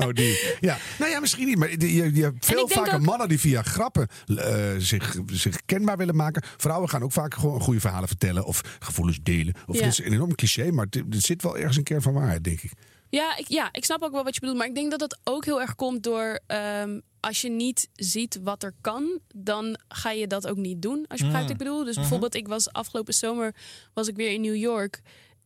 Oh, 0.07 0.12
die. 0.12 0.41
Ja. 0.60 0.78
Nou 0.99 1.10
ja, 1.10 1.20
misschien 1.20 1.47
niet. 1.47 1.58
Maar 1.58 1.70
je, 1.70 2.15
je, 2.15 2.23
hebt 2.23 2.47
veel 2.47 2.68
vaker 2.68 2.94
ook- 2.94 3.00
mannen 3.00 3.28
die 3.28 3.41
via 3.41 3.62
grappen 3.62 4.08
eh, 4.36 4.67
zich, 4.78 5.17
zich 5.26 5.57
kenbaar 5.65 5.97
willen 5.97 6.17
maken. 6.17 6.42
Vrouwen 6.57 6.89
gaan 6.89 7.02
ook 7.02 7.12
vaak 7.12 7.34
gewoon 7.34 7.60
goede 7.60 7.81
verhalen 7.81 8.08
vertellen 8.08 8.44
of 8.44 8.60
gevoelens 8.78 9.18
delen. 9.23 9.55
Of 9.67 9.75
Ja. 9.78 9.83
Het 9.84 9.92
is 9.92 9.99
een 10.05 10.12
enorm 10.12 10.34
cliché, 10.34 10.70
maar 10.70 10.86
het- 10.91 10.97
er 11.15 11.20
zit 11.23 11.42
wel 11.42 11.57
ergens 11.57 11.76
een 11.76 11.83
kern 11.83 12.02
van 12.02 12.12
waarheid, 12.12 12.44
denk 12.44 12.60
ik. 12.60 12.73
Ja 13.10 13.36
ik, 13.36 13.49
ja, 13.49 13.68
ik 13.73 13.84
snap 13.84 14.02
ook 14.02 14.12
wel 14.12 14.25
wat 14.25 14.34
je 14.34 14.41
bedoelt. 14.41 14.58
Maar 14.58 14.67
ik 14.68 14.75
denk 14.75 14.91
dat 14.91 15.00
dat 15.00 15.18
ook 15.25 15.44
heel 15.44 15.60
erg 15.60 15.75
komt 15.75 16.02
door... 16.02 16.41
ehm, 16.47 17.00
als 17.20 17.41
je 17.41 17.50
niet 17.50 17.89
ziet 17.94 18.39
wat 18.42 18.62
er 18.62 18.75
kan, 18.81 19.18
dan 19.34 19.78
ga 19.89 20.10
je 20.10 20.26
dat 20.26 20.47
ook 20.49 20.57
niet 20.57 20.83
doen. 20.83 21.05
Als 21.08 21.18
je 21.20 21.25
begrijpt 21.25 21.49
wat 21.50 21.60
ik 21.60 21.65
bedoel. 21.65 21.78
Dus 21.84 21.91
Mhm. 21.92 22.00
bijvoorbeeld, 22.00 22.34
ik 22.34 22.49
was 22.49 22.73
afgelopen 22.73 23.15
zomer 23.15 23.55
was 23.94 24.08
ik 24.08 24.17
weer 24.17 24.33
in 24.33 24.41
New 24.41 24.57
York. 24.57 25.00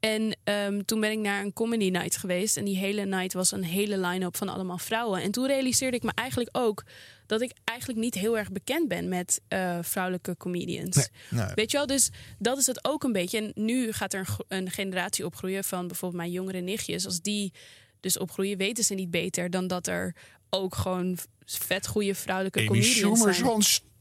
En 0.05 0.37
ehm, 0.45 0.81
toen 0.85 1.01
ben 1.01 1.11
ik 1.11 1.19
naar 1.19 1.45
een 1.45 1.53
comedy 1.53 1.89
night 1.89 2.17
geweest. 2.17 2.57
En 2.57 2.65
die 2.65 2.77
hele 2.77 3.05
night 3.05 3.33
was 3.33 3.53
een 3.53 3.65
hele 3.65 3.99
line-up 3.99 4.37
van 4.37 4.49
allemaal 4.49 4.79
vrouwen. 4.79 5.23
En 5.23 5.31
toen 5.31 5.47
realiseerde 5.47 5.97
ik 5.97 6.03
me 6.03 6.13
eigenlijk 6.15 6.49
ook 6.53 6.85
dat 7.27 7.41
ik 7.41 7.53
eigenlijk 7.65 7.99
niet 7.99 8.15
heel 8.15 8.39
erg 8.39 8.53
bekend 8.53 8.89
ben 8.89 9.09
met 9.09 9.41
eh, 9.49 9.79
vrouwelijke 9.83 10.37
comedians. 10.37 10.97
Nee, 10.97 11.07
nee. 11.43 11.55
Weet 11.55 11.71
je 11.71 11.77
wel, 11.77 11.87
dus 11.87 12.11
dat 12.39 12.59
is 12.59 12.67
het 12.67 12.85
ook 12.85 13.05
een 13.05 13.13
beetje. 13.13 13.39
En 13.39 13.53
nu 13.55 13.93
gaat 13.93 14.13
er 14.13 14.29
een, 14.49 14.59
een 14.59 14.71
generatie 14.71 15.25
opgroeien 15.25 15.65
van 15.65 15.87
bijvoorbeeld 15.87 16.21
mijn 16.21 16.33
jongere 16.33 16.61
nichtjes. 16.61 17.07
Als 17.07 17.21
die 17.21 17.53
dus 18.01 18.19
opgroeien, 18.19 18.59
weten 18.59 18.85
ze 18.85 18.95
niet 18.95 19.11
beter 19.11 19.51
dan 19.51 19.67
dat 19.67 19.87
er 19.87 20.15
ook 20.51 20.75
gewoon 20.75 21.19
vet 21.45 21.87
goede 21.87 22.15
vrouwelijke 22.15 22.59
Amy 22.59 22.69
comedians 22.69 23.21
Schumer, 23.21 23.35
zijn. 23.35 23.92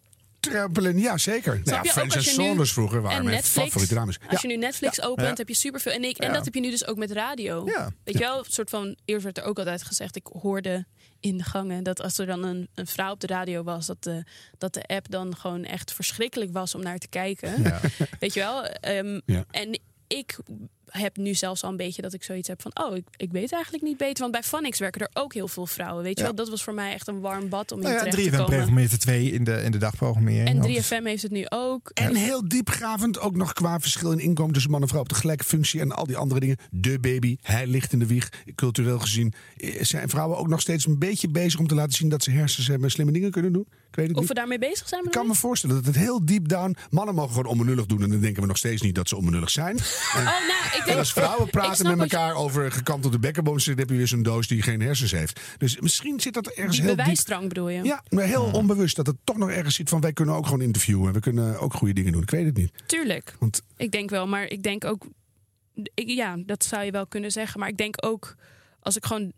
John 0.41 0.55
Strampelen, 0.55 0.99
ja 0.99 1.17
zeker. 1.17 1.61
Nou 1.63 1.83
ja, 1.85 1.91
Friends 1.91 2.33
Saunders 2.33 2.73
vroeger 2.73 3.01
waren 3.01 3.17
en 3.17 3.23
mijn 3.25 3.43
favoriete 3.43 3.93
dames. 3.93 4.17
Als 4.29 4.41
je 4.41 4.47
nu 4.47 4.57
Netflix 4.57 4.95
Ja. 4.95 5.03
opent, 5.03 5.27
Ja. 5.27 5.33
heb 5.35 5.47
je 5.47 5.53
superveel. 5.55 5.91
En, 5.91 6.03
ik, 6.03 6.17
en 6.17 6.33
dat 6.33 6.45
heb 6.45 6.53
je 6.53 6.59
nu 6.61 6.69
dus 6.69 6.85
ook 6.85 6.97
met 6.97 7.11
radio. 7.11 7.63
Weet 7.63 7.93
je 8.03 8.17
wel, 8.19 8.37
een 8.37 8.45
soort 8.47 8.69
van. 8.69 8.97
Eerst 9.05 9.23
werd 9.23 9.37
er 9.37 9.43
ook 9.43 9.57
altijd 9.57 9.83
gezegd, 9.83 10.15
ik 10.15 10.27
hoorde 10.41 10.85
in 11.19 11.37
de 11.37 11.43
gangen 11.43 11.83
dat 11.83 12.01
als 12.01 12.17
er 12.17 12.25
dan 12.25 12.43
een, 12.43 12.67
een 12.75 12.87
vrouw 12.87 13.11
op 13.11 13.19
de 13.19 13.27
radio 13.27 13.63
was, 13.63 13.85
dat 13.85 14.03
de, 14.03 14.23
dat 14.57 14.73
de 14.73 14.83
app 14.85 15.09
dan 15.09 15.35
gewoon 15.37 15.63
echt 15.63 15.93
verschrikkelijk 15.93 16.51
was 16.53 16.75
om 16.75 16.81
naar 16.81 16.97
te 16.97 17.07
kijken. 17.07 17.63
Weet 18.19 18.33
je 18.33 18.39
wel? 18.39 18.65
Ehm. 18.65 19.19
En 19.51 19.79
ik 20.07 20.37
heb 20.91 21.17
nu 21.17 21.33
zelfs 21.33 21.63
al 21.63 21.69
een 21.69 21.77
beetje 21.77 22.01
dat 22.01 22.13
ik 22.13 22.23
zoiets 22.23 22.47
heb 22.47 22.61
van, 22.61 22.71
oh, 22.83 22.95
ik, 22.95 23.05
ik 23.15 23.31
weet 23.31 23.51
eigenlijk 23.51 23.83
niet 23.83 23.97
beter. 23.97 24.19
Want 24.19 24.31
bij 24.31 24.43
Phonics 24.43 24.79
werken 24.79 25.01
er 25.01 25.21
ook 25.21 25.33
heel 25.33 25.47
veel 25.47 25.65
vrouwen. 25.67 26.03
Weet 26.03 26.13
je 26.17 26.19
Ja. 26.19 26.25
wel, 26.25 26.35
dat 26.35 26.49
was 26.49 26.63
voor 26.63 26.73
mij 26.73 26.93
echt 26.93 27.07
een 27.07 27.19
warm 27.19 27.49
bad 27.49 27.71
om 27.71 27.77
in 27.77 27.83
Nou 27.83 27.95
ja, 27.95 27.99
terecht 28.01 28.15
te 28.17 28.23
3FM 28.29 28.31
komen. 28.37 28.49
programmeert 28.55 28.91
er 28.91 28.99
twee 28.99 29.31
in 29.31 29.43
de, 29.43 29.61
in 29.63 29.71
de 29.71 29.77
dagprogrammering. 29.77 30.47
En 30.47 30.57
Ook. 30.63 30.69
3FM 30.69 31.03
heeft 31.03 31.21
het 31.23 31.31
nu 31.31 31.45
ook. 31.49 31.89
En 31.93 32.15
heel 32.15 32.47
diepgravend 32.47 33.19
ook 33.19 33.35
nog 33.35 33.53
qua 33.53 33.79
verschil 33.79 34.11
in 34.11 34.19
inkomen 34.19 34.53
tussen 34.53 34.71
man 34.71 34.81
en 34.81 34.87
vrouw 34.87 35.01
op 35.01 35.09
de 35.09 35.15
gelijke 35.15 35.43
functie 35.43 35.79
en 35.79 35.91
al 35.91 36.05
die 36.05 36.17
andere 36.17 36.39
dingen. 36.39 36.57
De 36.71 36.99
baby, 36.99 37.37
hij 37.41 37.67
ligt 37.67 37.93
in 37.93 37.99
de 37.99 38.05
wieg. 38.07 38.29
Cultureel 38.55 38.99
gezien 38.99 39.33
eh, 39.57 39.83
zijn 39.83 40.09
vrouwen 40.09 40.37
ook 40.37 40.47
nog 40.47 40.61
steeds 40.61 40.85
een 40.85 40.99
beetje 40.99 41.29
bezig 41.29 41.59
om 41.59 41.67
te 41.67 41.75
laten 41.75 41.93
zien 41.93 42.09
dat 42.09 42.23
ze 42.23 42.31
hersens 42.31 42.67
hebben 42.67 42.85
en 42.85 42.91
slimme 42.91 43.11
dingen 43.11 43.31
kunnen 43.31 43.53
doen. 43.53 43.65
Ik 43.89 43.97
weet 43.97 44.07
het 44.07 44.15
Of 44.15 44.19
niet. 44.21 44.29
we 44.29 44.35
daarmee 44.35 44.59
bezig 44.59 44.87
zijn? 44.87 45.03
Ik 45.05 45.11
kan 45.11 45.27
me 45.27 45.35
voorstellen 45.35 45.75
dat 45.75 45.85
het 45.85 45.95
heel 45.95 46.25
deep 46.25 46.47
down. 46.47 46.75
Mannen 46.89 47.15
mogen 47.15 47.29
gewoon 47.35 47.51
onbenullig 47.51 47.85
doen 47.85 48.03
en 48.03 48.09
dan 48.09 48.19
denken 48.19 48.41
we 48.41 48.47
nog 48.47 48.57
steeds 48.57 48.81
niet 48.81 48.95
dat 48.95 49.07
ze 49.09 49.15
onbenullig 49.15 49.49
zijn. 49.49 49.77
En, 50.15 50.21
Oh, 50.21 50.25
nou, 50.25 50.65
ik 50.77 50.80
en 50.81 50.85
denk, 50.85 50.97
als 50.97 51.13
vrouwen 51.13 51.49
praten 51.49 51.87
met 51.97 51.99
elkaar 52.11 52.33
over 52.35 52.71
gekantelde 52.71 53.19
bekkenboom, 53.19 53.57
dan 53.63 53.77
heb 53.77 53.89
je 53.89 53.95
weer 53.95 54.07
zo'n 54.07 54.23
doos 54.23 54.47
die 54.47 54.61
geen 54.61 54.81
hersens 54.81 55.11
heeft. 55.11 55.39
Dus 55.57 55.79
misschien 55.79 56.19
zit 56.19 56.33
dat 56.33 56.47
ergens 56.47 56.75
Die 56.75 56.79
heel 56.85 56.89
diep. 56.95 56.97
bewijsdrang 56.99 57.47
bedoel 57.47 57.69
je? 57.69 57.83
Ja, 57.83 58.03
maar 58.09 58.23
heel 58.23 58.43
onbewust 58.53 58.95
dat 58.95 59.07
het 59.07 59.15
toch 59.23 59.37
nog 59.37 59.49
ergens 59.49 59.75
zit 59.75 59.89
van 59.89 60.01
wij 60.01 60.13
kunnen 60.13 60.35
ook 60.35 60.45
gewoon 60.45 60.61
interviewen. 60.61 61.13
We 61.13 61.19
kunnen 61.19 61.59
ook 61.59 61.73
goede 61.73 61.93
dingen 61.93 62.11
doen. 62.11 62.21
Ik 62.21 62.29
weet 62.29 62.45
het 62.45 62.57
niet. 62.57 62.71
Tuurlijk. 62.85 63.35
Want- 63.39 63.61
Ik 63.77 63.91
denk 63.91 64.09
wel, 64.09 64.27
maar 64.27 64.43
ik 64.47 64.63
denk 64.63 64.85
ook... 64.85 65.05
Ik, 65.93 66.09
ja, 66.09 66.37
dat 66.45 66.63
zou 66.63 66.83
je 66.83 66.91
wel 66.91 67.07
kunnen 67.07 67.31
zeggen. 67.31 67.59
Maar 67.59 67.69
ik 67.69 67.77
denk 67.77 68.05
ook, 68.05 68.35
als 68.79 68.95
ik 68.95 69.05
gewoon 69.05 69.31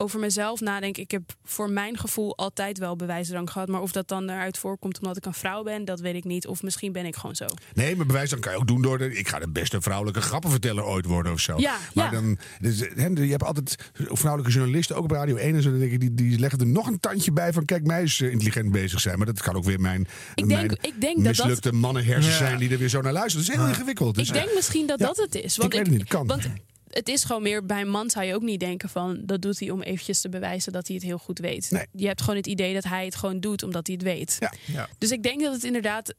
over 0.00 0.20
mezelf 0.20 0.60
nadenk... 0.60 0.96
ik 0.96 1.10
heb 1.10 1.22
voor 1.44 1.70
mijn 1.70 1.98
gevoel 1.98 2.36
altijd 2.36 2.78
wel 2.78 2.96
bewijsdrang 2.96 3.50
gehad. 3.50 3.68
Maar 3.68 3.80
of 3.80 3.92
dat 3.92 4.08
dan 4.08 4.28
eruit 4.28 4.58
voorkomt 4.58 4.98
omdat 4.98 5.16
ik 5.16 5.24
een 5.26 5.34
vrouw 5.34 5.62
ben... 5.62 5.84
dat 5.84 6.00
weet 6.00 6.14
ik 6.14 6.24
niet. 6.24 6.46
Of 6.46 6.62
misschien 6.62 6.92
ben 6.92 7.06
ik 7.06 7.16
gewoon 7.16 7.34
zo. 7.36 7.46
Nee, 7.74 7.96
maar 7.96 8.06
bewijs 8.06 8.30
dan 8.30 8.40
kan 8.40 8.52
je 8.52 8.58
ook 8.58 8.66
doen 8.66 8.82
door 8.82 8.98
de. 8.98 9.18
Ik 9.18 9.28
ga 9.28 9.38
de 9.38 9.48
beste 9.48 9.80
vrouwelijke 9.80 10.20
grappenverteller 10.20 10.84
ooit 10.84 11.04
worden 11.04 11.32
of 11.32 11.40
zo. 11.40 11.54
Ja, 11.58 11.76
maar 11.94 12.04
ja. 12.04 12.10
dan. 12.10 12.38
Dus, 12.60 12.80
hè, 12.94 13.06
je 13.06 13.30
hebt 13.30 13.42
altijd 13.44 13.90
vrouwelijke 13.94 14.54
journalisten, 14.56 14.96
ook 14.96 15.04
op 15.04 15.10
Radio 15.10 15.36
1 15.36 15.54
en 15.54 15.62
zo. 15.62 15.70
Dan 15.70 15.78
denk 15.78 15.92
ik, 15.92 16.00
die, 16.00 16.14
die 16.14 16.38
leggen 16.38 16.58
er 16.60 16.66
nog 16.66 16.86
een 16.86 17.00
tandje 17.00 17.32
bij 17.32 17.52
van. 17.52 17.64
Kijk, 17.64 17.86
mij 17.86 18.02
is 18.02 18.20
eh, 18.20 18.30
intelligent 18.30 18.70
bezig 18.72 19.00
zijn. 19.00 19.16
Maar 19.16 19.26
dat 19.26 19.42
kan 19.42 19.54
ook 19.56 19.64
weer 19.64 19.80
mijn, 19.80 20.06
Ik 20.34 20.46
mijn 20.46 20.68
denk- 20.68 20.84
ik 20.84 21.00
denk 21.00 21.16
dat 21.24 21.24
dat- 21.36 21.46
mislukte 21.46 21.72
mannenhersen 21.72 22.32
Ja. 22.32 22.38
zijn 22.38 22.58
die 22.58 22.70
er 22.70 22.78
weer 22.78 22.88
zo 22.88 23.00
naar 23.00 23.12
luisteren. 23.12 23.46
Dat 23.46 23.54
is 23.56 23.60
heel 23.60 23.70
ingewikkeld. 23.70 24.14
Dus, 24.14 24.28
ik 24.28 24.34
denk 24.34 24.54
misschien 24.54 24.86
dat 24.86 24.98
ja. 24.98 25.06
dat 25.06 25.16
het 25.16 25.34
is. 25.34 25.54
Ik 25.54 25.60
Want 25.60 25.72
weet 25.72 25.86
het 25.86 25.96
niet, 25.96 26.08
kan. 26.08 26.26
Want 26.26 26.48
het 26.88 27.08
is 27.08 27.24
gewoon 27.24 27.42
meer, 27.42 27.66
bij 27.66 27.80
een 27.80 27.90
man 27.90 28.10
zou 28.10 28.24
je 28.24 28.34
ook 28.34 28.42
niet 28.42 28.60
denken 28.60 28.88
van... 28.88 29.18
dat 29.22 29.42
doet 29.42 29.58
hij 29.58 29.70
om 29.70 29.82
eventjes 29.82 30.20
te 30.20 30.28
bewijzen 30.28 30.72
dat 30.72 30.86
hij 30.86 30.96
het 30.96 31.04
heel 31.04 31.18
goed 31.18 31.38
weet. 31.38 31.86
Je 31.92 32.06
hebt 32.06 32.20
gewoon 32.20 32.36
het 32.36 32.46
idee 32.46 32.74
dat 32.74 32.84
hij 32.84 33.04
het 33.04 33.16
gewoon 33.16 33.40
doet 33.40 33.62
omdat 33.62 33.86
hij 33.86 33.96
het 33.96 34.04
weet. 34.04 34.36
Ja. 34.66 34.88
Dus 34.98 35.10
ik 35.10 35.22
denk 35.22 35.40
dat 35.40 35.52
het 35.52 35.64
inderdaad 35.64 36.14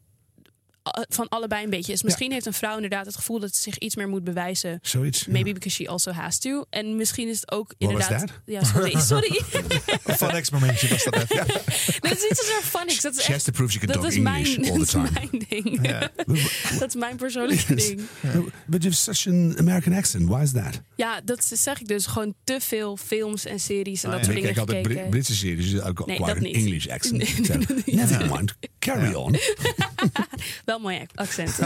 van 1.09 1.27
allebei 1.30 1.64
een 1.64 1.69
beetje 1.69 1.93
is. 1.93 2.03
Misschien 2.03 2.32
heeft 2.32 2.45
een 2.45 2.53
vrouw 2.53 2.76
inderdaad 2.76 3.06
het 3.06 3.16
gevoel 3.16 3.40
dat 3.40 3.56
ze 3.56 3.61
zich 3.61 3.77
iets 3.77 3.95
meer 3.95 4.08
moet 4.09 4.24
bewijzen. 4.24 4.80
Zoiets. 4.82 5.19
ja. 5.26 5.32
Maybe 5.32 5.53
because 5.53 5.76
she 5.84 5.90
also 5.90 6.11
has 6.11 6.38
to. 6.40 6.66
En 6.69 6.95
misschien 6.95 7.27
is 7.27 7.40
het 7.42 7.51
ook 7.51 7.74
What 7.77 7.92
was 7.93 8.01
inderdaad... 8.01 8.27
that? 8.27 8.40
Ja, 8.45 8.64
sorry. 8.64 9.00
sorry. 9.14 9.42
Van 10.03 10.30
ex 10.30 10.50
momentje 10.50 10.88
was 10.88 11.03
dat. 11.03 11.26
Ja. 11.34 11.43
dat 12.09 12.11
is 12.18 12.24
niet 12.30 12.38
zozeer 12.42 12.61
funny. 12.64 12.98
Dat 13.01 13.16
is 13.16 13.24
She 13.24 13.32
has 13.32 13.35
echt, 13.35 13.43
to 13.45 13.51
prove 13.51 13.72
she 13.72 13.77
can 13.80 13.88
dat 13.88 13.95
talk 14.01 14.08
is 14.11 14.16
English 14.16 14.58
mijn, 14.58 14.72
all 14.72 14.77
dat 14.77 14.90
the 14.90 14.98
is 15.00 15.09
time. 15.11 15.27
mijn 15.30 15.45
ding. 15.50 15.88
Ja. 15.88 16.11
dat 16.80 16.88
is 16.88 16.95
mijn 16.95 17.16
persoonlijke 17.16 17.76
ding. 17.76 18.01
But 18.66 18.84
you 18.84 18.93
have 18.93 19.14
such 19.14 19.27
an 19.34 19.58
American 19.58 19.93
accent. 19.93 20.27
Why 20.30 20.42
is 20.42 20.51
that? 20.51 20.82
Ja, 20.95 21.22
dat 21.26 21.43
zeg 21.53 21.80
ik 21.80 21.88
dus. 21.88 22.06
Gewoon 22.06 22.34
te 22.43 22.58
veel 22.59 22.98
films 22.98 23.45
en 23.45 23.59
series 23.59 24.03
en 24.03 24.09
Ah, 24.09 24.16
dat 24.16 24.26
soort 24.26 24.38
Ik 24.38 24.42
dingen 24.43 24.56
kijk 24.56 24.68
altijd 24.68 24.77
gekeken. 24.88 25.01
Brit- 25.01 25.09
Britse 25.09 25.35
series, 25.35 25.72
dus 25.72 25.82
Nee, 26.06 26.18
dat 26.19 26.30
an 26.30 26.42
niet. 26.42 26.56
English 26.56 26.88
accent. 26.88 27.18
Nee, 27.18 27.45
So, 27.45 27.58
dat 27.58 27.85
niet. 27.85 27.95
never 27.95 28.26
mind. 28.35 28.53
Carry 28.80 29.14
on. 29.14 29.35
Wel 30.66 30.78
mooi 30.82 31.06
accent. 31.16 31.59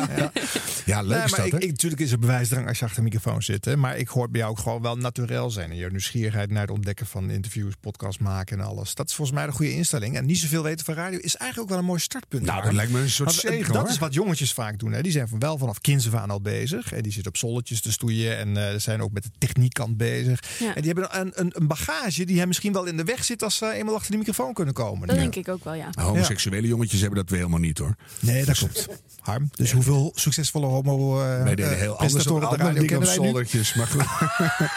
Ja, 0.85 1.01
leuk 1.01 1.17
Nee, 1.17 1.23
is 1.25 1.31
maar 1.31 1.39
dat, 1.39 1.45
ik, 1.45 1.51
hè? 1.51 1.57
ik, 1.59 1.69
natuurlijk 1.69 2.01
is 2.01 2.11
er 2.11 2.19
bewijsdrang 2.19 2.67
als 2.67 2.79
je 2.79 2.85
achter 2.85 2.97
een 2.97 3.03
microfoon 3.03 3.41
zit. 3.41 3.65
Hè? 3.65 3.77
Maar 3.77 3.97
ik 3.97 4.07
hoor 4.07 4.29
bij 4.29 4.39
jou 4.39 4.51
ook 4.51 4.59
gewoon 4.59 4.81
wel 4.81 4.97
naturel 4.97 5.49
zijn. 5.49 5.69
En 5.69 5.75
je 5.75 5.89
nieuwsgierigheid 5.89 6.49
naar 6.49 6.61
het 6.61 6.71
ontdekken 6.71 7.05
van 7.05 7.29
interviews, 7.29 7.73
podcasts 7.79 8.17
maken 8.17 8.59
en 8.59 8.65
alles. 8.65 8.95
Dat 8.95 9.09
is 9.09 9.15
volgens 9.15 9.37
mij 9.37 9.45
de 9.45 9.51
goede 9.51 9.71
instelling. 9.73 10.15
En 10.15 10.25
niet 10.25 10.37
zoveel 10.37 10.63
weten 10.63 10.85
van 10.85 10.93
radio 10.93 11.19
is 11.19 11.35
eigenlijk 11.35 11.59
ook 11.61 11.69
wel 11.69 11.77
een 11.77 11.89
mooi 11.89 11.99
startpunt. 11.99 12.45
Nou, 12.45 12.63
dat 12.63 12.73
lijkt 12.73 12.91
me 12.91 12.99
een 12.99 13.09
soort 13.09 13.29
Want, 13.29 13.43
eh, 13.43 13.51
zegen, 13.51 13.73
Dat 13.73 13.81
hoor. 13.81 13.91
is 13.91 13.97
wat 13.97 14.13
jongetjes 14.13 14.53
vaak 14.53 14.79
doen. 14.79 14.91
Hè? 14.91 15.01
Die 15.01 15.11
zijn 15.11 15.27
van 15.27 15.39
wel 15.39 15.57
vanaf 15.57 15.79
kinds 15.79 16.07
af 16.07 16.13
aan 16.13 16.29
al 16.29 16.41
bezig. 16.41 16.93
En 16.93 17.01
die 17.01 17.11
zitten 17.11 17.31
op 17.31 17.37
zolletjes 17.37 17.81
te 17.81 17.91
stoeien. 17.91 18.37
En 18.37 18.71
eh, 18.71 18.79
zijn 18.79 19.01
ook 19.01 19.11
met 19.11 19.23
de 19.23 19.29
techniekkant 19.37 19.97
bezig. 19.97 20.39
Ja. 20.59 20.75
En 20.75 20.81
die 20.81 20.91
hebben 20.93 21.19
een, 21.19 21.31
een, 21.35 21.51
een 21.55 21.67
bagage 21.67 22.25
die 22.25 22.37
hen 22.39 22.47
misschien 22.47 22.73
wel 22.73 22.85
in 22.85 22.97
de 22.97 23.03
weg 23.03 23.23
zit 23.23 23.43
als 23.43 23.57
ze 23.57 23.71
eenmaal 23.71 23.95
achter 23.95 24.11
de 24.11 24.17
microfoon 24.17 24.53
kunnen 24.53 24.73
komen. 24.73 25.07
Dat 25.07 25.17
denk 25.17 25.35
ik 25.35 25.47
ook 25.47 25.63
wel, 25.63 25.73
ja. 25.73 25.89
Homoseksuele 25.91 26.67
jongetjes 26.67 26.99
hebben 26.99 27.19
dat 27.19 27.29
weer 27.29 27.39
helemaal 27.39 27.59
niet, 27.59 27.77
hoor. 27.77 27.95
Nee, 28.19 28.45
dat 28.45 28.57
klopt. 28.57 28.87
Harm. 29.19 29.49
Dus 29.55 29.71
hoeveel 29.71 30.11
succesvolle 30.15 30.65
homo 30.65 31.21
eh 31.21 31.43
Wij 31.43 31.55
deden 31.55 31.77
heel 31.77 31.97
anders 31.99 32.27
op 32.27 32.43
andere 32.43 32.63
radio 32.63 32.87
dingen 32.87 33.07
zoldertjes. 33.07 33.73
Maar 33.73 33.87
goed. 33.87 34.03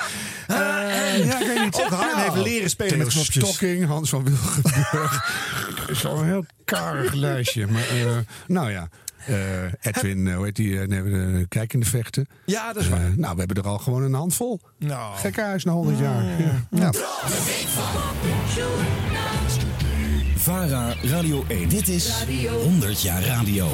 Eh, 0.46 1.24
ja, 1.24 1.40
ik 1.40 1.46
weet 1.46 1.64
niet. 1.64 1.74
Ook 1.74 1.88
Harm 1.88 2.18
heeft 2.18 2.44
leren 2.46 2.70
spelen 2.70 2.98
met 2.98 3.08
knopjes. 3.08 3.44
Stocking, 3.44 3.86
Hans 3.86 4.08
van 4.08 4.24
Wilgenburg. 4.24 5.30
is 5.90 6.06
al 6.06 6.18
een 6.18 6.24
heel 6.24 6.44
karig 6.64 7.12
lijstje. 7.12 7.66
Maar 7.66 7.88
eh, 7.88 8.16
nou 8.46 8.70
ja. 8.70 8.88
eh, 9.26 9.62
Edwin, 9.80 10.32
hoe 10.32 10.44
heet 10.44 10.56
die? 10.56 10.78
nee, 10.78 11.02
de 11.02 11.46
kijkende 11.48 11.86
vechten. 11.86 12.28
Ja, 12.44 12.72
dat 12.72 12.82
is 12.82 12.88
waar. 12.88 13.12
nou, 13.16 13.32
we 13.32 13.38
hebben 13.38 13.56
er 13.56 13.68
al 13.68 13.78
gewoon 13.78 14.02
een 14.02 14.14
handvol. 14.14 14.60
Nou. 14.78 15.16
Gekkenhuis 15.16 15.64
na 15.64 15.72
100 15.72 15.98
jaar. 15.98 16.24
Ja. 16.24 16.64
Ja. 16.70 16.90
VARA 20.47 20.94
Radio 21.02 21.44
1. 21.49 21.68
Dit 21.68 21.89
is 21.89 22.25
100 22.62 23.02
jaar 23.02 23.23
radio. 23.23 23.66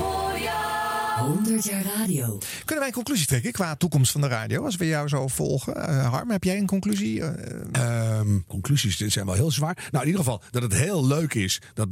100 1.18 1.64
jaar 1.64 1.84
radio. 1.84 2.38
Kunnen 2.58 2.78
wij 2.78 2.86
een 2.86 2.92
conclusie 2.92 3.26
trekken 3.26 3.52
qua 3.52 3.76
toekomst 3.76 4.12
van 4.12 4.20
de 4.20 4.26
radio? 4.26 4.64
Als 4.64 4.76
we 4.76 4.86
jou 4.86 5.08
zo 5.08 5.28
volgen. 5.28 5.88
Eh, 5.88 6.10
Harm, 6.10 6.30
heb 6.30 6.44
jij 6.44 6.58
een 6.58 6.66
conclusie? 6.66 7.22
Eh, 7.22 8.18
Ehm, 8.18 8.38
conclusies 8.46 8.96
dit 8.96 9.12
zijn 9.12 9.26
wel 9.26 9.34
heel 9.34 9.50
zwaar. 9.50 9.88
Nou, 9.90 10.04
in 10.04 10.10
ieder 10.10 10.24
geval 10.24 10.42
dat 10.50 10.62
het 10.62 10.74
heel 10.74 11.06
leuk 11.06 11.34
is. 11.34 11.60
Dat, 11.74 11.88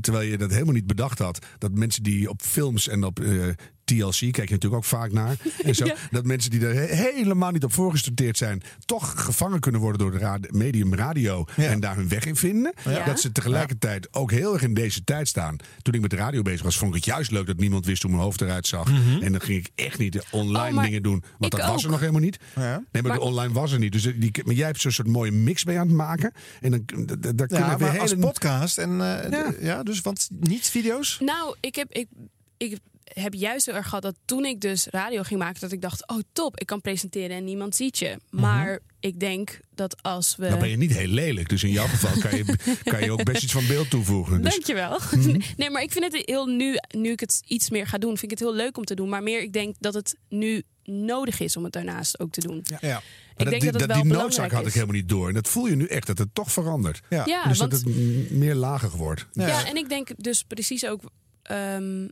terwijl 0.00 0.28
je 0.30 0.38
dat 0.38 0.50
helemaal 0.50 0.74
niet 0.74 0.86
bedacht 0.86 1.18
had. 1.18 1.46
Dat 1.58 1.72
mensen 1.72 2.02
die 2.02 2.28
op 2.28 2.42
films 2.42 2.88
en 2.88 3.04
op 3.04 3.20
eh, 3.20 3.48
TLC, 3.86 4.18
kijk 4.18 4.34
je 4.48 4.54
natuurlijk 4.54 4.74
ook 4.74 4.84
vaak 4.84 5.12
naar. 5.12 5.36
En 5.64 5.74
zo, 5.74 5.84
Ja. 5.86 5.94
Dat 6.10 6.24
mensen 6.24 6.50
die 6.50 6.66
er 6.66 6.74
he- 6.74 6.94
helemaal 7.12 7.50
niet 7.50 7.64
op 7.64 7.72
voorgestudeerd 7.72 8.36
zijn. 8.36 8.62
toch 8.84 9.24
gevangen 9.24 9.60
kunnen 9.60 9.80
worden 9.80 9.98
door 10.10 10.20
rad- 10.20 10.50
medium 10.50 10.94
radio. 10.94 11.44
En 11.56 11.80
daar 11.80 11.96
hun 11.96 12.08
weg 12.08 12.24
in 12.24 12.36
vinden. 12.36 12.72
Ja. 12.84 13.04
Dat 13.04 13.20
ze 13.20 13.32
tegelijkertijd 13.32 14.08
ook 14.14 14.30
heel 14.30 14.52
erg 14.52 14.62
in 14.62 14.74
deze 14.74 15.04
tijd 15.04 15.28
staan. 15.28 15.56
Toen 15.82 15.94
ik 15.94 16.00
met 16.00 16.10
de 16.10 16.16
radio 16.16 16.42
bezig 16.42 16.62
was, 16.62 16.76
vond 16.78 16.90
ik 16.90 17.04
het 17.04 17.14
juist 17.14 17.30
leuk 17.30 17.46
dat 17.46 17.56
niemand 17.56 17.86
wist 17.86 18.02
hoe 18.02 18.10
mijn 18.10 18.22
hoofd 18.22 18.40
eruit 18.40 18.66
zag. 18.66 18.90
Mhm. 18.90 19.22
En 19.22 19.32
dan 19.32 19.40
ging 19.40 19.58
ik 19.66 19.70
echt 19.74 19.98
niet 19.98 20.24
online 20.30 20.76
Oh, 20.76 20.82
dingen 20.82 21.02
doen. 21.02 21.22
Want 21.38 21.52
dat 21.52 21.66
was 21.66 21.84
er 21.84 21.90
nog 21.90 22.00
helemaal 22.00 22.20
niet. 22.20 22.38
Ja. 22.54 22.62
Nee, 22.62 22.82
maar, 22.92 23.02
Maar- 23.02 23.12
de 23.12 23.20
online 23.20 23.52
was 23.52 23.72
er 23.72 23.78
niet. 23.78 23.92
Dus 23.92 24.02
die, 24.02 24.30
maar 24.44 24.54
jij 24.54 24.66
hebt 24.66 24.80
zo'n 24.80 24.90
soort 24.92 25.08
mooie 25.08 25.30
mix 25.32 25.64
mee 25.64 25.78
aan 25.78 25.86
het 25.86 25.96
maken. 25.96 26.32
En 26.60 26.70
dan 26.70 26.82
daar 26.86 27.46
kunnen 27.46 27.66
ja, 27.68 27.76
we 27.76 27.84
maar 27.84 27.98
als 28.00 28.10
hele... 28.10 28.22
podcast. 28.22 28.78
En, 28.78 29.00
eh, 29.00 29.62
ja, 29.62 29.82
dus 29.82 30.00
want 30.00 30.28
niet 30.40 30.66
video's? 30.68 31.18
Nou, 31.20 31.56
ik 31.60 31.74
heb, 31.74 31.92
ik, 31.92 32.08
ik 32.56 32.78
heb 33.14 33.34
juist 33.34 33.66
heel 33.66 33.74
erg 33.74 33.84
gehad 33.88 34.02
dat 34.02 34.14
toen 34.24 34.44
ik 34.44 34.60
dus 34.60 34.86
radio 34.90 35.22
ging 35.22 35.40
maken, 35.40 35.60
dat 35.60 35.72
ik 35.72 35.80
dacht, 35.80 36.08
oh 36.08 36.18
top, 36.32 36.60
ik 36.60 36.66
kan 36.66 36.80
presenteren 36.80 37.36
en 37.36 37.44
niemand 37.44 37.76
ziet 37.76 37.98
je. 37.98 38.16
Maar 38.30 38.78
ik 39.00 39.20
denk 39.20 39.60
dat 39.74 40.02
als 40.02 40.36
we... 40.36 40.42
Dan 40.42 40.50
Mhm. 40.50 40.60
ben 40.60 40.68
je 40.70 40.76
niet 40.76 40.92
heel 40.96 41.06
lelijk. 41.08 41.48
Dus 41.48 41.62
in 41.64 41.70
jouw 41.70 41.86
geval 41.86 42.18
kan 42.20 42.36
je, 42.36 42.44
kan 42.84 43.02
je 43.02 43.12
ook 43.12 43.24
best 43.24 43.42
iets 43.42 43.52
van 43.52 43.66
beeld 43.66 43.90
toevoegen. 43.90 44.42
Dus, 44.42 44.50
Dankjewel. 44.52 44.98
Nee, 45.56 45.70
maar 45.70 45.82
ik 45.82 45.92
vind 45.92 46.04
het 46.12 46.22
heel 46.26 46.46
nu, 46.46 46.74
nu 46.96 47.10
ik 47.10 47.20
het 47.20 47.42
iets 47.46 47.70
meer 47.70 47.86
ga 47.86 47.98
doen, 47.98 48.10
vind 48.10 48.22
ik 48.32 48.38
het 48.38 48.48
heel 48.48 48.54
leuk 48.54 48.76
om 48.76 48.84
te 48.84 48.94
doen. 48.94 49.08
Maar 49.08 49.22
meer, 49.22 49.42
ik 49.42 49.52
denk 49.52 49.74
dat 49.78 49.94
het 49.94 50.16
nu 50.28 50.62
nodig 50.84 51.40
is 51.40 51.56
om 51.56 51.64
het 51.64 51.72
daarnaast 51.72 52.20
ook 52.20 52.30
te 52.30 52.40
doen. 52.40 52.64
Ja. 52.64 52.78
maar 52.80 53.02
Ik 53.36 53.48
denk 53.50 53.60
die, 53.62 53.70
dat 53.72 53.80
het 53.80 53.90
wel 53.92 54.02
die 54.02 54.12
noodzaak 54.12 54.52
had 54.52 54.66
ik 54.66 54.72
helemaal 54.72 54.94
niet 54.94 55.08
door. 55.08 55.28
En 55.28 55.34
dat 55.34 55.48
voel 55.48 55.66
je 55.66 55.76
nu 55.76 55.86
echt, 55.86 56.06
dat 56.06 56.18
het 56.18 56.34
toch 56.34 56.52
verandert. 56.52 57.00
Ja. 57.10 57.22
Ja, 57.26 57.48
dus 57.48 57.58
want- 57.58 57.70
dat 57.70 57.80
het 57.80 58.30
meer 58.30 58.54
lager 58.54 58.90
wordt. 58.90 59.26
Ja. 59.32 59.66
en 59.66 59.76
ik 59.76 59.88
denk 59.88 60.08
dus 60.16 60.42
precies 60.44 60.86
ook. 60.86 61.00
ehm, 61.42 62.08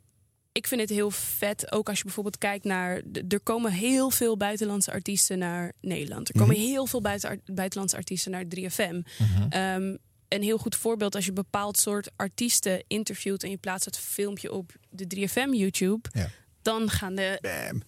ik 0.54 0.66
vind 0.66 0.80
het 0.80 0.90
heel 0.90 1.10
vet, 1.10 1.72
ook 1.72 1.88
als 1.88 1.98
je 1.98 2.04
bijvoorbeeld 2.04 2.38
kijkt 2.38 2.64
naar. 2.64 3.02
Er 3.28 3.40
komen 3.40 3.72
heel 3.72 4.10
veel 4.10 4.36
buitenlandse 4.36 4.92
artiesten 4.92 5.38
naar 5.38 5.72
Nederland. 5.80 6.28
Er 6.28 6.34
komen 6.34 6.56
Mhm. 6.56 6.64
heel 6.64 6.86
veel 6.86 7.00
buiten, 7.00 7.40
buitenlandse 7.44 7.96
artiesten 7.96 8.30
naar 8.30 8.44
3FM. 8.48 9.02
Mhm. 9.18 9.46
Ehm, 9.48 9.96
een 10.28 10.42
heel 10.42 10.58
goed 10.58 10.76
voorbeeld 10.76 11.14
als 11.14 11.24
je 11.24 11.28
een 11.28 11.34
bepaald 11.36 11.78
soort 11.78 12.10
artiesten 12.16 12.84
interviewt 12.86 13.42
en 13.42 13.50
je 13.50 13.56
plaatst 13.56 13.84
het 13.84 13.98
filmpje 13.98 14.52
op 14.52 14.72
de 14.90 15.06
3FM 15.06 15.52
YouTube. 15.54 16.08
Ja. 16.12 16.28
Dan 16.62 16.90
gaan 16.90 17.14
de 17.14 17.38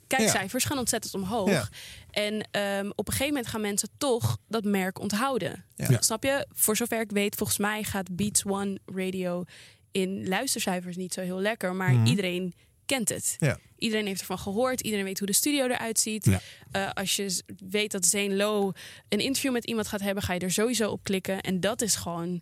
kijkcijfers 0.06 0.64
gaan 0.64 0.78
ontzettend 0.78 1.14
omhoog. 1.14 1.50
Ja. 1.50 1.68
En 2.10 2.48
ehm, 2.50 2.90
op 2.94 3.06
een 3.06 3.12
gegeven 3.12 3.26
moment 3.34 3.46
gaan 3.46 3.60
mensen 3.60 3.88
toch 3.98 4.38
dat 4.48 4.64
merk 4.64 4.98
onthouden. 5.00 5.64
Snap 6.00 6.22
je? 6.22 6.46
Voor 6.52 6.76
zover 6.76 7.00
ik 7.00 7.10
weet, 7.10 7.34
volgens 7.34 7.58
mij 7.58 7.82
gaat 7.82 8.16
Beats 8.16 8.44
One 8.44 8.78
Radio 8.94 9.44
in 9.90 10.28
luistercijfers 10.28 10.96
niet 10.96 11.12
zo 11.12 11.20
heel 11.20 11.40
lekker. 11.40 11.74
Maar 11.74 11.92
Mhm. 11.92 12.06
iedereen 12.06 12.54
kent 12.86 13.08
het. 13.08 13.36
Ja. 13.38 13.58
Iedereen 13.78 14.06
heeft 14.06 14.20
ervan 14.20 14.38
gehoord. 14.38 14.80
Iedereen 14.80 15.04
weet 15.04 15.18
hoe 15.18 15.26
de 15.26 15.32
studio 15.32 15.64
eruit 15.66 15.98
ziet. 15.98 16.24
Ja. 16.24 16.40
Eh, 16.70 16.90
als 16.92 17.16
je 17.16 17.42
weet 17.68 17.90
dat 17.90 18.06
Zane 18.06 18.34
Low 18.34 18.74
een 19.08 19.18
interview 19.20 19.52
met 19.52 19.64
iemand 19.66 19.88
gaat 19.88 20.00
hebben, 20.00 20.22
ga 20.22 20.32
je 20.32 20.40
er 20.40 20.52
sowieso 20.52 20.90
op 20.90 21.02
klikken. 21.04 21.40
En 21.40 21.60
dat 21.60 21.82
is 21.82 21.94
gewoon 21.94 22.40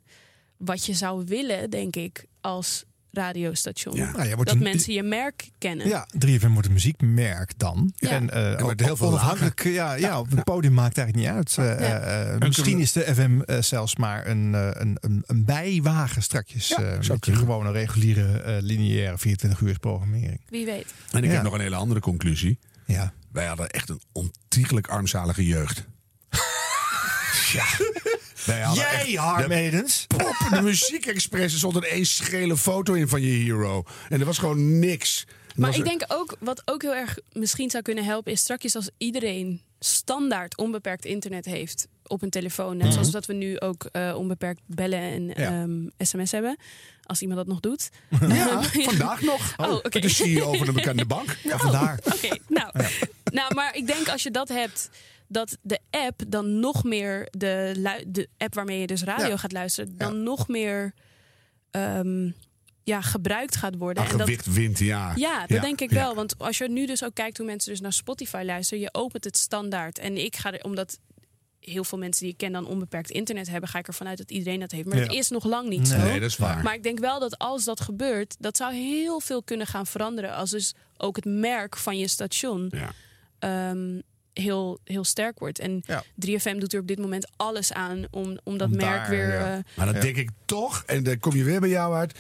wat 0.56 0.84
je 0.86 0.92
zou 0.94 1.24
willen, 1.26 1.70
denk 1.70 1.96
ik, 1.96 2.24
als 2.40 2.84
radiostation. 3.14 3.96
Ja, 3.96 4.12
wordt 4.12 4.36
dat 4.36 4.48
een- 4.56 4.62
mensen 4.62 4.92
je 4.92 5.02
merk 5.02 5.48
kennen. 5.58 5.88
Ja, 5.88 6.06
3FM 6.18 6.48
wordt 6.52 6.66
een 6.66 6.72
muziekmerk 6.72 7.52
dan. 7.58 7.92
Ja. 7.96 8.08
En 8.10 8.30
eh 8.30 8.60
wordt 8.60 8.80
heel 8.80 8.96
veel 8.96 9.06
onafhankelijk, 9.08 9.62
ja, 9.64 9.94
ja, 9.94 10.18
op 10.18 10.30
het 10.30 10.44
podium 10.44 10.72
maakt 10.72 10.98
eigenlijk 10.98 11.28
niet 11.28 11.36
uit. 11.36 11.78
Eh, 11.78 11.88
Ja. 11.88 11.98
eh, 11.98 12.38
misschien 12.38 12.78
is 12.78 12.92
de 12.92 13.14
FM 13.14 13.40
eh, 13.40 13.62
zelfs 13.62 13.96
maar 13.96 14.26
een, 14.26 14.54
eh, 14.54 14.68
een, 14.72 14.96
een, 15.00 15.22
een 15.26 15.44
bijwagen 15.44 16.22
strakjes. 16.22 16.68
Ja, 16.68 16.76
eh, 16.78 17.00
je 17.00 17.18
kunnen. 17.18 17.40
gewone 17.40 17.70
reguliere 17.72 18.38
eh, 18.40 18.56
lineaire 18.60 19.18
24 19.18 19.60
uur 19.60 19.78
programmering. 19.78 20.40
Wie 20.48 20.64
weet. 20.66 20.86
En 21.10 21.18
ik 21.22 21.28
Ja. 21.28 21.34
heb 21.34 21.42
nog 21.42 21.52
een 21.52 21.60
hele 21.60 21.76
andere 21.76 22.00
conclusie. 22.00 22.58
Ja. 22.86 23.12
Wij 23.32 23.46
hadden 23.46 23.68
echt 23.70 23.88
een 23.88 24.00
ontiegelijk 24.12 24.88
armzalige 24.88 25.46
jeugd. 25.46 25.84
ja. 27.52 27.64
Jij, 28.46 28.74
echt- 28.74 29.14
Harm 29.16 29.48
de- 29.48 29.54
Edens? 29.54 30.06
Op 30.14 30.46
de 30.50 30.62
muziekexpress 30.62 31.52
er 31.52 31.58
stond 31.58 31.76
er 31.76 31.84
één 31.84 32.06
schele 32.06 32.56
foto 32.56 32.92
in 32.92 33.08
van 33.08 33.22
je 33.22 33.28
hero. 33.44 33.82
En 34.08 34.20
er 34.20 34.26
was 34.26 34.38
gewoon 34.38 34.78
niks. 34.78 35.24
En 35.54 35.60
Maar 35.60 35.70
ik 35.70 35.76
er- 35.76 35.84
denk 35.84 36.04
ook, 36.08 36.36
wat 36.40 36.62
ook 36.64 36.82
heel 36.82 36.94
erg 36.94 37.18
misschien 37.32 37.70
zou 37.70 37.82
kunnen 37.82 38.04
helpen, 38.04 38.32
is 38.32 38.40
straks 38.40 38.74
als 38.76 38.90
iedereen 38.98 39.62
standaard 39.78 40.56
onbeperkt 40.56 41.04
internet 41.04 41.44
heeft 41.44 41.86
op 42.06 42.22
een 42.22 42.30
telefoon. 42.30 42.76
Net 42.76 42.84
Mhm. 42.84 42.92
zoals 42.92 43.10
dat 43.10 43.26
we 43.26 43.32
nu 43.32 43.60
ook 43.60 43.84
eh, 43.92 44.14
onbeperkt 44.16 44.60
bellen 44.66 45.00
en 45.00 45.26
Ja. 45.26 45.34
ehm, 45.34 45.88
sms 45.98 46.30
hebben. 46.30 46.56
Als 47.02 47.20
iemand 47.20 47.38
dat 47.38 47.48
nog 47.48 47.60
doet. 47.60 47.90
Ja, 48.28 48.62
vandaag 48.90 49.20
nog. 49.22 49.54
Oh, 49.56 49.72
oké. 49.72 49.88
Met 49.92 50.02
de 50.02 50.08
CEO 50.08 50.52
van 50.52 50.68
een 50.68 50.74
bekende 50.74 51.04
bank. 51.04 51.36
Ja, 51.42 51.58
vandaar. 51.58 51.98
Oké, 52.04 52.36
nou. 52.48 52.70
nou, 53.24 53.54
maar 53.54 53.76
ik 53.76 53.86
denk 53.86 54.08
als 54.08 54.22
je 54.22 54.30
dat 54.30 54.48
hebt, 54.48 54.90
dat 55.34 55.58
de 55.62 55.78
app 55.90 56.20
dan 56.28 56.60
nog 56.60 56.84
meer, 56.84 57.28
de, 57.30 58.04
de 58.06 58.28
app 58.38 58.54
waarmee 58.54 58.80
je 58.80 58.86
dus 58.86 59.02
radio 59.02 59.26
Ja. 59.28 59.36
gaat 59.36 59.52
luisteren, 59.52 59.96
dan 59.96 60.22
nog 60.22 60.48
meer 60.48 60.94
ehm, 61.70 62.30
ja, 62.84 63.00
gebruikt 63.00 63.56
gaat 63.56 63.76
worden. 63.76 64.02
En 64.04 64.10
dat, 64.10 64.20
gewicht 64.20 64.52
wint, 64.52 64.78
ja. 64.78 65.12
ja, 65.16 65.46
dat 65.46 65.62
denk 65.62 65.80
ik 65.80 65.90
ja. 65.90 65.96
wel. 65.96 66.14
Want 66.14 66.38
als 66.38 66.58
je 66.58 66.68
nu 66.68 66.86
dus 66.86 67.04
ook 67.04 67.14
kijkt 67.14 67.36
hoe 67.36 67.46
mensen 67.46 67.70
dus 67.70 67.80
naar 67.80 67.92
Spotify 67.92 68.42
luisteren, 68.46 68.82
je 68.82 68.88
opent 68.94 69.24
het 69.24 69.36
standaard. 69.36 69.98
En 69.98 70.16
ik 70.16 70.36
ga 70.36 70.52
er, 70.52 70.64
omdat 70.64 70.98
heel 71.60 71.84
veel 71.84 71.98
mensen 71.98 72.22
die 72.22 72.32
ik 72.32 72.38
ken 72.38 72.52
dan 72.52 72.66
onbeperkt 72.66 73.10
internet 73.10 73.48
hebben, 73.48 73.68
ga 73.68 73.78
ik 73.78 73.86
ervan 73.86 74.06
uit 74.06 74.18
dat 74.18 74.30
iedereen 74.30 74.60
dat 74.60 74.70
heeft. 74.70 74.86
Maar 74.88 74.96
Ja. 74.96 75.02
het 75.02 75.12
is 75.12 75.28
nog 75.28 75.44
lang 75.44 75.68
niet 75.68 75.88
zo. 75.88 75.96
Nee, 75.96 76.20
dat 76.20 76.30
is 76.30 76.36
waar. 76.36 76.62
Maar 76.62 76.74
ik 76.74 76.82
denk 76.82 76.98
wel 76.98 77.20
dat 77.20 77.38
als 77.38 77.64
dat 77.64 77.80
gebeurt, 77.80 78.36
dat 78.38 78.56
zou 78.56 78.74
heel 78.74 79.20
veel 79.20 79.42
kunnen 79.42 79.66
gaan 79.66 79.86
veranderen. 79.86 80.34
Als 80.34 80.50
dus 80.50 80.74
ook 80.96 81.16
het 81.16 81.24
merk 81.24 81.76
van 81.76 81.98
je 81.98 82.08
station 82.08 82.72
ehm, 83.38 84.00
heel, 84.34 84.78
heel 84.84 85.04
sterk 85.04 85.38
wordt. 85.38 85.58
En 85.58 85.82
3FM 86.26 86.56
doet 86.58 86.72
er 86.72 86.80
op 86.80 86.86
dit 86.86 86.98
moment 86.98 87.30
alles 87.36 87.72
aan 87.72 88.04
om, 88.10 88.38
om 88.44 88.58
dat 88.58 88.70
Om 88.70 88.76
merk 88.76 88.96
daar, 89.00 89.10
weer. 89.10 89.28
ja. 89.28 89.56
eh, 89.56 89.64
Maar 89.76 89.92
dan 89.92 90.00
denk 90.00 90.16
ik 90.16 90.30
toch, 90.44 90.82
en 90.86 91.02
dan 91.02 91.18
kom 91.18 91.34
je 91.36 91.44
weer 91.44 91.60
bij 91.60 91.68
jou 91.68 91.94
uit. 91.94 92.18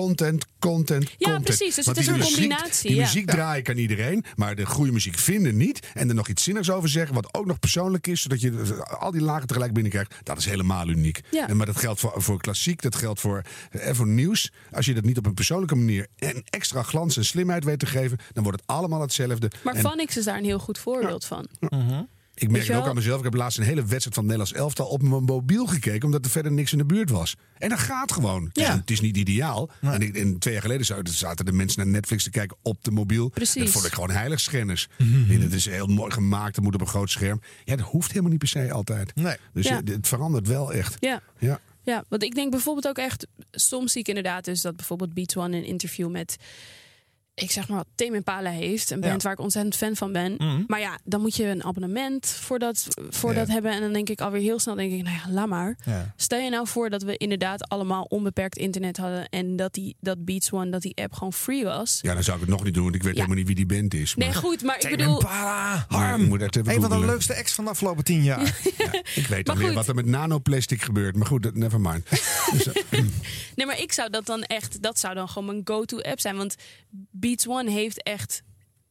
Content, 0.00 0.46
content, 0.58 1.02
Ja, 1.02 1.16
content. 1.18 1.44
precies. 1.44 1.74
Dus 1.74 1.84
Want 1.84 1.96
het 1.96 2.06
is 2.06 2.12
een 2.12 2.18
muziek- 2.18 2.32
combinatie, 2.34 2.88
Die 2.88 2.98
ja. 2.98 3.02
muziek 3.04 3.26
Ja. 3.26 3.32
draaien 3.34 3.62
kan 3.62 3.76
iedereen, 3.76 4.24
maar 4.36 4.54
de 4.54 4.66
goede 4.66 4.92
muziek 4.92 5.18
vinden 5.18 5.56
niet. 5.56 5.86
En 5.94 6.08
er 6.08 6.14
nog 6.14 6.28
iets 6.28 6.42
zinnigs 6.42 6.70
over 6.70 6.88
zeggen, 6.88 7.14
wat 7.14 7.34
ook 7.34 7.46
nog 7.46 7.58
persoonlijk 7.58 8.06
is, 8.06 8.22
zodat 8.22 8.40
je 8.40 8.84
al 8.84 9.10
die 9.10 9.20
lagen 9.20 9.46
tegelijk 9.46 9.72
binnenkrijgt. 9.72 10.14
Dat 10.22 10.38
is 10.38 10.44
helemaal 10.44 10.88
uniek. 10.88 11.20
Ja. 11.30 11.48
En, 11.48 11.56
maar 11.56 11.66
dat 11.66 11.76
geldt 11.76 12.00
voor, 12.00 12.12
voor 12.16 12.40
klassiek, 12.40 12.82
dat 12.82 12.94
geldt 12.96 13.20
voor, 13.20 13.42
eh, 13.70 13.94
voor 13.94 14.06
nieuws. 14.06 14.52
Als 14.72 14.86
je 14.86 14.94
dat 14.94 15.04
niet 15.04 15.18
op 15.18 15.26
een 15.26 15.34
persoonlijke 15.34 15.74
manier 15.76 16.06
en 16.18 16.42
extra 16.50 16.82
glans 16.82 17.16
en 17.16 17.24
slimheid 17.24 17.64
weet 17.64 17.78
te 17.78 17.86
geven, 17.86 18.18
dan 18.32 18.42
wordt 18.42 18.60
het 18.60 18.68
allemaal 18.70 19.00
hetzelfde. 19.00 19.50
maar 19.64 19.74
En- 19.74 19.80
Vanix 19.80 20.16
is 20.16 20.24
daar 20.24 20.38
een 20.38 20.44
heel 20.44 20.58
goed 20.58 20.78
voorbeeld 20.78 21.24
van. 21.24 21.46
Ik 22.34 22.50
merk 22.50 22.66
het 22.66 22.76
ook 22.76 22.86
aan 22.86 22.94
mezelf. 22.94 23.18
Ik 23.18 23.24
heb 23.24 23.34
laatst 23.34 23.58
een 23.58 23.64
hele 23.64 23.80
wedstrijd 23.84 24.14
van 24.14 24.22
Nederlands 24.22 24.52
elftal 24.52 24.86
op 24.86 25.02
mijn 25.02 25.22
mobiel 25.24 25.66
gekeken. 25.66 26.04
Omdat 26.04 26.24
er 26.24 26.30
verder 26.30 26.52
niks 26.52 26.72
in 26.72 26.78
de 26.78 26.84
buurt 26.84 27.10
was. 27.10 27.34
En 27.58 27.68
dat 27.68 27.78
gaat 27.78 28.12
gewoon. 28.12 28.44
Het, 28.44 28.56
is, 28.58 28.66
Ja. 28.66 28.76
het 28.76 28.90
is 28.90 29.00
niet 29.00 29.16
ideaal. 29.16 29.70
En, 29.80 30.02
ik, 30.02 30.16
en 30.16 30.38
twee 30.38 30.52
jaar 30.54 30.62
geleden 30.62 30.86
zaten 31.14 31.44
de 31.44 31.52
mensen 31.52 31.78
naar 31.84 31.92
Netflix 31.92 32.22
te 32.24 32.30
kijken 32.30 32.56
op 32.62 32.84
de 32.84 32.90
mobiel. 32.90 33.28
Precies. 33.28 33.62
Dat 33.62 33.72
vond 33.72 33.84
ik 33.84 33.92
gewoon 33.92 34.10
heiligschennis. 34.10 34.88
Mhm. 34.98 35.30
En 35.30 35.40
Het 35.40 35.52
is 35.52 35.64
heel 35.64 35.86
mooi 35.86 36.12
gemaakt. 36.12 36.56
Het 36.56 36.64
moet 36.64 36.74
op 36.74 36.80
een 36.80 36.86
groot 36.86 37.10
scherm. 37.10 37.40
Ja, 37.64 37.76
dat 37.76 37.86
hoeft 37.86 38.08
helemaal 38.08 38.30
niet 38.30 38.38
per 38.38 38.48
se 38.48 38.72
altijd. 38.72 39.14
Nee. 39.14 39.36
Dus 39.52 39.66
Ja. 39.68 39.76
het, 39.76 39.88
het 39.88 40.08
verandert 40.08 40.46
wel 40.46 40.72
echt. 40.72 40.96
Ja. 41.00 41.22
Ja. 41.38 41.60
Ja, 41.84 42.04
want 42.08 42.22
ik 42.22 42.34
denk 42.34 42.50
bijvoorbeeld 42.50 42.88
ook 42.88 42.98
echt... 42.98 43.26
Soms 43.50 43.92
zie 43.92 44.00
ik 44.00 44.08
inderdaad 44.08 44.44
dus 44.44 44.60
dat 44.60 44.76
bijvoorbeeld 44.76 45.14
Beats 45.14 45.36
One 45.36 45.56
een 45.56 45.64
interview 45.64 46.10
met... 46.10 46.36
Ik 47.34 47.50
zeg 47.50 47.68
maar 47.68 47.76
wat 47.76 47.86
Tame 47.94 48.16
Impala 48.16 48.50
heeft. 48.50 48.90
Een 48.90 49.00
band 49.00 49.12
Ja. 49.12 49.18
waar 49.22 49.32
ik 49.32 49.38
ontzettend 49.40 49.76
fan 49.76 49.96
van 49.96 50.12
ben. 50.12 50.34
Mhm. 50.38 50.62
Maar 50.66 50.80
ja, 50.80 50.98
dan 51.04 51.20
moet 51.20 51.36
je 51.36 51.44
een 51.46 51.64
abonnement 51.64 52.26
voor 52.26 52.58
dat, 52.58 52.86
voor 53.10 53.30
Ja. 53.32 53.38
dat 53.38 53.48
hebben. 53.48 53.70
En 53.72 53.80
dan 53.80 53.92
denk 53.92 54.08
ik 54.08 54.20
alweer 54.20 54.40
heel 54.40 54.58
snel, 54.58 54.74
denk 54.74 54.92
ik, 54.92 55.02
nou 55.02 55.16
ja, 55.16 55.32
laat 55.32 55.48
maar. 55.48 55.76
Ja. 55.84 56.12
Stel 56.16 56.38
je 56.38 56.50
nou 56.50 56.66
voor 56.68 56.90
dat 56.90 57.02
we 57.02 57.16
inderdaad 57.16 57.68
allemaal 57.68 58.02
onbeperkt 58.02 58.56
internet 58.56 58.96
hadden. 58.96 59.28
En 59.28 59.56
dat 59.56 59.72
die 59.74 59.96
dat 60.00 60.24
Beats 60.24 60.52
One, 60.52 60.70
dat 60.70 60.82
die 60.82 60.96
app 60.96 61.12
gewoon 61.12 61.32
free 61.32 61.64
was. 61.64 61.98
ja, 62.02 62.14
dan 62.14 62.22
zou 62.22 62.36
ik 62.36 62.42
het 62.42 62.52
nog 62.52 62.64
niet 62.64 62.74
doen. 62.74 62.82
Want 62.82 62.94
ik 62.94 63.02
weet 63.02 63.14
Ja. 63.16 63.22
helemaal 63.22 63.44
niet 63.44 63.56
wie 63.56 63.66
die 63.66 63.76
band 63.76 63.94
is. 63.94 64.14
Nee, 64.14 64.28
Maar- 64.28 64.36
goed, 64.36 64.62
maar 64.62 64.74
ik 64.74 64.80
Tame 64.82 64.96
bedoel... 64.96 65.20
Impala, 65.20 65.84
Harm. 65.88 66.20
even 66.34 66.74
Een 66.74 66.80
van 66.80 66.90
de 67.00 67.06
leukste 67.06 67.36
acts 67.36 67.52
van 67.52 67.64
de 67.64 67.70
afgelopen 67.70 68.04
tien 68.04 68.22
jaar. 68.22 68.60
Ik 69.14 69.26
weet 69.26 69.48
alweer 69.50 69.72
wat 69.74 69.88
er 69.88 69.94
met 69.94 70.06
nanoplastic 70.06 70.82
gebeurt. 70.82 71.16
Maar 71.16 71.26
goed, 71.26 71.54
never 71.54 71.80
mind. 71.80 72.08
Dus, 72.52 72.66
eh, 72.72 73.00
Nee, 73.54 73.66
maar 73.66 73.80
ik 73.80 73.92
zou 73.92 74.10
dat 74.10 74.26
dan 74.26 74.42
echt, 74.42 74.82
dat 74.82 74.98
zou 74.98 75.14
dan 75.14 75.28
gewoon 75.28 75.46
mijn 75.46 75.60
go-to 75.64 75.98
app 76.00 76.20
zijn. 76.20 76.36
Want 76.36 76.56
Beats 77.22 77.48
One 77.48 77.70
heeft 77.70 78.02
echt 78.02 78.42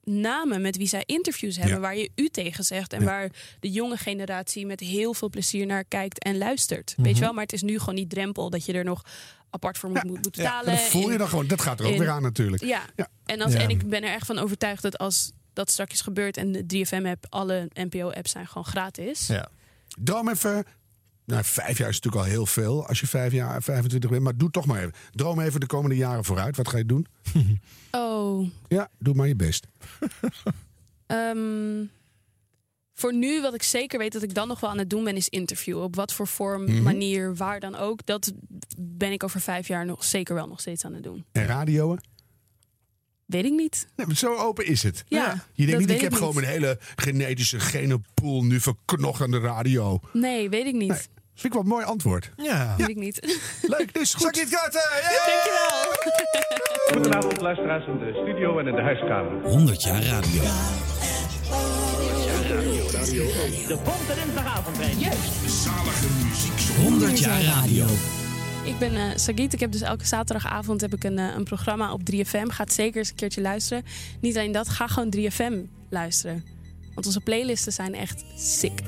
namen 0.04 0.62
met 0.62 0.78
wie 0.78 0.88
zij 0.88 1.04
interviews 1.06 1.56
hebben, 1.56 1.76
Ja. 1.76 1.80
waar 1.82 1.96
je 1.98 2.10
u 2.16 2.28
tegen 2.30 2.64
zegt. 2.64 2.94
En 2.94 3.00
Ja. 3.00 3.06
waar 3.06 3.30
de 3.60 3.70
jonge 3.72 3.98
generatie 3.98 4.66
met 4.66 4.80
heel 4.80 5.14
veel 5.14 5.30
plezier 5.30 5.66
naar 5.66 5.84
kijkt 5.86 6.24
en 6.24 6.38
luistert. 6.38 6.94
Mhm. 6.96 7.06
Weet 7.08 7.16
je 7.16 7.22
wel, 7.22 7.34
maar 7.34 7.44
het 7.44 7.54
is 7.54 7.62
nu 7.62 7.80
gewoon 7.80 7.96
die 7.96 8.08
drempel 8.08 8.50
dat 8.50 8.66
je 8.66 8.74
er 8.74 8.84
nog 8.84 9.02
apart 9.50 9.78
voor 9.78 9.90
moet, 9.90 10.04
moet, 10.04 10.24
moet 10.24 10.36
ja, 10.36 10.44
betalen. 10.44 10.66
dat 10.66 10.80
voel 10.82 11.12
je 11.12 11.18
dan 11.18 11.28
gewoon. 11.28 11.48
Dat 11.48 11.62
gaat 11.62 11.80
er 11.80 11.86
ook 11.86 11.92
in- 11.92 12.00
weer 12.00 12.10
aan 12.10 12.22
natuurlijk. 12.22 12.64
Ja. 12.64 12.82
En, 13.26 13.42
als, 13.42 13.54
en 13.54 13.70
ik 13.70 13.88
ben 13.90 14.04
er 14.04 14.14
echt 14.14 14.26
van 14.26 14.38
overtuigd 14.38 14.82
dat 14.82 14.98
als 14.98 15.32
dat 15.54 15.72
straks 15.72 16.02
gebeurt 16.02 16.38
en 16.38 16.52
de 16.52 16.66
3FM-app, 16.66 17.26
alle 17.30 17.70
NPO-apps 17.74 18.32
zijn 18.32 18.48
gewoon 18.48 18.66
gratis. 18.66 19.28
Ja. 19.28 19.50
Droom 20.00 20.30
even. 20.30 20.66
Nou, 21.32 21.44
vijf 21.44 21.78
jaar 21.78 21.90
is 21.90 21.96
natuurlijk 22.00 22.24
al 22.24 22.30
heel 22.32 22.46
veel 22.46 22.88
als 22.88 23.00
je 23.00 23.08
vijf 23.08 23.32
jaar, 23.32 23.64
25 23.64 24.10
bent. 24.10 24.22
Maar 24.24 24.38
doe 24.38 24.50
toch 24.52 24.66
maar 24.66 24.80
even. 24.80 24.94
Droom 25.12 25.40
even 25.40 25.60
de 25.60 25.66
komende 25.66 25.96
jaren 25.96 26.24
vooruit. 26.26 26.58
Wat 26.58 26.68
ga 26.70 26.78
je 26.78 26.86
doen? 26.86 27.08
Oh, 27.92 28.50
Ja, 28.68 28.90
doe 29.00 29.14
maar 29.14 29.28
je 29.28 29.36
best. 29.36 29.68
Ehm, 31.08 31.86
voor 32.94 33.14
nu, 33.14 33.42
wat 33.42 33.54
ik 33.54 33.64
zeker 33.64 34.00
weet 34.00 34.14
dat 34.14 34.24
ik 34.24 34.34
dan 34.34 34.48
nog 34.48 34.60
wel 34.60 34.70
aan 34.70 34.78
het 34.78 34.90
doen 34.90 35.04
ben, 35.04 35.16
is 35.16 35.30
interviewen. 35.30 35.84
Op 35.84 35.96
wat 35.96 36.14
voor 36.14 36.28
vorm, 36.28 36.64
Mhm. 36.64 36.82
manier, 36.84 37.36
waar 37.36 37.60
dan 37.60 37.76
ook. 37.76 38.06
Dat 38.06 38.34
ben 38.78 39.12
ik 39.12 39.24
over 39.24 39.42
vijf 39.42 39.68
jaar 39.68 39.86
nog 39.86 40.04
zeker 40.04 40.36
wel 40.36 40.48
nog 40.48 40.60
steeds 40.60 40.86
aan 40.86 40.94
het 40.94 41.04
doen. 41.04 41.26
En 41.32 41.46
radioen? 41.46 42.00
Weet 43.26 43.46
ik 43.46 43.52
niet. 43.54 43.88
Nee, 43.96 44.16
zo 44.16 44.36
open 44.36 44.66
is 44.66 44.84
het. 44.84 45.04
Ja, 45.08 45.46
je 45.54 45.66
denkt 45.66 45.80
niet, 45.82 45.90
ik 45.90 46.02
heb 46.02 46.12
ik 46.12 46.18
gewoon 46.18 46.34
niet. 46.34 46.42
mijn 46.44 46.54
hele 46.54 46.80
genetische 46.96 47.60
genenpool 47.60 48.44
nu 48.44 48.60
verknocht 48.60 49.22
aan 49.22 49.32
de 49.32 49.40
radio. 49.40 50.00
Nee, 50.14 50.50
weet 50.50 50.66
ik 50.66 50.74
niet. 50.76 50.90
Nee. 50.90 51.00
Vind 51.42 51.54
ik 51.54 51.60
wel 51.60 51.62
een 51.62 51.78
mooi 51.78 51.86
antwoord. 51.86 52.32
Ja. 52.38 52.76
Weet 52.78 52.90
ik 52.90 52.96
niet. 52.96 53.40
Leuk, 53.62 53.94
dus 53.94 54.14
goed. 54.14 54.22
Zakje 54.22 54.48
kaarten! 54.50 54.82
Dankjewel. 55.28 55.94
Goedenavond, 56.92 57.42
luisteraars 57.42 57.88
in 57.88 57.98
de 57.98 58.20
studio 58.24 58.60
en 58.60 58.68
in 58.68 58.76
de 58.76 58.82
huiskamer. 58.82 59.44
100 59.44 59.84
jaar 59.84 60.04
radio. 60.04 60.42
De 63.68 63.78
Bonte 63.84 64.24
Dinsdagavond, 64.24 64.78
Juist. 64.98 65.64
Zalige 65.64 66.08
muziek. 66.24 66.76
100 66.84 67.20
jaar 67.20 67.42
radio. 67.42 67.86
Ik 68.66 68.78
ben 68.80 68.96
eh 68.96 69.16
Sagiet. 69.16 69.54
Ik 69.54 69.60
heb 69.60 69.72
dus 69.72 69.82
elke 69.82 70.06
zaterdagavond 70.06 70.82
heb 70.82 70.94
ik 70.94 71.04
een, 71.04 71.18
eh, 71.18 71.36
een 71.36 71.44
programma 71.44 71.94
op 71.94 72.02
3FM. 72.04 72.50
Gaat 72.50 72.74
zeker 72.74 72.98
eens 72.98 73.10
een 73.10 73.16
keertje 73.16 73.42
luisteren. 73.42 73.84
Niet 74.20 74.38
alleen 74.38 74.52
dat, 74.52 74.70
ga 74.70 74.88
gewoon 74.88 75.10
3FM 75.10 75.54
luisteren. 75.90 76.44
Want 76.94 77.06
onze 77.06 77.22
playlisten 77.22 77.74
zijn 77.74 77.94
echt 77.94 78.24
sick. 78.36 78.80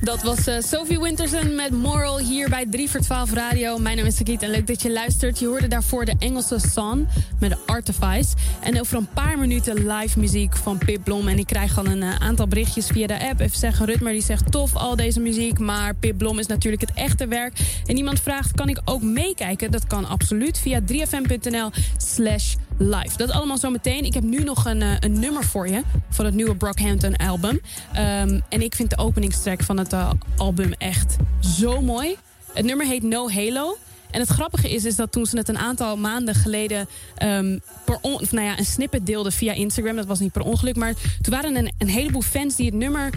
Dat 0.00 0.22
was 0.22 0.46
eh, 0.46 0.60
Sophie 0.60 1.00
Winterson 1.00 1.54
met 1.54 1.70
Moral 1.70 2.18
hier 2.18 2.48
bij 2.48 2.66
3 2.70 2.90
voor 2.90 3.00
12 3.00 3.32
Radio. 3.32 3.78
Mijn 3.78 3.96
naam 3.96 4.06
is 4.06 4.16
Sagiet 4.16 4.42
en 4.42 4.50
leuk 4.50 4.66
dat 4.66 4.82
je 4.82 4.92
luistert. 4.92 5.38
Je 5.38 5.46
hoorde 5.46 5.68
daarvoor 5.68 6.04
de 6.04 6.14
Engelse 6.18 6.58
Song 6.58 7.06
met 7.40 7.66
Artifice. 7.66 8.34
En 8.60 8.80
over 8.80 8.96
een 8.96 9.08
paar 9.14 9.38
minuten 9.38 9.86
live 9.86 10.18
muziek 10.18 10.56
van 10.56 10.78
Pip 10.78 11.04
Blom. 11.04 11.28
En 11.28 11.38
ik 11.38 11.46
krijg 11.46 11.78
al 11.78 11.86
een 11.86 12.02
eh, 12.02 12.14
aantal 12.14 12.46
berichtjes 12.48 12.86
via 12.86 13.06
de 13.06 13.28
app. 13.28 13.40
Even 13.40 13.58
zeggen, 13.58 13.86
Rutmer 13.86 14.12
die 14.12 14.22
zegt 14.22 14.52
tof 14.52 14.74
al 14.74 14.96
deze 14.96 15.20
muziek. 15.20 15.58
Maar 15.58 15.94
Pip 15.94 16.18
Blom 16.18 16.38
is 16.38 16.46
natuurlijk 16.46 16.82
het 16.82 16.92
echte 16.94 17.26
werk. 17.26 17.58
En 17.86 17.96
iemand 17.96 18.20
vraagt, 18.20 18.52
kan 18.52 18.68
ik 18.68 18.80
ook 18.84 19.02
meekijken? 19.02 19.70
Dat 19.70 19.86
kan 19.86 20.08
absoluut 20.08 20.58
via 20.58 20.80
3fm.nl 20.80 21.70
slash 21.96 22.54
live. 22.78 23.16
Dat 23.16 23.30
allemaal 23.30 23.58
zo 23.58 23.70
meteen. 23.70 24.04
Ik 24.04 24.14
heb 24.14 24.22
nu 24.22 24.42
nog 24.42 24.64
een, 24.64 24.82
eh, 24.82 24.96
een 25.00 25.20
nummer 25.20 25.44
voor 25.44 25.68
je 25.68 25.82
van 26.10 26.24
het 26.24 26.34
nieuwe 26.34 26.56
Brockhampton 26.56 27.16
album. 27.16 27.60
Ehm, 27.92 28.40
en 28.48 28.62
ik 28.62 28.74
vind 28.74 28.90
de 28.90 28.98
openingstrack 28.98 29.62
van 29.62 29.78
het 29.78 29.92
eh, 29.92 30.10
album 30.36 30.72
echt 30.72 31.16
zo 31.40 31.80
mooi. 31.80 32.16
Het 32.52 32.64
nummer 32.64 32.86
heet 32.86 33.02
No 33.02 33.30
Halo. 33.30 33.76
En 34.10 34.20
het 34.20 34.28
grappige 34.28 34.70
is, 34.70 34.84
is 34.84 34.96
dat 34.96 35.12
toen 35.12 35.26
ze 35.26 35.36
het 35.36 35.48
een 35.48 35.58
aantal 35.58 35.96
maanden 35.96 36.34
geleden 36.34 36.88
ehm, 37.16 37.58
per 37.84 37.98
on, 38.00 38.22
nou 38.30 38.46
ja, 38.46 38.58
een 38.58 38.64
snippet 38.64 39.06
deelden 39.06 39.32
via 39.32 39.52
Instagram. 39.52 39.96
Dat 39.96 40.06
was 40.06 40.18
niet 40.18 40.32
per 40.32 40.42
ongeluk, 40.42 40.76
maar 40.76 40.94
toen 41.20 41.34
waren 41.34 41.56
een, 41.56 41.72
een 41.78 41.88
heleboel 41.88 42.22
fans 42.22 42.56
die 42.56 42.66
het 42.66 42.74
nummer 42.74 43.10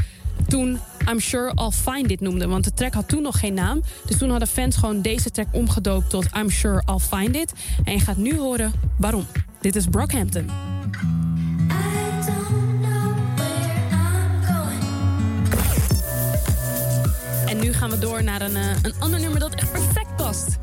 toen 0.48 0.80
I'm 1.10 1.20
Sure 1.20 1.52
I'll 1.56 1.72
Find 1.72 2.12
It 2.12 2.20
noemden. 2.20 2.50
Want 2.50 2.64
de 2.64 2.74
track 2.74 2.94
had 2.94 3.08
toen 3.08 3.22
nog 3.22 3.40
geen 3.40 3.54
naam. 3.54 3.82
Dus 4.06 4.18
toen 4.18 4.30
hadden 4.30 4.48
fans 4.48 4.76
gewoon 4.76 5.02
deze 5.02 5.32
track 5.32 5.48
omgedoopt 5.52 6.10
tot 6.10 6.26
I'm 6.38 6.50
Sure 6.50 6.84
I'll 6.86 7.00
Find 7.00 7.36
It. 7.36 7.54
En 7.84 7.94
je 7.94 8.00
gaat 8.00 8.18
nu 8.18 8.38
horen 8.38 8.74
waarom. 8.98 9.26
Dit 9.62 9.76
is 9.76 9.86
Brockhampton. 9.86 10.50
En 17.46 17.60
nu 17.60 17.74
gaan 17.74 17.90
we 17.90 18.00
door 18.00 18.24
naar 18.24 18.42
een, 18.42 18.56
eh, 18.56 18.76
een 18.82 18.94
ander 19.00 19.20
nummer 19.20 19.40
dat 19.40 19.56
echt 19.56 19.72
perfect 19.72 20.16
past 20.16 20.58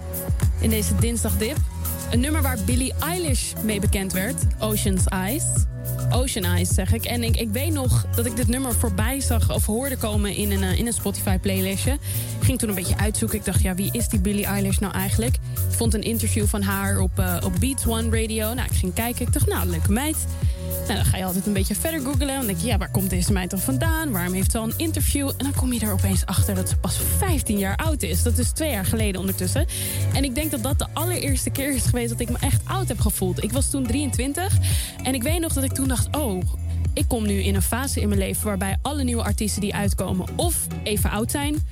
in 0.60 0.70
deze 0.70 0.94
dinsdagdip. 0.94 1.56
Een 2.10 2.20
nummer 2.20 2.42
waar 2.42 2.58
Billie 2.64 2.92
Eilish 3.00 3.52
mee 3.62 3.80
bekend 3.80 4.12
werd, 4.12 4.34
Ocean's 4.58 5.04
Eyes. 5.04 5.44
Ocean 6.10 6.44
Eyes 6.44 6.74
zeg 6.74 6.92
ik. 6.92 7.04
En 7.04 7.22
ik, 7.22 7.36
ik 7.36 7.48
weet 7.50 7.72
nog 7.72 8.06
dat 8.14 8.26
ik 8.26 8.36
dit 8.36 8.48
nummer 8.48 8.74
voorbij 8.74 9.20
zag 9.20 9.54
of 9.54 9.66
hoorde 9.66 9.96
komen 9.96 10.34
in 10.34 10.50
een, 10.50 10.62
eh, 10.62 10.78
in 10.78 10.86
een 10.86 10.92
Spotify 10.92 11.38
playlistje. 11.38 11.92
Ik 12.38 12.44
ging 12.44 12.58
toen 12.58 12.68
een 12.68 12.74
beetje 12.74 12.96
uitzoeken. 12.96 13.38
Ik 13.38 13.44
dacht, 13.44 13.62
ja, 13.62 13.74
wie 13.74 13.88
is 13.92 14.08
die 14.08 14.20
Billie 14.20 14.44
Eilish 14.44 14.78
nou 14.78 14.92
eigenlijk? 14.92 15.34
Ik 15.34 15.76
vond 15.76 15.94
een 15.94 16.02
interview 16.02 16.46
van 16.46 16.62
haar 16.62 16.98
op, 16.98 17.18
eh, 17.18 17.36
op 17.44 17.52
Beats 17.60 17.86
One 17.86 18.22
Radio. 18.22 18.54
Nou, 18.54 18.68
ik 18.70 18.76
ging 18.76 18.94
kijken. 18.94 19.26
Ik 19.26 19.32
dacht, 19.32 19.46
nou, 19.46 19.68
leuke 19.68 19.92
meid. 19.92 20.16
Nou, 20.84 20.94
dan 20.94 21.04
ga 21.04 21.16
je 21.16 21.24
altijd 21.24 21.46
een 21.46 21.52
beetje 21.52 21.74
verder 21.74 22.00
googlen. 22.00 22.26
Dan 22.26 22.46
denk 22.46 22.58
je, 22.58 22.66
ja, 22.66 22.78
waar 22.78 22.90
komt 22.90 23.10
deze 23.10 23.32
meid 23.32 23.50
dan 23.50 23.58
vandaan? 23.58 24.10
Waarom 24.10 24.32
heeft 24.32 24.50
ze 24.50 24.58
al 24.58 24.64
een 24.64 24.74
interview? 24.76 25.28
En 25.28 25.44
dan 25.44 25.54
kom 25.54 25.72
je 25.72 25.80
er 25.80 25.92
opeens 25.92 26.26
achter 26.26 26.54
dat 26.54 26.68
ze 26.68 26.76
pas 26.76 26.98
15 27.18 27.58
jaar 27.58 27.76
oud 27.76 28.02
is. 28.02 28.22
Dat 28.22 28.38
is 28.38 28.50
twee 28.50 28.70
jaar 28.70 28.84
geleden 28.84 29.20
ondertussen. 29.20 29.66
En 30.14 30.24
ik 30.24 30.34
denk 30.34 30.50
dat 30.50 30.62
dat 30.62 30.78
de 30.78 30.86
allereerste 30.92 31.50
keer 31.50 31.74
is 31.74 31.84
geweest 31.84 32.08
dat 32.08 32.20
ik 32.20 32.30
me 32.30 32.38
echt 32.40 32.60
oud 32.64 32.88
heb 32.88 33.00
gevoeld. 33.00 33.42
Ik 33.42 33.52
was 33.52 33.70
toen 33.70 33.86
23. 33.86 34.56
En 35.02 35.14
ik 35.14 35.22
weet 35.22 35.40
nog 35.40 35.52
dat 35.52 35.64
ik 35.64 35.72
toen 35.72 35.88
dacht, 35.88 36.16
oh, 36.16 36.42
ik 36.94 37.08
kom 37.08 37.26
nu 37.26 37.42
in 37.42 37.54
een 37.54 37.62
fase 37.62 38.00
in 38.00 38.08
mijn 38.08 38.20
leven 38.20 38.46
waarbij 38.46 38.76
alle 38.82 39.04
nieuwe 39.04 39.22
artiesten 39.22 39.60
die 39.60 39.74
uitkomen 39.74 40.26
of 40.36 40.66
even 40.82 41.10
oud 41.10 41.30
zijn 41.30 41.66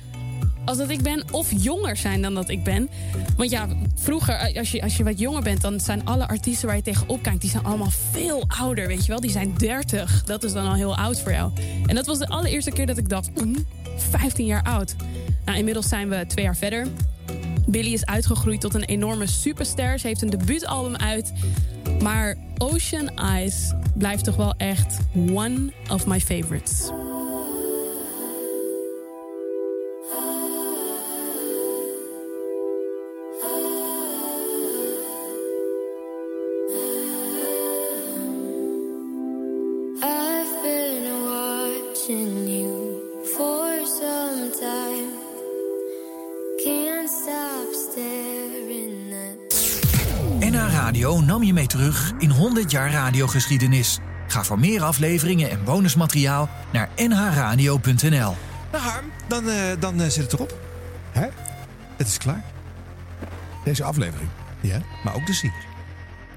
als 0.65 0.77
dat 0.77 0.89
ik 0.89 1.01
ben, 1.01 1.23
of 1.31 1.51
jonger 1.57 1.97
zijn 1.97 2.21
dan 2.21 2.33
dat 2.33 2.49
ik 2.49 2.63
ben. 2.63 2.89
Want 3.37 3.49
ja, 3.49 3.67
vroeger, 3.95 4.33
eh, 4.33 4.57
als 4.57 4.71
je, 4.71 4.81
als 4.81 4.97
je 4.97 5.03
wat 5.03 5.19
jonger 5.19 5.43
bent, 5.43 5.61
dan 5.61 5.79
zijn 5.79 6.05
alle 6.05 6.27
artiesten 6.27 6.67
waar 6.67 6.75
je 6.75 6.81
tegenop 6.81 7.23
kijkt, 7.23 7.41
die 7.41 7.49
zijn 7.49 7.63
allemaal 7.63 7.91
veel 8.11 8.43
ouder, 8.47 8.87
weet 8.87 9.05
je 9.05 9.11
wel. 9.11 9.19
Die 9.19 9.31
zijn 9.31 9.53
30. 9.57 10.23
Dat 10.23 10.43
is 10.43 10.53
dan 10.53 10.67
al 10.67 10.73
heel 10.73 10.97
oud 10.97 11.21
voor 11.21 11.31
jou. 11.31 11.51
En 11.85 11.95
dat 11.95 12.05
was 12.05 12.17
de 12.17 12.27
allereerste 12.27 12.71
keer 12.71 12.85
dat 12.85 12.97
ik 12.97 13.09
dacht, 13.09 13.45
mm, 13.45 13.65
15 13.97 14.45
jaar 14.45 14.63
oud. 14.63 14.95
Nou, 15.45 15.57
inmiddels 15.57 15.87
zijn 15.87 16.09
we 16.09 16.25
twee 16.27 16.45
jaar 16.45 16.55
verder. 16.55 16.87
Billy 17.67 17.93
is 17.93 18.05
uitgegroeid 18.05 18.61
tot 18.61 18.73
een 18.73 18.83
enorme 18.83 19.27
superster. 19.27 19.99
Ze 19.99 20.07
heeft 20.07 20.21
een 20.21 20.29
debuutalbum 20.29 20.95
uit. 20.95 21.33
Maar 22.01 22.35
Ocean 22.57 23.09
Eyes 23.15 23.73
blijft 23.97 24.23
toch 24.23 24.35
wel 24.35 24.53
echt 24.57 24.99
one 25.31 25.71
of 25.89 26.05
my 26.07 26.19
favorites. 26.19 26.91
Terug 51.67 52.11
in 52.17 52.29
100 52.29 52.71
jaar 52.71 52.91
radiogeschiedenis. 52.91 53.99
Ga 54.27 54.43
voor 54.43 54.59
meer 54.59 54.83
afleveringen 54.83 55.49
en 55.49 55.63
bonusmateriaal 55.63 56.49
naar 56.71 56.89
nhradio.nl. 56.95 58.35
Nou 58.71 58.83
Harm, 58.83 59.05
dan, 59.27 59.49
eh, 59.49 59.55
dan 59.79 60.01
eh, 60.01 60.09
zit 60.09 60.23
het 60.23 60.33
erop. 60.33 60.59
Hè? 61.11 61.27
Het 61.95 62.07
is 62.07 62.17
klaar. 62.17 62.43
Deze 63.63 63.83
aflevering. 63.83 64.29
Ja, 64.61 64.81
maar 65.03 65.15
ook 65.15 65.25
de 65.25 65.33
serie. 65.33 65.74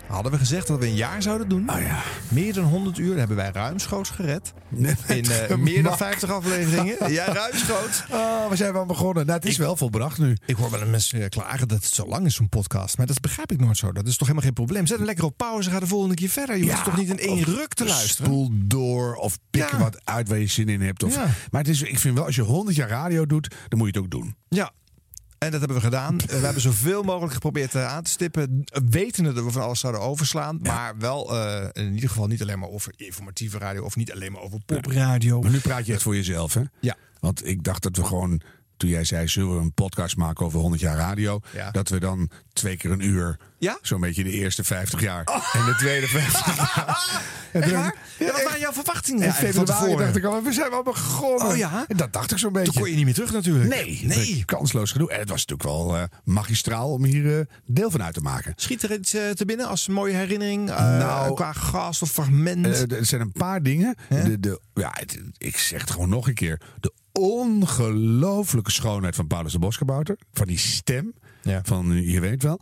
Hadden 0.08 0.32
we 0.32 0.38
gezegd 0.38 0.66
dat 0.66 0.78
we 0.78 0.86
een 0.86 0.94
jaar 0.94 1.22
zouden 1.22 1.48
doen. 1.48 1.70
Oh 1.70 1.80
ja. 1.80 2.02
Meer 2.28 2.52
dan 2.52 2.64
100 2.64 2.98
uur 2.98 3.18
hebben 3.18 3.36
wij 3.36 3.50
ruimschoots 3.52 4.10
gered. 4.10 4.52
Net 4.68 4.98
In 5.06 5.24
eh, 5.30 5.56
meer 5.56 5.82
dan 5.82 5.96
50 5.96 6.30
afleveringen. 6.30 6.96
Ja, 7.12 7.32
ruimschoots. 7.32 8.04
Oh, 8.10 8.48
we 8.48 8.56
zijn 8.56 8.72
wel 8.72 8.86
begonnen. 8.86 9.26
Nou, 9.26 9.38
het 9.38 9.48
is 9.48 9.56
wel 9.56 9.76
volbracht 9.76 10.18
nu. 10.18 10.36
Ik 10.46 10.56
hoor 10.56 10.70
wel 10.70 10.80
een 10.80 10.90
mensen 10.90 11.22
eh, 11.22 11.28
klagen 11.28 11.68
dat 11.68 11.82
het 11.84 11.92
zo 11.94 12.06
lang 12.06 12.26
is, 12.26 12.34
zo'n 12.34 12.48
podcast. 12.48 12.96
Maar 12.96 13.06
dat 13.06 13.20
begrijp 13.20 13.52
ik 13.52 13.60
nooit 13.60 13.76
zo. 13.76 13.92
Dat 13.92 14.06
is 14.06 14.10
toch 14.16 14.28
helemaal 14.28 14.42
geen 14.42 14.52
probleem. 14.64 14.86
Zet 14.86 14.96
hem 14.96 15.06
lekker 15.06 15.24
op 15.24 15.36
pauze, 15.36 15.70
ga 15.70 15.80
de 15.80 15.86
volgende 15.86 16.14
keer 16.14 16.28
verder. 16.28 16.56
Je 16.56 16.70
hoeft 16.70 16.84
toch 16.84 16.96
niet 16.96 17.08
in 17.10 17.18
één 17.18 17.42
ruk 17.44 17.74
te 17.74 17.84
luisteren. 17.84 18.30
Spoel 18.32 18.50
door 18.52 19.14
of 19.14 19.38
pik 19.50 19.70
Ja. 19.70 19.78
wat 19.78 20.00
uit 20.04 20.28
waar 20.28 20.38
je 20.38 20.46
zin 20.46 20.68
in 20.68 20.80
hebt. 20.80 21.02
Of, 21.02 21.14
Ja. 21.14 21.26
Maar 21.50 21.60
het 21.60 21.70
is, 21.70 21.82
ik 21.82 21.98
vind 21.98 22.14
wel, 22.14 22.24
als 22.24 22.34
je 22.34 22.42
100 22.42 22.76
jaar 22.76 22.88
radio 22.88 23.26
doet, 23.26 23.54
dan 23.68 23.78
moet 23.78 23.88
je 23.94 24.00
het 24.00 24.04
ook 24.04 24.10
doen. 24.20 24.34
Ja. 24.48 24.70
En 25.38 25.50
dat 25.50 25.58
hebben 25.60 25.76
we 25.76 25.82
gedaan. 25.82 26.16
We 26.26 26.34
hebben 26.34 26.62
zoveel 26.62 27.02
mogelijk 27.02 27.32
geprobeerd 27.32 27.74
eh, 27.74 27.86
aan 27.86 28.02
te 28.02 28.10
stippen. 28.10 28.64
Wetende 28.90 29.32
dat 29.32 29.44
we 29.44 29.50
van 29.50 29.62
alles 29.62 29.80
zouden 29.80 30.02
overslaan. 30.02 30.58
Maar 30.62 30.98
wel 30.98 31.36
eh, 31.36 31.68
in 31.72 31.94
ieder 31.94 32.08
geval 32.08 32.26
niet 32.26 32.42
alleen 32.42 32.58
maar 32.58 32.68
over 32.68 32.92
informatieve 32.96 33.58
radio. 33.58 33.84
Of 33.84 33.96
niet 33.96 34.12
alleen 34.12 34.32
maar 34.32 34.42
over 34.42 34.60
popradio. 34.66 35.40
Maar 35.40 35.50
nu 35.50 35.60
praat 35.60 35.86
je 35.86 35.92
echt 35.92 36.02
voor 36.02 36.16
jezelf, 36.16 36.54
hè? 36.54 36.62
Ja. 36.80 36.96
Want 37.20 37.46
ik 37.46 37.64
dacht 37.64 37.82
dat 37.82 37.96
we 37.96 38.04
gewoon, 38.04 38.40
toen 38.78 38.90
jij 38.90 39.04
zei, 39.04 39.28
zullen 39.28 39.54
we 39.54 39.60
een 39.62 39.72
podcast 39.72 40.16
maken 40.16 40.46
over 40.46 40.58
100 40.60 40.80
jaar 40.82 40.96
radio? 40.96 41.40
Ja. 41.54 41.70
Dat 41.70 41.88
we 41.88 41.98
dan 42.00 42.30
twee 42.52 42.76
keer 42.76 42.90
een 42.90 43.04
uur, 43.06 43.36
Ja? 43.58 43.78
zo'n 43.82 44.00
beetje 44.00 44.24
de 44.24 44.30
eerste 44.30 44.64
50 44.64 45.00
jaar. 45.00 45.24
En 45.52 45.64
de 45.64 45.74
tweede 45.78 46.06
50 46.08 46.56
jaar. 46.56 46.96
En 47.52 47.62
toen- 47.62 47.72
waar? 47.72 47.94
Ja, 48.18 48.32
wat 48.32 48.42
waren 48.42 48.60
jouw 48.60 48.72
verwachtingen 48.72 49.22
van 49.34 49.46
februari 49.52 49.96
dacht 49.96 50.16
ik 50.16 50.24
al, 50.24 50.42
we 50.42 50.52
zijn 50.52 50.70
wel 50.70 50.82
begonnen. 50.82 51.46
Oh 51.46 51.56
ja? 51.56 51.84
En 51.88 51.96
dat 51.96 52.12
dacht 52.12 52.30
ik 52.32 52.38
zo'n 52.38 52.52
beetje. 52.52 52.72
Toen 52.72 52.80
kon 52.82 52.90
je 52.90 52.96
niet 52.96 53.04
meer 53.04 53.14
terug 53.14 53.32
natuurlijk. 53.32 53.68
Nee, 53.68 54.00
Nee. 54.04 54.42
kansloos 54.44 54.92
genoeg. 54.92 55.10
En 55.10 55.18
het 55.18 55.28
was 55.28 55.46
natuurlijk 55.46 55.68
wel 55.68 55.96
eh, 55.96 56.02
magistraal 56.24 56.92
om 56.92 57.04
hier 57.04 57.38
eh, 57.38 57.44
deel 57.66 57.90
van 57.90 58.02
uit 58.02 58.14
te 58.14 58.20
maken. 58.20 58.52
Schiet 58.56 58.82
er 58.82 58.92
iets 58.92 59.14
eh, 59.14 59.30
te 59.30 59.44
binnen 59.44 59.66
als 59.66 59.88
mooie 59.88 60.14
herinnering? 60.14 60.66
Nou, 60.66 61.34
qua 61.34 61.52
gast 61.52 62.02
of 62.02 62.10
fragment? 62.10 62.66
Er 62.92 63.06
zijn 63.06 63.20
een 63.20 63.32
paar 63.32 63.62
dingen. 63.62 63.94
De, 64.08 64.40
de, 64.40 64.60
ja, 64.74 64.90
het- 64.92 65.20
ik 65.38 65.56
zeg 65.58 65.80
het 65.80 65.90
gewoon 65.90 66.08
nog 66.08 66.28
een 66.28 66.34
keer. 66.34 66.60
De 66.80 66.92
ongelooflijke 67.18 68.70
schoonheid 68.70 69.16
van 69.16 69.26
Paulus 69.26 69.52
de 69.52 69.58
Boskabouter. 69.58 70.18
Van 70.32 70.46
die 70.46 70.58
stem. 70.58 71.12
Ja. 71.42 71.60
Van 71.64 72.02
je 72.02 72.20
weet 72.20 72.42
wel. 72.42 72.60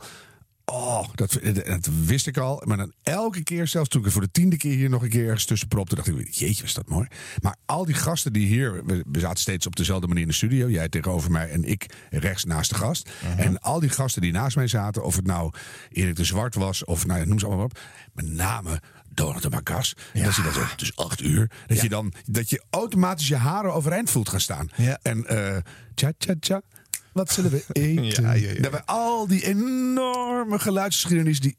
Oh, 0.72 1.08
dat, 1.14 1.38
dat 1.64 1.88
wist 2.04 2.26
ik 2.26 2.36
al. 2.36 2.62
Maar 2.64 2.76
dan 2.76 2.92
elke 3.02 3.42
keer, 3.42 3.66
zelfs 3.66 3.88
toen 3.88 4.04
ik 4.04 4.10
voor 4.10 4.20
de 4.20 4.30
tiende 4.30 4.56
keer 4.56 4.74
hier 4.74 4.90
nog 4.90 5.02
een 5.02 5.08
keer 5.08 5.26
ergens 5.26 5.44
tussen 5.44 5.68
propte, 5.68 5.94
dacht 5.94 6.08
ik, 6.08 6.28
jeetje, 6.28 6.62
was 6.62 6.74
dat 6.74 6.88
mooi. 6.88 7.06
Maar 7.42 7.56
al 7.66 7.84
die 7.84 7.94
gasten 7.94 8.32
die 8.32 8.46
hier, 8.46 8.84
we, 8.84 9.04
zaten 9.12 9.40
steeds 9.40 9.66
op 9.66 9.76
dezelfde 9.76 10.06
manier 10.06 10.22
in 10.22 10.28
de 10.28 10.34
studio. 10.34 10.68
Jij 10.68 10.88
tegenover 10.88 11.30
mij 11.30 11.50
en 11.50 11.64
ik 11.64 11.86
rechts 12.10 12.44
naast 12.44 12.70
de 12.70 12.76
gast. 12.76 13.10
En 13.36 13.60
al 13.60 13.80
die 13.80 13.88
gasten 13.88 14.22
die 14.22 14.32
naast 14.32 14.56
mij 14.56 14.66
zaten, 14.66 15.04
of 15.04 15.16
het 15.16 15.26
nou 15.26 15.52
Erik 15.90 16.16
de 16.16 16.24
Zwart 16.24 16.54
was, 16.54 16.84
of 16.84 17.06
nou, 17.06 17.26
noem 17.26 17.38
ze 17.38 17.46
allemaal 17.46 17.64
op. 17.64 17.78
Met 18.12 18.26
name 18.26 18.80
Donald 19.16 19.42
de 19.42 19.50
Macas. 19.50 19.94
En 20.12 20.22
dat 20.24 20.34
je 20.36 20.42
dan 20.42 20.52
het 20.54 20.82
is 20.82 20.96
acht 20.96 21.20
uur. 21.22 21.50
Dat, 21.66 21.80
je 21.80 21.88
dan, 21.88 22.12
dat 22.24 22.50
je 22.50 22.62
automatisch 22.70 23.28
je 23.28 23.36
haren 23.36 23.74
overeind 23.74 24.10
voelt 24.10 24.28
gaan 24.28 24.40
staan. 24.40 24.68
Ja. 24.76 24.98
En 25.02 25.26
eh 25.26 25.56
tja, 25.94 26.12
tja, 26.18 26.34
tja. 26.40 26.62
Wat 27.12 27.30
zullen 27.32 27.50
we 27.50 27.64
eten? 27.72 28.22
Ja, 28.24 28.32
ja, 28.32 28.50
ja. 28.50 28.60
Dat 28.60 28.70
we 28.72 28.84
al 28.86 29.26
die 29.26 29.46
enorme 29.46 30.58
geluidsgeschiedenis 30.58 31.40
die 31.40 31.56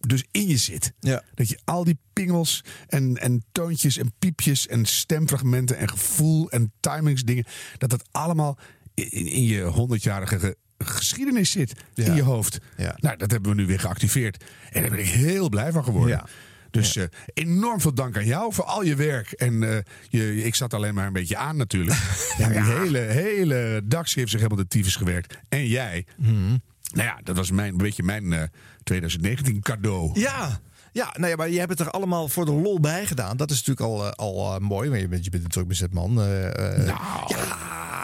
dus 0.00 0.24
in 0.30 0.46
je 0.48 0.56
zit. 0.56 0.92
Ja. 1.00 1.22
Dat 1.34 1.48
je 1.48 1.58
al 1.64 1.84
die 1.84 1.98
pingels 2.12 2.64
en, 2.86 3.16
en 3.16 3.44
toontjes 3.52 3.96
en 3.98 4.12
piepjes 4.18 4.66
en 4.66 4.86
stemfragmenten 4.86 5.76
en 5.78 5.88
gevoel 5.88 6.50
en 6.50 6.72
timingsdingen, 6.80 7.44
dat 7.78 7.90
dat 7.90 8.08
allemaal 8.10 8.58
in, 8.94 9.10
in 9.10 9.44
je 9.44 9.62
honderdjarige 9.62 10.38
ge- 10.38 10.56
geschiedenis 10.78 11.50
zit 11.50 11.72
Ja. 11.94 12.04
in 12.04 12.14
je 12.14 12.22
hoofd. 12.22 12.58
Ja. 12.76 12.96
Nou, 13.00 13.16
dat 13.16 13.30
hebben 13.30 13.50
we 13.50 13.56
nu 13.60 13.66
weer 13.66 13.80
geactiveerd. 13.80 14.44
En 14.70 14.80
daar 14.80 14.90
ben 14.90 14.98
ik 15.00 15.06
heel 15.08 15.48
blij 15.48 15.72
van 15.72 15.84
geworden. 15.84 16.22
Ja. 16.70 16.80
Dus 16.80 16.96
eh, 16.96 17.04
enorm 17.34 17.80
veel 17.80 17.94
dank 17.94 18.16
aan 18.16 18.26
jou 18.26 18.52
voor 18.54 18.64
al 18.64 18.82
je 18.82 18.94
werk. 18.94 19.30
En 19.32 19.62
eh, 19.62 19.78
je, 20.08 20.44
ik 20.44 20.54
zat 20.54 20.74
alleen 20.74 20.94
maar 20.94 21.06
een 21.06 21.12
beetje 21.12 21.36
aan 21.36 21.56
natuurlijk. 21.56 21.98
En 22.38 22.52
die 22.52 22.62
hele, 22.62 22.98
hele 22.98 23.80
Daxi 23.84 24.18
heeft 24.18 24.30
zich 24.30 24.40
helemaal 24.40 24.62
de 24.62 24.68
tyfus 24.68 24.96
gewerkt. 24.96 25.38
En 25.48 25.66
jij. 25.66 26.06
Mhm. 26.16 26.56
Nou 26.92 27.06
ja, 27.08 27.18
dat 27.22 27.36
was 27.36 27.50
mijn, 27.50 27.70
een 27.72 27.76
beetje 27.76 28.02
mijn 28.02 28.32
eh, 28.32 28.42
2019 28.82 29.60
cadeau. 29.60 30.20
Ja. 30.20 30.60
Ja, 30.92 31.14
nou 31.16 31.30
ja, 31.30 31.36
maar 31.36 31.48
je 31.50 31.58
hebt 31.58 31.70
het 31.70 31.80
er 31.80 31.90
allemaal 31.90 32.28
voor 32.28 32.44
de 32.44 32.52
lol 32.52 32.80
bij 32.80 33.06
gedaan. 33.06 33.36
Dat 33.36 33.50
is 33.50 33.56
natuurlijk 33.64 33.86
al, 33.86 34.04
eh, 34.06 34.10
al 34.12 34.54
eh, 34.54 34.60
mooi, 34.60 34.88
want 34.88 35.00
je 35.00 35.08
bent, 35.08 35.24
je 35.24 35.30
bent 35.30 35.66
bezet 35.68 35.92
man. 35.94 36.20
eh, 36.20 36.46
eh, 36.78 36.86
Nou, 36.86 37.34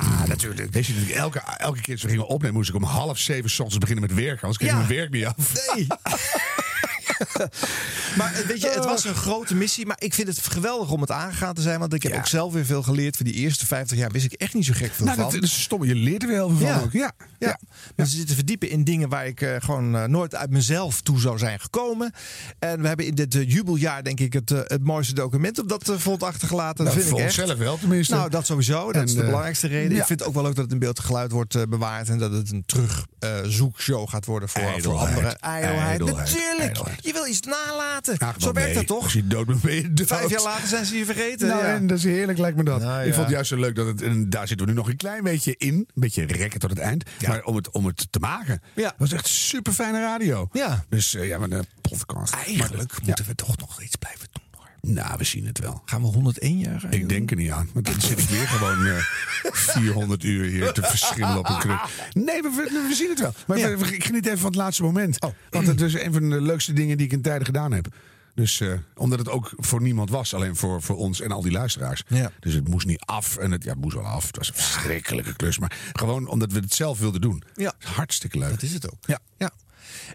ja, 0.01 0.27
natuurlijk. 0.27 0.73
Weet 0.73 0.87
je, 0.87 0.93
natuurlijk 0.93 1.19
elke, 1.21 1.41
elke 1.57 1.81
keer 1.81 1.93
als 1.95 2.03
we 2.03 2.09
gingen 2.09 2.27
opnemen, 2.27 2.57
moest 2.57 2.69
ik 2.69 2.75
om 2.75 2.83
half 2.83 3.19
zeven 3.19 3.51
's 3.51 3.59
ochtends 3.59 3.79
beginnen 3.79 4.07
met 4.07 4.15
werken. 4.17 4.41
Anders 4.43 4.57
kreeg 4.57 4.71
ik 4.71 4.77
Ja. 4.77 4.83
mijn 4.87 4.97
werk 4.99 5.11
niet 5.11 5.25
af. 5.25 5.75
Nee. 5.75 5.87
maar 8.19 8.35
eh, 8.35 8.47
weet 8.47 8.61
je, 8.61 8.69
het 8.69 8.85
was 8.85 9.05
een 9.05 9.15
grote 9.15 9.55
missie. 9.55 9.87
Maar 9.87 9.97
ik 9.99 10.15
vind 10.15 10.29
het 10.29 10.39
geweldig 10.47 10.91
om 10.91 11.01
het 11.01 11.11
aangegaan 11.11 11.55
te 11.55 11.63
zijn. 11.63 11.79
Want 11.79 11.95
ik 11.95 12.03
heb 12.03 12.13
Ja. 12.13 12.19
ook 12.19 12.27
zelf 12.27 12.53
weer 12.53 12.65
veel 12.65 12.83
geleerd. 12.83 13.17
Voor 13.17 13.25
die 13.25 13.35
eerste 13.35 13.67
50 13.67 13.99
jaar 13.99 14.11
wist 14.11 14.25
ik 14.25 14.33
echt 14.33 14.55
niet 14.55 14.65
zo 14.65 14.73
gek 14.77 14.93
veel 14.93 15.05
Nou, 15.07 15.17
van. 15.19 15.31
dat, 15.31 15.35
dat 15.41 15.43
is 15.51 15.63
stom. 15.63 15.85
Je 15.85 15.95
leert 15.95 16.23
er 16.23 16.29
weer 16.29 16.37
heel 16.37 16.49
veel 16.49 16.57
van 16.59 16.67
Ja. 16.67 16.81
ook. 16.81 16.93
Ja. 16.93 17.13
Ja. 17.39 17.59
Dus 17.97 18.11
ze 18.11 18.17
zitten 18.17 18.35
verdiepen 18.35 18.69
in 18.71 18.85
dingen 18.85 19.09
waar 19.09 19.27
ik 19.27 19.41
eh, 19.41 19.55
gewoon 19.59 19.97
eh, 19.97 20.05
nooit 20.05 20.35
uit 20.35 20.51
mezelf 20.51 21.01
toe 21.01 21.21
zou 21.21 21.39
zijn 21.39 21.61
gekomen. 21.61 22.13
En 22.59 22.81
we 22.81 22.87
hebben 22.89 23.07
in 23.07 23.15
dit 23.15 23.35
eh, 23.35 23.51
jubeljaar 23.51 24.03
denk 24.05 24.21
ik 24.21 24.33
het, 24.33 24.49
het 24.49 24.85
mooiste 24.85 25.15
document 25.15 25.59
op 25.59 25.69
dat 25.69 25.89
uh, 25.91 25.97
vond 25.99 26.23
achtergelaten. 26.23 26.85
Nou, 26.85 26.97
dat 26.97 27.05
vind 27.07 27.19
ik 27.19 27.25
echt. 27.25 27.39
onszelf 27.39 27.59
wel 27.59 27.79
tenminste. 27.79 28.15
Nou, 28.15 28.31
dat 28.31 28.47
sowieso. 28.47 28.85
Dat 28.87 28.95
En, 28.95 29.05
is 29.05 29.15
de 29.15 29.25
belangrijkste 29.25 29.67
reden. 29.67 29.93
ja. 29.95 30.01
Ik 30.01 30.07
vind 30.07 30.19
het 30.19 30.29
ook 30.29 30.35
wel 30.35 30.43
leuk 30.43 30.55
dat 30.55 30.65
het 30.65 30.73
in 30.73 30.79
beeld 30.79 30.99
en 30.99 31.05
geluid 31.05 31.31
wordt 31.33 31.69
bewaard. 31.69 32.09
En 32.09 32.19
dat 32.19 32.33
het 32.33 32.51
een 32.51 32.65
terugzoekshow 32.67 34.09
gaat 34.09 34.25
worden 34.25 34.49
voor, 34.49 34.63
voor 34.83 34.97
anderen. 34.99 35.39
Ijdelheid. 35.39 35.99
Natuurlijk. 36.05 36.79
Je 37.05 37.13
wil 37.13 37.27
iets 37.27 37.41
nalaten. 37.41 38.19
Ach, 38.19 38.35
Zo 38.39 38.53
werkt 38.53 38.69
nee. 38.69 38.75
dat 38.79 38.87
toch? 38.87 39.03
Als 39.03 39.13
je 39.13 39.27
dood 39.27 39.47
bent, 39.47 39.63
ben 39.63 39.75
je 39.75 39.93
dood. 39.93 40.07
Vijf 40.07 40.31
jaar 40.31 40.43
later 40.43 40.69
zijn 40.69 40.85
ze 40.85 40.97
je 40.97 41.05
vergeten. 41.05 41.49
Nou, 41.49 41.61
ja. 41.65 41.75
en 41.75 41.87
dat 41.87 41.99
is 41.99 42.05
heerlijk, 42.05 42.39
lijkt 42.39 42.57
me 42.57 42.63
dat. 42.65 42.81
Nou, 42.81 43.01
Ik 43.07 43.13
vond 43.13 43.25
het 43.25 43.35
juist 43.35 43.49
zo 43.49 43.57
leuk 43.57 43.75
dat 43.77 43.87
het. 43.87 44.03
En 44.03 44.31
daar 44.31 44.49
zitten 44.49 44.67
we 44.67 44.73
nu 44.73 44.79
nog 44.79 44.89
een 44.89 44.97
klein 44.97 45.23
beetje 45.23 45.55
in. 45.59 45.75
Een 45.75 45.87
beetje 45.95 46.25
rekken 46.27 46.61
tot 46.61 46.71
het 46.71 46.79
eind. 46.79 47.05
Maar 47.27 47.43
om 47.45 47.57
het, 47.57 47.71
om 47.71 47.87
het 47.87 48.07
te 48.13 48.19
maken. 48.19 48.63
Ja. 48.75 48.83
Dat 48.83 48.95
was 48.99 49.13
echt 49.13 49.27
super 49.27 49.73
fijne 49.73 50.01
radio. 50.01 50.49
Ja. 50.53 50.85
Dus 50.89 51.15
eh, 51.15 51.29
ja, 51.29 51.39
maar 51.39 51.49
de 51.49 51.65
podcast. 51.81 52.35
Eigenlijk 52.35 52.93
Maar, 52.93 53.01
moeten 53.05 53.25
we 53.27 53.35
toch 53.35 53.57
nog 53.57 53.83
iets 53.83 53.97
blijven 53.97 54.29
doen. 54.33 54.44
Nou, 54.87 55.15
we 55.19 55.25
zien 55.25 55.47
het 55.47 55.59
wel. 55.59 55.83
Gaan 55.85 56.01
we 56.01 56.07
101 56.07 56.59
jaar? 56.59 56.87
Ik 56.91 57.09
denk 57.09 57.31
er 57.31 57.37
niet 57.37 57.51
aan. 57.51 57.69
Want 57.75 57.87
dan 57.87 58.01
zit 58.01 58.19
ik 58.19 58.29
weer 58.29 58.49
gewoon 58.49 58.87
eh 58.87 58.97
400 59.53 60.25
uur 60.25 60.45
hier 60.51 60.73
te 60.73 60.83
verschillen 60.83 61.39
op 61.39 61.49
een 61.49 61.59
kruk. 61.59 61.81
Nee, 62.13 62.43
we, 62.43 62.51
we, 62.51 62.87
we 62.89 62.95
zien 62.95 63.09
het 63.11 63.21
wel. 63.21 63.35
Maar 63.47 63.59
Ja. 63.59 63.77
we- 63.77 63.95
ik 63.95 64.05
geniet 64.05 64.27
even 64.27 64.39
van 64.39 64.47
het 64.47 64.57
laatste 64.57 64.83
moment. 64.83 65.21
Oh. 65.21 65.31
Want 65.51 65.67
het 65.67 65.81
is 65.81 65.95
een 65.95 66.13
van 66.13 66.31
de 66.31 66.41
leukste 66.41 66.73
dingen 66.73 66.97
die 66.97 67.07
ik 67.07 67.13
in 67.13 67.23
tijden 67.23 67.47
gedaan 67.47 67.73
heb. 67.73 67.87
Dus 68.35 68.61
eh, 68.61 68.73
omdat 68.95 69.19
het 69.19 69.29
ook 69.29 69.53
voor 69.57 69.83
niemand 69.83 70.11
was, 70.11 70.35
alleen 70.35 70.57
voor, 70.57 70.83
voor 70.83 70.97
ons 70.97 71.21
en 71.21 71.31
al 71.33 71.43
die 71.43 71.53
luisteraars. 71.53 72.03
Ja. 72.09 72.31
Dus 72.41 72.55
het 72.55 72.69
moest 72.69 72.87
niet 72.87 73.01
af. 73.05 73.37
En 73.37 73.51
het, 73.51 73.65
ja, 73.65 73.71
het 73.71 73.81
moest 73.81 73.95
wel 73.95 74.05
af. 74.07 74.27
Het 74.27 74.37
was 74.37 74.49
een 74.49 74.55
verschrikkelijke 74.55 75.37
klus. 75.37 75.59
Maar 75.59 75.77
gewoon 75.93 76.27
omdat 76.29 76.53
we 76.53 76.59
het 76.61 76.75
zelf 76.75 76.99
wilden 76.99 77.21
doen. 77.21 77.43
Ja. 77.55 77.73
Hartstikke 77.79 78.39
leuk. 78.39 78.51
Dat 78.51 78.63
is 78.63 78.73
het 78.73 78.91
ook. 78.93 78.99
Ja. 79.07 79.19
ja. 79.39 79.51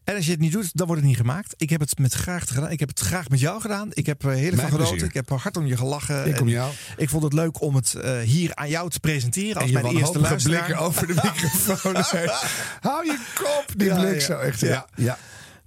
En 0.04 0.16
als 0.16 0.26
je 0.26 0.32
het 0.32 0.40
niet 0.40 0.52
doet, 0.52 0.70
dan 0.74 0.86
wordt 0.88 1.02
het 1.02 1.10
niet 1.12 1.20
gemaakt. 1.20 1.54
Ik 1.58 1.70
heb 1.70 1.80
het 1.80 1.98
met 1.98 2.14
graag 2.14 2.48
gedaan. 2.48 2.72
Ik 2.72 2.80
heb 2.80 2.90
het 2.90 3.00
graag 3.00 3.30
met 3.30 3.40
jou 3.40 3.62
gedaan. 3.62 3.90
Ik 3.94 4.06
heb 4.06 4.24
Mijn 4.24 4.56
van 4.58 4.70
genoten. 4.70 5.08
Ik 5.08 5.14
heb 5.14 5.30
hard 5.30 5.58
om 5.58 5.66
je 5.66 5.78
gelachen. 5.78 6.28
Ik 6.28 6.42
om 6.42 6.48
En 6.48 6.54
jou. 6.54 6.72
Ik 6.98 7.10
vond 7.10 7.24
het 7.24 7.34
leuk 7.34 7.62
om 7.62 7.76
het 7.76 7.94
eh, 7.94 8.20
hier 8.20 8.56
aan 8.56 8.70
jou 8.70 8.90
te 8.90 9.00
presenteren 9.00 9.62
als 9.62 9.72
mijn 9.72 9.86
eerste 9.86 10.20
luisteraar. 10.20 10.64
blikken 10.64 10.86
over 10.86 11.08
de 11.08 11.14
microfoon. 11.24 11.96
Hou 12.80 13.06
je 13.06 13.18
kop, 13.36 13.66
die 13.76 13.88
Ja, 13.88 13.96
blik 14.00 14.14
ja. 14.14 14.26
zo 14.26 14.38
echt. 14.38 14.60
Ja. 14.60 14.86
Ja. 14.96 15.18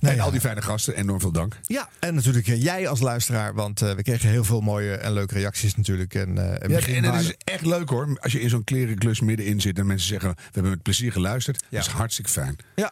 Ja. 0.02 0.08
Nou 0.08 0.12
en 0.12 0.20
ja. 0.20 0.24
al 0.24 0.30
die 0.30 0.40
fijne 0.40 0.62
gasten, 0.62 0.96
enorm 0.96 1.20
veel 1.20 1.32
dank. 1.32 1.56
Ja, 1.66 1.88
en 1.98 2.14
natuurlijk 2.14 2.48
eh, 2.48 2.62
jij 2.62 2.88
als 2.88 3.00
luisteraar, 3.00 3.54
want 3.54 3.82
eh, 3.82 3.92
we 3.92 4.02
kregen 4.02 4.28
heel 4.28 4.44
veel 4.44 4.60
mooie 4.60 4.94
en 4.94 5.12
leuke 5.12 5.34
reacties 5.34 5.74
natuurlijk. 5.74 6.14
En, 6.14 6.38
eh, 6.38 6.62
en 6.62 6.70
Ja, 6.70 6.86
en 6.86 7.04
het 7.04 7.20
is 7.20 7.34
echt 7.44 7.66
leuk 7.66 7.88
hoor. 7.88 8.18
Als 8.20 8.32
je 8.32 8.40
in 8.40 8.48
zo'n 8.48 8.64
klerenklus 8.64 9.20
middenin 9.20 9.60
zit 9.60 9.78
en 9.78 9.86
mensen 9.86 10.08
zeggen: 10.08 10.30
We 10.30 10.42
hebben 10.52 10.70
met 10.70 10.82
plezier 10.82 11.12
geluisterd. 11.12 11.64
Dat 11.70 11.80
is 11.80 11.86
hartstikke 11.86 12.30
fijn. 12.30 12.56
Ja, 12.74 12.90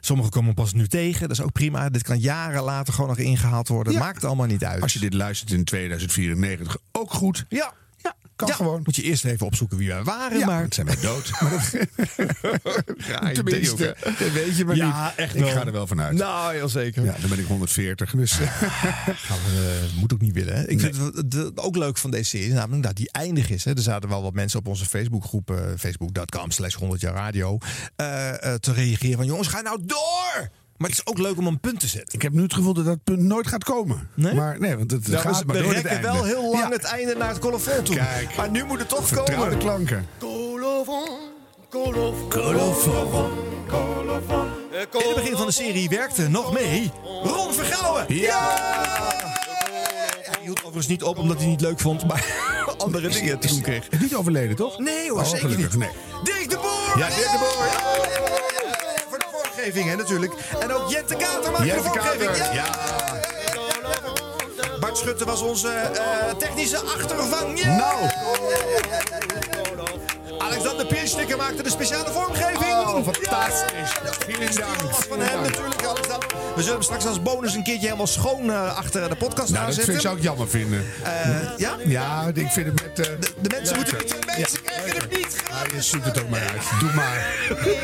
sommigen 0.00 0.32
komen 0.32 0.54
pas 0.54 0.72
nu 0.72 0.86
tegen. 0.86 1.28
Dat 1.28 1.38
is 1.38 1.44
ook 1.44 1.52
prima. 1.52 1.88
Dit 1.88 2.02
kan 2.02 2.18
jaren 2.18 2.62
later 2.62 2.94
gewoon 2.94 3.08
nog 3.08 3.18
ingehaald 3.18 3.68
worden. 3.68 3.98
Maakt 3.98 4.24
allemaal 4.24 4.46
niet 4.46 4.64
uit. 4.64 4.82
Als 4.82 4.92
je 4.92 4.98
dit 4.98 5.14
luistert 5.14 5.50
in 5.50 5.64
2094, 5.64 6.76
ook 6.92 7.12
goed. 7.12 7.44
Ja 7.48 7.72
kan 8.38 8.48
Ja, 8.48 8.54
gewoon. 8.54 8.80
Moet 8.84 8.96
je 8.96 9.02
eerst 9.02 9.24
even 9.24 9.46
opzoeken 9.46 9.78
wie 9.78 9.88
wij 9.88 10.02
waren. 10.02 10.38
Ja, 10.38 10.46
maar 10.46 10.60
dan 10.60 10.72
zijn 10.72 10.86
wij 10.86 10.96
dood. 11.00 11.30
Tenminste, 13.34 13.96
ik 14.04 14.18
dat 14.18 14.32
weet 14.32 14.56
je 14.56 14.64
maar 14.64 14.76
Ja, 14.76 15.04
niet. 15.06 15.14
echt 15.16 15.34
Ik 15.34 15.40
wel. 15.40 15.50
ga 15.52 15.66
er 15.66 15.72
wel 15.72 15.86
vanuit. 15.86 16.16
Nou, 16.16 16.54
heel 16.54 16.68
zeker. 16.68 17.04
Ja, 17.04 17.14
dan 17.20 17.28
ben 17.30 17.38
ik 17.38 17.46
140. 17.46 18.10
Dus, 18.10 18.40
eh, 18.40 18.46
Gaan 19.26 19.38
we, 19.44 19.78
eh, 19.92 19.98
moet 20.00 20.12
ook 20.12 20.20
niet 20.20 20.32
willen. 20.34 20.54
Hè? 20.54 20.68
Ik 20.68 20.80
vind 20.80 20.96
het 20.96 21.30
de- 21.30 21.52
ook 21.54 21.76
leuk 21.76 21.98
van 21.98 22.10
deze 22.10 22.24
serie, 22.28 22.52
namelijk 22.52 22.82
dat 22.82 22.96
die 22.96 23.08
eindig 23.12 23.50
is. 23.50 23.64
Hè? 23.64 23.72
Er 23.76 23.82
zaten 23.82 24.08
wel 24.08 24.22
wat 24.22 24.32
mensen 24.34 24.58
op 24.58 24.66
onze 24.66 24.86
Facebookgroep, 24.86 25.50
eh, 25.50 25.56
facebook.com 25.78 26.50
slash 26.50 26.74
100 26.74 27.00
jaar 27.00 27.14
radio, 27.14 27.58
te 28.60 28.72
reageren 28.72 29.16
van 29.16 29.26
jongens, 29.26 29.48
ga 29.48 29.60
nou 29.60 29.78
door! 29.84 30.50
Maar 30.78 30.88
het 30.90 30.98
is 30.98 31.06
ook 31.06 31.18
leuk 31.18 31.36
om 31.38 31.46
een 31.46 31.60
punt 31.60 31.80
te 31.80 31.86
zetten. 31.86 32.14
Ik 32.14 32.22
heb 32.22 32.32
nu 32.32 32.42
het 32.42 32.54
gevoel 32.54 32.74
dat 32.74 32.84
dat 32.84 33.04
punt 33.04 33.18
nooit 33.20 33.46
gaat 33.46 33.64
komen. 33.64 34.08
Nee? 34.14 34.34
Maar 34.34 34.60
nee, 34.60 34.76
want 34.76 34.90
het 34.90 35.08
Nou, 35.08 35.20
gaat 35.22 35.38
we 35.38 35.44
maar 35.46 35.62
door 35.62 35.74
het 35.74 36.00
wel 36.00 36.24
heel 36.24 36.42
lang 36.50 36.62
Ja. 36.64 36.68
het 36.70 36.84
einde 36.84 37.14
naar 37.14 37.28
het 37.28 37.38
colofon 37.38 37.82
toe. 37.84 37.96
Kijk. 37.96 38.36
Maar 38.36 38.50
nu 38.50 38.64
moet 38.64 38.78
het 38.78 38.88
toch 38.88 39.06
Vertrouwde 39.08 39.34
komen. 39.42 39.58
klanken. 39.58 40.06
In 44.92 45.06
het 45.06 45.14
begin 45.14 45.36
van 45.36 45.46
de 45.46 45.52
serie 45.52 45.88
werkte 45.88 46.28
nog 46.28 46.52
mee 46.52 46.90
Ron 47.22 47.52
Vergouwen. 47.52 48.04
Ja! 48.08 48.54
Hij 50.22 50.40
hield 50.42 50.58
overigens 50.58 50.86
niet 50.86 51.02
op 51.02 51.18
omdat 51.18 51.36
hij 51.36 51.44
het 51.48 51.50
niet 51.60 51.68
leuk 51.68 51.80
vond, 51.80 52.06
maar 52.06 52.24
andere 52.78 53.08
dingen 53.08 53.38
te 53.38 53.48
doen 53.48 53.60
kreeg. 53.60 53.88
Niet 54.00 54.14
overleden, 54.14 54.56
toch? 54.56 54.78
Nee 54.78 55.10
hoor, 55.10 55.18
Oh, 55.20 55.24
zeker 55.26 55.38
gelukkig, 55.50 55.70
niet. 55.76 55.78
nee. 55.78 55.90
Dirk 56.22 56.50
de 56.50 56.56
Boer! 56.56 56.98
Ja, 56.98 57.08
Dirk 57.08 57.30
de 57.30 57.38
Boer. 57.38 58.37
Ja, 59.58 59.64
vormgeving, 59.64 59.88
hè, 59.90 59.96
natuurlijk. 59.96 60.32
En 60.60 60.72
ook 60.72 60.90
Jette 60.90 61.16
Kater 61.16 61.52
maakt 61.52 61.64
de 61.64 61.70
vormgeving. 61.82 62.30
Kater, 62.30 62.54
Ja. 62.54 62.64
Bart 64.80 64.98
Schutte 64.98 65.24
was 65.24 65.40
onze 65.40 65.68
eh, 65.68 66.34
technische 66.34 66.78
achtervang. 66.78 67.58
Ja. 67.60 67.76
Nou. 67.76 68.08
Alexander 70.38 70.86
Pierstikker 70.86 71.36
maakte 71.36 71.62
de 71.62 71.70
speciale 71.70 72.10
vormgeving. 72.12 72.72
Oh, 72.72 72.94
fantastisch. 73.04 73.92
Vielen 74.26 74.54
dank. 74.54 74.94
Van 75.08 75.20
hem 75.20 75.42
natuurlijk, 75.42 75.84
Alexander. 75.84 76.28
We 76.54 76.60
zullen 76.62 76.72
hem 76.72 76.82
straks 76.82 77.06
als 77.06 77.22
bonus 77.22 77.54
een 77.54 77.62
keertje 77.62 77.84
helemaal 77.84 78.06
schoon 78.06 78.50
eh, 78.50 78.76
achter 78.76 79.08
de 79.08 79.16
podcast 79.16 79.36
Nou, 79.50 79.52
dat 79.52 79.64
aanzetten. 79.64 79.84
vind, 79.92 80.02
zou 80.02 80.16
ik 80.16 80.22
jammer 80.22 80.48
vinden. 80.48 80.84
Eh, 81.02 81.58
ja? 81.58 81.76
Ja, 81.86 82.30
ik 82.34 82.50
vind 82.50 82.66
het 82.66 82.74
met... 82.96 83.06
eh, 83.08 83.14
De 83.40 83.48
mensen 83.48 83.76
moeten 83.76 83.96
Ja. 83.96 84.02
het, 84.02 84.20
de 84.20 84.32
mensen 84.36 84.62
krijgen 84.62 85.00
het 85.00 85.10
niet. 85.16 85.36
Ja, 85.50 85.74
je 85.76 85.82
zoekt 85.82 86.04
het 86.04 86.20
ook 86.22 86.28
maar 86.28 86.40
uit. 86.40 86.62
Doe 86.80 86.92
maar. 86.94 87.26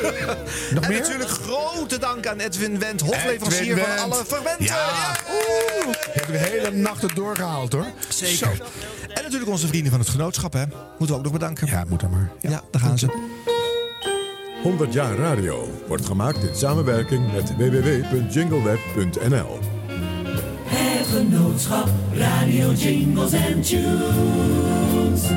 Nog 0.75 0.85
en 0.85 0.91
meer? 0.91 1.01
natuurlijk 1.01 1.31
grote 1.31 1.99
dank 1.99 2.27
aan 2.27 2.39
Edwin 2.39 2.79
Wendt, 2.79 3.03
hofleverancier 3.03 3.61
Edwin 3.61 3.85
van 3.85 3.95
Wendt. 3.95 4.01
alle 4.15 4.25
fermenten. 4.27 4.65
Ja. 4.65 5.17
Oeh. 5.31 5.95
Heb 6.13 6.27
de 6.27 6.39
hele 6.39 6.71
nacht 6.71 7.03
het 7.03 7.15
doorgehaald, 7.15 7.73
hoor. 7.73 7.87
Zeker. 8.09 8.51
En 9.15 9.23
natuurlijk 9.23 9.51
onze 9.51 9.67
vrienden 9.67 9.91
van 9.91 10.01
het 10.01 10.09
genootschap, 10.09 10.53
hè. 10.53 10.65
Moeten 10.99 11.07
we 11.09 11.15
ook 11.15 11.23
nog 11.23 11.33
bedanken. 11.33 11.67
Ja, 11.67 11.85
moet 11.89 12.01
dan 12.01 12.11
maar. 12.11 12.31
Ja, 12.49 12.63
daar 12.71 12.83
gaan 12.83 12.99
ze. 12.99 13.33
100 14.63 14.93
jaar 14.93 15.17
radio 15.17 15.69
wordt 15.89 16.07
gemaakt 16.07 16.43
in 16.43 16.55
samenwerking 16.55 17.33
met 17.33 17.57
www.jingleweb.nl. 17.57 19.59
Het 20.65 21.07
genootschap 21.07 21.89
Radio 22.15 22.73
Jingles 22.73 23.33
and 23.33 23.69
Tunes. 23.69 25.31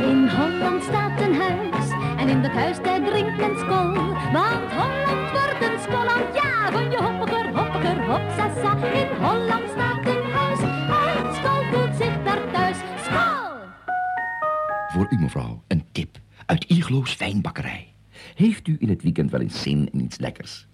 In 0.00 0.28
Holland 0.28 0.82
staat 0.82 1.20
een 1.20 1.34
huis 1.34 1.90
en 2.16 2.28
in 2.28 2.42
dat 2.42 2.50
huis 2.50 2.76
daar 2.82 3.04
drinkt 3.04 3.36
men 3.36 3.58
skol. 3.58 3.92
Want 4.32 4.72
Holland 4.72 5.30
wordt 5.30 5.60
een 5.60 5.78
skoland, 5.82 6.34
ja, 6.34 6.72
van 6.72 6.90
je 6.90 6.96
hoppeker, 7.02 7.54
hoppeker, 7.54 8.04
hopsasa. 8.06 8.76
In 8.92 9.06
Holland 9.20 9.62
staat 9.72 10.03
Voor 14.94 15.06
u 15.10 15.18
mevrouw, 15.18 15.62
een 15.66 15.84
tip 15.92 16.20
uit 16.46 16.64
Iglo's 16.64 17.12
Fijnbakkerij. 17.12 17.92
Heeft 18.34 18.68
u 18.68 18.76
in 18.78 18.88
het 18.88 19.02
weekend 19.02 19.30
wel 19.30 19.40
eens 19.40 19.62
zin 19.62 19.88
in 19.92 20.00
iets 20.00 20.18
lekkers? 20.18 20.66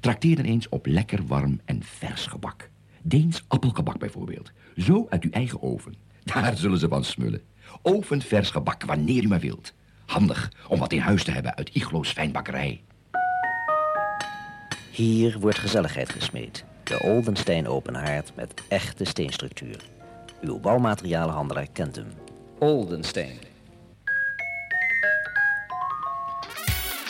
Trakteer 0.00 0.36
dan 0.36 0.44
eens 0.44 0.68
op 0.68 0.86
lekker 0.86 1.26
warm 1.26 1.60
en 1.64 1.82
vers 1.82 2.26
gebak. 2.26 2.70
Deens 3.02 3.44
appelgebak 3.48 3.98
bijvoorbeeld. 3.98 4.52
Zo 4.76 5.06
uit 5.10 5.22
uw 5.22 5.30
eigen 5.30 5.62
oven. 5.62 5.94
Daar 6.24 6.56
zullen 6.56 6.78
ze 6.78 6.88
van 6.88 7.04
smullen. 7.04 7.42
Ovenvers 7.82 8.50
gebak 8.50 8.84
wanneer 8.84 9.24
u 9.24 9.28
maar 9.28 9.40
wilt. 9.40 9.72
Handig 10.06 10.52
om 10.68 10.78
wat 10.78 10.92
in 10.92 11.00
huis 11.00 11.24
te 11.24 11.30
hebben 11.30 11.56
uit 11.56 11.68
Iglo's 11.68 12.12
Fijnbakkerij. 12.12 12.82
Hier 14.90 15.38
wordt 15.38 15.58
gezelligheid 15.58 16.10
gesmeed. 16.10 16.64
De 16.82 17.00
Oldenstein 17.00 17.68
Open 17.68 17.94
Haard 17.94 18.32
met 18.34 18.62
echte 18.68 19.04
steenstructuur. 19.04 19.84
Uw 20.40 20.58
bouwmaterialenhandelaar 20.58 21.68
kent 21.72 21.96
hem. 21.96 22.06
Oldenstein. 22.58 23.45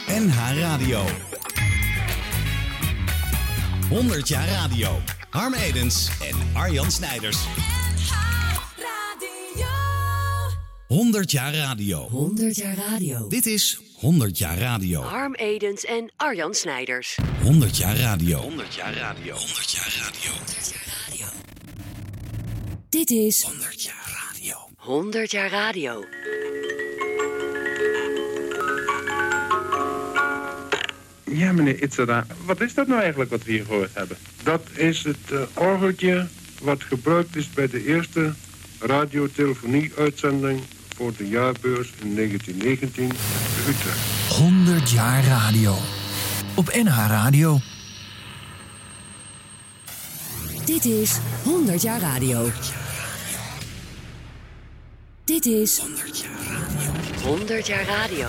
NH 0.09 0.59
Radio. 0.61 1.05
100 3.89 4.29
jaar 4.29 4.49
radio. 4.49 5.01
Harm 5.31 5.55
Edens 5.55 6.11
en 6.21 6.37
Arjan 6.55 6.91
Snijders. 6.91 7.39
100 10.87 11.31
jaar 11.31 11.55
radio. 11.55 12.09
100 12.09 12.57
jaar 12.57 12.77
radio. 12.77 13.29
Dit 13.29 13.47
is 13.47 13.81
100 13.95 14.39
jaar 14.39 14.59
radio. 14.59 15.03
Harm 15.03 15.35
Edens 15.35 15.85
en 15.85 16.13
Arjan 16.17 16.55
Snijders. 16.55 17.19
100 17.43 17.77
jaar 17.77 17.97
radio. 17.97 18.41
100 18.41 18.75
jaar 18.75 18.95
radio. 18.95 19.35
100 19.35 19.71
jaar 19.71 19.93
radio. 19.97 20.33
Dit 22.89 23.11
is 23.11 23.43
100 23.43 23.83
jaar 23.83 24.31
radio. 24.33 24.57
100 24.77 25.31
jaar 25.31 25.51
radio. 25.51 26.05
Ja, 31.31 31.53
meneer 31.53 31.83
Itzada, 31.83 32.27
wat 32.45 32.61
is 32.61 32.75
dat 32.75 32.87
nou 32.87 33.01
eigenlijk 33.01 33.31
wat 33.31 33.45
we 33.45 33.53
hier 33.53 33.65
gehoord 33.65 33.91
hebben? 33.95 34.17
Dat 34.43 34.69
is 34.75 35.05
het 35.05 35.31
eh, 35.31 35.41
orgeltje 35.55 36.27
wat 36.63 36.83
gebruikt 36.83 37.37
is 37.37 37.51
bij 37.51 37.69
de 37.69 37.87
eerste 37.87 38.33
radiotelefonie-uitzending 38.81 40.61
voor 40.97 41.13
de 41.17 41.29
jaarbeurs 41.29 41.93
in 42.03 42.15
1919 42.15 43.05
in 43.05 43.11
Utrecht. 43.69 43.99
100 44.29 44.91
jaar 44.91 45.25
radio. 45.25 45.75
Op 46.55 46.75
NH 46.75 47.07
Radio. 47.09 47.59
Dit 50.65 50.85
is 50.85 51.19
100 51.43 51.83
jaar 51.83 52.01
radio. 52.01 52.49
Dit 55.25 55.47
is 55.47 55.79
100 55.79 56.21
jaar 56.21 56.61
radio. 56.61 57.37
100 57.37 57.67
jaar 57.67 57.85
radio. 57.85 58.29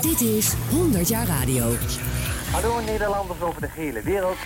Dit 0.00 0.20
is 0.20 0.52
100 0.70 1.08
jaar 1.08 1.26
radio. 1.26 1.74
Hallo 2.50 2.80
Nederlanders 2.80 3.40
over 3.40 3.60
de 3.60 3.68
hele 3.70 4.02
wereld. 4.02 4.36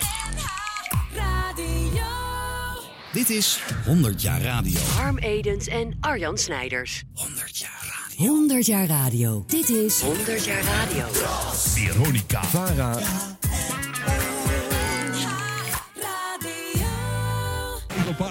Dit 3.13 3.31
is 3.31 3.61
100 3.85 4.23
jaar 4.23 4.43
radio. 4.43 4.81
Harm 4.81 5.19
Edens 5.19 5.67
en 5.67 5.97
Arjan 6.01 6.39
Snijders. 6.39 7.05
100 7.15 7.59
jaar 7.59 8.07
radio. 8.09 8.27
100 8.27 8.67
jaar 8.67 8.87
radio. 8.87 9.45
Dit 9.47 9.69
is 9.69 10.01
100 10.01 10.45
jaar 10.45 10.63
radio. 10.63 11.07
Veronica. 11.53 12.43
VARA. 12.45 12.99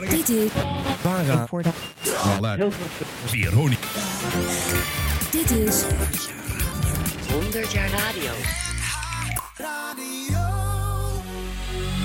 Dit 0.09 0.29
is 0.29 0.51
VARA. 1.01 1.47
Veronica. 3.25 3.87
Dit 5.47 5.57
is 5.57 5.83
100 7.31 7.71
jaar 7.71 7.89
radio. 7.89 8.31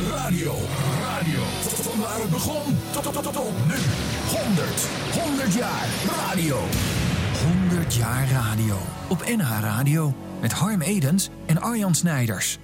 Radio, 0.02 0.54
radio. 1.00 1.40
Van 1.60 2.00
waar 2.00 2.20
het 2.20 2.30
begon 2.30 2.78
tot, 2.90 3.02
tot, 3.02 3.12
tot, 3.12 3.22
tot, 3.22 3.32
tot 3.32 3.52
nu. 3.66 3.74
100, 4.38 4.88
100 5.20 5.54
jaar 5.54 5.86
radio. 6.16 6.58
100 7.68 7.94
jaar 7.94 8.30
radio. 8.30 8.76
Op 9.08 9.24
NH 9.36 9.60
Radio. 9.60 10.14
Met 10.40 10.52
Harm 10.52 10.80
Edens 10.80 11.28
en 11.46 11.60
Arjan 11.60 11.94
Snijders. 11.94 12.58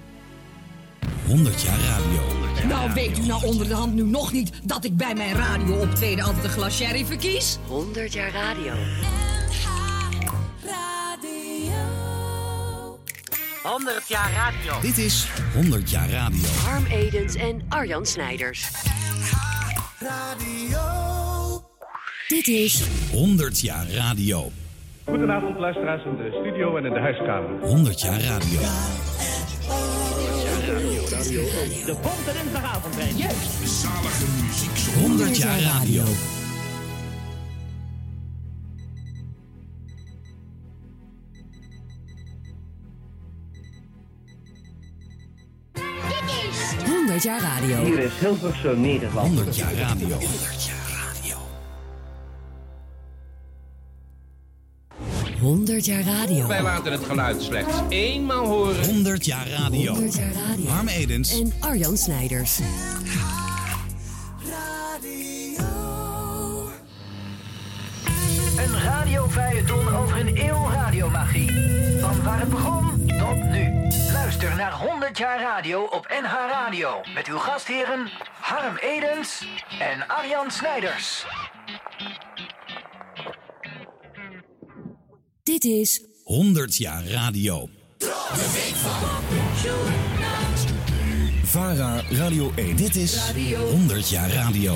100 1.25 1.61
jaar 1.61 1.79
radio. 1.79 2.21
Nou, 2.67 2.93
weet 2.93 3.17
u 3.17 3.25
nou 3.25 3.45
onder 3.45 3.67
de 3.67 3.73
hand 3.73 3.93
nu 3.93 4.03
nog 4.03 4.31
niet 4.31 4.51
dat 4.63 4.83
ik 4.83 4.97
bij 4.97 5.15
mijn 5.15 5.35
radio 5.35 5.75
optreden 5.75 6.25
altijd 6.25 6.43
een 6.43 6.49
glas 6.49 6.75
sherry 6.75 7.05
verkies? 7.05 7.57
100 7.67 8.13
jaar 8.13 8.31
radio. 8.31 8.73
100 13.67 14.07
jaar 14.07 14.31
radio. 14.33 14.81
Dit 14.81 14.97
is 14.97 15.27
100 15.53 15.89
jaar 15.89 16.09
radio. 16.09 16.47
Harm 16.47 16.85
Edens 16.85 17.35
en 17.35 17.61
Arjan 17.69 18.05
Snijders. 18.05 18.71
Dit 22.27 22.47
is 22.47 22.83
100 23.11 23.59
jaar 23.59 23.89
radio. 23.89 24.51
Goedenavond 25.05 25.59
luisteraars 25.59 26.03
in 26.05 26.15
de 26.17 26.37
studio 26.41 26.77
en 26.77 26.85
in 26.85 26.93
de 26.93 26.99
huiskamer. 26.99 27.67
100 27.67 28.01
jaar 28.01 28.21
radio. 28.21 28.59
De 31.85 31.95
Ponte 32.01 32.31
Dinsdagavond, 32.41 32.95
Juist. 33.15 33.81
Zalige 33.81 34.25
muziek. 34.43 34.93
100 35.01 35.37
jaar 35.37 35.59
radio. 35.59 36.03
100 47.17 47.41
jaar 47.41 47.59
radio. 47.59 47.85
Hier 47.85 47.99
is 47.99 48.11
Hilversum, 48.19 48.81
Nederland. 48.81 49.27
100 49.27 49.55
jaar 49.55 49.73
radio. 49.73 50.17
100 55.39 55.85
jaar 55.85 56.01
radio. 56.01 56.47
Wij 56.47 56.61
laten 56.61 56.91
het 56.91 57.03
geluid 57.03 57.41
slechts 57.41 57.73
eenmaal 57.89 58.45
horen. 58.45 58.85
100 58.85 59.25
jaar 59.25 59.47
radio. 59.47 59.91
100 59.91 60.15
jaar 60.15 60.31
radio. 60.31 60.65
Harm 60.65 60.87
Edens. 60.87 61.39
En 61.39 61.53
Arjan 61.59 61.97
Snijders. 61.97 62.59
Een 68.57 68.79
radiofeuilleton 68.83 69.95
over 69.95 70.19
een 70.19 70.37
eeuw 70.37 70.69
radiomagie. 70.69 71.51
Van 71.99 72.23
waar 72.23 72.39
het 72.39 72.49
begon 72.49 73.07
tot 73.19 73.51
nu. 73.51 73.86
Luister 74.27 74.55
naar 74.55 74.73
100 74.73 75.17
jaar 75.17 75.39
radio 75.39 75.83
op 75.83 76.07
NH 76.21 76.31
Radio. 76.31 77.01
Met 77.13 77.27
uw 77.27 77.37
gastheren 77.37 78.09
Harm 78.39 78.77
Edens 78.77 79.47
en 79.79 80.07
Arjan 80.07 80.51
Snijders. 80.51 81.25
Dit 85.43 85.63
is 85.63 86.05
100 86.23 86.77
jaar 86.77 87.05
radio. 87.05 87.69
VARA 91.43 92.01
Radio 92.09 92.51
1. 92.55 92.75
Dit 92.75 92.95
is 92.95 93.31
100 93.71 94.09
jaar 94.09 94.29
radio. 94.29 94.73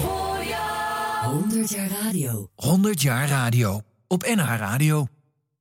100 1.22 1.70
jaar 1.70 1.90
radio. 2.04 2.50
100 2.56 3.02
jaar 3.02 3.28
radio 3.28 3.82
op 4.08 4.24
NH 4.24 4.56
Radio. 4.58 5.08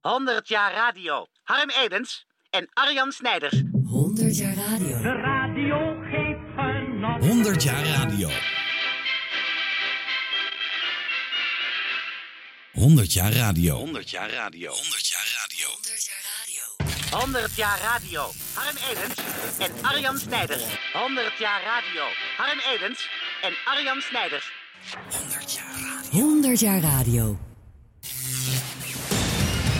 100 0.00 0.48
jaar 0.48 0.72
radio. 0.72 1.26
Harm 1.42 1.70
Edens 1.70 2.28
en 2.50 2.68
Arjan 2.72 3.12
Snijders. 3.12 3.62
100 3.84 4.36
jaar 4.36 4.54
radio. 4.54 5.02
De 5.02 5.12
radio 5.12 6.00
geeft 6.00 6.40
een 6.56 7.04
100 7.20 7.62
jaar 7.62 7.86
radio. 7.86 8.28
100 12.72 13.12
jaar 13.12 13.32
radio. 13.32 13.76
100 13.78 14.10
jaar 14.10 14.30
radio. 14.30 14.70
100 14.70 15.08
jaar 15.08 15.30
radio. 15.40 15.68
100 17.18 17.56
jaar 17.56 17.80
radio. 17.80 18.30
Harm 18.54 18.76
Edens 18.90 19.14
en 19.58 19.72
Arjan 19.82 20.18
Snijders. 20.18 20.62
100 20.92 21.38
jaar 21.38 21.62
radio. 21.62 22.04
Harm 22.36 22.58
Edens 22.74 23.08
en 23.42 23.52
Arjan 23.64 24.00
Snijders. 24.00 24.52
100 26.10 26.60
jaar 26.60 26.80
radio. 26.80 27.38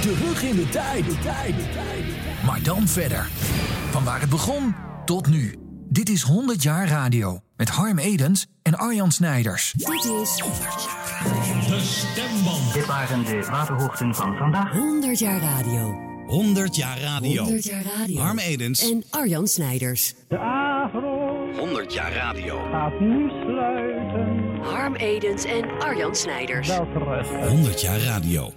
Terug 0.00 0.42
in 0.42 0.56
de 0.56 0.68
tijd. 0.68 1.04
De 1.04 1.18
tijd, 1.18 1.56
de 1.56 1.68
tijd. 1.72 2.29
Maar 2.44 2.62
dan 2.62 2.88
verder. 2.88 3.28
Van 3.90 4.04
waar 4.04 4.20
het 4.20 4.30
begon 4.30 4.74
tot 5.04 5.28
nu. 5.28 5.54
Dit 5.88 6.08
is 6.08 6.22
100 6.22 6.62
jaar 6.62 6.88
radio. 6.88 7.40
Met 7.56 7.68
Harm 7.68 7.98
Edens 7.98 8.46
en 8.62 8.78
Arjan 8.78 9.12
Snijders. 9.12 9.72
Dit 9.72 9.88
is 9.88 10.36
De 11.68 11.80
stemband. 11.80 12.72
Dit 12.72 12.86
waren 12.86 13.24
de 13.24 13.46
waterhoogten 13.50 14.14
van 14.14 14.36
vandaag. 14.36 14.72
100 14.72 15.18
jaar 15.18 15.40
radio. 15.40 16.08
100 16.26 16.76
jaar 16.76 17.00
radio. 17.00 17.42
100 17.42 17.64
jaar 17.64 17.82
radio. 17.98 18.20
Harm 18.20 18.38
Edens. 18.38 18.90
En 18.90 19.04
Arjan 19.10 19.46
Snijders. 19.46 20.14
De 20.28 20.38
Avro 20.38 21.52
100 21.58 21.92
jaar 21.92 22.12
radio. 22.12 22.58
gaat 22.70 23.00
nu 23.00 23.28
sluiten. 23.28 24.58
Harm 24.62 24.94
Edens 24.94 25.44
en 25.44 25.64
Arjan 25.78 26.14
Snijders. 26.14 26.70
100 27.48 27.80
jaar 27.80 28.00
radio. 28.00 28.52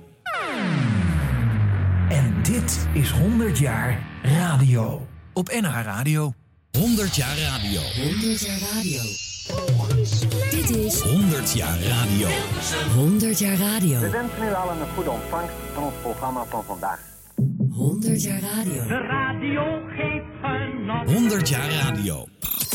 Dit 2.54 2.88
is 2.94 3.12
100 3.12 3.58
jaar 3.60 4.00
radio. 4.22 5.08
Op 5.34 5.50
NH 5.50 5.82
Radio. 5.84 6.34
100 6.72 7.16
jaar 7.16 7.38
radio. 7.38 7.82
100 7.82 8.42
jaar 8.42 8.60
radio. 8.60 9.02
Dit 10.50 10.70
is 10.70 11.02
100 11.02 11.54
jaar 11.54 11.80
radio. 11.80 12.28
100 12.96 13.40
jaar 13.40 13.58
radio. 13.58 14.00
We 14.00 14.10
wensen 14.10 14.44
u 14.44 14.54
allen 14.54 14.82
een 14.82 14.94
goede 14.96 15.10
ontvangst 15.10 15.54
van 15.74 15.84
ons 15.84 15.94
programma 16.02 16.46
van 16.46 16.64
vandaag. 16.64 17.00
100 17.70 18.24
jaar 18.24 18.40
radio. 18.40 18.88
De 18.88 19.08
radio 19.08 19.64
geeft 19.88 20.26
een 20.44 21.14
100 21.14 21.50
jaar 21.50 21.72
radio. 21.72 22.26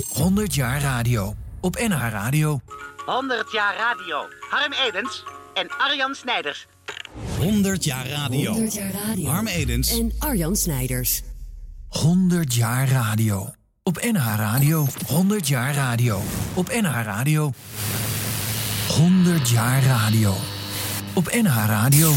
100 0.09 0.55
jaar 0.55 0.81
radio. 0.81 1.35
Op 1.61 1.77
NH 1.77 2.09
Radio. 2.11 2.61
100 3.07 3.53
jaar 3.53 3.77
radio. 3.77 4.27
Harm 4.51 4.73
Edens 4.73 5.25
en 5.55 5.69
Arjan 5.79 6.15
Snijders. 6.15 6.67
100 7.39 7.85
jaar 7.85 8.09
radio. 8.09 8.53
100 8.53 8.75
jaar 8.75 8.93
radio. 9.07 9.29
Harm 9.29 9.47
Edens. 9.47 9.99
En 9.99 10.13
Arjan 10.19 10.57
Snijders. 10.57 11.23
100 11.89 12.55
jaar 12.55 12.89
radio. 12.89 13.51
Op 13.83 14.09
NH 14.13 14.37
Radio. 14.37 14.87
100 15.07 15.49
jaar 15.49 15.75
radio. 15.75 16.21
Op 16.55 16.69
NH 16.69 17.03
Radio. 17.03 17.53
100 18.89 19.51
jaar 19.51 19.83
radio. 19.83 20.35
Op 21.15 21.33
NH 21.43 21.67
Radio. 21.67 22.13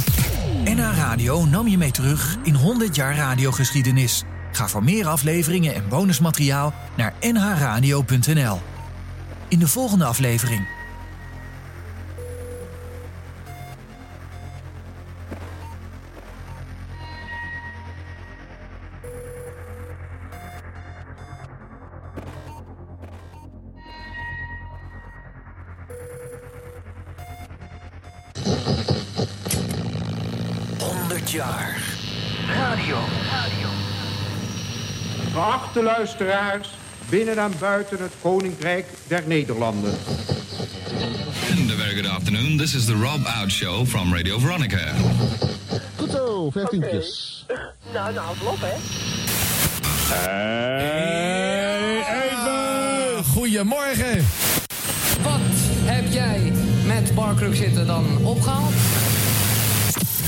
NH 0.63 0.95
Radio 0.95 1.45
nam 1.45 1.67
je 1.67 1.77
mee 1.77 1.91
terug 1.91 2.37
in 2.43 2.55
100 2.55 2.95
jaar 2.95 3.15
radiogeschiedenis. 3.15 4.23
Ga 4.51 4.67
voor 4.67 4.83
meer 4.83 5.07
afleveringen 5.07 5.75
en 5.75 5.87
bonusmateriaal 5.89 6.73
naar 6.97 7.13
nhradio.nl. 7.21 8.59
In 9.47 9.59
de 9.59 9.67
volgende 9.67 10.05
aflevering. 10.05 10.80
Geachte 35.71 35.97
luisteraars, 35.97 36.69
binnen 37.09 37.37
en 37.37 37.51
buiten 37.59 37.97
het 38.01 38.11
Koninkrijk 38.21 38.85
der 39.07 39.23
Nederlanden. 39.25 39.91
And 41.49 41.71
a 41.71 41.75
very 41.75 41.95
good 41.95 42.07
afternoon. 42.07 42.57
This 42.57 42.75
is 42.75 42.85
the 42.85 42.93
Rob 42.93 43.25
Out 43.25 43.51
Show 43.51 43.85
from 43.85 44.13
Radio 44.13 44.39
Veronica. 44.39 44.93
Goed 45.95 46.11
zo, 46.11 46.49
vijftientjes. 46.49 47.45
Nou, 47.93 48.13
nou, 48.13 48.35
het 48.37 48.47
op, 48.47 48.57
hè. 48.59 48.75
Even! 52.23 53.23
Goedemorgen! 53.23 54.25
Wat 55.23 55.39
heb 55.83 56.11
jij 56.11 56.51
met 56.85 57.15
Barkruk 57.15 57.55
zitten 57.55 57.87
dan 57.87 58.25
opgehaald? 58.25 58.73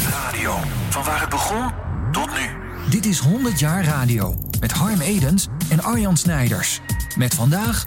Radio. 0.09 0.55
Van 0.89 1.03
waar 1.03 1.19
het 1.19 1.29
begon 1.29 1.71
tot 2.11 2.27
nu. 2.27 2.49
Dit 2.89 3.05
is 3.05 3.19
100 3.19 3.59
jaar 3.59 3.85
radio. 3.85 4.35
Met 4.63 4.71
Harm 4.71 5.01
Edens 5.01 5.47
en 5.69 5.83
Arjan 5.83 6.17
Snijders. 6.17 6.79
Met 7.17 7.33
vandaag. 7.33 7.85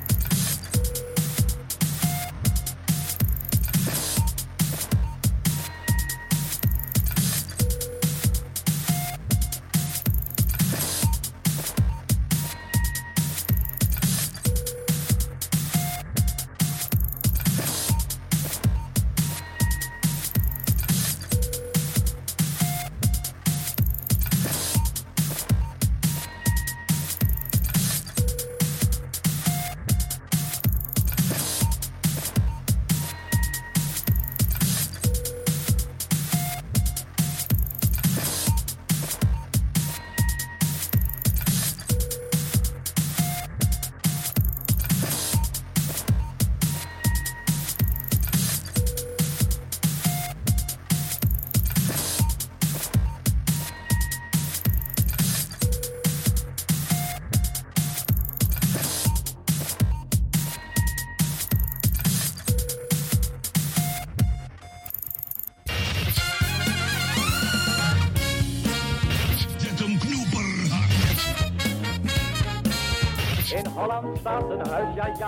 In 73.55 73.67
Holland 73.67 74.19
staat 74.19 74.51
een 74.51 74.67
huis, 74.69 74.95
ja, 74.95 75.07
ja. 75.19 75.27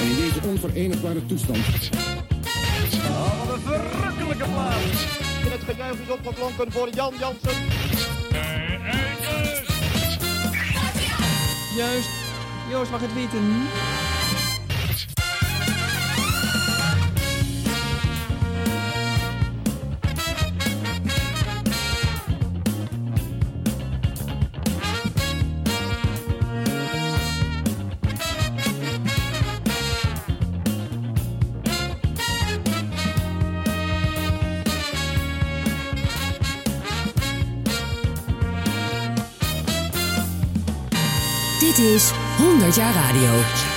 En 0.00 0.10
in 0.10 0.16
deze 0.16 0.40
onverenigbare 0.48 1.26
toestand 1.26 1.58
ongelofelijke 4.34 4.44
plaats. 4.52 5.18
En 5.44 5.50
het 5.50 5.60
gejuich 5.64 6.00
is 6.00 6.10
opgeklonken 6.10 6.72
voor 6.72 6.88
Jan 6.94 7.14
Jansen. 7.18 7.62
Juist. 11.76 12.08
Joost 12.70 12.90
mag 12.90 13.00
het 13.00 13.14
weten. 13.14 13.68
Is 41.84 42.10
100 42.38 42.74
jaar 42.74 42.94
radio. 42.94 43.73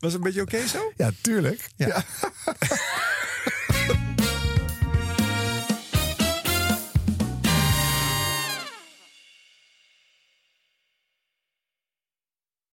Was 0.00 0.12
het 0.12 0.20
een 0.20 0.26
beetje 0.26 0.42
oké 0.42 0.66
zo? 0.66 0.92
Ja, 0.96 1.10
tuurlijk. 1.20 1.68
Ja. 1.76 2.04